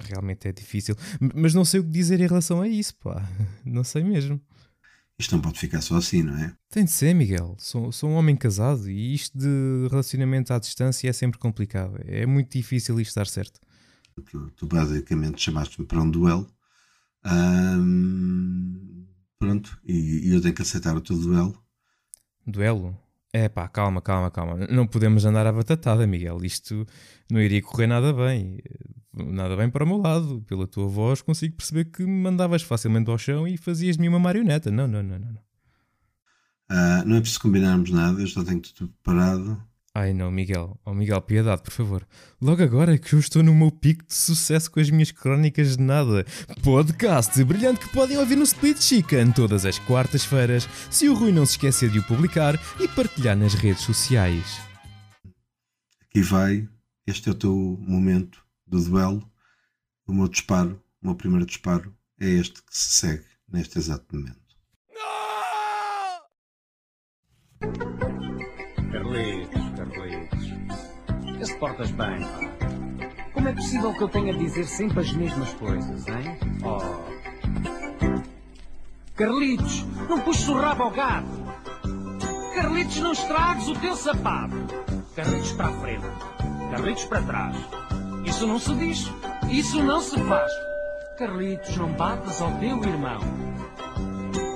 realmente 0.00 0.46
é 0.46 0.52
difícil, 0.52 0.94
mas 1.34 1.54
não 1.54 1.64
sei 1.64 1.80
o 1.80 1.84
que 1.84 1.90
dizer 1.90 2.20
em 2.20 2.26
relação 2.26 2.60
a 2.60 2.68
isso, 2.68 2.94
pá. 2.96 3.26
Não 3.64 3.82
sei 3.82 4.04
mesmo. 4.04 4.40
Isto 5.18 5.34
não 5.34 5.40
pode 5.40 5.58
ficar 5.58 5.80
só 5.80 5.96
assim, 5.96 6.22
não 6.22 6.36
é? 6.36 6.54
Tem 6.68 6.84
de 6.84 6.90
ser, 6.90 7.14
Miguel. 7.14 7.56
Sou, 7.58 7.90
sou 7.90 8.10
um 8.10 8.16
homem 8.16 8.36
casado 8.36 8.90
e 8.90 9.14
isto 9.14 9.36
de 9.38 9.88
relacionamento 9.90 10.52
à 10.52 10.58
distância 10.58 11.08
é 11.08 11.12
sempre 11.12 11.38
complicado. 11.38 11.96
É 12.04 12.26
muito 12.26 12.52
difícil 12.52 13.00
isto 13.00 13.08
estar 13.08 13.26
certo. 13.26 13.58
Tu, 14.30 14.50
tu 14.50 14.66
basicamente 14.66 15.40
chamaste-me 15.40 15.86
para 15.86 16.02
um 16.02 16.10
duelo. 16.10 16.46
pronto, 19.38 19.80
e, 19.84 20.28
e 20.28 20.34
eu 20.34 20.42
tenho 20.42 20.54
que 20.54 20.60
aceitar 20.60 20.94
o 20.94 21.00
teu 21.00 21.16
duelo 21.16 21.58
Duelo? 22.46 22.96
É 23.36 23.50
pá, 23.50 23.68
calma, 23.68 24.00
calma, 24.00 24.30
calma. 24.30 24.66
Não 24.70 24.86
podemos 24.86 25.26
andar 25.26 25.46
à 25.46 25.52
batatada, 25.52 26.06
Miguel. 26.06 26.42
Isto 26.42 26.86
não 27.30 27.38
iria 27.38 27.60
correr 27.60 27.86
nada 27.86 28.10
bem. 28.10 28.58
Nada 29.12 29.54
bem 29.54 29.68
para 29.68 29.84
o 29.84 29.86
meu 29.86 29.98
lado. 29.98 30.42
Pela 30.46 30.66
tua 30.66 30.88
voz 30.88 31.20
consigo 31.20 31.54
perceber 31.54 31.84
que 31.84 32.02
me 32.02 32.22
mandavas 32.22 32.62
facilmente 32.62 33.10
ao 33.10 33.18
chão 33.18 33.46
e 33.46 33.58
fazias 33.58 33.96
de 33.96 34.00
mim 34.00 34.08
uma 34.08 34.18
marioneta. 34.18 34.70
Não, 34.70 34.88
não, 34.88 35.02
não, 35.02 35.18
não. 35.18 35.32
Uh, 36.70 37.04
não 37.04 37.16
é 37.16 37.20
preciso 37.20 37.40
combinarmos 37.40 37.90
nada, 37.90 38.22
eu 38.22 38.26
já 38.26 38.42
tenho 38.42 38.60
tudo 38.60 38.90
preparado. 39.02 39.62
Ai 39.98 40.12
não, 40.12 40.30
Miguel. 40.30 40.78
Oh 40.84 40.92
Miguel, 40.92 41.22
piedade, 41.22 41.62
por 41.62 41.72
favor. 41.72 42.06
Logo 42.38 42.62
agora 42.62 42.98
que 42.98 43.14
eu 43.14 43.18
estou 43.18 43.42
no 43.42 43.54
meu 43.54 43.70
pico 43.70 44.04
de 44.04 44.12
sucesso 44.12 44.70
com 44.70 44.78
as 44.78 44.90
minhas 44.90 45.10
crónicas 45.10 45.74
de 45.74 45.82
nada. 45.82 46.26
Podcast 46.62 47.42
brilhante 47.42 47.80
que 47.80 47.94
podem 47.94 48.18
ouvir 48.18 48.36
no 48.36 48.42
Split 48.42 48.78
Chicken 48.78 49.32
todas 49.32 49.64
as 49.64 49.78
quartas-feiras, 49.78 50.68
se 50.90 51.08
o 51.08 51.14
Rui 51.14 51.32
não 51.32 51.46
se 51.46 51.52
esquecer 51.52 51.88
de 51.88 52.00
o 52.00 52.02
publicar 52.02 52.60
e 52.78 52.86
partilhar 52.88 53.38
nas 53.38 53.54
redes 53.54 53.84
sociais. 53.84 54.60
Aqui 56.02 56.20
vai, 56.20 56.68
este 57.06 57.30
é 57.30 57.32
o 57.32 57.34
teu 57.34 57.54
momento 57.80 58.44
do 58.66 58.78
duelo. 58.84 59.26
O 60.06 60.12
meu 60.12 60.28
disparo, 60.28 60.78
o 61.00 61.06
meu 61.06 61.16
primeiro 61.16 61.46
disparo, 61.46 61.96
é 62.20 62.28
este 62.28 62.62
que 62.62 62.76
se 62.76 63.00
segue 63.00 63.24
neste 63.50 63.78
exato 63.78 64.14
momento. 64.14 64.46
Te 71.46 71.54
portas 71.58 71.90
bem, 71.92 72.26
Como 73.32 73.48
é 73.48 73.52
possível 73.52 73.92
que 73.94 74.02
eu 74.02 74.08
tenha 74.08 74.34
a 74.34 74.36
dizer 74.36 74.64
sempre 74.64 75.00
as 75.00 75.12
mesmas 75.12 75.52
coisas, 75.54 76.06
hein? 76.08 76.38
Oh. 76.64 77.16
Carlitos, 79.14 79.84
não 80.08 80.20
puxes 80.20 80.48
o 80.48 80.54
rabo 80.54 80.84
ao 80.84 80.90
gato. 80.90 81.46
Carlitos, 82.54 82.98
não 82.98 83.12
estragues 83.12 83.68
o 83.68 83.74
teu 83.76 83.94
sapato. 83.94 84.56
Carlitos 85.14 85.52
para 85.52 85.68
a 85.68 85.72
frente. 85.72 86.06
Carlitos 86.70 87.04
para 87.04 87.22
trás. 87.22 87.56
Isso 88.24 88.46
não 88.46 88.58
se 88.58 88.74
diz. 88.74 89.10
Isso 89.48 89.82
não 89.82 90.00
se 90.00 90.18
faz. 90.24 90.52
Carlitos, 91.18 91.76
não 91.76 91.92
batas 91.92 92.42
ao 92.42 92.50
teu 92.58 92.82
irmão. 92.82 93.20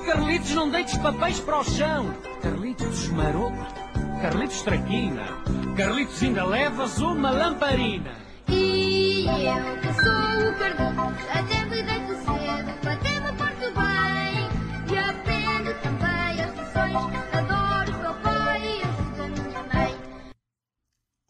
Carlitos, 0.06 0.50
não 0.54 0.70
deites 0.70 0.98
papéis 0.98 1.38
para 1.40 1.60
o 1.60 1.64
chão. 1.64 2.12
Carlitos 2.42 3.08
maroto, 3.08 3.54
Carlitos 4.20 4.60
traquina, 4.62 5.24
Carlitos 5.76 6.22
ainda 6.22 6.44
levas 6.44 6.98
uma 6.98 7.30
lamparina. 7.30 8.12
E 8.48 9.24
eu 9.26 9.80
que 9.80 9.94
sou 9.94 10.50
o 10.50 10.58
Carlitos, 10.58 11.24
até 11.30 11.64
me 11.64 11.82
deito 11.82 12.14
cedo, 12.20 12.70
até 12.86 13.20
me 13.20 13.32
porto 13.38 13.72
bem. 13.74 14.46
E 14.92 14.98
aprendo 14.98 15.74
também 15.82 16.42
as 16.42 16.52
lições, 16.52 16.96
adoro 17.32 17.96
o 17.96 18.00
meu 18.02 18.14
pai 18.22 18.60
e 18.62 18.82
ajudo 18.82 19.22
a 19.22 19.48
minha 19.48 19.62
mãe. 19.74 19.96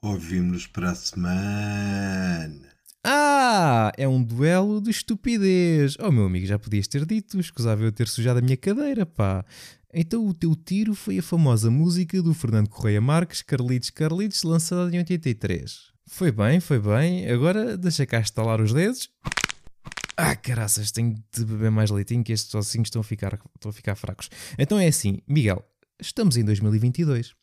Ouvimos 0.03 0.67
para 0.67 0.91
a 0.91 0.95
semana. 0.97 2.71
Ah, 3.07 3.93
é 3.97 4.07
um 4.07 4.23
duelo 4.23 4.81
de 4.81 4.91
estupidez. 4.91 5.97
Oh, 6.01 6.11
meu 6.11 6.27
amigo, 6.27 6.45
já 6.45 6.59
podias 6.59 6.89
ter 6.89 7.07
dito, 7.07 7.39
escusava 7.39 7.83
eu 7.83 7.93
ter 7.93 8.09
sujado 8.09 8.41
a 8.41 8.43
minha 8.43 8.57
cadeira, 8.57 9.07
pá. 9.07 9.45
Então 9.93 10.27
o 10.27 10.35
teu 10.35 10.55
tiro 10.55 10.95
foi 10.95 11.19
a 11.19 11.23
famosa 11.23 11.71
música 11.71 12.23
do 12.23 12.33
Fernando 12.33 12.69
Correia 12.69 13.01
Marques, 13.01 13.43
Carlitos 13.43 13.91
Carlitos, 13.91 14.43
lançada 14.43 14.95
em 14.95 14.99
83. 14.99 15.91
Foi 16.07 16.31
bem, 16.31 16.61
foi 16.61 16.79
bem. 16.79 17.29
Agora 17.31 17.77
deixa 17.77 18.07
cá 18.07 18.21
estalar 18.21 18.61
os 18.61 18.73
dedos. 18.73 19.11
Ah, 20.17 20.37
caraças, 20.37 20.91
tenho 20.91 21.15
de 21.33 21.45
beber 21.45 21.71
mais 21.71 21.91
leitinho 21.91 22.23
que 22.23 22.33
estes 22.33 22.55
ossinhos 22.55 22.87
estão 22.87 23.01
a 23.01 23.05
ficar, 23.05 23.39
estão 23.55 23.71
a 23.71 23.73
ficar 23.73 23.95
fracos. 23.95 24.29
Então 24.59 24.79
é 24.79 24.87
assim, 24.87 25.21
Miguel, 25.27 25.65
estamos 26.01 26.37
em 26.37 26.45
2022 26.45 27.35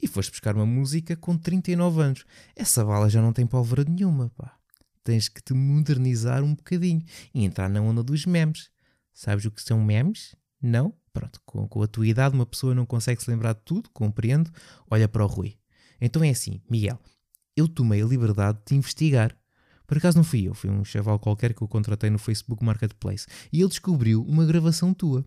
e 0.00 0.08
foste 0.08 0.30
buscar 0.30 0.56
uma 0.56 0.66
música 0.66 1.14
com 1.14 1.36
39 1.36 2.02
anos. 2.02 2.24
Essa 2.56 2.84
bala 2.84 3.10
já 3.10 3.20
não 3.20 3.32
tem 3.32 3.46
pólvora 3.46 3.84
nenhuma, 3.84 4.30
pá 4.30 4.56
tens 5.04 5.28
que 5.28 5.42
te 5.42 5.52
modernizar 5.52 6.42
um 6.42 6.54
bocadinho 6.54 7.02
e 7.34 7.44
entrar 7.44 7.68
na 7.68 7.80
onda 7.80 8.02
dos 8.02 8.26
memes. 8.26 8.70
Sabes 9.12 9.44
o 9.44 9.50
que 9.50 9.62
são 9.62 9.82
memes? 9.82 10.34
Não? 10.60 10.94
Pronto, 11.12 11.40
com, 11.44 11.68
com 11.68 11.82
a 11.82 11.86
tua 11.86 12.06
idade 12.06 12.34
uma 12.34 12.46
pessoa 12.46 12.74
não 12.74 12.86
consegue 12.86 13.22
se 13.22 13.30
lembrar 13.30 13.52
de 13.52 13.60
tudo, 13.64 13.90
compreendo. 13.90 14.50
Olha 14.90 15.06
para 15.06 15.24
o 15.24 15.26
Rui. 15.26 15.56
Então 16.00 16.24
é 16.24 16.30
assim, 16.30 16.60
Miguel, 16.68 16.98
eu 17.56 17.68
tomei 17.68 18.02
a 18.02 18.06
liberdade 18.06 18.58
de 18.66 18.74
investigar. 18.74 19.36
Por 19.86 19.98
acaso 19.98 20.16
não 20.16 20.24
fui 20.24 20.48
eu, 20.48 20.54
foi 20.54 20.70
um 20.70 20.84
chaval 20.84 21.18
qualquer 21.18 21.52
que 21.52 21.62
eu 21.62 21.68
contratei 21.68 22.08
no 22.08 22.18
Facebook 22.18 22.64
Marketplace 22.64 23.26
e 23.52 23.60
ele 23.60 23.68
descobriu 23.68 24.24
uma 24.24 24.46
gravação 24.46 24.94
tua. 24.94 25.24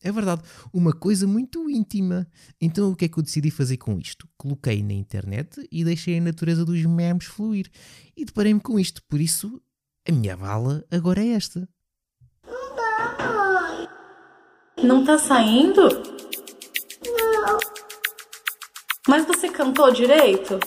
É 0.00 0.12
verdade, 0.12 0.42
uma 0.72 0.92
coisa 0.92 1.26
muito 1.26 1.68
íntima. 1.68 2.26
Então 2.60 2.90
o 2.90 2.96
que 2.96 3.04
é 3.04 3.08
que 3.08 3.18
eu 3.18 3.22
decidi 3.22 3.50
fazer 3.50 3.76
com 3.76 3.98
isto? 3.98 4.28
Coloquei 4.36 4.82
na 4.82 4.94
internet 4.94 5.68
e 5.70 5.84
deixei 5.84 6.18
a 6.18 6.22
natureza 6.22 6.64
dos 6.64 6.82
memes 6.84 7.26
fluir. 7.26 7.68
E 8.16 8.24
deparei-me 8.24 8.60
com 8.60 8.78
isto, 8.78 9.02
por 9.08 9.20
isso 9.20 9.60
a 10.08 10.12
minha 10.12 10.36
bala 10.36 10.84
agora 10.90 11.22
é 11.22 11.28
esta. 11.30 11.68
Não 14.82 15.04
tá 15.04 15.18
saindo? 15.18 15.88
Não. 17.04 17.58
Mas 19.08 19.24
você 19.26 19.48
cantou 19.48 19.90
direito? 19.90 20.58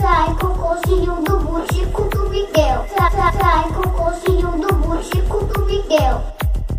Sai 0.00 0.34
com 0.36 0.46
o 0.46 0.54
cozinho 0.54 1.14
do 1.22 1.38
Buchico 1.40 2.02
do 2.04 2.30
Miguel. 2.30 2.86
Sai, 2.88 3.10
sai, 3.10 3.32
sai 3.32 3.72
com 3.72 3.88
o 3.88 3.92
cozinho 3.92 4.50
do 4.52 4.74
Buchico 4.74 5.44
do 5.44 5.66
Miguel. 5.66 6.22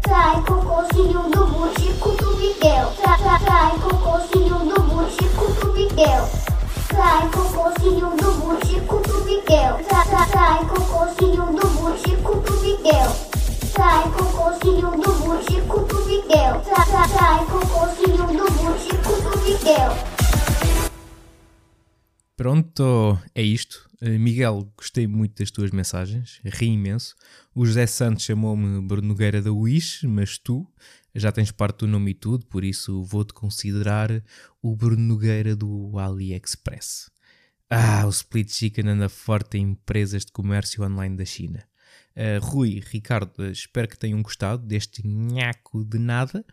Sai 0.07 0.43
com 0.47 0.53
o 0.53 0.65
cozinho 0.65 1.21
do 1.29 1.45
Buchico 1.47 2.09
do 2.09 2.37
Miguel. 2.37 2.93
Sai, 3.03 3.19
sai, 3.19 3.39
sai 3.39 3.79
com 3.79 3.95
o 3.95 3.99
cozinho 3.99 4.59
do 4.59 4.81
Buchico 4.81 5.51
do 5.53 5.73
Miguel. 5.73 6.29
Sai 6.89 7.29
com 7.29 7.39
o 7.41 7.53
cozinho 7.53 8.09
do 8.17 8.31
Buchico 8.33 8.97
do 9.07 9.25
Miguel. 9.25 9.79
Sai, 9.89 10.05
sai, 10.05 10.27
sai 10.29 10.65
com 10.65 10.81
o 10.81 10.85
cozinho 10.87 11.45
do 11.45 11.67
Buchico 11.67 12.35
do 12.35 12.53
Miguel. 12.61 13.28
Sai 13.79 14.11
com 14.11 14.25
o 14.25 14.51
do 14.51 15.87
do 15.87 16.05
Miguel. 16.05 16.61
Sai, 16.65 17.45
com 17.45 17.59
o 17.59 17.85
do 17.87 19.21
do 19.23 19.43
Miguel. 19.45 19.91
Pronto, 22.35 23.17
é 23.33 23.41
isto. 23.41 23.89
Uh, 24.01 24.19
Miguel, 24.19 24.69
gostei 24.75 25.07
muito 25.07 25.39
das 25.39 25.49
tuas 25.49 25.71
mensagens, 25.71 26.41
ri 26.43 26.65
imenso. 26.65 27.15
O 27.55 27.65
José 27.65 27.87
Santos 27.87 28.25
chamou-me 28.25 28.81
Bruno 28.81 29.07
Nogueira 29.07 29.41
da 29.41 29.53
Wish, 29.53 30.05
mas 30.05 30.37
tu 30.37 30.69
já 31.15 31.31
tens 31.31 31.49
parte 31.49 31.79
do 31.79 31.87
nome 31.87 32.11
e 32.11 32.15
tudo, 32.15 32.45
por 32.47 32.65
isso 32.65 33.01
vou-te 33.05 33.33
considerar 33.33 34.09
o 34.61 34.75
Bruno 34.75 35.03
Nogueira 35.03 35.55
do 35.55 35.97
AliExpress. 35.97 37.09
Ah, 37.69 38.05
o 38.05 38.09
Split 38.09 38.51
Chicken 38.51 38.89
anda 38.89 39.07
forte 39.07 39.57
em 39.57 39.71
empresas 39.71 40.25
de 40.25 40.33
comércio 40.33 40.83
online 40.83 41.15
da 41.15 41.23
China. 41.23 41.68
Uh, 42.19 42.37
Rui, 42.41 42.83
Ricardo, 42.85 43.49
espero 43.49 43.87
que 43.87 43.97
tenham 43.97 44.21
gostado 44.21 44.67
deste 44.67 45.07
nhaco 45.07 45.85
de 45.85 45.97
nada 45.97 46.43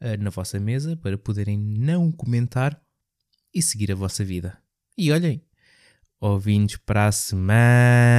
uh, 0.00 0.16
na 0.18 0.30
vossa 0.30 0.58
mesa 0.58 0.96
para 0.96 1.18
poderem 1.18 1.58
não 1.58 2.10
comentar 2.10 2.80
e 3.54 3.60
seguir 3.60 3.92
a 3.92 3.94
vossa 3.94 4.24
vida. 4.24 4.56
E 4.96 5.12
olhem, 5.12 5.44
ouvintes 6.18 6.78
para 6.78 7.08
a 7.08 7.12
semana. 7.12 8.14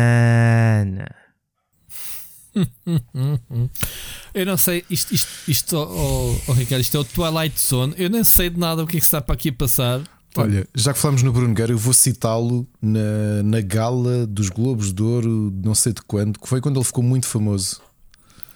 Eu 4.32 4.46
não 4.46 4.58
sei, 4.58 4.86
isto, 4.88 5.12
isto, 5.12 5.28
isto 5.48 5.76
oh, 5.78 6.40
oh, 6.48 6.54
Ricardo, 6.54 6.82
isto 6.82 6.98
é 6.98 7.00
o 7.00 7.04
Twilight 7.04 7.60
Zone. 7.60 7.96
Eu 7.98 8.12
nem 8.12 8.24
sei 8.24 8.52
de 8.52 8.60
nada 8.60 8.84
o 8.84 8.88
que 8.88 8.98
é 8.98 9.00
que 9.00 9.06
está 9.06 9.20
para 9.20 9.34
aqui 9.34 9.50
a 9.50 9.54
passar. 9.54 10.21
Olha, 10.38 10.68
já 10.74 10.94
que 10.94 11.00
falamos 11.00 11.24
no 11.24 11.34
Bruno 11.34 11.50
Nogueira, 11.50 11.74
eu 11.74 11.78
vou 11.78 11.94
citá-lo 11.94 12.66
na, 12.82 13.44
na 13.44 13.60
gala 13.60 14.26
dos 14.26 14.50
Globos 14.50 14.94
de 14.94 15.04
Ouro, 15.04 15.52
não 15.64 15.76
sei 15.76 15.92
de 15.92 16.02
quando, 16.02 16.40
que 16.40 16.48
foi 16.48 16.62
quando 16.62 16.78
ele 16.78 16.86
ficou 16.86 17.04
muito 17.04 17.28
famoso. 17.28 17.82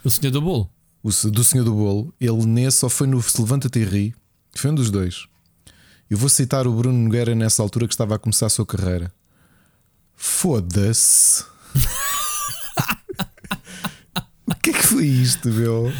O 0.04 0.10
Senhor 0.10 0.32
do 0.32 0.42
Bolo. 0.42 0.70
O, 1.04 1.10
do 1.30 1.44
Senhor 1.44 1.64
do 1.64 1.74
Bolo. 1.74 2.14
Ele 2.20 2.46
nesse 2.46 2.78
só 2.78 2.90
foi 2.90 3.08
no 3.08 3.22
Se 3.22 3.40
Levanta-te 3.42 3.80
e 3.80 3.84
Ri, 3.84 4.16
foi 4.54 4.72
um 4.72 4.76
dos 4.76 4.90
dois. 4.90 5.26
Eu 6.10 6.18
vou 6.18 6.30
citar 6.30 6.66
o 6.66 6.74
Bruno 6.74 6.98
Nogueira 6.98 7.36
nessa 7.36 7.62
altura 7.62 7.88
que 7.88 7.94
estava 7.94 8.16
a 8.16 8.20
começar 8.20 8.46
a 8.46 8.50
sua 8.50 8.66
carreira. 8.66 9.12
Foda-se. 10.16 11.44
o 14.48 14.56
que 14.62 14.70
é 14.70 14.74
que 14.74 14.84
foi 14.84 15.08
isto, 15.08 15.50
meu? 15.50 15.92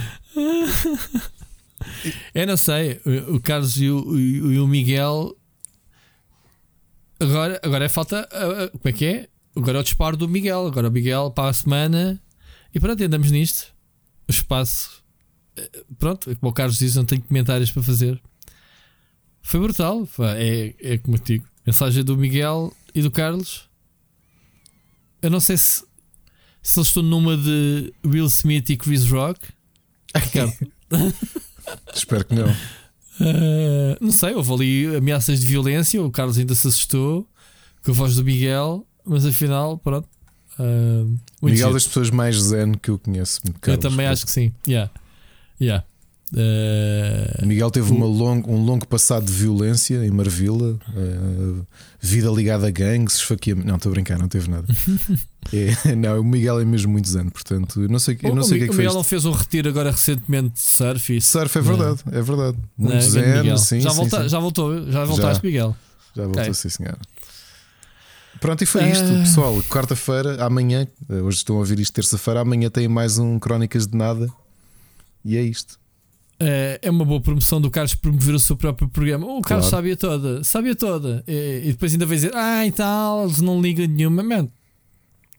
Eu 2.34 2.48
não 2.48 2.56
sei. 2.56 3.02
O 3.28 3.42
Carlos 3.42 3.76
e 3.78 3.90
o, 3.90 4.18
e 4.18 4.60
o 4.60 4.68
Miguel. 4.68 5.36
Agora, 7.20 7.60
agora 7.64 7.86
é 7.86 7.90
falta. 7.90 8.28
Como 8.72 8.82
é 8.86 8.92
que 8.92 9.06
é? 9.06 9.30
Agora 9.56 9.78
é 9.78 9.82
o 9.82 9.84
disparo 9.84 10.18
do 10.18 10.28
Miguel. 10.28 10.68
Agora 10.68 10.90
o 10.90 10.92
Miguel 10.92 11.32
para 11.32 11.50
a 11.50 11.54
semana. 11.54 12.22
E 12.74 12.80
pronto, 12.80 13.02
andamos 13.04 13.32
nisto. 13.32 13.74
O 14.28 14.32
espaço. 14.32 15.04
Pronto, 15.98 16.36
como 16.38 16.52
o 16.52 16.54
Carlos 16.54 16.78
diz, 16.78 16.96
não 16.96 17.06
tenho 17.06 17.22
comentários 17.22 17.72
para 17.72 17.84
fazer. 17.84 18.22
Foi 19.42 19.60
brutal. 19.60 20.08
É, 20.38 20.76
é 20.82 20.98
como 20.98 21.16
eu 21.16 21.22
digo. 21.22 21.48
Mensagem 21.66 22.04
do 22.04 22.18
Miguel 22.18 22.74
e 22.94 23.02
do 23.02 23.10
Carlos. 23.10 23.70
Eu 25.22 25.30
não 25.30 25.40
sei 25.40 25.58
se, 25.58 25.84
se 26.62 26.80
eles 26.80 26.88
estão 26.88 27.02
numa 27.02 27.38
de 27.38 27.94
Will 28.06 28.26
Smith 28.26 28.70
e 28.70 28.78
Chris 28.78 29.10
Rock. 29.10 29.40
Ricardo. 30.16 30.54
Espero 31.94 32.26
que 32.26 32.36
não. 32.36 32.56
Uh, 33.20 33.98
não 34.02 34.12
sei, 34.12 34.34
houve 34.34 34.54
ali 34.54 34.96
ameaças 34.96 35.40
de 35.40 35.46
violência. 35.46 36.02
O 36.04 36.12
Carlos 36.12 36.38
ainda 36.38 36.54
se 36.56 36.68
assustou 36.68 37.28
com 37.84 37.92
a 37.92 37.94
voz 37.94 38.16
do 38.16 38.24
Miguel, 38.24 38.86
mas 39.06 39.26
afinal, 39.26 39.78
pronto. 39.78 40.08
Uh, 40.60 41.18
Miguel 41.42 41.70
é 41.70 41.74
das 41.74 41.88
pessoas 41.88 42.10
mais 42.10 42.38
zen 42.38 42.74
que 42.74 42.90
eu 42.90 43.00
conheço. 43.00 43.42
Carlos, 43.62 43.84
eu 43.84 43.90
também 43.90 44.08
acho 44.08 44.26
que 44.26 44.32
sim. 44.32 44.54
Yeah. 44.68 44.92
Yeah. 45.60 45.86
Uh, 46.34 47.46
Miguel 47.46 47.70
teve 47.70 47.94
o... 47.94 48.06
long, 48.06 48.42
um 48.48 48.58
longo 48.58 48.88
passado 48.88 49.26
de 49.26 49.32
violência 49.32 50.04
em 50.04 50.10
Marvila, 50.10 50.78
uh, 50.90 51.66
vida 52.00 52.30
ligada 52.30 52.68
a 52.68 52.72
gangues, 52.72 53.16
esfaqueamento. 53.18 53.68
Não, 53.68 53.76
estou 53.76 53.92
a 53.92 53.94
brincar, 53.94 54.18
não 54.18 54.28
teve 54.28 54.50
nada. 54.50 54.66
é, 55.54 55.96
não, 55.96 56.20
o 56.20 56.24
Miguel 56.24 56.60
é 56.60 56.66
mesmo 56.66 56.92
muito 56.92 57.08
zen, 57.08 57.30
portanto, 57.30 57.82
eu 57.82 57.90
não 57.90 58.00
sei, 58.00 58.18
eu 58.24 58.34
não 58.34 58.44
sei 58.44 58.58
o, 58.58 58.60
que 58.60 58.64
é 58.66 58.68
que 58.68 58.74
O 58.74 58.78
Miguel 58.78 58.94
não 58.94 59.04
fez 59.04 59.24
um 59.26 59.32
retiro 59.32 59.70
agora 59.70 59.92
recentemente 59.92 60.56
de 60.56 60.62
surf. 60.62 61.16
E... 61.16 61.22
Surf 61.22 61.58
é 61.58 61.62
verdade, 61.62 62.00
é 62.12 62.22
verdade. 62.22 62.58
Muito 62.76 62.94
não, 62.94 63.02
zen, 63.02 63.58
sim, 63.58 63.82
já, 63.82 63.90
sim, 63.92 63.96
volta, 63.96 64.24
sim. 64.24 64.30
já 64.30 64.40
voltou, 64.40 64.92
já 64.92 65.06
voltaste, 65.06 65.44
já, 65.44 65.48
Miguel. 65.48 65.76
Já 66.16 66.24
voltou, 66.24 66.42
okay. 66.42 66.54
sim, 66.54 66.70
senhora. 66.70 66.98
Pronto, 68.42 68.64
e 68.64 68.66
foi 68.66 68.90
isto, 68.90 69.06
uh... 69.06 69.20
pessoal. 69.20 69.64
Quarta-feira, 69.70 70.44
amanhã, 70.44 70.88
hoje 71.08 71.38
estão 71.38 71.56
a 71.58 71.60
ouvir 71.60 71.80
isto 71.80 71.94
terça-feira, 71.94 72.42
amanhã 72.42 72.70
tem 72.70 72.88
mais 72.88 73.20
um 73.20 73.38
Crónicas 73.40 73.86
de 73.86 73.96
Nada. 73.96 74.28
E 75.24 75.38
é 75.38 75.42
isto. 75.42 75.80
Uh, 76.36 76.76
é 76.82 76.90
uma 76.90 77.06
boa 77.06 77.22
promoção 77.22 77.62
do 77.62 77.72
Carlos 77.72 77.96
promover 77.96 78.36
o 78.36 78.40
seu 78.40 78.58
próprio 78.58 78.90
programa. 78.90 79.26
O 79.26 79.42
Carlos 79.42 79.70
claro. 79.70 79.84
sabia 79.84 79.96
toda, 79.96 80.44
sabia 80.44 80.76
toda. 80.76 81.24
E, 81.26 81.62
e, 81.64 81.72
depois 81.72 81.94
ainda 81.94 82.06
vai 82.06 82.18
dizer: 82.18 82.36
Ah, 82.36 82.66
e 82.68 82.72
tal, 82.72 83.24
eles 83.26 83.40
não 83.40 83.62
ligam 83.62 83.88
nenhuma. 83.88 84.22
Man, 84.22 84.50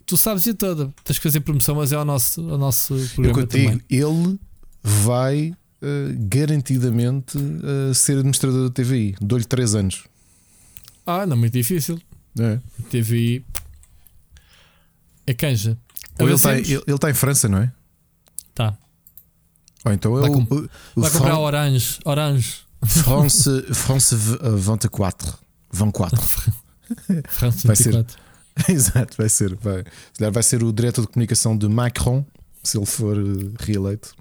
tu 0.06 0.16
sabes 0.16 0.48
a 0.48 0.54
toda. 0.54 0.90
Tens 1.04 1.18
que 1.18 1.22
fazer 1.22 1.40
promoção, 1.40 1.74
mas 1.74 1.92
é 1.92 1.96
ao 1.96 2.04
nosso, 2.04 2.40
ao 2.50 2.56
nosso 2.56 2.94
programa. 3.14 3.40
Eu 3.42 3.46
digo, 3.46 3.82
ele 3.90 4.40
vai 4.82 5.50
uh, 5.50 6.28
garantidamente 6.30 7.36
uh, 7.36 7.92
ser 7.94 8.18
administrador 8.18 8.70
da 8.70 8.70
TVI. 8.70 9.16
Dou-lhe 9.20 9.44
3 9.44 9.74
anos. 9.74 10.04
Ah, 11.04 11.26
não, 11.26 11.36
muito 11.36 11.52
difícil. 11.52 12.00
É. 12.38 12.58
TVI 12.90 13.44
é 15.26 15.34
canja. 15.34 15.76
Ele 16.18 16.32
está, 16.32 16.58
ele, 16.58 16.72
ele 16.72 16.82
está 16.94 17.10
em 17.10 17.14
França, 17.14 17.48
não 17.48 17.58
é? 17.58 17.72
Ou 19.86 19.92
então 19.92 20.12
Vai 20.12 20.28
o, 20.30 20.32
com- 20.46 20.54
o, 20.96 21.00
Vai 21.00 21.10
comprar 21.10 21.38
Orange. 21.38 21.98
Orange. 22.04 22.56
France, 22.84 23.62
France 23.72 24.14
v- 24.14 24.34
uh, 24.46 24.56
24. 24.56 25.34
24. 25.72 26.22
France 27.28 27.66
Vai 27.66 27.76
ser. 27.76 27.92
24. 27.92 28.26
Exato, 28.72 29.16
vai 29.16 29.28
ser. 29.28 29.54
Vai, 29.56 29.78
se 30.12 30.18
calhar 30.18 30.32
vai 30.32 30.42
ser 30.42 30.62
o 30.62 30.72
diretor 30.72 31.02
de 31.02 31.08
comunicação 31.08 31.56
de 31.56 31.68
Macron, 31.68 32.24
se 32.62 32.76
ele 32.78 32.86
for 32.86 33.16
uh, 33.18 33.54
reeleito. 33.60 34.14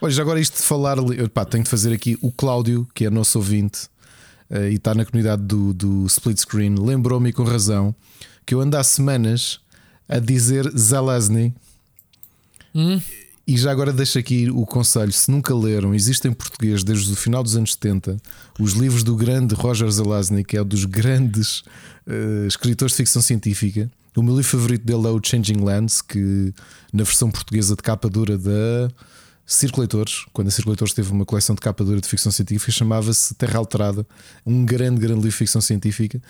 Olha, 0.00 0.12
já 0.12 0.22
agora 0.22 0.40
isto 0.40 0.56
de 0.56 0.62
falar, 0.62 0.98
ali- 0.98 1.28
pá, 1.28 1.44
tenho 1.44 1.64
de 1.64 1.70
fazer 1.70 1.92
aqui 1.92 2.16
o 2.22 2.30
Cláudio, 2.32 2.86
que 2.94 3.04
é 3.04 3.10
nosso 3.10 3.38
ouvinte 3.38 3.88
uh, 4.50 4.68
e 4.70 4.74
está 4.74 4.94
na 4.94 5.04
comunidade 5.04 5.42
do, 5.42 5.72
do 5.74 6.06
split 6.06 6.38
screen, 6.38 6.74
lembrou-me 6.76 7.32
com 7.32 7.42
razão 7.44 7.94
que 8.46 8.54
eu 8.54 8.60
ando 8.60 8.76
há 8.76 8.82
semanas 8.84 9.60
a 10.08 10.18
dizer 10.18 10.70
Zelazny. 10.76 11.54
Hum? 12.74 13.00
E 13.46 13.56
já 13.56 13.72
agora 13.72 13.92
deixo 13.92 14.18
aqui 14.18 14.50
o 14.50 14.64
conselho: 14.64 15.12
se 15.12 15.30
nunca 15.30 15.54
leram, 15.54 15.94
existe 15.94 16.28
em 16.28 16.32
português 16.32 16.84
desde 16.84 17.12
o 17.12 17.16
final 17.16 17.42
dos 17.42 17.56
anos 17.56 17.72
70 17.72 18.16
os 18.60 18.72
livros 18.74 19.02
do 19.02 19.16
grande 19.16 19.54
Roger 19.54 19.90
Zelazny, 19.90 20.44
que 20.44 20.56
é 20.56 20.62
um 20.62 20.66
dos 20.66 20.84
grandes 20.84 21.64
eh, 22.06 22.46
escritores 22.46 22.92
de 22.92 22.98
ficção 22.98 23.20
científica. 23.20 23.90
O 24.14 24.22
meu 24.22 24.36
livro 24.36 24.50
favorito 24.50 24.84
dele 24.84 25.06
é 25.06 25.10
o 25.10 25.20
Changing 25.22 25.60
Lands, 25.60 26.02
que 26.02 26.52
na 26.92 27.02
versão 27.02 27.30
portuguesa 27.30 27.74
de 27.74 27.82
capa 27.82 28.08
dura 28.08 28.36
da 28.36 28.90
Circulatores, 29.44 30.24
quando 30.32 30.48
a 30.48 30.50
Circulatores 30.50 30.94
teve 30.94 31.10
uma 31.10 31.24
coleção 31.24 31.54
de 31.54 31.60
capa 31.60 31.82
dura 31.82 32.00
de 32.00 32.08
ficção 32.08 32.30
científica, 32.30 32.70
chamava-se 32.70 33.34
Terra 33.34 33.58
Alterada, 33.58 34.06
um 34.46 34.64
grande, 34.64 35.00
grande 35.00 35.22
livro 35.22 35.30
de 35.30 35.36
ficção 35.36 35.60
científica. 35.60 36.22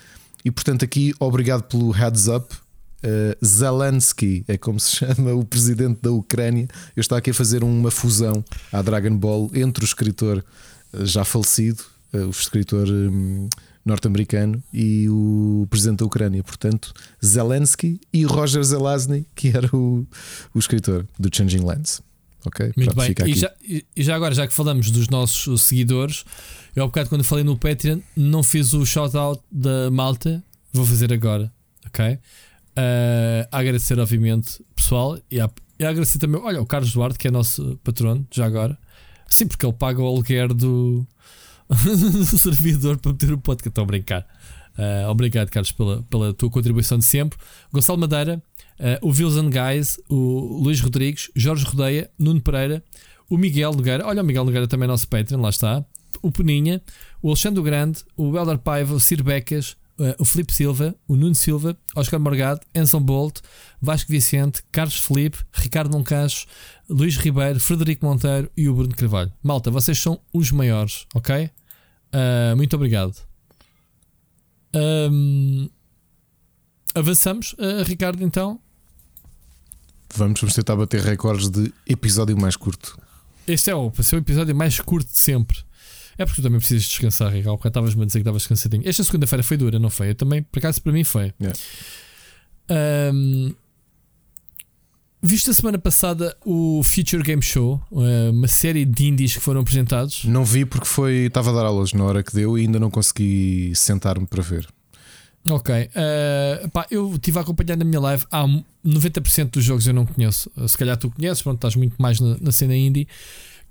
E 0.45 0.51
portanto, 0.51 0.85
aqui, 0.85 1.15
obrigado 1.21 1.63
pelo 1.65 1.91
heads 1.91 2.29
up. 2.29 2.55
Uh, 3.05 3.45
Zelensky 3.45 4.45
é 4.47 4.57
como 4.57 4.79
se 4.79 4.97
chama 4.97 5.33
o 5.35 5.45
presidente 5.45 6.01
da 6.01 6.13
Ucrânia. 6.13 6.69
Eu 6.95 7.01
estava 7.01 7.19
aqui 7.19 7.31
a 7.31 7.35
fazer 7.35 7.65
uma 7.65 7.91
fusão 7.91 8.45
à 8.73 8.81
Dragon 8.81 9.17
Ball 9.17 9.51
entre 9.55 9.85
o 9.85 9.87
escritor 9.87 10.45
uh, 10.93 11.05
já 11.05 11.25
falecido, 11.25 11.83
uh, 12.15 12.27
o 12.27 12.31
escritor 12.31 12.89
um, 12.89 13.49
norte-americano, 13.85 14.63
e 14.73 15.09
o 15.09 15.67
presidente 15.69 15.99
da 15.99 16.07
Ucrânia. 16.07 16.45
Portanto, 16.45 16.95
Zelensky 17.25 18.01
e 18.13 18.25
Roger 18.25 18.63
Zelazny, 18.63 19.27
que 19.35 19.49
era 19.49 19.69
o, 19.75 20.07
o 20.55 20.59
escritor 20.59 21.07
do 21.19 21.29
Changing 21.35 21.65
Lands. 21.65 22.01
Ok? 22.45 22.73
Muito 22.77 22.95
Pronto, 22.95 23.25
bem. 23.25 23.33
E 23.33 23.35
já, 23.35 23.53
e 23.65 23.85
já 23.97 24.17
agora, 24.17 24.35
já 24.35 24.47
que 24.47 24.55
falamos 24.55 24.91
dos 24.91 25.09
nossos 25.09 25.63
seguidores, 25.63 26.25
eu 26.75 26.83
há 26.83 26.87
bocado 26.87 27.09
quando 27.09 27.23
falei 27.25 27.45
no 27.45 27.57
Patreon 27.57 28.01
não 28.17 28.43
fiz 28.43 28.73
o 28.75 28.85
shout-out 28.85 29.41
da 29.51 29.91
malta, 29.91 30.43
vou 30.73 30.85
fazer 30.85 31.13
agora, 31.13 31.53
ok? 31.87 32.19
Uh, 32.73 33.47
a 33.51 33.59
agradecer, 33.59 33.99
obviamente, 33.99 34.65
pessoal, 34.75 35.19
e 35.31 35.41
a, 35.41 35.51
e 35.79 35.85
a 35.85 35.91
agradecer 35.91 36.19
também, 36.19 36.41
olha, 36.41 36.61
o 36.61 36.67
Carlos 36.67 36.93
Duarte, 36.93 37.19
que 37.19 37.29
é 37.29 37.31
nosso 37.31 37.79
patrono, 37.85 38.27
já 38.31 38.47
agora, 38.47 38.79
sim, 39.29 39.47
porque 39.47 39.67
ele 39.67 39.75
paga 39.75 40.01
o 40.01 40.07
aluguer 40.07 40.49
do, 40.55 41.07
do 41.69 42.25
servidor 42.39 42.97
para 42.97 43.13
meter 43.13 43.33
o 43.33 43.39
podcast. 43.39 43.69
Estou 43.69 43.85
a 43.85 43.87
brincar. 43.87 44.27
Uh, 44.79 45.09
obrigado, 45.11 45.51
Carlos, 45.51 45.71
pela, 45.73 46.03
pela 46.05 46.33
tua 46.33 46.51
contribuição 46.51 46.97
de 46.97 47.05
sempre. 47.05 47.39
Gonçalo 47.71 47.99
Madeira, 47.99 48.43
uh, 48.81 49.07
o 49.07 49.11
Wilson 49.11 49.51
Guys, 49.51 50.01
o 50.09 50.61
Luís 50.63 50.81
Rodrigues, 50.81 51.31
Jorge 51.37 51.65
Rodeia, 51.65 52.11
Nuno 52.19 52.41
Pereira, 52.41 52.83
o 53.29 53.37
Miguel 53.37 53.73
Nogueira. 53.73 54.07
Olha, 54.07 54.23
o 54.23 54.25
Miguel 54.25 54.45
Nogueira 54.45 54.67
também 54.67 54.85
é 54.85 54.89
nosso 54.89 55.09
Patreon, 55.09 55.41
lá 55.41 55.51
está. 55.51 55.85
O 56.23 56.31
Peninha, 56.31 56.81
o 57.21 57.29
Alexandre 57.29 57.63
Grande, 57.63 58.01
o 58.17 58.37
Helder 58.37 58.59
Paiva, 58.59 58.95
o 58.95 59.01
Cir 59.01 59.23
Becas, 59.23 59.77
uh, 59.99 60.15
o 60.19 60.25
Felipe 60.25 60.53
Silva, 60.53 60.95
o 61.07 61.17
Nuno 61.17 61.35
Silva, 61.35 61.77
Oscar 61.95 62.21
Morgado, 62.21 62.61
Enson 62.75 63.01
Bolt, 63.01 63.41
Vasco 63.81 64.11
Vicente, 64.11 64.63
Carlos 64.71 64.99
Felipe, 64.99 65.39
Ricardo 65.53 65.97
Moncacho, 65.97 66.47
Luís 66.89 67.17
Ribeiro, 67.17 67.61
Frederico 67.61 68.05
Monteiro 68.05 68.51
e 68.57 68.69
o 68.69 68.75
Bruno 68.75 68.95
Carvalho. 68.95 69.33
Malta, 69.43 69.71
vocês 69.71 69.99
são 69.99 70.21
os 70.33 70.51
maiores, 70.51 71.07
ok? 71.15 71.51
Uh, 72.13 72.57
muito 72.57 72.77
obrigado. 72.77 73.15
Um, 74.75 75.69
avançamos, 76.95 77.55
uh, 77.55 77.83
Ricardo, 77.85 78.23
então. 78.23 78.61
Vamos, 80.15 80.41
vamos 80.41 80.55
tentar 80.55 80.77
bater 80.77 81.01
recordes 81.01 81.49
de 81.49 81.73
episódio 81.87 82.39
mais 82.39 82.57
curto. 82.57 82.99
Este 83.47 83.71
é 83.71 83.75
o, 83.75 83.91
ser 84.03 84.17
o 84.17 84.19
episódio 84.19 84.55
mais 84.55 84.79
curto 84.79 85.11
de 85.11 85.19
sempre. 85.19 85.59
É 86.19 86.25
porque 86.25 86.41
tu 86.41 86.45
também 86.45 86.59
precisas 86.59 86.85
descansar, 86.85 87.33
Ricardo. 87.33 87.57
Porque 87.57 87.69
estavas-me 87.69 88.03
a 88.03 88.07
dizer 88.07 88.19
que 88.19 88.23
estavas 88.23 88.47
cansadinho. 88.47 88.83
Esta 88.87 89.03
segunda-feira 89.05 89.43
foi 89.43 89.57
dura, 89.57 89.79
não 89.79 89.91
foi? 89.91 90.11
Eu 90.11 90.15
também, 90.15 90.43
por 90.43 90.59
acaso, 90.59 90.83
para 90.83 90.93
mim 90.93 91.05
foi. 91.05 91.33
Yeah. 91.41 91.59
Um, 93.13 93.55
viste 95.23 95.51
a 95.51 95.55
semana 95.55 95.79
passada 95.79 96.37
o 96.45 96.83
Future 96.83 97.23
Game 97.23 97.43
Show, 97.43 97.81
uh, 97.91 98.31
uma 98.31 98.49
série 98.49 98.85
de 98.85 99.07
indies 99.07 99.35
que 99.35 99.41
foram 99.41 99.61
apresentados. 99.61 100.25
Não 100.25 100.45
vi 100.45 100.65
porque 100.65 100.87
foi 100.87 101.27
estava 101.27 101.51
a 101.51 101.55
dar 101.55 101.65
aulas 101.65 101.93
na 101.93 102.05
hora 102.05 102.23
que 102.23 102.35
deu 102.35 102.59
e 102.59 102.63
ainda 102.63 102.79
não 102.79 102.91
consegui 102.91 103.73
sentar-me 103.75 104.27
para 104.27 104.43
ver. 104.43 104.69
Ok, 105.49 105.75
uh, 105.75 106.71
pá, 106.71 106.87
eu 106.89 107.15
estive 107.15 107.39
a 107.39 107.43
acompanhar 107.43 107.77
na 107.77 107.85
minha 107.85 108.01
live. 108.01 108.25
Há 108.31 108.47
90% 108.87 109.51
dos 109.51 109.65
jogos 109.65 109.87
eu 109.87 109.95
não 109.95 110.07
conheço. 110.07 110.51
Se 110.69 110.79
calhar 110.79 110.97
tu 110.97 111.11
conheces, 111.11 111.43
pronto, 111.43 111.57
estás 111.57 111.75
muito 111.75 112.01
mais 112.01 112.21
na, 112.21 112.37
na 112.41 112.53
cena 112.53 112.77
indie. 112.77 113.09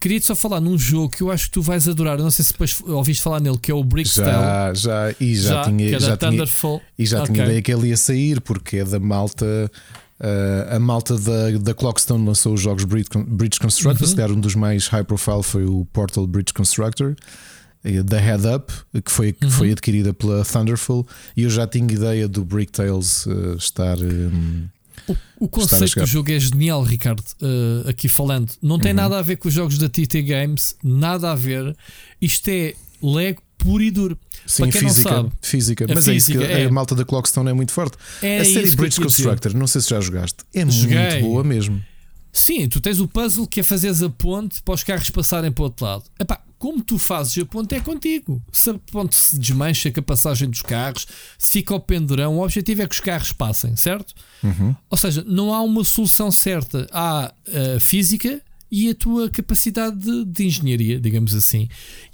Queria-te 0.01 0.25
só 0.25 0.35
falar 0.35 0.59
num 0.59 0.77
jogo 0.77 1.09
que 1.09 1.21
eu 1.21 1.31
acho 1.31 1.45
que 1.45 1.51
tu 1.51 1.61
vais 1.61 1.87
adorar. 1.87 2.17
Eu 2.17 2.23
não 2.23 2.31
sei 2.31 2.43
se 2.43 2.51
depois 2.51 2.81
ouviste 2.87 3.21
falar 3.23 3.39
nele, 3.39 3.57
que 3.57 3.71
é 3.71 3.73
o 3.73 3.83
Brickstyle. 3.83 4.25
Já, 4.27 4.73
já, 4.73 5.15
e 5.19 5.35
já, 5.35 5.63
que 5.63 5.69
tinha, 5.69 5.85
é 5.95 5.99
já 5.99 6.17
tinha, 6.17 6.43
e 6.97 7.05
já 7.05 7.17
tinha 7.23 7.31
Ok. 7.33 7.43
ideia 7.45 7.61
que 7.61 7.71
ele 7.71 7.87
ia 7.89 7.97
sair 7.97 8.41
porque 8.41 8.77
é 8.77 8.83
da 8.83 8.99
malta. 8.99 9.45
uh, 10.19 10.75
a 10.75 10.79
malta 10.79 11.17
da, 11.17 11.51
da 11.59 11.73
Clockstone 11.73 12.25
lançou 12.25 12.53
os 12.53 12.61
jogos 12.61 12.83
Bridge, 12.83 13.09
Bridge 13.27 13.59
Constructor. 13.59 14.01
Uhum. 14.03 14.09
Se 14.09 14.15
calhar 14.15 14.31
um 14.31 14.39
dos 14.39 14.55
mais 14.55 14.87
high 14.87 15.03
profile 15.03 15.43
foi 15.43 15.65
o 15.65 15.85
Portal 15.93 16.25
Bridge 16.27 16.53
Constructor. 16.53 17.15
eh, 17.83 18.03
Da 18.03 18.19
Head 18.19 18.47
Up, 18.47 18.71
que 19.03 19.11
foi, 19.11 19.33
que 19.33 19.45
Uhum. 19.45 19.51
foi 19.51 19.71
adquirida 19.71 20.13
pela 20.13 20.43
Thunderful, 20.45 21.05
e 21.37 21.43
eu 21.43 21.49
já 21.49 21.65
tinha 21.67 21.91
ideia 21.91 22.27
do 22.27 22.43
Brick 22.45 22.71
Tales 22.71 23.25
uh, 23.25 23.55
estar. 23.57 23.97
um, 23.97 24.65
O, 25.39 25.45
o 25.45 25.47
conceito 25.49 25.99
do 25.99 26.05
jogo 26.05 26.31
é 26.31 26.39
genial, 26.39 26.83
Ricardo. 26.83 27.23
uh, 27.41 27.89
aqui 27.89 28.07
falando, 28.09 28.51
não 28.61 28.77
tem 28.79 28.91
Uhum. 28.91 28.97
nada 28.97 29.19
a 29.19 29.21
ver 29.21 29.35
com 29.37 29.47
os 29.47 29.53
jogos 29.53 29.77
da 29.77 29.87
TT 29.89 30.21
Games, 30.23 30.75
nada 30.83 31.31
a 31.31 31.35
ver. 31.35 31.75
Isto 32.21 32.47
é 32.49 32.73
Lego 33.01 33.41
puro 33.57 33.83
e 33.83 33.91
duro. 33.91 34.17
Sim, 34.45 34.63
Para 34.63 34.71
quem 34.71 34.81
não 34.81 34.89
física, 34.89 35.09
sabe, 35.09 35.31
física. 35.41 35.85
Mas 35.87 36.07
é 36.07 36.13
isso 36.15 36.27
física 36.31 36.45
que 36.47 36.51
é- 36.53 36.65
a 36.65 36.71
malta 36.71 36.95
da 36.95 37.05
Clockstone 37.05 37.49
é 37.49 37.53
muito 37.53 37.71
forte. 37.71 37.95
É 38.21 38.39
a 38.39 38.45
série 38.45 38.69
Bridge. 38.71 38.99
Constructor, 39.01 39.53
não 39.55 39.67
sei 39.67 39.81
se 39.81 39.89
já 39.89 39.99
jogaste, 40.01 40.39
é 40.53 40.67
Joguei. 40.69 40.97
muito 40.97 41.21
boa 41.25 41.43
mesmo. 41.43 41.83
Sim, 42.33 42.67
tu 42.69 42.79
tens 42.79 42.99
o 42.99 43.07
puzzle 43.07 43.45
que 43.45 43.59
é 43.59 43.63
fazeres 43.63 44.01
a 44.01 44.09
ponte 44.09 44.61
para 44.63 44.73
os 44.73 44.83
carros 44.83 45.09
passarem 45.09 45.51
para 45.51 45.61
o 45.61 45.65
outro 45.65 45.85
lado. 45.85 46.03
Epá, 46.19 46.41
como 46.61 46.83
tu 46.83 46.99
fazes 46.99 47.35
a 47.39 47.45
ponte 47.45 47.73
é 47.73 47.79
contigo. 47.79 48.39
Se 48.51 48.69
a 48.69 48.75
ponte 48.75 49.15
se 49.15 49.39
desmancha 49.39 49.89
com 49.89 49.99
a 49.99 50.03
passagem 50.03 50.47
dos 50.47 50.61
carros, 50.61 51.07
se 51.35 51.49
fica 51.53 51.73
ao 51.73 51.79
pendurão, 51.79 52.37
o 52.37 52.43
objetivo 52.43 52.83
é 52.83 52.87
que 52.87 52.93
os 52.93 52.99
carros 52.99 53.33
passem, 53.33 53.75
certo? 53.75 54.13
Ou 54.87 54.95
seja, 54.95 55.25
não 55.27 55.51
há 55.55 55.63
uma 55.63 55.83
solução 55.83 56.29
certa. 56.29 56.87
Há 56.91 57.33
a 57.75 57.79
física 57.79 58.39
e 58.69 58.91
a 58.91 58.93
tua 58.93 59.27
capacidade 59.27 59.97
de, 59.97 60.23
de 60.23 60.45
engenharia, 60.45 60.99
digamos 60.99 61.33
assim. 61.33 61.67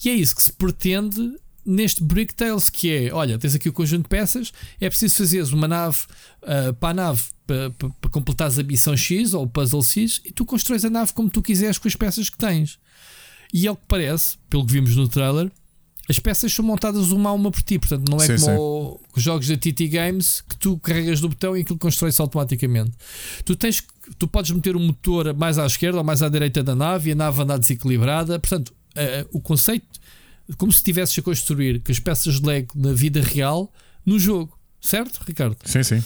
E 0.03 0.07
é 0.07 0.13
isso 0.13 0.33
que 0.33 0.41
se 0.41 0.53
pretende 0.53 1.29
neste 1.65 2.01
Brick 2.01 2.33
Tales, 2.33 2.69
que 2.69 2.89
é, 2.89 3.13
olha, 3.13 3.37
tens 3.37 3.53
aqui 3.53 3.67
o 3.67 3.73
conjunto 3.73 4.03
de 4.03 4.09
peças, 4.09 4.53
é 4.79 4.89
preciso 4.89 5.17
fazeres 5.17 5.51
uma 5.51 5.67
nave 5.67 5.97
ah, 6.41 6.71
para 6.71 6.89
a 6.91 6.93
nave 6.93 7.23
para, 7.45 7.69
para, 7.71 7.89
para 7.89 8.09
completares 8.09 8.57
a 8.57 8.63
missão 8.63 8.95
X 8.95 9.33
ou 9.33 9.43
o 9.43 9.47
puzzle 9.47 9.83
X 9.83 10.21
e 10.23 10.31
tu 10.31 10.45
constróis 10.45 10.85
a 10.85 10.89
nave 10.89 11.11
como 11.11 11.29
tu 11.29 11.41
quiseres 11.41 11.77
com 11.77 11.89
as 11.89 11.95
peças 11.97 12.29
que 12.29 12.37
tens. 12.37 12.79
E 13.53 13.67
ao 13.67 13.75
que 13.75 13.83
parece, 13.87 14.37
pelo 14.49 14.65
que 14.65 14.73
vimos 14.73 14.95
no 14.95 15.07
trailer, 15.07 15.51
as 16.09 16.19
peças 16.19 16.53
são 16.53 16.63
montadas 16.63 17.11
uma 17.11 17.29
a 17.29 17.33
uma 17.33 17.51
por 17.51 17.61
ti, 17.61 17.77
portanto 17.77 18.09
não 18.09 18.17
é 18.17 18.37
Sim, 18.37 18.45
como 18.45 18.99
sim. 18.99 19.05
os 19.17 19.23
jogos 19.23 19.47
da 19.47 19.57
TT 19.57 19.87
Games 19.89 20.41
que 20.47 20.55
tu 20.57 20.77
carregas 20.79 21.19
do 21.19 21.27
botão 21.29 21.55
e 21.55 21.61
aquilo 21.61 21.77
constrói-se 21.77 22.21
automaticamente. 22.21 22.91
Tu 23.43 23.55
tens 23.55 23.83
tu 24.17 24.25
podes 24.27 24.51
meter 24.51 24.75
o 24.75 24.79
motor 24.79 25.33
mais 25.33 25.59
à 25.59 25.65
esquerda 25.65 25.97
ou 25.97 26.03
mais 26.03 26.21
à 26.23 26.29
direita 26.29 26.63
da 26.63 26.73
nave 26.75 27.09
e 27.09 27.11
a 27.11 27.15
nave 27.15 27.41
andar 27.41 27.57
desequilibrada. 27.57 28.39
Portanto, 28.39 28.73
eh, 28.95 29.25
o 29.33 29.41
conceito 29.41 29.85
como 30.57 30.71
se 30.71 30.77
estivesses 30.77 31.19
a 31.19 31.21
construir 31.21 31.81
com 31.81 31.91
as 31.91 31.99
peças 31.99 32.39
de 32.39 32.47
Lego 32.47 32.71
na 32.73 32.93
vida 32.93 33.19
real 33.21 33.69
no 34.05 34.17
jogo, 34.17 34.57
certo, 34.79 35.19
Ricardo? 35.27 35.57
Sim, 35.65 35.83
sim. 35.83 36.01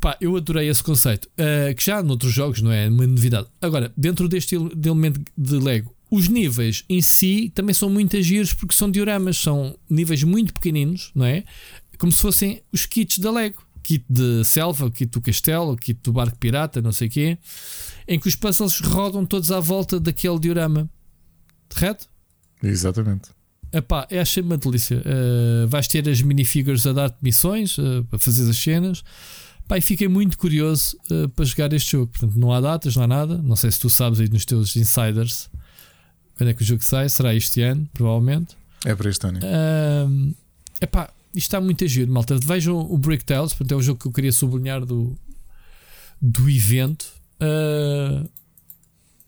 Pá, 0.00 0.16
eu 0.20 0.36
adorei 0.36 0.68
esse 0.68 0.82
conceito. 0.82 1.28
Uh, 1.38 1.74
que 1.74 1.84
já 1.84 2.02
noutros 2.02 2.32
jogos 2.32 2.62
não 2.62 2.70
é 2.72 2.88
uma 2.88 3.06
novidade. 3.06 3.48
Agora, 3.60 3.92
dentro 3.96 4.28
deste 4.28 4.54
ele- 4.54 4.74
de 4.74 4.88
elemento 4.88 5.20
de 5.36 5.56
Lego, 5.58 5.92
os 6.10 6.28
níveis 6.28 6.84
em 6.88 7.00
si 7.00 7.50
também 7.54 7.74
são 7.74 7.88
muito 7.88 8.20
giros 8.20 8.52
porque 8.52 8.74
são 8.74 8.90
dioramas, 8.90 9.36
são 9.36 9.78
níveis 9.88 10.22
muito 10.22 10.52
pequeninos, 10.52 11.10
não 11.14 11.24
é? 11.24 11.44
Como 11.98 12.10
se 12.10 12.20
fossem 12.20 12.62
os 12.72 12.86
kits 12.86 13.18
da 13.18 13.30
Lego. 13.30 13.62
Kit 13.82 14.04
de 14.10 14.44
selva, 14.44 14.90
kit 14.90 15.10
do 15.10 15.22
castelo, 15.22 15.74
kit 15.74 15.98
do 16.02 16.12
barco 16.12 16.38
pirata, 16.38 16.82
não 16.82 16.92
sei 16.92 17.08
o 17.08 17.10
quê, 17.10 17.38
em 18.06 18.20
que 18.20 18.28
os 18.28 18.36
puzzles 18.36 18.78
rodam 18.80 19.24
todos 19.24 19.50
à 19.50 19.58
volta 19.58 19.98
daquele 19.98 20.38
diorama. 20.38 20.88
Correto? 21.72 22.06
Exatamente. 22.62 23.30
Epá, 23.72 24.06
é 24.10 24.20
achei 24.20 24.42
uma 24.42 24.58
delícia. 24.58 24.98
Uh, 24.98 25.66
vais 25.66 25.88
ter 25.88 26.08
as 26.08 26.20
minifigures 26.20 26.86
a 26.86 26.92
dar-te 26.92 27.16
missões 27.22 27.78
uh, 27.78 28.04
para 28.08 28.18
fazer 28.18 28.48
as 28.48 28.58
cenas. 28.58 29.02
E 29.72 29.80
fiquei 29.80 30.08
muito 30.08 30.36
curioso 30.36 30.96
uh, 31.10 31.28
para 31.30 31.44
jogar 31.44 31.72
este 31.72 31.92
jogo. 31.92 32.08
Portanto, 32.08 32.36
não 32.38 32.52
há 32.52 32.60
datas, 32.60 32.94
não 32.96 33.04
há 33.04 33.06
nada. 33.06 33.38
Não 33.38 33.56
sei 33.56 33.70
se 33.70 33.80
tu 33.80 33.88
sabes 33.88 34.20
aí 34.20 34.28
nos 34.28 34.44
teus 34.44 34.76
insiders 34.76 35.48
quando 36.40 36.48
é 36.48 36.54
que 36.54 36.62
o 36.62 36.64
jogo 36.64 36.82
sai. 36.82 37.06
Será 37.10 37.34
este 37.34 37.60
ano, 37.60 37.86
provavelmente. 37.92 38.56
É 38.86 38.94
para 38.94 39.10
este 39.10 39.26
ano. 39.26 39.40
Uh, 39.40 40.34
epá, 40.80 41.10
isto 41.34 41.48
está 41.48 41.60
muito 41.60 41.86
giro, 41.86 42.10
malta. 42.10 42.38
Vejam 42.42 42.78
o 42.78 42.96
Brick 42.96 43.26
Tales, 43.26 43.52
portanto, 43.52 43.72
é 43.72 43.76
o 43.76 43.82
jogo 43.82 44.00
que 44.00 44.06
eu 44.08 44.12
queria 44.12 44.32
sublinhar 44.32 44.86
do, 44.86 45.14
do 46.18 46.48
evento. 46.48 47.12
Uh, 47.42 48.26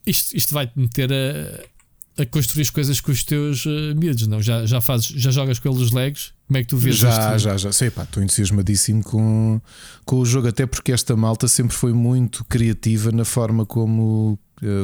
isto, 0.06 0.34
isto 0.34 0.54
vai-te 0.54 0.72
meter 0.78 1.12
a, 1.12 2.22
a 2.22 2.24
construir 2.24 2.62
as 2.62 2.70
coisas 2.70 2.98
com 2.98 3.12
os 3.12 3.22
teus 3.22 3.66
uh, 3.66 3.94
miúdos, 3.94 4.26
não? 4.26 4.40
Já, 4.40 4.64
já, 4.64 4.80
fazes, 4.80 5.08
já 5.08 5.30
jogas 5.30 5.58
com 5.58 5.68
eles 5.68 5.90
legos? 5.90 6.32
Como 6.46 6.56
é 6.56 6.62
que 6.62 6.68
tu 6.68 6.78
vês 6.78 6.96
Já, 6.96 7.36
já, 7.36 7.58
já. 7.58 7.72
Sei, 7.72 7.90
pá, 7.90 8.04
estou 8.04 8.22
entusiasmadíssimo 8.22 9.04
com, 9.04 9.60
com 10.06 10.16
o 10.16 10.24
jogo, 10.24 10.48
até 10.48 10.64
porque 10.64 10.90
esta 10.90 11.14
malta 11.14 11.46
sempre 11.46 11.76
foi 11.76 11.92
muito 11.92 12.42
criativa 12.46 13.12
na 13.12 13.26
forma 13.26 13.66
como, 13.66 14.38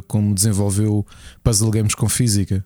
como 0.06 0.34
desenvolveu 0.34 1.06
puzzle 1.42 1.70
games 1.70 1.94
com 1.94 2.08
física. 2.08 2.64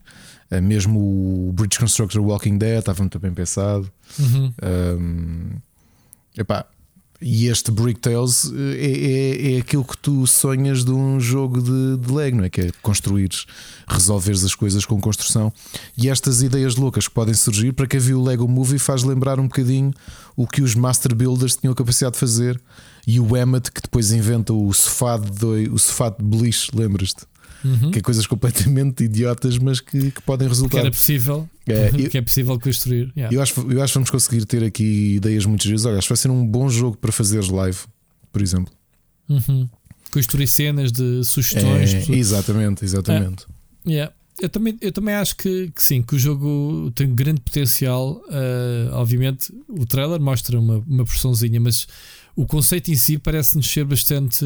Uh, 0.50 0.60
mesmo 0.62 0.98
o 0.98 1.52
Bridge 1.52 1.78
Constructor 1.78 2.22
Walking 2.22 2.58
Dead 2.58 2.78
estava 2.78 3.02
muito 3.02 3.18
bem 3.18 3.32
pensado. 3.32 3.90
Uhum. 4.18 4.52
Um, 4.62 5.50
epá, 6.36 6.66
e 7.22 7.46
este 7.46 7.70
Brick 7.70 8.00
Tales 8.00 8.52
eh, 8.52 8.76
é, 8.76 9.52
é, 9.52 9.54
é, 9.54 9.58
aquilo 9.60 9.84
que 9.84 9.96
tu 9.96 10.26
sonhas 10.26 10.84
de 10.84 10.90
um 10.90 11.20
jogo 11.20 11.62
de, 11.62 11.96
de 12.04 12.12
Lego, 12.12 12.38
não 12.38 12.44
é? 12.44 12.50
Que 12.50 12.62
é 12.62 12.72
construires, 12.82 13.46
resolveres 13.86 14.42
as 14.42 14.56
coisas 14.56 14.84
com 14.84 15.00
construção. 15.00 15.52
E 15.96 16.08
estas 16.08 16.42
ideias 16.42 16.74
loucas 16.74 17.06
que 17.06 17.14
podem 17.14 17.32
surgir, 17.32 17.72
para 17.72 17.86
quem 17.86 18.00
viu 18.00 18.18
o 18.18 18.24
Lego 18.24 18.48
Movie, 18.48 18.78
faz 18.78 19.04
lembrar 19.04 19.38
um 19.38 19.44
bocadinho 19.44 19.92
o 20.36 20.48
que 20.48 20.62
os 20.62 20.74
Master 20.74 21.14
Builders 21.14 21.54
tinham 21.54 21.72
a 21.72 21.76
capacidade 21.76 22.14
de 22.14 22.20
fazer. 22.20 22.60
E 23.06 23.18
o 23.18 23.36
Emmet, 23.36 23.70
que 23.70 23.80
depois 23.80 24.12
inventa 24.12 24.52
o 24.52 24.72
sofá 24.72 25.16
de, 25.16 25.68
o 25.70 25.78
sofá 25.78 26.10
de 26.10 26.24
beliche, 26.24 26.70
lembras-te? 26.74 27.26
uhum. 27.64 27.90
que 27.90 27.98
é 27.98 28.02
coisas 28.02 28.26
completamente 28.26 29.04
idiotas, 29.04 29.58
mas 29.58 29.80
que, 29.80 30.10
que 30.10 30.22
podem 30.22 30.48
resultar. 30.48 30.78
Que 30.78 30.86
era 30.86 30.90
possível, 30.90 31.48
é, 31.66 31.90
eu, 31.96 32.10
que 32.10 32.18
é 32.18 32.22
possível 32.22 32.58
construir. 32.58 33.12
Yeah. 33.16 33.34
Eu, 33.34 33.42
acho, 33.42 33.60
eu 33.70 33.82
acho 33.82 33.92
que 33.92 33.98
vamos 33.98 34.10
conseguir 34.10 34.44
ter 34.44 34.64
aqui 34.64 35.16
ideias 35.16 35.46
muito 35.46 35.68
vezes. 35.68 35.86
Olha, 35.86 35.98
acho 35.98 36.06
que 36.06 36.12
vai 36.12 36.16
ser 36.16 36.30
um 36.30 36.46
bom 36.46 36.68
jogo 36.68 36.96
para 36.96 37.12
fazeres 37.12 37.48
live, 37.48 37.78
por 38.32 38.42
exemplo. 38.42 38.72
Uhum. 39.28 39.68
Construir 40.10 40.48
cenas 40.48 40.92
de 40.92 41.24
sugestões. 41.24 41.94
É, 41.94 42.12
exatamente, 42.12 42.84
exatamente. 42.84 43.46
É, 43.86 43.90
yeah. 43.90 44.12
Eu 44.40 44.48
também, 44.48 44.76
eu 44.80 44.90
também 44.90 45.14
acho 45.14 45.36
que, 45.36 45.70
que, 45.70 45.82
sim, 45.82 46.02
que 46.02 46.16
o 46.16 46.18
jogo 46.18 46.90
tem 46.94 47.14
grande 47.14 47.40
potencial. 47.40 48.20
Uh, 48.26 48.92
obviamente, 48.92 49.54
o 49.68 49.86
trailer 49.86 50.20
mostra 50.20 50.58
uma, 50.58 50.78
uma 50.78 51.04
porçãozinha, 51.04 51.60
mas 51.60 51.86
o 52.34 52.46
conceito 52.46 52.90
em 52.90 52.96
si 52.96 53.18
parece-nos 53.18 53.66
ser 53.66 53.84
bastante 53.84 54.44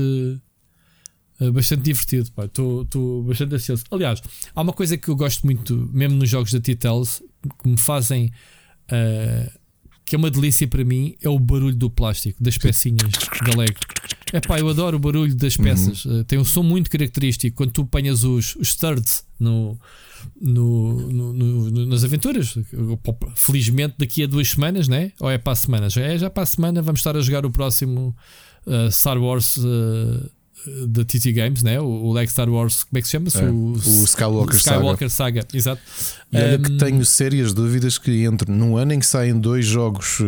eh, 1.41 1.51
bastante 1.51 1.83
divertido. 1.83 2.31
Estou 2.45 3.23
bastante 3.23 3.55
ansioso. 3.55 3.85
Aliás, 3.91 4.23
há 4.55 4.63
uma 4.63 4.73
coisa 4.73 4.97
que 4.97 5.09
eu 5.09 5.17
gosto 5.17 5.45
muito, 5.45 5.89
mesmo 5.93 6.17
nos 6.17 6.29
jogos 6.29 6.53
da 6.53 6.61
T-Tells, 6.61 7.23
que 7.63 7.69
me 7.69 7.77
fazem. 7.77 8.33
Uh, 8.87 9.67
que 10.05 10.15
é 10.15 10.19
uma 10.19 10.31
delícia 10.31 10.69
para 10.69 10.85
mim, 10.85 11.17
é 11.21 11.29
o 11.29 11.37
barulho 11.37 11.75
do 11.75 11.91
plástico, 11.91 12.41
das 12.41 12.57
pecinhas 12.57 13.13
da 13.45 13.59
Lego. 13.59 13.81
É 14.33 14.41
pá, 14.41 14.61
eu 14.61 14.69
adoro 14.69 14.97
o 14.97 15.01
barulho 15.01 15.35
das 15.35 15.57
peças. 15.57 16.05
Uhum. 16.05 16.21
Uh, 16.21 16.25
tem 16.25 16.39
um 16.39 16.45
som 16.45 16.63
muito 16.63 16.89
característico 16.89 17.57
quando 17.57 17.73
tu 17.73 17.83
apanhas 17.83 18.23
os, 18.23 18.55
os 18.55 18.69
studs 18.69 19.25
no, 19.37 19.77
no, 20.41 21.09
no, 21.11 21.33
no, 21.33 21.87
nas 21.87 22.05
aventuras. 22.05 22.57
Felizmente, 23.35 23.95
daqui 23.99 24.23
a 24.23 24.27
duas 24.27 24.51
semanas, 24.51 24.89
né? 24.89 25.13
ou 25.21 25.31
é 25.31 25.39
para 25.39 25.53
a 25.53 25.57
semana? 25.57 25.91
Já 25.91 26.03
é 26.03 26.19
já 26.19 26.31
para 26.31 26.43
a 26.43 26.47
semana. 26.47 26.83
Vamos 26.83 27.01
estar 27.01 27.17
a 27.17 27.21
jogar 27.21 27.45
o 27.47 27.51
próximo 27.51 28.15
uh, 28.67 28.91
Star 28.91 29.19
Wars 29.19 29.59
da 30.87 31.05
TT 31.05 31.33
Games, 31.33 31.63
né? 31.63 31.81
o, 31.81 32.13
Lego 32.13 32.31
Star 32.31 32.49
Wars, 32.49 32.85
como 32.85 32.99
é 32.99 33.03
que 33.03 33.07
se 33.07 33.13
chama? 33.13 33.29
É, 33.35 33.51
o, 33.51 33.73
o, 33.73 34.05
Skywalker, 34.05 34.57
Skywalker 34.57 35.11
Saga. 35.11 35.43
Saga. 35.43 35.57
Exato. 35.57 35.83
E 36.33 36.37
olha 36.37 36.59
um, 36.59 36.63
que 36.63 36.77
tenho 36.77 37.05
sérias 37.05 37.53
dúvidas 37.53 37.99
que 37.99 38.25
entre 38.25 38.51
num 38.51 38.77
ano 38.77 38.93
em 38.93 38.99
que 38.99 39.07
saem 39.07 39.39
dois 39.39 39.65
jogos 39.65 40.21
uh, 40.21 40.25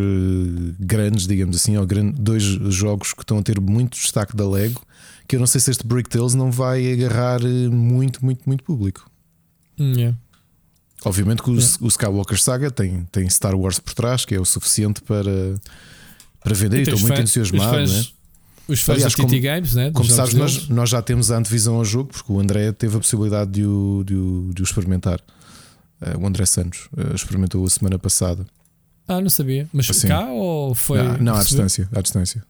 grandes, 0.79 1.27
digamos 1.27 1.55
assim, 1.55 1.77
ou 1.77 1.85
dois 2.13 2.43
jogos 2.43 3.13
que 3.13 3.21
estão 3.21 3.39
a 3.39 3.43
ter 3.43 3.59
muito 3.59 3.97
destaque 3.97 4.35
da 4.35 4.47
Lego, 4.47 4.81
que 5.27 5.35
eu 5.35 5.39
não 5.39 5.47
sei 5.47 5.61
se 5.61 5.71
este 5.71 5.85
Brick 5.85 6.09
Tales 6.09 6.33
não 6.33 6.51
vai 6.51 6.91
agarrar 6.91 7.41
eh, 7.43 7.69
muito, 7.69 8.23
muito, 8.23 8.41
muito 8.47 8.63
público. 8.63 9.08
Yeah. 9.79 10.17
Obviamente 11.05 11.41
que 11.41 11.49
o, 11.49 11.55
yeah. 11.55 11.77
o, 11.79 11.87
Skywalker 11.87 12.41
Saga 12.41 12.69
tem, 12.69 13.07
tem 13.11 13.29
Star 13.29 13.55
Wars 13.55 13.79
por 13.79 13.93
trás, 13.93 14.25
que 14.25 14.35
é 14.35 14.39
o 14.39 14.45
suficiente 14.45 15.01
para, 15.01 15.55
para 16.41 16.53
vender. 16.53 16.81
Estou 16.81 16.99
muito 16.99 17.21
entusiasmado, 17.21 17.71
fãs, 17.71 17.91
né? 17.91 18.05
Os 18.67 18.81
fãs 18.81 18.97
Aliás, 18.97 19.15
da 19.15 19.23
TT 19.25 19.39
Games, 19.39 19.75
né? 19.75 19.91
Como 19.91 20.09
sabes, 20.09 20.33
nós, 20.33 20.67
nós, 20.67 20.89
já 20.89 21.01
temos 21.01 21.31
a 21.31 21.37
antevisão 21.37 21.75
ao 21.75 21.85
jogo, 21.85 22.11
porque 22.11 22.31
o 22.31 22.39
André 22.39 22.71
teve 22.73 22.97
a 22.97 22.99
possibilidade 22.99 23.51
de 23.51 23.65
o, 23.65 24.03
de 24.05 24.15
o, 24.15 24.51
de 24.53 24.61
o 24.61 24.63
experimentar. 24.63 25.21
Uh, 26.01 26.19
o 26.19 26.27
André 26.27 26.45
Santos 26.45 26.89
uh, 26.97 27.15
experimentou 27.15 27.65
a 27.65 27.69
semana 27.69 27.97
passada. 27.97 28.45
Ah, 29.07 29.19
não 29.19 29.29
sabia. 29.29 29.67
Mas 29.73 29.89
assim, 29.89 30.07
cá 30.07 30.29
ou 30.31 30.75
foi. 30.75 30.99
Ah, 30.99 31.17
não, 31.19 31.35
à 31.35 31.41
distância, 31.41 31.89
à 31.91 32.01
distância. 32.01 32.43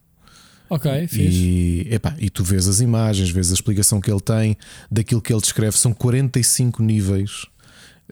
Ok, 0.70 1.08
fixe. 1.08 1.38
E, 1.38 1.94
epá, 1.94 2.14
e 2.18 2.30
tu 2.30 2.44
vês 2.44 2.68
as 2.68 2.80
imagens, 2.80 3.28
vês 3.30 3.50
a 3.50 3.54
explicação 3.54 4.00
que 4.00 4.10
ele 4.10 4.20
tem 4.20 4.56
daquilo 4.90 5.20
que 5.20 5.32
ele 5.32 5.40
descreve. 5.40 5.76
São 5.76 5.92
45 5.92 6.82
níveis. 6.82 7.44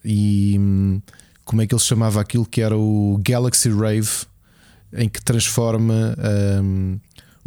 E 0.04 0.56
hum, 0.58 1.00
como 1.44 1.62
é 1.62 1.66
que 1.66 1.74
ele 1.74 1.82
chamava 1.82 2.20
aquilo 2.20 2.44
que 2.44 2.60
era 2.60 2.76
o 2.76 3.18
Galaxy 3.22 3.70
Rave, 3.70 4.26
em 4.92 5.08
que 5.08 5.22
transforma. 5.22 6.16
Hum, 6.62 6.98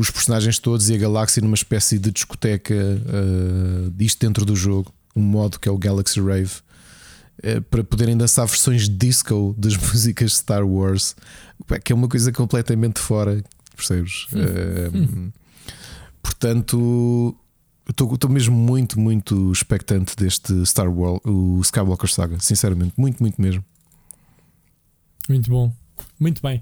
os 0.02 0.10
personagens 0.10 0.58
todos 0.58 0.90
e 0.90 0.96
a 0.96 0.98
galáxia 0.98 1.42
numa 1.44 1.54
espécie 1.54 2.00
de 2.00 2.12
discoteca 2.12 2.74
uh, 2.74 3.92
disto 3.92 4.20
dentro 4.26 4.44
do 4.44 4.56
jogo, 4.56 4.92
um 5.16 5.22
modo 5.22 5.60
que 5.60 5.70
é 5.70 5.72
o 5.72 5.78
Galaxy 5.78 6.20
Rave, 6.20 6.54
uh, 7.44 7.62
para 7.70 7.84
poderem 7.84 8.18
dançar 8.18 8.48
versões 8.48 8.90
disco 8.90 9.54
das 9.58 9.78
músicas 9.78 10.38
Star 10.38 10.66
Wars, 10.66 11.16
que 11.84 11.94
é 11.94 11.96
uma 11.96 12.08
coisa 12.08 12.32
completamente 12.32 13.00
fora, 13.00 13.44
percebes? 13.88 14.28
Hum. 14.34 15.28
Uh, 15.28 15.34
portanto, 16.22 17.36
estou 17.90 18.30
mesmo 18.30 18.56
muito, 18.56 19.00
muito 19.00 19.52
expectante 19.52 20.16
deste 20.16 20.66
Star 20.66 20.90
Wars, 20.90 21.22
o 21.26 21.60
Skywalker 21.62 22.10
Saga, 22.10 22.40
sinceramente, 22.40 22.94
muito, 22.98 23.22
muito 23.22 23.42
mesmo. 23.42 23.64
Muito 25.30 25.50
bom, 25.50 25.74
muito 26.20 26.42
bem. 26.42 26.62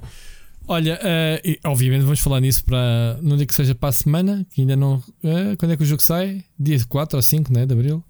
Olha, 0.68 1.00
uh, 1.02 1.70
obviamente 1.70 2.04
vamos 2.04 2.20
falar 2.20 2.40
nisso 2.40 2.64
para. 2.64 3.18
Não 3.24 3.36
digo 3.36 3.48
que 3.48 3.56
seja 3.56 3.74
para 3.74 3.90
a 3.90 3.92
semana, 3.92 4.46
que 4.52 4.62
ainda 4.62 4.76
não. 4.76 4.98
Uh, 5.24 5.58
quando 5.58 5.72
é 5.72 5.78
que 5.78 5.82
o 5.82 5.86
jogo 5.86 6.02
sai? 6.02 6.44
Dia 6.60 6.78
4 6.88 7.18
ou 7.18 7.22
5 7.24 7.52
né, 7.52 7.66
de 7.66 7.74
abril? 7.74 8.04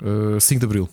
Uh, 0.00 0.40
5 0.40 0.60
de 0.60 0.64
abril. 0.64 0.88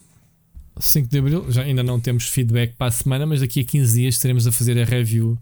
5 0.79 1.07
de 1.07 1.19
abril, 1.19 1.45
já 1.51 1.61
ainda 1.61 1.83
não 1.83 1.99
temos 1.99 2.27
feedback 2.27 2.75
para 2.75 2.87
a 2.87 2.91
semana, 2.91 3.25
mas 3.27 3.41
daqui 3.41 3.59
a 3.59 3.63
15 3.63 3.99
dias 3.99 4.15
estaremos 4.15 4.47
a 4.47 4.51
fazer 4.51 4.79
a 4.79 4.83
review 4.85 5.37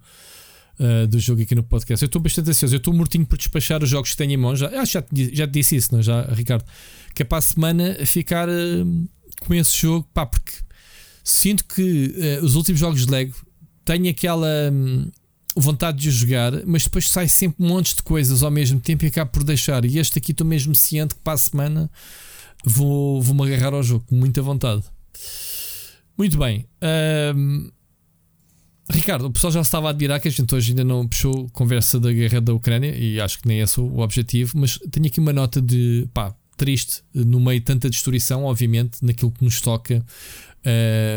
uh, 0.80 1.08
do 1.08 1.20
jogo 1.20 1.42
aqui 1.42 1.54
no 1.54 1.64
podcast. 1.64 2.04
Eu 2.04 2.08
estou 2.08 2.22
bastante 2.22 2.50
ansioso, 2.50 2.76
eu 2.76 2.78
estou 2.78 2.94
mortinho 2.94 3.26
por 3.26 3.38
despachar 3.38 3.84
os 3.84 3.90
jogos 3.90 4.12
que 4.12 4.18
tenho 4.18 4.32
em 4.32 4.38
mãos. 4.38 4.60
Já, 4.60 4.86
já, 4.86 5.02
te, 5.02 5.36
já 5.36 5.48
te 5.48 5.52
disse 5.52 5.76
isso, 5.76 5.92
não 5.92 6.00
é? 6.00 6.04
já, 6.04 6.22
Ricardo? 6.34 6.66
Que 7.14 7.24
é 7.24 7.26
para 7.26 7.38
a 7.38 7.42
semana 7.42 8.06
ficar 8.06 8.48
uh, 8.50 9.10
com 9.42 9.54
esse 9.54 9.82
jogo, 9.82 10.08
pá, 10.14 10.26
porque 10.26 10.52
sinto 11.24 11.66
que 11.66 12.16
uh, 12.42 12.46
os 12.46 12.56
últimos 12.56 12.80
jogos 12.80 13.06
de 13.06 13.12
Lego 13.12 13.36
tenho 13.86 14.10
aquela 14.10 14.48
hum, 14.72 15.10
vontade 15.56 15.98
de 15.98 16.12
jogar, 16.12 16.66
mas 16.66 16.84
depois 16.84 17.10
sai 17.10 17.28
sempre 17.28 17.64
um 17.64 17.70
monte 17.70 17.96
de 17.96 18.04
coisas 18.04 18.44
ao 18.44 18.52
mesmo 18.52 18.80
tempo 18.80 19.04
e 19.04 19.08
acabo 19.08 19.32
por 19.32 19.44
deixar. 19.44 19.84
E 19.86 19.98
este 19.98 20.20
aqui 20.20 20.32
estou 20.32 20.46
mesmo 20.46 20.76
ciente 20.76 21.16
que 21.16 21.22
para 21.22 21.34
a 21.34 21.38
semana 21.38 21.90
vou, 22.64 23.22
vou-me 23.22 23.44
agarrar 23.44 23.74
ao 23.74 23.82
jogo 23.84 24.06
com 24.08 24.16
muita 24.16 24.42
vontade. 24.42 24.84
Muito 26.18 26.38
bem. 26.38 26.66
Hum, 27.36 27.72
Ricardo, 28.91 29.26
o 29.28 29.32
pessoal 29.32 29.53
já 29.53 29.61
estava 29.61 29.88
a 29.88 29.90
admirar 29.91 30.20
que 30.20 30.28
a 30.28 30.32
gente 30.32 30.53
hoje 30.53 30.72
ainda 30.72 30.84
não 30.84 31.07
puxou 31.07 31.48
conversa 31.53 31.99
da 31.99 32.11
guerra 32.11 32.41
da 32.41 32.53
Ucrânia 32.53 32.95
e 32.95 33.22
acho 33.22 33.40
que 33.40 33.48
nem 33.48 33.60
é 33.60 33.64
esse 33.64 33.80
o 33.80 33.99
objetivo, 33.99 34.57
mas 34.57 34.80
tenho 34.91 35.06
aqui 35.06 35.20
uma 35.20 35.32
nota 35.32 35.61
de 35.61 36.07
pá, 36.14 36.34
triste 36.57 37.02
no 37.14 37.40
meio 37.40 37.60
de 37.60 37.66
tanta 37.66 37.90
destruição, 37.90 38.45
obviamente, 38.45 38.98
naquilo 39.03 39.32
que 39.32 39.44
nos 39.44 39.61
toca. 39.61 40.03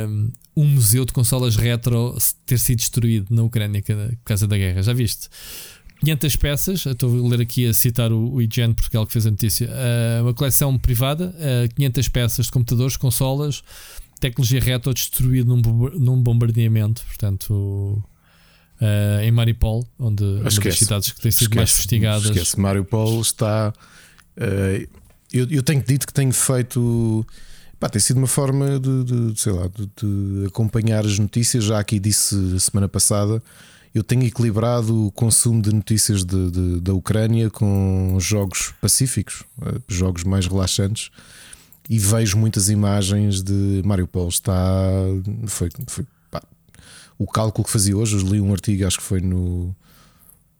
Hum, 0.08 0.30
um 0.54 0.66
museu 0.66 1.04
de 1.04 1.12
consolas 1.12 1.56
retro 1.56 2.16
ter 2.44 2.58
sido 2.58 2.78
destruído 2.78 3.34
na 3.34 3.42
Ucrânia 3.42 3.82
por 3.82 4.24
causa 4.24 4.46
da 4.46 4.56
guerra. 4.56 4.82
Já 4.82 4.92
viste? 4.92 5.28
500 6.00 6.36
peças, 6.36 6.86
estou 6.86 7.26
a 7.26 7.28
ler 7.28 7.40
aqui 7.40 7.66
a 7.66 7.72
citar 7.72 8.12
o, 8.12 8.34
o 8.34 8.42
IGN 8.42 8.74
Portugal 8.74 9.06
que 9.06 9.12
fez 9.12 9.26
a 9.26 9.30
notícia. 9.30 9.68
Uh, 9.68 10.24
uma 10.24 10.34
coleção 10.34 10.76
privada, 10.76 11.26
uh, 11.28 11.64
ah, 11.64 11.68
500 11.74 12.08
peças 12.08 12.46
de 12.46 12.52
computadores, 12.52 12.96
consolas, 12.96 13.62
tecnologia 14.22 14.60
retro 14.60 14.94
destruída 14.94 15.48
num, 15.48 15.60
num 15.98 16.22
bombardeamento. 16.22 17.04
Portanto, 17.06 18.02
uh, 18.80 19.20
em 19.22 19.30
Mariupol, 19.30 19.86
onde 19.98 20.24
uma 20.24 20.44
das 20.44 20.78
cidades 20.78 21.12
que 21.12 21.20
têm 21.20 21.30
sido 21.30 21.42
esquece, 21.42 21.56
mais 21.56 21.70
investigadas. 21.70 22.24
Esquece, 22.24 22.60
Mariupol 22.60 23.20
está. 23.20 23.72
eu, 25.32 25.46
eu 25.50 25.62
tenho 25.62 25.82
dito 25.82 26.06
que 26.06 26.12
tenho 26.12 26.32
feito 26.32 27.26
Pá, 27.82 27.88
tem 27.88 28.00
sido 28.00 28.18
uma 28.18 28.28
forma 28.28 28.78
de, 28.78 29.02
de 29.02 29.40
sei 29.40 29.52
lá, 29.52 29.66
de, 29.66 29.90
de, 30.00 30.46
acompanhar 30.46 31.04
as 31.04 31.18
notícias. 31.18 31.64
Já 31.64 31.80
aqui 31.80 31.98
disse 31.98 32.60
semana 32.60 32.88
passada, 32.88 33.42
eu 33.92 34.04
tenho 34.04 34.22
equilibrado 34.22 35.06
o 35.06 35.10
consumo 35.10 35.60
de 35.60 35.74
notícias 35.74 36.24
de, 36.24 36.48
de, 36.48 36.80
da 36.80 36.94
Ucrânia 36.94 37.50
com 37.50 38.16
jogos 38.20 38.72
pacíficos, 38.80 39.42
eh, 39.62 39.80
jogos 39.88 40.22
mais 40.22 40.46
relaxantes, 40.46 41.10
e 41.88 41.98
vejo 41.98 42.38
muitas 42.38 42.68
imagens 42.68 43.42
de 43.42 43.82
Mariupol. 43.84 44.28
Está. 44.28 44.54
Foi, 45.46 45.68
foi 45.86 46.06
pá, 46.30 46.42
o 47.18 47.26
cálculo 47.26 47.64
que 47.64 47.70
fazia 47.70 47.96
hoje, 47.96 48.16
eu 48.16 48.22
li 48.22 48.40
um 48.40 48.52
artigo, 48.52 48.86
acho 48.86 48.98
que 48.98 49.04
foi 49.04 49.20
no, 49.20 49.74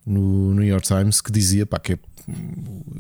no 0.05 0.55
New 0.55 0.65
York 0.65 0.87
Times, 0.87 1.21
que 1.21 1.31
dizia 1.31 1.65
pá, 1.65 1.79
que 1.79 1.95
é, 1.95 1.99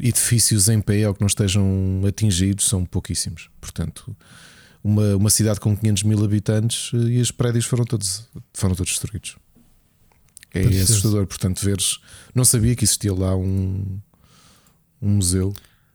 edifícios 0.00 0.68
em 0.68 0.80
pé 0.80 1.08
ou 1.08 1.14
que 1.14 1.20
não 1.20 1.26
estejam 1.26 2.02
atingidos 2.06 2.66
são 2.66 2.84
pouquíssimos. 2.84 3.50
Portanto, 3.60 4.16
uma, 4.82 5.16
uma 5.16 5.30
cidade 5.30 5.60
com 5.60 5.76
500 5.76 6.02
mil 6.02 6.24
habitantes 6.24 6.90
eh, 6.94 6.96
e 6.96 7.20
os 7.20 7.30
prédios 7.30 7.64
foram 7.66 7.84
todos, 7.84 8.28
foram 8.52 8.74
todos 8.74 8.92
destruídos. 8.92 9.36
É 10.52 10.62
Preciso. 10.62 10.92
assustador, 10.92 11.26
portanto, 11.26 11.64
veres. 11.64 11.98
Não 12.34 12.44
sabia 12.44 12.74
que 12.74 12.84
existia 12.84 13.14
lá 13.14 13.34
um, 13.34 13.98
um 15.00 15.08
museu, 15.08 15.52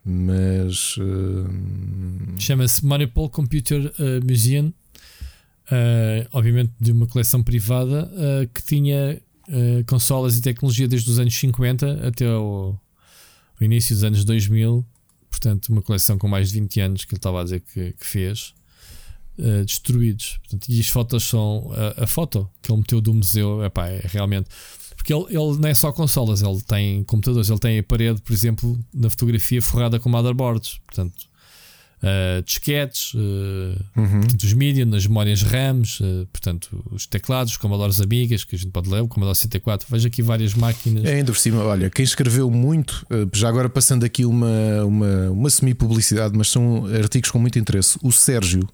mas. 0.08 0.96
eh, 1.00 2.40
Chama-se 2.40 2.86
Mariupol 2.86 3.30
Computer 3.30 3.94
uh, 4.00 4.26
Museum, 4.26 4.68
uh, 4.68 6.28
obviamente 6.32 6.72
de 6.80 6.92
uma 6.94 7.06
coleção 7.06 7.44
privada 7.44 8.10
uh, 8.14 8.48
que 8.54 8.64
tinha 8.64 9.22
uh, 9.50 9.86
consolas 9.86 10.38
e 10.38 10.42
tecnologia 10.42 10.88
desde 10.88 11.10
os 11.12 11.20
anos 11.20 11.36
50 11.36 12.08
até 12.08 12.30
o, 12.30 12.76
o 13.60 13.64
início 13.64 13.94
dos 13.96 14.04
anos 14.04 14.24
2000. 14.24 14.86
Portanto, 15.30 15.70
uma 15.70 15.82
coleção 15.82 16.18
com 16.18 16.28
mais 16.28 16.52
de 16.52 16.60
20 16.60 16.80
anos 16.80 17.06
que 17.06 17.14
ele 17.14 17.20
estava 17.20 17.42
a 17.42 17.44
dizer 17.44 17.60
que, 17.60 17.92
que 17.92 18.06
fez, 18.06 18.54
uh, 19.38 19.66
destruídos. 19.66 20.38
Portanto, 20.38 20.70
e 20.70 20.80
as 20.80 20.88
fotos 20.88 21.24
são. 21.24 21.70
A, 21.74 22.04
a 22.06 22.08
foto 22.08 22.50
que 22.62 22.72
ele 22.72 22.80
meteu 22.80 23.02
do 23.02 23.14
museu 23.14 23.64
epá, 23.64 23.88
é 23.88 24.02
realmente. 24.06 24.50
Porque 25.08 25.14
ele, 25.14 25.40
ele 25.42 25.58
não 25.58 25.70
é 25.70 25.74
só 25.74 25.90
consolas, 25.94 26.42
ele 26.42 26.62
tem 26.68 27.02
computadores, 27.06 27.50
ele 27.50 27.60
tem 27.60 27.80
a 27.80 27.84
parede, 27.84 28.22
por 28.22 28.34
exemplo, 28.34 28.78
na 28.94 29.10
fotografia 29.10 29.62
forrada 29.62 29.98
com 30.02 30.10
motherboards. 30.10 30.82
Portanto, 30.86 31.16
uh, 32.04 32.42
disquetes, 32.44 33.14
uh, 33.14 33.86
portanto, 33.94 34.44
os 34.44 34.52
mídia, 34.52 34.86
nas 34.86 35.08
memórias 35.08 35.44
RAMs, 35.44 36.02
uh, 36.02 36.28
portanto, 36.30 36.84
os 36.92 37.08
teclados, 37.08 37.54
os 37.54 37.58
Commodores 37.58 38.02
Amigas, 38.02 38.44
que 38.44 38.58
a 38.58 38.60
gente 38.60 38.72
pode 38.72 38.90
ler, 38.90 39.00
o 39.00 39.08
Commodore 39.08 39.38
64. 39.38 39.88
Veja 39.90 40.10
aqui 40.10 40.22
várias 40.22 40.54
máquinas. 40.54 41.06
É 41.06 41.14
ainda 41.14 41.32
por 41.32 41.38
cima, 41.38 41.64
olha, 41.64 41.90
quem 41.90 42.04
escreveu 42.04 42.52
muito, 42.52 43.08
já 43.34 43.48
agora 43.48 43.70
passando 43.70 44.04
aqui 44.04 44.26
uma, 44.26 44.84
uma, 44.84 45.32
uma 45.32 45.50
semi-publicidade, 45.50 46.38
mas 46.38 46.50
são 46.50 46.86
artigos 46.88 47.32
com 47.32 47.40
muito 47.40 47.58
interesse. 47.58 47.98
O 48.04 48.12
Sérgio, 48.12 48.68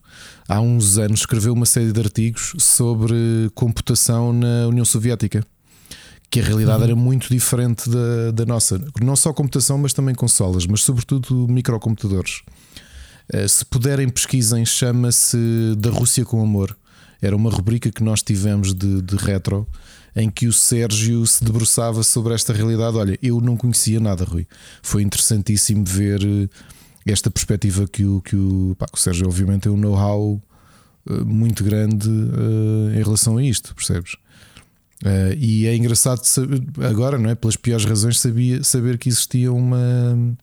há 0.48 0.60
uns 0.60 0.98
anos, 0.98 1.20
escreveu 1.20 1.54
uma 1.54 1.68
série 1.68 1.92
de 1.92 2.00
artigos 2.00 2.56
sobre 2.58 3.52
computação 3.54 4.34
na 4.34 4.68
União 4.68 4.84
Soviética, 4.84 5.46
que 6.34 6.40
a 6.40 6.44
realidade 6.44 6.82
era 6.82 6.96
muito 6.96 7.30
diferente 7.30 7.88
da, 7.88 8.32
da 8.32 8.44
nossa. 8.44 8.82
Não 9.00 9.16
só 9.16 9.32
computação, 9.32 9.78
mas 9.78 9.94
também 9.94 10.16
consolas, 10.16 10.66
mas 10.66 10.82
sobretudo 10.82 11.48
microcomputadores. 11.48 12.42
Eh, 13.32 13.48
Se 13.48 13.64
puderem, 13.64 14.10
pesquisem, 14.10 14.66
chama-se 14.66 15.38
Da 15.78 15.92
Rússia 15.92 16.26
com 16.26 16.42
Amor. 16.42 16.76
Era 17.22 17.36
uma 17.36 17.52
rubrica 17.52 17.92
que 17.92 18.04
nós 18.04 18.24
tivemos 18.24 18.74
de, 18.74 19.04
de 19.04 19.16
retro 19.16 19.68
em 20.16 20.28
que 20.28 20.48
o 20.48 20.54
Sérgio 20.54 21.24
se 21.28 21.44
debruçava 21.44 22.02
sobre 22.02 22.34
esta 22.34 22.52
realidade. 22.52 22.98
Olha, 22.98 23.16
eu 23.22 23.40
não 23.40 23.56
conhecia 23.56 24.00
nada, 24.00 24.24
Rui. 24.24 24.48
Foi 24.82 25.04
interessantíssimo 25.04 25.86
ver 25.86 26.20
eh, 26.24 26.50
esta 27.06 27.30
perspectiva 27.30 27.88
que 27.88 28.06
o, 28.06 28.20
que 28.22 28.36
o, 28.36 28.76
pá, 28.76 28.88
o 28.92 28.98
Sérgio, 28.98 29.28
obviamente, 29.28 29.62
tem 29.62 29.72
um 29.72 29.78
know-how 29.78 30.42
eh, 31.08 31.14
muito 31.14 31.64
grande 31.64 32.10
eh, 32.10 33.00
em 33.00 33.04
relação 33.04 33.38
a 33.38 33.44
isto, 33.44 33.76
percebes? 33.76 34.16
Eh, 35.04 35.36
e 35.38 35.66
é 35.68 35.76
engraçado 35.76 36.24
saber, 36.24 36.64
agora, 36.82 37.18
não 37.18 37.30
é? 37.30 37.36
Pelas 37.36 37.56
piores 37.56 37.86
razões, 37.86 38.20
sabia, 38.20 38.64
saber 38.64 38.98
que 38.98 39.10
existia 39.10 39.52
uma. 39.52 40.36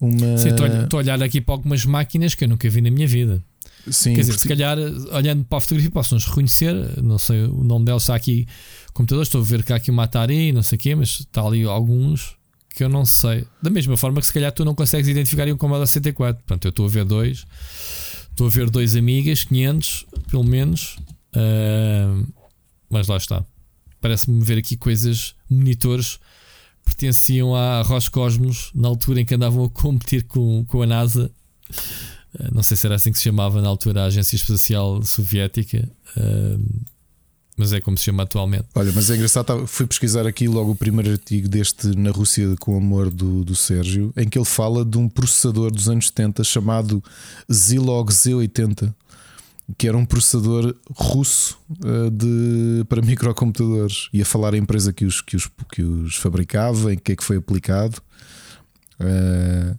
uma 0.00 0.38
Sim, 0.38 0.48
estou 0.48 0.98
a 0.98 1.02
olhar- 1.02 1.22
aqui 1.22 1.40
para 1.40 1.54
algumas 1.54 1.84
máquinas 1.84 2.34
que 2.34 2.44
eu 2.44 2.48
nunca 2.48 2.68
vi 2.68 2.80
na 2.80 2.90
minha 2.90 3.06
vida. 3.06 3.42
Sim, 3.90 4.14
Quer 4.14 4.20
dizer, 4.20 4.32
porque- 4.32 4.42
se 4.42 4.48
calhar, 4.48 4.78
olhando 5.12 5.44
para 5.44 5.58
a 5.58 5.60
fotografia, 5.60 5.90
posso-nos 5.90 6.24
reconhecer. 6.26 7.02
Não 7.02 7.18
sei, 7.18 7.44
o 7.44 7.64
nome 7.64 7.84
dela 7.84 7.98
está 7.98 8.14
aqui. 8.14 8.46
Computador, 8.92 9.22
estou 9.22 9.40
a 9.40 9.44
ver 9.44 9.64
que 9.64 9.72
há 9.72 9.76
aqui 9.76 9.90
uma 9.90 10.04
Atari, 10.04 10.52
não 10.52 10.62
sei 10.62 10.76
o 10.76 10.78
quê, 10.78 10.94
mas 10.94 11.20
está 11.20 11.42
ali 11.42 11.64
alguns 11.64 12.36
que 12.74 12.82
eu 12.84 12.88
não 12.88 13.04
sei. 13.04 13.44
Da 13.60 13.68
mesma 13.70 13.96
forma 13.96 14.20
que 14.20 14.26
se 14.26 14.32
calhar 14.32 14.52
tu 14.52 14.64
não 14.64 14.74
consegues 14.74 15.08
identificar 15.08 15.46
um 15.48 15.56
Commodore 15.56 15.86
64. 15.88 16.42
Portanto, 16.46 16.64
eu 16.64 16.68
estou 16.70 16.86
a 16.86 16.88
ver 16.88 17.04
dois. 17.04 17.44
Estou 18.30 18.46
a 18.46 18.50
ver 18.50 18.70
dois 18.70 18.94
amigas, 18.96 19.44
500, 19.44 20.06
pelo 20.30 20.44
menos. 20.44 20.96
Ah, 21.34 22.22
mas 22.92 23.08
lá 23.08 23.16
está. 23.16 23.44
Parece-me 24.00 24.44
ver 24.44 24.58
aqui 24.58 24.76
coisas, 24.76 25.34
monitores 25.48 26.20
pertenciam 26.84 27.54
à 27.54 27.82
Roscosmos 27.82 28.70
na 28.74 28.88
altura 28.88 29.20
em 29.20 29.24
que 29.24 29.34
andavam 29.34 29.64
a 29.64 29.70
competir 29.70 30.24
com, 30.24 30.64
com 30.66 30.82
a 30.82 30.86
NASA. 30.86 31.30
Uh, 32.34 32.54
Não 32.54 32.62
sei 32.62 32.76
se 32.76 32.86
era 32.86 32.96
assim 32.96 33.10
que 33.10 33.18
se 33.18 33.24
chamava 33.24 33.62
na 33.62 33.68
altura 33.68 34.02
a 34.02 34.06
Agência 34.06 34.36
Espacial 34.36 35.02
Soviética, 35.02 35.88
uh, 36.16 36.84
mas 37.56 37.72
é 37.72 37.80
como 37.80 37.96
se 37.96 38.04
chama 38.04 38.24
atualmente. 38.24 38.66
Olha, 38.74 38.92
mas 38.92 39.10
é 39.10 39.14
engraçado, 39.14 39.66
fui 39.66 39.86
pesquisar 39.86 40.26
aqui 40.26 40.48
logo 40.48 40.72
o 40.72 40.76
primeiro 40.76 41.12
artigo 41.12 41.48
deste 41.48 41.96
Na 41.96 42.10
Rússia 42.10 42.54
com 42.58 42.76
Amor 42.76 43.10
do, 43.10 43.44
do 43.44 43.54
Sérgio, 43.54 44.12
em 44.16 44.28
que 44.28 44.38
ele 44.38 44.44
fala 44.44 44.84
de 44.84 44.98
um 44.98 45.08
processador 45.08 45.70
dos 45.70 45.88
anos 45.88 46.08
70 46.08 46.42
chamado 46.44 47.02
Zilog 47.50 48.10
Z80, 48.10 48.92
que 49.78 49.88
era 49.88 49.96
um 49.96 50.04
processador 50.04 50.74
russo 50.94 51.58
eh, 51.84 52.10
de, 52.10 52.84
para 52.88 53.02
microcomputadores. 53.02 54.08
E 54.12 54.20
a 54.22 54.24
falar 54.24 54.54
a 54.54 54.58
empresa 54.58 54.92
que 54.92 55.04
os, 55.04 55.20
que 55.20 55.36
os, 55.36 55.50
que 55.72 55.82
os 55.82 56.16
fabricava, 56.16 56.92
em 56.92 56.98
que 56.98 57.12
é 57.12 57.16
que 57.16 57.24
foi 57.24 57.36
aplicado. 57.36 58.00
Eh, 59.00 59.74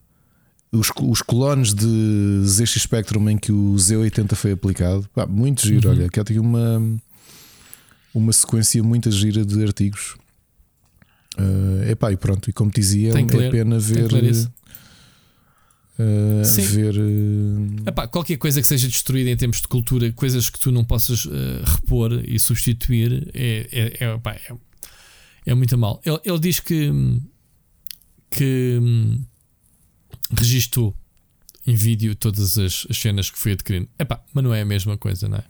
os, 0.72 0.90
os 1.02 1.22
clones 1.22 1.74
de 1.74 2.42
ZX 2.46 2.82
Spectrum 2.82 3.30
em 3.30 3.38
que 3.38 3.52
o 3.52 3.76
Z80 3.76 4.36
foi 4.36 4.52
aplicado. 4.54 5.08
Pá, 5.14 5.26
muito 5.28 5.66
giro, 5.66 5.90
olha, 5.90 6.10
que 6.10 6.20
aqui 6.20 6.40
uma 6.40 6.82
uma 8.14 8.32
sequência 8.32 8.82
muito 8.84 9.10
gira 9.10 9.44
de 9.44 9.64
artigos. 9.64 10.16
Uh, 11.38 11.90
epá, 11.90 12.12
e 12.12 12.18
pronto, 12.18 12.48
e 12.50 12.54
como 12.54 12.70
dizia, 12.70 13.12
Tem 13.12 13.26
é 13.28 13.36
ler, 13.36 13.52
pena 13.52 13.80
tem 13.80 13.96
ver. 13.96 14.52
Uh, 16.00 16.46
Sim. 16.46 16.62
ver 16.62 16.96
uh, 16.98 17.90
Epá, 17.90 18.08
qualquer 18.08 18.38
coisa 18.38 18.62
que 18.62 18.68
seja 18.68 18.88
destruída 18.88 19.30
em 19.30 19.38
termos 19.38 19.62
de 19.62 19.68
cultura, 19.68 20.12
coisas 20.12 20.50
que 20.50 20.60
tu 20.60 20.72
não 20.72 20.84
possas 20.84 21.26
uh, 21.26 21.32
repor 21.66 22.24
e 22.26 22.40
substituir, 22.40 23.30
é, 23.34 23.68
é, 23.72 24.06
é, 24.06 24.14
epá, 24.14 24.34
é, 24.34 24.54
é 25.46 25.54
muito 25.54 25.78
mal. 25.78 26.02
Ele, 26.06 26.20
ele 26.24 26.40
diz 26.40 26.60
que, 26.60 26.92
que 28.30 28.80
hum, 28.82 29.24
registou 30.38 30.96
em 31.66 31.76
vídeo 31.76 32.16
todas 32.16 32.58
as, 32.58 32.86
as 32.90 32.98
cenas 32.98 33.30
que 33.30 33.38
foi 33.38 33.54
adquirindo. 33.54 33.88
Epá, 33.98 34.22
mas 34.34 34.44
não 34.44 34.54
é 34.54 34.62
a 34.62 34.66
mesma 34.66 34.98
coisa, 34.98 35.28
não 35.28 35.38
é? 35.38 35.44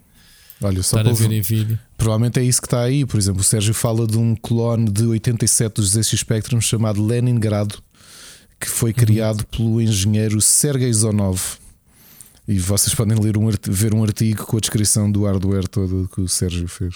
olha, 0.65 0.81
só 0.83 0.97
Estar 0.97 1.03
para 1.03 1.13
ver 1.13 1.31
em 1.31 1.41
vídeo. 1.41 1.77
Provavelmente 1.97 2.39
é 2.39 2.43
isso 2.43 2.61
que 2.61 2.67
está 2.67 2.81
aí. 2.81 3.05
Por 3.05 3.19
exemplo, 3.19 3.41
o 3.41 3.43
Sérgio 3.43 3.73
fala 3.73 4.07
de 4.07 4.17
um 4.17 4.35
clone 4.35 4.89
de 4.89 5.03
87 5.05 5.75
dos 5.75 5.91
ZX 5.91 6.19
Spectrum 6.19 6.61
chamado 6.61 7.05
Leningrado, 7.05 7.81
que 8.63 8.69
foi 8.69 8.91
Uhum. 8.91 8.95
criado 8.95 9.45
pelo 9.47 9.81
engenheiro 9.81 10.39
Sergei 10.41 10.91
Zonov. 10.93 11.39
E 12.47 12.57
vocês 12.59 12.93
podem 12.95 13.17
ler 13.19 13.37
um, 13.37 13.49
ver 13.69 13.93
um 13.93 14.03
artigo 14.03 14.45
com 14.45 14.55
a 14.57 14.59
descrição 14.59 15.11
do 15.11 15.23
hardware 15.25 15.67
todo 15.67 16.09
que 16.13 16.21
o 16.21 16.27
Sérgio 16.29 16.67
fez. 16.67 16.95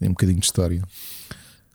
É 0.00 0.06
um 0.06 0.10
bocadinho 0.10 0.38
de 0.38 0.46
história. 0.46 0.82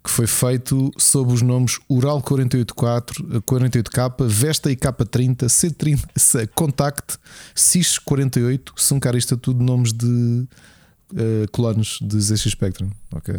Que 0.04 0.10
foi 0.10 0.26
feito 0.26 0.92
sob 0.98 1.32
os 1.32 1.44
nomes 1.44 1.80
Ural 1.88 2.22
484, 2.22 3.42
48K, 3.42 4.28
Vesta 4.28 4.72
e 4.72 4.76
K30, 4.76 5.46
C30, 5.46 6.48
Contact, 6.56 7.18
SIS 7.54 8.00
48. 8.00 8.74
São, 8.78 9.00
cara, 9.00 9.18
isto 9.18 9.36
é 9.36 9.38
tudo 9.38 9.64
nomes 9.64 9.94
de 9.94 10.48
eh, 11.16 11.46
clones 11.52 12.00
de 12.02 12.20
ZX 12.20 12.50
Spectrum. 12.52 12.90
Ok. 13.14 13.36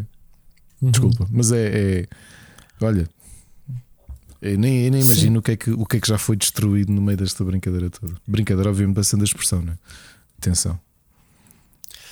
Uhum. 0.80 0.90
Desculpa, 0.92 1.26
mas 1.30 1.50
é. 1.52 1.66
é- 1.66 2.06
olha, 2.80 3.09
eu 4.43 4.59
nem, 4.59 4.85
eu 4.86 4.90
nem 4.90 5.01
imagino 5.01 5.39
o 5.39 5.43
que, 5.43 5.52
é 5.52 5.56
que, 5.56 5.70
o 5.70 5.86
que 5.86 5.97
é 5.98 6.01
que 6.01 6.09
já 6.09 6.19
foi 6.19 6.35
destruído 6.35 6.93
no 6.93 7.01
meio 7.01 7.16
desta 7.16 7.44
brincadeira 7.44 7.89
toda. 7.89 8.14
Brincadeira, 8.27 8.69
obviamente, 8.69 8.97
passando 8.97 9.20
a 9.20 9.24
expressão, 9.24 9.62
não 9.62 9.73
é? 9.73 9.78
Atenção. 10.36 10.78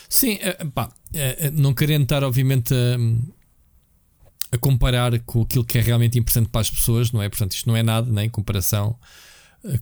Sim, 0.09 0.39
eh, 0.40 0.65
pá, 0.73 0.93
eh, 1.12 1.36
eh, 1.40 1.51
não 1.51 1.74
querendo 1.74 2.05
estar, 2.05 2.23
obviamente, 2.23 2.73
a, 2.73 4.55
a 4.55 4.59
comparar 4.59 5.19
com 5.20 5.43
aquilo 5.43 5.65
que 5.65 5.77
é 5.77 5.81
realmente 5.81 6.20
importante 6.20 6.48
para 6.48 6.61
as 6.61 6.70
pessoas, 6.70 7.11
não 7.11 7.20
é? 7.20 7.28
Portanto, 7.28 7.52
isto 7.52 7.69
não 7.69 7.77
é 7.77 7.82
nada, 7.82 8.11
nem 8.11 8.27
em 8.27 8.31
comparação 8.31 8.97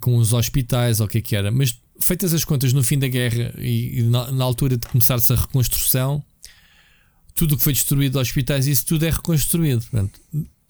com 0.01 0.17
os 0.17 0.33
hospitais 0.33 1.01
ou 1.01 1.07
o 1.07 1.09
que 1.09 1.19
é 1.19 1.21
que 1.21 1.37
era. 1.37 1.51
Mas 1.51 1.79
feitas 2.01 2.33
as 2.33 2.47
contas 2.47 2.73
no 2.73 2.83
fim 2.83 2.99
da 2.99 3.09
guerra 3.09 3.55
e, 3.59 4.01
e 4.01 4.03
na, 4.05 4.33
na 4.33 4.45
altura 4.45 4.79
de 4.79 4.87
começar-se 4.87 5.33
a 5.35 5.37
reconstrução, 5.37 6.25
tudo 7.35 7.55
o 7.55 7.59
que 7.59 7.63
foi 7.63 7.75
destruído 7.75 8.13
de 8.13 8.19
hospitais, 8.19 8.67
isso 8.67 8.87
tudo 8.87 9.05
é 9.05 9.11
reconstruído. 9.11 9.83
Portanto, 9.83 10.19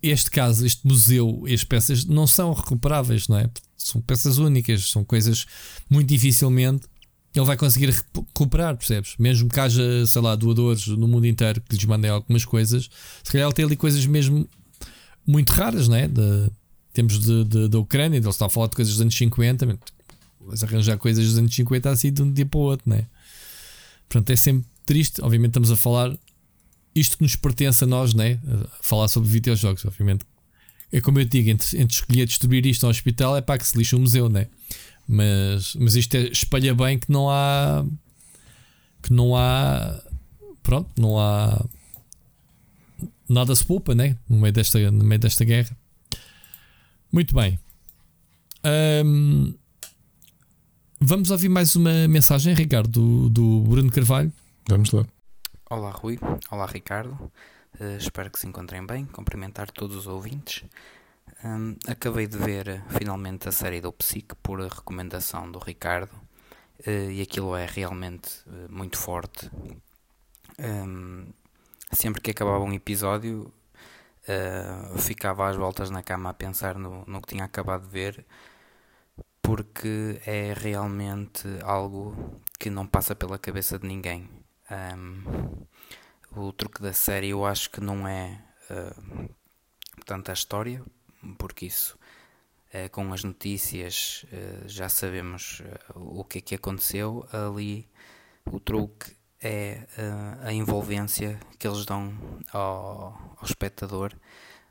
este 0.03 0.31
caso, 0.31 0.65
este 0.65 0.87
museu, 0.87 1.45
as 1.53 1.65
peças 1.65 2.05
não 2.05 2.27
são 2.27 2.53
recuperáveis, 2.53 3.29
não 3.29 3.39
é? 3.39 3.51
São 3.77 4.01
peças 4.01 4.39
únicas, 4.39 4.91
são 4.91 5.05
coisas 5.05 5.47
muito 5.91 6.09
dificilmente. 6.09 6.87
ele 7.35 7.45
vai 7.45 7.57
conseguir 7.57 7.95
recuperar, 8.15 8.77
percebes? 8.77 9.15
Mesmo 9.19 9.49
que 9.49 9.59
haja, 9.59 10.07
sei 10.07 10.23
lá, 10.23 10.35
doadores 10.37 10.87
no 10.87 11.09
mundo 11.09 11.27
inteiro 11.27 11.61
que 11.61 11.75
lhes 11.75 11.85
mandem 11.85 12.11
algumas 12.11 12.45
coisas, 12.45 12.89
se 13.23 13.31
calhar 13.33 13.47
ele 13.47 13.55
tem 13.55 13.65
ali 13.65 13.77
coisas 13.77 14.05
mesmo 14.07 14.49
muito 15.27 15.51
raras, 15.51 15.89
né? 15.89 16.09
De, 16.09 16.51
temos 16.93 17.19
de, 17.21 17.45
de, 17.45 17.69
da 17.69 17.79
Ucrânia, 17.79 18.19
ele 18.19 18.29
está 18.29 18.47
a 18.47 18.49
falar 18.49 18.69
de 18.69 18.77
coisas 18.77 18.95
dos 18.95 19.01
anos 19.01 19.17
50, 19.17 19.79
mas 20.47 20.65
arranjar 20.65 20.97
coisas 20.97 21.25
dos 21.25 21.39
anos 21.39 21.55
50 21.55 21.91
assim 21.91 22.13
de 22.13 22.23
um 22.23 22.33
dia 22.33 22.47
para 22.47 22.59
o 22.59 22.63
outro, 22.63 22.89
né? 22.89 23.07
Portanto, 24.09 24.31
é 24.31 24.37
sempre 24.37 24.67
triste. 24.87 25.21
Obviamente, 25.23 25.51
estamos 25.51 25.71
a 25.71 25.77
falar 25.77 26.17
isto 26.99 27.17
que 27.17 27.23
nos 27.23 27.37
pertence 27.37 27.85
a 27.85 27.87
nós, 27.87 28.15
né? 28.15 28.39
Falar 28.81 29.09
sobre 29.09 29.29
videojogos, 29.29 29.85
obviamente. 29.85 30.25
É 30.91 31.01
como 31.01 31.19
eu 31.21 31.25
digo, 31.25 31.51
entre, 31.51 31.81
entre 31.81 31.95
escolher 31.95 32.27
distribuir 32.27 32.67
isto 32.67 32.85
ao 32.85 32.91
hospital 32.91 33.37
é 33.37 33.41
para 33.41 33.59
que 33.59 33.67
se 33.67 33.77
lixe 33.77 33.95
o 33.95 33.99
museu, 33.99 34.29
né? 34.29 34.47
Mas, 35.07 35.75
mas 35.75 35.97
isto 35.97 36.15
é, 36.17 36.29
espalha 36.29 36.75
bem 36.75 36.99
que 36.99 37.11
não 37.11 37.31
há. 37.31 37.85
Que 39.03 39.13
não 39.13 39.37
há. 39.37 40.01
Pronto, 40.63 40.91
não 41.01 41.19
há. 41.19 41.65
Nada 43.29 43.55
se 43.55 43.65
poupa, 43.65 43.95
né? 43.95 44.17
No 44.29 44.39
meio 44.39 44.53
desta, 44.53 44.91
no 44.91 45.05
meio 45.05 45.19
desta 45.19 45.45
guerra. 45.45 45.77
Muito 47.13 47.35
bem. 47.35 47.59
Um, 49.05 49.55
vamos 51.01 51.31
ouvir 51.31 51.49
mais 51.49 51.75
uma 51.75 52.09
mensagem, 52.09 52.55
Ricardo, 52.55 52.91
do, 52.91 53.29
do 53.31 53.61
Bruno 53.61 53.91
Carvalho. 53.91 54.33
Vamos 54.69 54.91
lá. 54.91 55.07
Olá, 55.71 55.91
Rui. 55.91 56.19
Olá, 56.51 56.65
Ricardo. 56.65 57.31
Uh, 57.79 57.99
espero 57.99 58.31
que 58.31 58.39
se 58.39 58.47
encontrem 58.47 58.87
bem. 58.87 59.05
Cumprimentar 59.05 59.71
todos 59.71 59.97
os 59.97 60.07
ouvintes. 60.07 60.65
Um, 61.45 61.77
acabei 61.87 62.27
de 62.27 62.39
ver 62.39 62.83
finalmente 62.89 63.51
a 63.51 63.53
série 63.53 63.79
do 63.79 63.93
Psique 63.93 64.35
por 64.37 64.59
recomendação 64.61 65.53
do 65.53 65.59
Ricardo 65.59 66.11
uh, 66.87 67.11
e 67.11 67.21
aquilo 67.21 67.55
é 67.55 67.67
realmente 67.67 68.31
uh, 68.47 68.73
muito 68.73 68.97
forte. 68.97 69.51
Um, 70.59 71.27
sempre 71.93 72.23
que 72.23 72.31
acabava 72.31 72.65
um 72.65 72.73
episódio, 72.73 73.53
ficava 74.97 75.51
às 75.51 75.57
voltas 75.57 75.91
na 75.91 76.03
cama 76.03 76.31
a 76.31 76.35
pensar 76.35 76.79
no, 76.79 77.05
no 77.07 77.21
que 77.21 77.29
tinha 77.29 77.45
acabado 77.45 77.83
de 77.83 77.89
ver, 77.89 78.27
porque 79.43 80.21
é 80.27 80.55
realmente 80.57 81.47
algo 81.63 82.41
que 82.59 82.71
não 82.71 82.87
passa 82.87 83.15
pela 83.15 83.39
cabeça 83.39 83.79
de 83.79 83.87
ninguém. 83.87 84.38
Um, 84.71 85.67
o 86.37 86.53
truque 86.53 86.83
da 86.83 86.93
série 86.93 87.31
eu 87.31 87.45
acho 87.45 87.71
que 87.71 87.81
não 87.81 88.07
é 88.07 88.43
uh, 88.71 89.35
tanto 90.05 90.31
a 90.31 90.35
história, 90.35 90.85
porque 91.39 91.67
isso 91.67 91.99
uh, 92.75 92.91
com 92.91 93.13
as 93.13 93.25
notícias 93.25 94.25
uh, 94.25 94.69
já 94.69 94.89
sabemos 94.89 95.63
o 95.95 96.23
que 96.25 96.39
é 96.39 96.41
que 96.41 96.55
aconteceu 96.55 97.27
ali. 97.33 97.89
O 98.45 98.61
truque 98.61 99.17
é 99.41 99.87
a 100.43 100.53
envolvência 100.53 101.39
que 101.59 101.69
eles 101.69 101.85
dão 101.85 102.17
ao, 102.51 103.37
ao 103.37 103.45
espectador 103.45 104.13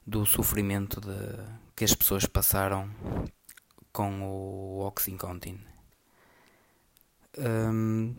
do 0.05 0.25
sofrimento 0.25 0.99
de, 0.99 1.13
que 1.75 1.83
as 1.85 1.93
pessoas 1.93 2.25
passaram 2.25 2.89
com 3.93 4.23
o 4.23 4.79
Oxycontin. 4.79 5.59
Um, 7.37 8.15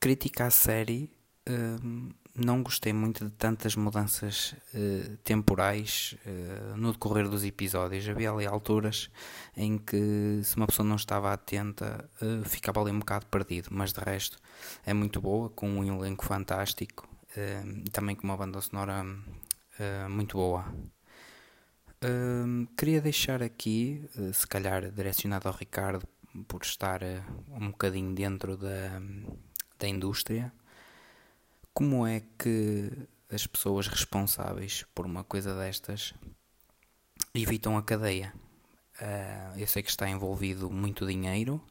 crítica 0.00 0.46
à 0.46 0.50
série, 0.50 1.10
um, 1.48 2.10
não 2.34 2.62
gostei 2.62 2.92
muito 2.92 3.24
de 3.24 3.30
tantas 3.32 3.74
mudanças 3.74 4.54
uh, 4.72 5.16
temporais 5.24 6.14
uh, 6.24 6.76
no 6.76 6.92
decorrer 6.92 7.28
dos 7.28 7.44
episódios. 7.44 8.08
Havia 8.08 8.30
ali 8.30 8.46
alturas 8.46 9.10
em 9.56 9.76
que, 9.76 10.40
se 10.44 10.56
uma 10.56 10.66
pessoa 10.66 10.86
não 10.86 10.96
estava 10.96 11.32
atenta, 11.32 12.08
uh, 12.22 12.48
ficava 12.48 12.80
ali 12.80 12.92
um 12.92 13.00
bocado 13.00 13.26
perdido, 13.26 13.68
mas 13.72 13.92
de 13.92 14.00
resto 14.00 14.38
é 14.86 14.94
muito 14.94 15.20
boa, 15.20 15.50
com 15.50 15.68
um 15.68 15.84
elenco 15.84 16.24
fantástico 16.24 17.08
e 17.84 17.90
também 17.90 18.16
com 18.16 18.24
uma 18.24 18.36
banda 18.36 18.60
sonora 18.60 19.04
muito 20.08 20.38
boa. 20.38 20.64
queria 22.76 23.00
deixar 23.00 23.42
aqui, 23.42 24.02
se 24.32 24.44
calhar 24.44 24.90
direcionado 24.90 25.46
ao 25.46 25.54
Ricardo, 25.54 26.04
por 26.48 26.62
estar 26.62 27.00
um 27.48 27.70
bocadinho 27.70 28.12
dentro 28.12 28.56
da, 28.56 29.00
da 29.78 29.88
indústria 29.88 30.52
como 31.78 32.04
é 32.04 32.24
que 32.36 32.90
as 33.30 33.46
pessoas 33.46 33.86
responsáveis 33.86 34.84
por 34.92 35.06
uma 35.06 35.22
coisa 35.22 35.56
destas 35.56 36.12
evitam 37.32 37.78
a 37.78 37.82
cadeia? 37.84 38.34
Uh, 39.00 39.56
eu 39.56 39.64
sei 39.68 39.84
que 39.84 39.88
está 39.88 40.10
envolvido 40.10 40.68
muito 40.68 41.06
dinheiro, 41.06 41.62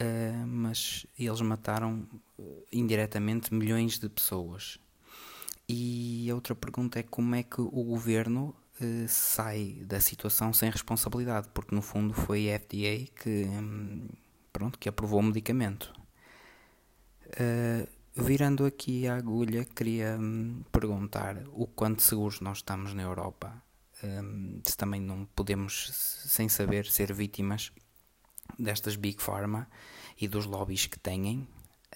uh, 0.00 0.46
mas 0.46 1.04
eles 1.18 1.40
mataram 1.40 2.06
uh, 2.38 2.66
indiretamente 2.70 3.52
milhões 3.52 3.98
de 3.98 4.08
pessoas. 4.08 4.78
E 5.68 6.28
a 6.30 6.36
outra 6.36 6.54
pergunta 6.54 7.00
é 7.00 7.02
como 7.02 7.34
é 7.34 7.42
que 7.42 7.60
o 7.60 7.82
governo 7.82 8.54
sai 9.08 9.82
da 9.84 10.00
situação 10.00 10.52
sem 10.52 10.70
responsabilidade, 10.70 11.48
porque 11.52 11.74
no 11.74 11.82
fundo 11.82 12.14
foi 12.14 12.52
a 12.52 12.58
FDA 12.58 13.06
que, 13.20 13.44
um, 13.46 14.08
pronto, 14.52 14.76
que 14.78 14.88
aprovou 14.88 15.18
o 15.20 15.22
medicamento. 15.22 15.92
Uh, 17.34 18.02
Virando 18.14 18.66
aqui 18.66 19.08
a 19.08 19.16
agulha, 19.16 19.64
queria 19.64 20.18
hum, 20.20 20.62
perguntar 20.70 21.44
o 21.48 21.66
quanto 21.66 22.02
seguros 22.02 22.40
nós 22.40 22.58
estamos 22.58 22.92
na 22.92 23.02
Europa. 23.02 23.62
Hum, 24.04 24.60
se 24.62 24.76
também 24.76 25.00
não 25.00 25.24
podemos, 25.34 25.90
sem 26.26 26.46
saber, 26.46 26.84
ser 26.84 27.10
vítimas 27.14 27.72
destas 28.58 28.96
Big 28.96 29.22
Pharma 29.22 29.66
e 30.20 30.28
dos 30.28 30.44
lobbies 30.44 30.84
que 30.84 30.98
têm. 30.98 31.48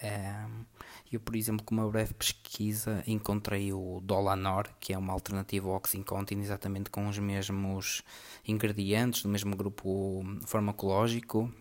Hum, 0.02 0.64
eu, 1.12 1.20
por 1.20 1.36
exemplo, 1.36 1.66
com 1.66 1.74
uma 1.74 1.90
breve 1.90 2.14
pesquisa, 2.14 3.04
encontrei 3.06 3.74
o 3.74 4.00
Dolanor, 4.02 4.70
que 4.80 4.94
é 4.94 4.98
uma 4.98 5.12
alternativa 5.12 5.68
ao 5.68 5.74
Oxycontin, 5.76 6.40
exatamente 6.40 6.88
com 6.88 7.08
os 7.08 7.18
mesmos 7.18 8.02
ingredientes, 8.48 9.22
do 9.22 9.28
mesmo 9.28 9.54
grupo 9.54 10.24
farmacológico. 10.46 11.52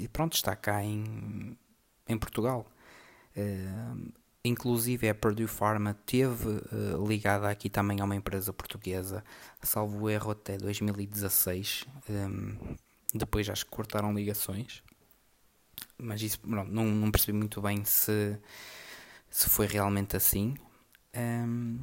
e 0.00 0.08
pronto, 0.08 0.34
está 0.34 0.56
cá 0.56 0.82
em, 0.82 1.56
em 2.08 2.18
Portugal. 2.18 2.66
Uh, 3.36 4.12
inclusive 4.44 5.08
a 5.08 5.14
Purdue 5.14 5.46
Pharma 5.46 5.94
teve 6.06 6.48
uh, 6.48 7.06
ligada 7.06 7.48
aqui 7.48 7.68
também 7.68 8.00
a 8.00 8.04
uma 8.04 8.16
empresa 8.16 8.52
portuguesa, 8.52 9.24
salvo 9.62 10.08
erro 10.08 10.30
até 10.30 10.56
2016. 10.56 11.84
Um, 12.08 12.76
depois 13.14 13.48
acho 13.48 13.64
que 13.64 13.70
cortaram 13.70 14.12
ligações, 14.12 14.82
mas 15.96 16.22
isso 16.22 16.40
não, 16.44 16.64
não 16.64 17.10
percebi 17.10 17.36
muito 17.36 17.60
bem 17.60 17.84
se, 17.84 18.38
se 19.30 19.48
foi 19.48 19.66
realmente 19.66 20.16
assim. 20.16 20.56
Um, 21.16 21.78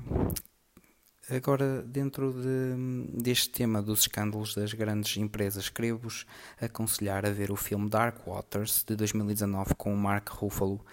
agora, 1.29 1.81
dentro 1.83 2.33
de, 2.33 3.21
deste 3.21 3.49
tema 3.49 3.81
dos 3.81 4.01
escândalos 4.01 4.53
das 4.55 4.73
grandes 4.73 5.17
empresas, 5.17 5.69
queria-vos 5.69 6.25
aconselhar 6.59 7.25
a 7.25 7.31
ver 7.31 7.51
o 7.51 7.55
filme 7.55 7.89
Dark 7.89 8.25
Waters 8.27 8.83
de 8.85 8.95
2019 8.95 9.75
com 9.75 9.93
o 9.93 9.97
Mark 9.97 10.29
Ruffalo 10.29 10.83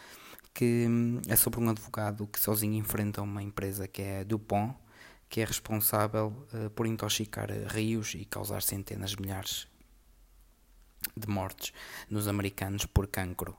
que 0.54 0.86
hum, 0.88 1.20
é 1.28 1.36
sobre 1.36 1.60
um 1.60 1.68
advogado 1.68 2.26
que 2.26 2.38
sozinho 2.38 2.74
enfrenta 2.74 3.22
uma 3.22 3.42
empresa 3.42 3.88
que 3.88 4.02
é 4.02 4.24
DuPont, 4.24 4.76
que 5.28 5.40
é 5.40 5.44
responsável 5.44 6.46
uh, 6.52 6.70
por 6.70 6.86
intoxicar 6.86 7.50
rios 7.68 8.14
e 8.14 8.24
causar 8.24 8.62
centenas 8.62 9.10
de 9.10 9.22
milhares 9.22 9.66
de 11.16 11.28
mortes 11.28 11.72
nos 12.08 12.28
americanos 12.28 12.86
por 12.86 13.06
cancro. 13.06 13.56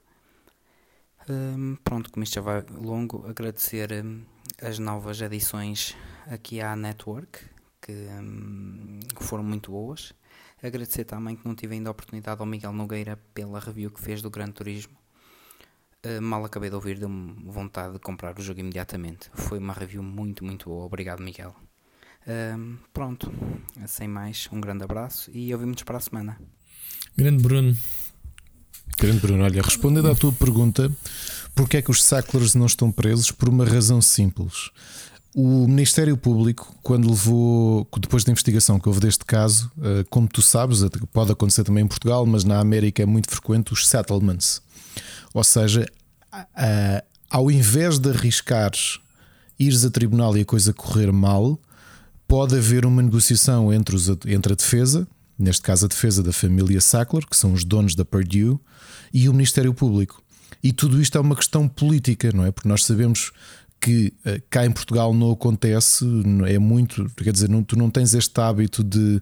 Um, 1.30 1.76
pronto, 1.84 2.12
como 2.12 2.24
isto 2.24 2.36
já 2.36 2.42
vai 2.42 2.64
longo, 2.70 3.26
agradecer 3.28 3.92
um, 4.04 4.24
as 4.62 4.80
novas 4.80 5.22
edições 5.22 5.96
aqui 6.28 6.62
à 6.62 6.76
Network, 6.76 7.40
que 7.82 7.92
um, 7.92 9.00
foram 9.20 9.44
muito 9.44 9.72
boas. 9.72 10.14
Agradecer 10.62 11.04
também 11.04 11.36
que 11.36 11.46
não 11.46 11.56
tive 11.56 11.76
ainda 11.76 11.90
a 11.90 11.92
oportunidade 11.92 12.40
ao 12.40 12.46
Miguel 12.46 12.72
Nogueira 12.74 13.18
pela 13.34 13.60
review 13.60 13.92
que 13.92 14.02
fez 14.02 14.22
do 14.22 14.30
Gran 14.30 14.52
Turismo 14.52 14.98
Uh, 16.06 16.22
mal 16.22 16.44
acabei 16.44 16.70
de 16.70 16.76
ouvir, 16.76 17.00
deu-me 17.00 17.34
vontade 17.46 17.94
de 17.94 18.00
comprar 18.00 18.38
o 18.38 18.42
jogo 18.42 18.60
imediatamente. 18.60 19.30
Foi 19.34 19.58
uma 19.58 19.72
review 19.72 20.04
muito, 20.04 20.44
muito 20.44 20.70
boa. 20.70 20.84
Obrigado, 20.84 21.24
Miguel. 21.24 21.56
Uh, 22.28 22.78
pronto, 22.94 23.32
sem 23.88 24.10
mais, 24.10 24.50
um 24.52 24.60
grande 24.60 24.84
abraço 24.84 25.32
e 25.34 25.54
ouvimos 25.54 25.82
para 25.84 25.98
a 25.98 26.02
semana. 26.02 26.38
Grande 27.16 27.42
Bruno. 27.42 27.78
Grande 28.98 29.20
Bruno, 29.20 29.44
olha, 29.44 29.62
respondendo 29.62 30.10
à 30.10 30.16
tua 30.16 30.32
pergunta, 30.32 30.92
porque 31.56 31.78
é 31.78 31.82
que 31.82 31.92
os 31.92 32.04
Sacklers 32.04 32.56
não 32.56 32.66
estão 32.66 32.92
presos? 32.92 33.32
Por 33.32 33.50
uma 33.50 33.66
razão 33.66 34.02
simples. 34.02 34.70
O 35.36 35.68
Ministério 35.68 36.16
Público, 36.16 36.76
quando 36.84 37.10
levou, 37.10 37.88
depois 38.00 38.24
da 38.24 38.32
investigação 38.32 38.80
que 38.80 38.88
houve 38.88 39.00
deste 39.00 39.26
caso, 39.26 39.72
eh, 39.82 40.06
como 40.10 40.28
tu 40.28 40.44
sabes, 40.44 40.82
pode 41.12 41.32
acontecer 41.32 41.64
também 41.64 41.84
em 41.84 41.88
Portugal, 41.88 42.24
mas 42.26 42.44
na 42.44 42.60
América 42.60 43.02
é 43.02 43.06
muito 43.06 43.30
frequente 43.32 43.74
os 43.74 43.88
settlements. 43.88 44.62
Ou 45.34 45.44
seja, 45.44 45.88
ao 47.30 47.50
invés 47.50 47.98
de 47.98 48.12
arriscares 48.12 49.00
ires 49.60 49.84
a 49.84 49.90
tribunal 49.90 50.38
e 50.38 50.42
a 50.42 50.46
coisa 50.46 50.72
correr 50.72 51.12
mal, 51.12 51.60
pode 52.28 52.56
haver 52.56 52.86
uma 52.86 53.02
negociação 53.02 53.74
entre, 53.74 53.96
os, 53.96 54.08
entre 54.28 54.54
a 54.54 54.56
defesa 54.56 55.08
neste 55.44 55.62
caso 55.62 55.86
a 55.86 55.90
defesa 55.90 56.24
da 56.24 56.32
família 56.32 56.80
Sackler, 56.82 57.28
que 57.28 57.38
são 57.38 57.54
os 57.54 57.64
donos 57.64 57.96
da 57.96 58.06
Purdue, 58.06 58.58
e 59.14 59.30
o 59.30 59.34
Ministério 59.34 59.74
Público. 59.74 60.24
E 60.64 60.72
tudo 60.72 61.02
isto 61.02 61.18
é 61.18 61.22
uma 61.22 61.36
questão 61.36 61.68
política, 61.68 62.32
não 62.34 62.46
é? 62.46 62.52
Porque 62.52 62.70
nós 62.70 62.86
sabemos 62.86 63.32
que 63.80 64.14
uh, 64.26 64.42
cá 64.50 64.66
em 64.66 64.72
Portugal 64.72 65.14
não 65.14 65.32
acontece, 65.32 66.06
é 66.48 66.58
muito, 66.58 67.06
quer 67.18 67.34
dizer, 67.34 67.50
não, 67.50 67.64
tu 67.64 67.78
não 67.78 67.90
tens 67.90 68.14
este 68.14 68.40
hábito 68.40 68.82
de 68.82 69.22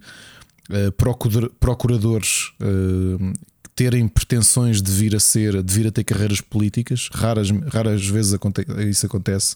uh, 0.70 1.50
procuradores 1.60 2.52
uh, 2.62 3.34
terem 3.76 4.08
pretensões 4.08 4.80
de 4.80 4.92
vir 4.92 5.16
a 5.16 5.20
ser, 5.20 5.64
de 5.64 5.74
vir 5.74 5.88
a 5.88 5.92
ter 5.92 6.04
carreiras 6.04 6.42
políticas, 6.42 7.10
raras, 7.12 7.50
raras 7.68 8.06
vezes 8.06 8.34
aconte 8.34 8.64
isso 8.88 9.08
acontece, 9.08 9.56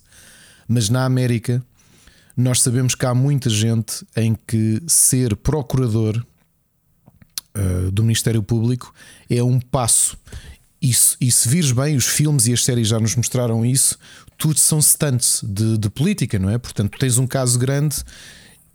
mas 0.67 0.89
na 0.89 1.05
América 1.05 1.63
nós 2.35 2.61
sabemos 2.61 2.95
que 2.95 3.05
há 3.05 3.13
muita 3.13 3.49
gente 3.49 4.05
em 4.15 4.35
que 4.47 4.81
ser 4.87 5.35
procurador 5.35 6.25
uh, 7.55 7.91
do 7.91 8.03
Ministério 8.03 8.43
Público 8.43 8.93
é 9.29 9.41
um 9.43 9.59
passo. 9.59 10.17
E 10.81 10.93
se, 10.93 11.15
e 11.19 11.31
se 11.31 11.49
vires 11.49 11.71
bem, 11.71 11.95
os 11.95 12.05
filmes 12.05 12.47
e 12.47 12.53
as 12.53 12.63
séries 12.63 12.87
já 12.87 12.99
nos 12.99 13.15
mostraram 13.15 13.65
isso, 13.65 13.97
tudo 14.37 14.59
são 14.59 14.79
stunts 14.81 15.41
de, 15.43 15.77
de 15.77 15.89
política, 15.89 16.37
não 16.37 16.49
é? 16.49 16.57
Portanto, 16.57 16.97
tens 16.99 17.17
um 17.17 17.25
caso 17.25 17.57
grande 17.57 17.97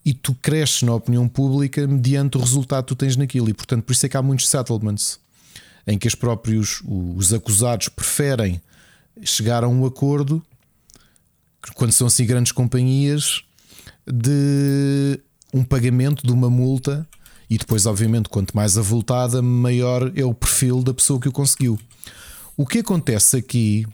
e 0.05 0.15
tu 0.15 0.35
cresces 0.35 0.82
na 0.82 0.94
opinião 0.94 1.28
pública 1.28 1.86
mediante 1.86 2.36
o 2.36 2.40
resultado 2.40 2.85
que 2.85 2.89
tu 2.89 2.97
tens 2.97 3.16
naquilo. 3.16 3.48
E 3.48 3.55
portanto, 3.55 3.85
por 3.85 3.93
isso 3.93 4.07
é 4.07 4.09
que 4.09 4.16
há 4.16 4.23
muitos 4.23 4.48
settlements 4.48 5.20
em 5.86 5.98
que 5.98 6.09
os 6.09 6.15
próprios 6.15 6.82
os 6.85 7.32
acusados 7.32 7.89
preferem 7.89 8.61
chegar 9.23 9.65
a 9.65 9.69
um 9.69 9.85
acordo 9.85 10.43
quando 11.74 11.93
são 11.93 12.07
assim 12.07 12.24
grandes 12.24 12.52
companhias 12.52 13.43
de 14.07 15.20
um 15.52 15.62
pagamento 15.62 16.27
de 16.27 16.32
uma 16.32 16.48
multa 16.48 17.07
e 17.51 17.59
depois, 17.59 17.85
obviamente, 17.85 18.28
quanto 18.28 18.56
mais 18.56 18.78
avultada, 18.78 19.43
maior 19.43 20.12
é 20.14 20.24
o 20.24 20.32
perfil 20.32 20.85
da 20.85 20.94
pessoa 20.94 21.18
que 21.18 21.28
o 21.28 21.32
conseguiu. 21.32 21.77
O 22.56 22.64
que 22.64 22.78
acontece 22.78 23.36
aqui, 23.36 23.85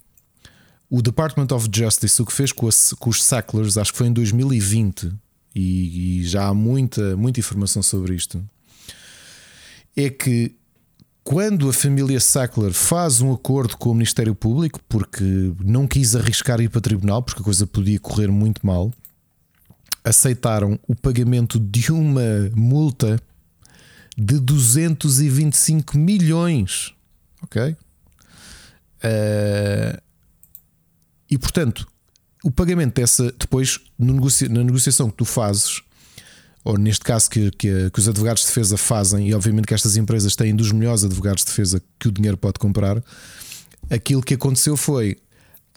o 0.91 1.01
Department 1.01 1.49
of 1.53 1.67
Justice, 1.75 2.21
o 2.21 2.27
que 2.27 2.35
fez 2.35 2.53
com, 2.53 2.69
com 2.99 3.11
os 3.11 3.25
Sacklers, 3.25 3.79
acho 3.79 3.93
que 3.93 3.99
foi 3.99 4.09
em 4.09 4.13
2020, 4.13 5.11
e, 5.55 6.19
e 6.21 6.25
já 6.25 6.49
há 6.49 6.55
muita, 6.55 7.17
muita 7.17 7.41
informação 7.41 7.83
sobre 7.83 8.15
isto, 8.15 8.45
é 9.97 10.11
que 10.11 10.55
quando 11.25 11.69
a 11.71 11.73
família 11.73 12.21
Sackler 12.21 12.75
faz 12.75 13.23
um 13.23 13.33
acordo 13.33 13.79
com 13.79 13.91
o 13.91 13.95
Ministério 13.95 14.35
Público, 14.35 14.81
porque 14.87 15.25
não 15.65 15.87
quis 15.89 16.15
arriscar 16.15 16.61
ir 16.61 16.69
para 16.69 16.83
tribunal, 16.83 17.23
porque 17.23 17.41
a 17.41 17.45
coisa 17.45 17.67
podia 17.67 17.99
correr 17.99 18.29
muito 18.31 18.65
mal, 18.67 18.93
aceitaram 20.05 20.79
o 20.87 20.95
pagamento 20.95 21.59
de 21.59 21.91
uma 21.91 22.51
multa 22.55 23.19
de 24.17 24.41
225 24.41 25.99
milhões. 25.99 26.95
Ok? 27.43 27.77
Uh, 29.05 30.01
e 31.31 31.37
portanto, 31.37 31.87
o 32.43 32.51
pagamento 32.51 32.95
dessa, 32.95 33.33
depois, 33.39 33.81
negocia, 33.99 34.49
na 34.49 34.63
negociação 34.63 35.11
que 35.11 35.17
tu 35.17 35.25
fazes, 35.25 35.83
ou 36.65 36.79
neste 36.79 37.05
caso 37.05 37.29
que, 37.29 37.51
que, 37.51 37.91
que, 37.91 37.99
os 37.99 38.09
advogados 38.09 38.43
de 38.43 38.49
defesa 38.49 38.77
fazem, 38.77 39.29
e 39.29 39.35
obviamente 39.35 39.67
que 39.67 39.75
estas 39.75 39.97
empresas 39.97 40.35
têm 40.35 40.55
dos 40.55 40.73
melhores 40.73 41.05
advogados 41.05 41.45
de 41.45 41.51
defesa 41.51 41.83
que 41.99 42.09
o 42.09 42.13
dinheiro 42.13 42.37
pode 42.37 42.59
comprar, 42.59 43.03
aquilo 43.91 44.23
que 44.23 44.35
aconteceu 44.35 44.77
foi 44.77 45.17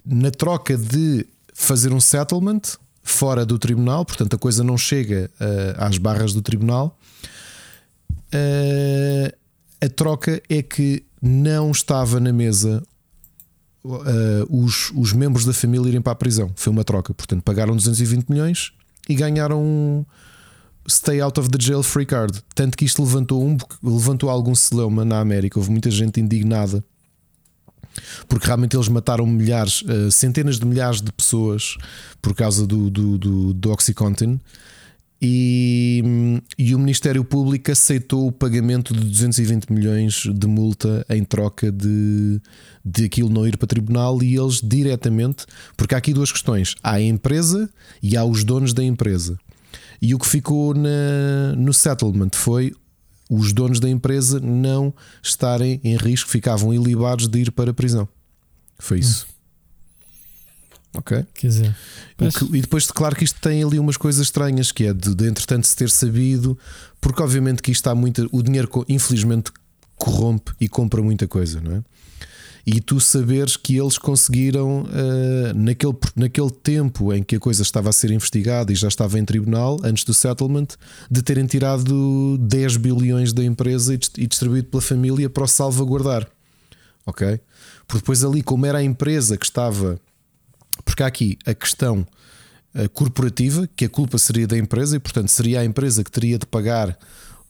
na 0.05 0.31
troca 0.31 0.77
de 0.77 1.25
fazer 1.53 1.91
um 1.91 1.99
settlement 1.99 2.61
fora 3.03 3.45
do 3.45 3.57
tribunal, 3.59 4.05
portanto 4.05 4.35
a 4.35 4.37
coisa 4.37 4.63
não 4.63 4.77
chega 4.77 5.29
uh, 5.39 5.83
às 5.83 5.97
barras 5.97 6.33
do 6.33 6.41
tribunal. 6.41 6.98
Uh, 8.33 9.35
a 9.81 9.89
troca 9.89 10.41
é 10.49 10.61
que 10.61 11.03
não 11.21 11.71
estava 11.71 12.19
na 12.19 12.31
mesa 12.31 12.83
uh, 13.83 14.63
os, 14.63 14.91
os 14.95 15.13
membros 15.13 15.45
da 15.45 15.53
família 15.53 15.89
irem 15.89 16.01
para 16.01 16.13
a 16.13 16.15
prisão. 16.15 16.51
Foi 16.55 16.71
uma 16.71 16.83
troca, 16.83 17.13
portanto 17.13 17.43
pagaram 17.43 17.75
220 17.75 18.29
milhões 18.29 18.71
e 19.07 19.15
ganharam 19.15 19.61
um 19.61 20.05
stay 20.87 21.21
out 21.21 21.39
of 21.39 21.49
the 21.49 21.57
jail 21.59 21.83
free 21.83 22.05
card. 22.05 22.41
Tanto 22.53 22.77
que 22.77 22.85
isto 22.85 23.03
levantou, 23.03 23.45
um, 23.45 23.57
levantou 23.83 24.29
algum 24.29 24.55
celeuma 24.55 25.05
na 25.05 25.19
América. 25.19 25.59
Houve 25.59 25.71
muita 25.71 25.89
gente 25.89 26.19
indignada 26.19 26.83
porque 28.27 28.45
realmente 28.45 28.75
eles 28.75 28.87
mataram 28.87 29.25
milhares, 29.25 29.81
uh, 29.81 30.11
centenas 30.11 30.59
de 30.59 30.65
milhares 30.65 31.01
de 31.01 31.11
pessoas 31.11 31.75
por 32.21 32.33
causa 32.33 32.65
do, 32.65 32.89
do, 32.89 33.17
do, 33.17 33.53
do 33.53 33.71
Oxycontin. 33.71 34.39
E, 35.21 36.41
e, 36.57 36.73
o 36.73 36.79
Ministério 36.79 37.25
Público 37.25 37.69
aceitou 37.69 38.27
o 38.27 38.31
pagamento 38.31 38.93
de 38.93 39.01
220 39.01 39.69
milhões 39.69 40.23
de 40.33 40.47
multa 40.47 41.05
em 41.09 41.25
troca 41.25 41.69
de, 41.69 42.39
de 42.85 43.05
aquilo 43.05 43.27
não 43.27 43.45
ir 43.45 43.57
para 43.57 43.67
tribunal 43.67 44.23
e 44.23 44.37
eles 44.37 44.61
diretamente, 44.63 45.45
porque 45.75 45.93
há 45.93 45.97
aqui 45.97 46.13
duas 46.13 46.31
questões: 46.31 46.75
há 46.81 46.93
a 46.93 47.01
empresa 47.01 47.69
e 48.01 48.15
há 48.15 48.23
os 48.23 48.45
donos 48.45 48.71
da 48.71 48.81
empresa. 48.81 49.37
E 50.01 50.15
o 50.15 50.19
que 50.19 50.25
ficou 50.25 50.73
na, 50.73 51.53
no 51.57 51.73
settlement 51.73 52.31
foi 52.33 52.73
os 53.29 53.51
donos 53.51 53.81
da 53.81 53.89
empresa 53.89 54.39
não 54.39 54.93
estarem 55.21 55.81
em 55.83 55.97
risco, 55.97 56.29
ficavam 56.29 56.73
ilibados 56.73 57.27
de 57.27 57.39
ir 57.39 57.51
para 57.51 57.71
a 57.71 57.73
prisão. 57.73 58.07
Foi 58.79 58.99
isso. 58.99 59.27
Hum. 59.29 59.38
Ok? 60.95 61.25
Quer 61.35 61.47
dizer, 61.47 61.75
que, 62.17 62.45
e 62.57 62.61
depois, 62.61 62.89
claro 62.89 63.15
que 63.15 63.23
isto 63.23 63.39
tem 63.39 63.63
ali 63.63 63.77
umas 63.77 63.95
coisas 63.95 64.21
estranhas, 64.25 64.71
que 64.71 64.85
é 64.85 64.93
de, 64.93 65.13
de 65.13 65.27
entretanto 65.27 65.67
se 65.67 65.75
ter 65.75 65.89
sabido, 65.89 66.57
porque 66.99 67.21
obviamente 67.21 67.61
que 67.61 67.71
isto 67.71 67.81
está 67.81 67.93
muito. 67.93 68.27
O 68.31 68.41
dinheiro, 68.41 68.69
infelizmente, 68.89 69.51
corrompe 69.95 70.51
e 70.59 70.67
compra 70.67 71.01
muita 71.01 71.27
coisa, 71.27 71.61
não 71.61 71.77
é? 71.77 71.83
e 72.71 72.79
tu 72.79 72.99
saberes 72.99 73.57
que 73.57 73.77
eles 73.77 73.97
conseguiram, 73.97 74.83
uh, 74.83 75.53
naquele, 75.55 75.97
naquele 76.15 76.51
tempo 76.51 77.11
em 77.11 77.23
que 77.23 77.35
a 77.35 77.39
coisa 77.39 77.63
estava 77.63 77.89
a 77.89 77.91
ser 77.91 78.11
investigada 78.11 78.71
e 78.71 78.75
já 78.75 78.87
estava 78.87 79.17
em 79.17 79.25
tribunal, 79.25 79.79
antes 79.83 80.03
do 80.03 80.13
settlement, 80.13 80.67
de 81.09 81.23
terem 81.23 81.47
tirado 81.47 82.37
10 82.37 82.77
bilhões 82.77 83.33
da 83.33 83.43
empresa 83.43 83.95
e, 83.95 83.99
e 84.19 84.27
distribuído 84.27 84.67
pela 84.67 84.81
família 84.81 85.27
para 85.27 85.43
o 85.43 85.47
salvaguardar. 85.47 86.27
Ok? 87.07 87.39
Porque 87.87 88.01
depois, 88.01 88.23
ali, 88.23 88.43
como 88.43 88.67
era 88.67 88.77
a 88.77 88.83
empresa 88.83 89.35
que 89.35 89.45
estava. 89.45 89.99
Porque 90.83 91.03
há 91.03 91.07
aqui 91.07 91.37
a 91.45 91.53
questão 91.53 92.05
uh, 92.73 92.89
corporativa, 92.89 93.67
que 93.75 93.85
a 93.85 93.89
culpa 93.89 94.17
seria 94.17 94.47
da 94.47 94.57
empresa 94.57 94.95
e, 94.95 94.99
portanto, 94.99 95.29
seria 95.29 95.61
a 95.61 95.65
empresa 95.65 96.03
que 96.03 96.11
teria 96.11 96.37
de 96.37 96.45
pagar 96.45 96.97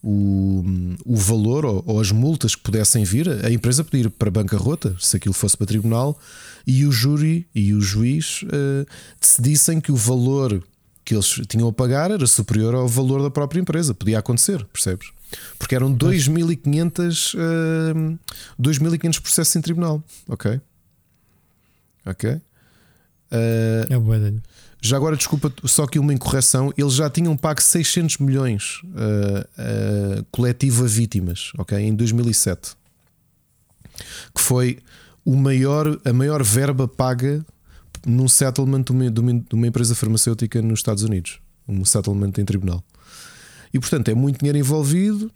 o, 0.01 0.63
o 1.05 1.15
valor 1.15 1.65
ou, 1.65 1.83
ou, 1.85 1.99
as 1.99 2.11
multas 2.11 2.55
que 2.55 2.61
pudessem 2.61 3.03
vir, 3.03 3.27
a 3.45 3.51
empresa 3.51 3.83
podia 3.83 4.05
ir 4.05 4.09
para 4.09 4.31
bancarrota 4.31 4.95
se 4.99 5.17
aquilo 5.17 5.33
fosse 5.33 5.57
para 5.57 5.67
tribunal 5.67 6.17
e 6.65 6.85
o 6.85 6.91
júri 6.91 7.45
e 7.53 7.73
o 7.73 7.81
juiz 7.81 8.43
uh, 8.43 8.87
decidissem 9.19 9.81
que 9.81 9.91
o 9.91 9.95
valor 9.95 10.63
que 11.03 11.15
eles 11.15 11.41
tinham 11.47 11.67
a 11.67 11.73
pagar 11.73 12.11
era 12.11 12.25
superior 12.27 12.75
ao 12.75 12.87
valor 12.87 13.21
da 13.23 13.31
própria 13.31 13.59
empresa. 13.59 13.93
Podia 13.95 14.19
acontecer, 14.19 14.63
percebes? 14.65 15.11
Porque 15.57 15.75
eram 15.75 15.93
2.500 15.95 17.35
uh, 17.35 18.19
2.500 18.61 19.21
processos 19.21 19.55
em 19.55 19.61
tribunal. 19.61 20.03
Ok? 20.27 20.61
Ok? 22.05 22.39
Uh, 23.31 23.93
é 23.93 23.97
boa, 23.97 24.17
já 24.81 24.95
agora, 24.95 25.17
desculpa, 25.17 25.51
só 25.65 25.85
que 25.85 25.99
uma 25.99 26.13
incorreção: 26.13 26.73
eles 26.77 26.93
já 26.93 27.09
tinham 27.09 27.35
pago 27.35 27.61
600 27.61 28.17
milhões 28.17 28.81
uh, 28.83 30.19
uh, 30.19 30.25
coletivo 30.31 30.85
a 30.85 30.87
vítimas, 30.87 31.51
ok? 31.57 31.77
Em 31.77 31.93
2007, 31.93 32.75
que 34.33 34.41
foi 34.41 34.79
o 35.25 35.35
maior, 35.35 35.99
a 36.05 36.13
maior 36.13 36.41
verba 36.43 36.87
paga 36.87 37.45
num 38.05 38.27
settlement 38.29 38.83
de 38.83 38.91
uma, 38.91 39.11
de 39.11 39.53
uma 39.55 39.67
empresa 39.67 39.93
farmacêutica 39.93 40.61
nos 40.61 40.79
Estados 40.79 41.03
Unidos, 41.03 41.39
um 41.67 41.83
settlement 41.83 42.31
em 42.37 42.45
tribunal. 42.45 42.81
E 43.73 43.79
portanto 43.79 44.07
é 44.09 44.15
muito 44.15 44.39
dinheiro 44.39 44.57
envolvido. 44.57 45.29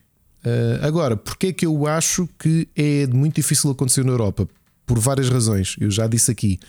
Uh, 0.45 0.85
agora, 0.85 1.15
porque 1.15 1.47
é 1.47 1.53
que 1.53 1.65
eu 1.65 1.85
acho 1.85 2.27
que 2.39 2.67
é 2.75 3.07
muito 3.07 3.35
difícil 3.35 3.69
acontecer 3.71 4.03
na 4.05 4.11
Europa? 4.11 4.47
Por 4.85 4.99
várias 4.99 5.29
razões. 5.29 5.75
Eu 5.79 5.89
já 5.89 6.07
disse 6.07 6.31
aqui 6.31 6.59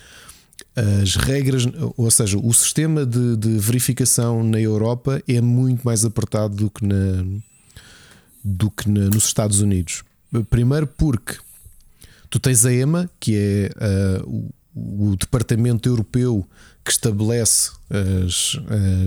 as 0.76 1.14
regras, 1.14 1.66
ou 1.96 2.10
seja, 2.10 2.36
o 2.36 2.52
sistema 2.52 3.06
de, 3.06 3.36
de, 3.36 3.58
verificação 3.58 4.42
na 4.42 4.60
Europa 4.60 5.22
é 5.28 5.40
muito 5.40 5.82
mais 5.84 6.04
apertado 6.04 6.56
do 6.56 6.70
que, 6.70 6.84
na, 6.84 7.24
do 8.42 8.70
que 8.70 8.90
na, 8.90 9.04
nos 9.04 9.24
Estados 9.24 9.60
Unidos. 9.60 10.02
Primeiro, 10.50 10.86
porque 10.86 11.36
tu 12.28 12.40
tens 12.40 12.66
a 12.66 12.72
EMA, 12.72 13.08
que 13.20 13.36
é 13.36 13.70
uh, 14.26 14.52
o, 14.74 15.10
o, 15.12 15.16
departamento 15.16 15.88
europeu 15.88 16.44
que 16.84 16.90
estabelece 16.90 17.70
as, 18.26 18.58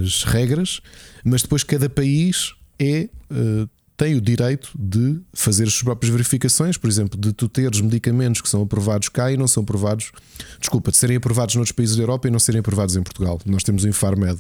as, 0.02 0.24
regras, 0.24 0.80
mas 1.24 1.42
depois 1.42 1.64
cada 1.64 1.90
país 1.90 2.54
é 2.80 3.10
uh, 3.30 3.70
tem 3.98 4.14
o 4.14 4.22
direito 4.22 4.70
de 4.78 5.20
fazer 5.34 5.64
as 5.64 5.74
suas 5.74 5.84
próprias 5.84 6.12
verificações, 6.12 6.78
por 6.78 6.88
exemplo, 6.88 7.20
de 7.20 7.34
tu 7.34 7.50
teres 7.50 7.82
medicamentos 7.82 8.42
que 8.42 8.48
são 8.48 8.62
aprovados 8.62 9.10
cá 9.10 9.32
e 9.32 9.36
não 9.38 9.48
são 9.48 9.64
aprovados, 9.64 10.12
desculpa, 10.60 10.92
de 10.92 10.98
serem 10.98 11.18
aprovados 11.18 11.56
noutros 11.56 11.72
países 11.72 11.96
da 11.96 12.04
Europa 12.04 12.28
e 12.28 12.32
não 12.32 12.38
serem 12.38 12.60
aprovados 12.60 12.96
em 12.96 13.02
Portugal. 13.02 13.42
Nós 13.44 13.64
temos 13.64 13.84
o 13.84 13.88
Infarmed 13.88 14.40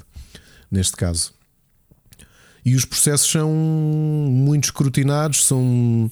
neste 0.71 0.95
caso. 0.95 1.33
E 2.63 2.75
os 2.75 2.85
processos 2.85 3.31
são 3.31 3.49
muito 3.49 4.65
escrutinados, 4.65 5.45
são, 5.45 6.11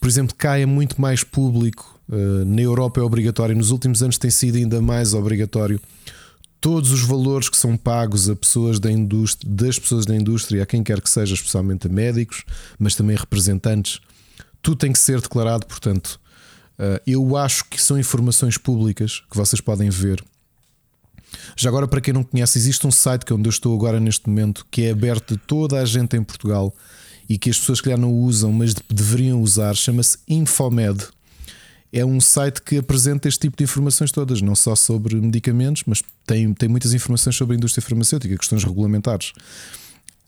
por 0.00 0.08
exemplo, 0.08 0.34
cai 0.34 0.64
muito 0.64 0.98
mais 0.98 1.22
público. 1.22 2.00
Uh, 2.08 2.44
na 2.44 2.62
Europa 2.62 3.00
é 3.00 3.02
obrigatório, 3.02 3.54
nos 3.54 3.70
últimos 3.70 4.02
anos 4.02 4.16
tem 4.16 4.30
sido 4.30 4.56
ainda 4.56 4.80
mais 4.80 5.12
obrigatório. 5.12 5.80
Todos 6.62 6.90
os 6.92 7.02
valores 7.02 7.50
que 7.50 7.56
são 7.58 7.76
pagos 7.76 8.30
a 8.30 8.34
pessoas 8.34 8.80
da 8.80 8.90
indústria, 8.90 9.52
das 9.52 9.78
pessoas 9.78 10.06
da 10.06 10.16
indústria, 10.16 10.62
a 10.62 10.66
quem 10.66 10.82
quer 10.82 11.02
que 11.02 11.10
seja, 11.10 11.34
especialmente 11.34 11.86
a 11.86 11.90
médicos, 11.90 12.44
mas 12.78 12.94
também 12.94 13.16
representantes, 13.16 14.00
tudo 14.62 14.78
tem 14.78 14.92
que 14.92 14.98
ser 14.98 15.20
declarado. 15.20 15.66
Portanto, 15.66 16.18
uh, 16.78 17.02
eu 17.06 17.36
acho 17.36 17.66
que 17.66 17.82
são 17.82 17.98
informações 17.98 18.56
públicas 18.56 19.22
que 19.30 19.36
vocês 19.36 19.60
podem 19.60 19.90
ver 19.90 20.24
já 21.56 21.68
agora, 21.68 21.88
para 21.88 22.00
quem 22.00 22.14
não 22.14 22.22
conhece, 22.22 22.58
existe 22.58 22.86
um 22.86 22.90
site 22.90 23.24
que 23.24 23.32
é 23.32 23.36
onde 23.36 23.48
eu 23.48 23.50
estou 23.50 23.74
agora 23.74 23.98
neste 24.00 24.28
momento, 24.28 24.66
que 24.70 24.82
é 24.82 24.90
aberto 24.90 25.34
a 25.34 25.38
toda 25.46 25.80
a 25.80 25.84
gente 25.84 26.16
em 26.16 26.22
Portugal 26.22 26.74
e 27.28 27.38
que 27.38 27.50
as 27.50 27.58
pessoas 27.58 27.80
que 27.80 27.90
já 27.90 27.96
não 27.96 28.12
usam, 28.12 28.52
mas 28.52 28.74
deveriam 28.88 29.40
usar, 29.40 29.74
chama-se 29.74 30.18
Infomed. 30.28 31.06
É 31.92 32.04
um 32.04 32.20
site 32.20 32.62
que 32.62 32.78
apresenta 32.78 33.28
este 33.28 33.40
tipo 33.40 33.56
de 33.56 33.64
informações 33.64 34.10
todas, 34.10 34.40
não 34.40 34.54
só 34.54 34.74
sobre 34.74 35.14
medicamentos, 35.16 35.82
mas 35.86 36.02
tem, 36.26 36.54
tem 36.54 36.68
muitas 36.68 36.94
informações 36.94 37.36
sobre 37.36 37.54
a 37.54 37.58
indústria 37.58 37.86
farmacêutica, 37.86 38.36
questões 38.38 38.64
regulamentares. 38.64 39.32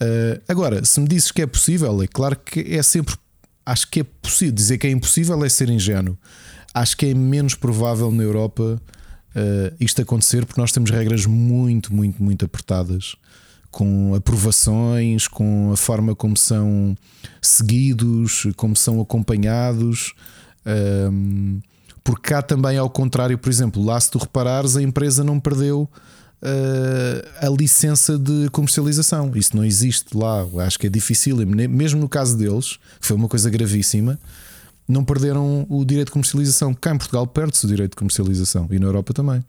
Uh, 0.03 0.43
agora, 0.47 0.85
se 0.85 1.01
me 1.01 1.09
dizes 1.09 1.31
que 1.31 1.41
é 1.41 1.47
possível, 1.47 2.03
é 2.03 2.07
claro 2.07 2.37
que 2.37 2.61
é 2.61 2.83
sempre. 2.83 3.15
Acho 3.65 3.89
que 3.91 4.01
é 4.01 4.05
possível. 4.05 4.55
Dizer 4.55 4.77
que 4.77 4.87
é 4.87 4.91
impossível 4.91 5.43
é 5.43 5.49
ser 5.49 5.71
ingênuo. 5.71 6.19
Acho 6.75 6.97
que 6.97 7.07
é 7.07 7.15
menos 7.15 7.55
provável 7.55 8.11
na 8.11 8.23
Europa 8.23 8.81
uh, 9.35 9.77
isto 9.81 10.03
acontecer, 10.03 10.45
porque 10.45 10.61
nós 10.61 10.73
temos 10.73 10.91
regras 10.91 11.25
muito, 11.25 11.95
muito, 11.95 12.23
muito 12.23 12.45
apertadas, 12.45 13.15
com 13.71 14.15
aprovações, 14.15 15.29
com 15.29 15.73
a 15.73 15.77
forma 15.77 16.15
como 16.15 16.37
são 16.37 16.97
seguidos, 17.41 18.47
como 18.57 18.77
são 18.77 19.01
acompanhados. 19.01 20.13
Um, 20.67 21.61
porque 22.03 22.29
cá 22.29 22.43
também, 22.43 22.77
ao 22.77 22.91
contrário, 22.91 23.39
por 23.39 23.51
exemplo, 23.51 23.83
lá 23.83 23.99
se 23.99 24.11
tu 24.11 24.19
reparares, 24.19 24.77
a 24.77 24.83
empresa 24.83 25.25
não 25.25 25.41
perdeu 25.41 25.89
uh, 26.43 27.47
a 27.47 27.49
licença 27.49 28.19
de 28.19 28.49
comercialização. 28.51 29.33
Isso 29.35 29.57
não 29.57 29.65
existe 29.65 30.17
lá. 30.17 30.47
Acho 30.67 30.79
que 30.79 30.87
é 30.87 30.91
difícil, 30.91 31.37
mesmo 31.47 32.01
no 32.01 32.09
caso 32.09 32.37
deles, 32.37 32.79
que 33.01 33.07
foi 33.07 33.17
uma 33.17 33.29
coisa 33.29 33.49
gravíssima 33.49 34.19
não 34.87 35.05
perderam 35.05 35.67
o 35.69 35.85
direito 35.85 36.09
de 36.09 36.13
comercialização. 36.13 36.75
Cá 36.75 36.95
em 36.95 36.99
Portugal 36.99 37.27
perde-se 37.27 37.65
o 37.65 37.69
direito 37.69 37.93
de 37.93 37.97
comercialização 37.97 38.69
e 38.71 38.79
na 38.79 38.87
Europa 38.87 39.13
também. 39.13 39.43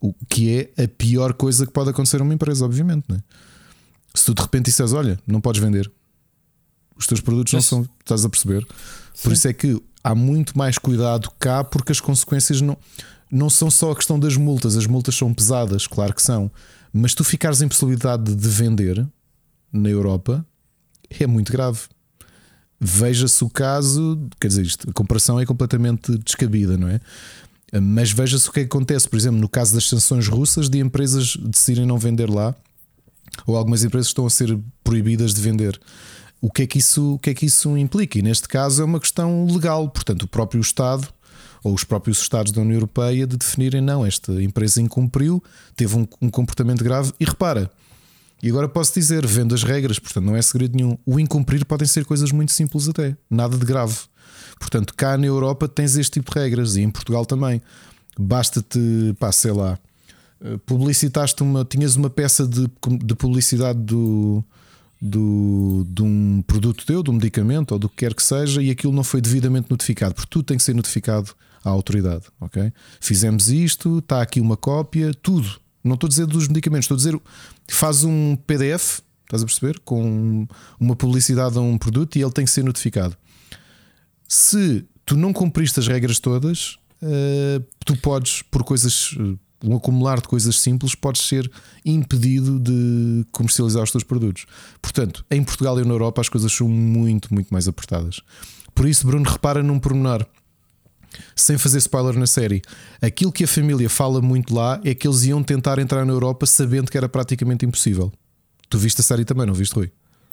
O 0.00 0.14
que 0.28 0.70
é 0.76 0.84
a 0.84 0.88
pior 0.88 1.34
coisa 1.34 1.66
que 1.66 1.72
pode 1.72 1.90
acontecer 1.90 2.20
a 2.20 2.24
uma 2.24 2.34
empresa, 2.34 2.64
obviamente. 2.64 3.04
Né? 3.08 3.18
Se 4.14 4.24
tu 4.24 4.34
de 4.34 4.42
repente 4.42 4.66
disseres, 4.66 4.92
olha, 4.92 5.18
não 5.26 5.40
podes 5.40 5.60
vender, 5.60 5.90
os 6.98 7.06
teus 7.06 7.20
produtos 7.20 7.52
não 7.52 7.60
são, 7.60 7.88
estás 8.00 8.24
a 8.24 8.28
perceber? 8.28 8.66
Sim. 9.14 9.22
Por 9.22 9.32
isso 9.32 9.48
é 9.48 9.52
que 9.52 9.80
há 10.02 10.14
muito 10.14 10.56
mais 10.56 10.78
cuidado 10.78 11.30
cá, 11.38 11.62
porque 11.62 11.92
as 11.92 12.00
consequências 12.00 12.60
não, 12.60 12.76
não 13.30 13.48
são 13.48 13.70
só 13.70 13.92
a 13.92 13.96
questão 13.96 14.18
das 14.18 14.36
multas, 14.36 14.76
as 14.76 14.86
multas 14.86 15.14
são 15.14 15.32
pesadas, 15.32 15.86
claro 15.86 16.14
que 16.14 16.22
são, 16.22 16.50
mas 16.92 17.14
tu 17.14 17.22
ficares 17.22 17.62
em 17.62 17.68
possibilidade 17.68 18.34
de 18.34 18.48
vender 18.48 19.06
na 19.72 19.88
Europa 19.88 20.44
é 21.10 21.26
muito 21.26 21.52
grave 21.52 21.80
veja-se 22.80 23.42
o 23.42 23.50
caso, 23.50 24.18
quer 24.40 24.48
dizer, 24.48 24.62
isto, 24.64 24.88
a 24.88 24.92
comparação 24.92 25.40
é 25.40 25.44
completamente 25.44 26.16
descabida, 26.18 26.76
não 26.76 26.88
é? 26.88 27.00
Mas 27.80 28.12
veja-se 28.12 28.48
o 28.48 28.52
que, 28.52 28.60
é 28.60 28.62
que 28.62 28.68
acontece, 28.68 29.08
por 29.08 29.16
exemplo, 29.16 29.40
no 29.40 29.48
caso 29.48 29.74
das 29.74 29.88
sanções 29.88 30.28
russas, 30.28 30.70
de 30.70 30.78
empresas 30.78 31.36
decidirem 31.36 31.86
não 31.86 31.98
vender 31.98 32.30
lá, 32.30 32.54
ou 33.46 33.56
algumas 33.56 33.84
empresas 33.84 34.08
estão 34.08 34.26
a 34.26 34.30
ser 34.30 34.58
proibidas 34.82 35.34
de 35.34 35.40
vender. 35.40 35.78
O 36.40 36.50
que 36.50 36.62
é 36.62 36.66
que 36.66 36.78
isso, 36.78 37.14
o 37.14 37.18
que 37.18 37.30
é 37.30 37.34
que 37.34 37.46
isso 37.46 37.76
implica? 37.76 38.18
E 38.18 38.22
neste 38.22 38.48
caso 38.48 38.82
é 38.82 38.84
uma 38.84 39.00
questão 39.00 39.46
legal, 39.46 39.88
portanto, 39.88 40.22
o 40.22 40.28
próprio 40.28 40.60
Estado 40.60 41.08
ou 41.64 41.74
os 41.74 41.82
próprios 41.82 42.20
Estados 42.20 42.52
da 42.52 42.60
União 42.60 42.76
Europeia 42.76 43.26
de 43.26 43.36
definirem 43.36 43.80
não, 43.80 44.06
esta 44.06 44.40
empresa 44.42 44.80
incumpriu, 44.80 45.42
teve 45.74 45.96
um, 45.96 46.06
um 46.22 46.30
comportamento 46.30 46.84
grave 46.84 47.12
e 47.18 47.24
repara, 47.24 47.70
e 48.42 48.48
agora 48.48 48.68
posso 48.68 48.94
dizer, 48.94 49.26
vendo 49.26 49.54
as 49.54 49.64
regras, 49.64 49.98
portanto 49.98 50.24
não 50.24 50.36
é 50.36 50.42
segredo 50.42 50.76
nenhum. 50.76 50.96
O 51.04 51.18
incumprir 51.18 51.64
podem 51.66 51.88
ser 51.88 52.04
coisas 52.04 52.30
muito 52.30 52.52
simples 52.52 52.88
até, 52.88 53.16
nada 53.28 53.56
de 53.56 53.66
grave. 53.66 53.96
Portanto, 54.60 54.94
cá 54.94 55.16
na 55.18 55.26
Europa 55.26 55.68
tens 55.68 55.96
este 55.96 56.20
tipo 56.20 56.32
de 56.32 56.38
regras 56.38 56.76
e 56.76 56.82
em 56.82 56.90
Portugal 56.90 57.26
também. 57.26 57.60
Basta-te, 58.18 58.78
pá, 59.18 59.32
sei 59.32 59.52
lá, 59.52 59.78
eh, 60.40 60.56
publicitaste 60.64 61.42
uma, 61.42 61.64
tinhas 61.64 61.96
uma 61.96 62.08
peça 62.08 62.46
de, 62.46 62.70
de 63.04 63.14
publicidade 63.14 63.78
do, 63.80 64.44
do, 65.00 65.86
de 65.88 66.02
um 66.02 66.42
produto 66.46 66.84
teu, 66.84 67.02
de 67.02 67.10
um 67.10 67.14
medicamento 67.14 67.72
ou 67.72 67.78
do 67.78 67.88
que 67.88 67.96
quer 67.96 68.14
que 68.14 68.22
seja, 68.22 68.62
e 68.62 68.70
aquilo 68.70 68.92
não 68.92 69.04
foi 69.04 69.20
devidamente 69.20 69.70
notificado, 69.70 70.14
porque 70.14 70.28
tudo 70.30 70.44
tem 70.44 70.56
que 70.56 70.62
ser 70.62 70.74
notificado 70.74 71.32
à 71.64 71.70
autoridade, 71.70 72.24
ok? 72.40 72.72
Fizemos 73.00 73.48
isto, 73.48 73.98
está 73.98 74.22
aqui 74.22 74.40
uma 74.40 74.56
cópia, 74.56 75.12
tudo 75.14 75.60
não 75.88 75.94
estou 75.94 76.06
a 76.06 76.10
dizer 76.10 76.26
dos 76.26 76.48
medicamentos, 76.48 76.84
estou 76.84 76.94
a 76.94 76.98
dizer 76.98 77.20
faz 77.68 78.04
um 78.04 78.36
PDF, 78.36 79.00
estás 79.24 79.42
a 79.42 79.46
perceber? 79.46 79.78
Com 79.80 80.46
uma 80.78 80.96
publicidade 80.96 81.56
a 81.56 81.60
um 81.60 81.78
produto 81.78 82.16
e 82.16 82.22
ele 82.22 82.32
tem 82.32 82.44
que 82.44 82.50
ser 82.50 82.64
notificado. 82.64 83.16
Se 84.26 84.84
tu 85.04 85.16
não 85.16 85.32
cumpriste 85.32 85.80
as 85.80 85.88
regras 85.88 86.18
todas, 86.18 86.76
uh, 87.02 87.64
tu 87.84 87.96
podes, 87.96 88.42
por 88.42 88.62
coisas, 88.62 89.16
um 89.62 89.76
acumular 89.76 90.20
de 90.20 90.28
coisas 90.28 90.58
simples, 90.58 90.94
podes 90.94 91.22
ser 91.26 91.50
impedido 91.84 92.58
de 92.58 93.24
comercializar 93.32 93.82
os 93.82 93.90
teus 93.90 94.04
produtos. 94.04 94.46
Portanto, 94.80 95.24
em 95.30 95.42
Portugal 95.42 95.78
e 95.80 95.84
na 95.84 95.94
Europa 95.94 96.20
as 96.20 96.28
coisas 96.28 96.52
são 96.52 96.68
muito, 96.68 97.32
muito 97.32 97.48
mais 97.50 97.66
apertadas. 97.66 98.20
Por 98.74 98.86
isso, 98.86 99.06
Bruno, 99.06 99.28
repara 99.28 99.62
num 99.62 99.78
pormenor 99.78 100.26
sem 101.34 101.58
fazer 101.58 101.78
spoiler 101.78 102.18
na 102.18 102.26
série, 102.26 102.62
aquilo 103.00 103.32
que 103.32 103.44
a 103.44 103.48
família 103.48 103.88
fala 103.88 104.20
muito 104.20 104.54
lá 104.54 104.80
é 104.84 104.94
que 104.94 105.06
eles 105.06 105.24
iam 105.24 105.42
tentar 105.42 105.78
entrar 105.78 106.04
na 106.04 106.12
Europa 106.12 106.46
sabendo 106.46 106.90
que 106.90 106.98
era 106.98 107.08
praticamente 107.08 107.64
impossível. 107.64 108.12
Tu 108.68 108.78
viste 108.78 109.00
a 109.00 109.04
série 109.04 109.24
também, 109.24 109.46
não 109.46 109.54
viste, 109.54 109.74
Rui? 109.74 109.90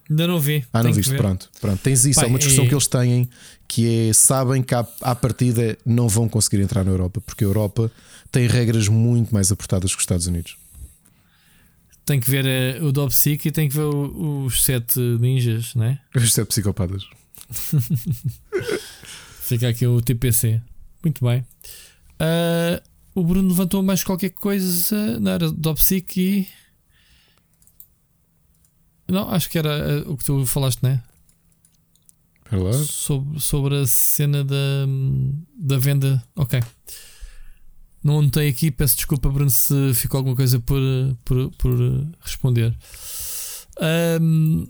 Ainda 0.10 0.28
não 0.28 0.40
vi. 0.40 0.64
Ah, 0.72 0.84
não 0.84 0.94
viste? 0.94 1.16
Pronto, 1.16 1.50
pronto. 1.60 1.80
Tens 1.82 2.06
isso, 2.06 2.20
Pai, 2.20 2.26
é 2.26 2.28
uma 2.30 2.38
discussão 2.38 2.66
e... 2.66 2.68
que 2.68 2.74
eles 2.74 2.88
têm 2.88 3.30
que 3.68 4.10
é 4.10 4.14
sabem 4.14 4.62
que 4.62 4.76
à, 4.76 4.88
à 5.02 5.16
partida 5.16 5.78
não 5.86 6.08
vão 6.08 6.30
conseguir 6.30 6.62
entrar 6.62 6.84
na 6.84 6.92
Europa, 6.92 7.20
porque 7.22 7.44
a 7.44 7.48
Europa 7.48 7.92
tem 8.32 8.48
regras 8.48 8.88
muito 8.88 9.34
mais 9.34 9.52
apertadas 9.52 9.92
que 9.92 9.98
os 9.98 10.04
Estados 10.04 10.28
Unidos. 10.28 10.58
Tem 12.06 12.20
que 12.20 12.30
ver 12.30 12.46
uh, 12.46 12.86
o 12.86 12.92
Dobsic 12.92 13.48
e 13.48 13.52
tem 13.52 13.68
que 13.68 13.76
ver 13.76 13.86
o, 13.86 14.46
os 14.46 14.64
sete 14.64 15.00
ninjas, 15.00 15.74
né? 15.74 16.00
Os 16.16 16.34
sete 16.34 16.48
psicopatas. 16.50 17.04
Fica 19.42 19.70
aqui 19.70 19.88
o 19.88 20.02
TPC. 20.02 20.62
Muito 21.04 21.24
bem. 21.24 21.46
Uh, 22.20 22.82
o 23.16 23.24
Bruno 23.24 23.48
levantou 23.48 23.82
mais 23.82 24.04
qualquer 24.04 24.30
coisa. 24.30 25.20
Não 25.20 25.32
era 25.32 25.52
do 25.52 25.74
Psic 25.74 26.18
e. 26.18 26.48
Não, 29.08 29.30
acho 29.30 29.50
que 29.50 29.58
era 29.58 30.04
uh, 30.04 30.12
o 30.12 30.18
que 30.18 30.26
tu 30.26 30.46
falaste, 30.46 30.82
não 30.82 30.90
é? 30.92 31.02
Sobre, 32.86 33.40
sobre 33.40 33.76
a 33.82 33.88
cena 33.88 34.44
da, 34.44 34.86
da 35.58 35.78
venda. 35.78 36.24
Ok. 36.36 36.62
Não 38.04 38.20
anotei 38.20 38.48
aqui, 38.50 38.70
peço 38.70 38.96
desculpa, 38.96 39.30
Bruno, 39.30 39.50
se 39.50 39.94
ficou 39.96 40.20
alguma 40.20 40.36
coisa 40.36 40.60
por, 40.60 40.80
por, 41.26 41.52
por 41.58 41.76
responder. 42.22 42.76
Um, 44.22 44.68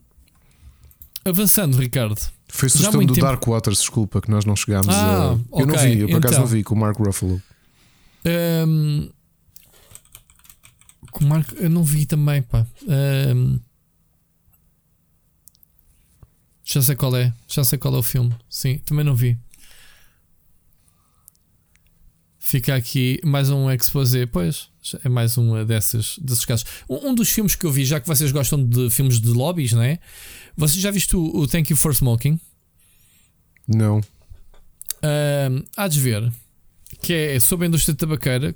avançando, 1.25 1.77
Ricardo. 1.77 2.15
Foi 2.47 2.69
sugestão 2.69 3.05
do 3.05 3.13
tempo... 3.13 3.25
Dark 3.25 3.45
Waters, 3.45 3.79
desculpa, 3.79 4.21
que 4.21 4.31
nós 4.31 4.45
não 4.45 4.55
chegámos 4.55 4.87
ah, 4.87 5.31
a. 5.31 5.33
Okay. 5.33 5.61
Eu 5.61 5.67
não 5.67 5.77
vi, 5.77 5.99
eu 5.99 6.07
por 6.07 6.17
acaso 6.17 6.35
não 6.35 6.43
então. 6.43 6.55
vi 6.55 6.63
com 6.63 6.75
o 6.75 6.77
Mark 6.77 6.97
Ruffalo. 6.97 7.41
Um, 8.67 9.09
com 11.11 11.25
o 11.25 11.27
Mark, 11.27 11.51
eu 11.57 11.69
não 11.69 11.83
vi 11.83 12.05
também, 12.05 12.41
pá. 12.41 12.65
Um, 13.35 13.59
já 16.65 16.81
sei 16.81 16.95
qual 16.95 17.15
é, 17.15 17.31
já 17.47 17.63
sei 17.63 17.77
qual 17.77 17.95
é 17.95 17.99
o 17.99 18.03
filme. 18.03 18.35
Sim, 18.49 18.79
também 18.79 19.05
não 19.05 19.15
vi. 19.15 19.37
Fica 22.39 22.75
aqui 22.75 23.19
mais 23.23 23.49
um 23.49 23.71
exposé. 23.71 24.25
Pois, 24.25 24.69
é 25.03 25.09
mais 25.09 25.37
uma 25.37 25.63
dessas, 25.63 26.17
desses 26.19 26.43
casos. 26.43 26.65
Um, 26.89 27.09
um, 27.09 27.15
dos 27.15 27.29
filmes 27.29 27.55
que 27.55 27.65
eu 27.65 27.71
vi, 27.71 27.85
já 27.85 27.99
que 27.99 28.07
vocês 28.07 28.31
gostam 28.31 28.63
de 28.63 28.89
filmes 28.89 29.21
de 29.21 29.29
lobbies, 29.29 29.73
não 29.73 29.81
é? 29.81 29.99
Você 30.57 30.79
já 30.79 30.91
viste 30.91 31.15
o, 31.15 31.23
o 31.23 31.47
Thank 31.47 31.71
You 31.71 31.77
for 31.77 31.93
Smoking? 31.93 32.39
Não. 33.67 33.97
Um, 35.03 35.63
há 35.77 35.87
de 35.87 35.99
ver 35.99 36.31
que 37.01 37.13
é 37.13 37.39
sobre 37.39 37.65
a 37.65 37.67
indústria 37.67 37.95
tabaqueira. 37.95 38.55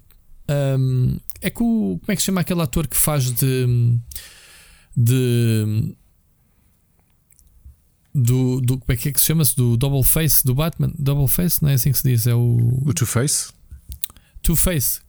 Um, 0.79 1.17
é 1.41 1.49
com. 1.49 1.99
Como 1.99 2.11
é 2.11 2.15
que 2.15 2.21
se 2.21 2.25
chama 2.25 2.41
aquele 2.41 2.61
ator 2.61 2.87
que 2.87 2.97
faz 2.97 3.31
de. 3.31 3.99
de. 4.95 5.95
Do, 8.13 8.59
do, 8.61 8.77
como 8.79 8.91
é 8.91 8.95
que, 8.95 9.09
é 9.09 9.11
que 9.11 9.19
se 9.19 9.27
chama-se? 9.27 9.55
Do 9.55 9.77
Double 9.77 10.03
Face 10.03 10.43
do 10.43 10.55
Batman? 10.55 10.91
Double 10.97 11.27
Face, 11.27 11.61
não 11.61 11.69
é 11.69 11.73
assim 11.73 11.91
que 11.91 11.97
se 11.97 12.09
diz? 12.09 12.27
É 12.27 12.33
o. 12.33 12.57
O 12.85 12.93
Two 12.93 13.07
Face? 13.07 13.51
Two 14.41 14.55
Face. 14.55 15.01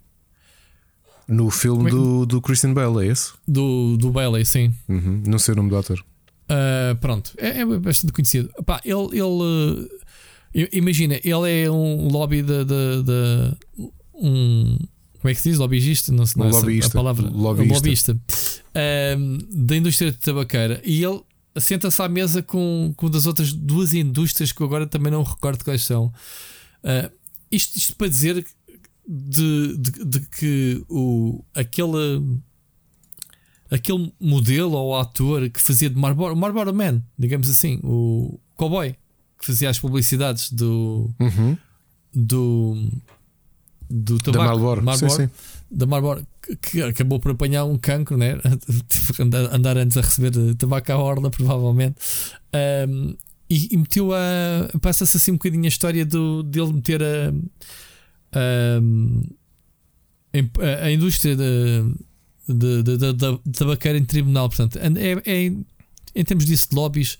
No 1.26 1.48
filme 1.48 1.86
é 1.86 1.90
que... 1.90 1.96
do, 1.96 2.26
do 2.26 2.40
Christian 2.42 2.74
Bale, 2.74 3.06
é 3.06 3.12
esse? 3.12 3.32
Do, 3.46 3.96
do 3.96 4.10
Bale, 4.10 4.44
sim. 4.44 4.74
Uhum. 4.88 5.22
Não 5.26 5.38
sei 5.38 5.54
o 5.54 5.56
nome 5.56 5.70
do 5.70 5.76
ator. 5.76 6.04
Uh, 6.50 6.96
pronto, 7.00 7.32
é, 7.38 7.60
é, 7.60 7.64
bastante 7.64 8.12
conhecido. 8.12 8.50
Ele, 8.84 8.98
ele 9.12 9.22
uh, 9.22 10.68
imagina, 10.72 11.20
ele 11.22 11.62
é 11.62 11.70
um 11.70 12.08
lobby 12.08 12.42
de, 12.42 12.64
de, 12.64 13.02
de, 13.04 13.56
um 14.14 14.76
como 15.20 15.30
é 15.30 15.34
que 15.34 15.40
se 15.40 15.50
diz? 15.50 15.58
Lobbyista? 15.58 16.12
Não 16.12 16.24
sei 16.24 16.42
um 16.42 16.48
lobbyista, 16.48 16.98
a 16.98 17.02
palavra. 17.02 17.28
Lobbyista. 17.28 17.74
lobbyista 17.74 18.12
uh, 18.14 19.38
da 19.66 19.76
indústria 19.76 20.10
de 20.10 20.18
tabaqueira. 20.18 20.80
E 20.82 21.04
ele 21.04 21.20
senta-se 21.58 22.00
à 22.02 22.08
mesa 22.08 22.42
com, 22.42 22.92
com 22.96 23.10
das 23.10 23.26
outras 23.26 23.52
duas 23.52 23.94
indústrias 23.94 24.52
que 24.52 24.60
eu 24.60 24.66
agora 24.66 24.86
também 24.86 25.10
não 25.10 25.22
recordo 25.22 25.64
quais 25.64 25.84
são. 25.84 26.06
Uh, 26.84 27.10
isto, 27.50 27.76
isto 27.76 27.96
para 27.96 28.08
dizer 28.08 28.46
de, 29.06 29.76
de, 29.76 30.04
de, 30.04 30.20
que 30.20 30.84
o, 30.88 31.44
aquele, 31.54 32.38
aquele 33.70 34.12
modelo 34.20 34.72
ou 34.72 34.96
ator 34.96 35.50
que 35.50 35.60
fazia 35.60 35.90
de 35.90 35.96
Marlboro, 35.96 36.36
Marlboro 36.36 36.72
Man, 36.72 37.02
digamos 37.18 37.50
assim, 37.50 37.80
o 37.82 38.38
cowboy 38.56 38.94
que 39.38 39.46
fazia 39.46 39.70
as 39.70 39.78
publicidades 39.78 40.52
do, 40.52 41.10
uhum. 41.18 41.56
do, 42.14 42.90
do 43.88 44.20
tabaco, 44.20 44.38
da 44.38 44.44
Marlboro, 44.44 44.82
Marlboro 44.82 45.10
sim, 45.10 45.26
sim. 45.26 45.30
da 45.70 45.86
Marlboro 45.86 46.26
que 46.60 46.82
acabou 46.82 47.20
por 47.20 47.32
apanhar 47.32 47.64
um 47.64 47.76
cancro, 47.78 48.16
né? 48.16 48.38
andar, 49.52 49.76
antes 49.76 49.96
a 49.96 50.00
receber 50.00 50.54
tabaco 50.56 50.92
à 50.92 50.98
orla, 50.98 51.30
provavelmente. 51.30 51.96
Um, 52.88 53.16
e, 53.48 53.74
e, 53.74 53.76
meteu 53.76 54.12
a. 54.12 54.70
Passa-se 54.80 55.16
assim 55.16 55.32
um 55.32 55.34
bocadinho 55.34 55.64
a 55.64 55.68
história 55.68 56.06
do, 56.06 56.42
dele 56.42 56.72
meter 56.72 57.02
a. 57.02 57.32
a, 60.32 60.84
a 60.84 60.92
indústria 60.92 61.36
da 61.36 61.44
tabaqueira 63.52 63.98
em 63.98 64.04
tribunal. 64.04 64.48
Portanto, 64.48 64.78
é, 64.78 65.22
é, 65.24 65.52
em 66.14 66.24
termos 66.24 66.46
disso 66.46 66.70
de 66.70 66.76
lobbies. 66.76 67.18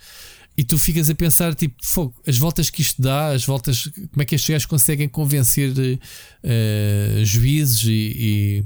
E 0.57 0.65
tu 0.65 0.79
ficas 0.79 1.09
a 1.09 1.15
pensar, 1.15 1.55
tipo, 1.55 1.77
fogo, 1.83 2.15
as 2.27 2.37
voltas 2.37 2.69
que 2.69 2.83
isto 2.83 3.01
dá, 3.01 3.29
as 3.29 3.45
voltas, 3.45 3.87
como 4.11 4.21
é 4.21 4.25
que 4.25 4.35
estes 4.35 4.51
gajos 4.51 4.67
conseguem 4.67 5.09
convencer 5.09 5.71
uh, 5.71 7.25
juízes 7.25 7.83
e 7.87 8.65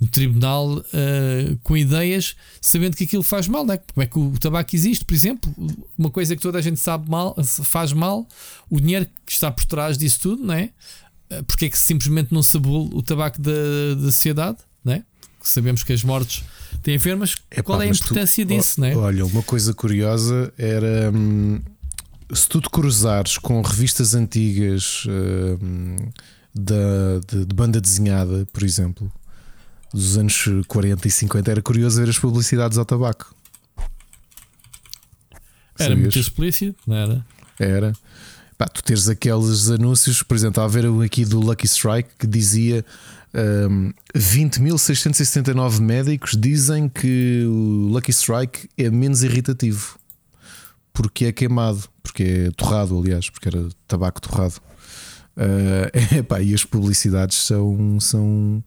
no 0.00 0.06
tribunal 0.06 0.78
uh, 0.78 1.58
com 1.62 1.76
ideias, 1.76 2.36
sabendo 2.60 2.96
que 2.96 3.04
aquilo 3.04 3.22
faz 3.22 3.48
mal, 3.48 3.66
né? 3.66 3.78
como 3.78 4.02
é 4.02 4.06
que 4.06 4.18
o 4.18 4.38
tabaco 4.38 4.74
existe, 4.74 5.04
por 5.04 5.14
exemplo, 5.14 5.52
uma 5.96 6.10
coisa 6.10 6.36
que 6.36 6.42
toda 6.42 6.58
a 6.58 6.62
gente 6.62 6.78
sabe 6.78 7.10
mal, 7.10 7.36
faz 7.44 7.92
mal, 7.92 8.26
o 8.70 8.80
dinheiro 8.80 9.06
que 9.26 9.32
está 9.32 9.50
por 9.50 9.64
trás 9.64 9.98
disso 9.98 10.20
tudo, 10.20 10.44
não 10.44 10.54
é? 10.54 10.70
Eh, 11.30 11.42
porque 11.42 11.66
é 11.66 11.68
que 11.68 11.78
simplesmente 11.78 12.32
não 12.32 12.42
se 12.42 12.56
abole 12.56 12.90
o 12.92 13.02
tabaco 13.02 13.40
da, 13.40 13.94
da 13.96 14.04
sociedade, 14.04 14.58
né? 14.84 15.04
Sabemos 15.42 15.82
que 15.82 15.92
as 15.92 16.02
mortes 16.02 16.44
têm 16.82 16.96
a 16.96 16.98
ver, 16.98 17.16
mas 17.16 17.36
Epá, 17.50 17.62
qual 17.62 17.82
é 17.82 17.86
a 17.86 17.88
importância 17.88 18.44
tu, 18.44 18.48
disso, 18.48 18.80
né? 18.80 18.96
Olha, 18.96 19.24
uma 19.26 19.42
coisa 19.42 19.74
curiosa 19.74 20.52
era 20.56 21.10
hum, 21.12 21.60
se 22.32 22.48
tu 22.48 22.60
te 22.60 22.68
cruzares 22.68 23.38
com 23.38 23.60
revistas 23.62 24.14
antigas 24.14 25.04
hum, 25.08 25.96
da, 26.54 27.20
de, 27.26 27.44
de 27.44 27.54
banda 27.54 27.80
desenhada, 27.80 28.46
por 28.52 28.62
exemplo, 28.62 29.10
dos 29.92 30.16
anos 30.18 30.44
40 30.66 31.06
e 31.06 31.10
50, 31.10 31.50
era 31.50 31.62
curioso 31.62 32.00
ver 32.00 32.08
as 32.08 32.18
publicidades 32.18 32.78
ao 32.78 32.84
tabaco. 32.84 33.34
Era 35.78 35.90
Sabias? 35.90 35.98
muito 35.98 36.18
explícito, 36.18 36.78
não 36.86 36.96
era? 36.96 37.26
Era. 37.58 37.92
Pá, 38.56 38.66
tu 38.66 38.82
teres 38.82 39.08
aqueles 39.08 39.70
anúncios, 39.70 40.22
por 40.22 40.36
exemplo, 40.36 40.62
a 40.62 40.66
ver 40.66 40.84
aqui 41.04 41.24
do 41.24 41.38
Lucky 41.38 41.66
Strike 41.66 42.10
que 42.18 42.26
dizia 42.26 42.84
um, 43.70 43.92
20.679 44.16 45.80
médicos 45.80 46.36
dizem 46.36 46.88
que 46.88 47.44
o 47.46 47.88
Lucky 47.92 48.10
Strike 48.10 48.68
é 48.76 48.90
menos 48.90 49.22
irritativo 49.22 49.98
porque 50.92 51.26
é 51.26 51.32
queimado, 51.32 51.84
porque 52.02 52.48
é 52.48 52.50
torrado, 52.50 52.98
aliás, 52.98 53.30
porque 53.30 53.48
era 53.48 53.68
tabaco 53.86 54.20
torrado. 54.20 54.60
Uh, 55.36 56.16
epá, 56.18 56.42
e 56.42 56.52
as 56.52 56.64
publicidades 56.64 57.36
são, 57.36 58.00
são 58.00 58.64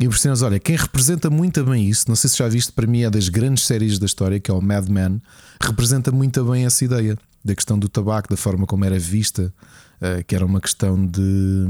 impressionantes. 0.00 0.42
Olha, 0.42 0.58
quem 0.58 0.76
representa 0.76 1.28
muito 1.28 1.64
bem 1.64 1.88
isso, 1.88 2.04
não 2.08 2.14
sei 2.14 2.30
se 2.30 2.36
já 2.36 2.48
viste, 2.48 2.72
para 2.72 2.86
mim 2.86 3.02
é 3.02 3.10
das 3.10 3.28
grandes 3.28 3.64
séries 3.64 3.98
da 3.98 4.06
história, 4.06 4.38
que 4.38 4.50
é 4.50 4.54
o 4.54 4.60
Mad 4.60 4.88
Men, 4.88 5.20
representa 5.60 6.12
muito 6.12 6.44
bem 6.44 6.64
essa 6.64 6.84
ideia 6.84 7.18
da 7.44 7.54
questão 7.54 7.78
do 7.78 7.88
tabaco, 7.88 8.28
da 8.28 8.36
forma 8.36 8.66
como 8.66 8.84
era 8.84 8.98
vista, 8.98 9.52
uh, 10.00 10.24
que 10.24 10.34
era 10.34 10.44
uma 10.44 10.60
questão 10.60 11.04
de, 11.04 11.66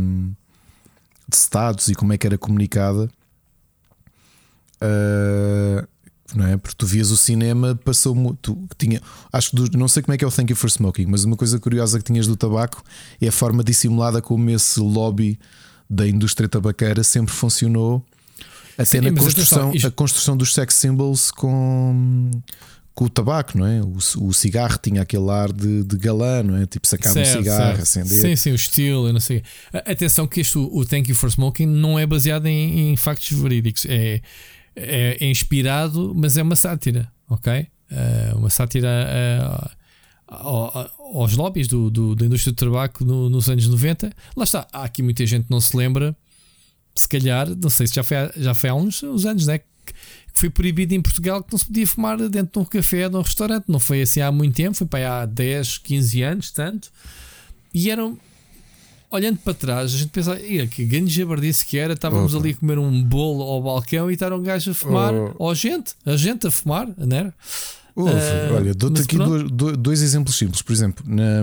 de 1.29 1.37
status 1.37 1.89
e 1.89 1.95
como 1.95 2.13
é 2.13 2.19
que 2.19 2.27
era 2.27 2.37
comunicada. 2.37 3.09
Uh, 4.83 5.87
não 6.35 6.47
é? 6.47 6.57
Porque 6.57 6.77
tu 6.77 6.87
vias 6.87 7.11
o 7.11 7.17
cinema, 7.17 7.75
passou 7.75 8.15
muito. 8.15 8.59
Tinha, 8.77 9.01
acho 9.33 9.51
que 9.51 9.77
não 9.77 9.89
sei 9.89 10.03
como 10.03 10.15
é 10.15 10.19
que 10.19 10.25
é 10.25 10.29
o 10.29 10.31
Thank 10.31 10.53
You 10.53 10.57
for 10.57 10.69
Smoking, 10.69 11.07
mas 11.07 11.25
uma 11.25 11.37
coisa 11.37 11.59
curiosa 11.59 11.99
que 11.99 12.05
tinhas 12.05 12.27
do 12.27 12.37
tabaco 12.37 12.83
é 13.21 13.29
a 13.29 13.33
forma 13.33 13.65
dissimulada 13.65 14.21
como 14.21 14.51
esse 14.51 14.79
lobby 14.79 15.39
da 15.89 16.07
indústria 16.07 16.49
tabaqueira 16.49 17.03
sempre 17.03 17.33
funcionou 17.33 18.05
até 18.79 18.85
Sim, 18.85 19.01
na 19.01 19.13
construção, 19.13 19.73
a 19.85 19.91
construção 19.91 20.37
dos 20.37 20.55
sex 20.55 20.75
symbols 20.75 21.33
com, 21.33 22.31
com 22.95 23.05
o 23.07 23.09
tabaco, 23.11 23.59
não 23.59 23.67
é? 23.67 23.83
O, 23.83 23.97
o 24.29 24.33
cigarro 24.33 24.79
tinha 24.81 25.03
aquele 25.03 25.29
ar 25.29 25.53
de, 25.53 25.83
de 25.83 25.97
galã, 25.99 26.45
não 26.45 26.57
é? 26.57 26.65
Tipo 26.65 26.87
sacar 26.87 27.13
certo, 27.13 27.41
um 27.41 27.43
cigarro, 27.43 27.67
certo. 27.67 27.83
acender. 27.83 28.21
Sim, 28.21 28.37
sim, 28.37 28.53
o 28.53 28.55
estilo, 28.55 29.09
eu 29.09 29.13
não 29.13 29.19
sei. 29.19 29.43
Atenção 29.73 30.29
que 30.29 30.41
este, 30.41 30.57
o 30.59 30.85
Thank 30.85 31.11
You 31.11 31.17
for 31.17 31.29
Smoking, 31.29 31.67
não 31.67 31.99
é 31.99 32.07
baseado 32.07 32.47
em, 32.47 32.93
em 32.93 32.97
factos 32.97 33.33
verídicos. 33.33 33.85
É, 33.85 34.21
é, 34.77 35.17
é, 35.21 35.29
inspirado, 35.29 36.15
mas 36.15 36.37
é 36.37 36.43
uma 36.43 36.55
sátira, 36.55 37.11
ok? 37.29 37.67
É 37.91 38.33
uma 38.37 38.49
sátira 38.49 38.89
é, 38.89 39.41
aos 40.29 41.35
lobbies 41.35 41.67
do, 41.67 41.91
do, 41.91 42.15
da 42.15 42.27
indústria 42.27 42.53
do 42.53 42.57
tabaco 42.57 43.05
no, 43.05 43.29
nos 43.29 43.51
anos 43.51 43.67
90. 43.67 44.13
Lá 44.37 44.45
está, 44.45 44.69
há 44.73 44.85
aqui 44.85 45.03
muita 45.03 45.27
gente 45.27 45.47
que 45.47 45.51
não 45.51 45.61
se 45.61 45.77
lembra 45.77 46.17
se 46.99 47.09
calhar, 47.09 47.49
não 47.49 47.71
sei 47.71 47.87
se 47.87 47.95
já 47.95 48.03
foi, 48.03 48.17
já 48.37 48.55
foi 48.55 48.71
há 48.71 48.75
uns, 48.75 49.03
uns 49.03 49.25
anos, 49.25 49.47
né? 49.47 49.59
Que, 49.59 49.65
foi 50.39 50.49
proibido 50.49 50.95
em 50.95 51.03
Portugal 51.03 51.43
que 51.43 51.53
não 51.53 51.59
se 51.59 51.67
podia 51.67 51.85
fumar 51.85 52.17
dentro 52.17 52.53
de 52.53 52.59
um 52.61 52.65
café, 52.65 53.09
de 53.09 53.17
um 53.17 53.23
restaurante. 53.23 53.65
Não 53.67 53.81
foi 53.81 54.03
assim 54.03 54.21
há 54.21 54.31
muito 54.31 54.55
tempo, 54.55 54.77
foi 54.77 54.87
para 54.87 55.23
há 55.23 55.27
10, 55.27 55.79
15 55.79 56.23
anos, 56.23 56.51
tanto. 56.53 56.93
E 57.75 57.91
eram, 57.91 58.17
olhando 59.11 59.39
para 59.39 59.53
trás, 59.53 59.93
a 59.93 59.99
gente 59.99 60.11
pensa, 60.11 60.37
que 60.71 60.85
grande 60.85 61.13
jabardice 61.13 61.67
que 61.67 61.77
era. 61.77 61.95
Estávamos 61.95 62.37
ali 62.37 62.51
a 62.51 62.55
comer 62.55 62.79
um 62.79 63.03
bolo 63.03 63.43
ao 63.43 63.61
balcão 63.61 64.09
e 64.09 64.15
estar 64.15 64.33
um 64.33 64.41
gajo 64.41 64.71
a 64.71 64.75
fumar, 64.75 65.13
oh. 65.13 65.35
ou 65.39 65.51
a 65.51 65.55
gente, 65.55 65.95
a 66.07 66.17
gente 66.17 66.47
a 66.47 66.53
fumar, 66.53 66.89
não 66.97 67.17
era? 67.17 67.35
Uh, 67.97 68.55
olha, 68.55 68.75
dou-te 68.75 69.03
aqui 69.03 69.17
dois, 69.17 69.77
dois, 69.77 70.03
exemplos 70.03 70.39
simples. 70.39 70.63
Por 70.63 70.73
exemplo, 70.73 71.05
na, 71.05 71.43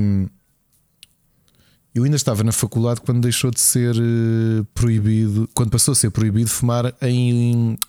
eu 1.96 2.04
ainda 2.04 2.18
estava 2.18 2.44
na 2.44 2.52
faculdade 2.52 3.00
quando 3.00 3.22
deixou 3.22 3.50
de 3.50 3.62
ser 3.62 3.96
uh, 3.96 4.66
proibido, 4.74 5.50
quando 5.54 5.72
passou 5.72 5.94
a 5.94 5.96
ser 5.96 6.12
proibido 6.12 6.50
fumar 6.50 6.94
em 7.02 7.80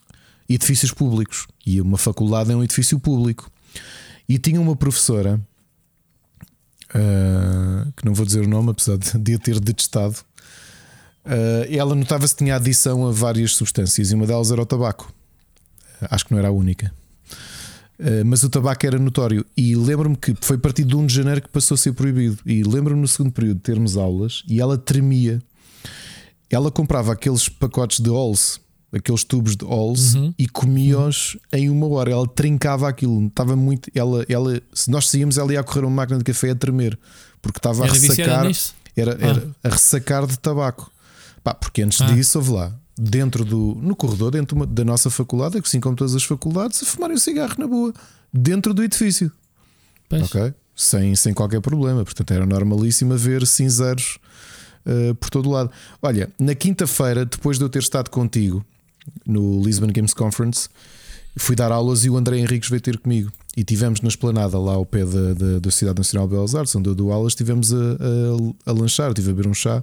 edifícios 0.49 0.93
públicos. 0.93 1.49
E 1.67 1.81
uma 1.81 1.99
faculdade 1.99 2.53
é 2.53 2.57
um 2.57 2.63
edifício 2.63 3.01
público. 3.01 3.51
E 4.29 4.39
tinha 4.39 4.61
uma 4.61 4.77
professora, 4.77 5.41
uh, 6.95 7.93
que 7.97 8.05
não 8.05 8.15
vou 8.15 8.25
dizer 8.25 8.45
o 8.45 8.49
nome, 8.49 8.71
apesar 8.71 8.97
de, 8.97 9.35
a 9.35 9.39
ter 9.41 9.59
detestado. 9.59 10.17
Uh, 11.25 11.67
ela 11.69 11.97
notava 11.97 12.29
se 12.29 12.37
tinha 12.37 12.55
adição 12.55 13.09
a 13.09 13.11
várias 13.11 13.57
substâncias 13.57 14.13
e 14.13 14.15
uma 14.15 14.25
delas 14.25 14.53
era 14.53 14.63
o 14.63 14.67
tabaco. 14.67 15.13
Acho 16.03 16.27
que 16.27 16.31
não 16.31 16.39
era 16.39 16.47
a 16.47 16.53
única. 16.53 16.95
Eh, 17.99 18.25
mas 18.25 18.43
o 18.43 18.51
tabaco 18.51 18.87
era 18.87 18.99
notório. 18.99 19.45
E 19.57 19.75
lembro-me 19.75 20.17
que 20.17 20.35
foi 20.41 20.57
a 20.57 20.59
partir 20.59 20.85
de 20.85 20.95
1 20.95 21.07
de 21.07 21.15
janeiro 21.15 21.43
que 21.43 21.49
passou 21.49 21.75
a 21.75 21.79
ser 21.79 21.93
proibido. 21.93 22.39
E 22.45 22.63
lembro-me 22.63 23.01
no 23.01 23.09
segundo 23.09 23.33
período 23.33 23.57
de 23.57 23.63
termos 23.63 23.97
aulas 23.97 24.43
e 24.49 24.61
ela 24.61 24.77
tremia. 24.77 25.43
Ela 26.51 26.71
comprava 26.71 27.13
aqueles 27.13 27.49
pacotes 27.49 27.99
de 28.01 28.09
Halls, 28.09 28.61
aqueles 28.93 29.25
tubos 29.25 29.57
de 29.57 29.65
Halls, 29.65 30.15
uhum. 30.15 30.33
e 30.39 30.47
comia-os 30.47 31.37
em 31.53 31.69
uma 31.69 31.89
hora. 31.89 32.13
Ela 32.13 32.29
trincava 32.29 32.89
aquilo. 32.89 33.27
Estava 33.27 33.57
muito. 33.57 33.91
Ela, 33.95 34.25
ela, 34.29 34.61
se 34.73 34.91
nós 34.91 35.09
saímos, 35.09 35.39
ela 35.39 35.53
ia 35.53 35.61
a 35.61 35.65
correr 35.65 35.81
uma 35.81 35.91
máquina 35.91 36.19
de 36.19 36.25
café 36.25 36.51
a 36.51 36.55
tremer, 36.55 36.97
porque 37.43 37.59
estava 37.59 37.85
a 37.85 37.89
ressacar. 37.89 38.47
Era, 38.97 39.13
era 39.21 39.49
ah. 39.63 39.69
a 39.69 39.71
ressacar 39.71 40.27
de 40.27 40.39
tabaco. 40.39 40.91
Pá, 41.43 41.53
porque 41.53 41.83
antes 41.83 42.01
ah. 42.01 42.07
disso, 42.07 42.39
houve 42.39 42.53
lá 42.53 42.73
dentro 42.99 43.45
do 43.45 43.77
no 43.81 43.95
corredor, 43.95 44.31
dentro 44.31 44.65
da 44.67 44.85
nossa 44.85 45.11
faculdade, 45.11 45.59
assim 45.59 45.81
como 45.81 45.95
todas 45.95 46.15
as 46.15 46.25
faculdades, 46.25 46.83
a 46.83 46.87
fumarem 46.87 47.17
um 47.17 47.21
cigarro 47.21 47.55
na 47.59 47.67
boa, 47.67 47.93
dentro 48.33 48.73
do 48.73 48.83
edifício. 48.83 49.31
Pois. 50.09 50.23
Ok? 50.23 50.55
Sem, 50.75 51.15
sem 51.17 51.35
qualquer 51.35 51.61
problema. 51.61 52.05
Portanto, 52.05 52.31
era 52.31 52.47
normalíssimo 52.47 53.17
ver 53.17 53.47
cinzeiros 53.47 54.19
uh, 54.87 55.15
por 55.17 55.31
todo 55.31 55.49
o 55.49 55.53
lado. 55.53 55.71
Olha, 56.03 56.31
na 56.39 56.55
quinta-feira, 56.55 57.25
depois 57.25 57.59
de 57.59 57.65
eu 57.65 57.69
ter 57.69 57.81
estado 57.81 58.11
contigo 58.11 58.65
no 59.27 59.63
Lisbon 59.63 59.89
Games 59.89 60.13
Conference, 60.13 60.69
fui 61.37 61.57
dar 61.57 61.73
aulas 61.73 62.05
e 62.05 62.11
o 62.11 62.17
André 62.17 62.39
Henriques 62.39 62.69
veio 62.69 62.81
ter 62.81 62.99
comigo. 62.99 63.31
E 63.57 63.65
tivemos 63.65 64.03
na 64.03 64.09
esplanada 64.09 64.59
lá 64.59 64.73
ao 64.73 64.85
pé 64.85 65.05
da, 65.05 65.33
da, 65.33 65.59
da 65.61 65.71
Cidade 65.71 65.99
Nacional 65.99 66.29
de 66.29 66.35
Belas 66.35 66.55
Artes, 66.55 66.75
onde 66.77 66.91
eu 66.91 66.95
dou 66.95 67.11
aulas, 67.11 67.33
estivemos 67.33 67.73
a, 67.73 67.77
a, 67.77 68.71
a 68.71 68.73
lanchar, 68.73 69.09
estive 69.09 69.31
a 69.31 69.35
beber 69.35 69.49
um 69.49 69.55
chá 69.55 69.83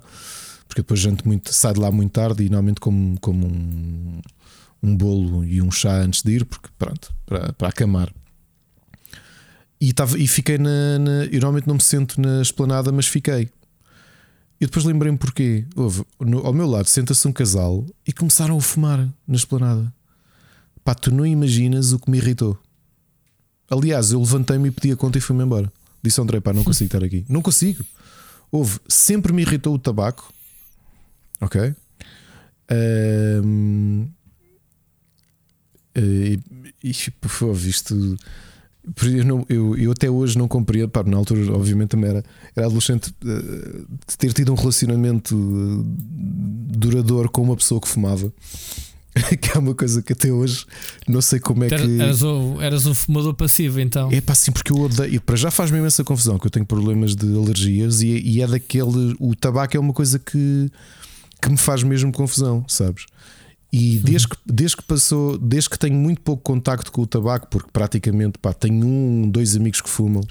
porque 0.68 0.82
depois 0.82 1.00
janto 1.00 1.28
muito, 1.28 1.54
sai 1.54 1.74
de 1.74 1.80
lá 1.80 1.92
muito 1.92 2.12
tarde 2.12 2.44
e 2.44 2.50
normalmente 2.50 2.80
como, 2.80 3.20
como 3.20 3.48
um, 3.48 4.22
um 4.82 4.98
bolo 4.98 5.44
e 5.46 5.62
um 5.62 5.72
chá 5.72 6.02
antes 6.02 6.22
de 6.24 6.32
ir, 6.32 6.46
porque 6.46 6.70
pronto, 6.78 7.14
para, 7.26 7.54
para 7.54 7.70
acamar. 7.70 8.14
e, 9.80 9.92
tava, 9.94 10.18
e 10.18 10.28
fiquei 10.28 10.58
na, 10.58 10.98
na. 11.00 11.26
Eu 11.26 11.42
normalmente 11.42 11.68
não 11.68 11.76
me 11.76 11.82
sento 11.82 12.20
na 12.22 12.42
esplanada, 12.42 12.92
mas 12.92 13.06
fiquei. 13.08 13.50
E 14.60 14.66
depois 14.66 14.86
lembrei-me 14.86 15.18
porquê. 15.18 15.66
Houve, 15.76 16.06
no, 16.20 16.40
ao 16.40 16.54
meu 16.54 16.68
lado 16.68 16.88
senta-se 16.88 17.28
um 17.28 17.34
casal 17.34 17.86
e 18.08 18.14
começaram 18.14 18.58
a 18.58 18.62
fumar 18.62 19.10
na 19.28 19.36
esplanada. 19.36 19.94
Pá, 20.84 20.96
tu 20.96 21.14
não 21.14 21.26
imaginas 21.26 21.92
o 21.92 22.00
que 22.00 22.10
me 22.10 22.18
irritou. 22.18 22.58
Aliás, 23.70 24.12
eu 24.12 24.20
levantei-me 24.20 24.70
e 24.70 24.72
pedi 24.72 24.94
a 24.94 24.96
conta 24.96 25.18
e 25.18 25.22
fui-me 25.22 25.44
embora. 25.44 25.72
Disse 26.02 26.22
André, 26.22 26.40
pá, 26.40 26.54
não 26.54 26.64
consigo 26.64 26.88
estar 26.88 27.04
aqui. 27.04 27.26
Não 27.28 27.42
consigo. 27.42 27.84
Houve, 28.52 28.80
sempre 28.88 29.34
me 29.34 29.42
irritou 29.42 29.74
o 29.74 29.80
tabaco. 29.80 30.34
Ok? 31.44 31.74
Ahm, 32.70 34.08
e, 35.96 36.40
e, 36.84 36.94
pô, 37.12 37.52
isto. 37.54 38.18
Eu, 39.02 39.24
não- 39.24 39.46
eu- 39.48 39.78
eu 39.78 39.92
até 39.92 40.10
hoje 40.10 40.38
não 40.38 40.46
compreendo, 40.48 40.90
pá, 40.90 41.04
na 41.04 41.16
altura, 41.16 41.54
obviamente, 41.54 41.90
também 41.92 42.10
era, 42.10 42.24
era 42.54 42.66
adolescente 42.66 43.14
eh, 43.26 43.82
de 44.10 44.18
ter 44.18 44.34
tido 44.34 44.52
um 44.52 44.56
relacionamento 44.56 45.36
eh, 45.36 45.84
duradouro 46.78 47.30
com 47.32 47.44
uma 47.44 47.56
pessoa 47.56 47.80
que 47.80 47.88
fumava, 47.88 48.34
que 49.40 49.56
é 49.56 49.58
uma 49.60 49.74
coisa 49.74 50.02
que 50.02 50.12
até 50.12 50.34
hoje 50.34 50.66
não 51.08 51.22
sei 51.22 51.40
como 51.40 51.64
é 51.64 51.70
que. 51.70 52.02
Eras, 52.02 52.24
um, 52.24 52.62
eras 52.62 52.86
um 52.86 52.94
fumador 52.94 53.34
passivo, 53.36 53.80
então. 53.80 54.12
É 54.12 54.20
pá, 54.20 54.36
sim, 54.36 54.52
porque 54.52 54.74
eu 54.74 54.78
odeio. 54.82 55.22
Para 55.22 55.38
já 55.38 55.50
faz-me 55.50 55.78
imensa 55.78 56.04
confusão 56.04 56.38
que 56.38 56.46
eu 56.48 56.52
tenho 56.52 56.66
problemas 56.66 57.16
de 57.16 57.26
alergias 57.38 58.02
e, 58.02 58.08
e 58.20 58.42
é 58.42 58.48
daquele. 58.48 59.16
O 59.18 59.34
tabaco 59.34 59.78
é 59.78 59.80
uma 59.80 59.94
coisa 59.94 60.20
que, 60.20 60.70
que 61.44 61.52
me 61.52 61.58
faz 61.58 61.84
mesmo 61.84 62.12
confusão, 62.12 62.64
sabes? 62.68 63.06
E 63.72 63.98
desde 63.98 64.28
que, 64.28 64.38
desde 64.46 64.78
que 64.78 64.84
passou, 64.84 65.38
desde 65.38 65.70
que 65.70 65.80
tenho 65.80 65.96
muito 65.96 66.22
pouco 66.22 66.44
contacto 66.44 66.92
com 66.92 67.02
o 67.02 67.08
tabaco, 67.08 67.48
porque 67.50 67.70
praticamente 67.74 68.38
pá, 68.38 68.54
tenho 68.54 68.86
um, 68.86 69.30
dois 69.30 69.56
amigos 69.56 69.82
que 69.82 69.90
fumam. 69.90 70.22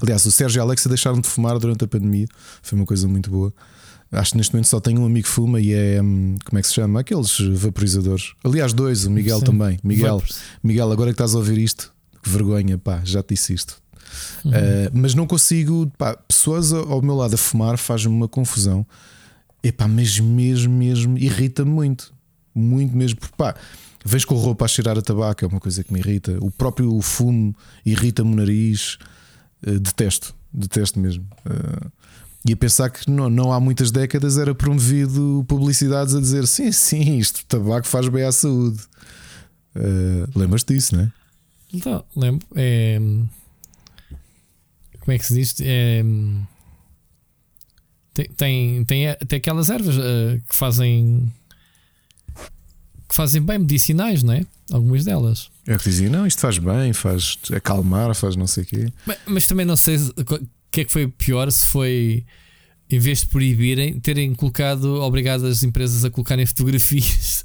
Aliás, 0.00 0.24
o 0.24 0.30
Sérgio 0.30 0.58
e 0.58 0.60
a 0.60 0.62
Alexa 0.62 0.88
deixaram 0.88 1.20
de 1.20 1.28
fumar 1.28 1.58
durante 1.58 1.84
a 1.84 1.88
pandemia, 1.88 2.26
foi 2.62 2.78
uma 2.78 2.86
coisa 2.86 3.08
muito 3.08 3.30
boa. 3.30 3.52
Acho 4.12 4.30
que 4.30 4.36
neste 4.36 4.54
momento 4.54 4.68
só 4.68 4.78
tenho 4.78 5.00
um 5.00 5.06
amigo 5.06 5.26
que 5.26 5.32
fuma 5.32 5.60
e 5.60 5.72
é. 5.72 6.00
hum, 6.00 6.36
Como 6.44 6.58
é 6.58 6.62
que 6.62 6.68
se 6.68 6.74
chama? 6.74 7.00
Aqueles 7.00 7.36
vaporizadores. 7.40 8.32
Aliás, 8.44 8.72
dois, 8.72 9.04
o 9.04 9.10
Miguel 9.10 9.40
Sim. 9.40 9.44
também. 9.44 9.78
Miguel, 9.82 10.18
Vapors. 10.18 10.38
Miguel, 10.62 10.92
agora 10.92 11.10
que 11.10 11.14
estás 11.14 11.34
a 11.34 11.38
ouvir 11.38 11.58
isto, 11.58 11.92
que 12.22 12.30
vergonha, 12.30 12.78
pá, 12.78 13.00
já 13.04 13.22
te 13.22 13.34
disse 13.34 13.52
isto. 13.52 13.82
Uhum. 14.44 14.52
Uh, 14.52 14.90
mas 14.92 15.14
não 15.14 15.26
consigo, 15.26 15.90
pá, 15.98 16.16
pessoas 16.16 16.72
ao 16.72 17.02
meu 17.02 17.16
lado 17.16 17.34
a 17.34 17.36
fumar 17.36 17.76
faz-me 17.76 18.12
uma 18.12 18.28
confusão. 18.28 18.86
Epá, 19.66 19.88
mas 19.88 20.20
mesmo, 20.20 20.72
mesmo, 20.72 21.18
irrita-me 21.18 21.70
muito. 21.70 22.14
Muito 22.54 22.96
mesmo, 22.96 23.18
porque 23.18 23.34
pá, 23.36 23.52
vês 24.04 24.24
com 24.24 24.36
roupa 24.36 24.64
a 24.64 24.68
cheirar 24.68 24.96
a 24.96 25.02
tabaco, 25.02 25.44
é 25.44 25.48
uma 25.48 25.58
coisa 25.58 25.82
que 25.82 25.92
me 25.92 25.98
irrita. 25.98 26.38
O 26.40 26.52
próprio 26.52 27.00
fumo 27.00 27.52
irrita-me 27.84 28.32
o 28.32 28.36
nariz. 28.36 28.96
Uh, 29.66 29.80
detesto, 29.80 30.36
detesto 30.52 31.00
mesmo. 31.00 31.26
Uh, 31.44 31.90
e 32.48 32.52
a 32.52 32.56
pensar 32.56 32.90
que 32.90 33.10
não, 33.10 33.28
não 33.28 33.52
há 33.52 33.58
muitas 33.58 33.90
décadas 33.90 34.38
era 34.38 34.54
promovido 34.54 35.44
publicidades 35.48 36.14
a 36.14 36.20
dizer 36.20 36.46
sim, 36.46 36.70
sim, 36.70 37.18
isto 37.18 37.44
tabaco 37.46 37.88
faz 37.88 38.06
bem 38.08 38.22
à 38.22 38.30
saúde. 38.30 38.80
Uh, 39.74 40.38
Lembras-te 40.38 40.74
disso, 40.74 40.94
não 40.94 41.02
é? 41.02 41.12
Então, 41.74 42.04
lembro. 42.14 42.46
É, 42.54 43.00
como 45.00 45.12
é 45.12 45.18
que 45.18 45.26
se 45.26 45.34
diz? 45.34 45.56
É, 45.60 46.04
tem, 48.16 48.24
tem, 48.36 48.84
tem, 48.84 49.14
tem 49.28 49.36
aquelas 49.36 49.68
ervas 49.68 49.96
eh, 49.98 50.40
que 50.48 50.54
fazem 50.54 51.30
que 53.08 53.14
fazem 53.14 53.40
bem 53.42 53.58
medicinais, 53.58 54.22
não 54.22 54.32
é? 54.34 54.44
Algumas 54.72 55.04
delas. 55.04 55.48
É 55.66 55.76
que 55.76 55.84
dizia, 55.84 56.10
não, 56.10 56.26
isto 56.26 56.40
faz 56.40 56.58
bem, 56.58 56.92
faz 56.92 57.38
acalmar, 57.54 58.12
faz 58.14 58.34
não 58.34 58.46
sei 58.46 58.64
o 58.64 58.66
quê. 58.66 58.92
Mas, 59.06 59.18
mas 59.26 59.46
também 59.46 59.64
não 59.64 59.76
sei 59.76 59.98
se- 59.98 60.10
o 60.10 60.24
que 60.70 60.80
é 60.80 60.84
que 60.84 60.90
foi 60.92 61.06
pior 61.06 61.50
se 61.52 61.64
foi 61.64 62.24
em 62.90 62.98
vez 62.98 63.20
de 63.20 63.26
proibirem, 63.26 63.98
terem 64.00 64.34
colocado, 64.34 65.00
obrigado 65.02 65.46
as 65.46 65.62
empresas 65.62 66.04
a 66.04 66.10
colocarem 66.10 66.44
fotografias 66.46 67.44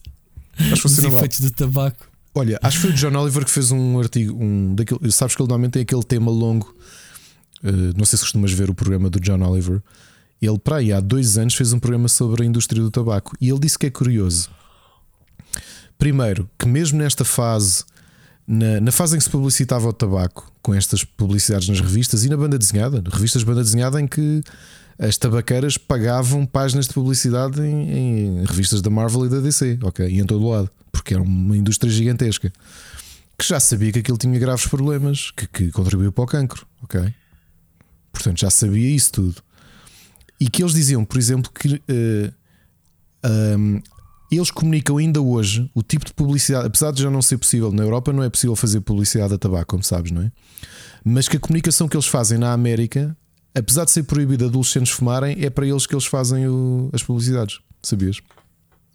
dos 0.58 0.98
efeitos 1.04 1.40
de 1.40 1.52
tabaco. 1.52 2.10
Olha, 2.34 2.58
acho 2.64 2.78
que 2.78 2.82
foi 2.88 2.92
o 2.92 2.94
John 2.94 3.16
Oliver 3.20 3.44
que 3.46 3.52
fez 3.52 3.72
um 3.72 4.00
artigo, 4.00 4.42
um 4.44 4.74
daquele, 4.74 5.12
sabes 5.12 5.36
que 5.36 5.42
ele 5.42 5.48
normalmente 5.50 5.74
tem 5.74 5.82
aquele 5.84 6.04
tema 6.04 6.32
longo. 6.32 6.76
eh, 7.64 7.72
não 7.96 8.06
sei 8.06 8.18
se 8.18 8.24
costumas 8.24 8.52
ver 8.52 8.70
o 8.70 8.74
programa 8.74 9.10
do 9.10 9.20
John 9.20 9.42
Oliver. 9.44 9.82
Ele, 10.42 10.58
para 10.58 10.78
aí, 10.78 10.92
há 10.92 11.00
dois 11.00 11.38
anos, 11.38 11.54
fez 11.54 11.72
um 11.72 11.80
programa 11.80 12.08
sobre 12.08 12.44
a 12.44 12.46
indústria 12.46 12.82
do 12.82 12.90
tabaco 12.90 13.36
e 13.40 13.50
ele 13.50 13.60
disse 13.60 13.78
que 13.78 13.86
é 13.86 13.90
curioso. 13.92 14.50
Primeiro, 15.98 16.50
que 16.58 16.68
mesmo 16.68 16.98
nesta 16.98 17.24
fase, 17.24 17.84
na, 18.48 18.82
na 18.82 18.92
fase 18.92 19.16
em 19.16 19.20
que 19.20 19.24
se 19.24 19.30
publicitava 19.30 19.88
o 19.88 19.94
tabaco, 19.94 20.52
com 20.62 20.74
estas 20.74 21.04
publicidades 21.04 21.70
nas 21.70 21.80
revistas 21.80 22.26
e 22.26 22.30
na 22.30 22.38
banda 22.38 22.58
desenhada, 22.58 23.04
revistas 23.12 23.42
de 23.42 23.46
banda 23.46 23.64
desenhada 23.64 24.02
em 24.02 24.08
que 24.08 24.42
as 24.98 25.18
tabaqueiras 25.18 25.78
pagavam 25.78 26.46
páginas 26.46 26.88
de 26.88 26.94
publicidade 26.94 27.62
em, 27.62 28.40
em 28.40 28.46
revistas 28.46 28.82
da 28.82 28.90
Marvel 28.90 29.26
e 29.26 29.30
da 29.30 29.40
DC, 29.40 29.80
ok? 29.84 30.08
E 30.08 30.20
em 30.20 30.26
todo 30.26 30.44
o 30.44 30.50
lado, 30.50 30.70
porque 30.92 31.14
era 31.14 31.22
uma 31.22 31.56
indústria 31.56 31.92
gigantesca 31.92 32.52
que 33.38 33.48
já 33.48 33.60
sabia 33.60 33.92
que 33.92 34.00
aquilo 34.00 34.18
tinha 34.18 34.38
graves 34.38 34.68
problemas, 34.68 35.32
que, 35.32 35.48
que 35.48 35.72
contribuiu 35.72 36.12
para 36.12 36.24
o 36.24 36.28
cancro, 36.28 36.68
ok? 36.84 37.14
Portanto, 38.12 38.40
já 38.40 38.52
sabia 38.52 38.96
isso 38.96 39.12
tudo. 39.12 39.42
E 40.42 40.50
que 40.50 40.64
eles 40.64 40.74
diziam, 40.74 41.06
por 41.06 41.18
exemplo, 41.20 41.52
que 41.54 41.80
eh, 41.88 42.32
ahm, 43.24 43.80
eles 44.32 44.50
comunicam 44.50 44.98
ainda 44.98 45.22
hoje 45.22 45.70
o 45.76 45.84
tipo 45.84 46.04
de 46.06 46.14
publicidade, 46.14 46.66
apesar 46.66 46.92
de 46.92 47.04
já 47.04 47.10
não 47.12 47.22
ser 47.22 47.38
possível 47.38 47.72
na 47.72 47.84
Europa, 47.84 48.12
não 48.12 48.24
é 48.24 48.30
possível 48.30 48.56
fazer 48.56 48.82
publicidade 48.82 49.34
a 49.34 49.38
tabaco, 49.38 49.68
como 49.68 49.84
sabes, 49.84 50.12
não 50.12 50.24
é? 50.24 50.32
Mas 51.06 51.28
que 51.28 51.38
a 51.38 51.40
comunicação 51.40 51.88
que 51.88 51.96
eles 51.96 52.08
fazem 52.08 52.38
na 52.40 52.54
América, 52.54 53.16
apesar 53.54 53.86
de 53.86 53.92
ser 53.92 54.04
proibido 54.04 54.46
adolescentes 54.46 54.92
fumarem, 54.92 55.38
é 55.46 55.50
para 55.50 55.68
eles 55.68 55.86
que 55.86 55.94
eles 55.94 56.06
fazem 56.06 56.48
o- 56.48 56.90
as 56.94 57.04
publicidades. 57.04 57.60
Sabias? 57.84 58.20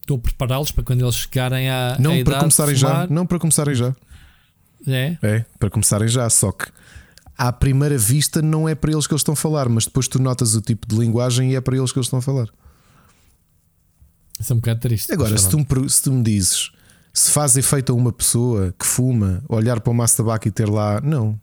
Estou 0.00 0.16
a 0.16 0.20
prepará-los 0.20 0.70
para 0.72 0.84
quando 0.84 1.02
eles 1.04 1.14
chegarem 1.16 1.68
à, 1.68 1.96
Não 1.98 2.20
à 2.20 2.24
para 2.24 2.38
começarem 2.38 2.74
já, 2.74 3.06
não 3.08 3.26
para 3.26 3.38
começarem 3.38 3.74
já. 3.74 3.94
É? 4.86 5.18
É, 5.22 5.44
para 5.58 5.68
começarem 5.68 6.06
já, 6.08 6.30
só 6.30 6.52
que 6.52 6.66
à 7.36 7.52
primeira 7.52 7.96
vista 7.98 8.40
não 8.42 8.68
é 8.68 8.74
para 8.74 8.92
eles 8.92 9.06
que 9.06 9.12
eles 9.12 9.20
estão 9.20 9.32
a 9.34 9.36
falar, 9.36 9.68
mas 9.68 9.84
depois 9.84 10.08
tu 10.08 10.20
notas 10.20 10.54
o 10.54 10.60
tipo 10.60 10.86
de 10.86 10.96
linguagem 10.96 11.52
e 11.52 11.56
é 11.56 11.60
para 11.60 11.76
eles 11.76 11.92
que 11.92 11.98
eles 11.98 12.06
estão 12.06 12.18
a 12.18 12.22
falar. 12.22 12.48
Isso 14.38 14.52
é 14.52 14.56
um 14.56 14.58
bocado 14.58 14.80
triste. 14.80 15.12
Agora, 15.12 15.36
se 15.36 15.48
tu, 15.48 15.58
me, 15.58 15.90
se 15.90 16.02
tu 16.02 16.12
me 16.12 16.22
dizes 16.22 16.70
se 17.16 17.30
faz 17.30 17.56
efeito 17.56 17.92
a 17.92 17.94
uma 17.94 18.12
pessoa 18.12 18.74
que 18.78 18.84
fuma 18.84 19.42
olhar 19.48 19.80
para 19.80 19.90
o 19.90 19.94
maço 19.94 20.12
de 20.12 20.16
tabaco 20.18 20.46
e 20.48 20.50
ter 20.50 20.68
lá, 20.68 21.00
não, 21.00 21.40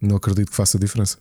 não 0.00 0.16
acredito 0.16 0.50
que 0.50 0.56
faça 0.56 0.76
diferença. 0.80 1.16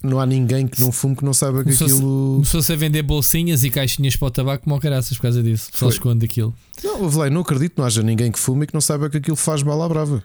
Não 0.00 0.20
há 0.20 0.26
ninguém 0.26 0.68
que 0.68 0.80
não 0.80 0.92
fume 0.92 1.16
que 1.16 1.24
não 1.24 1.34
saiba 1.34 1.64
que 1.64 1.70
aquilo. 1.70 2.34
começou-se 2.36 2.72
a 2.72 2.76
vender 2.76 3.02
bolsinhas 3.02 3.64
e 3.64 3.70
caixinhas 3.70 4.14
para 4.14 4.28
o 4.28 4.30
tabaco 4.30 4.62
como 4.62 4.80
caraças 4.80 5.16
por 5.16 5.22
causa 5.22 5.42
disso. 5.42 5.70
Só 5.74 5.88
esconde 5.88 6.24
aquilo. 6.24 6.54
Não, 6.84 7.24
eu 7.24 7.30
não 7.32 7.40
acredito 7.40 7.72
que 7.72 7.78
não 7.78 7.84
haja 7.84 8.00
ninguém 8.02 8.30
que 8.30 8.38
fume 8.38 8.62
e 8.62 8.66
que 8.68 8.74
não 8.74 8.80
saiba 8.80 9.10
que 9.10 9.16
aquilo 9.16 9.36
faz 9.36 9.64
mal 9.64 9.80
à 9.82 9.88
brava. 9.88 10.22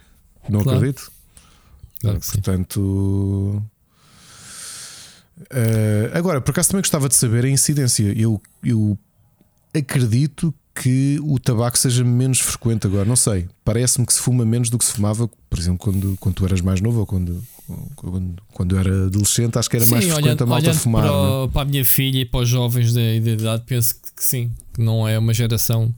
Não 0.48 0.62
Claro. 0.62 0.78
acredito. 0.78 1.12
Claro. 2.02 2.20
Portanto. 2.20 3.64
eh, 5.52 6.12
agora, 6.14 6.42
por 6.42 6.52
acaso 6.52 6.70
também 6.70 6.82
gostava 6.82 7.08
de 7.10 7.16
saber 7.16 7.46
a 7.46 7.50
incidência. 7.50 8.14
Eu, 8.18 8.42
eu 8.64 8.98
acredito 9.76 10.54
que 10.74 11.20
o 11.24 11.40
tabaco 11.40 11.78
seja 11.78 12.04
menos 12.04 12.40
frequente 12.40 12.86
agora. 12.86 13.04
Não 13.06 13.16
sei. 13.16 13.48
Parece-me 13.66 14.06
que 14.06 14.14
se 14.14 14.20
fuma 14.20 14.46
menos 14.46 14.70
do 14.70 14.78
que 14.78 14.86
se 14.86 14.94
fumava, 14.94 15.28
por 15.50 15.58
exemplo, 15.60 15.80
quando, 15.80 16.16
quando 16.20 16.36
tu 16.36 16.46
eras 16.46 16.62
mais 16.62 16.82
novo 16.82 17.00
ou 17.00 17.06
quando, 17.06 17.44
quando, 17.96 18.44
quando 18.54 18.76
eu 18.76 18.80
era 18.80 19.06
adolescente. 19.08 19.58
Acho 19.58 19.70
que 19.70 19.78
era 19.78 19.86
mais 19.88 20.04
sim, 20.04 20.12
frequente 20.12 20.26
olhando, 20.28 20.44
a 20.44 20.46
malta 20.46 20.74
fumar. 20.76 21.04
para, 21.04 21.12
é? 21.12 21.16
o- 21.44 21.50
para 21.50 21.62
a 21.64 21.66
minha 21.66 21.84
filha 21.86 22.20
e 22.20 22.26
para 22.26 22.42
os 22.42 22.50
jovens 22.50 22.94
da, 22.94 23.02
da 23.02 23.32
idade, 23.32 23.64
penso 23.66 23.96
que, 23.96 24.12
que 24.18 24.24
sim, 24.24 24.52
que 24.74 24.82
não 24.82 25.08
é 25.08 25.18
uma 25.18 25.34
geração. 25.34 25.94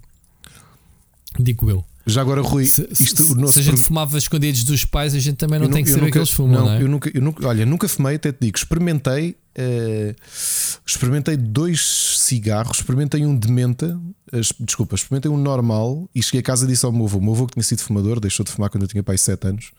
Digo 1.38 1.70
eu. 1.70 1.84
Já 2.10 2.22
agora, 2.22 2.42
Rui, 2.42 2.66
Se, 2.66 2.88
isto, 2.92 3.24
se- 3.24 3.60
a 3.60 3.62
gente 3.64 3.76
pro- 3.76 3.84
fumava 3.84 4.18
escondidos 4.18 4.64
dos 4.64 4.84
pais, 4.86 5.14
a 5.16 5.20
gente 5.20 5.38
também 5.38 5.60
não 5.60 5.68
Eu 5.68 5.72
tem 5.72 5.84
que 5.84 5.90
saber 5.90 6.02
nunca- 6.02 6.12
que 6.14 6.18
eles 6.20 6.30
fumam, 6.32 6.66
não, 6.66 6.72
é? 6.74 6.82
eu 6.82 6.88
nunca, 6.90 7.12
eu 7.14 7.22
nunca, 7.22 7.48
olha, 7.48 7.66
nunca 7.66 7.88
fumei, 7.88 8.16
até 8.16 8.32
te 8.32 8.38
digo, 8.42 8.58
experimentei, 8.58 9.36
eh, 9.56 10.16
experimentei 10.86 11.38
dois 11.38 12.18
cigarros, 12.20 12.78
experimentei 12.78 13.26
um 13.26 13.38
de 13.38 13.52
menta, 13.52 14.00
eh, 14.32 14.42
desculpa, 14.60 14.96
experimentei 14.96 15.30
um 15.32 15.38
normal 15.38 16.10
e 16.14 16.22
cheguei 16.22 16.40
a 16.40 16.44
casa 16.44 16.66
e 16.66 16.68
disse 16.68 16.86
ao 16.86 16.92
meu 16.92 17.06
avô, 17.06 17.18
o 17.18 17.22
meu 17.24 17.34
avô 17.34 17.48
que 17.48 17.54
tinha 17.54 17.64
sido 17.64 17.82
fumador, 17.82 18.20
deixou 18.20 18.44
de 18.46 18.52
fumar 18.52 18.70
quando 18.70 18.84
eu 18.84 18.88
tinha 18.88 19.04
pai 19.04 19.18
7 19.18 19.48
anos 19.48 19.72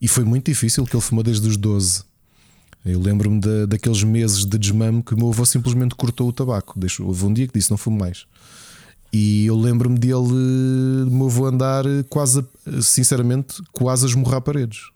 e 0.00 0.08
foi 0.08 0.24
muito 0.24 0.46
difícil, 0.46 0.84
que 0.84 0.94
ele 0.94 1.02
fumou 1.02 1.22
desde 1.24 1.46
os 1.48 1.56
12. 1.56 2.02
Eu 2.86 3.00
lembro-me 3.00 3.40
da- 3.40 3.66
daqueles 3.66 4.02
meses 4.04 4.46
de 4.46 4.56
desmame 4.56 5.02
que 5.02 5.12
o 5.12 5.16
meu 5.18 5.28
avô 5.28 5.44
simplesmente 5.44 5.94
cortou 5.96 6.28
o 6.28 6.32
tabaco. 6.32 6.78
Deixou, 6.78 7.06
houve 7.08 7.24
um 7.26 7.32
dia 7.34 7.46
que 7.46 7.52
disse: 7.58 7.70
Não 7.70 7.76
fumo 7.76 7.98
mais. 7.98 8.24
E 9.12 9.46
eu 9.46 9.56
lembro-me 9.56 9.98
dele, 9.98 10.28
do 11.06 11.10
meu 11.10 11.26
avô 11.26 11.46
andar 11.46 11.84
quase, 12.10 12.44
sinceramente, 12.82 13.62
quase 13.72 14.04
a 14.04 14.08
esmurrar 14.08 14.42
paredes 14.42 14.90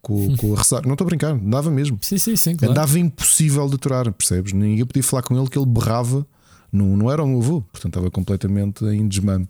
com, 0.00 0.34
com 0.38 0.54
a 0.54 0.58
ressaca. 0.58 0.86
Não 0.86 0.94
estou 0.94 1.04
a 1.04 1.08
brincar, 1.08 1.32
andava 1.32 1.70
mesmo. 1.70 1.98
Sim, 2.00 2.16
sim, 2.18 2.34
sim, 2.36 2.56
claro. 2.56 2.72
Andava 2.72 2.98
impossível 2.98 3.68
de 3.68 3.74
aturar, 3.74 4.10
percebes? 4.12 4.52
Ninguém 4.52 4.86
podia 4.86 5.02
falar 5.02 5.22
com 5.22 5.38
ele 5.38 5.48
que 5.50 5.58
ele 5.58 5.66
berrava. 5.66 6.26
Não, 6.72 6.96
não 6.96 7.10
era 7.10 7.22
o 7.22 7.26
meu 7.26 7.40
avô, 7.40 7.60
portanto 7.62 7.92
estava 7.92 8.10
completamente 8.10 8.84
em 8.84 9.06
desmame. 9.06 9.48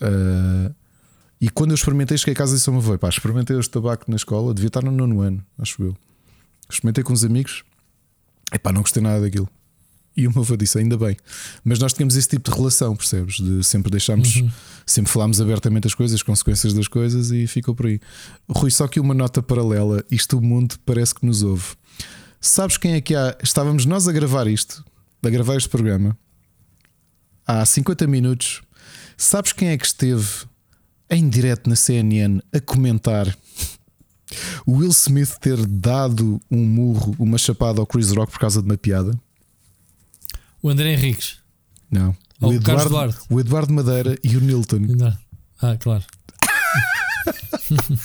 Ah, 0.00 0.70
E 1.40 1.48
quando 1.50 1.70
eu 1.70 1.74
experimentei, 1.74 2.16
cheguei 2.16 2.34
a 2.34 2.36
casa 2.36 2.52
e 2.52 2.56
disse 2.56 2.68
ao 2.68 2.74
meu 2.74 2.82
avô: 2.82 2.98
pá, 2.98 3.08
experimentei 3.08 3.58
este 3.58 3.70
tabaco 3.70 4.04
na 4.08 4.16
escola, 4.16 4.54
devia 4.54 4.68
estar 4.68 4.82
no 4.82 4.90
nono 4.90 5.20
ano, 5.20 5.44
acho 5.58 5.82
eu. 5.82 5.96
Experimentei 6.70 7.04
com 7.04 7.12
uns 7.12 7.24
amigos, 7.24 7.62
epá, 8.52 8.72
não 8.72 8.80
gostei 8.80 9.02
nada 9.02 9.20
daquilo. 9.20 9.48
E 10.16 10.26
o 10.28 10.30
meu 10.32 10.42
avô 10.42 10.56
disse: 10.56 10.78
ainda 10.78 10.96
bem. 10.96 11.16
Mas 11.64 11.78
nós 11.78 11.92
tínhamos 11.92 12.16
esse 12.16 12.28
tipo 12.28 12.50
de 12.50 12.56
relação, 12.56 12.94
percebes? 12.94 13.36
De 13.36 13.64
sempre 13.64 13.90
deixarmos, 13.90 14.42
sempre 14.86 15.10
falámos 15.10 15.40
abertamente 15.40 15.86
as 15.86 15.94
coisas, 15.94 16.14
as 16.14 16.22
consequências 16.22 16.72
das 16.72 16.86
coisas 16.86 17.30
e 17.30 17.46
ficou 17.46 17.74
por 17.74 17.86
aí. 17.86 18.00
Rui, 18.48 18.70
só 18.70 18.86
que 18.86 19.00
uma 19.00 19.14
nota 19.14 19.42
paralela: 19.42 20.04
isto 20.10 20.38
o 20.38 20.42
mundo 20.42 20.76
parece 20.84 21.14
que 21.14 21.26
nos 21.26 21.42
ouve. 21.42 21.74
Sabes 22.40 22.76
quem 22.76 22.92
é 22.92 23.00
que 23.00 23.14
há? 23.14 23.36
Estávamos 23.42 23.86
nós 23.86 24.06
a 24.06 24.12
gravar 24.12 24.46
isto, 24.46 24.84
a 25.22 25.30
gravar 25.30 25.56
este 25.56 25.68
programa, 25.68 26.16
há 27.46 27.64
50 27.64 28.06
minutos. 28.06 28.62
Sabes 29.16 29.52
quem 29.52 29.68
é 29.68 29.78
que 29.78 29.86
esteve 29.86 30.28
em 31.10 31.28
direto 31.28 31.68
na 31.68 31.76
CNN 31.76 32.40
a 32.52 32.60
comentar 32.60 33.36
o 34.66 34.76
Will 34.78 34.90
Smith 34.90 35.38
ter 35.40 35.64
dado 35.66 36.40
um 36.50 36.64
murro, 36.64 37.14
uma 37.18 37.38
chapada 37.38 37.80
ao 37.80 37.86
Chris 37.86 38.10
Rock 38.10 38.32
por 38.32 38.40
causa 38.40 38.60
de 38.60 38.68
uma 38.68 38.76
piada? 38.76 39.18
O 40.64 40.70
André 40.70 40.94
Henriques. 40.94 41.36
Não. 41.90 42.16
Ou 42.40 42.52
o, 42.52 42.56
o 42.56 42.62
Carlos 42.62 42.86
Eduardo, 42.86 43.12
Duarte. 43.12 43.18
o 43.28 43.40
Eduardo 43.40 43.72
Madeira 43.74 44.18
e 44.24 44.34
o 44.36 44.40
Nilton. 44.40 44.78
Não. 44.80 45.16
Ah, 45.60 45.76
claro. 45.78 46.02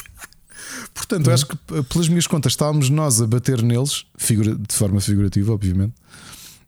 Portanto, 0.94 1.31
acho 1.31 1.45
que 1.48 1.56
pelas 1.84 2.07
minhas 2.10 2.27
contas 2.27 2.53
estávamos 2.53 2.90
nós 2.90 3.22
a 3.22 3.27
bater 3.27 3.61
neles, 3.61 4.06
figura- 4.18 4.56
de 4.56 4.73
forma 4.76 4.99
figurativa, 5.02 5.52
obviamente, 5.53 5.94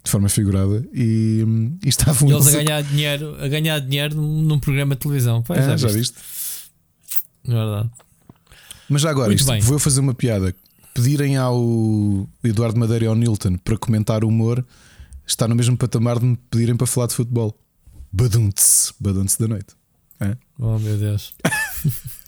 de 0.03 0.09
forma 0.09 0.29
figurada, 0.29 0.83
e, 0.93 1.43
hum, 1.45 1.77
e 1.83 1.89
estavam 1.89 2.29
E 2.29 2.33
eles 2.33 2.47
a 2.47 2.51
ganhar 2.63 2.81
dinheiro, 2.83 3.35
a 3.43 3.47
ganhar 3.47 3.79
dinheiro 3.79 4.15
num, 4.15 4.59
programa 4.59 4.95
de 4.95 5.01
televisão. 5.01 5.43
Pois, 5.43 5.59
Ah, 5.59 5.77
já 5.77 5.89
viste? 5.89 6.15
É 7.47 7.51
verdade. 7.51 7.89
Mas 8.89 9.01
já 9.01 9.09
agora, 9.09 9.27
Muito 9.27 9.39
isto, 9.41 9.51
bem. 9.51 9.61
vou 9.61 9.75
eu 9.75 9.79
fazer 9.79 9.99
uma 9.99 10.13
piada. 10.13 10.55
Pedirem 10.93 11.37
ao 11.37 12.27
Eduardo 12.43 12.79
Madeira 12.79 13.05
e 13.05 13.07
ao 13.07 13.15
Nilton 13.15 13.57
para 13.57 13.77
comentar 13.77 14.23
o 14.23 14.27
humor 14.27 14.65
está 15.31 15.47
no 15.47 15.55
mesmo 15.55 15.77
patamar 15.77 16.19
de 16.19 16.25
me 16.25 16.37
pedirem 16.49 16.75
para 16.75 16.87
falar 16.87 17.07
de 17.07 17.15
futebol. 17.15 17.57
Badunce, 18.11 18.93
badunce 18.99 19.39
da 19.39 19.47
noite. 19.47 19.73
É? 20.19 20.35
Oh 20.59 20.77
meu 20.77 20.97
Deus. 20.97 21.33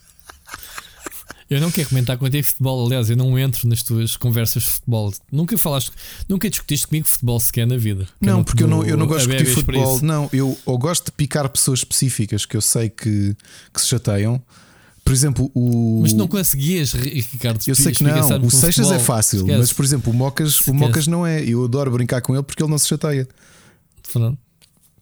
Eu 1.49 1.61
não 1.61 1.69
quero 1.69 1.89
comentar 1.89 2.17
contigo 2.17 2.47
futebol, 2.47 2.83
aliás, 2.87 3.11
eu 3.11 3.17
não 3.17 3.37
entro 3.37 3.67
nas 3.67 3.83
tuas 3.83 4.17
conversas 4.17 4.63
de 4.63 4.69
futebol. 4.69 5.13
Nunca 5.31 5.55
falaste, 5.55 5.91
nunca 6.27 6.49
discutiste 6.49 6.87
comigo 6.87 7.05
futebol 7.05 7.39
sequer 7.39 7.67
na 7.67 7.77
vida. 7.77 8.07
Não, 8.19 8.43
porque 8.43 8.63
eu 8.63 8.67
não, 8.67 8.83
eu 8.83 8.97
não 8.97 9.05
gosto 9.05 9.29
de 9.29 9.37
discutir 9.37 9.53
futebol. 9.53 10.01
Não, 10.01 10.27
eu, 10.33 10.57
eu 10.65 10.77
gosto 10.79 11.05
de 11.05 11.11
picar 11.11 11.47
pessoas 11.49 11.79
específicas 11.79 12.43
que 12.43 12.57
eu 12.57 12.61
sei 12.61 12.89
que, 12.89 13.35
que 13.71 13.81
se 13.81 13.87
chateiam. 13.87 14.41
Por 15.03 15.11
exemplo, 15.11 15.51
o. 15.53 15.99
Mas 16.01 16.13
não 16.13 16.27
conseguias, 16.27 16.93
Ricardo. 16.93 17.61
Eu 17.67 17.75
sei 17.75 17.91
que 17.91 18.03
não, 18.03 18.45
o 18.45 18.49
Seixas 18.49 18.89
é 18.89 18.99
fácil, 18.99 19.39
Esquece. 19.41 19.57
mas 19.57 19.73
por 19.73 19.83
exemplo, 19.83 20.13
o 20.13 20.15
Mocas, 20.15 20.61
o. 20.61 20.73
Mocas 20.73 21.07
não 21.07 21.27
é. 21.27 21.43
Eu 21.43 21.65
adoro 21.65 21.91
brincar 21.91 22.21
com 22.21 22.33
ele 22.33 22.43
porque 22.43 22.63
ele 22.63 22.71
não 22.71 22.77
se 22.77 22.87
chateia. 22.87 23.27
Pronto. 24.11 24.37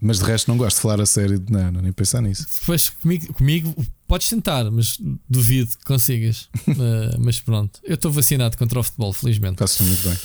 Mas 0.03 0.17
de 0.17 0.25
resto 0.25 0.47
não 0.47 0.57
gosto 0.57 0.77
de 0.77 0.81
falar 0.81 0.99
a 0.99 1.05
sério. 1.05 1.43
Não, 1.47 1.71
não 1.71 1.81
nem 1.81 1.91
pensar 1.91 2.21
nisso. 2.21 2.47
Depois 2.59 2.89
comigo, 2.89 3.31
comigo 3.33 3.75
podes 4.07 4.27
tentar, 4.27 4.69
mas 4.71 4.97
duvido 5.29 5.77
que 5.77 5.85
consigas. 5.85 6.49
Eh, 6.67 7.17
mas 7.19 7.39
pronto, 7.39 7.79
eu 7.83 7.93
estou 7.95 8.11
vacinado 8.11 8.57
contra 8.57 8.79
o 8.79 8.83
futebol, 8.83 9.13
felizmente. 9.13 9.57
Faço 9.59 9.83
muito 9.83 10.07
bem. 10.07 10.17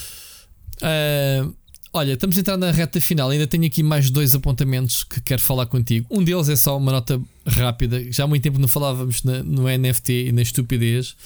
Ah, 0.80 1.48
olha, 1.96 2.12
estamos 2.12 2.36
a 2.36 2.40
entrar 2.40 2.56
na 2.56 2.70
reta 2.70 3.00
final. 3.00 3.30
Ainda 3.30 3.46
tenho 3.46 3.64
aqui 3.66 3.82
mais 3.82 4.10
dois 4.10 4.34
apontamentos 4.34 5.02
que 5.04 5.20
quero 5.20 5.42
falar 5.42 5.66
contigo. 5.66 6.06
Um 6.10 6.22
deles 6.22 6.48
é 6.48 6.56
só 6.56 6.76
uma 6.76 6.92
nota 6.92 7.20
rápida. 7.46 8.10
Já 8.12 8.24
há 8.24 8.26
muito 8.26 8.42
tempo 8.42 8.58
não 8.58 8.68
falávamos 8.68 9.22
na- 9.24 9.42
no 9.42 9.68
NFT 9.68 10.28
e 10.28 10.32
na 10.32 10.42
estupidez, 10.42 11.16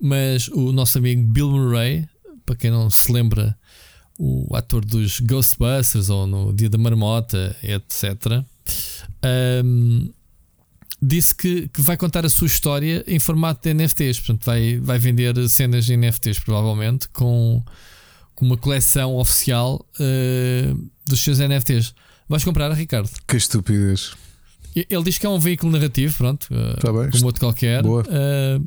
mas 0.00 0.48
o 0.48 0.72
nosso 0.72 0.98
amigo 0.98 1.22
Bill 1.22 1.50
Murray, 1.50 2.06
para 2.46 2.54
quem 2.56 2.70
não 2.70 2.88
se 2.90 3.10
lembra, 3.10 3.56
o 4.18 4.54
ator 4.56 4.84
dos 4.84 5.20
Ghostbusters 5.20 6.08
ou 6.10 6.26
no 6.26 6.52
Dia 6.52 6.68
da 6.68 6.76
Marmota, 6.78 7.56
etc. 7.62 8.42
ahm, 9.22 10.08
disse 11.00 11.34
que, 11.34 11.68
que 11.68 11.80
vai 11.80 11.96
contar 11.96 12.26
a 12.26 12.28
sua 12.28 12.46
história 12.48 13.04
em 13.06 13.18
formato 13.18 13.62
de 13.62 13.72
NFTs. 13.74 14.18
Portanto, 14.18 14.44
vai, 14.44 14.78
vai 14.78 14.98
vender 14.98 15.34
cenas 15.48 15.84
de 15.84 15.96
NFTs, 15.96 16.40
provavelmente, 16.40 17.08
com, 17.10 17.62
com 18.38 18.44
uma 18.46 18.56
coleção 18.56 19.16
oficial 19.16 19.84
eh, 19.98 20.72
dos 21.04 21.18
seus 21.24 21.40
NFTs. 21.40 21.92
Vais 22.28 22.44
comprar, 22.44 22.70
Ricardo? 22.72 23.10
Que 23.26 23.36
estupidez. 23.36 24.12
Ele 24.76 25.02
diz 25.02 25.18
que 25.18 25.26
é 25.26 25.28
um 25.28 25.40
veículo 25.40 25.72
narrativo, 25.72 26.16
pronto, 26.16 26.46
eh, 26.52 26.76
Tá 26.80 26.92
bem. 26.92 27.10
como 27.10 27.24
outro 27.26 27.40
qualquer. 27.40 27.82
Boa. 27.82 28.04
Eh, 28.08 28.60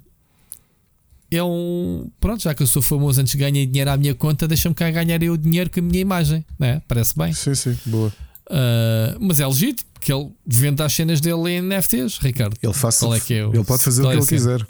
é 1.37 1.41
um. 1.43 2.11
Pronto, 2.19 2.43
já 2.43 2.53
que 2.53 2.61
eu 2.61 2.67
sou 2.67 2.81
famoso 2.81 3.21
antes 3.21 3.33
ganhei 3.35 3.65
dinheiro 3.65 3.89
à 3.89 3.95
minha 3.95 4.13
conta, 4.13 4.45
deixa-me 4.45 4.75
cá 4.75 4.91
ganhar 4.91 5.23
eu 5.23 5.37
dinheiro 5.37 5.69
com 5.69 5.79
a 5.79 5.83
minha 5.83 6.01
imagem, 6.01 6.45
né? 6.59 6.81
Parece 6.85 7.17
bem. 7.17 7.31
Sim, 7.31 7.55
sim, 7.55 7.77
boa. 7.85 8.09
Uh, 8.49 9.15
mas 9.21 9.39
é 9.39 9.47
legítimo 9.47 9.89
que 10.01 10.11
ele 10.11 10.29
venda 10.45 10.83
as 10.83 10.91
cenas 10.91 11.21
dele 11.21 11.49
em 11.49 11.61
NFTs, 11.61 12.17
Ricardo. 12.17 12.57
Ele, 12.61 12.73
faça, 12.73 13.05
é 13.15 13.19
que 13.21 13.35
é 13.35 13.45
o- 13.47 13.53
ele 13.53 13.63
pode 13.63 13.81
fazer 13.81 14.01
o 14.01 14.05
que 14.07 14.11
é 14.11 14.17
ele 14.17 14.25
quiser. 14.25 14.67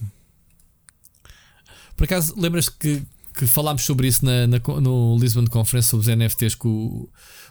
Por 1.97 2.03
acaso, 2.05 2.33
lembras-te 2.37 2.71
que, 2.79 3.01
que 3.33 3.47
falámos 3.47 3.83
sobre 3.83 4.07
isso 4.07 4.25
na, 4.25 4.47
na 4.47 4.59
no 4.81 5.17
Lisbon 5.19 5.45
Conference 5.47 5.89
sobre 5.89 6.09
os 6.09 6.15
NFTs 6.17 6.55
que 6.55 6.67
o, 6.67 7.09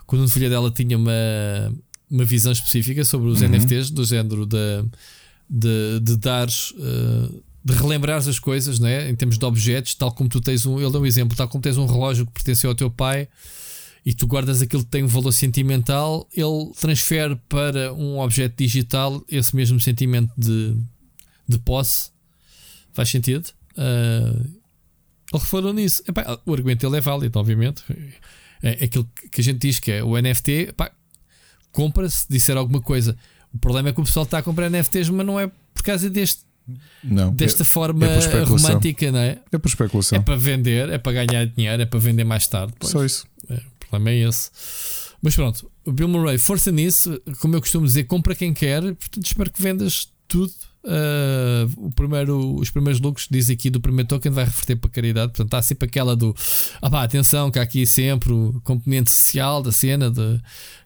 que 0.09 0.15
o 0.15 0.17
Nuno 0.17 0.29
Filha 0.29 0.49
dela 0.49 0.71
tinha 0.71 0.97
uma, 0.97 1.13
uma 2.11 2.25
visão 2.25 2.53
específica 2.53 3.05
sobre 3.05 3.29
os 3.29 3.41
NFTs, 3.41 3.91
do 3.91 4.05
género 4.05 4.47
de, 4.47 4.85
de, 5.49 6.01
de 6.01 6.17
dares. 6.17 6.73
uh, 6.73 7.43
de 7.63 7.75
relembrares 7.75 8.27
as 8.27 8.39
coisas, 8.39 8.81
né? 8.81 9.11
em 9.11 9.15
termos 9.15 9.37
de 9.37 9.45
objetos, 9.45 9.95
tal 9.95 10.11
como 10.13 10.31
tu 10.31 10.41
tens 10.41 10.65
um. 10.65 10.81
Ele 10.81 10.91
deu 10.91 11.03
um 11.03 11.07
exemplo, 11.07 11.37
tal 11.37 11.47
como 11.47 11.61
tens 11.61 11.77
um 11.77 11.85
relógio 11.85 12.25
que 12.25 12.33
pertenceu 12.33 12.71
ao 12.71 12.75
teu 12.75 12.91
pai 12.91 13.29
e 14.05 14.15
tu 14.15 14.27
guardas 14.27 14.63
aquilo 14.63 14.83
que 14.83 14.91
tem 14.91 15.05
um 15.05 15.09
valor 15.09 15.33
sentimental, 15.33 16.27
ele 16.35 16.73
transfere 16.79 17.37
para 17.49 17.93
um 17.93 18.19
objeto 18.19 18.57
digital 18.57 19.23
esse 19.29 19.55
mesmo 19.55 19.79
sentimento 19.79 20.33
de, 20.37 20.75
de 21.47 21.59
posse. 21.59 22.11
Faz 22.95 23.11
sentido? 23.11 23.51
Ah, 23.77 24.43
ele 25.33 25.45
falou 25.45 25.73
nisso. 25.73 26.03
Epá, 26.07 26.39
o 26.45 26.53
argumento 26.53 26.87
dele 26.87 26.99
é 26.99 27.01
válido, 27.01 27.39
obviamente. 27.39 27.83
É 28.63 28.85
aquilo 28.85 29.09
que 29.31 29.41
a 29.41 29.45
gente 29.45 29.59
diz 29.59 29.79
que 29.79 29.91
é 29.91 30.05
o 30.05 30.21
NFT, 30.21 30.75
compra-se, 31.73 32.27
disser 32.29 32.57
alguma 32.57 32.81
coisa. 32.81 33.17
O 33.53 33.59
problema 33.59 33.89
é 33.89 33.93
que 33.93 34.01
o 34.01 34.05
pessoal 34.05 34.25
está 34.25 34.39
a 34.39 34.43
comprar 34.43 34.69
NFTs, 34.69 35.09
mas 35.09 35.27
não 35.27 35.39
é 35.39 35.51
por 35.75 35.83
causa 35.83 36.11
deste, 36.11 36.43
Não. 37.03 37.33
desta 37.33 37.63
é, 37.63 37.67
forma 37.67 38.07
é 38.07 38.43
romântica, 38.45 39.11
não 39.11 39.19
é? 39.19 39.39
é 39.51 39.59
por 39.59 39.69
especulação. 39.69 40.19
É 40.19 40.23
para 40.23 40.37
vender, 40.37 40.89
é 40.89 40.99
para 40.99 41.25
ganhar 41.25 41.47
dinheiro, 41.47 41.83
é 41.83 41.87
para 41.87 41.99
vender 41.99 42.25
mais 42.25 42.47
tarde. 42.47 42.75
Pois. 42.79 42.93
Só 42.93 43.05
isso. 43.05 43.27
É, 43.49 43.55
o 43.55 43.89
problema 43.89 44.11
é 44.11 44.29
esse. 44.29 44.51
Mas 45.23 45.35
pronto, 45.35 45.71
o 45.85 45.93
Bill 45.93 46.09
Murray, 46.09 46.39
força 46.39 46.71
nisso, 46.71 47.21
como 47.41 47.57
eu 47.57 47.61
costumo 47.61 47.87
dizer, 47.87 48.05
compra 48.05 48.35
quem 48.35 48.55
quer, 48.55 48.83
portanto 48.83 49.27
espero 49.27 49.51
que 49.51 49.63
vendas 49.63 50.09
tudo. 50.27 50.53
Ah, 50.85 51.67
o 51.77 51.91
primeiro, 51.91 52.57
os 52.57 52.71
primeiros 52.71 53.01
lucros, 53.01 53.27
diz 53.31 53.51
aqui 53.51 53.71
do 53.71 53.81
primeiro 53.81 54.09
token, 54.09 54.33
vai 54.33 54.45
reverter 54.45 54.77
para 54.77 54.91
caridade. 54.91 55.33
Portanto, 55.33 55.55
há 55.55 55.63
sempre 55.63 55.89
aquela 55.89 56.17
do 56.17 56.35
ah 56.81 56.91
pá, 56.91 57.03
atenção, 57.03 57.51
que 57.51 57.59
há 57.59 57.63
aqui 57.63 57.87
sempre 57.87 58.33
o 58.33 58.61
componente 58.65 59.11
social 59.11 59.63
da 59.63 59.73
cena 59.73 60.11
de 60.11 60.41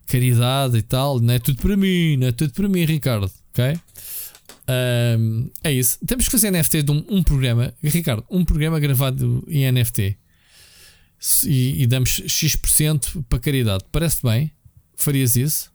caridade 0.07 0.77
e 0.77 0.83
tal. 0.83 1.21
Não 1.21 1.35
é 1.35 1.39
tudo 1.39 1.61
para 1.61 1.77
mim, 1.77 2.17
não 2.17 2.29
é 2.29 2.33
tudo 2.33 2.53
para 2.53 2.69
mim, 2.69 2.85
Ricardo. 2.85 3.31
Ok? 3.51 3.79
Ahm, 4.67 5.49
é 5.63 5.73
isso. 5.73 5.99
Temos 6.07 6.25
que 6.25 6.33
fazer 6.33 6.51
NFT 6.51 6.83
de 6.83 6.91
um, 6.91 7.05
um 7.09 7.23
programa, 7.23 7.73
Ricardo, 7.83 8.25
um 8.31 8.45
programa 8.45 8.81
gravado 8.81 9.45
em 9.49 9.71
NFT 9.71 10.17
e, 11.45 11.83
e 11.83 11.87
damos 11.87 12.23
X% 12.27 13.23
para 13.29 13.39
caridade. 13.39 13.85
Parece 13.93 14.23
bem? 14.23 14.51
Farias 14.97 15.37
isso? 15.37 15.73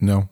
Não. 0.00 0.28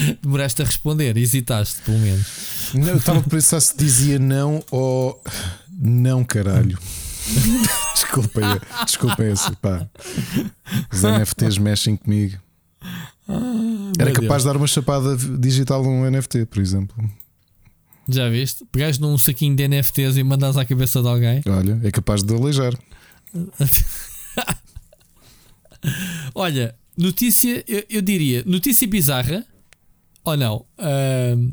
Demoraste 0.22 0.62
a 0.62 0.64
responder, 0.64 1.16
hesitaste, 1.16 1.82
pelo 1.82 1.98
menos. 1.98 2.26
Não, 2.74 2.88
eu 2.88 2.96
estava 2.96 3.20
a 3.20 3.22
pensar 3.22 3.60
se 3.60 3.76
dizia 3.76 4.18
não 4.18 4.64
ou 4.70 5.22
não, 5.70 6.24
caralho. 6.24 6.78
Desculpa, 7.94 8.40
desculpa 8.84 9.24
esse, 9.24 9.50
pá. 9.56 9.88
Os 10.92 11.02
NFTs 11.02 11.58
mexem 11.58 11.96
comigo. 11.96 12.38
Era 13.98 14.10
Meu 14.10 14.14
capaz 14.14 14.28
Deus. 14.28 14.42
de 14.42 14.48
dar 14.48 14.56
uma 14.56 14.66
chapada 14.68 15.16
digital 15.16 15.82
num 15.82 16.08
NFT, 16.08 16.46
por 16.46 16.60
exemplo. 16.60 16.94
Já 18.08 18.28
viste? 18.28 18.64
Pegaste 18.70 19.02
num 19.02 19.18
saquinho 19.18 19.56
de 19.56 19.66
NFTs 19.66 20.16
e 20.16 20.22
mandas 20.22 20.56
à 20.56 20.64
cabeça 20.64 21.02
de 21.02 21.08
alguém. 21.08 21.42
Olha, 21.48 21.80
é 21.82 21.90
capaz 21.90 22.22
de 22.22 22.32
aleijar. 22.32 22.72
Olha, 26.32 26.76
notícia, 26.96 27.64
eu, 27.66 27.82
eu 27.90 28.00
diria, 28.02 28.44
notícia 28.46 28.86
bizarra 28.86 29.44
ou 30.26 30.36
não? 30.36 30.66
Ahm, 30.76 31.52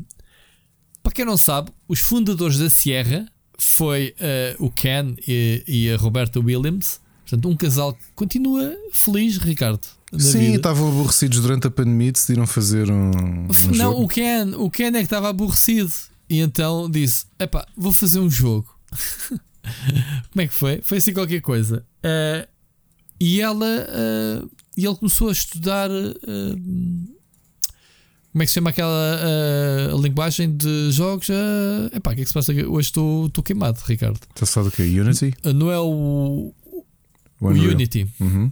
para 1.02 1.12
quem 1.12 1.24
não 1.24 1.36
sabe, 1.36 1.70
os 1.88 2.00
fundadores 2.00 2.58
da 2.58 2.68
Sierra 2.68 3.26
foi 3.58 4.14
ah, 4.20 4.56
o 4.58 4.70
Ken 4.70 5.14
e, 5.26 5.62
e 5.66 5.90
a 5.90 5.96
Roberta 5.96 6.40
Williams. 6.40 7.00
Portanto, 7.22 7.48
um 7.48 7.56
casal 7.56 7.94
que 7.94 8.04
continua 8.14 8.76
feliz, 8.92 9.38
Ricardo. 9.38 9.86
Sim, 10.18 10.38
vida. 10.38 10.56
estavam 10.56 10.88
aborrecidos 10.88 11.40
durante 11.40 11.66
a 11.66 11.70
pandemia 11.70 12.08
e 12.08 12.12
decidiram 12.12 12.46
fazer 12.46 12.90
um. 12.90 13.10
um 13.10 13.48
Não, 13.74 13.92
jogo. 13.92 14.04
o 14.04 14.08
Ken, 14.08 14.54
o 14.56 14.70
Ken 14.70 14.88
é 14.88 14.92
que 14.92 14.98
estava 14.98 15.30
aborrecido 15.30 15.92
e 16.28 16.40
então 16.40 16.90
disse: 16.90 17.26
Epá, 17.38 17.66
vou 17.76 17.92
fazer 17.92 18.18
um 18.18 18.30
jogo. 18.30 18.68
Como 20.30 20.42
é 20.42 20.46
que 20.46 20.54
foi? 20.54 20.80
Foi 20.82 20.98
assim 20.98 21.14
qualquer 21.14 21.40
coisa. 21.40 21.84
Eh, 22.02 22.46
e 23.18 23.40
ela 23.40 23.66
eh, 23.88 24.42
e 24.76 24.84
ele 24.84 24.96
começou 24.96 25.28
a 25.28 25.32
estudar 25.32 25.90
eh, 25.90 26.56
como 28.34 28.42
é 28.42 28.46
que 28.46 28.50
se 28.50 28.54
chama 28.54 28.70
aquela 28.70 29.20
eh, 29.22 29.92
linguagem 29.96 30.50
de 30.56 30.90
jogos? 30.90 31.28
Uh, 31.28 31.94
epá, 31.94 32.10
o 32.10 32.14
que 32.16 32.22
é 32.22 32.24
que 32.24 32.28
se 32.28 32.34
passa 32.34 32.50
aqui? 32.50 32.64
Hoje 32.64 32.88
estou 32.88 33.26
estou 33.26 33.44
queimado, 33.44 33.78
Ricardo. 33.86 34.18
Está 34.34 34.44
só 34.44 34.64
do 34.64 34.72
que? 34.72 34.82
Unity? 34.82 35.32
Eh, 35.44 35.52
não 35.52 35.70
é 35.70 35.78
o, 35.78 36.52
o? 37.40 37.46
Unity. 37.46 38.08
Uhum. 38.18 38.50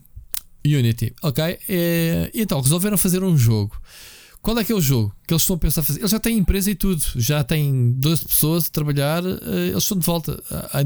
Unity, 0.64 1.12
ok? 1.20 1.58
E, 1.68 2.30
então 2.32 2.60
resolveram 2.60 2.96
fazer 2.96 3.24
um 3.24 3.36
jogo. 3.36 3.76
Qual 4.40 4.56
é 4.56 4.62
que 4.62 4.70
é 4.70 4.74
o 4.76 4.80
jogo 4.80 5.12
que 5.26 5.34
eles 5.34 5.42
estão 5.42 5.56
a 5.56 5.58
pensar 5.58 5.82
fazer? 5.82 5.98
Eles 5.98 6.12
já 6.12 6.20
têm 6.20 6.38
empresa 6.38 6.70
e 6.70 6.76
tudo, 6.76 7.02
já 7.16 7.42
têm 7.42 7.90
12 7.98 8.24
pessoas 8.24 8.66
a 8.68 8.70
trabalhar, 8.70 9.24
eles 9.24 9.82
estão 9.82 9.98
de 9.98 10.06
volta. 10.06 10.40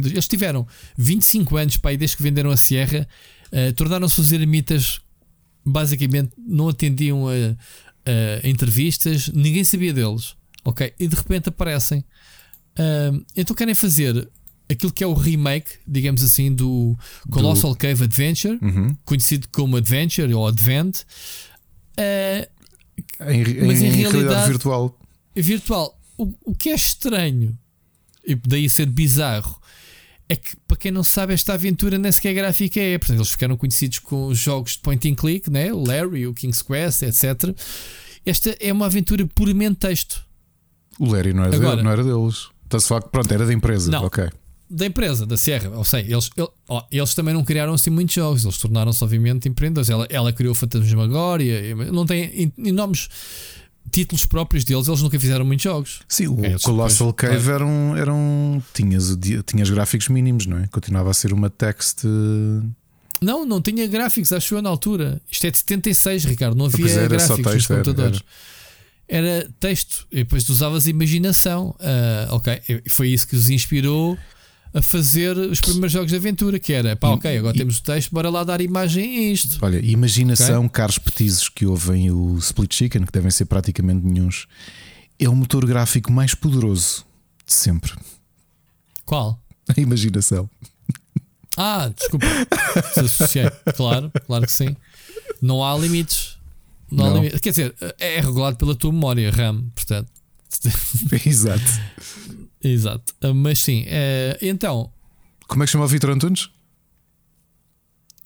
Eles 0.06 0.26
tiveram 0.26 0.66
25 0.96 1.54
anos 1.58 1.76
para 1.76 1.90
aí 1.90 1.98
desde 1.98 2.16
que 2.16 2.22
venderam 2.22 2.50
a 2.50 2.56
Sierra, 2.56 3.06
eh, 3.52 3.72
tornaram-se 3.72 4.18
os 4.18 4.32
eremitas, 4.32 5.00
basicamente 5.66 6.32
não 6.38 6.68
atendiam 6.68 7.28
a, 7.28 7.32
a 8.06 8.46
entrevistas, 8.48 9.28
ninguém 9.28 9.64
sabia 9.64 9.92
deles, 9.92 10.34
ok? 10.64 10.92
E 10.98 11.06
de 11.08 11.14
repente 11.16 11.48
aparecem. 11.48 12.04
Ah, 12.78 13.12
então 13.36 13.54
querem 13.56 13.74
fazer 13.74 14.28
aquilo 14.68 14.92
que 14.92 15.02
é 15.04 15.06
o 15.06 15.14
remake, 15.14 15.70
digamos 15.86 16.22
assim, 16.22 16.52
do 16.54 16.96
Colossal 17.30 17.74
Cave 17.76 18.04
Adventure 18.04 18.58
Uhum. 18.62 18.96
conhecido 19.04 19.48
como 19.52 19.76
Adventure 19.76 20.32
ou 20.34 20.46
Advent, 20.46 21.02
eh, 21.96 22.48
Em, 23.20 23.66
Mas 23.66 23.82
em 23.82 23.86
em 23.86 23.90
realidade, 23.90 24.12
realidade- 24.12 24.48
virtual. 24.48 24.98
virtual. 25.34 26.00
O, 26.16 26.32
o 26.46 26.54
que 26.54 26.70
é 26.70 26.74
estranho, 26.74 27.56
e 28.26 28.34
daí 28.34 28.68
ser 28.70 28.86
bizarro, 28.86 29.60
é 30.28 30.36
que, 30.36 30.56
para 30.66 30.76
quem 30.76 30.90
não 30.90 31.04
sabe, 31.04 31.32
esta 31.34 31.54
aventura 31.54 31.98
nem 31.98 32.10
sequer 32.10 32.34
gráfica 32.34 32.80
é. 32.80 32.98
Portanto, 32.98 33.18
eles 33.18 33.30
ficaram 33.30 33.56
conhecidos 33.56 33.98
com 34.00 34.26
os 34.26 34.38
jogos 34.38 34.72
de 34.72 34.78
point 34.80 35.08
and 35.08 35.14
click, 35.14 35.50
né? 35.50 35.72
o 35.72 35.84
Larry, 35.86 36.26
o 36.26 36.34
King's 36.34 36.62
Quest, 36.62 37.02
etc. 37.02 37.54
Esta 38.24 38.56
é 38.60 38.72
uma 38.72 38.86
aventura 38.86 39.24
puramente 39.26 39.76
texto. 39.76 40.24
O 40.98 41.06
Larry 41.12 41.32
não 41.32 41.44
era, 41.44 41.54
Agora- 41.54 41.70
dele, 41.76 41.82
não 41.82 41.90
era 41.92 42.02
deles. 42.02 42.48
Está-se 42.64 42.88
que 43.00 43.08
pronto, 43.10 43.32
era 43.32 43.46
da 43.46 43.52
empresa. 43.52 43.90
Não. 43.90 44.04
Ok. 44.04 44.28
da 44.68 44.84
empresa, 44.84 45.24
da 45.24 45.36
Sierra. 45.36 45.70
Ou 45.76 45.84
seja, 45.84 46.10
eles, 46.12 46.28
ele- 46.36 46.48
eles 46.90 47.14
também 47.14 47.32
não 47.32 47.44
criaram 47.44 47.72
assim 47.74 47.88
muitos 47.88 48.12
jogos, 48.16 48.42
eles 48.42 48.58
tornaram-se, 48.58 49.04
obviamente, 49.04 49.48
empreendedores. 49.48 49.88
Ela, 49.88 50.08
ela 50.10 50.32
criou 50.32 50.56
Fantasmagoria, 50.56 51.72
não 51.92 52.04
tem 52.04 52.52
enormes 52.58 53.08
títulos 53.90 54.24
próprios 54.24 54.64
deles, 54.64 54.88
eles 54.88 55.02
nunca 55.02 55.18
fizeram 55.18 55.44
muitos 55.44 55.64
jogos. 55.64 56.00
Sim, 56.08 56.28
o 56.28 56.44
eles 56.44 56.62
Colossal 56.62 57.08
depois- 57.12 57.32
Cave 57.32 57.50
era 57.50 57.64
um, 57.66 57.96
era 57.96 58.12
um- 58.12 58.60
tinhas, 58.74 59.16
tinhas 59.46 59.70
gráficos 59.70 60.08
mínimos, 60.08 60.46
não 60.46 60.58
é? 60.58 60.66
Continuava 60.68 61.10
a 61.10 61.14
ser 61.14 61.32
uma 61.32 61.48
text. 61.50 62.02
Não, 63.22 63.46
não 63.46 63.62
tinha 63.62 63.86
gráficos, 63.86 64.32
acho 64.32 64.54
eu 64.54 64.60
na 64.62 64.68
altura. 64.68 65.20
Isto 65.30 65.46
é 65.46 65.50
de 65.50 65.58
76, 65.58 66.24
Ricardo, 66.24 66.56
não 66.56 66.66
havia 66.66 66.80
Pois 66.80 66.96
era, 66.96 67.18
só 67.18 67.28
gráficos 67.36 67.38
nos 67.38 67.52
texto, 67.54 67.72
era, 67.72 67.82
computadores. 67.84 68.20
Era, 69.08 69.48
texto, 69.60 70.06
e 70.10 70.16
depois 70.16 70.44
tu 70.44 70.50
usavas 70.50 70.86
imaginação. 70.86 71.74
Ah, 71.80 72.28
ok, 72.32 72.60
foi 72.88 73.08
isso 73.10 73.26
que 73.26 73.36
os 73.36 73.48
inspirou 73.48 74.18
a 74.74 74.82
fazer 74.82 75.36
os 75.36 75.60
primeiros 75.60 75.92
jogos 75.92 76.10
de 76.10 76.16
aventura, 76.16 76.58
que 76.58 76.72
era, 76.72 76.94
pá, 76.96 77.08
ok, 77.08 77.38
agora 77.38 77.56
e- 77.56 77.58
temos 77.58 77.78
o 77.78 77.82
texto, 77.82 78.10
bora 78.12 78.28
lá 78.28 78.44
dar 78.44 78.60
imagem 78.60 79.04
a 79.18 79.32
isto. 79.32 79.58
Olha, 79.62 79.78
imaginação, 79.84 80.68
caros 80.68 80.98
petizes 80.98 81.48
que 81.48 81.64
ouvem 81.64 82.10
o 82.10 82.36
Split 82.38 82.74
Chicken, 82.74 83.04
que 83.06 83.12
devem 83.12 83.30
ser 83.30 83.46
praticamente 83.46 84.04
nenhuns, 84.04 84.46
é 85.18 85.28
o 85.28 85.34
motor 85.34 85.64
gráfico 85.66 86.12
mais 86.12 86.34
poderoso 86.34 87.04
de 87.46 87.52
sempre. 87.54 87.92
Qual? 89.04 89.40
A 89.76 89.80
imaginação. 89.80 90.48
Ah, 91.56 91.88
desculpa. 91.96 92.26
Desassociei. 92.94 93.50
Claro, 93.74 94.12
claro 94.26 94.44
que 94.44 94.52
sim. 94.52 94.76
Não 95.40 95.64
há 95.64 95.76
limites. 95.78 96.36
Não, 96.90 97.04
há 97.06 97.08
Não. 97.10 97.16
limites. 97.16 97.40
Quer 97.40 97.50
dizer, 97.50 97.74
é 97.98 98.20
regulado 98.20 98.56
pela 98.58 98.74
tua 98.74 98.92
memória 98.92 99.30
RAM, 99.30 99.64
portanto. 99.74 100.10
Exato. 101.26 101.62
Exato. 102.62 103.14
Ah, 103.22 103.32
Mas 103.34 103.60
sim, 103.60 103.84
eh, 103.86 104.38
então, 104.42 104.90
Como 105.46 105.62
é 105.62 105.66
que 105.66 105.72
chama 105.72 105.84
o 105.84 105.88
Vitor 105.88 106.10
Antunes? 106.10 106.48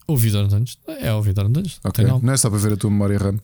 o 0.06 0.16
Vitor 0.16 0.44
Antunes 0.44 0.76
é 1.00 1.12
o 1.12 1.22
Vitor 1.22 1.46
Antunes. 1.46 1.78
não 1.84 1.88
Ok. 1.90 2.04
Não 2.22 2.32
é 2.32 2.36
só 2.36 2.50
para 2.50 2.58
ver 2.58 2.72
a 2.72 2.76
tua 2.76 2.90
memória 2.90 3.16
RAM. 3.18 3.38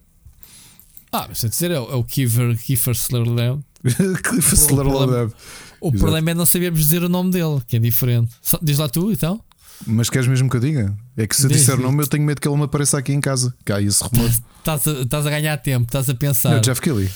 Ah, 1.13 1.27
mas 1.29 1.39
sem 1.39 1.49
dizer, 1.49 1.71
é 1.71 1.79
o, 1.81 1.93
é 1.93 1.95
o 1.95 2.03
Kiefer, 2.05 2.57
Kiefer 2.59 2.95
Sutherland. 2.95 3.63
Cliff 4.25 4.55
O 4.65 4.67
problema- 4.75 5.33
O 5.81 5.89
Exato. 5.89 5.99
problema 5.99 6.31
é 6.31 6.35
não 6.35 6.45
sabermos 6.47 6.81
dizer 6.81 7.05
o 7.05 7.09
nome 7.09 7.31
dele, 7.31 7.61
que 7.67 7.77
é 7.77 7.79
diferente. 7.79 8.33
Só- 8.43 8.59
diz 8.61 8.79
lá 8.79 8.89
tu, 8.89 9.13
então. 9.13 9.41
Mas 9.87 10.09
queres 10.11 10.27
mesmo 10.27 10.49
que 10.51 10.57
eu 10.57 10.61
diga? 10.61 10.97
É 11.17 11.27
que 11.27 11.37
se 11.37 11.45
eu 11.45 11.51
disser 11.51 11.79
o 11.79 11.83
nome, 11.83 12.03
eu 12.03 12.07
tenho 12.07 12.25
medo 12.25 12.41
que 12.41 12.49
ele 12.49 12.57
me 12.57 12.65
apareça 12.65 12.99
aqui 12.99 13.13
em 13.13 13.21
casa. 13.21 13.55
Cá 13.65 13.81
esse 13.81 14.03
rumor. 14.03 14.29
Estás 14.59 14.87
a, 14.89 15.29
a 15.29 15.31
ganhar 15.31 15.57
tempo, 15.59 15.85
estás 15.87 16.09
a 16.11 16.15
pensar. 16.15 16.51
Não, 16.55 16.61
Jeff 16.61 16.81
Kelly. 16.81 17.11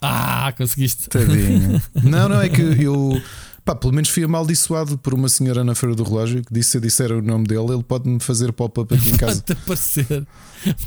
Ah, 0.00 0.52
conseguiste. 0.56 1.08
Tadinho. 1.08 1.80
não, 2.02 2.28
não, 2.28 2.40
é 2.40 2.48
que 2.48 2.60
eu. 2.60 3.20
Pá, 3.64 3.74
pelo 3.74 3.92
menos 3.92 4.08
fui 4.08 4.22
amaldiçoado 4.22 4.96
por 4.98 5.12
uma 5.12 5.28
senhora 5.28 5.64
na 5.64 5.74
Feira 5.74 5.94
do 5.94 6.04
Relógio 6.04 6.44
que 6.44 6.52
disse: 6.52 6.70
se 6.70 6.76
eu 6.76 6.80
disser 6.80 7.12
o 7.12 7.22
nome 7.22 7.46
dele, 7.46 7.72
ele 7.72 7.82
pode-me 7.82 8.20
fazer 8.20 8.52
pop-up 8.52 8.94
aqui 8.94 9.10
em 9.10 9.16
casa. 9.16 9.42
Pode-te 9.42 9.52
aparecer. 9.52 10.26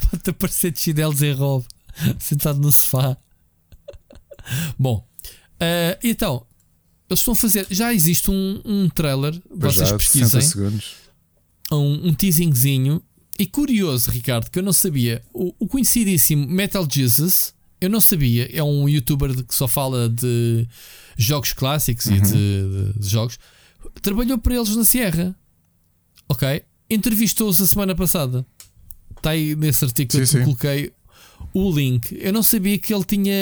Pode-te 0.09 0.29
aparecer 0.29 0.71
de 0.71 0.79
chinelos 0.79 1.21
em 1.21 1.33
robe, 1.33 1.65
sentado 2.19 2.59
no 2.59 2.71
sofá. 2.71 3.17
Bom, 4.77 5.05
eh, 5.59 5.99
então, 6.03 6.45
eles 7.09 7.19
estão 7.19 7.33
a 7.33 7.35
fazer. 7.35 7.67
Já 7.69 7.93
existe 7.93 8.31
um, 8.31 8.61
um 8.63 8.89
trailer, 8.89 9.39
Pois 9.59 9.75
vocês 9.75 9.89
já, 9.89 9.97
60 9.97 9.97
pesquisem, 9.97 10.41
segundos. 10.41 10.93
um, 11.71 12.09
um 12.09 12.13
teasingzinho. 12.13 13.01
E 13.37 13.45
curioso, 13.45 14.11
Ricardo, 14.11 14.49
que 14.49 14.59
eu 14.59 14.63
não 14.63 14.73
sabia, 14.73 15.23
o, 15.33 15.53
o 15.59 15.67
conhecidíssimo 15.67 16.45
Metal 16.47 16.85
Jesus, 16.89 17.53
eu 17.81 17.89
não 17.89 18.01
sabia, 18.01 18.49
é 18.55 18.63
um 18.63 18.87
youtuber 18.89 19.43
que 19.43 19.53
só 19.55 19.67
fala 19.67 20.09
de 20.09 20.67
jogos 21.17 21.53
clássicos 21.53 22.05
e 22.07 22.19
de, 22.19 22.31
de- 22.31 22.99
de 22.99 23.07
jogos. 23.09 23.37
Trabalhou 24.01 24.37
para 24.37 24.55
eles 24.55 24.75
na 24.75 24.83
Sierra, 24.83 25.35
ok? 26.27 26.63
Entrevistou-os 26.89 27.61
a 27.61 27.65
semana 27.67 27.95
passada. 27.95 28.45
Está 29.17 29.31
aí 29.31 29.55
nesse 29.55 29.83
artigo 29.85 30.11
Sim, 30.13 30.25
que 30.25 30.37
eu 30.37 30.43
coloquei 30.43 30.91
o 31.53 31.71
link. 31.71 32.17
Eu 32.19 32.31
não 32.33 32.41
sabia 32.43 32.77
que 32.79 32.93
ele 32.93 33.03
tinha, 33.03 33.33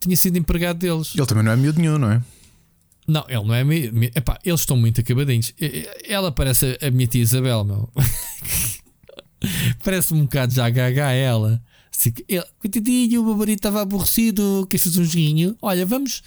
tinha 0.00 0.16
sido 0.16 0.36
empregado 0.38 0.78
deles. 0.78 1.12
Ele 1.16 1.26
também 1.26 1.44
não 1.44 1.52
é 1.52 1.56
miúdo 1.56 1.80
nenhum, 1.80 1.98
não 1.98 2.10
é? 2.12 2.22
Não, 3.08 3.24
ele 3.28 3.42
não 3.44 3.54
é. 3.54 3.64
Me- 3.64 4.10
epá, 4.14 4.38
eles 4.44 4.60
estão 4.60 4.76
muito 4.76 5.00
acabadinhos. 5.00 5.52
Ela 6.06 6.30
parece 6.30 6.78
a, 6.80 6.86
a 6.86 6.90
minha 6.92 7.08
tia 7.08 7.22
Isabel, 7.22 7.64
meu. 7.64 7.90
parece 9.82 10.14
um 10.14 10.22
bocado 10.22 10.54
já 10.54 10.68
gaga 10.70 11.10
ela. 11.12 11.60
Assim, 12.00 12.14
ele, 12.28 12.44
coitadinho, 12.58 13.20
o 13.22 13.24
meu 13.26 13.36
marido 13.36 13.58
estava 13.58 13.82
aborrecido. 13.82 14.66
Queres 14.70 14.84
fazer 14.84 15.00
um 15.00 15.04
joguinho? 15.04 15.56
Olha, 15.60 15.84
vamos, 15.84 16.22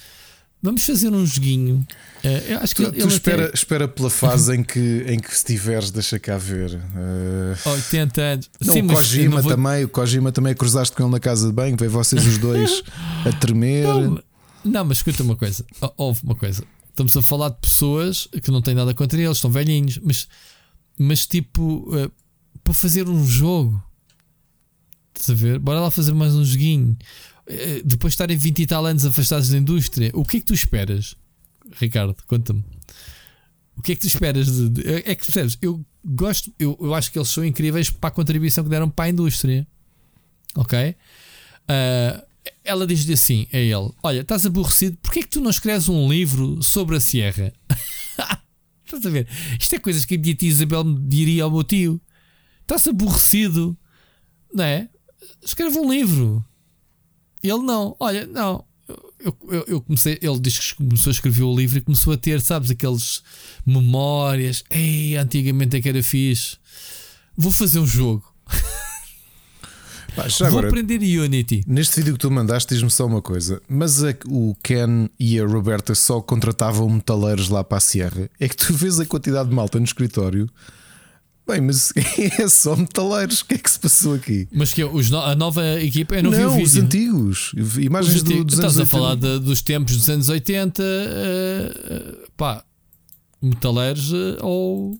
vamos 0.61 0.85
fazer 0.85 1.09
um 1.09 1.25
joguinho. 1.25 1.85
Eu 2.23 2.59
acho 2.59 2.75
que 2.75 2.83
Tu, 2.83 2.89
ele, 2.89 2.97
tu 2.97 3.03
ele 3.05 3.13
espera, 3.13 3.45
até- 3.45 3.55
espera 3.55 3.87
pela 3.87 4.09
fase 4.09 4.55
em 4.55 4.63
que, 4.63 5.03
em 5.07 5.19
que 5.19 5.31
estiveres, 5.33 5.89
deixa 5.89 6.19
cá 6.19 6.37
ver. 6.37 6.79
Eh, 6.95 7.69
80 7.69 8.21
anos. 8.21 8.49
não, 8.63 8.73
Sim, 8.75 8.81
o 8.83 8.87
Kojima 8.87 9.41
vou- 9.41 9.51
também, 9.51 9.83
o 9.83 9.89
Kojima 9.89 10.31
também 10.31 10.53
cruzaste 10.55 10.95
com 10.95 11.03
ele 11.03 11.11
na 11.11 11.19
casa 11.19 11.47
de 11.47 11.53
banho, 11.53 11.75
vê 11.75 11.87
vocês 11.87 12.23
os 12.25 12.37
dois 12.37 12.83
a 13.25 13.31
tremer. 13.33 13.83
Não, 13.87 14.23
não, 14.63 14.85
mas 14.85 14.97
escuta 14.97 15.23
uma 15.23 15.35
coisa. 15.35 15.65
Houve 15.97 16.21
uma 16.23 16.35
coisa. 16.35 16.63
Estamos 16.89 17.17
a 17.17 17.21
falar 17.23 17.49
de 17.49 17.57
pessoas 17.59 18.27
que 18.43 18.51
não 18.51 18.61
têm 18.61 18.75
nada 18.75 18.93
contra 18.93 19.19
eles, 19.19 19.37
estão 19.37 19.49
velhinhos, 19.49 19.99
mas, 20.03 20.27
mas 20.99 21.25
tipo, 21.25 21.89
eh, 21.97 22.09
para 22.63 22.73
fazer 22.75 23.09
um 23.09 23.25
jogo, 23.27 23.81
estás 25.15 25.29
a 25.29 25.33
ver? 25.41 25.59
Bora 25.59 25.79
lá 25.79 25.91
fazer 25.91 26.13
mais 26.13 26.33
um 26.35 26.43
joguinho. 26.43 26.97
Eh, 27.47 27.81
depois 27.83 28.11
de 28.11 28.15
estarem 28.15 28.37
20 28.37 28.59
e 28.59 28.65
tal 28.65 28.85
anos 28.85 29.05
afastados 29.05 29.49
da 29.49 29.57
indústria, 29.57 30.11
o 30.13 30.23
que 30.23 30.37
é 30.37 30.39
que 30.39 30.45
tu 30.45 30.53
esperas, 30.53 31.15
Ricardo? 31.79 32.15
Conta-me. 32.27 32.63
O 33.75 33.81
que 33.81 33.91
é 33.91 33.95
que 33.95 34.01
tu 34.01 34.07
esperas 34.07 34.47
de. 34.47 34.69
de- 34.69 34.87
é 34.87 35.11
é 35.11 35.15
que 35.15 35.25
percebes? 35.25 35.57
Eu 35.61 35.83
gosto, 36.05 36.53
eu, 36.59 36.77
eu 36.79 36.93
acho 36.93 37.11
que 37.11 37.17
eles 37.17 37.29
são 37.29 37.43
incríveis 37.43 37.89
para 37.89 38.09
a 38.09 38.11
contribuição 38.11 38.63
que 38.63 38.69
deram 38.69 38.89
para 38.89 39.05
a 39.05 39.09
indústria. 39.09 39.67
Ok? 40.55 40.95
Ah, 41.67 42.23
ela 42.63 42.85
diz-lhe 42.85 43.13
assim 43.13 43.47
a 43.51 43.57
ele: 43.57 43.91
Olha, 44.03 44.21
estás 44.21 44.45
aborrecido, 44.45 44.97
porquê 45.01 45.19
é 45.19 45.23
que 45.23 45.29
tu 45.29 45.41
não 45.41 45.49
escreves 45.49 45.89
um 45.89 46.07
livro 46.09 46.61
sobre 46.61 46.95
a 46.95 46.99
Sierra? 46.99 47.51
estás 48.85 49.05
a 49.05 49.09
ver? 49.09 49.27
Isto 49.59 49.75
é 49.75 49.79
coisas 49.79 50.05
que 50.05 50.15
a 50.15 50.17
minha 50.17 50.35
tia 50.35 50.49
Isabel 50.49 50.83
me 50.83 50.99
diria 51.07 51.43
ao 51.45 51.51
meu 51.51 51.63
tio. 51.63 51.99
Estás 52.61 52.87
aborrecido, 52.87 53.75
não 54.53 54.63
é? 54.63 54.87
Escreve 55.43 55.77
um 55.77 55.91
livro. 55.91 56.43
Ele 57.41 57.59
não, 57.59 57.95
olha, 57.99 58.25
não. 58.25 58.63
Eu, 59.19 59.37
eu, 59.49 59.65
eu 59.67 59.81
comecei, 59.81 60.19
ele 60.21 60.39
diz 60.39 60.71
que 60.71 60.77
começou 60.77 61.09
a 61.09 61.13
escrever 61.13 61.43
o 61.43 61.55
livro 61.55 61.77
e 61.77 61.81
começou 61.81 62.13
a 62.13 62.17
ter, 62.17 62.41
sabes, 62.41 62.71
aqueles 62.71 63.21
memórias. 63.65 64.63
Ei, 64.69 65.15
antigamente 65.15 65.77
é 65.77 65.81
que 65.81 65.89
era 65.89 66.03
fixe. 66.03 66.57
Vou 67.35 67.51
fazer 67.51 67.79
um 67.79 67.87
jogo. 67.87 68.23
Pá, 70.15 70.27
Vou 70.27 70.47
agora, 70.47 70.67
aprender 70.67 70.99
Unity. 71.19 71.63
neste 71.65 71.95
vídeo 71.95 72.13
que 72.13 72.19
tu 72.19 72.29
mandaste, 72.29 72.73
diz-me 72.73 72.91
só 72.91 73.05
uma 73.07 73.21
coisa: 73.21 73.61
mas 73.67 74.03
é 74.03 74.13
que 74.13 74.27
o 74.29 74.55
Ken 74.61 75.09
e 75.19 75.39
a 75.39 75.45
Roberta 75.45 75.95
só 75.95 76.21
contratavam 76.21 76.87
metaleiros 76.87 77.49
lá 77.49 77.63
para 77.63 77.79
a 77.79 77.81
Sierra. 77.81 78.29
É 78.39 78.47
que 78.47 78.55
tu 78.55 78.73
vês 78.73 78.99
a 78.99 79.05
quantidade 79.05 79.49
de 79.49 79.55
malta 79.55 79.79
no 79.79 79.85
escritório. 79.85 80.47
Bem, 81.45 81.59
mas 81.59 81.91
é 82.39 82.47
só 82.47 82.75
metaleiros. 82.75 83.41
O 83.41 83.45
que 83.45 83.55
é 83.55 83.57
que 83.57 83.69
se 83.69 83.77
passou 83.79 84.13
aqui? 84.15 84.47
Mas 84.51 84.71
que 84.73 84.81
é, 84.81 84.85
os 84.85 85.09
no- 85.09 85.19
a 85.19 85.35
nova 85.35 85.61
equipa, 85.81 86.15
eu 86.15 86.23
não, 86.23 86.31
Não, 86.31 86.61
os 86.61 86.75
antigos. 86.77 87.51
Imagens 87.79 88.15
Os 88.15 88.23
do, 88.23 88.43
dos 88.45 88.53
Estás 88.55 88.77
anos 88.77 88.87
a 88.87 88.89
falar 88.89 89.09
80. 89.11 89.39
de- 89.39 89.45
dos 89.45 89.61
tempos 89.61 89.97
dos 89.97 90.09
anos 90.09 90.29
80, 90.29 90.81
eh, 90.81 91.73
eh, 91.89 92.27
pá, 92.37 92.63
metaleiros 93.41 94.11
eh, 94.13 94.37
ou. 94.41 94.97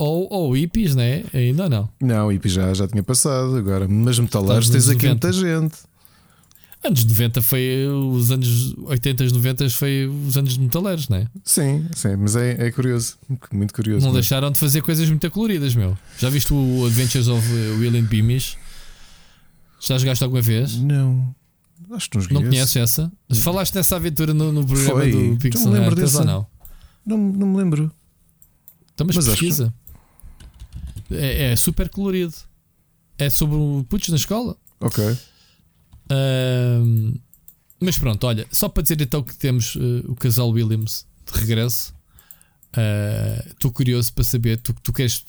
Ou, 0.00 0.28
ou 0.30 0.52
hippies, 0.52 0.94
né? 0.94 1.24
Ainda 1.34 1.68
não. 1.68 1.88
Não, 2.00 2.30
IP 2.30 2.48
já, 2.48 2.72
já 2.72 2.86
tinha 2.86 3.02
passado 3.02 3.56
agora. 3.56 3.88
Mas 3.88 4.18
metaleiros 4.18 4.70
tens 4.70 4.88
aqui 4.88 5.08
90. 5.08 5.26
muita 5.26 5.32
gente. 5.32 5.76
Anos 6.88 7.04
90 7.04 7.42
foi. 7.42 7.86
Os 7.86 8.30
anos 8.30 8.74
80, 8.78 9.24
90 9.24 9.70
foi 9.70 10.06
os 10.06 10.36
anos 10.36 10.56
metaleiros, 10.56 11.08
né? 11.08 11.26
Sim, 11.44 11.86
sim, 11.94 12.16
mas 12.16 12.34
é, 12.34 12.66
é 12.66 12.70
curioso. 12.70 13.16
Muito 13.52 13.74
curioso. 13.74 14.00
Não 14.00 14.08
mesmo. 14.08 14.14
deixaram 14.20 14.50
de 14.50 14.58
fazer 14.58 14.80
coisas 14.80 15.08
muito 15.08 15.30
coloridas, 15.30 15.74
meu. 15.74 15.96
Já 16.18 16.30
viste 16.30 16.52
o 16.52 16.86
Adventures 16.86 17.28
of 17.28 17.46
eh, 17.46 17.76
William 17.78 18.02
Beamish? 18.04 18.56
Já 19.80 19.98
jogaste 19.98 20.24
alguma 20.24 20.42
vez? 20.42 20.76
Não. 20.76 21.34
Acho 21.90 22.10
que 22.10 22.16
não 22.16 22.22
joguei 22.22 22.38
Não 22.38 22.44
conheces 22.44 22.76
essa? 22.76 23.12
Falaste 23.42 23.74
nessa 23.74 23.96
aventura 23.96 24.34
no, 24.34 24.52
no 24.52 24.66
programa 24.66 25.00
Foi. 25.00 25.10
do 25.10 25.18
Não 25.20 25.36
Pixel 25.36 25.70
me 25.70 25.78
lembro 25.78 25.94
dessa. 25.94 26.18
ou 26.20 26.24
não? 26.24 26.46
Não, 27.06 27.16
não 27.16 27.46
me 27.48 27.56
lembro. 27.56 27.90
Então, 28.94 29.06
mas, 29.06 29.16
Mas 29.16 29.28
acho 29.28 29.38
pesquisa. 29.38 29.72
É, 31.10 31.52
é 31.52 31.56
super 31.56 31.88
colorido. 31.88 32.34
É 33.16 33.30
sobre 33.30 33.56
o 33.56 33.84
putos 33.88 34.08
na 34.08 34.16
escola. 34.16 34.56
Ok. 34.80 35.16
Mas 37.80 37.96
pronto, 37.98 38.26
olha, 38.26 38.46
só 38.50 38.68
para 38.68 38.82
dizer 38.82 39.00
então 39.00 39.22
que 39.22 39.36
temos 39.36 39.76
eh, 39.76 40.04
o 40.08 40.14
casal 40.16 40.48
Williams 40.50 41.06
de 41.30 41.38
regresso. 41.40 41.94
Ah, 42.72 43.44
Estou 43.50 43.70
curioso 43.70 44.12
para 44.12 44.24
saber. 44.24 44.56
Tu, 44.58 44.74
tu 44.82 44.92
queres 44.92 45.24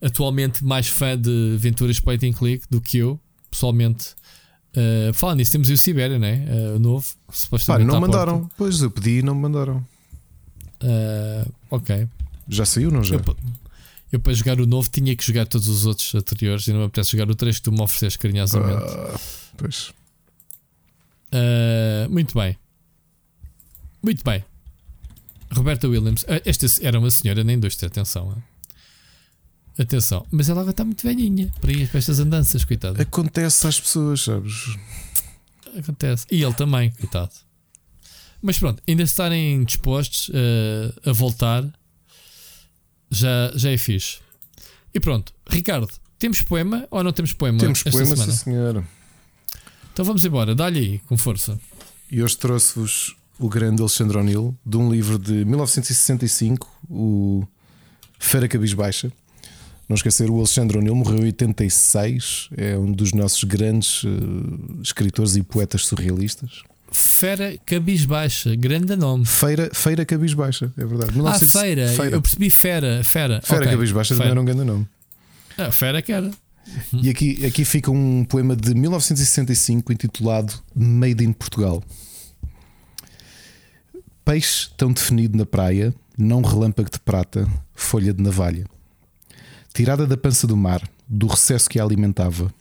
atualmente 0.00 0.64
mais 0.64 0.88
fã 0.88 1.16
de 1.18 1.52
aventuras 1.54 2.00
point 2.00 2.26
and 2.26 2.32
click 2.32 2.64
do 2.70 2.80
que 2.80 2.98
eu, 2.98 3.20
pessoalmente. 3.50 4.14
Uh, 4.74 5.12
falando 5.12 5.36
nisso, 5.38 5.52
temos 5.52 5.68
o 5.68 5.76
Sibéria, 5.76 6.18
né? 6.18 6.46
Ah, 6.48 6.76
o 6.76 6.78
novo, 6.78 7.06
Pá, 7.26 7.32
supostamente. 7.34 7.86
não 7.86 7.96
à 7.96 8.00
porta. 8.00 8.12
mandaram. 8.16 8.50
Pois 8.56 8.80
eu 8.80 8.90
pedi 8.90 9.18
e 9.18 9.22
não 9.22 9.34
me 9.34 9.42
mandaram. 9.42 9.86
Ah, 10.82 11.46
ok. 11.70 12.08
Já 12.48 12.64
saiu, 12.64 12.90
não 12.90 13.04
já? 13.04 13.16
Eu, 13.16 13.36
eu 14.12 14.20
para 14.20 14.32
jogar 14.32 14.58
o 14.60 14.66
novo 14.66 14.88
tinha 14.90 15.14
que 15.14 15.22
jogar 15.24 15.46
todos 15.46 15.68
os 15.68 15.84
outros 15.84 16.14
anteriores 16.14 16.66
e 16.66 16.72
não 16.72 16.80
me 16.80 16.86
apetece 16.86 17.12
jogar 17.12 17.30
o 17.30 17.34
3 17.34 17.56
que 17.56 17.62
tu 17.62 17.70
me 17.70 17.82
ofereces 17.82 18.16
carinhosamente. 18.16 18.82
Ah, 18.82 19.20
pois. 19.62 19.92
Uh, 21.32 22.08
muito 22.10 22.34
bem. 22.38 22.56
Muito 24.02 24.22
bem. 24.24 24.44
Roberta 25.52 25.88
Williams. 25.88 26.24
Ah, 26.28 26.40
Esta 26.44 26.66
era 26.86 26.98
uma 26.98 27.10
senhora 27.10 27.42
na 27.44 27.52
indústria, 27.52 27.86
atenção. 27.88 28.42
Atenção. 29.78 30.26
Mas 30.30 30.48
ela 30.48 30.60
agora 30.60 30.72
está 30.72 30.84
muito 30.84 31.02
velhinha 31.06 31.50
para, 31.60 31.72
ir- 31.72 31.88
para 31.88 31.98
estas 31.98 32.18
andanças, 32.20 32.64
coitado. 32.64 33.00
Acontece 33.00 33.66
às 33.66 33.80
pessoas, 33.80 34.20
sabes? 34.22 34.76
Acontece. 35.78 36.26
E 36.30 36.42
ele 36.42 36.52
também, 36.54 36.90
coitado. 36.90 37.32
Mas 38.42 38.58
pronto, 38.58 38.82
ainda 38.86 39.02
estarem 39.04 39.64
dispostos 39.64 40.28
uh, 40.28 41.08
a 41.10 41.12
voltar, 41.12 41.64
já, 43.10 43.52
já 43.54 43.70
é 43.70 43.78
fixe. 43.78 44.18
E 44.92 45.00
pronto, 45.00 45.32
Ricardo, 45.48 45.88
temos 46.18 46.42
poema 46.42 46.86
ou 46.90 47.02
não 47.02 47.12
temos 47.12 47.32
poema? 47.32 47.58
Temos 47.58 47.78
esta 47.78 47.90
poema, 47.92 48.14
semana? 48.16 48.32
sim 48.32 48.38
senhora. 48.38 48.84
Então 49.92 50.04
vamos 50.04 50.24
embora, 50.24 50.54
dá-lhe 50.54 50.78
aí, 50.78 50.98
com 51.06 51.16
força. 51.16 51.58
E 52.10 52.22
hoje 52.22 52.36
trouxe-vos 52.36 53.14
o 53.38 53.48
grande 53.48 53.80
Alexandre 53.80 54.16
O'Neill, 54.18 54.56
de 54.64 54.76
um 54.76 54.90
livro 54.90 55.18
de 55.18 55.44
1965, 55.44 56.68
o 56.88 57.46
Fera 58.18 58.48
Cabisbaixa. 58.48 59.12
Não 59.88 59.94
esquecer, 59.96 60.30
o 60.30 60.36
Alexandre 60.38 60.78
O'Neill 60.78 60.94
morreu 60.94 61.18
em 61.20 61.24
86, 61.26 62.48
é 62.56 62.78
um 62.78 62.90
dos 62.90 63.12
nossos 63.12 63.44
grandes 63.44 64.02
eh, 64.04 64.80
escritores 64.82 65.36
e 65.36 65.42
poetas 65.42 65.86
surrealistas. 65.86 66.62
Fera 66.90 67.56
Cabisbaixa, 67.66 68.54
grande 68.54 68.94
nome. 68.96 69.24
Feira, 69.26 69.70
Feira 69.74 70.04
Cabisbaixa, 70.04 70.72
é 70.78 70.84
verdade. 70.84 71.10
Ah, 71.10 71.16
1900 71.16 71.50
feira. 71.50 71.88
Feira, 71.88 72.16
Eu 72.16 72.22
percebi 72.22 72.50
fera. 72.50 73.00
Fera, 73.04 73.40
Feira 73.42 73.64
Ok. 73.64 73.72
Cabisbaixa 73.76 74.14
também 74.14 74.22
Feira. 74.28 74.32
era 74.34 74.40
um 74.40 74.44
grande 74.44 74.64
nome. 74.64 74.86
Ah, 75.58 75.70
fera 75.72 76.00
que 76.00 76.12
era. 76.12 76.30
E 76.92 77.10
aqui, 77.10 77.44
aqui 77.44 77.64
fica 77.64 77.90
um 77.90 78.24
poema 78.24 78.54
de 78.54 78.74
1965 78.74 79.92
intitulado 79.92 80.54
Made 80.74 81.24
in 81.24 81.32
Portugal. 81.32 81.82
Peixe 84.24 84.70
tão 84.76 84.92
definido 84.92 85.36
na 85.36 85.44
praia, 85.44 85.92
não 86.16 86.42
relâmpago 86.42 86.90
de 86.90 87.00
prata, 87.00 87.48
folha 87.74 88.12
de 88.12 88.22
navalha. 88.22 88.64
Tirada 89.74 90.06
da 90.06 90.16
pança 90.16 90.46
do 90.46 90.56
mar, 90.56 90.88
do 91.08 91.26
recesso 91.26 91.68
que 91.68 91.80
a 91.80 91.84
alimentava, 91.84 92.52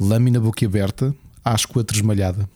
lâmina 0.00 0.40
boquiaberta, 0.40 1.14
asco 1.44 1.78
a 1.78 1.84
tresmalhada. 1.84 2.48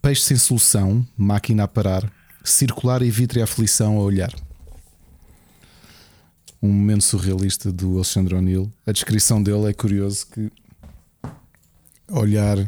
Peixe 0.00 0.22
sem 0.22 0.36
solução, 0.36 1.06
máquina 1.16 1.64
a 1.64 1.68
parar, 1.68 2.10
circular 2.44 3.02
e 3.02 3.10
vítrea 3.10 3.44
aflição 3.44 3.96
a 3.98 4.00
olhar. 4.00 4.32
Um 6.62 6.68
momento 6.68 7.02
surrealista 7.04 7.72
do 7.72 7.96
Alexandre 7.96 8.34
O'Neill. 8.34 8.70
A 8.86 8.92
descrição 8.92 9.42
dele 9.42 9.70
é 9.70 9.72
curioso 9.72 10.26
que 10.26 10.50
olhar 12.10 12.58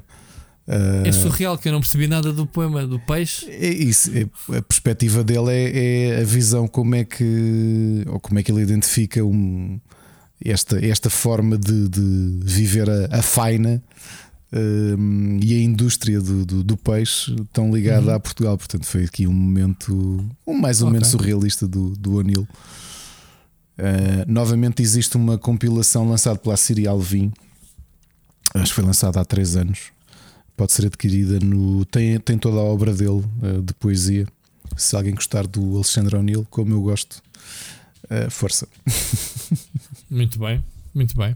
ah, 0.69 1.03
É 1.05 1.13
surreal 1.13 1.59
que 1.59 1.69
eu 1.69 1.73
não 1.73 1.81
percebi 1.81 2.07
nada 2.07 2.33
do 2.33 2.47
poema 2.47 2.87
do 2.87 2.99
peixe. 3.01 3.47
é 3.51 3.69
isso, 3.69 4.11
é- 4.17 4.57
a 4.57 4.63
perspectiva 4.63 5.23
dele 5.25 5.51
é, 5.51 6.09
é 6.17 6.21
a 6.21 6.25
visão 6.25 6.67
como 6.69 6.95
é 6.95 7.05
que 7.05 8.05
ou 8.07 8.19
como 8.21 8.39
é 8.39 8.43
que 8.43 8.51
ele 8.53 8.63
identifica 8.63 9.23
um, 9.25 9.79
esta, 10.45 10.85
esta 10.85 11.11
forma 11.11 11.59
de, 11.59 11.89
de 11.89 12.39
viver 12.43 12.89
a, 12.89 13.19
a 13.19 13.23
faina 13.23 13.83
hum, 14.53 15.39
e 15.43 15.55
a 15.55 15.63
indústria 15.63 16.21
do, 16.21 16.47
do, 16.47 16.65
do 16.65 16.77
peixe 16.77 17.35
tão 17.53 17.75
ligada 17.75 18.15
a 18.15 18.21
Portugal. 18.21 18.57
Portanto, 18.57 18.87
foi 18.87 19.05
aqui 19.05 19.27
um 19.27 19.33
momento 19.33 20.25
um 20.47 20.55
mais 20.55 20.81
ou 20.81 20.89
Ok. 20.89 20.93
menos 20.95 21.09
surrealista 21.09 21.67
do, 21.69 21.91
do 21.91 22.15
O'Neill. 22.15 22.47
Uh, 23.83 24.25
novamente 24.31 24.81
existe 24.81 25.17
uma 25.17 25.37
compilação 25.37 26.09
lançada 26.09 26.39
pela 26.39 26.57
Siri 26.57 26.87
Alvin. 26.87 27.33
Acho 28.55 28.67
que 28.69 28.75
foi 28.75 28.85
lançada 28.85 29.21
há 29.21 29.25
três 29.25 29.57
anos. 29.57 29.91
Pode 30.57 30.71
ser 30.73 30.87
adquirida 30.87 31.41
no. 31.41 31.85
Tem, 31.87 32.21
tem 32.21 32.39
toda 32.39 32.59
a 32.59 32.63
obra 32.63 32.95
dele 32.95 33.25
uh, 33.43 33.61
de 33.61 33.75
poesia. 33.75 34.27
Se 34.77 34.95
alguém 34.95 35.15
gostar 35.15 35.47
do 35.49 35.75
Alexandre 35.75 36.15
O'Neill, 36.17 36.47
como 36.49 36.73
eu 36.73 36.81
gosto, 36.83 37.21
uh, 38.05 38.31
força. 38.31 38.69
Muito 40.09 40.39
bem, 40.39 40.63
muito 40.95 41.17
bem. 41.17 41.35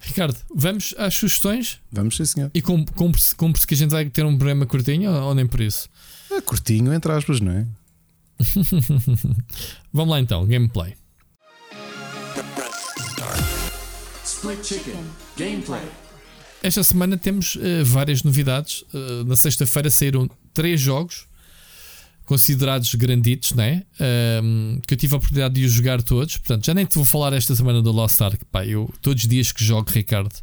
Ricardo, 0.00 0.36
vamos 0.54 0.94
às 0.98 1.14
sugestões 1.14 1.80
Vamos, 1.90 2.16
sim, 2.16 2.24
senhor. 2.24 2.50
e 2.54 2.60
cum- 2.62 2.84
cumpre-se 2.84 3.34
cumpre 3.34 3.66
que 3.66 3.74
a 3.74 3.76
gente 3.76 3.90
vai 3.90 4.08
ter 4.08 4.24
um 4.24 4.36
programa 4.36 4.64
curtinho 4.66 5.10
ou, 5.10 5.22
ou 5.28 5.34
nem 5.34 5.46
por 5.46 5.60
isso? 5.60 5.88
É 6.30 6.40
curtinho, 6.40 6.92
entre 6.92 7.10
aspas, 7.12 7.40
não 7.40 7.52
é? 7.52 7.66
Vamos 9.92 10.10
lá 10.12 10.20
então, 10.20 10.46
gameplay. 10.46 10.94
Split 14.44 14.62
Chicken. 14.62 15.00
Gameplay. 15.38 15.80
Esta 16.62 16.84
semana 16.84 17.16
temos 17.16 17.56
eh, 17.58 17.82
várias 17.82 18.22
novidades. 18.22 18.84
Eh, 18.92 19.24
na 19.24 19.36
sexta-feira 19.36 19.90
saíram 19.90 20.28
três 20.52 20.78
jogos 20.78 21.26
considerados 22.26 22.94
granditos, 22.94 23.52
né? 23.52 23.84
Ahm, 23.98 24.80
que 24.86 24.92
eu 24.92 24.98
tive 24.98 25.14
a 25.14 25.16
oportunidade 25.16 25.54
de 25.54 25.64
os 25.64 25.72
jogar 25.72 26.02
todos. 26.02 26.36
Portanto, 26.36 26.66
já 26.66 26.74
nem 26.74 26.84
te 26.84 26.94
vou 26.94 27.06
falar 27.06 27.32
esta 27.32 27.56
semana 27.56 27.80
do 27.80 27.90
Lost 27.90 28.20
Ark. 28.20 28.44
Pá, 28.52 28.66
eu 28.66 28.92
todos 29.00 29.22
os 29.22 29.28
dias 29.28 29.50
que 29.50 29.64
jogo, 29.64 29.90
Ricardo, 29.90 30.34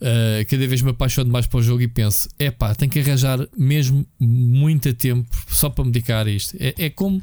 eh, 0.00 0.46
cada 0.48 0.68
vez 0.68 0.80
me 0.80 0.90
apaixono 0.90 1.32
mais 1.32 1.48
para 1.48 1.58
o 1.58 1.62
jogo 1.62 1.82
e 1.82 1.88
penso: 1.88 2.28
é 2.38 2.52
pá, 2.52 2.72
tenho 2.72 2.92
que 2.92 3.00
arranjar 3.00 3.40
mesmo 3.56 4.06
muito 4.20 4.94
tempo 4.94 5.28
só 5.48 5.68
para 5.68 5.84
me 5.84 5.90
dedicar 5.90 6.24
a 6.24 6.30
isto. 6.30 6.56
É, 6.60 6.72
é 6.78 6.88
como. 6.88 7.20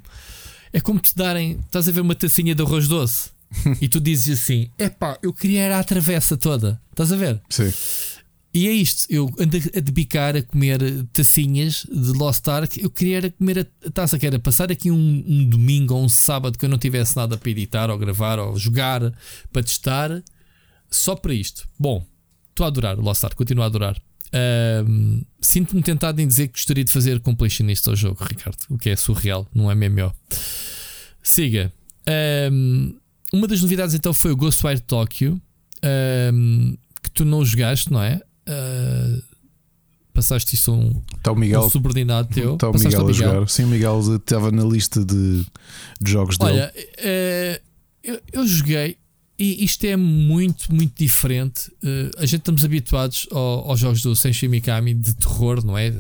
É 0.74 0.82
como 0.82 1.00
te 1.00 1.16
darem, 1.16 1.52
estás 1.66 1.88
a 1.88 1.92
ver 1.94 2.02
uma 2.02 2.16
tacinha 2.16 2.54
de 2.54 2.62
arroz 2.62 2.86
doce 2.86 3.30
e 3.82 3.88
tu 3.88 4.00
dizes 4.00 4.42
assim: 4.42 4.70
epá, 4.78 5.18
eu 5.22 5.34
queria 5.34 5.62
era 5.62 5.80
a 5.80 5.84
travessa 5.84 6.38
toda. 6.38 6.82
Estás 6.92 7.12
a 7.12 7.16
ver? 7.16 7.42
Sim. 7.50 7.72
E 8.54 8.70
é 8.70 8.72
isto, 8.72 9.06
eu 9.10 9.30
ando 9.38 9.58
a 9.58 9.80
debicar 9.82 10.34
a 10.38 10.42
comer 10.42 10.80
tacinhas 11.12 11.86
de 11.92 12.14
Lost 12.14 12.48
Ark. 12.48 12.82
Eu 12.82 12.90
queria 12.90 13.18
era 13.18 13.30
comer 13.30 13.68
a 13.86 13.90
taça, 13.92 14.18
que 14.18 14.26
era 14.26 14.40
passar 14.40 14.72
aqui 14.72 14.90
um, 14.90 15.24
um 15.28 15.44
domingo 15.44 15.94
ou 15.94 16.02
um 16.02 16.08
sábado 16.08 16.58
que 16.58 16.64
eu 16.64 16.70
não 16.70 16.78
tivesse 16.78 17.18
nada 17.18 17.38
para 17.38 17.52
editar 17.52 17.90
ou 17.90 17.98
gravar 17.98 18.40
ou 18.40 18.58
jogar 18.58 19.14
para 19.52 19.62
testar, 19.62 20.24
só 20.90 21.18
para 21.18 21.34
isto. 21.34 21.68
Bom, 21.78 22.06
estou 22.50 22.64
a 22.64 22.68
adorar 22.68 22.98
Lost 22.98 23.26
Ark, 23.26 23.36
continuo 23.36 23.62
a 23.62 23.68
adorar. 23.68 24.02
Ahm, 24.32 25.24
Sinto-me 25.42 25.84
tentado 25.84 26.22
em 26.22 26.28
dizer 26.28 26.48
que 26.48 26.54
gostaria 26.54 26.86
de 26.86 26.92
fazer 26.92 27.20
completionist 27.20 27.86
ao 27.90 27.96
jogo, 27.96 28.24
Ricardo, 28.24 28.58
o 28.70 28.78
que 28.78 28.90
é 28.90 28.96
surreal, 28.96 29.46
não 29.54 29.70
é 29.70 29.76
MMO. 29.76 30.14
Siga. 31.22 31.74
Ahm, 32.08 32.94
uma 33.36 33.48
das 33.48 33.62
novidades 33.62 33.94
então 33.96 34.14
foi 34.14 34.32
o 34.32 34.36
Ghostwire 34.36 34.80
Tokyo. 34.80 35.40
ahm, 35.84 36.76
que 37.04 37.12
tu 37.12 37.24
não 37.26 37.46
jogaste, 37.46 37.92
não 37.92 38.02
é? 38.02 38.20
Ah, 38.48 39.20
passaste 40.14 40.56
isso 40.56 40.72
a 40.72 40.74
um, 40.76 41.02
Está 41.18 41.32
o 41.32 41.36
um 41.36 41.38
Miguel. 41.40 41.70
subordinado 41.70 42.30
teu. 42.34 42.54
Está 42.54 42.70
o 42.70 42.74
Miguel 42.74 43.02
ao 43.02 43.08
a 43.10 43.12
jogar. 43.14 43.50
Sim, 43.50 43.64
o 43.66 43.68
Miguel 43.68 44.00
estava 44.16 44.50
na 44.52 44.64
lista 44.64 45.04
de, 45.04 45.46
de 46.02 46.12
jogos 46.12 46.38
dele. 46.38 46.52
Olha, 46.52 46.74
eh, 46.98 47.62
eu, 48.04 48.22
eu 48.32 48.48
joguei 48.48 48.98
e 49.38 49.64
isto 49.66 49.84
é 49.86 49.96
muito, 49.98 50.74
muito 50.74 50.94
diferente. 50.98 51.70
Eh, 51.84 52.12
a 52.18 52.26
gente 52.26 52.40
estamos 52.42 52.64
habituados 52.64 53.28
ao- 53.32 53.70
aos 53.70 53.80
jogos 53.80 54.02
do 54.02 54.16
Senshi 54.16 54.48
Mikami 54.48 54.94
de 54.94 55.14
terror, 55.16 55.64
não 55.66 55.78
é? 55.78 55.94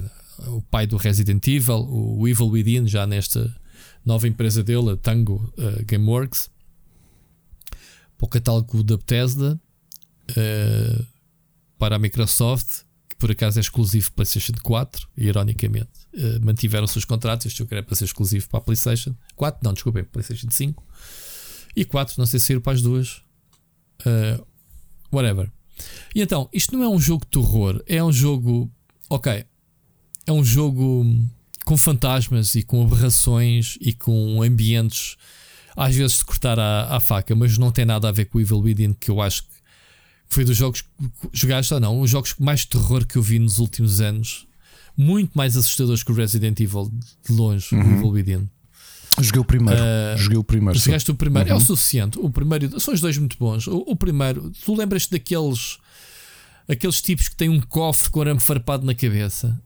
O 0.47 0.61
pai 0.61 0.87
do 0.87 0.97
Resident 0.97 1.45
Evil, 1.47 1.85
o 1.89 2.27
Evil 2.27 2.47
Within, 2.47 2.87
já 2.87 3.05
nesta 3.05 3.53
nova 4.05 4.27
empresa 4.27 4.63
dele, 4.63 4.91
a 4.91 4.97
Tango 4.97 5.51
eh, 5.57 5.83
Gameworks, 5.85 6.49
para 8.17 8.25
o 8.25 8.29
catálogo 8.29 8.83
da 8.83 8.97
Bethesda, 8.97 9.59
eh, 10.35 11.01
para 11.77 11.95
a 11.95 11.99
Microsoft, 11.99 12.83
que 13.09 13.15
por 13.17 13.31
acaso 13.31 13.59
é 13.59 13.61
exclusivo 13.61 14.07
para 14.11 14.25
PlayStation 14.25 14.53
4, 14.63 15.07
ironicamente. 15.17 15.89
Eh, 16.13 16.39
mantiveram 16.39 16.87
seus 16.87 17.05
contratos. 17.05 17.45
Este 17.45 17.59
jogo 17.59 17.73
era 17.73 17.83
para 17.83 17.95
ser 17.95 18.05
exclusivo 18.05 18.47
para 18.49 18.59
a 18.59 18.61
PlayStation 18.61 19.15
4, 19.35 19.61
não, 19.63 19.73
desculpem, 19.73 20.03
PlayStation 20.03 20.49
5 20.49 20.83
e 21.75 21.83
4, 21.83 22.15
não 22.17 22.25
sei 22.25 22.39
se 22.39 22.47
saíram 22.47 22.61
para 22.61 22.73
as 22.73 22.81
duas. 22.81 23.21
Uh, 24.01 24.45
whatever. 25.11 25.51
E 26.13 26.21
então, 26.21 26.49
isto 26.53 26.75
não 26.75 26.83
é 26.83 26.89
um 26.89 26.99
jogo 26.99 27.25
de 27.25 27.31
terror, 27.31 27.83
é 27.85 28.03
um 28.03 28.11
jogo. 28.11 28.71
Ok. 29.09 29.45
É 30.25 30.31
um 30.31 30.43
jogo 30.43 31.05
com 31.65 31.77
fantasmas 31.77 32.55
e 32.55 32.63
com 32.63 32.83
aberrações 32.83 33.77
e 33.81 33.93
com 33.93 34.41
ambientes, 34.41 35.17
às 35.75 35.95
vezes 35.95 36.17
de 36.17 36.25
cortar 36.25 36.57
à, 36.59 36.95
à 36.95 36.99
faca, 36.99 37.35
mas 37.35 37.57
não 37.57 37.71
tem 37.71 37.85
nada 37.85 38.07
a 38.09 38.11
ver 38.11 38.25
com 38.25 38.37
o 38.37 38.41
Evil 38.41 38.59
Within, 38.59 38.93
que 38.93 39.09
eu 39.11 39.21
acho 39.21 39.43
que 39.43 39.49
foi 40.27 40.43
dos 40.45 40.55
jogos. 40.57 40.83
Jogaste 41.33 41.73
ou 41.73 41.79
não? 41.79 41.99
Os 42.01 42.09
jogos 42.09 42.35
mais 42.39 42.61
de 42.61 42.67
terror 42.67 43.05
que 43.05 43.17
eu 43.17 43.21
vi 43.21 43.39
nos 43.39 43.59
últimos 43.59 44.01
anos. 44.01 44.47
Muito 44.97 45.31
mais 45.37 45.57
assustadores 45.57 46.03
que 46.03 46.11
o 46.11 46.15
Resident 46.15 46.59
Evil, 46.59 46.89
de 47.27 47.33
longe, 47.33 47.75
o 47.75 47.79
Evil 47.79 48.09
Within. 48.09 48.49
Joguei 49.19 49.41
o 49.41 49.45
primeiro. 49.45 49.81
Ah, 49.81 50.15
Joguei 50.17 50.37
o 50.37 50.43
primeiro. 50.43 50.79
sim. 50.79 50.85
Jogaste 50.85 51.11
o 51.11 51.15
primeiro, 51.15 51.49
é 51.49 51.53
o 51.53 51.55
Uhum. 51.57 51.61
suficiente. 51.61 52.17
O 52.19 52.29
primeiro, 52.29 52.79
são 52.79 52.93
os 52.93 52.99
dois 53.01 53.17
muito 53.17 53.37
bons. 53.37 53.67
O, 53.67 53.77
o 53.87 53.95
primeiro, 53.95 54.51
tu 54.63 54.75
lembras-te 54.75 55.11
daqueles 55.11 55.77
aqueles 56.67 57.01
tipos 57.01 57.27
que 57.29 57.35
têm 57.35 57.47
um 57.49 57.61
cofre 57.61 58.09
com 58.09 58.21
arame 58.21 58.39
farpado 58.39 58.85
na 58.85 58.95
cabeça 58.95 59.61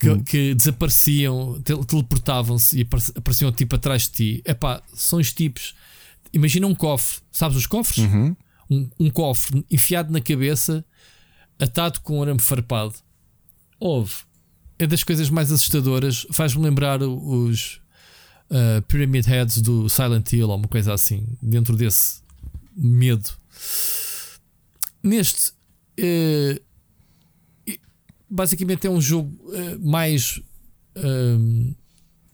que, 0.00 0.08
Hum. 0.10 0.24
que 0.24 0.54
desapareciam, 0.54 1.60
tel- 1.62 1.84
teleportavam-se 1.84 2.78
e 2.78 2.82
apare- 2.82 3.12
apareciam 3.14 3.52
tipo 3.52 3.76
atrás 3.76 4.02
de 4.04 4.10
ti. 4.10 4.42
Epá, 4.46 4.82
são 4.94 5.18
os 5.20 5.32
tipos. 5.32 5.74
Imagina 6.32 6.66
um 6.66 6.74
cofre, 6.74 7.20
sabes 7.30 7.56
os 7.56 7.66
cofres? 7.66 7.98
Uhum. 7.98 8.34
Um, 8.70 8.90
um 8.98 9.10
cofre 9.10 9.64
enfiado 9.70 10.12
na 10.12 10.20
cabeça, 10.20 10.84
atado 11.58 12.00
com 12.00 12.22
arame 12.22 12.40
farpado. 12.40 12.94
Houve. 13.78 14.14
É 14.78 14.86
das 14.86 15.04
coisas 15.04 15.28
mais 15.28 15.52
assustadoras. 15.52 16.26
Faz-me 16.32 16.62
lembrar 16.62 17.02
os 17.02 17.80
uh, 18.50 18.80
Pyramid 18.88 19.26
Heads 19.26 19.60
do 19.60 19.88
Silent 19.90 20.32
Hill 20.32 20.48
ou 20.48 20.56
uma 20.56 20.68
coisa 20.68 20.94
assim. 20.94 21.26
Dentro 21.42 21.76
desse 21.76 22.20
medo. 22.74 23.28
Neste. 25.02 25.52
eh, 25.98 26.60
basicamente 28.30 28.86
é 28.86 28.90
um 28.90 29.00
jogo 29.00 29.36
eh, 29.52 29.76
mais 29.78 30.40
ehm, 30.94 31.74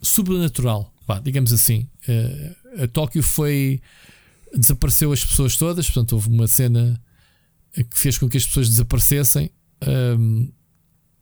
sobrenatural, 0.00 0.92
digamos 1.22 1.52
assim. 1.52 1.88
Eh, 2.06 2.56
a 2.84 2.88
Tóquio 2.88 3.22
foi. 3.22 3.80
desapareceu 4.54 5.12
as 5.12 5.24
pessoas 5.24 5.56
todas, 5.56 5.86
portanto, 5.86 6.12
houve 6.12 6.28
uma 6.28 6.46
cena 6.46 7.00
que 7.72 7.98
fez 7.98 8.16
com 8.18 8.28
que 8.28 8.36
as 8.38 8.46
pessoas 8.46 8.68
desaparecessem, 8.68 9.50
ehm, 9.82 10.48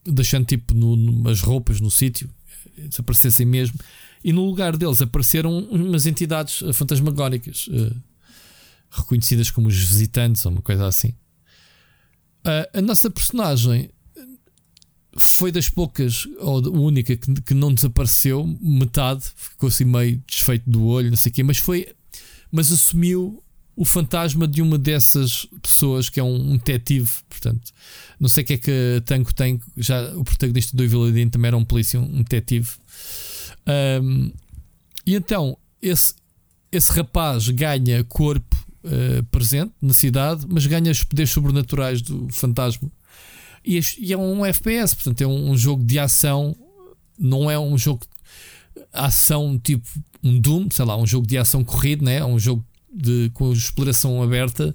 deixando 0.04 0.46
tipo 0.46 0.74
no, 0.74 0.94
numas 0.96 1.40
roupas 1.40 1.80
no 1.80 1.90
sítio, 1.90 2.30
eh, 2.78 2.88
desaparecessem 2.88 3.46
mesmo, 3.46 3.78
e 4.22 4.32
no 4.32 4.44
lugar 4.44 4.76
deles 4.76 5.02
apareceram 5.02 5.58
umas 5.70 6.06
entidades 6.06 6.62
eh, 6.62 6.72
fantasmagóricas. 6.72 7.68
eh, 7.72 7.92
reconhecidas 8.90 9.50
como 9.50 9.66
os 9.66 9.76
visitantes 9.76 10.46
ou 10.46 10.52
uma 10.52 10.62
coisa 10.62 10.86
assim. 10.86 11.12
Ah, 12.44 12.68
a 12.74 12.80
nossa 12.80 13.10
personagem 13.10 13.90
foi 15.16 15.52
das 15.52 15.68
poucas, 15.68 16.26
ou 16.38 16.58
a 16.58 16.78
única 16.78 17.16
que, 17.16 17.34
que 17.42 17.54
não 17.54 17.72
desapareceu, 17.72 18.46
metade, 18.60 19.24
ficou 19.36 19.68
assim 19.68 19.84
meio 19.84 20.22
desfeito 20.26 20.68
do 20.68 20.84
olho, 20.86 21.10
não 21.10 21.16
sei 21.16 21.30
o 21.30 21.34
quê, 21.34 21.42
mas 21.42 21.58
foi, 21.58 21.88
mas 22.50 22.72
assumiu 22.72 23.42
o 23.76 23.84
fantasma 23.84 24.46
de 24.46 24.62
uma 24.62 24.78
dessas 24.78 25.46
pessoas 25.60 26.08
que 26.08 26.20
é 26.20 26.22
um, 26.22 26.52
um 26.52 26.56
detetive, 26.56 27.10
portanto, 27.28 27.72
não 28.20 28.28
sei 28.28 28.44
o 28.44 28.46
que 28.46 28.52
é 28.54 28.58
que 28.58 28.70
a 28.98 29.00
Tango 29.02 29.34
tem, 29.34 29.60
já 29.76 30.14
o 30.16 30.24
protagonista 30.24 30.76
do 30.76 30.84
Evil 30.84 31.30
também 31.30 31.48
era 31.48 31.56
um 31.56 31.64
polícia, 31.64 32.00
um 32.00 32.18
detetive. 32.18 32.68
Ahm, 33.66 34.30
e 35.04 35.14
então, 35.14 35.58
esse, 35.82 36.14
esse 36.70 36.90
rapaz 36.92 37.48
ganha 37.48 38.04
corpo 38.04 38.56
eh, 38.86 39.22
presente 39.30 39.72
na 39.80 39.94
cidade, 39.94 40.46
mas 40.46 40.66
ganha 40.66 40.92
os 40.92 41.02
poderes 41.02 41.30
sobrenaturais 41.30 42.02
do 42.02 42.28
fantasma. 42.30 42.90
E, 43.64 43.80
e 43.98 44.12
é 44.12 44.16
um 44.18 44.44
FPS, 44.44 44.94
portanto, 44.94 45.20
é 45.22 45.26
um, 45.26 45.50
um 45.52 45.56
jogo 45.56 45.82
de 45.84 45.98
ação, 45.98 46.54
não 47.18 47.50
é 47.50 47.58
um 47.58 47.76
jogo 47.78 48.04
de 48.04 48.82
ação 48.92 49.58
tipo 49.58 49.86
um 50.22 50.38
Doom, 50.40 50.68
sei 50.70 50.84
lá, 50.84 50.96
um 50.96 51.06
jogo 51.06 51.26
de 51.26 51.36
ação 51.38 51.62
corrido, 51.64 52.04
né? 52.04 52.16
É 52.16 52.24
um 52.24 52.38
jogo 52.38 52.64
de, 52.92 53.30
com 53.34 53.52
exploração 53.52 54.22
aberta 54.22 54.74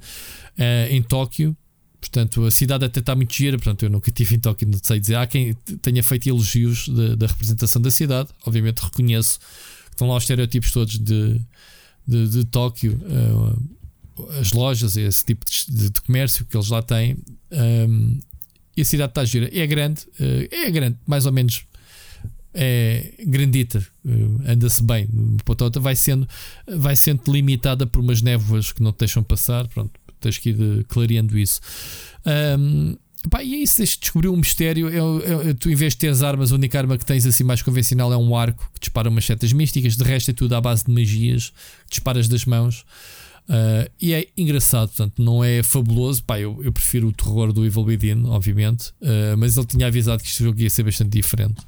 eh, 0.58 0.90
em 0.92 1.01
Tóquio. 1.01 1.56
Portanto, 2.00 2.45
a 2.45 2.51
cidade 2.51 2.85
até 2.85 3.00
está 3.00 3.16
muito 3.16 3.34
gira. 3.34 3.58
Portanto, 3.58 3.84
eu 3.84 3.90
nunca 3.90 4.09
estive 4.09 4.35
em 4.35 4.40
Tóquio, 4.40 4.68
não 4.68 4.80
sei 4.82 5.00
dizer. 5.00 5.16
Há 5.16 5.27
quem 5.27 5.53
tenha 5.82 6.01
feito 6.03 6.30
elogios 6.30 6.88
da, 6.90 7.16
da 7.16 7.27
representação 7.27 7.82
da 7.82 7.92
cidade. 7.92 8.30
Obviamente, 8.45 8.80
reconheço 8.80 9.40
que 9.40 9.92
estão 9.93 10.08
lá 10.08 10.16
os 10.16 10.24
estereótipos 10.24 10.72
todos 10.72 10.98
de, 11.00 11.42
de, 12.08 12.27
de 12.30 12.45
Tóquio, 12.45 13.00
eh, 13.06 14.40
as 14.40 14.51
lojas, 14.53 14.95
esse 14.98 15.26
tipo 15.26 15.45
de, 15.45 15.66
de- 15.76 15.90
de 15.90 16.01
comércio 16.01 16.45
que 16.45 16.56
eles 16.56 16.69
lá 16.69 16.82
têm. 16.82 17.18
ehm, 17.51 18.19
e 18.80 18.82
a 18.82 18.85
cidade 18.85 19.11
está 19.11 19.25
gira. 19.25 19.49
É 19.53 19.67
grande, 19.67 20.03
eh, 20.19 20.48
é 20.67 20.72
grande, 20.72 20.98
mais 21.06 21.25
ou 21.25 21.33
menos 21.33 21.66
é 22.53 23.14
grandita, 23.27 23.85
eh, 24.08 24.51
anda-se 24.53 24.82
bem. 24.82 25.08
Outra 25.45 25.82
vai 25.82 25.95
sendo, 25.98 26.25
vai 26.66 26.95
sendo 26.95 27.22
limitada 27.27 27.85
por 27.85 27.99
umas 27.99 28.22
névoas 28.22 28.72
que 28.72 28.82
não 28.82 28.93
te 28.93 28.99
deixam 28.99 29.22
passar. 29.22 29.67
Pronto, 29.67 29.91
tens 30.22 30.38
que 30.38 30.51
ir 30.51 30.56
eh, 30.61 30.83
clareando 30.88 31.38
isso. 31.38 31.59
Ahm, 32.25 32.95
pá, 33.30 33.43
e 33.43 33.53
é 33.53 33.58
isso, 33.58 33.75
tens 33.75 33.90
de 33.90 33.99
descobrir 33.99 34.30
um 34.30 34.38
mistério. 34.38 34.88
É, 34.88 35.49
é- 35.49 35.53
tu, 35.53 35.69
em 35.69 35.75
vez 35.75 35.91
de 35.93 35.99
teres 35.99 36.24
armas, 36.24 36.53
a 36.53 36.56
única 36.56 36.77
arma 36.77 36.98
que 36.98 37.06
tens 37.06 37.25
assim 37.25 37.43
mais 37.43 37.61
convencional 37.61 38.14
é 38.14 38.17
um 38.17 38.33
arco 38.33 38.72
que 38.74 38.80
dispara 38.80 39.09
umas 39.09 39.25
setas 39.25 39.51
místicas. 39.51 39.98
De 39.98 40.03
resto, 40.06 40.32
é 40.32 40.33
tudo 40.33 40.56
à 40.56 40.61
base 40.61 40.85
de 40.85 40.91
magias 40.93 41.49
que 41.49 41.90
disparas 41.91 42.30
das 42.30 42.45
mãos. 42.45 42.85
Ah, 43.50 43.90
e 44.00 44.14
é 44.14 44.28
engraçado, 44.38 44.90
portanto, 44.90 45.22
não 45.22 45.44
é 45.44 45.64
fabuloso. 45.64 46.24
Pá, 46.24 46.40
eu, 46.40 46.61
eu 46.64 46.72
prefiro 46.72 47.08
o 47.08 47.11
terror 47.11 47.52
do 47.52 47.66
Evil 47.66 47.84
Within, 47.84 48.26
obviamente, 48.28 48.94
ah, 49.02 49.36
mas 49.38 49.58
ele 49.58 49.66
tinha 49.66 49.88
avisado 49.88 50.22
que 50.22 50.30
este 50.30 50.44
jogo 50.44 50.61
ia 50.61 50.69
ser 50.69 50.84
bastante 50.84 51.10
diferente. 51.10 51.60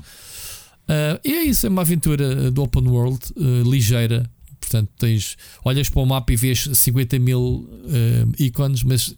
Ah, 0.88 1.20
e 1.26 1.34
é 1.34 1.44
isso, 1.44 1.66
é 1.66 1.70
uma 1.70 1.82
aventura 1.82 2.52
do 2.52 2.62
open 2.62 2.88
world 2.88 3.20
ligeira. 3.66 4.30
Portanto, 4.60 4.90
tens, 5.00 5.38
olhas 5.66 5.90
para 5.90 6.02
o 6.02 6.06
mapa 6.06 6.32
e 6.32 6.36
vês 6.36 6.70
50 6.72 7.18
mil 7.18 7.68
ícones, 8.38 8.84
mas 8.84 9.14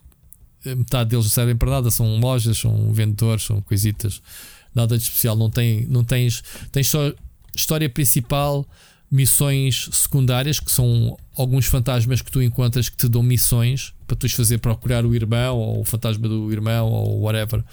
metade 0.66 1.10
deles 1.10 1.26
não 1.26 1.30
servem 1.30 1.56
para 1.56 1.70
nada. 1.70 1.92
São 1.92 2.18
lojas, 2.18 2.58
são 2.58 2.94
vendedores, 2.94 3.44
são 3.44 3.62
coisitas. 3.62 4.22
Nada 4.74 4.98
de 4.98 5.04
especial. 5.04 5.36
Não, 5.36 5.50
tem, 5.52 5.86
não 5.88 6.04
tens, 6.04 6.42
tens 6.72 6.88
só 6.88 7.12
história 7.56 7.88
principal, 7.90 8.66
missões 9.14 9.90
secundárias, 9.92 10.60
que 10.60 10.72
são 10.72 11.16
alguns 11.38 11.68
fantasmas 11.68 12.20
que 12.22 12.32
tu 12.32 12.42
encontras 12.42 12.90
que 12.90 12.98
te 12.98 13.08
dão 13.08 13.22
missões 13.22 13.94
para 14.08 14.16
tu 14.16 14.28
fazer 14.30 14.58
procurar 14.58 15.06
o 15.06 15.14
irmão 15.14 15.56
ou 15.58 15.82
o 15.82 15.86
fantasma 15.86 16.28
do 16.28 16.52
irmão 16.52 16.88
ou 16.90 17.22
whatever. 17.22 17.64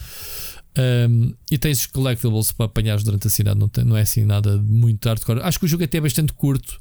Um, 1.09 1.35
e 1.51 1.57
tens 1.59 1.81
os 1.81 1.87
collectibles 1.87 2.53
para 2.53 2.67
apanhares 2.67 3.03
durante 3.03 3.27
a 3.27 3.31
cidade, 3.31 3.59
não, 3.59 3.69
tem- 3.69 3.85
não 3.85 3.97
é 3.97 4.03
assim 4.03 4.25
nada 4.25 4.59
muito 4.59 5.09
hardcore. 5.09 5.41
Acho 5.43 5.59
que 5.59 5.65
o 5.65 5.69
jogo 5.69 5.83
até 5.83 5.97
é 5.97 6.01
bastante 6.01 6.33
curto. 6.35 6.79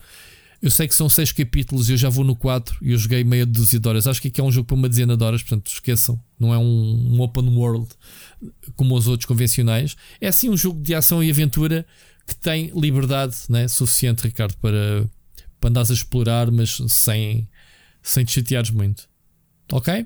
Eu 0.61 0.69
sei 0.69 0.89
que 0.89 0.93
são 0.93 1.07
seis 1.07 1.31
capítulos 1.31 1.87
e 1.87 1.93
eu 1.93 1.97
já 1.97 2.09
vou 2.09 2.25
no 2.25 2.35
4 2.35 2.75
e 2.81 2.91
eu 2.91 2.97
joguei 2.97 3.23
meia 3.23 3.45
dúzia 3.45 3.79
de 3.79 3.87
horas. 3.87 4.05
Acho 4.07 4.21
que 4.21 4.27
aqui 4.27 4.41
é 4.41 4.43
um 4.43 4.51
jogo 4.51 4.67
para 4.67 4.75
uma 4.75 4.89
dezena 4.89 5.15
de 5.15 5.23
horas, 5.23 5.41
portanto 5.41 5.67
esqueçam. 5.71 6.19
Não 6.37 6.53
é 6.53 6.57
um, 6.57 7.15
um 7.15 7.21
open 7.21 7.47
world 7.55 7.87
como 8.75 8.93
os 8.95 9.07
outros 9.07 9.25
convencionais. 9.25 9.95
É 10.19 10.27
assim 10.27 10.49
um 10.49 10.57
jogo 10.57 10.81
de 10.81 10.93
ação 10.93 11.23
e 11.23 11.31
aventura 11.31 11.85
que 12.29 12.35
tem 12.35 12.71
liberdade 12.79 13.35
né, 13.49 13.67
suficiente, 13.67 14.23
Ricardo, 14.23 14.55
para, 14.57 15.05
para 15.59 15.69
andares 15.69 15.91
a 15.91 15.93
explorar, 15.93 16.49
mas 16.51 16.77
sem, 16.87 17.47
sem 18.01 18.23
te 18.23 18.31
chateares 18.31 18.69
muito. 18.69 19.09
Ok? 19.71 20.05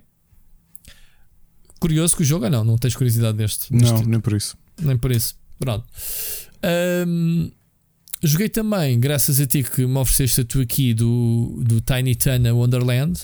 Curioso 1.79 2.15
que 2.15 2.21
o 2.21 2.25
jogo, 2.25 2.45
ah, 2.45 2.49
não, 2.49 2.63
não 2.63 2.77
tens 2.77 2.95
curiosidade 2.95 3.37
deste. 3.37 3.73
Não, 3.73 4.01
nem 4.03 4.19
por 4.19 4.33
isso. 4.33 4.57
nem 4.81 4.97
por 4.97 5.11
isso. 5.11 5.35
Pronto. 5.59 5.85
Ahm, 6.63 7.49
joguei 8.23 8.47
também, 8.49 8.99
graças 8.99 9.39
a 9.39 9.45
ti 9.45 9.63
que 9.63 9.85
me 9.85 9.97
ofereceste 9.97 10.41
a 10.41 10.45
tu 10.45 10.61
aqui 10.61 10.93
do, 10.93 11.59
do 11.61 11.81
Tiny 11.81 12.15
Tana 12.15 12.53
Wonderland, 12.53 13.19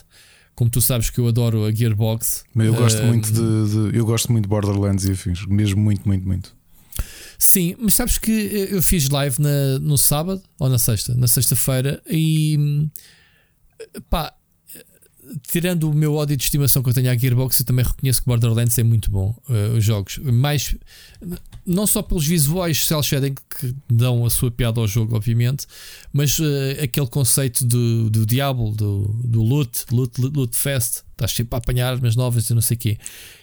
Como 0.55 0.69
tu 0.69 0.81
sabes 0.81 1.09
que 1.09 1.19
eu 1.19 1.27
adoro 1.29 1.63
a 1.65 1.71
Gearbox. 1.71 2.43
Eu 2.53 2.73
gosto 2.73 3.01
Um, 3.01 3.07
muito 3.07 3.31
de, 3.31 3.91
de- 3.91 3.97
Eu 3.97 4.05
gosto 4.05 4.29
muito 4.29 4.43
de 4.43 4.49
Borderlands 4.49 5.05
e 5.05 5.11
afins. 5.13 5.45
Mesmo 5.45 5.81
muito, 5.81 6.05
muito, 6.05 6.27
muito. 6.27 6.53
Sim, 7.41 7.75
mas 7.79 7.93
sabes 7.95 8.17
que 8.17 8.31
eu 8.69 8.81
fiz 8.81 9.07
live 9.09 9.41
na- 9.41 9.79
no 9.79 9.97
sábado 9.97 10.43
ou 10.59 10.67
na 10.69 10.77
sexta? 10.77 11.15
Na 11.15 11.27
sexta-feira 11.27 12.01
e 12.09 12.57
hum, 12.59 12.89
pá, 14.09 14.33
tirando 15.49 15.89
o 15.89 15.93
meu 15.93 16.15
ódio 16.15 16.35
de 16.35 16.43
estimação 16.43 16.81
que 16.83 16.89
eu 16.89 16.93
tenho 16.93 17.09
à 17.09 17.15
Gearbox, 17.15 17.59
eu 17.59 17.65
também 17.65 17.85
reconheço 17.85 18.19
que 18.21 18.27
Borderlands 18.27 18.77
é 18.77 18.83
muito 18.83 19.09
bom. 19.09 19.33
eh, 19.49 19.69
os 19.77 19.83
jogos, 19.85 20.17
mais 20.17 20.75
não 21.65 21.85
só 21.87 22.01
pelos 22.01 22.25
visuais 22.25 22.83
cel 22.83 23.01
shading 23.03 23.35
que 23.57 23.73
dão 23.89 24.25
a 24.25 24.29
sua 24.29 24.49
piada 24.51 24.81
ao 24.81 24.87
jogo, 24.87 25.15
obviamente, 25.15 25.65
mas 26.11 26.37
eh, 26.41 26.83
aquele 26.83 27.07
conceito 27.07 27.63
do, 27.65 28.09
do 28.09 28.25
Diablo, 28.25 28.71
do, 28.75 29.03
do 29.23 29.41
loot, 29.43 29.85
loot, 29.91 30.19
loot, 30.19 30.35
loot 30.35 30.57
fest, 30.57 31.03
estás 31.11 31.31
sempre 31.31 31.55
a 31.55 31.59
apanhar 31.59 31.89
armas 31.93 32.15
novas 32.17 32.49
e 32.49 32.53
não 32.53 32.61
sei 32.61 32.75
o 32.75 32.79
quê. 32.79 32.97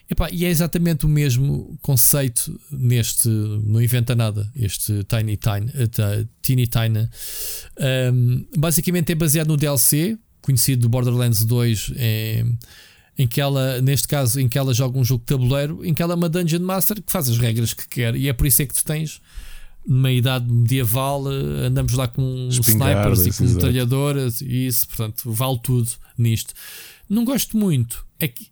Epá, 0.08 0.28
e 0.30 0.44
é 0.44 0.48
exatamente 0.48 1.04
o 1.04 1.08
mesmo 1.08 1.76
conceito 1.82 2.58
neste. 2.70 3.28
Não 3.28 3.82
inventa 3.82 4.14
nada. 4.14 4.48
Este 4.54 5.02
Tiny 5.04 5.36
Tiny. 5.36 5.70
eh, 5.74 6.26
Teeny 6.40 6.66
Tiny. 6.68 7.08
Um, 8.12 8.46
basicamente 8.56 9.10
é 9.10 9.14
baseado 9.16 9.48
no 9.48 9.56
DLC, 9.56 10.16
conhecido 10.40 10.82
do 10.82 10.88
Borderlands 10.88 11.44
2, 11.44 11.92
em, 11.96 12.56
em 13.18 13.26
que 13.26 13.40
ela, 13.40 13.80
neste 13.82 14.06
caso, 14.06 14.38
em 14.38 14.48
que 14.48 14.56
ela 14.56 14.72
joga 14.72 14.96
um 14.96 15.04
jogo 15.04 15.22
de 15.22 15.26
tabuleiro, 15.26 15.84
em 15.84 15.92
que 15.92 16.00
ela 16.00 16.12
é 16.12 16.16
uma 16.16 16.28
Dungeon 16.28 16.60
Master 16.60 17.02
que 17.02 17.10
faz 17.10 17.28
as 17.28 17.38
regras 17.38 17.74
que 17.74 17.88
quer. 17.88 18.14
E 18.14 18.28
é 18.28 18.32
por 18.32 18.46
isso 18.46 18.62
é 18.62 18.66
que 18.66 18.74
tu 18.74 18.84
tens. 18.84 19.20
Numa 19.84 20.10
idade 20.10 20.52
medieval, 20.52 21.24
eh, 21.32 21.66
andamos 21.66 21.92
lá 21.94 22.06
com 22.06 22.48
snipers 22.50 23.26
e 23.26 23.32
com 23.32 23.44
metralhadoras 23.44 24.40
e 24.40 24.66
isso, 24.66 24.86
portanto, 24.88 25.32
vale 25.32 25.58
tudo 25.62 25.88
nisto. 26.16 26.54
Não 27.08 27.24
gosto 27.24 27.56
muito. 27.56 28.04
É 28.18 28.26
que 28.28 28.48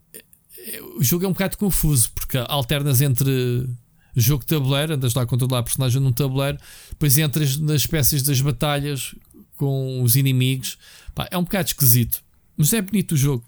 o 0.96 1.02
jogo 1.04 1.24
é 1.24 1.28
um 1.28 1.32
bocado 1.32 1.56
confuso 1.58 2.10
porque 2.14 2.38
alternas 2.38 3.00
entre 3.00 3.68
jogo 4.16 4.42
de 4.42 4.46
tabuleiro, 4.48 4.94
andas 4.94 5.12
lá 5.14 5.22
a 5.22 5.26
controlar 5.26 5.58
a 5.58 5.62
personagem 5.62 6.00
num 6.00 6.12
tabuleiro, 6.12 6.58
depois 6.90 7.18
entras 7.18 7.56
nas 7.58 7.82
espécies 7.82 8.22
das 8.22 8.40
batalhas 8.40 9.14
com 9.56 10.02
os 10.02 10.16
inimigos. 10.16 10.78
Pá, 11.14 11.28
é 11.30 11.38
um 11.38 11.44
bocado 11.44 11.68
esquisito, 11.68 12.22
mas 12.56 12.72
é 12.72 12.80
bonito 12.80 13.12
o 13.12 13.16
jogo. 13.16 13.44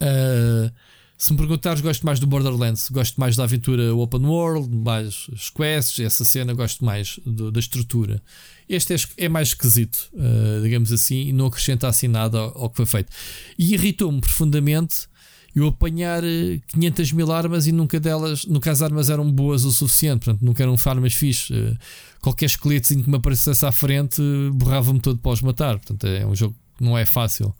Ah, 0.00 0.70
se 1.16 1.32
me 1.32 1.38
perguntares, 1.38 1.80
gosto 1.80 2.04
mais 2.04 2.18
do 2.20 2.26
Borderlands, 2.26 2.90
gosto 2.90 3.18
mais 3.18 3.36
da 3.36 3.44
aventura 3.44 3.94
open 3.94 4.26
world, 4.26 4.68
mais 4.68 5.26
as 5.32 5.48
quests, 5.48 5.98
essa 6.00 6.24
cena, 6.24 6.52
gosto 6.52 6.84
mais 6.84 7.18
do- 7.24 7.50
da 7.50 7.60
estrutura. 7.60 8.20
Este 8.68 8.94
é, 8.94 8.96
é 9.16 9.28
mais 9.28 9.48
esquisito, 9.48 10.10
ah, 10.18 10.60
digamos 10.62 10.92
assim, 10.92 11.28
e 11.28 11.32
não 11.32 11.46
acrescenta 11.46 11.88
assim 11.88 12.08
nada 12.08 12.38
ao, 12.38 12.64
ao 12.64 12.70
que 12.70 12.76
foi 12.76 12.86
feito. 12.86 13.10
E 13.58 13.72
irritou-me 13.74 14.20
profundamente 14.20 15.06
eu 15.54 15.68
apanhar 15.68 16.24
eh, 16.24 16.60
500 16.68 17.12
mil 17.12 17.30
armas 17.30 17.66
e 17.66 17.72
nunca 17.72 18.00
delas, 18.00 18.44
nunca 18.44 18.70
as 18.70 18.82
armas 18.82 19.08
eram 19.08 19.30
boas 19.30 19.64
o 19.64 19.70
suficiente, 19.70 20.24
portanto, 20.24 20.42
nunca 20.44 20.62
eram 20.62 20.76
armas 20.84 21.12
fixe. 21.14 21.54
Eh, 21.54 21.76
Qualquer 22.20 22.46
esqueletozinho 22.46 23.04
que 23.04 23.10
me 23.10 23.16
aparecesse 23.16 23.66
à 23.66 23.70
frente 23.70 24.20
eh, 24.20 24.50
borrava-me 24.50 24.98
todo 24.98 25.18
para 25.18 25.32
os 25.32 25.42
matar. 25.42 25.78
Portanto, 25.78 26.06
é 26.06 26.26
um 26.26 26.34
jogo 26.34 26.56
que 26.76 26.82
não 26.82 26.96
é 26.96 27.04
fácil, 27.04 27.54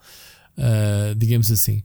ah, 0.57 1.15
digamos 1.17 1.51
assim. 1.51 1.83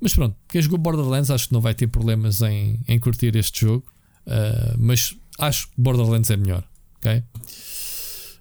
Mas 0.00 0.14
pronto, 0.14 0.36
quem 0.48 0.62
jogou 0.62 0.78
Borderlands 0.78 1.30
acho 1.30 1.48
que 1.48 1.52
não 1.52 1.60
vai 1.60 1.74
ter 1.74 1.88
problemas 1.88 2.40
em, 2.40 2.80
em 2.88 2.98
curtir 2.98 3.34
este 3.36 3.62
jogo, 3.66 3.84
ah, 4.26 4.74
mas 4.78 5.14
acho 5.38 5.66
que 5.68 5.74
Borderlands 5.76 6.30
é 6.30 6.36
melhor, 6.36 6.64
ok? 6.98 7.22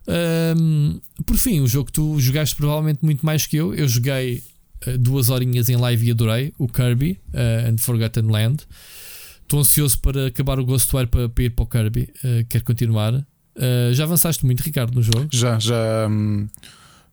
Ahm, 0.07 0.99
por 1.25 1.38
fim, 1.38 1.59
o 1.61 1.67
jogo 1.67 1.85
que 1.85 1.93
tu 1.93 2.19
jogaste 2.19 2.56
provavelmente 2.56 3.03
muito 3.03 3.25
mais 3.25 3.45
que 3.45 3.57
eu. 3.57 3.75
Eu 3.75 3.88
joguei 3.88 4.38
uh, 4.38 4.41
duas 4.99 5.30
horinhas 5.30 5.69
em 5.69 5.75
live 5.75 6.08
e 6.08 6.11
adorei 6.11 6.53
o 6.58 6.67
Kirby 6.67 7.19
uh, 7.33 7.69
and 7.69 7.77
Forgotten 7.80 8.24
Land. 8.30 8.64
Estou 9.41 9.59
ansioso 9.59 9.99
para 9.99 10.27
acabar 10.27 10.59
o 10.59 10.66
Ghostwire 10.66 11.08
para, 11.08 11.27
para 11.27 11.43
ir 11.43 11.49
para 11.49 11.64
o 11.64 11.67
Kirby. 11.67 12.09
Uh, 12.24 12.45
quero 12.48 12.64
continuar. 12.64 13.14
Uh, 13.16 13.93
já 13.93 14.03
avançaste 14.06 14.45
muito, 14.45 14.61
Ricardo, 14.61 14.93
no 14.95 15.01
jogo? 15.01 15.27
Já, 15.32 15.58
já 15.59 16.08
hum, 16.09 16.48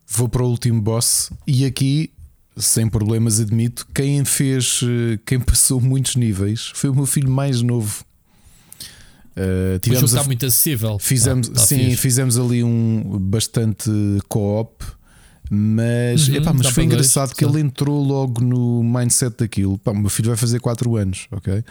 vou 0.07 0.29
para 0.29 0.43
o 0.43 0.49
último 0.51 0.81
boss 0.81 1.31
e 1.47 1.65
aqui, 1.65 2.11
sem 2.57 2.89
problemas, 2.89 3.41
admito, 3.41 3.87
quem 3.95 4.25
fez, 4.25 4.81
eh, 4.85 5.19
quem 5.27 5.41
passou 5.41 5.81
muitos 5.81 6.15
níveis 6.17 6.71
foi 6.75 6.89
o 6.91 6.95
meu 6.95 7.05
filho 7.07 7.31
mais 7.31 7.61
novo. 7.63 8.05
Uh, 9.37 9.39
O 9.39 9.73
jogo 9.73 9.79
tivemos 9.81 10.15
a- 10.15 10.17
está 10.19 10.27
muito 10.27 10.47
acessível. 10.47 10.99
Fizemos, 10.99 11.49
Tá- 11.49 11.55
tá 11.55 11.61
sim, 11.67 11.79
fixe. 11.91 11.97
fizemos 11.97 12.39
ali 12.39 12.63
um 12.65 13.19
bastante 13.21 13.91
co-op, 14.29 14.83
mas, 15.51 16.29
Uhum, 16.29 16.35
epá, 16.37 16.53
mas 16.53 16.67
foi 16.69 16.73
para 16.73 16.73
dois, 16.73 16.87
engraçado 16.87 17.35
que 17.35 17.45
sim. 17.45 17.51
ele 17.51 17.61
entrou 17.61 18.03
logo 18.03 18.41
no 18.43 18.83
mindset 18.83 19.37
daquilo. 19.39 19.79
Pá, 19.79 19.93
o 19.93 19.97
meu 19.97 20.11
filho 20.11 20.29
vai 20.29 20.37
fazer 20.37 20.61
4 20.61 20.97
anos, 20.97 21.27
ok? 21.31 21.63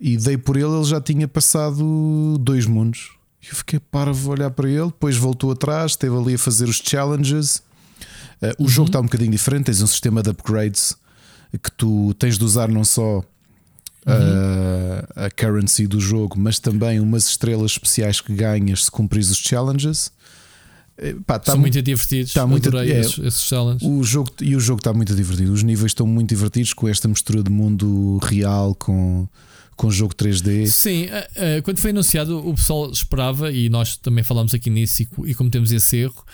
E 0.00 0.16
dei 0.16 0.36
por 0.38 0.56
ele, 0.56 0.66
ele 0.74 0.84
já 0.84 1.00
tinha 1.00 1.26
passado 1.26 2.38
dois 2.40 2.66
mundos. 2.66 3.10
Eu 3.50 3.56
fiquei 3.56 3.78
parvo 3.80 4.30
a 4.30 4.34
olhar 4.34 4.50
para 4.50 4.68
ele, 4.68 4.86
depois 4.86 5.16
voltou 5.16 5.50
atrás, 5.50 5.92
esteve 5.92 6.16
ali 6.16 6.34
a 6.34 6.38
fazer 6.38 6.68
os 6.68 6.76
challenges. 6.84 7.62
Uh, 8.40 8.54
o 8.58 8.62
Uhum. 8.64 8.68
jogo 8.68 8.88
está 8.88 9.00
um 9.00 9.04
bocadinho 9.04 9.30
diferente, 9.32 9.64
tens 9.66 9.80
um 9.82 9.86
sistema 9.86 10.22
de 10.22 10.30
upgrades 10.30 10.96
que 11.62 11.70
tu 11.72 12.14
tens 12.14 12.36
de 12.38 12.44
usar 12.44 12.68
não 12.68 12.84
só 12.84 13.18
uh, 13.20 13.24
a 15.16 15.30
currency 15.30 15.86
do 15.86 15.98
jogo, 16.00 16.36
mas 16.38 16.58
também 16.58 17.00
umas 17.00 17.28
estrelas 17.28 17.72
especiais 17.72 18.20
que 18.20 18.34
ganhas 18.34 18.84
se 18.84 18.90
cumprires 18.90 19.30
os 19.30 19.38
challenges. 19.38 20.12
Eh, 21.00 21.14
pá, 21.26 21.38
tá 21.38 21.52
São 21.52 21.56
mu- 21.56 21.62
muito 21.62 21.80
divertidos. 21.80 22.32
tá 22.32 22.46
muito- 22.46 22.68
Adorei 22.68 22.92
é. 22.92 23.00
esses, 23.00 23.18
esses 23.18 23.42
challenges. 23.42 23.82
o 23.86 24.02
jogo, 24.02 24.30
e 24.40 24.56
o 24.56 24.60
jogo 24.60 24.80
está 24.80 24.92
muito 24.92 25.14
divertido. 25.14 25.52
Os 25.52 25.62
níveis 25.62 25.90
estão 25.92 26.06
muito 26.06 26.28
divertidos 26.30 26.72
com 26.72 26.88
esta 26.88 27.06
mistura 27.08 27.42
de 27.42 27.50
mundo 27.50 28.18
real 28.22 28.74
com, 28.74 29.28
com 29.76 29.90
jogo 29.92 30.12
3D. 30.14 30.66
Sim, 30.66 31.04
eh, 31.04 31.28
eh, 31.36 31.60
quando 31.62 31.78
foi 31.78 31.90
anunciado, 31.92 32.38
o 32.46 32.52
pessoal 32.54 32.90
esperava, 32.90 33.52
e 33.52 33.68
nós 33.68 33.96
também 33.96 34.24
falámos 34.24 34.52
aqui 34.54 34.70
nisso, 34.70 35.02
e, 35.02 35.08
e 35.30 35.34
cometemos 35.34 35.70
esse 35.70 35.96
erro, 35.98 36.24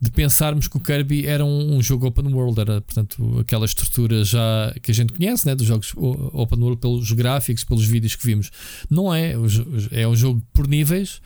de 0.00 0.10
pensarmos 0.10 0.66
que 0.68 0.76
o 0.76 0.80
Kirby 0.80 1.26
era 1.26 1.44
um, 1.44 1.76
um 1.76 1.82
jogo 1.82 2.06
open 2.06 2.32
world, 2.32 2.60
era 2.60 2.80
portanto 2.80 3.38
aquela 3.40 3.64
estrutura 3.64 4.24
já 4.24 4.72
que 4.82 4.90
a 4.90 4.94
gente 4.94 5.12
conhece, 5.12 5.46
né, 5.46 5.54
dos 5.54 5.66
jogos 5.66 5.92
open 5.96 6.58
world, 6.60 6.80
pelos 6.80 7.10
gráficos, 7.12 7.62
pelos 7.64 7.84
vídeos 7.84 8.14
que 8.16 8.24
vimos. 8.26 8.50
Não 8.90 9.12
é, 9.14 9.34
é 9.92 10.06
um 10.08 10.14
jogo 10.16 10.42
por 10.52 10.66
níveis. 10.68 11.20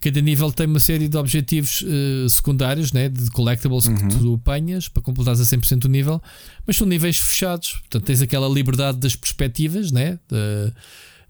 Cada 0.00 0.20
nível 0.22 0.50
tem 0.50 0.66
uma 0.66 0.80
série 0.80 1.08
de 1.08 1.16
objetivos 1.18 1.84
eh, 1.86 2.26
secundários, 2.28 2.90
né, 2.92 3.08
de 3.10 3.30
collectibles 3.30 3.86
que 3.86 4.08
tu 4.18 4.34
apanhas 4.34 4.88
para 4.88 5.02
completares 5.02 5.40
a 5.40 5.44
100% 5.44 5.80
do 5.80 5.88
nível, 5.90 6.22
mas 6.66 6.76
são 6.76 6.86
níveis 6.86 7.18
fechados. 7.18 7.72
Portanto, 7.80 8.04
tens 8.04 8.22
aquela 8.22 8.48
liberdade 8.48 8.96
das 8.98 9.14
perspectivas, 9.14 9.92
né, 9.92 10.18
de- 10.28 10.72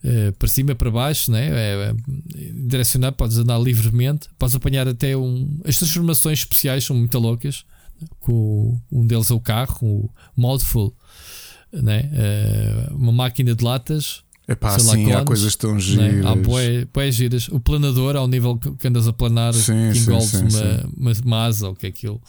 eh, 0.05 0.31
para 0.39 0.49
cima, 0.49 0.75
para 0.75 0.91
baixo, 0.91 1.31
né? 1.33 1.49
É, 1.51 1.91
é, 1.91 1.95
direcionar, 2.55 3.13
podes 3.13 3.37
andar 3.39 3.59
livremente, 3.59 4.29
podes 4.39 4.55
apanhar 4.55 4.87
até 4.89 5.17
um. 5.17 5.59
As 5.65 5.77
transformações 5.77 6.39
especiais 6.39 6.85
são 6.85 6.97
muito 6.97 7.19
loucas. 7.19 7.65
Com, 8.21 8.81
um 8.91 9.05
deles 9.07 9.31
é 9.31 9.35
o 9.35 9.41
carro, 9.41 9.77
o 9.83 10.11
Modful, 10.35 10.95
né? 11.73 12.09
Eh, 12.15 12.89
uma 12.93 13.13
máquina 13.13 13.55
de 13.55 13.63
latas. 13.65 14.23
Epá, 14.51 14.77
sei 14.77 14.89
lá, 14.89 14.95
sim, 14.95 15.05
há 15.05 15.13
cones, 15.13 15.27
coisas 15.27 15.55
tão 15.55 15.75
né? 15.75 15.81
giras. 15.81 16.27
Há 16.27 16.35
bué, 16.35 16.85
bué 16.93 17.13
giras. 17.13 17.49
O 17.49 17.61
planador, 17.61 18.17
ao 18.17 18.27
nível 18.27 18.59
que 18.59 18.89
andas 18.89 19.07
a 19.07 19.13
planar, 19.13 19.55
Sim, 19.55 19.93
que 19.93 20.01
sim, 20.01 20.21
sim, 20.21 20.39
uma. 20.39 20.91
Uma, 20.97 21.13
uma 21.25 21.45
asa, 21.45 21.69
ou 21.69 21.73
o 21.73 21.77
que 21.77 21.87
é 21.87 21.89
aquilo. 21.89 22.21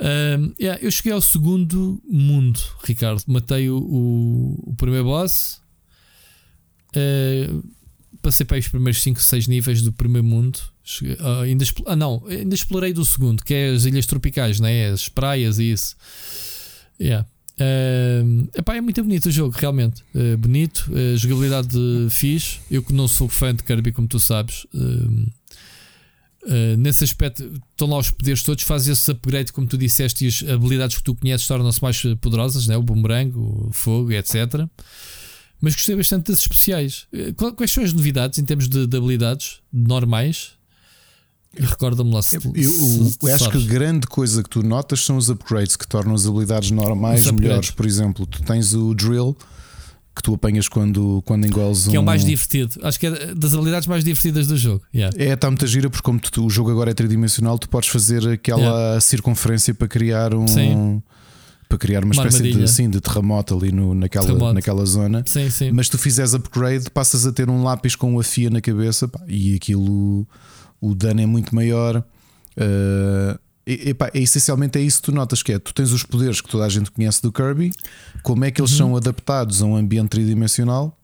Ahm, 0.00 0.52
yeah, 0.60 0.82
eu 0.82 0.90
cheguei 0.90 1.12
ao 1.12 1.20
segundo 1.20 2.02
mundo, 2.08 2.58
Ricardo. 2.82 3.22
Matei 3.28 3.70
o, 3.70 3.78
o, 3.78 4.70
o 4.70 4.74
primeiro 4.74 5.04
boss. 5.04 5.60
Uh, 6.96 7.62
passei 8.20 8.44
para 8.44 8.58
os 8.58 8.66
primeiros 8.66 9.00
5, 9.00 9.22
6 9.22 9.46
níveis 9.46 9.80
do 9.80 9.92
primeiro 9.92 10.26
mundo. 10.26 10.58
Cheguei- 10.82 11.18
ah, 11.20 11.42
ainda, 11.42 11.64
ah, 11.86 11.94
não, 11.94 12.24
ainda 12.26 12.54
explorei 12.54 12.92
do 12.92 13.04
segundo, 13.04 13.44
que 13.44 13.54
é 13.54 13.68
as 13.68 13.84
ilhas 13.84 14.06
tropicais, 14.06 14.58
né? 14.58 14.88
as 14.88 15.08
praias 15.08 15.60
e 15.60 15.70
isso. 15.70 15.94
Yeah. 17.00 17.24
Um, 17.60 18.48
epá, 18.54 18.76
é 18.76 18.80
muito 18.80 19.02
bonito 19.02 19.26
o 19.26 19.30
jogo, 19.30 19.54
realmente. 19.56 20.02
Uh, 20.14 20.36
bonito, 20.36 20.90
uh, 20.90 21.16
jogabilidade 21.16 21.76
fixe. 22.10 22.60
Eu 22.70 22.82
que 22.82 22.92
não 22.92 23.08
sou 23.08 23.28
fã 23.28 23.54
de 23.54 23.62
Kirby, 23.62 23.92
como 23.92 24.06
tu 24.06 24.20
sabes. 24.20 24.66
uh, 24.74 25.30
nesse 26.78 27.04
aspecto, 27.04 27.42
estão 27.72 27.88
lá 27.88 27.98
os 27.98 28.10
poderes 28.10 28.42
todos, 28.42 28.64
fazem 28.64 28.92
esse 28.92 29.10
upgrade, 29.10 29.52
como 29.52 29.66
tu 29.66 29.76
disseste, 29.76 30.24
e 30.24 30.28
as 30.28 30.42
habilidades 30.48 30.96
que 30.96 31.02
tu 31.02 31.14
conheces 31.14 31.46
tornam-se 31.46 31.82
mais 31.82 32.02
poderosas, 32.20 32.66
né? 32.66 32.76
o 32.76 32.82
boomerang, 32.82 33.32
o 33.36 33.70
fogo, 33.72 34.12
etc. 34.12 34.66
Mas 35.60 35.74
gostei 35.74 35.96
bastante 35.96 36.28
das 36.30 36.38
especiais. 36.38 37.06
Eh, 37.12 37.32
Quais 37.32 37.70
são 37.70 37.82
as 37.82 37.92
novidades 37.92 38.38
em 38.38 38.44
termos 38.44 38.68
de, 38.68 38.86
de 38.86 38.96
habilidades 38.96 39.60
normais? 39.72 40.52
Recorda-me 41.56 42.12
lá 42.12 42.22
se, 42.22 42.36
Eu, 42.36 42.42
eu 42.54 43.34
acho 43.34 43.50
que 43.50 43.56
a 43.56 43.66
grande 43.66 44.06
coisa 44.06 44.42
que 44.42 44.48
tu 44.50 44.62
notas 44.62 45.04
são 45.04 45.16
os 45.16 45.28
upgrades 45.30 45.76
que 45.76 45.86
tornam 45.88 46.14
as 46.14 46.26
habilidades 46.26 46.70
normais 46.70 47.22
Os 47.22 47.26
upgrades. 47.28 47.48
melhores. 47.48 47.70
Por 47.70 47.86
exemplo, 47.86 48.26
tu 48.26 48.42
tens 48.42 48.74
o 48.74 48.94
drill 48.94 49.36
que 50.14 50.22
tu 50.22 50.34
apanhas 50.34 50.68
quando, 50.68 51.22
quando 51.24 51.46
engoles 51.46 51.86
um. 51.86 51.90
Que 51.90 51.96
é 51.96 52.00
o 52.00 52.04
mais 52.04 52.24
divertido. 52.24 52.74
Acho 52.82 52.98
que 53.00 53.06
é 53.06 53.34
das 53.34 53.54
habilidades 53.54 53.88
mais 53.88 54.04
divertidas 54.04 54.46
do 54.46 54.56
jogo. 54.56 54.82
Yeah. 54.94 55.16
É, 55.20 55.32
está 55.32 55.48
muita 55.50 55.66
gira 55.66 55.88
porque 55.88 56.02
como 56.02 56.20
tu- 56.20 56.44
o 56.44 56.50
jogo 56.50 56.70
agora 56.70 56.90
é 56.90 56.94
tridimensional, 56.94 57.58
tu 57.58 57.68
podes 57.68 57.88
fazer 57.88 58.28
aquela 58.28 59.00
circunferência 59.00 59.72
para 59.74 59.88
criar 59.88 60.34
um 60.34 60.46
Sim. 60.46 61.02
para 61.68 61.78
criar 61.78 62.04
uma, 62.04 62.14
Uma 62.14 62.26
espécie 62.26 62.50
de, 62.52 62.62
assim, 62.62 62.88
de 62.90 63.00
terremoto 63.00 63.56
ali 63.56 63.70
no, 63.72 63.94
naquela, 63.94 64.26
Terremoto. 64.26 64.54
naquela 64.54 64.84
zona. 64.86 65.22
Sim, 65.26 65.50
sim. 65.50 65.70
Mas 65.70 65.88
tu 65.88 65.96
fizeres 65.98 66.34
upgrade, 66.34 66.90
passas 66.90 67.26
a 67.26 67.32
ter 67.32 67.48
um 67.48 67.62
lápis 67.62 67.94
com 67.94 68.12
uma 68.12 68.22
fia 68.22 68.48
na 68.50 68.60
cabeça 68.60 69.06
pá, 69.06 69.20
e 69.28 69.54
aquilo 69.54 70.26
o 70.80 70.94
dano 70.94 71.20
é 71.20 71.26
muito 71.26 71.54
maior. 71.54 72.04
Uh, 72.56 73.38
e, 73.66 73.90
epá, 73.90 74.10
é, 74.14 74.20
essencialmente 74.20 74.78
é 74.78 74.82
isso 74.82 75.00
que 75.00 75.06
tu 75.06 75.12
notas 75.12 75.42
que 75.42 75.52
é 75.52 75.58
tu 75.58 75.74
tens 75.74 75.92
os 75.92 76.02
poderes 76.02 76.40
que 76.40 76.48
toda 76.48 76.64
a 76.64 76.68
gente 76.68 76.90
conhece 76.90 77.20
do 77.20 77.30
Kirby, 77.30 77.70
como 78.22 78.44
é 78.44 78.50
que 78.50 78.60
eles 78.60 78.70
são 78.70 78.96
adaptados 78.96 79.60
a 79.62 79.66
um 79.66 79.76
ambiente 79.76 80.08
tridimensional 80.08 80.98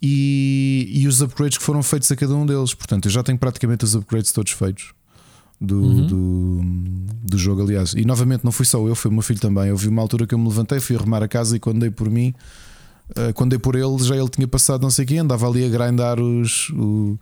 e, 0.00 0.88
e 0.92 1.06
os 1.06 1.20
upgrades 1.20 1.58
que 1.58 1.64
foram 1.64 1.82
feitos 1.82 2.10
a 2.10 2.16
cada 2.16 2.34
um 2.34 2.46
deles. 2.46 2.72
Portanto, 2.72 3.06
eu 3.06 3.10
já 3.10 3.22
tenho 3.22 3.38
praticamente 3.38 3.84
os 3.84 3.94
upgrades 3.94 4.32
todos 4.32 4.52
feitos 4.52 4.92
do, 5.60 6.06
do, 6.06 6.60
do 7.22 7.38
jogo, 7.38 7.62
aliás. 7.62 7.92
E 7.94 8.04
novamente 8.04 8.44
não 8.44 8.52
fui 8.52 8.64
só 8.64 8.86
eu, 8.86 8.94
foi 8.94 9.10
o 9.10 9.14
meu 9.14 9.22
filho 9.22 9.40
também. 9.40 9.68
Eu 9.68 9.76
vi 9.76 9.88
uma 9.88 10.00
altura 10.00 10.26
que 10.26 10.34
eu 10.34 10.38
me 10.38 10.48
levantei, 10.48 10.80
fui 10.80 10.96
arrumar 10.96 11.22
a 11.22 11.28
casa 11.28 11.56
e 11.56 11.60
quando 11.60 11.80
dei 11.80 11.90
por 11.90 12.08
mim, 12.08 12.32
eh, 13.16 13.32
quando 13.32 13.50
dei 13.50 13.58
por 13.58 13.74
ele, 13.74 13.98
já 13.98 14.16
ele 14.16 14.28
tinha 14.28 14.46
passado 14.46 14.82
não 14.82 14.90
sei 14.90 15.04
o 15.04 15.08
quê, 15.08 15.18
andava 15.18 15.48
ali 15.48 15.64
a 15.64 15.68
grindar 15.68 16.20
os, 16.20 16.70
o, 16.70 17.18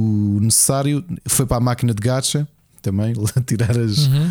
o 0.00 0.38
necessário, 0.40 1.04
foi 1.26 1.44
para 1.46 1.56
a 1.56 1.60
máquina 1.60 1.92
de 1.94 2.00
gacha 2.02 2.46
também, 2.80 3.12
tirar 3.46 3.76
as, 3.78 4.06
Uhum. 4.06 4.30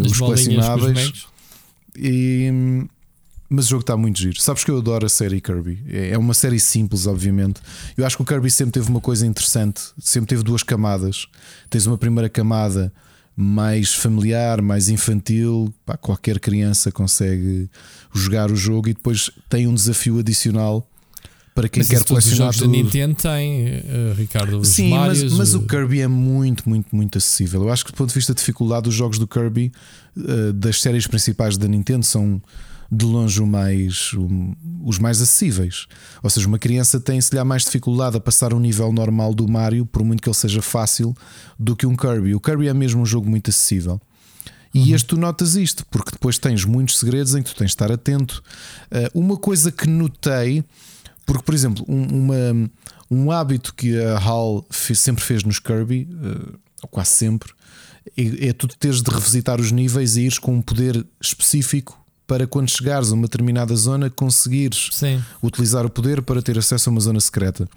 As 0.00 0.12
os 0.12 0.18
colecionáveis. 0.18 1.26
E- 1.96 2.86
mas 3.52 3.66
o 3.66 3.70
jogo 3.70 3.80
está 3.80 3.96
muito 3.96 4.20
giro. 4.20 4.40
Sabes 4.40 4.62
que 4.62 4.70
eu 4.70 4.78
adoro 4.78 5.04
a 5.06 5.08
série 5.08 5.40
Kirby. 5.40 5.82
É 5.88 6.10
é 6.10 6.18
uma 6.18 6.34
série 6.34 6.60
simples, 6.60 7.06
obviamente. 7.08 7.60
Eu 7.96 8.06
acho 8.06 8.16
que 8.16 8.22
o 8.22 8.24
Kirby 8.24 8.48
sempre 8.48 8.72
teve 8.74 8.88
uma 8.88 9.00
coisa 9.00 9.26
interessante. 9.26 9.80
Sempre 9.98 10.28
teve 10.28 10.44
duas 10.44 10.62
camadas. 10.62 11.26
Tens 11.68 11.84
uma 11.84 11.98
primeira 11.98 12.28
camada 12.28 12.92
mais 13.36 13.92
familiar, 13.92 14.62
mais 14.62 14.88
infantil. 14.88 15.74
Pá, 15.84 15.96
qualquer 15.96 16.38
criança 16.38 16.92
consegue 16.92 17.68
jogar 18.14 18.52
o 18.52 18.56
jogo 18.56 18.88
e 18.88 18.94
depois 18.94 19.30
tem 19.48 19.66
um 19.66 19.74
desafio 19.74 20.20
adicional 20.20 20.86
para 21.54 21.68
quem 21.68 21.80
Mas 21.82 21.88
quer 21.90 22.02
todos 22.04 22.24
os 22.24 22.30
colecionar 22.30 22.52
jogos 22.52 22.58
da. 22.60 22.66
Nintendo 22.84 23.14
têm, 23.16 23.66
eh, 23.66 24.14
Ricardo. 24.16 24.64
Sim, 24.64 24.90
mas, 24.90 25.18
Marios, 25.18 25.32
mas 25.36 25.54
o 25.54 25.58
o- 25.58 25.66
Kirby 25.66 26.00
é 26.00 26.08
muito, 26.08 26.68
muito, 26.68 26.94
muito 26.94 27.18
acessível. 27.18 27.62
Eu 27.62 27.70
acho 27.70 27.84
que 27.84 27.92
do 27.92 27.96
ponto 27.96 28.08
de 28.08 28.14
vista 28.14 28.32
de 28.32 28.38
dificuldade, 28.38 28.88
os 28.88 28.94
jogos 28.94 29.18
do 29.18 29.26
Kirby 29.26 29.72
eh, 30.16 30.52
das 30.54 30.80
séries 30.80 31.06
principais 31.06 31.56
da 31.56 31.66
Nintendo 31.68 32.04
são 32.04 32.40
de 32.92 33.04
longe 33.04 33.40
o 33.40 33.46
mais, 33.46 34.10
os 34.84 34.98
mais 34.98 35.20
acessíveis. 35.22 35.86
Ou 36.24 36.28
seja, 36.30 36.48
uma 36.48 36.58
criança 36.58 36.98
tem 36.98 37.20
se 37.20 37.32
lhe 37.34 37.44
mais 37.44 37.64
dificuldade 37.64 38.16
a 38.16 38.20
passar 38.20 38.52
um 38.52 38.58
nível 38.58 38.92
normal 38.92 39.32
do 39.32 39.46
Mario, 39.48 39.86
por 39.86 40.02
muito 40.04 40.20
que 40.20 40.28
ele 40.28 40.34
seja 40.36 40.60
fácil, 40.60 41.14
do 41.56 41.76
que 41.76 41.86
um 41.86 41.94
Kirby. 41.94 42.34
O 42.34 42.40
Kirby 42.40 42.66
é 42.66 42.74
mesmo 42.74 43.00
um 43.02 43.06
jogo 43.06 43.30
muito 43.30 43.48
acessível. 43.50 44.00
E 44.74 44.92
este 44.92 45.06
tu 45.08 45.16
notas 45.16 45.54
isto, 45.56 45.84
porque 45.90 46.10
depois 46.12 46.36
tens 46.38 46.64
muitos 46.64 46.98
segredos 46.98 47.34
em 47.34 47.42
que 47.42 47.50
tu 47.50 47.56
tens 47.56 47.66
de 47.66 47.72
estar 47.74 47.90
atento. 47.92 48.42
Eh, 48.90 49.08
uma 49.14 49.36
coisa 49.36 49.70
que 49.72 49.88
notei, 49.88 50.64
porque, 51.32 51.44
por 51.44 51.54
exemplo, 51.54 51.84
um, 51.88 52.02
uma- 52.02 52.70
um 53.10 53.30
hábito 53.30 53.72
que 53.74 53.96
a 54.00 54.18
HAL 54.18 54.66
fe- 54.68 54.94
sempre 54.96 55.22
fez 55.22 55.44
nos 55.44 55.58
Kirby, 55.60 56.08
eh, 56.10 56.54
ou 56.82 56.88
quase 56.88 57.10
sempre, 57.10 57.52
é, 58.16 58.48
é 58.48 58.52
tu 58.52 58.66
teres 58.66 59.00
de 59.00 59.10
revisitar 59.10 59.60
os 59.60 59.70
níveis 59.70 60.16
e 60.16 60.22
ires 60.22 60.38
com 60.38 60.54
um 60.56 60.60
poder 60.62 61.06
específico 61.20 61.96
para 62.26 62.46
quando 62.48 62.68
chegares 62.68 63.10
a 63.12 63.14
uma 63.14 63.22
determinada 63.28 63.74
zona 63.76 64.10
conseguires 64.10 64.88
Sim. 64.92 65.22
utilizar 65.42 65.86
o 65.86 65.90
poder 65.90 66.20
para 66.22 66.42
ter 66.42 66.58
acesso 66.58 66.88
a 66.88 66.92
uma 66.92 67.00
zona 67.00 67.20
secreta. 67.20 67.68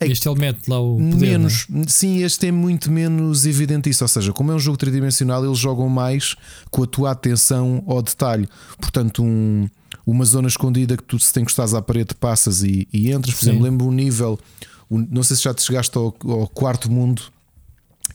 É- 0.00 0.06
Este 0.08 0.28
ele 0.28 0.40
mete 0.40 0.66
lá 0.68 0.80
o 0.80 0.96
poder. 0.96 1.16
menos, 1.16 1.66
sim, 1.86 2.24
este 2.24 2.48
é 2.48 2.50
muito 2.52 2.90
menos 2.90 3.46
evidente 3.46 3.88
isso. 3.88 4.02
Ou 4.02 4.08
seja, 4.08 4.32
como 4.32 4.50
é 4.50 4.54
um 4.56 4.58
jogo 4.58 4.76
tridimensional, 4.76 5.44
eles 5.44 5.58
jogam 5.58 5.88
mais 5.88 6.34
com 6.72 6.82
a 6.82 6.86
tua 6.88 7.12
atenção 7.12 7.84
ao 7.86 8.02
detalhe. 8.02 8.48
Portanto, 8.80 9.22
um- 9.22 9.68
uma 10.06 10.24
zona 10.24 10.48
escondida 10.48 10.96
que 10.96 11.02
tu 11.02 11.18
se 11.18 11.32
te 11.32 11.40
encostares 11.40 11.74
à 11.74 11.82
parede 11.82 12.14
passas 12.14 12.62
e, 12.62 12.88
e 12.92 13.10
entras. 13.12 13.34
Por 13.34 13.40
Sim. 13.44 13.50
exemplo, 13.50 13.64
lembro 13.64 13.86
um 13.86 13.92
nível, 13.92 14.38
um- 14.90 15.06
não 15.10 15.22
sei 15.22 15.36
se 15.36 15.42
já 15.44 15.54
te 15.54 15.62
chegaste 15.62 15.96
ao, 15.96 16.14
ao 16.24 16.48
quarto 16.48 16.90
mundo, 16.90 17.22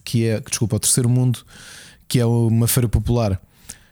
que 0.03 0.25
é, 0.25 0.39
desculpa, 0.39 0.75
ao 0.75 0.79
terceiro 0.79 1.09
mundo, 1.09 1.39
que 2.07 2.19
é 2.19 2.25
uma 2.25 2.67
feira 2.67 2.87
popular. 2.87 3.39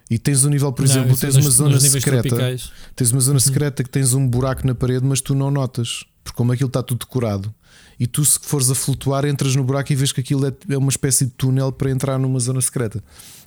E 0.09 0.19
tens 0.19 0.45
um 0.45 0.49
nível, 0.49 0.71
por 0.71 0.85
Não, 0.85 0.91
exemplo, 0.91 1.13
é 1.13 1.17
tens 1.17 1.35
uma 1.35 1.49
zona 1.49 1.79
secreta. 1.79 2.21
tropicais. 2.29 2.71
Tens 2.95 3.11
uma 3.11 3.19
zona 3.21 3.39
secreta 3.39 3.83
que 3.83 3.89
tens 3.89 4.13
um 4.13 4.27
buraco 4.27 4.65
na 4.67 4.75
parede, 4.75 5.03
mas 5.05 5.19
tu 5.19 5.33
não 5.33 5.49
notas, 5.49 6.05
porque 6.23 6.37
como 6.37 6.51
aquilo 6.51 6.67
está 6.67 6.83
tudo 6.83 6.99
decorado. 6.99 7.53
E 7.99 8.05
tu, 8.05 8.23
se 8.23 8.37
fores 8.41 8.69
a 8.69 8.75
flutuar, 8.75 9.25
entras 9.25 9.55
no 9.55 9.63
buraco 9.63 9.91
e 9.91 9.95
vês 9.95 10.11
que 10.11 10.19
aquilo 10.19 10.45
é, 10.45 10.53
é 10.69 10.77
uma 10.77 10.89
espécie 10.89 11.25
de 11.25 11.31
túnel 11.31 11.71
para 11.71 11.89
entrar 11.89 12.19
numa 12.19 12.39
zona 12.39 12.61
secreta. 12.61 13.03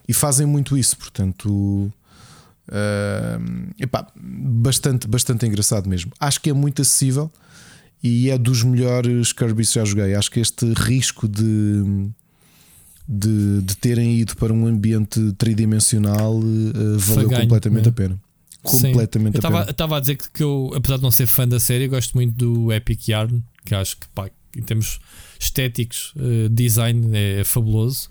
E 0.09 0.13
fazem 0.13 0.47
muito 0.47 0.77
isso, 0.77 0.97
portanto. 0.97 1.93
Ah, 2.71 3.39
epá, 3.79 4.07
bastante, 4.17 5.07
bastante 5.09 5.47
engraçado 5.47 5.89
mesmo. 5.89 6.13
Acho 6.19 6.41
que 6.41 6.51
é 6.51 6.53
muito 6.53 6.83
acessível 6.83 7.31
e 8.03 8.31
é 8.31 8.39
dos 8.39 8.63
melhores 8.63 9.33
Kirby 9.33 9.65
que 9.67 9.75
já 9.75 9.85
joguei. 9.85 10.15
Acho 10.15 10.31
que 10.31 10.41
este 10.41 10.73
risco 10.75 11.27
de, 11.27 12.11
de, 13.09 13.63
de 13.63 13.77
terem 13.77 14.17
ido 14.19 14.37
para 14.37 14.53
um 14.53 14.67
ambiente 14.67 15.33
tridimensional 15.39 16.39
ah, 16.39 16.97
valeu 16.99 17.29
ganho, 17.29 17.43
completamente 17.43 17.85
né? 17.85 17.91
a 17.91 17.93
pena. 17.93 18.21
Sim. 18.67 18.93
Completamente 18.93 19.37
Eu 19.37 19.47
a 19.47 19.51
pena. 19.51 19.71
estava 19.71 19.97
a 19.97 20.01
dizer 20.01 20.17
que, 20.17 20.31
que 20.31 20.43
eu, 20.43 20.73
apesar 20.75 20.97
de 20.97 21.03
não 21.03 21.11
ser 21.11 21.27
fã 21.27 21.47
da 21.47 21.61
série, 21.61 21.89
gosto 21.89 22.15
muito 22.15 22.35
do 22.35 22.73
Epic 22.73 23.09
Yarn, 23.09 23.43
que 23.65 23.75
acho 23.75 23.97
que, 23.97 24.07
pá, 24.09 24.29
em 24.57 24.63
termos 24.63 24.99
estéticos, 25.39 26.13
eh, 26.17 26.49
design 26.51 27.11
é, 27.17 27.45
fabuloso. 27.45 28.11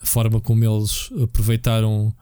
A 0.00 0.06
forma 0.06 0.40
como 0.40 0.64
eles 0.64 1.10
aproveitaram 1.22 2.14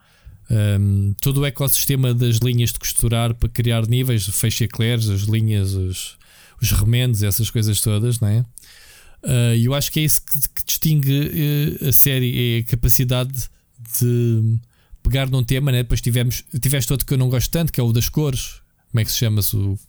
ehm, 0.51 1.13
todo 1.21 1.39
o 1.41 1.45
ecossistema 1.45 2.13
das 2.13 2.37
linhas 2.37 2.71
de 2.73 2.79
costurar 2.79 3.33
para 3.33 3.47
criar 3.49 3.87
níveis, 3.87 4.25
fecha 4.27 4.65
eclairs, 4.65 5.07
as 5.09 5.21
linhas, 5.21 5.73
os, 5.73 6.17
os 6.61 6.71
remendos, 6.71 7.23
essas 7.23 7.49
coisas 7.49 7.79
todas, 7.81 8.19
não 8.19 8.27
é? 8.27 8.45
Eh, 9.23 9.57
E 9.59 9.65
eu 9.65 9.73
acho 9.73 9.91
que 9.91 9.99
é 9.99 10.03
isso 10.03 10.21
que, 10.25 10.37
que 10.55 10.65
distingue 10.65 11.31
eh, 11.81 11.87
a 11.89 11.91
série, 11.93 12.57
é 12.57 12.59
a 12.59 12.63
capacidade 12.65 13.49
de 13.99 14.59
pegar 15.03 15.29
num 15.29 15.43
tema, 15.43 15.71
né? 15.71 15.79
depois 15.83 16.01
tivemos, 16.01 16.43
tiveste 16.61 16.91
outro 16.91 17.07
que 17.07 17.13
eu 17.13 17.17
não 17.17 17.29
gosto 17.29 17.49
tanto, 17.51 17.71
que 17.71 17.79
é 17.79 17.83
o 17.83 17.91
das 17.91 18.07
cores. 18.09 18.61
Como 18.91 18.99
é 19.01 19.05
que 19.05 19.11
se 19.11 19.17
chama-se? 19.17 19.55
O 19.55 19.79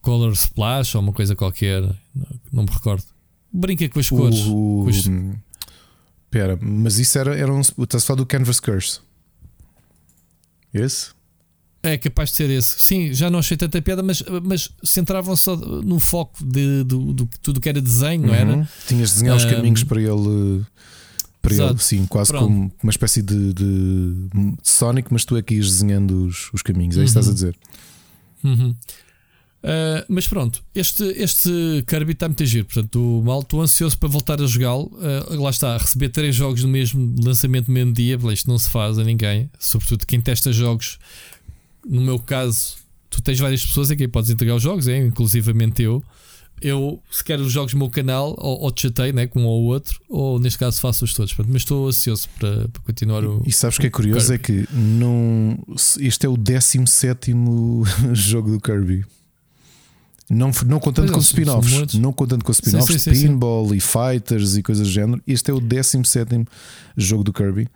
Color 0.00 0.32
Splash 0.32 0.94
ou 0.94 1.02
uma 1.02 1.12
coisa 1.12 1.36
qualquer, 1.36 1.82
não, 2.14 2.26
não 2.52 2.62
me 2.64 2.70
recordo. 2.70 3.04
Brinca 3.52 3.86
com 3.88 4.00
as 4.00 4.08
cores. 4.08 4.38
O, 4.46 4.84
os- 4.88 5.04
Pera, 6.30 6.56
mas 6.60 6.98
isso 6.98 7.18
era, 7.18 7.36
era 7.36 7.52
um. 7.52 7.60
Estás 7.60 8.02
a 8.04 8.06
falar 8.06 8.18
do 8.18 8.26
Canvas 8.26 8.60
Curse? 8.60 9.00
Esse? 10.72 11.08
É 11.82 11.96
capaz 11.96 12.30
de 12.30 12.36
ser 12.36 12.50
esse. 12.50 12.74
Sim, 12.78 13.12
já 13.14 13.30
não 13.30 13.38
achei 13.38 13.56
tanta 13.56 13.80
piada, 13.80 14.02
mas, 14.02 14.22
mas 14.42 14.68
centravam 14.84 15.34
só 15.34 15.56
no 15.56 15.98
foco 15.98 16.44
de, 16.44 16.84
do, 16.84 17.12
do, 17.14 17.28
tudo 17.42 17.58
que 17.60 17.68
era 17.70 17.80
desenho, 17.80 18.26
não 18.26 18.34
era? 18.34 18.54
Uhum. 18.56 18.66
Tinhas 18.86 19.08
de 19.08 19.14
desenhar 19.14 19.36
os 19.36 19.44
caminhos 19.46 19.82
para 19.84 20.00
ele. 20.00 20.62
Para 21.40 21.54
ele, 21.54 21.78
sim, 21.78 22.04
quase 22.04 22.32
Pronto. 22.32 22.44
como 22.48 22.72
uma 22.82 22.90
espécie 22.90 23.22
de, 23.22 23.54
de 23.54 24.14
Sonic, 24.62 25.10
mas 25.10 25.24
tu 25.24 25.38
é 25.38 25.42
que 25.42 25.54
ias 25.54 25.68
desenhando 25.68 26.26
os, 26.26 26.50
os 26.52 26.60
caminhos. 26.60 26.98
É 26.98 27.02
isso 27.04 27.14
que 27.14 27.18
estás 27.18 27.26
a 27.26 27.30
Uhum. 27.30 27.34
dizer. 27.34 27.56
Uhum. 28.44 28.74
Uh, 29.62 30.04
mas 30.08 30.26
pronto, 30.26 30.62
este, 30.74 31.04
este 31.04 31.50
Kirby 31.86 32.12
está 32.12 32.26
muito 32.26 32.44
giro. 32.46 32.64
Portanto, 32.64 33.22
mal, 33.24 33.40
estou 33.40 33.60
ansioso 33.60 33.98
para 33.98 34.08
voltar 34.08 34.40
a 34.40 34.46
jogá-lo. 34.46 34.90
Uh, 34.94 35.40
lá 35.40 35.50
está, 35.50 35.76
receber 35.76 36.08
três 36.08 36.34
jogos 36.34 36.62
no 36.62 36.68
mesmo 36.68 37.14
lançamento 37.22 37.68
no 37.68 37.74
mesmo 37.74 37.92
dia. 37.92 38.18
Isto 38.32 38.48
não 38.48 38.58
se 38.58 38.70
faz 38.70 38.98
a 38.98 39.04
ninguém, 39.04 39.50
sobretudo 39.58 40.06
quem 40.06 40.20
testa 40.20 40.52
jogos. 40.52 40.98
No 41.86 42.00
meu 42.00 42.18
caso, 42.18 42.76
tu 43.08 43.20
tens 43.20 43.38
várias 43.38 43.64
pessoas 43.64 43.90
a 43.90 43.96
quem 43.96 44.08
podes 44.08 44.30
entregar 44.30 44.54
os 44.54 44.62
jogos, 44.62 44.88
é, 44.88 44.96
inclusivamente 44.98 45.82
eu. 45.82 46.02
Eu, 46.62 47.02
se 47.10 47.24
quero 47.24 47.42
os 47.42 47.50
jogos 47.50 47.72
no 47.72 47.78
meu 47.78 47.88
canal, 47.88 48.34
ou, 48.36 48.60
ou 48.60 48.70
te 48.70 48.82
chatei 48.82 49.14
né, 49.14 49.26
com 49.26 49.40
um 49.40 49.46
ou 49.46 49.64
outro, 49.64 49.98
ou 50.10 50.38
neste 50.38 50.58
caso 50.58 50.78
faço-os 50.78 51.14
todos. 51.14 51.32
Portanto, 51.32 51.52
mas 51.52 51.62
estou 51.62 51.88
ansioso 51.88 52.28
para, 52.38 52.68
para 52.68 52.82
continuar 52.82 53.24
o. 53.24 53.42
E 53.46 53.52
sabes 53.52 53.78
o 53.78 53.80
que 53.80 53.86
é 53.86 53.90
curioso? 53.90 54.32
É 54.32 54.36
que 54.36 54.68
não, 54.70 55.58
este 55.98 56.26
é 56.26 56.28
o 56.28 56.36
17 56.36 57.32
jogo 58.12 58.50
do 58.50 58.60
Kirby. 58.60 59.04
Não, 60.30 60.52
não 60.64 60.78
contando 60.78 61.10
Pois 61.12 61.32
com 61.32 61.40
é, 61.40 61.44
são 61.44 61.60
spin-offs, 61.60 61.94
não 61.94 62.12
contando 62.12 62.44
com 62.44 62.52
spin-offs, 62.52 63.02
sim, 63.02 63.12
sim, 63.14 63.26
pinball 63.26 63.74
e 63.74 63.80
fighters 63.80 64.56
e 64.56 64.62
coisas 64.62 64.86
do 64.86 64.92
género. 64.92 65.20
Este 65.26 65.50
é 65.50 65.54
o 65.54 65.60
17 65.60 66.44
jogo 66.96 67.24
do 67.24 67.32
Kirby. 67.32 67.66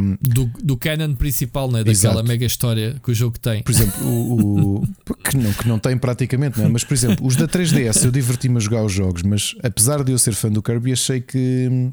Um, 0.00 0.16
Do, 0.22 0.46
do 0.62 0.76
canon 0.78 1.14
principal, 1.14 1.70
né, 1.70 1.80
daquela 1.84 2.14
Exato. 2.14 2.24
mega 2.26 2.46
história 2.46 2.96
que 3.02 3.10
o 3.10 3.14
jogo 3.14 3.38
tem. 3.38 3.62
por 3.64 3.70
exemplo, 3.72 4.06
o, 4.06 4.76
o- 4.80 4.82
que, 5.22 5.36
não, 5.36 5.52
que 5.52 5.68
não 5.68 5.78
tem 5.78 5.98
praticamente, 5.98 6.58
não 6.58 6.66
é? 6.66 6.68
mas 6.68 6.84
por 6.84 6.94
exemplo, 6.94 7.26
os 7.26 7.36
da 7.36 7.46
3DS 7.46 8.02
eu 8.04 8.10
diverti-me 8.10 8.56
a 8.56 8.60
jogar 8.60 8.82
os 8.84 8.92
jogos, 8.92 9.22
mas 9.22 9.54
apesar 9.62 10.02
de 10.02 10.12
eu 10.12 10.18
ser 10.18 10.32
fã 10.32 10.48
do 10.50 10.62
Kirby, 10.62 10.92
achei 10.92 11.20
que 11.20 11.90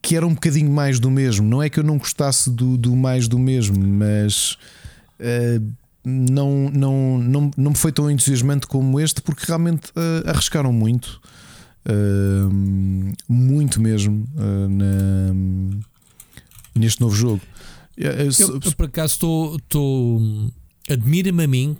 que 0.00 0.14
era 0.14 0.26
um 0.26 0.34
bocadinho 0.34 0.70
mais 0.70 1.00
do 1.00 1.10
mesmo. 1.10 1.46
Não 1.48 1.62
é 1.62 1.68
que 1.68 1.80
eu 1.80 1.84
não 1.84 1.98
gostasse 1.98 2.48
do, 2.50 2.76
do 2.76 2.94
mais 2.94 3.26
do 3.26 3.38
mesmo, 3.38 3.76
mas 3.84 4.56
eh, 5.18 5.60
não, 6.04 6.70
não, 6.70 7.18
não, 7.18 7.50
não 7.56 7.70
me 7.72 7.76
foi 7.76 7.92
tão 7.92 8.10
entusiasmante 8.10 8.66
como 8.66 8.98
este, 9.00 9.20
porque 9.22 9.44
realmente 9.46 9.90
eh, 9.96 10.28
arriscaram 10.30 10.72
muito. 10.72 11.20
eh, 11.84 13.12
muito 13.28 13.80
mesmo 13.80 14.26
eh, 14.36 14.68
na- 14.68 15.80
neste 16.74 17.00
novo 17.00 17.14
jogo. 17.14 17.40
Eu, 17.96 18.32
so- 18.32 18.60
eu, 18.64 18.72
por 18.76 18.86
acaso 18.86 19.14
estou. 19.14 19.56
estou- 19.56 20.50
Admira-me 20.88 21.44
a 21.44 21.46
mim 21.46 21.76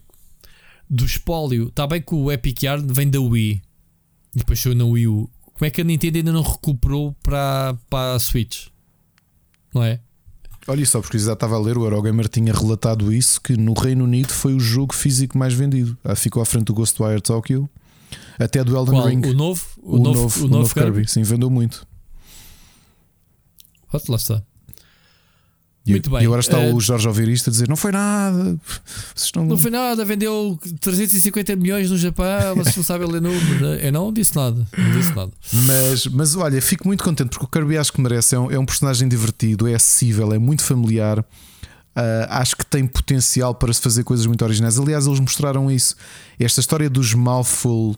do 0.89 1.05
espólio. 1.05 1.69
Está 1.69 1.87
bem 1.87 2.01
que 2.03 2.15
o 2.15 2.31
Epic 2.31 2.63
Yard 2.63 2.93
vem 2.93 3.09
da 3.11 3.21
Wii. 3.21 3.63
E 4.35 4.39
depois 4.39 4.61
saiu 4.61 4.75
na 4.75 4.85
Wii 4.85 5.07
U. 5.09 5.29
Como 5.55 5.67
é 5.67 5.71
que 5.71 5.81
a 5.81 5.85
Nintendo 5.85 6.19
ainda 6.19 6.33
não 6.33 6.43
recuperou 6.43 7.15
para, 7.23 7.77
para 7.89 8.15
a 8.15 8.19
Switch? 8.21 8.69
Não 9.75 9.83
é? 9.83 10.01
Olha, 10.67 10.85
só 10.87 11.01
porque 11.01 11.19
já 11.19 11.33
estava 11.33 11.57
a 11.57 11.59
ler, 11.59 11.77
o 11.79 11.85
Eurogamer 11.85 12.29
tinha 12.29 12.53
relatado 12.53 13.13
isso: 13.13 13.41
que 13.41 13.57
no 13.57 13.73
Reino 13.73 14.05
Unido 14.05 14.33
foi 14.33 14.55
o 14.55 14.61
jogo 14.61 14.95
físico 14.95 15.37
mais 15.39 15.53
vendido. 15.55 15.97
Ah, 16.05 16.15
Ficou 16.15 16.43
à 16.43 16.45
frente 16.47 16.67
do 16.67 16.75
Ghostwire 16.75 17.21
Tokyo, 17.21 17.69
até 18.39 18.63
do 18.63 18.77
Elden 18.77 18.95
Qual? 18.95 19.07
Ring. 19.09 19.27
O 19.27 19.33
novo? 19.35 19.63
O, 19.83 19.99
novo, 19.99 20.45
o 20.45 20.49
novo 20.49 20.75
Kirby? 20.75 21.09
Sim, 21.09 21.23
vendeu 21.23 21.51
muito. 21.51 21.87
Ó, 23.93 23.99
Lá 24.09 24.17
está. 24.17 24.43
E, 25.87 25.93
Muito 25.93 26.11
bem. 26.11 26.21
e 26.23 26.27
agora 26.27 26.41
está 26.41 26.59
Eh, 26.61 26.73
o 26.75 26.79
Jorge 26.81 27.07
a 27.07 27.09
ouvir 27.11 27.27
isto 27.29 27.49
a 27.49 27.51
dizer: 27.51 27.67
não 27.69 27.75
foi 27.77 27.91
nada. 27.91 28.57
Não... 29.35 29.47
Não 29.47 29.57
foi 29.59 29.71
nada, 29.71 30.05
vendeu 30.05 30.59
350 30.81 31.57
milhões 31.57 31.91
no 31.91 31.97
Japão. 31.97 32.55
Vocês 32.57 32.77
não 32.77 32.85
sabem 32.85 33.09
ler 33.09 33.21
números. 33.23 33.61
né? 33.61 33.89
Eu 33.89 33.93
não 33.93 34.13
disse 34.13 34.37
nada. 34.37 34.67
Não 34.77 34.93
disse 35.01 35.15
nada. 35.15 35.33
Mas, 35.53 36.07
mas 36.07 36.37
olha, 36.37 36.61
fico 36.61 36.87
muito 36.87 37.03
contente 37.03 37.31
porque 37.31 37.45
o 37.45 37.49
Kirby 37.49 37.79
acho 37.79 37.93
que 37.93 38.01
merece. 38.01 38.35
É 38.35 38.39
um, 38.39 38.51
é 38.51 38.59
um 38.59 38.67
personagem 38.67 39.09
divertido, 39.09 39.67
é 39.67 39.75
acessível, 39.75 40.33
é 40.35 40.39
muito 40.39 40.63
familiar. 40.63 41.25
Ah, 41.97 42.41
acho 42.41 42.57
que 42.57 42.65
tem 42.67 42.87
potencial 42.87 43.55
para 43.55 43.73
se 43.73 43.81
fazer 43.81 44.05
coisas 44.05 44.27
muito 44.27 44.45
originais. 44.45 44.79
Aliás, 44.79 45.07
eles 45.07 45.19
mostraram 45.19 45.71
isso. 45.71 45.97
Esta 46.39 46.61
história 46.61 46.89
dos 46.91 47.15
mouthful 47.15 47.97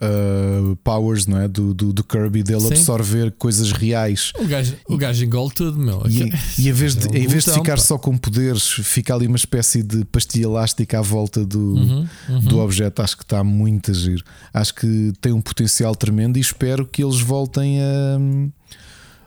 ah, 0.00 0.76
powers, 0.84 1.26
não 1.26 1.40
é? 1.40 1.48
Do, 1.48 1.74
do, 1.74 1.92
do 1.92 2.04
Kirby, 2.04 2.42
dele 2.42 2.60
Sim. 2.60 2.68
absorver 2.68 3.32
coisas 3.32 3.72
reais. 3.72 4.32
O 4.38 4.46
gajo, 4.46 4.76
o 4.88 4.96
gajo 4.96 5.24
engole 5.24 5.50
tudo, 5.52 5.78
meu. 5.78 6.02
E, 6.08 6.32
e 6.62 6.68
em 6.68 6.72
vez 6.72 6.94
de, 6.94 7.08
É 7.16 7.20
em 7.20 7.26
vez 7.26 7.44
de 7.44 7.52
ficar 7.52 7.76
pá. 7.76 7.82
só 7.82 7.98
com 7.98 8.16
poderes, 8.16 8.62
fica 8.68 9.14
ali 9.14 9.26
uma 9.26 9.36
espécie 9.36 9.82
de 9.82 10.04
pastilha 10.04 10.44
elástica 10.44 10.98
à 10.98 11.02
volta 11.02 11.44
do, 11.44 11.58
Uhum, 11.74 12.08
uhum. 12.28 12.40
do 12.40 12.58
objeto. 12.60 13.02
Acho 13.02 13.16
que 13.16 13.24
está 13.24 13.42
muito 13.42 13.90
a 13.90 13.94
giro. 13.94 14.24
Acho 14.54 14.74
que 14.74 15.12
tem 15.20 15.32
um 15.32 15.40
potencial 15.40 15.94
tremendo 15.96 16.36
e 16.36 16.40
espero 16.40 16.86
que 16.86 17.02
eles 17.02 17.20
voltem 17.20 17.80
a 17.80 18.18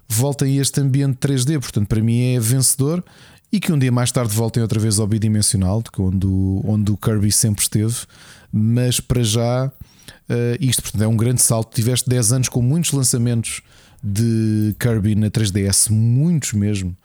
voltem 0.08 0.58
a 0.60 0.62
este 0.62 0.80
ambiente 0.82 1.16
3D. 1.18 1.60
Portanto, 1.60 1.88
para 1.88 2.02
mim 2.02 2.34
é 2.36 2.40
vencedor 2.40 3.04
e 3.52 3.60
que 3.60 3.72
um 3.72 3.78
dia 3.80 3.92
mais 3.92 4.12
tarde 4.12 4.34
voltem 4.34 4.62
outra 4.62 4.80
vez 4.80 5.00
ao 5.00 5.08
bidimensional, 5.08 5.82
de 5.82 5.90
onde 6.02 6.28
onde 6.66 6.92
o 6.92 6.98
Kirby 6.98 7.32
sempre 7.32 7.62
esteve. 7.64 7.96
Mas 8.52 9.00
para 9.00 9.24
já, 9.24 9.72
eh, 10.32 10.58
isto 10.62 10.82
portanto, 10.82 11.02
é 11.02 11.08
um 11.08 11.18
grande 11.18 11.42
salto. 11.42 11.76
Tiveste 11.76 12.10
10 12.10 12.32
anos 12.32 12.50
com 12.50 12.62
muitos 12.62 12.94
lançamentos 12.94 13.62
de 14.02 14.74
Kirby 14.80 15.14
na 15.14 15.30
3DS, 15.30 15.92
muitos 15.92 16.54
mesmo. 16.54 16.96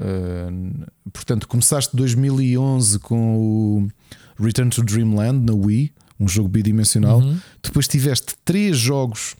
Uh, 0.00 0.86
portanto, 1.12 1.48
começaste 1.48 1.96
2011 1.96 3.00
com 3.00 3.36
o 3.36 3.88
Return 4.40 4.70
to 4.70 4.84
Dreamland 4.84 5.44
na 5.44 5.52
Wii, 5.52 5.92
um 6.20 6.28
jogo 6.28 6.48
bidimensional. 6.48 7.18
Uhum. 7.18 7.36
Depois 7.60 7.88
tiveste 7.88 8.34
três 8.44 8.78
jogos, 8.78 9.34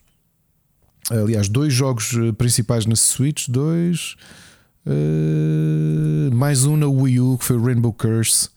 aliás, 1.09 1.49
dois 1.49 1.73
jogos 1.73 2.13
eh, 2.15 2.33
principais 2.33 2.87
na 2.87 2.97
Switch, 2.97 3.49
dois, 3.49 4.17
eh, 4.85 6.35
mais 6.35 6.65
um 6.65 6.77
na 6.77 6.89
Wii 6.89 7.21
U 7.21 7.39
que 7.39 7.45
foi 7.45 7.57
o 7.57 7.65
Rainbow 7.65 7.93
Curse. 7.93 8.49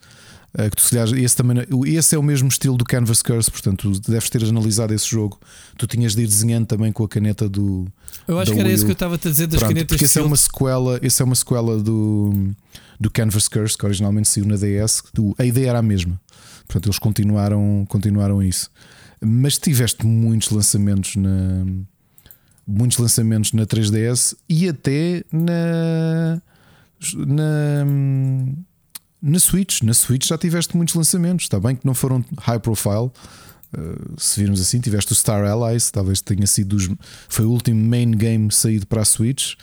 Eh, 0.58 0.70
que 0.70 0.76
tu, 0.76 0.82
se 0.82 0.98
esse, 0.98 1.36
também, 1.36 1.66
esse 1.86 2.16
é 2.16 2.20
o 2.20 2.24
mesmo 2.24 2.50
estilo 2.50 2.78
do 2.78 2.84
Canvas 2.84 3.22
Curse, 3.22 3.50
portanto, 3.50 4.00
tu 4.00 4.12
deves 4.12 4.30
ter 4.30 4.44
analisado 4.44 4.94
esse 4.94 5.08
jogo. 5.08 5.40
Tu 5.78 5.88
tinhas 5.88 6.14
de 6.14 6.24
ir 6.24 6.28
desenhando 6.28 6.66
também 6.66 6.92
com 6.92 7.04
a 7.04 7.08
caneta 7.08 7.48
do, 7.48 7.88
Eu 8.28 8.38
acho 8.38 8.52
que 8.54 8.60
era 8.60 8.72
isso 8.72 8.84
que 8.84 8.92
eu 8.92 8.94
estava 8.94 9.16
a 9.16 9.18
dizer 9.18 9.48
das 9.48 9.60
Pronto, 9.60 9.70
canetas 9.70 9.96
porque 9.96 10.06
esse 10.06 10.20
é 10.20 10.22
uma 10.22 10.36
sequela, 10.36 11.00
esse 11.02 11.22
é 11.22 11.26
uma 11.26 11.36
sequela 11.36 11.82
do, 11.82 12.52
do 13.00 13.10
Canvas 13.10 13.48
Curse, 13.48 13.78
que 13.78 13.86
originalmente 13.86 14.28
saiu 14.28 14.46
na 14.46 14.56
DS. 14.56 15.04
Do, 15.14 15.34
a 15.38 15.46
ideia 15.46 15.70
era 15.70 15.80
a 15.80 15.84
mesma. 15.84 16.20
Portanto, 16.68 16.88
eles 16.88 17.00
continuaram, 17.00 17.86
continuaram 17.88 18.44
isso. 18.44 18.70
Mas 19.22 19.58
tiveste 19.58 20.06
muitos 20.06 20.50
lançamentos 20.50 21.16
na 21.16 21.66
muitos 22.68 22.98
lançamentos 23.00 23.54
na 23.54 23.66
3DS 23.66 24.36
e 24.48 24.70
até 24.70 25.24
na 25.32 26.42
na 27.16 27.86
na 29.22 29.40
Switch, 29.40 29.82
na 29.82 29.94
Switch 29.94 30.28
já 30.28 30.38
tiveste 30.38 30.76
muitos 30.76 30.96
lançamentos, 30.96 31.46
está 31.46 31.60
bem 31.60 31.76
que 31.76 31.86
não 31.86 31.94
foram 31.94 32.24
high 32.40 32.60
profile, 32.60 33.12
Uh, 33.72 34.20
se 34.20 34.42
virmos 34.42 34.60
assim, 34.60 34.82
tiveste 34.82 35.14
o 35.14 35.16
Star 35.16 35.46
Allies, 35.46 35.90
talvez 35.92 36.20
tenha 36.20 36.46
sido 36.46 36.76
os, 36.76 36.90
foi 37.30 37.46
o 37.46 37.52
último 37.52 37.82
main 37.82 38.12
game 38.12 38.52
saído 38.52 38.86
para 38.86 39.02
a 39.02 39.06
Switch, 39.06 39.56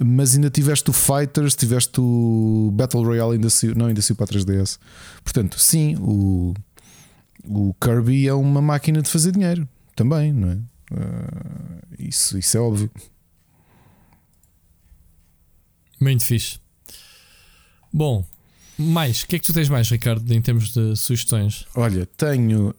mas 0.00 0.36
ainda 0.36 0.48
tiveste 0.48 0.88
o 0.88 0.92
Fighters, 0.92 1.56
tiveste 1.56 2.00
o 2.00 2.70
Battle 2.72 3.02
Royale, 3.02 3.32
ainda 3.32 3.50
saiu, 3.50 3.74
não, 3.74 3.86
ainda 3.86 4.00
saiu 4.00 4.14
para 4.14 4.26
a 4.26 4.28
3DS. 4.28 4.78
Portanto, 5.24 5.58
sim, 5.58 5.96
o, 5.96 6.54
o 7.44 7.74
Kirby 7.74 8.28
é 8.28 8.34
uma 8.34 8.62
máquina 8.62 9.02
de 9.02 9.10
fazer 9.10 9.32
dinheiro 9.32 9.68
também, 9.96 10.32
não 10.32 10.50
é? 10.50 10.54
Uh, 10.54 11.80
isso, 11.98 12.38
isso 12.38 12.56
é 12.56 12.60
óbvio. 12.60 12.90
Muito 16.00 16.24
fixe. 16.24 16.60
Bom, 17.92 18.24
mais, 18.80 19.22
o 19.22 19.26
que 19.26 19.36
é 19.36 19.38
que 19.38 19.46
tu 19.46 19.52
tens 19.52 19.68
mais, 19.68 19.88
Ricardo, 19.88 20.32
em 20.32 20.40
termos 20.40 20.72
de 20.72 20.96
sugestões? 20.96 21.64
Olha, 21.74 22.06
tenho. 22.16 22.74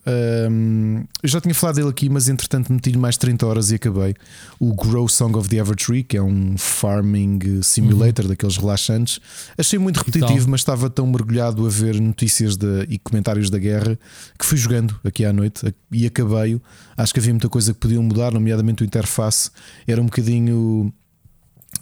hum, 0.50 1.04
eu 1.22 1.30
já 1.30 1.40
tinha 1.40 1.54
falado 1.54 1.76
dele 1.76 1.90
aqui, 1.90 2.10
mas 2.10 2.28
entretanto 2.28 2.72
meti-lhe 2.74 2.98
mais 2.98 3.18
30 3.18 3.46
horas 3.46 3.72
e 3.72 3.76
acabei. 3.76 4.14
O 4.60 4.74
Grow 4.74 5.08
Song 5.08 5.38
of 5.38 5.48
the 5.50 5.58
Evertree, 5.58 6.04
que 6.04 6.18
é 6.18 6.22
um 6.22 6.58
farming 6.58 7.62
simulator 7.62 8.28
daqueles 8.28 8.58
relaxantes. 8.58 9.20
Achei 9.58 9.78
muito 9.80 9.98
repetitivo, 9.98 10.50
mas 10.50 10.62
estava 10.62 10.90
tão 10.90 11.08
mergulhado 11.08 11.66
a 11.66 11.70
ver 11.70 12.00
notícias 12.02 12.58
da- 12.58 12.84
e 12.90 12.98
comentários 13.00 13.50
da 13.50 13.58
guerra 13.60 13.98
que 14.38 14.46
fui 14.46 14.58
jogando 14.58 15.00
aqui 15.04 15.24
à 15.26 15.32
noite 15.32 15.74
e 15.92 16.06
acabei-o. 16.06 16.62
Acho 16.98 17.14
que 17.14 17.20
havia 17.20 17.32
muita 17.34 17.50
coisa 17.50 17.74
que 17.74 17.80
podiam 17.80 18.04
mudar, 18.04 18.32
nomeadamente 18.32 18.84
o 18.84 18.86
interface. 18.86 19.50
Era 19.88 20.02
um 20.02 20.06
bocadinho. 20.06 20.94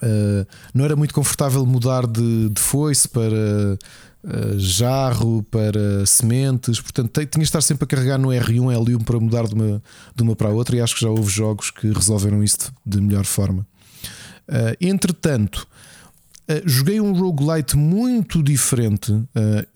Uh, 0.02 0.46
não 0.74 0.86
era 0.86 0.96
muito 0.96 1.14
confortável 1.14 1.66
mudar 1.66 2.06
de, 2.08 2.50
de 2.50 2.62
foice 2.62 3.08
para 3.10 3.78
uh, 4.24 4.60
jarro, 4.60 5.44
para 5.44 6.06
sementes, 6.06 6.80
portanto 6.80 7.12
tinha 7.14 7.28
de 7.28 7.44
estar 7.44 7.62
sempre 7.62 7.84
a 7.86 7.88
carregar 7.88 8.18
no 8.18 8.30
R1, 8.30 8.74
L1 8.74 9.04
para 9.04 9.20
mudar 9.20 9.48
de 9.48 9.54
uma, 9.54 9.84
de 10.16 10.24
uma 10.24 10.36
para 10.36 10.50
a 10.50 10.52
outra. 10.52 10.76
E 10.76 10.82
acho 10.82 10.96
que 10.96 11.02
já 11.02 11.10
houve 11.10 11.30
jogos 11.30 11.72
que 11.72 11.92
resolveram 11.92 12.44
isso 12.44 12.74
de 12.86 13.02
melhor 13.02 13.26
forma. 13.26 13.66
Uh, 14.48 14.76
entretanto, 14.82 15.68
uh, 16.50 16.62
joguei 16.66 17.00
um 17.00 17.14
roguelite 17.14 17.78
muito 17.78 18.42
diferente. 18.42 19.12
Uh, 19.12 19.28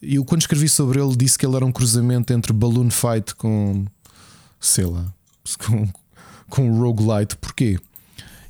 eu, 0.01 0.25
quando 0.25 0.41
escrevi 0.41 0.67
sobre 0.67 0.99
ele, 0.99 1.15
disse 1.15 1.37
que 1.37 1.45
ele 1.45 1.55
era 1.55 1.65
um 1.65 1.71
cruzamento 1.71 2.33
entre 2.33 2.51
Balloon 2.51 2.89
Fight 2.89 3.35
com 3.35 3.85
sei 4.63 4.85
lá, 4.85 5.05
com, 5.59 5.87
com 6.49 6.79
roguelite. 6.79 7.35
Porquê? 7.35 7.77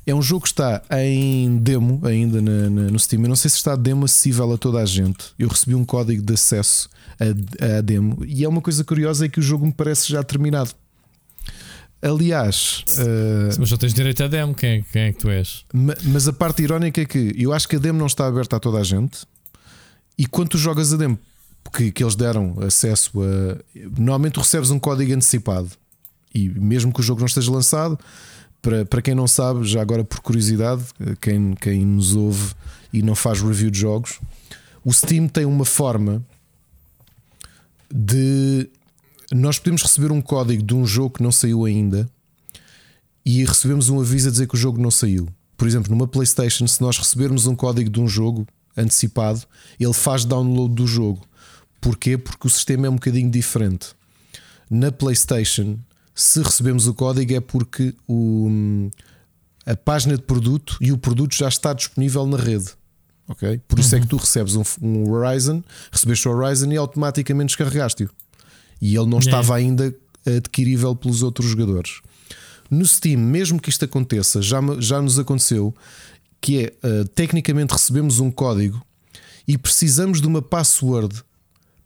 É 0.06 0.14
um 0.14 0.20
jogo 0.20 0.42
que 0.42 0.48
está 0.48 0.82
em 1.00 1.56
demo 1.58 2.00
ainda 2.06 2.42
na- 2.42 2.68
na- 2.70 2.90
no 2.90 2.98
Steam. 2.98 3.22
Eu 3.22 3.28
não 3.28 3.36
sei 3.36 3.50
se 3.50 3.56
está 3.56 3.74
demo 3.74 4.04
acessível 4.04 4.52
a 4.52 4.58
toda 4.58 4.78
a 4.80 4.84
gente. 4.84 5.26
Eu 5.38 5.48
recebi 5.48 5.74
um 5.74 5.84
código 5.84 6.22
de 6.22 6.34
acesso 6.34 6.90
a, 7.18 7.78
a 7.78 7.80
demo 7.80 8.22
e 8.26 8.44
é 8.44 8.48
uma 8.48 8.60
coisa 8.60 8.84
curiosa 8.84 9.24
é 9.24 9.28
que 9.28 9.38
o 9.38 9.42
jogo 9.42 9.64
me 9.66 9.72
parece 9.72 10.10
já 10.12 10.22
terminado. 10.22 10.70
Aliás, 12.02 12.84
uh, 12.98 13.56
Mas 13.58 13.68
só 13.70 13.78
tens 13.78 13.94
direito 13.94 14.22
a 14.22 14.28
demo, 14.28 14.54
quem 14.54 14.70
é, 14.80 14.82
quem 14.92 15.02
é 15.04 15.12
que 15.12 15.20
tu 15.20 15.30
és? 15.30 15.64
ma- 15.72 15.94
mas 16.02 16.28
a 16.28 16.34
parte 16.34 16.62
irónica 16.62 17.00
é 17.00 17.06
que 17.06 17.32
eu 17.34 17.50
acho 17.52 17.66
que 17.66 17.76
a 17.76 17.78
demo 17.78 17.98
não 17.98 18.06
está 18.06 18.26
aberta 18.26 18.56
a 18.56 18.60
toda 18.60 18.78
a 18.78 18.84
gente. 18.84 19.20
E 20.18 20.26
quando 20.26 20.50
tu 20.50 20.58
jogas 20.58 20.92
a 20.92 20.98
demo 20.98 21.18
que, 21.74 21.90
que 21.90 22.04
eles 22.04 22.14
deram 22.14 22.56
acesso 22.60 23.10
a. 23.22 23.56
Normalmente 23.98 24.34
tu 24.34 24.40
recebes 24.40 24.70
um 24.70 24.78
código 24.78 25.14
antecipado. 25.14 25.70
E 26.34 26.46
mesmo 26.50 26.92
que 26.92 27.00
o 27.00 27.02
jogo 27.02 27.20
não 27.20 27.26
esteja 27.26 27.50
lançado, 27.50 27.98
para, 28.64 28.86
para 28.86 29.02
quem 29.02 29.14
não 29.14 29.28
sabe, 29.28 29.62
já 29.64 29.82
agora 29.82 30.02
por 30.02 30.20
curiosidade, 30.20 30.82
quem, 31.20 31.52
quem 31.52 31.84
nos 31.84 32.16
ouve 32.16 32.54
e 32.90 33.02
não 33.02 33.14
faz 33.14 33.42
review 33.42 33.70
de 33.70 33.78
jogos, 33.78 34.18
o 34.82 34.90
Steam 34.90 35.28
tem 35.28 35.44
uma 35.44 35.66
forma 35.66 36.24
de. 37.94 38.70
Nós 39.30 39.58
podemos 39.58 39.82
receber 39.82 40.10
um 40.10 40.22
código 40.22 40.62
de 40.62 40.74
um 40.74 40.86
jogo 40.86 41.16
que 41.16 41.22
não 41.22 41.30
saiu 41.30 41.66
ainda 41.66 42.08
e 43.24 43.44
recebemos 43.44 43.90
um 43.90 44.00
aviso 44.00 44.28
a 44.28 44.30
dizer 44.30 44.48
que 44.48 44.54
o 44.54 44.58
jogo 44.58 44.80
não 44.80 44.90
saiu. 44.90 45.28
Por 45.58 45.68
exemplo, 45.68 45.90
numa 45.90 46.08
PlayStation, 46.08 46.66
se 46.66 46.80
nós 46.80 46.96
recebermos 46.96 47.46
um 47.46 47.54
código 47.54 47.90
de 47.90 48.00
um 48.00 48.08
jogo 48.08 48.46
antecipado, 48.74 49.42
ele 49.78 49.92
faz 49.92 50.24
download 50.24 50.74
do 50.74 50.86
jogo. 50.86 51.20
Porquê? 51.82 52.16
Porque 52.16 52.46
o 52.46 52.50
sistema 52.50 52.86
é 52.86 52.90
um 52.90 52.94
bocadinho 52.94 53.30
diferente. 53.30 53.88
Na 54.70 54.90
PlayStation, 54.90 55.78
se 56.14 56.40
recebemos 56.42 56.86
o 56.86 56.94
código, 56.94 57.34
é 57.34 57.40
porque 57.40 57.94
o, 58.06 58.88
a 59.66 59.74
página 59.74 60.16
de 60.16 60.22
produto 60.22 60.76
e 60.80 60.92
o 60.92 60.98
produto 60.98 61.34
já 61.34 61.48
está 61.48 61.72
disponível 61.72 62.26
na 62.26 62.36
rede. 62.36 62.70
Ok? 63.26 63.60
Por 63.66 63.78
isso 63.78 63.96
é 63.96 64.00
que 64.00 64.06
tu 64.06 64.16
recebes 64.16 64.54
um, 64.54 64.62
um 64.82 65.10
Horizon, 65.10 65.62
recebeste 65.90 66.28
o 66.28 66.32
Horizon 66.32 66.70
e 66.72 66.76
automaticamente 66.76 67.48
descarregaste-o. 67.48 68.10
E 68.80 68.94
ele 68.94 69.06
não 69.06 69.18
Yeah. 69.18 69.24
estava 69.40 69.54
ainda 69.56 69.94
adquirível 70.26 70.94
pelos 70.94 71.22
outros 71.22 71.48
jogadores. 71.48 72.00
No 72.70 72.84
Steam, 72.84 73.18
mesmo 73.18 73.60
que 73.60 73.70
isto 73.70 73.84
aconteça, 73.84 74.40
já, 74.42 74.60
já 74.78 75.00
nos 75.00 75.18
aconteceu 75.18 75.74
que 76.40 76.64
é 76.64 76.74
uh, 76.86 77.08
tecnicamente 77.08 77.72
recebemos 77.72 78.20
um 78.20 78.30
código 78.30 78.84
e 79.48 79.56
precisamos 79.56 80.20
de 80.20 80.26
uma 80.26 80.42
password 80.42 81.22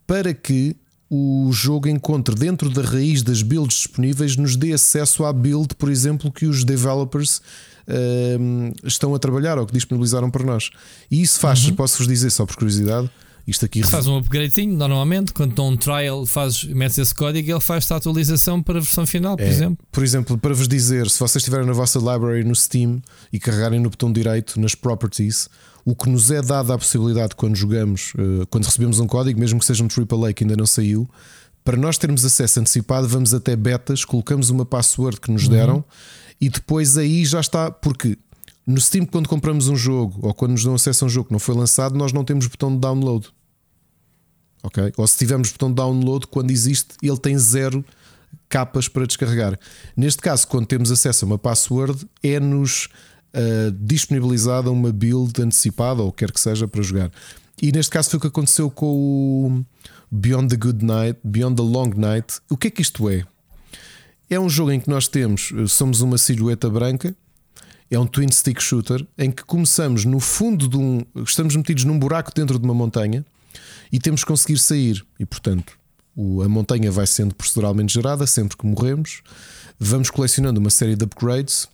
para 0.06 0.34
que 0.34 0.76
o 1.10 1.50
jogo 1.52 1.88
encontre 1.88 2.34
dentro 2.34 2.68
da 2.68 2.82
raiz 2.82 3.22
das 3.22 3.42
builds 3.42 3.76
disponíveis 3.76 4.36
nos 4.36 4.56
dê 4.56 4.72
acesso 4.72 5.24
à 5.24 5.32
build, 5.32 5.74
por 5.74 5.90
exemplo, 5.90 6.30
que 6.30 6.46
os 6.46 6.64
developers 6.64 7.38
uh, 7.88 8.72
estão 8.84 9.14
a 9.14 9.18
trabalhar 9.18 9.58
ou 9.58 9.66
que 9.66 9.72
disponibilizaram 9.72 10.30
para 10.30 10.44
nós. 10.44 10.70
E 11.10 11.22
isso 11.22 11.40
faz, 11.40 11.64
uhum. 11.66 11.74
posso-vos 11.74 12.06
dizer 12.06 12.30
só 12.30 12.44
por 12.44 12.56
curiosidade, 12.56 13.10
isto 13.48 13.64
aqui 13.64 13.82
faz 13.82 14.06
um 14.06 14.18
upgradezinho 14.18 14.76
normalmente, 14.76 15.32
quando 15.32 15.54
dão 15.54 15.68
um 15.68 15.76
trial, 15.76 16.26
fazes, 16.26 16.64
metes 16.64 16.98
esse 16.98 17.14
código 17.14 17.48
e 17.48 17.50
ele 17.50 17.60
faz 17.60 17.90
a 17.90 17.96
atualização 17.96 18.62
para 18.62 18.76
a 18.76 18.82
versão 18.82 19.06
final, 19.06 19.38
por 19.38 19.46
é, 19.46 19.48
exemplo. 19.48 19.86
Por 19.90 20.04
exemplo, 20.04 20.36
para 20.36 20.52
vos 20.52 20.68
dizer, 20.68 21.08
se 21.08 21.18
vocês 21.18 21.36
estiverem 21.36 21.66
na 21.66 21.72
vossa 21.72 21.98
library 21.98 22.44
no 22.44 22.54
Steam 22.54 23.00
e 23.32 23.40
carregarem 23.40 23.80
no 23.80 23.88
botão 23.88 24.12
direito 24.12 24.60
nas 24.60 24.74
properties, 24.74 25.48
o 25.90 25.96
que 25.96 26.10
nos 26.10 26.30
é 26.30 26.42
dado 26.42 26.70
a 26.70 26.76
possibilidade 26.76 27.34
quando 27.34 27.56
jogamos, 27.56 28.12
eh, 28.18 28.44
quando 28.50 28.66
recebemos 28.66 29.00
um 29.00 29.06
código, 29.06 29.40
mesmo 29.40 29.58
que 29.58 29.64
seja 29.64 29.82
um 29.82 29.88
AAA 29.88 30.34
que 30.34 30.44
ainda 30.44 30.54
não 30.54 30.66
saiu, 30.66 31.08
para 31.64 31.78
nós 31.78 31.96
termos 31.96 32.26
acesso 32.26 32.60
antecipado, 32.60 33.08
vamos 33.08 33.32
até 33.32 33.56
betas, 33.56 34.04
colocamos 34.04 34.50
uma 34.50 34.66
password 34.66 35.18
que 35.18 35.30
nos 35.30 35.44
uhum. 35.44 35.50
deram 35.50 35.84
e 36.38 36.50
depois 36.50 36.98
aí 36.98 37.24
já 37.24 37.40
está, 37.40 37.70
porque 37.70 38.18
no 38.66 38.78
Steam, 38.78 39.06
quando 39.06 39.30
compramos 39.30 39.68
um 39.68 39.76
jogo 39.76 40.18
ou 40.20 40.34
quando 40.34 40.50
nos 40.50 40.62
dão 40.62 40.74
acesso 40.74 41.04
a 41.04 41.06
um 41.06 41.08
jogo 41.08 41.28
que 41.28 41.32
não 41.32 41.38
foi 41.38 41.54
lançado, 41.54 41.96
nós 41.96 42.12
não 42.12 42.22
temos 42.22 42.46
botão 42.46 42.70
de 42.70 42.80
download. 42.80 43.26
Ok? 44.62 44.92
Ou 44.94 45.06
se 45.06 45.16
tivermos 45.16 45.50
botão 45.50 45.70
de 45.70 45.76
download, 45.76 46.26
quando 46.26 46.50
existe, 46.50 46.96
ele 47.02 47.16
tem 47.16 47.38
zero 47.38 47.82
capas 48.46 48.88
para 48.88 49.06
descarregar. 49.06 49.58
Neste 49.96 50.20
caso, 50.20 50.46
quando 50.46 50.66
temos 50.66 50.90
acesso 50.90 51.24
a 51.24 51.26
uma 51.26 51.38
password, 51.38 52.06
é-nos 52.22 52.90
uh, 53.34 53.70
disponibilizada 53.72 54.70
uma 54.70 54.92
build 54.92 55.40
antecipada 55.42 56.02
ou 56.02 56.12
quer 56.12 56.32
que 56.32 56.40
seja 56.40 56.66
para 56.66 56.82
jogar. 56.82 57.10
E 57.60 57.72
neste 57.72 57.90
caso 57.90 58.10
foi 58.10 58.18
o 58.18 58.20
que 58.20 58.26
aconteceu 58.28 58.70
com 58.70 58.86
o 58.86 59.64
Beyond 60.10 60.48
the 60.48 60.56
Good 60.56 60.84
Night, 60.84 61.18
Beyond 61.24 61.56
the 61.56 61.62
Long 61.62 61.90
Night. 61.96 62.40
O 62.48 62.56
que 62.56 62.68
é 62.68 62.70
que 62.70 62.82
isto 62.82 63.08
é? 63.08 63.24
É 64.30 64.38
um 64.38 64.48
jogo 64.48 64.70
em 64.70 64.78
que 64.78 64.88
nós 64.88 65.08
temos, 65.08 65.52
eh, 65.56 65.66
somos 65.66 66.00
uma 66.00 66.18
silhueta 66.18 66.68
branca, 66.68 67.16
é 67.90 67.98
um 67.98 68.06
twin 68.06 68.30
stick 68.30 68.60
shooter 68.60 69.04
em 69.16 69.30
que 69.30 69.42
começamos 69.42 70.04
no 70.04 70.20
fundo 70.20 70.68
de 70.68 70.76
um, 70.76 71.02
estamos 71.24 71.56
metidos 71.56 71.84
num 71.84 71.98
buraco 71.98 72.30
dentro 72.34 72.58
de 72.58 72.64
uma 72.64 72.74
montanha 72.74 73.24
e 73.90 73.98
temos 73.98 74.22
que 74.22 74.28
conseguir 74.28 74.58
sair. 74.58 75.04
E 75.18 75.24
portanto, 75.24 75.78
a 76.44 76.48
montanha 76.48 76.92
vai 76.92 77.06
sendo 77.06 77.34
proceduralmente 77.34 77.94
gerada 77.94 78.26
sempre 78.26 78.56
que 78.56 78.66
morremos. 78.66 79.22
Vamos 79.80 80.10
colecionando 80.10 80.60
uma 80.60 80.70
série 80.70 80.94
de 80.94 81.04
upgrades 81.04 81.66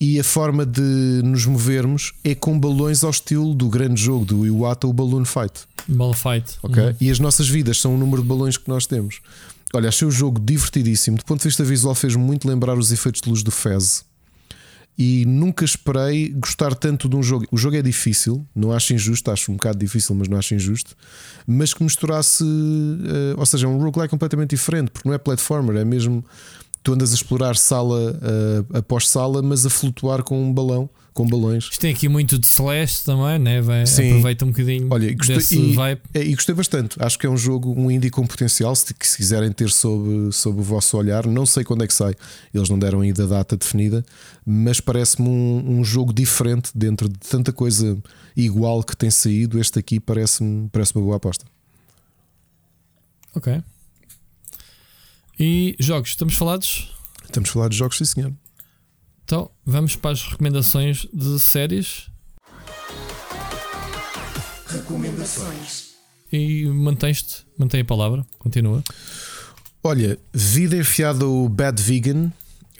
e 0.00 0.18
a 0.18 0.24
forma 0.24 0.66
de 0.66 1.20
nos 1.22 1.46
movermos 1.46 2.12
é 2.24 2.34
com 2.34 2.58
balões 2.58 3.04
ao 3.04 3.10
estilo 3.10 3.54
do 3.54 3.68
grande 3.68 4.02
jogo 4.02 4.24
do 4.24 4.46
Iwata, 4.46 4.86
o 4.86 4.92
Balloon 4.92 5.24
Fight. 5.24 5.62
Balloon 5.88 6.14
Fight. 6.14 6.58
Ok? 6.62 6.82
Uhum. 6.82 6.96
E 7.00 7.10
as 7.10 7.18
nossas 7.18 7.48
vidas 7.48 7.80
são 7.80 7.94
o 7.94 7.98
número 7.98 8.22
de 8.22 8.28
balões 8.28 8.56
que 8.56 8.68
nós 8.68 8.86
temos. 8.86 9.20
Olha, 9.72 9.88
achei 9.88 10.06
o 10.06 10.10
jogo 10.10 10.40
divertidíssimo. 10.40 11.16
Do 11.16 11.24
ponto 11.24 11.40
de 11.40 11.48
vista 11.48 11.64
visual, 11.64 11.94
fez-me 11.94 12.22
muito 12.22 12.48
lembrar 12.48 12.76
os 12.78 12.92
efeitos 12.92 13.20
de 13.20 13.28
luz 13.28 13.42
do 13.42 13.50
Fez. 13.50 14.04
E 14.96 15.24
nunca 15.26 15.64
esperei 15.64 16.28
gostar 16.28 16.72
tanto 16.74 17.08
de 17.08 17.16
um 17.16 17.22
jogo. 17.22 17.46
O 17.50 17.56
jogo 17.56 17.74
é 17.74 17.82
difícil, 17.82 18.46
não 18.54 18.70
acho 18.70 18.94
injusto, 18.94 19.28
acho 19.32 19.50
um 19.50 19.56
bocado 19.56 19.78
difícil, 19.78 20.14
mas 20.14 20.28
não 20.28 20.38
acho 20.38 20.54
injusto. 20.54 20.96
Mas 21.44 21.74
que 21.74 21.82
misturasse, 21.82 22.44
uh, 22.44 23.34
ou 23.36 23.44
seja, 23.44 23.66
é 23.66 23.68
um 23.68 23.78
roguelike 23.78 24.10
completamente 24.10 24.50
diferente, 24.50 24.92
porque 24.92 25.08
não 25.08 25.14
é 25.14 25.18
platformer, 25.18 25.76
é 25.76 25.84
mesmo 25.84 26.24
tu 26.84 26.92
andas 26.92 27.12
a 27.12 27.14
explorar 27.14 27.56
sala 27.56 28.12
uh, 28.12 28.76
após 28.76 29.08
sala, 29.08 29.42
mas 29.42 29.64
a 29.64 29.70
flutuar 29.70 30.22
com 30.22 30.40
um 30.40 30.52
balão, 30.52 30.88
com 31.14 31.26
balões. 31.26 31.64
Isto 31.64 31.80
tem 31.80 31.94
aqui 31.94 32.10
muito 32.10 32.38
de 32.38 32.46
Celeste 32.46 33.04
também, 33.06 33.38
né? 33.38 33.62
Vai, 33.62 33.86
Sim. 33.86 34.10
aproveita 34.10 34.44
um 34.44 34.48
bocadinho 34.48 34.88
Olha, 34.90 35.14
gostei, 35.14 35.58
e, 35.58 35.72
vibe. 35.72 36.00
É, 36.12 36.22
e 36.22 36.34
gostei 36.34 36.54
bastante. 36.54 37.02
Acho 37.02 37.18
que 37.18 37.26
é 37.26 37.30
um 37.30 37.38
jogo, 37.38 37.72
um 37.74 37.90
indie 37.90 38.10
com 38.10 38.26
potencial. 38.26 38.76
Se, 38.76 38.94
se 39.00 39.16
quiserem 39.16 39.50
ter 39.50 39.70
sob, 39.70 40.30
sob 40.30 40.60
o 40.60 40.62
vosso 40.62 40.98
olhar, 40.98 41.26
não 41.26 41.46
sei 41.46 41.64
quando 41.64 41.84
é 41.84 41.86
que 41.86 41.94
sai, 41.94 42.14
eles 42.52 42.68
não 42.68 42.78
deram 42.78 43.00
ainda 43.00 43.24
a 43.24 43.28
data 43.28 43.56
definida, 43.56 44.04
mas 44.44 44.78
parece-me 44.78 45.26
um, 45.26 45.78
um 45.78 45.84
jogo 45.84 46.12
diferente 46.12 46.70
dentro 46.74 47.08
de 47.08 47.18
tanta 47.18 47.50
coisa 47.50 47.96
igual 48.36 48.82
que 48.82 48.94
tem 48.94 49.10
saído. 49.10 49.58
Este 49.58 49.78
aqui 49.78 49.98
parece-me 49.98 50.68
parece 50.68 50.94
uma 50.94 51.02
boa 51.02 51.16
aposta. 51.16 51.46
Ok. 53.34 53.62
E 55.38 55.74
jogos, 55.80 56.10
estamos 56.10 56.34
falados? 56.34 56.94
Estamos 57.24 57.50
a 57.50 57.52
falar 57.52 57.68
de 57.68 57.76
jogos, 57.76 57.98
sim 57.98 58.04
senhor. 58.04 58.32
Então, 59.24 59.50
vamos 59.66 59.96
para 59.96 60.12
as 60.12 60.22
recomendações 60.22 61.08
de 61.12 61.40
séries. 61.40 62.08
Recomendações. 64.68 65.94
E 66.32 66.66
mantens-te, 66.66 67.44
mantém 67.58 67.80
a 67.80 67.84
palavra, 67.84 68.24
continua. 68.38 68.82
Olha, 69.82 70.18
vida 70.32 70.76
enfiada 70.76 71.26
o 71.26 71.48
Bad 71.48 71.82
Vegan 71.82 72.32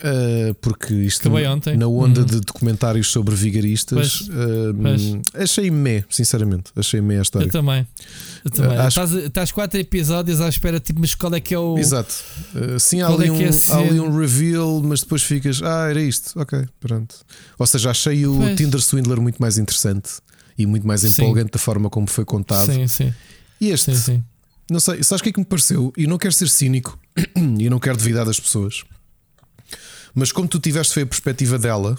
Uh, 0.02 0.52
porque 0.54 0.92
isto 0.92 1.32
ontem. 1.32 1.76
na 1.76 1.86
onda 1.86 2.20
uhum. 2.20 2.26
de 2.26 2.40
documentários 2.40 3.12
sobre 3.12 3.32
vigaristas 3.36 4.22
uh, 4.22 5.40
achei 5.40 5.70
me, 5.70 6.04
sinceramente, 6.10 6.72
achei 6.74 7.00
me 7.00 7.16
a 7.16 7.22
história. 7.22 7.46
Eu 7.46 7.50
também. 7.50 7.86
Eu 8.44 8.50
também. 8.50 8.76
Uh, 8.76 8.80
acho... 8.80 9.00
estás, 9.00 9.24
estás 9.24 9.52
quatro 9.52 9.78
episódios 9.78 10.40
à 10.40 10.48
espera, 10.48 10.80
tipo, 10.80 11.00
mas 11.00 11.14
qual 11.14 11.32
é 11.34 11.40
que 11.40 11.54
é 11.54 11.58
o. 11.58 11.78
Exato. 11.78 12.12
sim, 12.80 13.02
há 13.02 13.06
ali, 13.06 13.28
é 13.28 13.32
um, 13.32 13.40
é 13.40 13.48
há 13.70 13.76
ali 13.76 14.00
um 14.00 14.18
reveal, 14.18 14.82
mas 14.82 15.00
depois 15.00 15.22
ficas, 15.22 15.62
ah, 15.62 15.88
era 15.88 16.02
isto, 16.02 16.38
ok, 16.40 16.66
pronto. 16.80 17.14
Ou 17.56 17.66
seja, 17.66 17.90
achei 17.90 18.26
o 18.26 18.36
pois. 18.36 18.56
Tinder 18.56 18.80
Swindler 18.80 19.20
muito 19.20 19.38
mais 19.38 19.58
interessante 19.58 20.10
e 20.58 20.66
muito 20.66 20.86
mais 20.86 21.04
empolgante 21.04 21.46
sim. 21.46 21.52
da 21.52 21.58
forma 21.58 21.88
como 21.88 22.08
foi 22.08 22.24
contado. 22.24 22.66
Sim, 22.66 22.88
sim. 22.88 23.14
E 23.60 23.70
este, 23.70 23.94
sim, 23.94 24.14
sim. 24.14 24.24
não 24.68 24.80
sei, 24.80 25.04
sabes 25.04 25.20
o 25.20 25.22
que 25.22 25.30
é 25.30 25.32
que 25.32 25.38
me 25.38 25.46
pareceu? 25.46 25.92
E 25.96 26.08
não 26.08 26.18
quero 26.18 26.34
ser 26.34 26.48
cínico 26.48 26.98
e 27.36 27.70
não 27.70 27.78
quero 27.78 27.96
duvidar 27.96 28.26
das 28.26 28.40
pessoas. 28.40 28.82
Mas 30.14 30.30
como 30.30 30.46
tu 30.46 30.60
tiveste 30.60 30.94
foi 30.94 31.02
a 31.02 31.06
perspectiva 31.06 31.58
dela, 31.58 31.98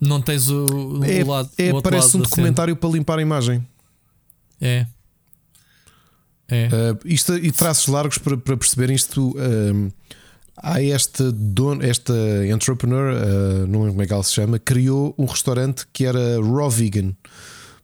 não 0.00 0.20
tens 0.20 0.48
o, 0.48 0.98
o 1.00 1.04
é, 1.04 1.24
lado. 1.24 1.50
É, 1.56 1.72
o 1.72 1.82
parece 1.82 2.16
um 2.16 2.20
documentário 2.20 2.76
para 2.76 2.90
limpar 2.90 3.18
a 3.18 3.22
imagem. 3.22 3.66
É. 4.60 4.86
É. 6.48 6.68
Uh, 6.68 6.98
isto, 7.04 7.36
e 7.36 7.50
traços 7.50 7.88
largos 7.88 8.18
para, 8.18 8.36
para 8.36 8.56
perceber 8.56 8.90
isto. 8.90 9.30
Uh, 9.30 9.92
há 10.56 10.82
esta, 10.82 11.30
don, 11.32 11.82
esta 11.82 12.14
entrepreneur, 12.46 13.14
uh, 13.14 13.66
não 13.66 13.80
lembro 13.80 13.92
como 13.92 14.02
é 14.02 14.06
que 14.06 14.12
ela 14.12 14.22
se 14.22 14.32
chama, 14.32 14.58
criou 14.58 15.14
um 15.18 15.24
restaurante 15.24 15.86
que 15.92 16.04
era 16.04 16.40
raw 16.40 16.70
vegan. 16.70 17.12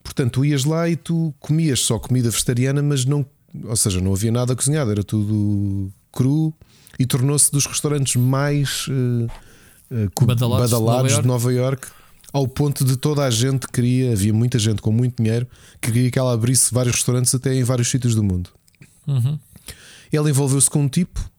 Portanto, 0.03 0.33
tu 0.33 0.45
ias 0.45 0.65
lá 0.65 0.89
e 0.89 0.97
tu 0.97 1.35
comias 1.39 1.81
só 1.81 1.99
comida 1.99 2.31
vegetariana, 2.31 2.83
mas 2.83 3.05
não, 3.05 3.25
ou 3.65 3.77
seja, 3.77 4.01
não 4.01 4.13
havia 4.13 4.33
nada 4.33 4.55
cozinhado, 4.57 4.91
era 4.91 5.05
tudo 5.05 5.93
cru 6.11 6.53
e 6.99 7.07
tornou-se 7.07 7.51
dos 7.51 7.67
restaurantes 7.67 8.17
mais 8.17 8.87
uh, 8.89 9.27
uh, 9.91 10.27
badalados, 10.27 10.71
badalados 10.71 11.17
de, 11.17 11.27
Nova 11.27 11.53
York, 11.53 11.89
ao 12.33 12.49
ponto 12.49 12.85
de 12.85 12.97
toda 12.97 13.25
a 13.25 13.31
gente 13.31 13.67
queria, 13.69 14.13
havia 14.13 14.33
muita 14.33 14.59
gente 14.59 14.81
com 14.81 14.91
muito 14.91 15.23
dinheiro 15.23 15.47
que 15.81 15.93
queria 15.93 16.11
que 16.11 16.19
ela 16.19 16.33
abrisse 16.33 16.73
vários 16.73 16.97
restaurantes 16.97 17.35
até 17.35 17.55
em 17.55 17.63
vários 17.63 17.89
sítios 17.89 18.15
do 18.15 18.23
mundo. 18.23 18.51
Uhum. 19.07 19.39
Ela 20.13 20.31
envolveu-se 20.31 20.69
com 20.69 20.83
um 20.83 20.89
tipo 20.89 21.31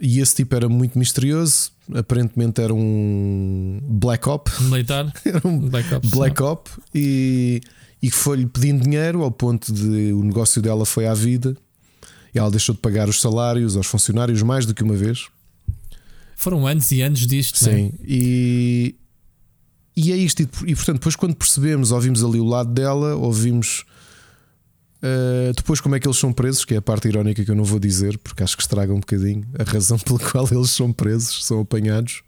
e 0.00 0.20
esse 0.20 0.36
tipo 0.36 0.54
era 0.54 0.68
muito 0.68 0.98
misterioso. 0.98 1.72
Aparentemente 1.94 2.60
era 2.60 2.72
um 2.72 3.80
Black 3.82 4.28
Op. 4.28 4.50
Militar. 4.62 5.12
era 5.24 5.46
um 5.46 5.58
Black 5.58 5.94
Op, 5.94 6.08
Black 6.08 6.42
Op 6.42 6.70
e, 6.94 7.60
e 8.02 8.10
foi-lhe 8.10 8.46
pedindo 8.46 8.84
dinheiro 8.84 9.22
ao 9.22 9.30
ponto 9.30 9.72
de 9.72 10.12
o 10.12 10.22
negócio 10.22 10.62
dela 10.62 10.86
foi 10.86 11.06
à 11.06 11.14
vida 11.14 11.56
e 12.34 12.38
ela 12.38 12.50
deixou 12.50 12.74
de 12.74 12.80
pagar 12.80 13.08
os 13.08 13.20
salários 13.20 13.76
aos 13.76 13.86
funcionários 13.86 14.42
mais 14.42 14.66
do 14.66 14.74
que 14.74 14.82
uma 14.82 14.94
vez. 14.94 15.28
Foram 16.36 16.66
anos 16.66 16.90
e 16.90 17.02
anos 17.02 17.26
disto, 17.26 17.56
é? 17.68 17.74
Sim, 17.74 17.92
e, 18.02 18.94
e 19.96 20.12
é 20.12 20.16
isto. 20.16 20.40
E, 20.40 20.74
portanto, 20.74 20.94
depois, 20.94 21.14
quando 21.14 21.34
percebemos, 21.34 21.92
ouvimos 21.92 22.24
ali 22.24 22.40
o 22.40 22.44
lado 22.44 22.72
dela, 22.72 23.14
ouvimos 23.14 23.84
uh, 25.02 25.52
depois 25.54 25.80
como 25.80 25.96
é 25.96 26.00
que 26.00 26.06
eles 26.06 26.16
são 26.16 26.32
presos, 26.32 26.64
que 26.64 26.74
é 26.74 26.78
a 26.78 26.82
parte 26.82 27.08
irónica 27.08 27.44
que 27.44 27.50
eu 27.50 27.54
não 27.54 27.64
vou 27.64 27.78
dizer, 27.78 28.16
porque 28.18 28.42
acho 28.42 28.56
que 28.56 28.62
estraga 28.62 28.92
um 28.92 29.00
bocadinho 29.00 29.46
a 29.58 29.70
razão 29.70 29.98
pela 30.00 30.18
qual 30.18 30.48
eles 30.50 30.70
são 30.70 30.92
presos, 30.92 31.44
são 31.44 31.60
apanhados. 31.60 32.22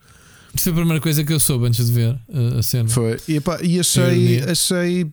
Isso 0.55 0.64
foi 0.64 0.72
a 0.72 0.76
primeira 0.76 1.00
coisa 1.00 1.24
que 1.24 1.32
eu 1.32 1.40
soube 1.40 1.66
antes 1.66 1.86
de 1.86 1.92
ver 1.92 2.14
uh, 2.28 2.58
a 2.58 2.62
cena. 2.62 2.89
Foi, 2.89 3.18
e, 3.26 3.36
epá, 3.36 3.62
e 3.62 3.81
achei, 3.81 4.42
achei 4.42 5.10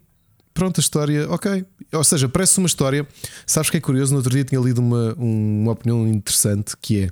pronto, 0.54 0.80
a 0.80 0.82
história, 0.82 1.30
ok. 1.30 1.66
Ou 1.94 2.04
seja, 2.04 2.30
parece 2.30 2.58
uma 2.60 2.68
história. 2.68 3.08
Sabes 3.46 3.70
que 3.70 3.78
é 3.78 3.82
curioso? 3.82 4.12
No 4.12 4.18
outro 4.18 4.32
dia 4.32 4.44
tinha 4.44 4.60
lido 4.62 4.80
uma, 4.80 5.14
uma 5.16 5.72
opinião 5.72 6.08
interessante 6.08 6.76
que 6.82 7.04
é 7.04 7.10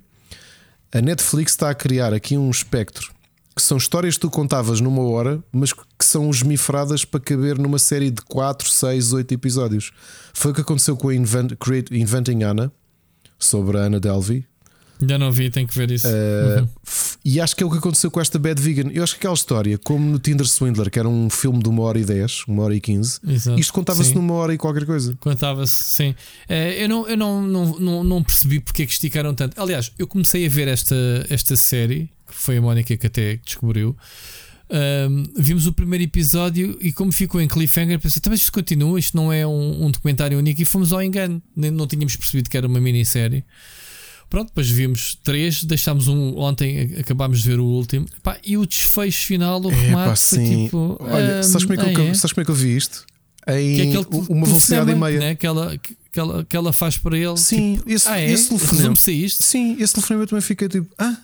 a 0.97 1.01
Netflix 1.01 1.51
está 1.51 1.69
a 1.69 1.75
criar 1.75 2.13
aqui 2.13 2.37
um 2.37 2.49
espectro 2.49 3.11
que 3.57 3.61
são 3.63 3.77
histórias 3.77 4.13
que 4.13 4.21
tu 4.21 4.29
contavas 4.29 4.79
numa 4.79 5.01
hora, 5.01 5.43
mas 5.51 5.73
que 5.73 6.05
são 6.05 6.29
esmifradas 6.29 7.03
para 7.03 7.19
caber 7.19 7.57
numa 7.57 7.79
série 7.79 8.11
de 8.11 8.21
4, 8.21 8.69
6, 8.69 9.13
8 9.13 9.33
episódios. 9.33 9.91
Foi 10.31 10.51
o 10.51 10.53
que 10.53 10.61
aconteceu 10.61 10.95
com 10.95 11.09
a 11.09 11.15
Invent, 11.15 11.53
Inventing 11.89 12.43
Anna, 12.43 12.71
sobre 13.39 13.79
a 13.79 13.81
Anna 13.81 13.99
Delvey. 13.99 14.45
Ainda 14.99 15.17
não 15.17 15.31
vi, 15.31 15.49
tenho 15.49 15.67
que 15.67 15.77
ver 15.77 15.91
isso. 15.91 16.07
Uh, 16.07 16.61
uhum. 16.61 16.67
E 17.23 17.39
acho 17.39 17.55
que 17.55 17.63
é 17.63 17.65
o 17.65 17.69
que 17.69 17.77
aconteceu 17.77 18.09
com 18.09 18.19
esta 18.19 18.39
Bad 18.39 18.61
Vegan. 18.61 18.89
Eu 18.91 19.03
acho 19.03 19.13
que 19.13 19.19
aquela 19.19 19.33
história, 19.33 19.77
como 19.77 20.09
no 20.09 20.19
Tinder 20.19 20.47
Swindler, 20.47 20.89
que 20.89 20.97
era 20.97 21.07
um 21.07 21.29
filme 21.29 21.61
de 21.61 21.69
uma 21.69 21.83
hora 21.83 21.99
e 21.99 22.05
dez, 22.05 22.43
uma 22.47 22.63
hora 22.63 22.75
e 22.75 22.81
quinze, 22.81 23.19
Exato. 23.27 23.59
isto 23.59 23.73
contava-se 23.73 24.15
numa 24.15 24.33
hora 24.33 24.53
e 24.53 24.57
qualquer 24.57 24.85
coisa. 24.85 25.15
Contava-se, 25.19 25.91
sim. 25.91 26.15
Eh, 26.47 26.83
eu 26.83 26.89
não, 26.89 27.07
eu 27.07 27.17
não, 27.17 27.41
não, 27.41 27.79
não, 27.79 28.03
não 28.03 28.23
percebi 28.23 28.59
porque 28.59 28.83
é 28.83 28.85
que 28.85 28.93
esticaram 28.93 29.33
tanto. 29.35 29.59
Aliás, 29.61 29.91
eu 29.99 30.07
comecei 30.07 30.45
a 30.45 30.49
ver 30.49 30.67
esta, 30.67 30.95
esta 31.29 31.55
série, 31.55 32.09
que 32.27 32.33
foi 32.33 32.57
a 32.57 32.61
Mónica 32.61 32.95
que 32.95 33.07
até 33.07 33.39
descobriu. 33.43 33.95
Ahm, 34.69 35.23
vimos 35.37 35.65
o 35.65 35.71
primeiro 35.71 36.03
episódio 36.03 36.77
e, 36.81 36.91
como 36.91 37.11
ficou 37.11 37.39
em 37.39 37.47
cliffhanger, 37.47 37.99
pensei, 37.99 38.19
"Então, 38.19 38.31
mas 38.31 38.41
isto 38.41 38.51
continua, 38.51 38.99
isto 38.99 39.15
não 39.15 39.31
é 39.31 39.47
um, 39.47 39.85
um 39.85 39.91
documentário 39.91 40.37
único. 40.37 40.61
E 40.61 40.65
fomos 40.65 40.91
ao 40.91 41.01
engano, 41.01 41.41
não 41.55 41.87
tínhamos 41.87 42.15
percebido 42.15 42.49
que 42.49 42.57
era 42.57 42.67
uma 42.67 42.79
minissérie. 42.79 43.45
Pronto, 44.29 44.49
depois 44.49 44.69
vimos 44.69 45.17
três, 45.23 45.63
deixámos 45.63 46.07
um 46.07 46.37
ontem, 46.37 46.95
acabámos 46.99 47.41
de 47.41 47.49
ver 47.49 47.59
o 47.59 47.65
último. 47.65 48.05
Pá, 48.21 48.37
e 48.45 48.57
o 48.57 48.65
desfecho 48.65 49.25
final, 49.25 49.61
o 49.61 49.71
É, 49.71 49.75
remate, 49.75 50.09
pá, 50.09 50.15
foi 50.15 50.39
sim. 50.39 50.65
tipo. 50.65 50.97
Olha, 50.99 51.39
ahm, 51.39 51.43
sabes 51.43 51.65
como, 51.65 51.79
é 51.79 51.93
que 51.93 51.99
eu, 51.99 52.07
é? 52.07 52.13
sabes 52.13 52.33
como 52.33 52.41
é 52.41 52.45
que 52.45 52.51
eu 52.51 52.55
vi 52.55 52.75
isto? 52.75 53.05
Em 53.47 53.91
Que 53.91 53.97
é 53.97 53.99
uma 54.29 54.45
velocidade 54.45 54.91
e 54.91 54.95
meia. 54.95 55.19
Né? 55.19 55.35
Que, 55.35 55.47
ela, 55.47 55.77
que, 55.77 56.19
ela, 56.19 56.43
que 56.43 56.57
ela 56.57 56.73
faz 56.73 56.97
para 56.97 57.17
ele. 57.17 57.37
Sim, 57.37 57.77
tipo, 57.77 57.89
esse, 57.89 58.09
ah, 58.09 58.19
é? 58.19 58.29
esse 58.29 58.49
telefonema. 58.49 58.95
Sim, 58.97 59.77
esse 59.79 59.93
telefonema 59.93 60.23
eu 60.23 60.27
também 60.27 60.41
fiquei 60.41 60.67
tipo, 60.67 60.93
ah, 60.97 61.15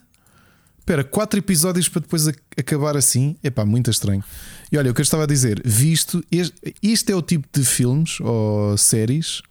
espera, 0.79 1.03
quatro 1.03 1.37
episódios 1.37 1.89
para 1.89 2.01
depois 2.01 2.25
acabar 2.57 2.95
assim? 2.95 3.35
Epá, 3.43 3.65
muito 3.65 3.91
estranho. 3.91 4.23
E 4.71 4.77
olha, 4.77 4.89
o 4.89 4.93
que 4.93 5.01
eu 5.01 5.03
estava 5.03 5.23
a 5.23 5.27
dizer, 5.27 5.61
visto, 5.65 6.23
este, 6.31 6.55
este 6.81 7.11
é 7.11 7.15
o 7.15 7.21
tipo 7.21 7.47
de 7.53 7.65
filmes 7.65 8.19
ou 8.21 8.77
séries 8.77 9.41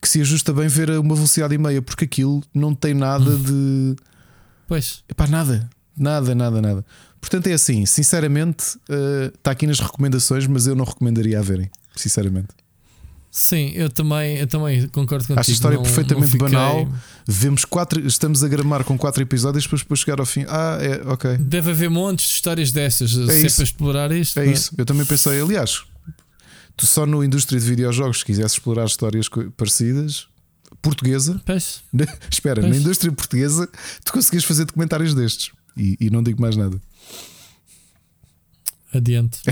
que 0.00 0.08
se 0.08 0.20
ajusta 0.20 0.52
bem 0.52 0.66
ver 0.68 0.90
a 0.90 1.00
uma 1.00 1.14
velocidade 1.14 1.54
e 1.54 1.58
meia, 1.58 1.82
porque 1.82 2.04
aquilo 2.04 2.42
não 2.54 2.74
tem 2.74 2.94
nada 2.94 3.36
de. 3.36 3.94
Pois, 4.66 5.02
Epá, 5.08 5.26
nada, 5.26 5.68
nada, 5.96 6.34
nada, 6.34 6.62
nada. 6.62 6.84
Portanto, 7.20 7.48
é 7.48 7.52
assim, 7.52 7.84
sinceramente, 7.84 8.78
eh, 8.88 9.30
está 9.34 9.50
aqui 9.50 9.66
nas 9.66 9.78
recomendações, 9.80 10.46
mas 10.46 10.66
eu 10.66 10.74
não 10.74 10.84
recomendaria 10.84 11.38
a 11.38 11.42
verem, 11.42 11.70
sinceramente. 11.94 12.48
sim, 13.30 13.72
eu 13.74 13.90
também, 13.90 14.38
eu 14.38 14.46
também 14.46 14.88
concordo 14.88 15.24
contigo. 15.26 15.40
Acho 15.40 15.50
a 15.50 15.54
história 15.54 15.76
não- 15.76 15.82
perfeitamente 15.84 16.26
não 16.26 16.32
fiquei- 16.32 16.48
banal. 16.48 16.88
Vemos 17.28 17.64
quatro, 17.64 18.04
estamos 18.06 18.42
a 18.42 18.48
gramar 18.48 18.82
com 18.84 18.96
quatro 18.98 19.22
episódios, 19.22 19.64
depois 19.64 19.82
depois 19.82 20.00
chegar 20.00 20.18
ao 20.18 20.26
fim. 20.26 20.44
Ah, 20.48 20.78
é, 20.80 21.02
ok. 21.08 21.36
Deve 21.36 21.70
haver 21.72 21.90
montes 21.90 22.26
de 22.26 22.32
histórias 22.34 22.72
dessas, 22.72 23.12
é 23.16 23.34
isso. 23.34 23.56
para 23.56 23.64
explorar 23.64 24.12
isto. 24.12 24.40
É 24.40 24.46
não 24.46 24.52
isso. 24.52 24.72
Eu 24.78 24.84
também 24.86 25.04
pensei, 25.04 25.40
aliás, 25.40 25.82
tu 26.76 26.86
só 26.86 27.04
na 27.06 27.24
indústria 27.24 27.58
de 27.60 27.66
videojogos, 27.66 28.18
se 28.20 28.24
quisesse 28.24 28.54
explorar 28.54 28.86
histórias 28.86 29.28
parecidas, 29.56 30.28
portuguesa, 30.82 31.40
Pois, 31.44 31.82
espera, 32.30 32.60
Pois. 32.60 32.72
na 32.72 32.80
indústria 32.80 33.12
portuguesa, 33.12 33.68
tu 34.04 34.12
conseguias 34.12 34.44
fazer 34.44 34.64
documentários 34.64 35.14
destes. 35.14 35.50
E, 35.76 35.96
e 36.00 36.10
não 36.10 36.22
digo 36.22 36.40
mais 36.40 36.56
nada. 36.56 36.80
adiante. 38.92 39.40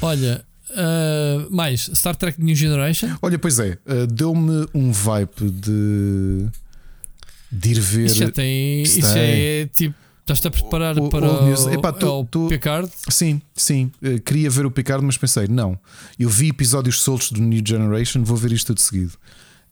Olha, 0.00 0.44
ah, 0.76 1.46
mais 1.50 1.90
Star 1.94 2.14
Trek 2.16 2.42
New 2.42 2.54
Generation. 2.54 3.16
Olha, 3.22 3.38
pois 3.38 3.58
é, 3.58 3.78
uh, 3.86 4.06
deu-me 4.06 4.66
um 4.74 4.92
vibe 4.92 5.50
de, 5.50 6.46
de 7.50 7.70
ir 7.70 7.80
ver. 7.80 8.06
Isso 8.06 8.16
já 8.16 8.30
tem. 8.30 8.82
Isso 8.82 9.00
já 9.00 9.18
é 9.18 9.66
tipo. 9.66 9.94
Estás-te 10.28 10.48
a 10.48 10.50
preparar 10.50 10.98
O- 10.98 11.04
o- 11.04 11.08
para 11.08 11.24
o, 11.30 11.46
news. 11.46 11.66
Epá, 11.68 11.92
tu- 11.92 12.08
o 12.08 12.24
tu- 12.24 12.48
Picard? 12.48 12.90
Sim, 13.08 13.40
sim. 13.54 13.92
Uh, 14.02 14.20
queria 14.20 14.50
ver 14.50 14.66
o 14.66 14.70
Picard, 14.72 15.04
mas 15.04 15.16
pensei, 15.16 15.46
não. 15.46 15.78
Eu 16.18 16.28
vi 16.28 16.48
episódios 16.48 17.00
soltos 17.00 17.30
do 17.30 17.40
New 17.40 17.62
Generation, 17.64 18.24
vou 18.24 18.36
ver 18.36 18.50
isto 18.50 18.66
tudo 18.68 18.78
de 18.78 18.82
seguido. 18.82 19.12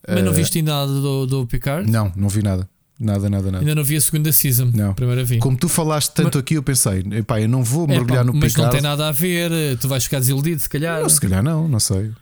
Mas 0.07 0.23
não 0.23 0.31
Uh, 0.31 0.35
viste 0.35 0.59
ainda 0.59 0.71
nada 0.73 0.93
do, 1.01 1.27
do 1.27 1.47
Picard? 1.47 1.91
Não, 1.91 2.13
não 2.15 2.29
vi 2.29 2.41
nada. 2.43 2.69
Nada, 3.01 3.29
nada, 3.29 3.51
nada. 3.51 3.59
Ainda 3.59 3.75
não 3.75 3.83
vi 3.83 3.97
a 3.97 4.01
segunda 4.01 4.31
season. 4.31 4.71
Não. 4.73 4.95
Primeira 4.95 5.25
vi. 5.25 5.41
Como 5.41 5.57
tu 5.57 5.69
falaste 5.69 6.13
tanto 6.13 6.39
aqui, 6.39 6.55
eu 6.55 6.63
pensei, 6.63 7.05
epá, 7.11 7.41
eu 7.41 7.49
não 7.49 7.65
vou 7.65 7.89
mergulhar 7.89 8.19
É, 8.19 8.21
pá, 8.21 8.25
no 8.25 8.35
mas 8.35 8.53
Picard. 8.53 8.63
não 8.63 8.71
tem 8.71 8.81
nada 8.81 9.09
a 9.09 9.11
ver, 9.13 9.51
tu 9.79 9.89
vais 9.89 10.05
ficar 10.05 10.21
desiludido, 10.21 10.61
se 10.61 10.69
calhar. 10.69 11.03
Não, 11.03 11.09
se 11.09 11.21
calhar 11.21 11.43
não, 11.43 11.67
não 11.67 11.81
sei. 11.81 12.13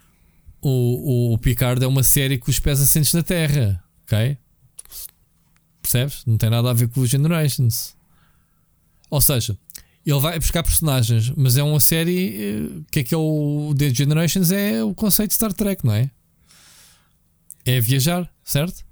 O, 0.62 1.34
o 1.34 1.38
Picard 1.38 1.84
é 1.84 1.86
uma 1.86 2.02
série 2.02 2.38
que 2.38 2.48
os 2.48 2.58
pés 2.58 2.80
assentes 2.80 3.12
na 3.12 3.22
Terra, 3.22 3.84
ok? 4.06 4.38
Percebes? 5.82 6.22
Não 6.26 6.38
tem 6.38 6.48
nada 6.48 6.70
a 6.70 6.72
ver 6.72 6.88
com 6.88 7.00
os 7.02 7.10
Generations. 7.10 7.94
Ou 9.12 9.20
seja, 9.20 9.58
ele 10.06 10.18
vai 10.18 10.38
buscar 10.38 10.62
personagens, 10.62 11.30
mas 11.36 11.58
é 11.58 11.62
uma 11.62 11.78
série. 11.80 12.34
eh, 12.34 12.78
O 12.78 12.84
que 12.90 13.00
é 13.00 13.04
que 13.04 13.14
é 13.14 13.18
o 13.18 13.74
The 13.76 13.92
Generations? 13.92 14.50
É 14.50 14.82
o 14.82 14.94
conceito 14.94 15.28
de 15.28 15.34
Star 15.34 15.52
Trek, 15.52 15.84
não 15.84 15.92
é? 15.92 16.10
É 17.66 17.78
viajar, 17.78 18.26
certo? 18.42 18.82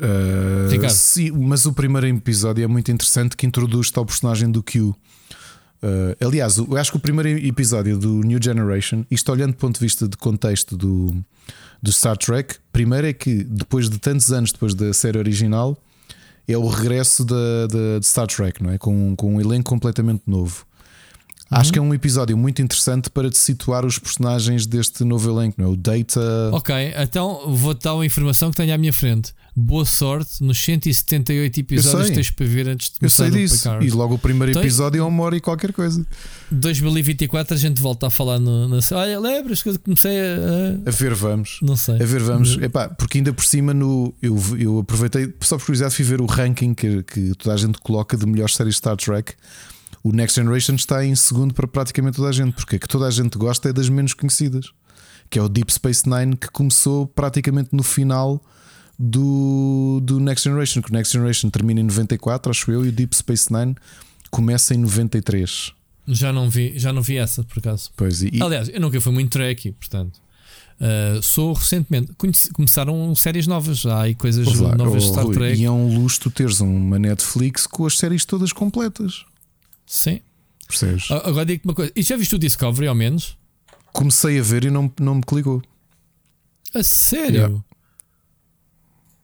Uh, 0.00 0.70
Ricardo. 0.70 0.92
sim, 0.92 1.32
mas 1.32 1.66
o 1.66 1.72
primeiro 1.72 2.06
episódio 2.06 2.62
é 2.62 2.68
muito 2.68 2.92
interessante 2.92 3.36
que 3.36 3.44
introduz 3.44 3.90
tal 3.90 4.06
personagem 4.06 4.48
do 4.48 4.62
Q. 4.62 4.80
Uh, 4.80 4.94
aliás, 6.24 6.56
eu 6.56 6.76
acho 6.76 6.92
que 6.92 6.96
o 6.96 7.00
primeiro 7.00 7.28
episódio 7.44 7.98
do 7.98 8.20
New 8.20 8.38
Generation, 8.40 9.04
isto 9.10 9.30
olhando 9.32 9.52
do 9.54 9.56
ponto 9.58 9.74
de 9.74 9.80
vista 9.84 10.08
de 10.08 10.16
contexto 10.16 10.76
do, 10.76 11.20
do 11.82 11.90
Star 11.90 12.16
Trek, 12.16 12.54
primeiro 12.72 13.08
é 13.08 13.12
que 13.12 13.42
depois 13.42 13.90
de 13.90 13.98
tantos 13.98 14.32
anos 14.32 14.52
depois 14.52 14.72
da 14.72 14.94
série 14.94 15.18
original, 15.18 15.76
é 16.48 16.58
o 16.58 16.66
regresso 16.66 17.24
da, 17.24 17.66
de 17.98 18.06
Star 18.06 18.26
Trek, 18.26 18.62
não 18.62 18.70
é? 18.70 18.78
Com, 18.78 19.14
com 19.16 19.34
um 19.34 19.40
elenco 19.40 19.68
completamente 19.68 20.22
novo. 20.26 20.66
Acho 21.50 21.72
que 21.72 21.78
é 21.78 21.82
um 21.82 21.94
episódio 21.94 22.36
muito 22.36 22.60
interessante 22.60 23.08
para 23.08 23.30
te 23.30 23.38
situar 23.38 23.86
os 23.86 23.98
personagens 23.98 24.66
deste 24.66 25.02
novo 25.02 25.30
elenco, 25.30 25.54
não 25.60 25.68
é? 25.70 25.72
O 25.72 25.76
Data. 25.76 26.20
Ok, 26.52 26.74
então 26.98 27.54
vou-te 27.54 27.84
dar 27.84 27.94
uma 27.94 28.04
informação 28.04 28.50
que 28.50 28.56
tenho 28.58 28.74
à 28.74 28.76
minha 28.78 28.92
frente. 28.92 29.32
Boa 29.56 29.84
sorte 29.86 30.42
nos 30.44 30.60
178 30.60 31.60
episódios 31.60 32.02
sei. 32.02 32.10
que 32.10 32.14
tens 32.16 32.30
para 32.30 32.46
ver 32.46 32.68
antes 32.68 32.88
de 32.90 32.94
Eu 32.96 32.98
começar 33.00 33.24
sei 33.24 33.32
o 33.32 33.48
disso. 33.48 33.68
E 33.80 33.90
logo 33.90 34.14
o 34.14 34.18
primeiro 34.18 34.52
Tem- 34.52 34.62
episódio 34.62 35.00
é 35.00 35.02
uma 35.02 35.22
hora 35.24 35.36
e 35.36 35.40
qualquer 35.40 35.72
coisa. 35.72 36.06
2024 36.50 37.54
a 37.54 37.56
gente 37.56 37.80
volta 37.80 38.06
a 38.06 38.10
falar 38.10 38.38
no, 38.38 38.68
na 38.68 38.78
Olha, 38.92 39.18
lembras 39.18 39.62
que 39.62 39.70
eu 39.70 39.78
comecei 39.78 40.20
a. 40.20 40.24
a- 40.86 40.88
A 40.88 40.92
ver, 40.92 41.14
vamos. 41.14 41.58
Não 41.62 41.76
sei. 41.76 41.94
A 41.94 42.04
ver, 42.04 42.20
vamos. 42.22 42.56
Epá, 42.60 42.88
porque 42.88 43.18
ainda 43.18 43.32
por 43.32 43.44
cima, 43.44 43.72
no, 43.72 44.14
eu, 44.22 44.36
eu 44.58 44.78
aproveitei, 44.80 45.32
só 45.40 45.56
por 45.56 45.64
curiosidade, 45.64 45.94
fui 45.94 46.04
ver 46.04 46.20
o 46.20 46.26
ranking 46.26 46.74
que, 46.74 47.02
que 47.04 47.32
toda 47.38 47.54
a 47.54 47.58
gente 47.58 47.78
coloca 47.78 48.16
de 48.16 48.26
melhores 48.26 48.54
séries 48.54 48.74
de 48.74 48.78
Star 48.78 48.96
Trek. 48.96 49.32
O 50.08 50.12
Next 50.12 50.40
Generation 50.40 50.74
está 50.74 51.04
em 51.04 51.14
segundo 51.14 51.52
para 51.52 51.68
praticamente 51.68 52.16
toda 52.16 52.30
a 52.30 52.32
gente, 52.32 52.54
porque 52.54 52.76
a 52.76 52.78
que 52.78 52.88
toda 52.88 53.06
a 53.06 53.10
gente 53.10 53.36
gosta 53.36 53.68
é 53.68 53.74
das 53.74 53.90
menos 53.90 54.14
conhecidas, 54.14 54.72
que 55.28 55.38
é 55.38 55.42
o 55.42 55.50
Deep 55.50 55.70
Space 55.70 56.08
Nine, 56.08 56.34
que 56.34 56.48
começou 56.48 57.06
praticamente 57.06 57.68
no 57.72 57.82
final 57.82 58.42
do, 58.98 60.00
do 60.02 60.18
Next 60.18 60.48
Generation. 60.48 60.80
Que 60.80 60.90
o 60.90 60.94
Next 60.94 61.12
Generation 61.12 61.50
termina 61.50 61.80
em 61.80 61.84
94, 61.84 62.50
acho 62.50 62.72
eu, 62.72 62.86
e 62.86 62.88
o 62.88 62.92
Deep 62.92 63.14
Space 63.14 63.52
Nine 63.52 63.76
começa 64.30 64.74
em 64.74 64.78
93. 64.78 65.72
Já 66.06 66.32
não 66.32 66.48
vi, 66.48 66.78
já 66.78 66.90
não 66.90 67.02
vi 67.02 67.18
essa 67.18 67.44
por 67.44 67.58
acaso. 67.58 67.90
Pois, 67.94 68.22
e, 68.22 68.30
e- 68.32 68.42
Aliás, 68.42 68.70
eu 68.70 68.80
nunca 68.80 68.98
fui 69.02 69.12
muito 69.12 69.30
Trek, 69.32 69.72
portanto. 69.72 70.18
uh, 70.80 71.22
sou 71.22 71.52
recentemente. 71.52 72.14
Conheci- 72.16 72.50
começaram 72.50 73.14
séries 73.14 73.46
novas, 73.46 73.84
há 73.84 74.04
aí 74.04 74.14
coisas 74.14 74.46
novas 74.46 75.02
de 75.02 75.08
oh, 75.10 75.12
Star 75.12 75.24
Rui, 75.26 75.34
Trek. 75.34 75.60
E 75.60 75.66
é 75.66 75.70
um 75.70 76.00
luxo 76.00 76.18
tu 76.20 76.30
teres 76.30 76.60
uma 76.60 76.98
Netflix 76.98 77.66
com 77.66 77.84
as 77.84 77.98
séries 77.98 78.24
todas 78.24 78.54
completas. 78.54 79.26
Sim. 79.88 80.20
Percebes? 80.66 81.10
A- 81.10 81.28
Agora 81.28 81.46
digo-te 81.46 81.64
uma 81.66 81.74
coisa. 81.74 81.90
E 81.96 82.02
já 82.02 82.16
viste 82.16 82.34
o 82.34 82.38
Discovery 82.38 82.86
ao 82.88 82.94
menos? 82.94 83.36
Comecei 83.92 84.38
a 84.38 84.42
ver 84.42 84.64
e 84.64 84.70
não, 84.70 84.92
não 85.00 85.16
me 85.16 85.22
clicou. 85.22 85.62
A 86.74 86.82
sério? 86.82 87.34
Yeah. 87.34 87.64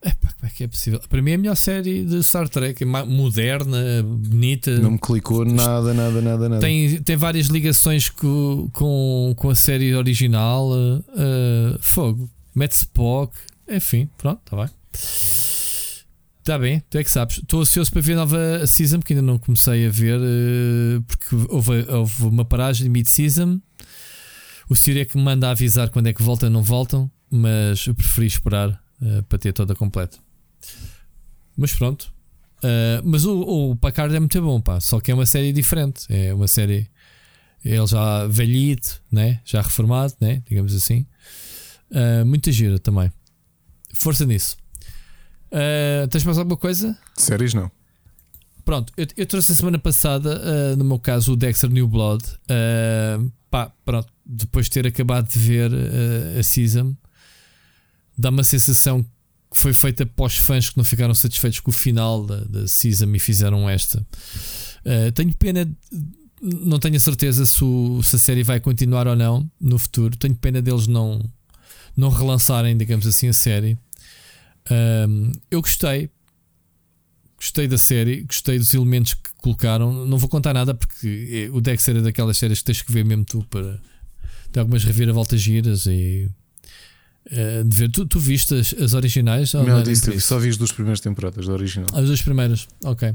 Epá, 0.06 0.32
como 0.38 0.46
é 0.46 0.54
que 0.54 0.64
é 0.64 0.68
possível? 0.68 1.00
Para 1.08 1.22
mim 1.22 1.30
é 1.30 1.34
a 1.34 1.38
melhor 1.38 1.54
série 1.54 2.04
de 2.04 2.22
Star 2.22 2.46
Trek, 2.48 2.82
é 2.82 2.86
moderna, 2.86 4.02
bonita. 4.02 4.78
Não 4.78 4.92
me 4.92 4.98
clicou 4.98 5.44
nada, 5.46 5.94
nada, 5.94 6.20
nada, 6.20 6.48
nada. 6.48 6.60
Tem, 6.60 7.00
tem 7.02 7.16
várias 7.16 7.46
ligações 7.46 8.10
com, 8.10 8.68
com, 8.72 9.34
com 9.36 9.48
a 9.50 9.54
série 9.54 9.94
original. 9.94 10.70
uh, 10.70 11.78
fogo. 11.80 12.28
Matt 12.54 12.72
Spock. 12.72 13.34
Enfim, 13.68 14.08
pronto, 14.18 14.40
está 14.44 14.56
bem. 14.56 14.70
Está 16.44 16.58
bem, 16.58 16.82
tu 16.90 16.98
é 16.98 17.02
que 17.02 17.10
sabes. 17.10 17.38
Estou 17.38 17.62
ansioso 17.62 17.90
para 17.90 18.02
ver 18.02 18.12
a 18.12 18.16
nova 18.16 18.66
season, 18.66 18.98
porque 18.98 19.14
ainda 19.14 19.22
não 19.22 19.38
comecei 19.38 19.86
a 19.86 19.90
ver, 19.90 20.20
uh, 20.20 21.02
porque 21.04 21.36
houve, 21.48 21.90
houve 21.90 22.24
uma 22.24 22.44
paragem 22.44 22.84
de 22.84 22.90
mid-season. 22.90 23.58
O 24.68 24.76
Siri 24.76 25.00
é 25.00 25.04
que 25.06 25.16
me 25.16 25.22
manda 25.22 25.48
avisar 25.48 25.88
quando 25.88 26.08
é 26.08 26.12
que 26.12 26.22
voltam 26.22 26.50
não 26.50 26.62
voltam, 26.62 27.10
mas 27.30 27.86
eu 27.86 27.94
preferi 27.94 28.26
esperar 28.26 28.68
uh, 29.00 29.22
para 29.22 29.38
ter 29.38 29.54
toda 29.54 29.74
completa. 29.74 30.18
Mas 31.56 31.72
pronto. 31.72 32.12
Uh, 32.58 33.00
mas 33.02 33.24
o, 33.24 33.70
o 33.70 33.76
Packard 33.76 34.14
é 34.14 34.20
muito 34.20 34.42
bom, 34.42 34.60
pá. 34.60 34.80
Só 34.80 35.00
que 35.00 35.10
é 35.10 35.14
uma 35.14 35.24
série 35.24 35.50
diferente. 35.50 36.04
É 36.10 36.34
uma 36.34 36.46
série. 36.46 36.90
Ele 37.64 37.86
já 37.86 38.26
velhito, 38.26 39.00
né? 39.10 39.40
já 39.46 39.62
reformado, 39.62 40.12
né? 40.20 40.42
digamos 40.46 40.74
assim. 40.74 41.06
Uh, 41.90 42.26
muita 42.26 42.52
gira 42.52 42.78
também. 42.78 43.10
Força 43.94 44.26
nisso. 44.26 44.62
Uh, 45.54 46.08
tens 46.08 46.24
mais 46.24 46.36
alguma 46.36 46.56
coisa? 46.56 46.98
Séries 47.16 47.54
não. 47.54 47.70
Pronto, 48.64 48.92
eu, 48.96 49.06
eu 49.16 49.26
trouxe 49.26 49.52
a 49.52 49.54
semana 49.54 49.78
passada, 49.78 50.40
uh, 50.40 50.76
no 50.76 50.84
meu 50.84 50.98
caso, 50.98 51.32
o 51.32 51.36
Dexter 51.36 51.70
New 51.70 51.86
Blood. 51.86 52.24
Uh, 52.50 53.30
pá, 53.48 53.72
pronto, 53.84 54.12
depois 54.26 54.66
de 54.66 54.72
ter 54.72 54.86
acabado 54.86 55.28
de 55.28 55.38
ver 55.38 55.70
a 56.36 56.42
season, 56.42 56.96
dá 58.18 58.30
uma 58.30 58.42
sensação 58.42 59.02
que 59.02 59.56
foi 59.56 59.72
feita 59.72 60.04
para 60.04 60.24
os 60.24 60.38
fãs 60.38 60.70
que 60.70 60.76
não 60.76 60.84
ficaram 60.84 61.14
satisfeitos 61.14 61.60
com 61.60 61.70
o 61.70 61.74
final 61.74 62.26
da, 62.26 62.40
da 62.40 62.66
season 62.66 63.14
e 63.14 63.20
fizeram 63.20 63.70
esta. 63.70 64.04
Tenho 65.14 65.32
pena, 65.36 65.70
não 66.42 66.80
tenho 66.80 66.96
a 66.96 67.00
certeza 67.00 67.46
se, 67.46 67.62
o, 67.62 68.02
se, 68.02 68.16
a 68.16 68.18
série 68.18 68.42
vai 68.42 68.58
continuar 68.58 69.06
ou 69.06 69.14
não 69.14 69.48
no 69.60 69.78
futuro. 69.78 70.16
Tenho 70.16 70.34
pena 70.34 70.60
deles 70.60 70.88
não, 70.88 71.22
não 71.96 72.08
relançarem, 72.08 72.76
digamos 72.76 73.06
assim, 73.06 73.28
a 73.28 73.32
série. 73.32 73.78
Um, 74.70 75.32
eu 75.50 75.60
gostei, 75.60 76.10
gostei 77.36 77.68
da 77.68 77.76
série, 77.76 78.22
gostei 78.22 78.58
dos 78.58 78.72
elementos 78.72 79.14
que 79.14 79.30
colocaram. 79.38 80.06
Não 80.06 80.16
vou 80.16 80.28
contar 80.28 80.54
nada 80.54 80.74
porque 80.74 81.50
o 81.52 81.60
Dexter 81.60 81.96
é 81.96 82.00
daquelas 82.00 82.38
séries 82.38 82.58
que 82.60 82.64
tens 82.64 82.82
que 82.82 82.92
ver 82.92 83.04
mesmo 83.04 83.24
tu 83.24 83.44
para 83.50 83.78
ter 84.50 84.60
algumas 84.60 84.84
reviravoltas 84.84 85.40
giras 85.40 85.86
e 85.86 86.28
uh, 87.26 87.64
de 87.64 87.76
ver. 87.76 87.90
Tu, 87.90 88.06
tu 88.06 88.18
viste 88.18 88.54
as, 88.54 88.72
as 88.74 88.94
originais? 88.94 89.52
Não, 89.52 89.64
não 89.64 89.82
disse, 89.82 90.18
só 90.20 90.38
vi 90.38 90.48
as 90.48 90.56
duas 90.56 90.72
primeiras 90.72 91.00
temporadas 91.00 91.46
da 91.46 91.52
original. 91.52 91.90
As 91.92 92.06
duas 92.06 92.22
primeiras, 92.22 92.66
ok. 92.84 93.14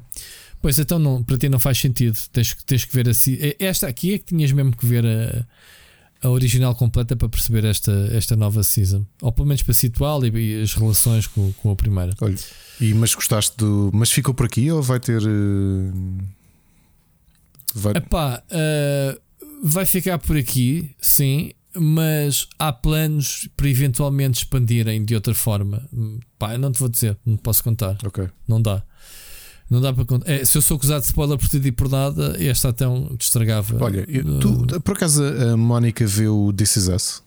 Pois 0.61 0.77
então 0.77 0.99
não, 0.99 1.23
para 1.23 1.37
ti 1.37 1.49
não 1.49 1.57
faz 1.57 1.79
sentido. 1.79 2.19
Tens, 2.31 2.53
tens 2.65 2.85
que 2.85 2.93
ver 2.93 3.09
assim. 3.09 3.37
Esta 3.57 3.87
aqui 3.87 4.13
é 4.13 4.17
que 4.19 4.25
tinhas 4.25 4.51
mesmo 4.51 4.75
que 4.75 4.85
ver 4.85 5.05
a, 5.05 5.47
a 6.21 6.29
original 6.29 6.75
completa 6.75 7.15
para 7.15 7.29
perceber 7.29 7.63
esta, 7.65 7.91
esta 8.11 8.35
nova 8.35 8.63
season. 8.63 9.05
Ou 9.21 9.31
pelo 9.31 9.47
menos 9.47 9.63
para 9.63 9.73
situá-la 9.73 10.27
e, 10.27 10.61
as 10.61 10.73
relações 10.73 11.27
com, 11.27 11.51
com 11.53 11.71
a 11.71 11.75
primeira. 11.75 12.13
Olha, 12.21 12.35
e, 12.79 12.93
mas 12.93 13.13
gostaste 13.13 13.57
do. 13.57 13.89
Mas 13.93 14.11
ficou 14.11 14.33
por 14.33 14.45
aqui 14.45 14.71
ou 14.71 14.81
vai 14.81 14.99
ter. 14.99 15.21
Uh, 15.21 16.17
vai... 17.73 17.93
Epá, 17.95 18.43
uh, 18.51 19.19
vai 19.63 19.85
ficar 19.85 20.17
por 20.19 20.37
aqui, 20.37 20.95
sim 20.99 21.51
mas 21.77 22.47
há 22.57 22.73
planos 22.73 23.47
para 23.55 23.69
eventualmente 23.69 24.39
expandirem 24.39 25.05
de 25.05 25.15
outra 25.15 25.33
forma. 25.33 25.87
Pá, 26.37 26.53
eu 26.53 26.59
não 26.59 26.71
te 26.71 26.79
vou 26.79 26.89
dizer, 26.89 27.17
não 27.25 27.37
posso 27.37 27.63
contar. 27.63 27.97
Ok. 28.03 28.27
Não 28.47 28.61
dá. 28.61 28.83
Não 29.69 29.79
dá 29.79 29.93
para 29.93 30.03
contar. 30.03 30.29
É, 30.29 30.43
se 30.43 30.57
eu 30.57 30.61
sou 30.61 30.77
acusado 30.77 31.01
de 31.01 31.07
spoiler 31.07 31.37
por 31.37 31.47
tudo 31.47 31.67
e 31.67 31.71
por 31.71 31.89
nada, 31.89 32.35
esta 32.39 32.69
então 32.69 33.09
destragava. 33.17 33.83
Olha, 33.83 34.05
tu, 34.41 34.81
por 34.81 34.93
acaso 34.93 35.23
a 35.23 35.55
Mónica 35.55 36.05
vê 36.07 36.27
o 36.27 36.51
This 36.51 36.75
Is 36.75 36.87
Us? 36.87 37.23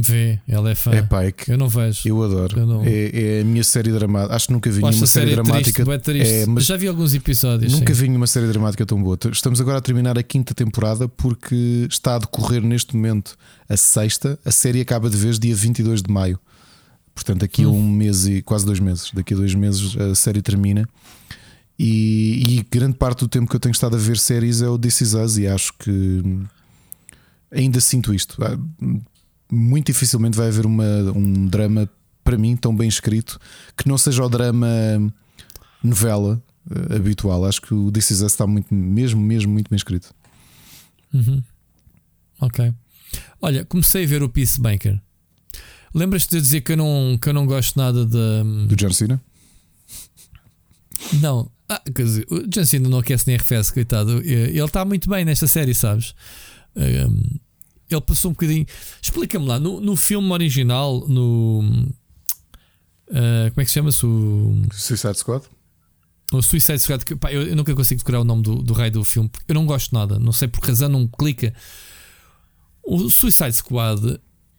Vê, 0.00 0.38
ela 0.46 0.70
é 0.70 0.76
fã. 0.76 0.92
É 0.92 1.02
pá, 1.02 1.24
é 1.24 1.32
que 1.32 1.50
eu 1.50 1.58
não 1.58 1.68
vejo. 1.68 2.00
Eu 2.04 2.22
adoro. 2.22 2.56
Eu 2.56 2.66
não... 2.66 2.84
é, 2.84 3.38
é, 3.38 3.40
a 3.40 3.44
minha 3.44 3.64
série 3.64 3.90
dramática. 3.90 4.34
Acho 4.34 4.46
que 4.46 4.52
nunca 4.52 4.70
vi 4.70 4.80
nenhuma 4.80 4.92
série, 4.92 5.08
série 5.08 5.30
dramática. 5.32 5.84
Triste, 5.84 6.04
triste. 6.04 6.34
É, 6.34 6.46
mas 6.46 6.66
Já 6.66 6.76
vi 6.76 6.86
alguns 6.86 7.14
episódios. 7.14 7.72
Nunca 7.72 7.92
sim. 7.92 8.02
vi 8.02 8.08
nenhuma 8.08 8.28
série 8.28 8.46
dramática 8.46 8.86
tão 8.86 9.02
boa. 9.02 9.18
Estamos 9.32 9.60
agora 9.60 9.78
a 9.78 9.80
terminar 9.80 10.16
a 10.16 10.22
quinta 10.22 10.54
temporada 10.54 11.08
porque 11.08 11.88
está 11.90 12.14
a 12.14 12.18
decorrer 12.20 12.62
neste 12.62 12.94
momento 12.94 13.36
a 13.68 13.76
sexta. 13.76 14.38
A 14.44 14.52
série 14.52 14.80
acaba 14.80 15.10
de 15.10 15.16
vez 15.16 15.36
dia 15.36 15.54
22 15.54 16.02
de 16.02 16.12
maio. 16.12 16.38
Portanto, 17.18 17.40
daqui 17.40 17.66
hum. 17.66 17.70
a 17.70 17.72
um 17.72 17.90
mês 17.90 18.28
e 18.28 18.42
quase 18.42 18.64
dois 18.64 18.78
meses. 18.78 19.10
Daqui 19.12 19.34
a 19.34 19.36
dois 19.36 19.52
meses 19.52 19.96
a 19.96 20.14
série 20.14 20.40
termina. 20.40 20.88
E, 21.76 22.58
e, 22.58 22.66
grande 22.70 22.96
parte 22.96 23.20
do 23.20 23.28
tempo 23.28 23.50
que 23.50 23.56
eu 23.56 23.60
tenho 23.60 23.72
estado 23.72 23.96
a 23.96 23.98
ver 23.98 24.18
séries 24.18 24.62
é 24.62 24.68
o 24.68 24.78
This 24.78 25.00
Is 25.00 25.14
Us, 25.14 25.36
e 25.36 25.46
acho 25.46 25.72
que 25.78 26.22
ainda 27.50 27.80
sinto 27.80 28.14
isto. 28.14 28.36
Ah, 28.42 28.56
muito 29.50 29.86
dificilmente 29.86 30.36
vai 30.36 30.48
haver 30.48 30.64
uma, 30.64 30.84
um 31.14 31.46
drama 31.46 31.88
para 32.22 32.36
mim 32.36 32.56
tão 32.56 32.76
bem 32.76 32.88
escrito 32.88 33.40
que 33.76 33.88
não 33.88 33.96
seja 33.96 34.24
o 34.24 34.28
drama 34.28 34.68
novela 35.82 36.40
uh, 36.70 36.94
habitual. 36.94 37.44
Acho 37.44 37.62
que 37.62 37.74
o 37.74 37.90
This 37.90 38.10
Is 38.10 38.22
Us 38.22 38.32
está 38.32 38.46
muito, 38.46 38.72
mesmo, 38.72 39.20
mesmo 39.20 39.52
muito 39.52 39.70
bem 39.70 39.76
escrito. 39.76 40.14
Uhum. 41.12 41.42
Ok. 42.40 42.72
Olha, 43.40 43.64
comecei 43.64 44.04
a 44.04 44.06
ver 44.06 44.22
o 44.22 44.28
Peacemaker. 44.28 45.00
Lembras-te 45.94 46.36
de 46.36 46.40
dizer 46.40 46.60
que 46.60 46.72
eu 46.72 46.76
não, 46.76 47.18
que 47.20 47.28
eu 47.28 47.32
não 47.32 47.46
gosto 47.46 47.76
nada 47.78 48.04
de, 48.04 48.66
do 48.66 48.76
John 48.76 48.92
Cena? 48.92 49.20
Não, 51.20 51.50
ah, 51.68 51.82
quer 51.94 52.02
dizer, 52.02 52.26
o 52.30 52.46
John 52.46 52.64
Cena 52.64 52.88
não 52.88 52.98
aquece 52.98 53.26
nem 53.26 53.36
arrefece, 53.36 53.72
coitado. 53.72 54.22
Ele 54.22 54.58
está 54.60 54.84
muito 54.84 55.08
bem 55.08 55.24
nesta 55.24 55.46
série, 55.46 55.74
sabes? 55.74 56.14
Um, 56.74 57.38
ele 57.90 58.00
passou 58.00 58.30
um 58.30 58.34
bocadinho. 58.34 58.66
Explica-me 59.02 59.46
lá, 59.46 59.58
no, 59.58 59.80
no 59.80 59.96
filme 59.96 60.30
original, 60.30 61.06
no. 61.08 61.60
Uh, 63.08 63.50
como 63.50 63.60
é 63.60 63.64
que 63.64 63.70
se 63.70 63.74
chama-se? 63.74 64.04
O 64.04 64.62
Suicide 64.72 65.18
Squad? 65.18 65.44
O 66.32 66.42
Suicide 66.42 66.78
Squad. 66.78 67.04
Que, 67.04 67.16
pá, 67.16 67.32
eu, 67.32 67.42
eu, 67.42 67.56
nunca 67.56 67.74
consigo 67.74 67.98
decorar 67.98 68.20
o 68.20 68.24
nome 68.24 68.42
do, 68.42 68.56
do 68.56 68.72
rei 68.74 68.90
do 68.90 69.04
filme, 69.04 69.30
eu 69.46 69.54
não 69.54 69.66
gosto 69.66 69.94
nada, 69.94 70.18
não 70.18 70.32
sei 70.32 70.48
por 70.48 70.60
que 70.60 70.68
razão, 70.68 70.88
não 70.88 71.06
clica. 71.06 71.54
O 72.82 73.10
Suicide 73.10 73.52
Squad 73.52 74.18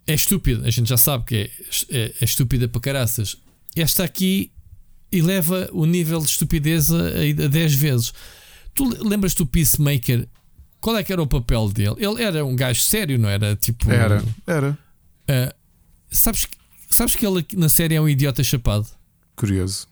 é 0.09 0.15
estúpido, 0.15 0.65
a 0.65 0.71
gente 0.71 0.89
já 0.89 0.97
sabe 0.97 1.23
que 1.23 1.35
é, 1.35 1.51
é, 1.89 2.13
é 2.19 2.25
estúpida 2.25 2.67
para 2.67 2.81
caraças. 2.81 3.37
Esta 3.75 4.03
aqui 4.03 4.51
eleva 5.11 5.69
o 5.71 5.85
nível 5.85 6.19
de 6.19 6.25
estupidez 6.31 6.91
a, 6.91 7.45
a 7.45 7.47
10 7.47 7.75
vezes. 7.75 8.13
Tu 8.73 8.89
lembras 9.07 9.35
do 9.35 9.45
Peacemaker? 9.45 10.27
Qual 10.81 10.97
é 10.97 11.03
que 11.03 11.13
era 11.13 11.21
o 11.21 11.27
papel 11.27 11.69
dele? 11.69 11.95
Ele 11.99 12.23
era 12.23 12.43
um 12.43 12.55
gajo 12.55 12.81
sério, 12.81 13.19
não 13.19 13.29
era? 13.29 13.55
Tipo, 13.55 13.91
era, 13.91 14.23
era. 14.47 14.71
Uh, 15.29 15.53
sabes, 16.09 16.47
sabes 16.89 17.15
que 17.15 17.25
ele 17.25 17.45
na 17.55 17.69
série 17.69 17.93
é 17.93 18.01
um 18.01 18.09
idiota 18.09 18.43
chapado? 18.43 18.87
Curioso. 19.35 19.87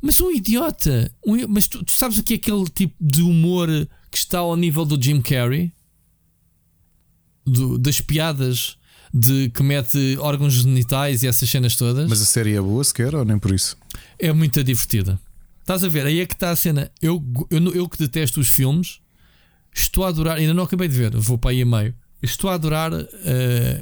Mas 0.00 0.20
um 0.20 0.30
idiota. 0.30 1.12
Um, 1.26 1.48
mas 1.48 1.66
tu, 1.66 1.82
tu, 1.84 1.92
sabes 1.92 2.18
o 2.18 2.22
que 2.22 2.34
é 2.34 2.36
aquele 2.36 2.66
tipo 2.66 2.94
de 3.00 3.22
humor 3.22 3.68
que 4.12 4.18
está 4.18 4.38
ao 4.38 4.54
nível 4.54 4.84
do 4.84 5.02
Jim 5.02 5.20
Carrey? 5.20 5.72
Do, 7.44 7.76
das 7.78 8.00
piadas 8.00 8.76
de 9.12 9.50
que 9.50 9.62
mete 9.62 10.16
órgãos 10.18 10.54
genitais 10.54 11.22
e 11.22 11.26
essas 11.26 11.48
cenas 11.48 11.76
todas. 11.76 12.08
Mas 12.08 12.22
a 12.22 12.24
série 12.24 12.54
é 12.54 12.60
boa 12.60 12.82
sequer 12.82 13.14
ou 13.14 13.24
nem 13.24 13.38
por 13.38 13.54
isso? 13.54 13.76
É 14.18 14.32
muito 14.32 14.62
divertida. 14.64 15.20
Estás 15.60 15.84
a 15.84 15.88
ver? 15.88 16.06
Aí 16.06 16.20
é 16.20 16.26
que 16.26 16.34
está 16.34 16.50
a 16.50 16.56
cena. 16.56 16.90
Eu, 17.00 17.22
eu, 17.50 17.72
eu 17.72 17.88
que 17.88 17.98
detesto 17.98 18.40
os 18.40 18.48
filmes, 18.48 19.00
estou 19.74 20.04
a 20.04 20.08
adorar. 20.08 20.38
Ainda 20.38 20.54
não 20.54 20.64
acabei 20.64 20.88
de 20.88 20.96
ver, 20.96 21.14
vou 21.16 21.36
para 21.36 21.50
aí 21.50 21.62
a 21.62 21.66
meio. 21.66 21.94
Estou 22.22 22.50
a 22.50 22.54
adorar 22.54 22.92
uh, 22.92 23.06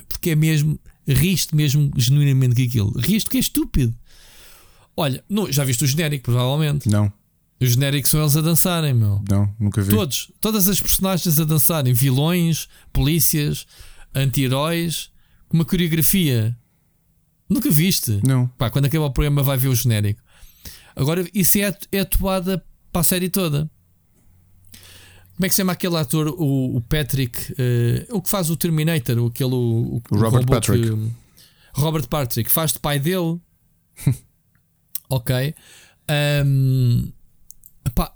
porque 0.08 0.30
é 0.30 0.36
mesmo. 0.36 0.78
Riste 1.08 1.56
mesmo 1.56 1.90
genuinamente 1.96 2.54
com 2.54 2.62
aquilo. 2.62 2.98
Riste 3.00 3.30
que 3.30 3.36
é 3.36 3.40
estúpido. 3.40 3.92
Olha, 4.96 5.24
não, 5.28 5.50
já 5.50 5.64
viste 5.64 5.82
o 5.82 5.86
genérico, 5.86 6.24
provavelmente? 6.24 6.88
Não. 6.88 7.12
O 7.60 7.66
genérico 7.66 8.06
são 8.06 8.20
eles 8.20 8.36
a 8.36 8.40
dançarem, 8.40 8.94
meu. 8.94 9.20
Não, 9.28 9.52
nunca 9.58 9.82
vi. 9.82 9.90
Todos, 9.90 10.30
todas 10.40 10.68
as 10.68 10.80
personagens 10.80 11.40
a 11.40 11.44
dançarem, 11.44 11.92
vilões, 11.92 12.68
polícias, 12.92 13.66
anti-heróis, 14.14 15.10
uma 15.52 15.64
coreografia. 15.64 16.56
Nunca 17.48 17.70
viste? 17.70 18.20
Não. 18.26 18.46
Pá, 18.58 18.70
quando 18.70 18.86
acabar 18.86 19.06
o 19.06 19.12
programa 19.12 19.42
vai 19.42 19.56
ver 19.56 19.68
o 19.68 19.74
genérico. 19.74 20.22
Agora, 20.94 21.26
isso 21.34 21.58
é, 21.58 21.76
é 21.92 22.00
atuada 22.00 22.64
para 22.92 23.00
a 23.00 23.04
série 23.04 23.28
toda. 23.28 23.70
Como 25.34 25.46
é 25.46 25.48
que 25.48 25.54
se 25.54 25.62
chama 25.62 25.72
aquele 25.72 25.96
ator, 25.96 26.28
o, 26.28 26.76
o 26.76 26.80
Patrick, 26.82 27.52
uh, 27.52 28.16
o 28.16 28.20
que 28.20 28.28
faz 28.28 28.50
o 28.50 28.56
Terminator, 28.56 29.26
aquele, 29.26 29.54
o, 29.54 30.02
o 30.10 30.16
Robert 30.16 30.44
Patrick. 30.46 30.90
Que, 30.90 31.10
Robert 31.72 32.06
Patrick, 32.08 32.50
faz 32.50 32.72
de 32.72 32.78
pai 32.78 32.98
dele. 32.98 33.40
ok. 35.08 35.54
Um, 36.44 37.10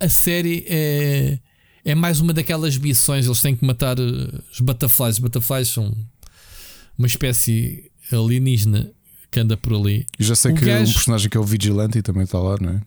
a 0.01 0.09
série 0.09 0.67
é, 0.69 1.39
é 1.85 1.95
mais 1.95 2.21
uma 2.21 2.33
daquelas 2.33 2.77
missões. 2.77 3.27
Eles 3.27 3.41
têm 3.41 3.57
que 3.57 3.65
matar 3.65 3.99
eh, 3.99 4.41
os 4.53 4.61
butterflies. 4.61 5.15
Os 5.15 5.19
butterflies 5.21 5.69
são 5.69 5.97
uma 6.99 7.07
espécie 7.07 7.91
alienígena 8.13 8.91
que 9.31 9.41
anda 9.41 9.57
por 9.57 9.75
ali. 9.75 10.07
E 10.19 10.25
já 10.25 10.35
sei 10.35 10.53
o 10.53 10.55
que 10.55 10.65
gajo... 10.65 10.91
um 10.91 10.95
personagem 10.95 11.29
que 11.29 11.37
é 11.37 11.41
o 11.41 11.45
Vigilante 11.45 12.03
também 12.03 12.23
está 12.23 12.39
lá, 12.39 12.57
não 12.61 12.71
é? 12.71 12.81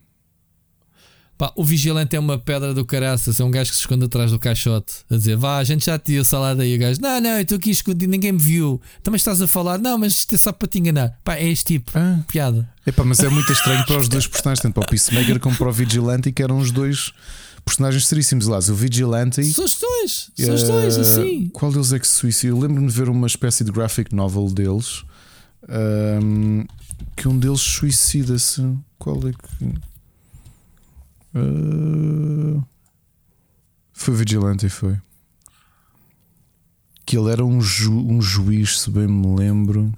Pá, 1.38 1.54
o 1.56 1.64
Vigilante 1.64 2.16
é 2.16 2.20
uma 2.20 2.40
pedra 2.40 2.74
do 2.74 2.84
caraças, 2.84 3.40
é 3.40 3.44
um 3.44 3.52
gajo 3.52 3.70
que 3.70 3.76
se 3.76 3.84
esconde 3.84 4.06
atrás 4.06 4.32
do 4.32 4.40
caixote 4.40 4.96
a 5.08 5.16
dizer 5.16 5.38
vá, 5.38 5.60
a 5.60 5.64
gente 5.64 5.86
já 5.86 6.00
te 6.00 6.14
deu 6.14 6.26
salada 6.26 6.64
aí. 6.64 6.76
O 6.76 6.80
gajo, 6.80 7.00
não, 7.00 7.22
não, 7.22 7.30
eu 7.30 7.42
estou 7.42 7.58
aqui 7.60 7.70
escondido, 7.70 8.10
ninguém 8.10 8.32
me 8.32 8.40
viu. 8.40 8.82
Também 9.04 9.18
estás 9.18 9.40
a 9.40 9.48
falar, 9.48 9.78
não, 9.78 10.00
mas 10.00 10.14
isto 10.14 10.34
é 10.34 10.38
só 10.38 10.52
para 10.52 10.68
te 10.68 10.80
enganar. 10.80 11.20
Pá, 11.24 11.36
é 11.36 11.48
este 11.48 11.66
tipo, 11.76 11.92
ah. 11.94 12.22
piada. 12.28 12.68
Epá, 12.88 13.04
mas 13.04 13.20
é 13.20 13.30
muito 13.30 13.52
estranho 13.52 13.86
para 13.86 14.00
os 14.00 14.10
dois 14.10 14.26
personagens, 14.26 14.64
tanto 14.64 14.74
para 14.74 14.84
o 14.84 14.90
Peacemaker 14.90 15.40
como 15.40 15.56
para 15.56 15.70
o 15.70 15.72
Vigilante, 15.72 16.32
que 16.32 16.42
eram 16.42 16.58
os 16.58 16.72
dois 16.72 17.14
personagens 17.68 18.08
seríssimos 18.08 18.48
lá. 18.48 18.58
O 18.58 18.74
Vigilante. 18.74 19.44
São 19.44 19.66
os 19.66 19.78
dois, 19.78 20.32
são 20.36 20.56
os 20.56 20.64
dois, 20.64 20.98
uh, 20.98 21.02
assim. 21.02 21.50
Qual 21.50 21.72
deles 21.72 21.92
é 21.92 22.00
que 22.00 22.08
se 22.08 22.14
suicida? 22.14 22.54
Eu 22.54 22.60
lembro-me 22.60 22.88
de 22.88 22.94
ver 22.94 23.10
uma 23.10 23.28
espécie 23.28 23.64
de 23.64 23.72
graphic 23.72 24.16
novel 24.16 24.48
deles. 24.48 25.04
Um, 25.70 26.66
que 27.16 27.28
um 27.28 27.38
deles 27.38 27.60
suicida-se. 27.60 28.62
Qual 28.98 29.18
é 29.28 29.34
que. 29.34 29.66
Uh, 31.38 32.64
foi 33.92 34.16
Vigilante, 34.16 34.70
foi. 34.70 34.98
Que 37.06 37.18
ele 37.18 37.32
era 37.32 37.44
um, 37.44 37.62
ju, 37.62 37.94
um 37.94 38.22
juiz, 38.22 38.82
se 38.82 38.90
bem 38.90 39.08
me 39.08 39.36
lembro. 39.36 39.94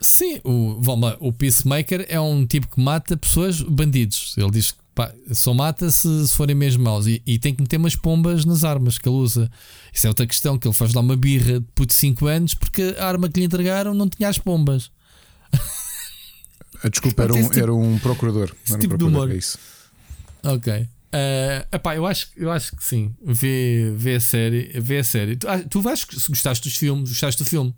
Sim, 0.00 0.40
o, 0.44 0.78
vamos 0.80 1.10
lá, 1.10 1.16
o 1.18 1.32
Peacemaker 1.32 2.06
é 2.08 2.20
um 2.20 2.46
tipo 2.46 2.68
que 2.68 2.80
mata 2.80 3.16
pessoas, 3.16 3.60
bandidos. 3.60 4.34
Ele 4.36 4.50
diz 4.50 4.70
que 4.70 4.78
pá, 4.98 5.14
só 5.32 5.54
mata 5.54 5.88
se, 5.92 6.26
se, 6.26 6.32
forem 6.32 6.56
mesmo 6.56 6.82
maus 6.82 7.06
e, 7.06 7.22
e, 7.24 7.38
tem 7.38 7.54
que 7.54 7.62
meter 7.62 7.76
umas 7.76 7.94
pombas 7.94 8.44
nas 8.44 8.64
armas 8.64 8.98
que 8.98 9.08
ele 9.08 9.14
usa. 9.14 9.48
Isso 9.94 10.08
é 10.08 10.10
outra 10.10 10.26
questão, 10.26 10.58
que 10.58 10.66
ele 10.66 10.74
faz 10.74 10.92
lá 10.92 11.00
uma 11.00 11.14
birra 11.14 11.60
de 11.60 11.66
puto 11.72 11.94
5 11.94 12.26
anos 12.26 12.54
porque 12.54 12.96
a 12.98 13.06
arma 13.06 13.28
que 13.28 13.38
lhe 13.38 13.46
entregaram 13.46 13.94
não 13.94 14.08
tinha 14.08 14.28
as 14.28 14.38
pombas. 14.38 14.90
Ah, 16.82 16.88
Desculpa, 16.88 17.22
era 17.22 17.34
um, 17.34 17.42
tipo- 17.42 17.58
era 17.58 17.74
um 17.74 17.98
procurador. 18.00 18.52
esse 18.64 18.72
Era 18.72 18.76
um 18.76 18.80
tipo 18.80 18.94
de 18.94 18.98
procurador, 19.04 19.22
humor. 19.24 19.34
é 19.34 19.38
isso. 19.38 19.58
Ok. 20.42 20.88
Eh, 21.12 21.66
epá, 21.72 21.96
eu 21.96 22.04
acho, 22.06 22.28
eu 22.36 22.50
acho 22.50 22.74
que 22.76 22.84
sim. 22.84 23.14
Vê, 23.24 23.92
vê 23.96 24.16
a 24.16 24.20
série. 24.20 24.80
Vê 24.80 24.98
a 24.98 25.04
série. 25.04 25.36
Tu, 25.36 25.48
ah, 25.48 25.58
tu 25.60 25.80
vais, 25.80 26.00
se 26.00 26.28
gostaste 26.28 26.68
dos 26.68 26.76
filmes, 26.76 27.08
gostaste 27.08 27.42
do 27.42 27.48
filme, 27.48 27.74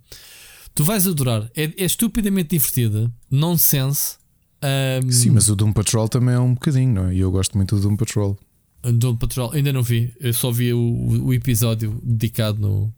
tu 0.75 0.85
vais 0.85 1.07
adorar. 1.07 1.51
É, 1.55 1.65
é 1.65 1.85
estupidamente 1.85 2.51
divertida, 2.51 3.11
nonsense. 3.31 4.20
Um, 4.63 5.11
Sim, 5.11 5.31
mas 5.31 5.49
o 5.49 5.57
Doom 5.57 5.73
Patrol 5.73 6.09
também 6.09 6.35
é 6.35 6.39
um 6.39 6.55
bocadinho, 6.55 6.93
não 6.93 7.09
é? 7.09 7.15
E 7.15 7.21
eu 7.21 7.31
gosto 7.31 7.57
muito 7.57 7.77
do 7.77 7.83
Doom 7.83 7.97
Patrol. 7.97 8.39
Doom 8.83 9.17
Patrol, 9.17 9.53
ainda 9.53 9.73
não 9.73 9.83
vi. 9.83 10.13
Eu 10.21 10.33
só 10.35 10.51
vi 10.51 10.73
o, 10.73 10.81
o 11.25 11.35
episódio 11.35 11.99
dedicado 12.03 12.61
no, 12.61 12.93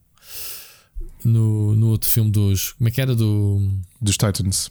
no, 1.24 1.74
no 1.74 1.88
outro 1.88 2.08
filme 2.08 2.30
dos. 2.30 2.72
Como 2.72 2.88
é 2.88 2.90
que 2.90 3.00
era? 3.00 3.14
Do, 3.14 3.60
Dos 4.00 4.16
Titans. 4.16 4.70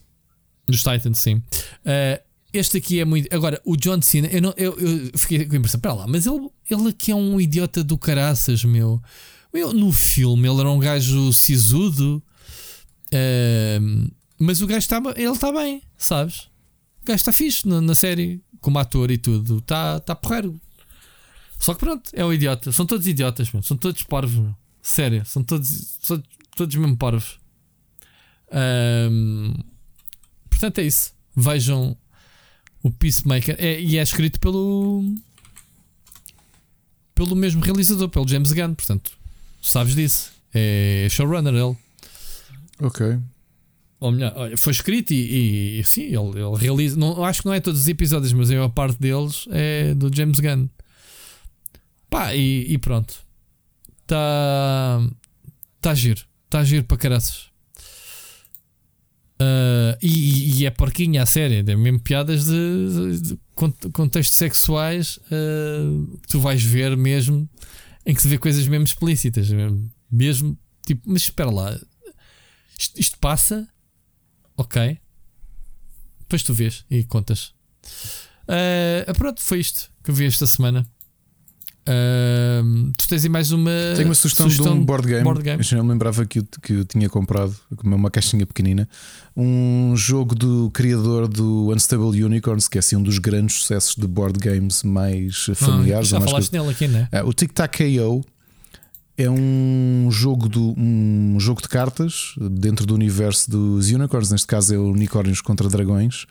dos 0.67 0.83
Titans, 0.83 1.19
sim. 1.19 1.41
Eh, 1.85 2.21
este 2.53 2.77
aqui 2.77 2.99
é 2.99 3.05
muito. 3.05 3.33
Agora, 3.33 3.61
o 3.65 3.75
John 3.77 4.01
Cena, 4.01 4.27
eu, 4.27 4.41
não, 4.41 4.53
eu, 4.57 4.77
eu 4.77 5.11
fiquei 5.17 5.45
com 5.45 5.55
a 5.55 5.57
impressão, 5.57 5.79
para 5.79 5.93
lá, 5.93 6.07
mas 6.07 6.25
ele, 6.25 6.49
ele 6.69 6.89
aqui 6.89 7.11
é 7.11 7.15
um 7.15 7.39
idiota 7.39 7.83
do 7.83 7.97
caraças, 7.97 8.63
meu. 8.63 9.01
Eu, 9.53 9.73
no 9.73 9.91
filme 9.91 10.47
ele 10.47 10.59
era 10.59 10.69
um 10.69 10.79
gajo 10.79 11.33
sisudo, 11.33 12.21
eh, 13.11 13.79
mas 14.39 14.61
o 14.61 14.67
gajo 14.67 14.79
está 14.79 15.01
ele 15.15 15.31
está 15.31 15.51
bem, 15.51 15.81
sabes? 15.97 16.49
O 17.01 17.05
gajo 17.05 17.15
está 17.15 17.31
fixe 17.31 17.67
na, 17.67 17.81
na 17.81 17.95
série, 17.95 18.41
como 18.59 18.77
ator 18.77 19.09
e 19.11 19.17
tudo, 19.17 19.57
está 19.57 19.99
tá 19.99 20.15
porreiro. 20.15 20.59
Só 21.57 21.73
que 21.73 21.79
pronto, 21.79 22.09
é 22.13 22.25
um 22.25 22.33
idiota. 22.33 22.71
São 22.71 22.85
todos 22.85 23.07
idiotas, 23.07 23.51
meu. 23.51 23.61
são 23.61 23.77
todos 23.77 24.01
parvos, 24.03 24.35
meu. 24.35 24.55
sério, 24.81 25.23
são 25.25 25.43
todos, 25.43 25.97
são 26.01 26.21
todos 26.55 26.75
mesmo 26.75 26.97
parvos. 26.97 27.39
Ahm, 28.51 29.53
portanto, 30.49 30.79
é 30.79 30.83
isso. 30.83 31.13
Vejam 31.35 31.95
o 32.83 32.91
Peacemaker. 32.91 33.55
É, 33.59 33.79
e 33.79 33.97
é 33.97 34.01
escrito 34.01 34.39
pelo. 34.39 35.03
pelo 37.15 37.35
mesmo 37.35 37.61
realizador, 37.61 38.09
pelo 38.09 38.27
James 38.27 38.51
Gunn. 38.51 38.73
Portanto, 38.73 39.11
sabes 39.61 39.95
disso. 39.95 40.31
É 40.53 41.07
showrunner 41.09 41.53
ele. 41.53 41.77
Ok. 42.79 43.19
Ou 44.01 44.11
melhor, 44.11 44.33
foi 44.57 44.71
escrito 44.73 45.13
e, 45.13 45.79
e- 45.79 45.83
sim, 45.85 46.01
ele, 46.07 46.39
ele 46.41 46.57
realiza. 46.57 46.97
Não, 46.97 47.23
acho 47.23 47.41
que 47.41 47.45
não 47.47 47.53
é 47.53 47.59
todos 47.61 47.81
os 47.81 47.87
episódios, 47.87 48.33
mas 48.33 48.49
a 48.49 48.53
maior 48.55 48.69
parte 48.69 48.99
deles 48.99 49.45
é 49.51 49.93
do 49.93 50.13
James 50.13 50.39
Gunn. 50.39 50.67
Pá, 52.09 52.35
e, 52.35 52.65
e 52.73 52.77
pronto. 52.77 53.13
Está. 54.01 54.99
Está 55.77 55.93
giro. 55.95 56.21
Está 56.45 56.63
giro 56.63 56.83
para 56.83 56.97
caraças. 56.97 57.45
Ah, 59.39 59.97
e, 60.01 60.59
e 60.61 60.65
é 60.65 60.69
porquinha 60.69 61.23
a 61.23 61.25
série, 61.25 61.55
é 61.57 61.75
mesmo 61.75 61.99
piadas 61.99 62.45
de, 62.45 62.51
de- 63.17 63.21
de 63.29 63.39
cont- 63.55 63.89
contextos 63.91 64.37
sexuais 64.37 65.19
ah, 65.31 66.17
que 66.21 66.27
tu 66.27 66.39
vais 66.39 66.61
ver 66.63 66.95
mesmo 66.95 67.49
em 68.05 68.13
que 68.13 68.21
se 68.21 68.27
vê 68.27 68.37
coisas 68.37 68.67
mesmo 68.67 68.85
explícitas, 68.85 69.49
mesmo, 69.49 69.91
mesmo 70.11 70.57
tipo, 70.85 71.01
mas 71.09 71.23
espera 71.23 71.49
lá, 71.49 71.79
isto, 72.77 72.99
isto 72.99 73.17
passa, 73.19 73.67
ok, 74.61 74.97
depois 76.19 76.43
tu 76.43 76.53
vês 76.53 76.85
e 76.89 77.03
contas. 77.03 77.53
Ah, 78.47 79.13
pronto, 79.13 79.41
foi 79.41 79.59
isto 79.59 79.91
que 80.03 80.11
eu 80.11 80.15
vi 80.15 80.25
esta 80.25 80.45
semana. 80.45 80.85
Ah, 81.85 82.61
tu 82.95 83.07
tens 83.07 83.23
aí 83.23 83.29
mais 83.29 83.51
uma 83.51 83.71
Tenho 83.95 84.07
uma 84.07 84.13
sugestão, 84.13 84.47
de 84.47 84.61
um 84.61 84.85
board 84.85 85.07
game. 85.07 85.23
board 85.23 85.41
game. 85.41 85.63
Eu 85.71 85.77
não 85.77 85.83
me 85.83 85.91
lembrava 85.91 86.25
que 86.25 86.39
eu, 86.39 86.45
que 86.61 86.73
eu 86.73 86.85
tinha 86.85 87.09
comprado 87.09 87.55
uma 87.83 88.11
caixinha 88.11 88.45
pequenina. 88.45 88.87
Um 89.35 89.95
jogo 89.95 90.35
do 90.35 90.69
criador 90.71 91.27
do 91.27 91.71
Unstable 91.73 92.23
Unicorns, 92.23 92.67
que 92.67 92.77
é 92.77 92.79
assim 92.79 92.95
um 92.95 93.03
dos 93.03 93.17
grandes 93.17 93.57
sucessos 93.57 93.95
de 93.95 94.07
board 94.07 94.39
games 94.39 94.83
mais 94.83 95.47
familiares. 95.55 96.13
Ah, 96.13 96.19
já 96.19 96.25
falaste 96.25 96.53
nele 96.53 96.69
aqui, 96.69 96.87
né? 96.87 97.09
Ah, 97.11 97.23
o 97.23 97.33
Tic 97.33 97.51
Tac 97.51 97.77
KO 97.77 98.23
é 99.17 99.29
um 99.29 100.07
jogo, 100.09 100.47
do, 100.47 100.73
um 100.77 101.39
jogo 101.39 101.61
de 101.61 101.67
cartas 101.67 102.33
dentro 102.51 102.85
do 102.85 102.93
universo 102.93 103.49
dos 103.49 103.89
Unicorns. 103.91 104.31
Neste 104.31 104.47
caso 104.47 104.73
é 104.73 104.77
Unicórnios 104.77 105.41
contra 105.41 105.69
Dragões. 105.69 106.25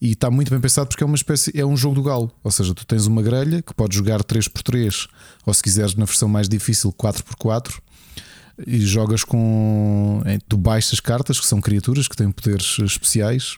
E 0.00 0.12
está 0.12 0.30
muito 0.30 0.50
bem 0.50 0.60
pensado 0.60 0.88
porque 0.88 1.02
é 1.02 1.06
uma 1.06 1.16
espécie, 1.16 1.50
é 1.58 1.64
um 1.64 1.76
jogo 1.76 1.94
do 1.94 2.02
galo. 2.02 2.30
Ou 2.44 2.50
seja, 2.50 2.74
tu 2.74 2.84
tens 2.84 3.06
uma 3.06 3.22
grelha 3.22 3.62
que 3.62 3.72
podes 3.72 3.96
jogar 3.96 4.22
3x3 4.22 5.08
ou 5.46 5.54
se 5.54 5.62
quiseres 5.62 5.94
na 5.94 6.04
versão 6.04 6.28
mais 6.28 6.48
difícil 6.48 6.92
4x4 6.92 7.80
e 8.66 8.80
jogas 8.80 9.24
com. 9.24 10.22
eh, 10.26 10.38
Tu 10.48 10.56
baixas 10.56 11.00
cartas 11.00 11.40
que 11.40 11.46
são 11.46 11.60
criaturas 11.60 12.08
que 12.08 12.16
têm 12.16 12.30
poderes 12.30 12.78
especiais 12.78 13.56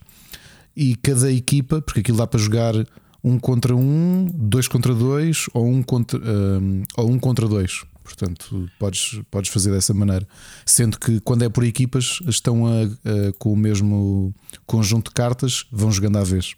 e 0.76 0.94
cada 0.96 1.30
equipa, 1.32 1.82
porque 1.82 2.00
aquilo 2.00 2.18
dá 2.18 2.26
para 2.26 2.38
jogar 2.38 2.74
um 3.22 3.36
contra 3.38 3.74
um, 3.74 4.30
dois 4.32 4.68
contra 4.68 4.94
dois 4.94 5.46
ou 5.52 5.66
um 5.66 5.82
contra, 5.82 6.20
hum, 6.20 6.84
ou 6.96 7.10
um 7.10 7.18
contra 7.18 7.48
dois. 7.48 7.84
Portanto, 8.14 8.68
podes, 8.78 9.20
podes 9.30 9.50
fazer 9.50 9.70
dessa 9.70 9.92
maneira. 9.94 10.26
Sendo 10.64 10.98
que 10.98 11.20
quando 11.20 11.44
é 11.44 11.48
por 11.48 11.64
equipas, 11.64 12.18
estão 12.26 12.66
a- 12.66 12.70
a- 12.84 13.32
com 13.38 13.52
o 13.52 13.56
mesmo 13.56 14.34
conjunto 14.66 15.08
de 15.10 15.14
cartas, 15.14 15.66
vão 15.70 15.90
jogando 15.92 16.18
à 16.18 16.24
vez. 16.24 16.54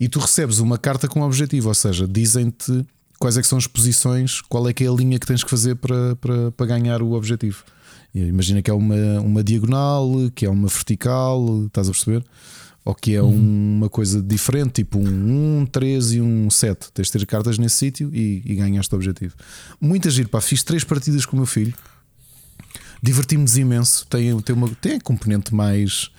E 0.00 0.08
tu 0.08 0.18
recebes 0.18 0.58
uma 0.58 0.76
carta 0.78 1.08
com 1.08 1.20
um 1.20 1.24
objetivo, 1.24 1.68
ou 1.68 1.74
seja, 1.74 2.06
dizem-te 2.06 2.84
quais 3.18 3.36
é 3.38 3.40
que 3.40 3.46
são 3.46 3.56
as 3.58 3.66
posições, 3.66 4.40
qual 4.42 4.68
é 4.68 4.72
que 4.72 4.84
é 4.84 4.88
a 4.88 4.92
linha 4.92 5.18
que 5.18 5.26
tens 5.26 5.42
que 5.42 5.48
fazer 5.50 5.74
para, 5.76 6.16
para, 6.16 6.52
para 6.52 6.66
ganhar 6.66 7.00
o 7.02 7.12
objetivo. 7.12 7.64
Imagina 8.14 8.62
que 8.62 8.70
é 8.70 8.74
uma, 8.74 9.20
uma 9.20 9.44
diagonal, 9.44 10.10
que 10.34 10.46
é 10.46 10.50
uma 10.50 10.68
vertical, 10.68 11.64
estás 11.66 11.88
a 11.88 11.92
perceber? 11.92 12.24
Ou 12.86 12.94
que 12.94 13.16
é 13.16 13.20
uma 13.20 13.88
coisa 13.88 14.22
diferente, 14.22 14.74
tipo 14.74 14.96
um 14.96 15.62
1, 15.62 15.66
3 15.66 16.12
e 16.12 16.20
um 16.20 16.48
7. 16.48 16.92
Tens 16.92 17.08
de 17.08 17.12
ter 17.12 17.26
cartas 17.26 17.58
nesse 17.58 17.74
sítio 17.74 18.14
e, 18.14 18.40
e 18.46 18.54
ganhaste 18.54 18.94
o 18.94 18.96
objetivo. 18.96 19.34
Muito 19.80 20.08
giro, 20.08 20.28
pá. 20.28 20.40
Fiz 20.40 20.62
três 20.62 20.84
partidas 20.84 21.26
com 21.26 21.34
o 21.34 21.40
meu 21.40 21.46
filho, 21.46 21.74
divertimos 23.02 23.56
imenso. 23.56 24.06
Tem, 24.06 24.40
tem, 24.40 24.54
uma, 24.54 24.68
tem 24.80 24.92
a 24.94 25.00
componente 25.00 25.52
mais. 25.52 26.12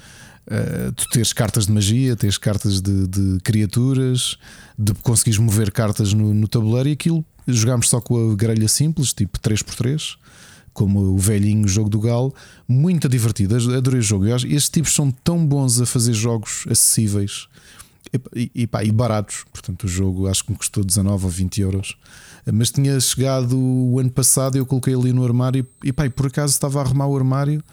Uh, 0.45 0.91
tu 0.91 1.07
tens 1.09 1.31
cartas 1.31 1.67
de 1.67 1.71
magia, 1.71 2.17
tens 2.17 2.37
cartas 2.37 2.81
de, 2.81 3.07
de 3.07 3.37
criaturas, 3.43 4.37
de 4.77 4.93
conseguires 4.95 5.39
mover 5.39 5.71
cartas 5.71 6.11
no, 6.11 6.33
no 6.33 6.49
tabuleiro 6.49 6.89
e 6.89 6.91
aquilo 6.91 7.25
jogámos 7.47 7.89
só 7.89 8.01
com 8.01 8.31
a 8.31 8.35
grelha 8.35 8.67
simples, 8.67 9.13
tipo 9.13 9.39
3x3, 9.39 10.17
como 10.77 10.99
o 10.99 11.17
velhinho 11.17 11.67
jogo 11.67 11.89
do 11.89 11.99
Galo, 11.99 12.31
muito 12.67 13.09
divertido. 13.09 13.55
Adorei 13.75 13.99
o 13.99 14.03
jogo. 14.03 14.27
Eu 14.27 14.35
acho- 14.35 14.45
Estes 14.45 14.69
tipos 14.69 14.93
são 14.93 15.09
tão 15.09 15.43
bons 15.43 15.81
a 15.81 15.87
fazer 15.87 16.13
jogos 16.13 16.65
acessíveis 16.69 17.47
e, 18.35 18.51
e, 18.53 18.67
pá, 18.67 18.83
e 18.83 18.91
baratos. 18.91 19.43
Portanto, 19.51 19.85
o 19.85 19.87
jogo 19.87 20.27
acho 20.27 20.43
que 20.45 20.51
me 20.51 20.57
custou 20.57 20.83
19 20.83 21.25
ou 21.25 21.31
20 21.31 21.61
euros. 21.61 21.97
Mas 22.53 22.69
tinha 22.69 22.99
chegado 22.99 23.57
o 23.57 23.97
ano 23.99 24.11
passado 24.11 24.55
e 24.55 24.59
eu 24.59 24.67
coloquei 24.67 24.93
ali 24.93 25.11
no 25.11 25.25
armário 25.25 25.65
e, 25.83 25.91
pá, 25.91 26.05
e 26.05 26.09
por 26.11 26.27
acaso 26.27 26.53
estava 26.53 26.77
a 26.79 26.83
arrumar 26.83 27.07
o 27.07 27.17
armário. 27.17 27.63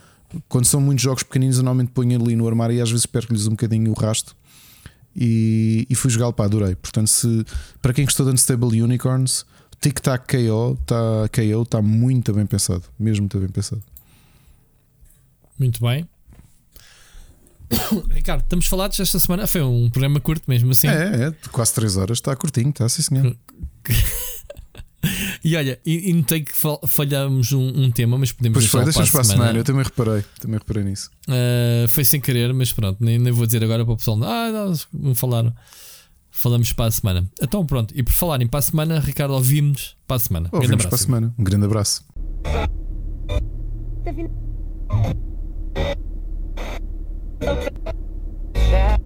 Quando 0.49 0.65
são 0.65 0.81
muitos 0.81 1.05
jogos 1.05 1.23
pequeninos, 1.24 1.58
eu 1.58 1.62
normalmente 1.62 1.92
ponho 1.92 2.18
ali 2.18 2.34
no 2.34 2.49
armário 2.49 2.74
e 2.74 2.81
às 2.81 2.91
vezes 2.91 3.05
perco-lhes 3.05 3.47
um 3.47 3.50
bocadinho 3.50 3.91
o 3.91 3.94
rasto. 3.94 4.34
E, 5.15 5.86
e 5.91 5.94
fui 5.94 6.10
jogá-lo, 6.10 6.33
pá, 6.33 6.47
adorei. 6.47 6.74
Portanto, 6.74 7.08
se, 7.08 7.44
para 7.83 7.92
quem 7.92 8.07
gostou 8.07 8.24
de 8.24 8.33
Unstable 8.33 8.81
Unicorns, 8.83 9.44
Tic 9.84 10.00
Tac 10.00 10.26
KO 10.26 10.78
está 10.80 11.28
KO 11.28 11.66
tá 11.66 11.82
muito 11.82 12.32
bem 12.32 12.46
pensado, 12.46 12.84
mesmo 12.98 13.24
muito 13.24 13.38
bem 13.38 13.48
pensado. 13.50 13.82
Muito 15.58 15.78
bem. 15.82 16.08
Ricardo, 18.08 18.40
estamos 18.40 18.66
falados 18.66 18.98
esta 18.98 19.18
semana. 19.18 19.46
Foi 19.46 19.60
um 19.60 19.90
programa 19.90 20.20
curto 20.20 20.44
mesmo 20.48 20.70
assim. 20.70 20.88
É, 20.88 21.26
é, 21.26 21.34
quase 21.52 21.74
3 21.74 21.98
horas, 21.98 22.16
está 22.16 22.34
curtinho, 22.34 22.70
está 22.70 22.88
sim 22.88 23.02
senhor. 23.02 23.36
E 25.44 25.54
olha, 25.54 25.78
e, 25.84 26.08
e 26.08 26.14
notei 26.14 26.40
que 26.40 26.52
fal- 26.56 26.80
falhámos 26.86 27.52
um, 27.52 27.68
um 27.68 27.90
tema, 27.90 28.16
mas 28.16 28.32
podemos 28.32 28.56
Pois 28.56 28.70
foi, 28.70 28.84
deixar 28.84 29.00
deixamos 29.00 29.10
para 29.10 29.20
a 29.20 29.24
semana. 29.24 29.42
semana. 29.42 29.58
Eu 29.58 29.64
também 29.64 29.84
reparei, 29.84 30.24
também 30.40 30.58
reparei 30.58 30.82
nisso. 30.82 31.10
Uh, 31.28 31.86
foi 31.88 32.02
sem 32.06 32.18
querer, 32.22 32.54
mas 32.54 32.72
pronto, 32.72 33.04
nem, 33.04 33.18
nem 33.18 33.30
vou 33.30 33.44
dizer 33.44 33.62
agora 33.62 33.84
para 33.84 33.92
o 33.92 33.96
pessoal. 33.98 34.18
Ah, 34.24 34.50
não, 34.50 34.72
não 35.10 35.14
falaram. 35.14 35.54
Falamos 36.44 36.74
para 36.74 36.84
a 36.84 36.90
semana. 36.90 37.31
Então 37.40 37.64
pronto, 37.64 37.94
e 37.97 38.02
por 38.02 38.12
falarem 38.12 38.47
para 38.47 38.58
a 38.58 38.62
semana, 38.62 39.00
Ricardo, 39.00 39.32
ouvimos 39.32 39.97
para 40.06 40.16
a 40.16 40.20
semana. 40.20 40.50
Um 40.52 40.76
para 40.76 40.94
a 40.94 40.98
semana. 40.98 41.34
Um 41.39 41.42
grande 41.42 41.64
abraço. 41.64 42.05
Tá 48.70 49.00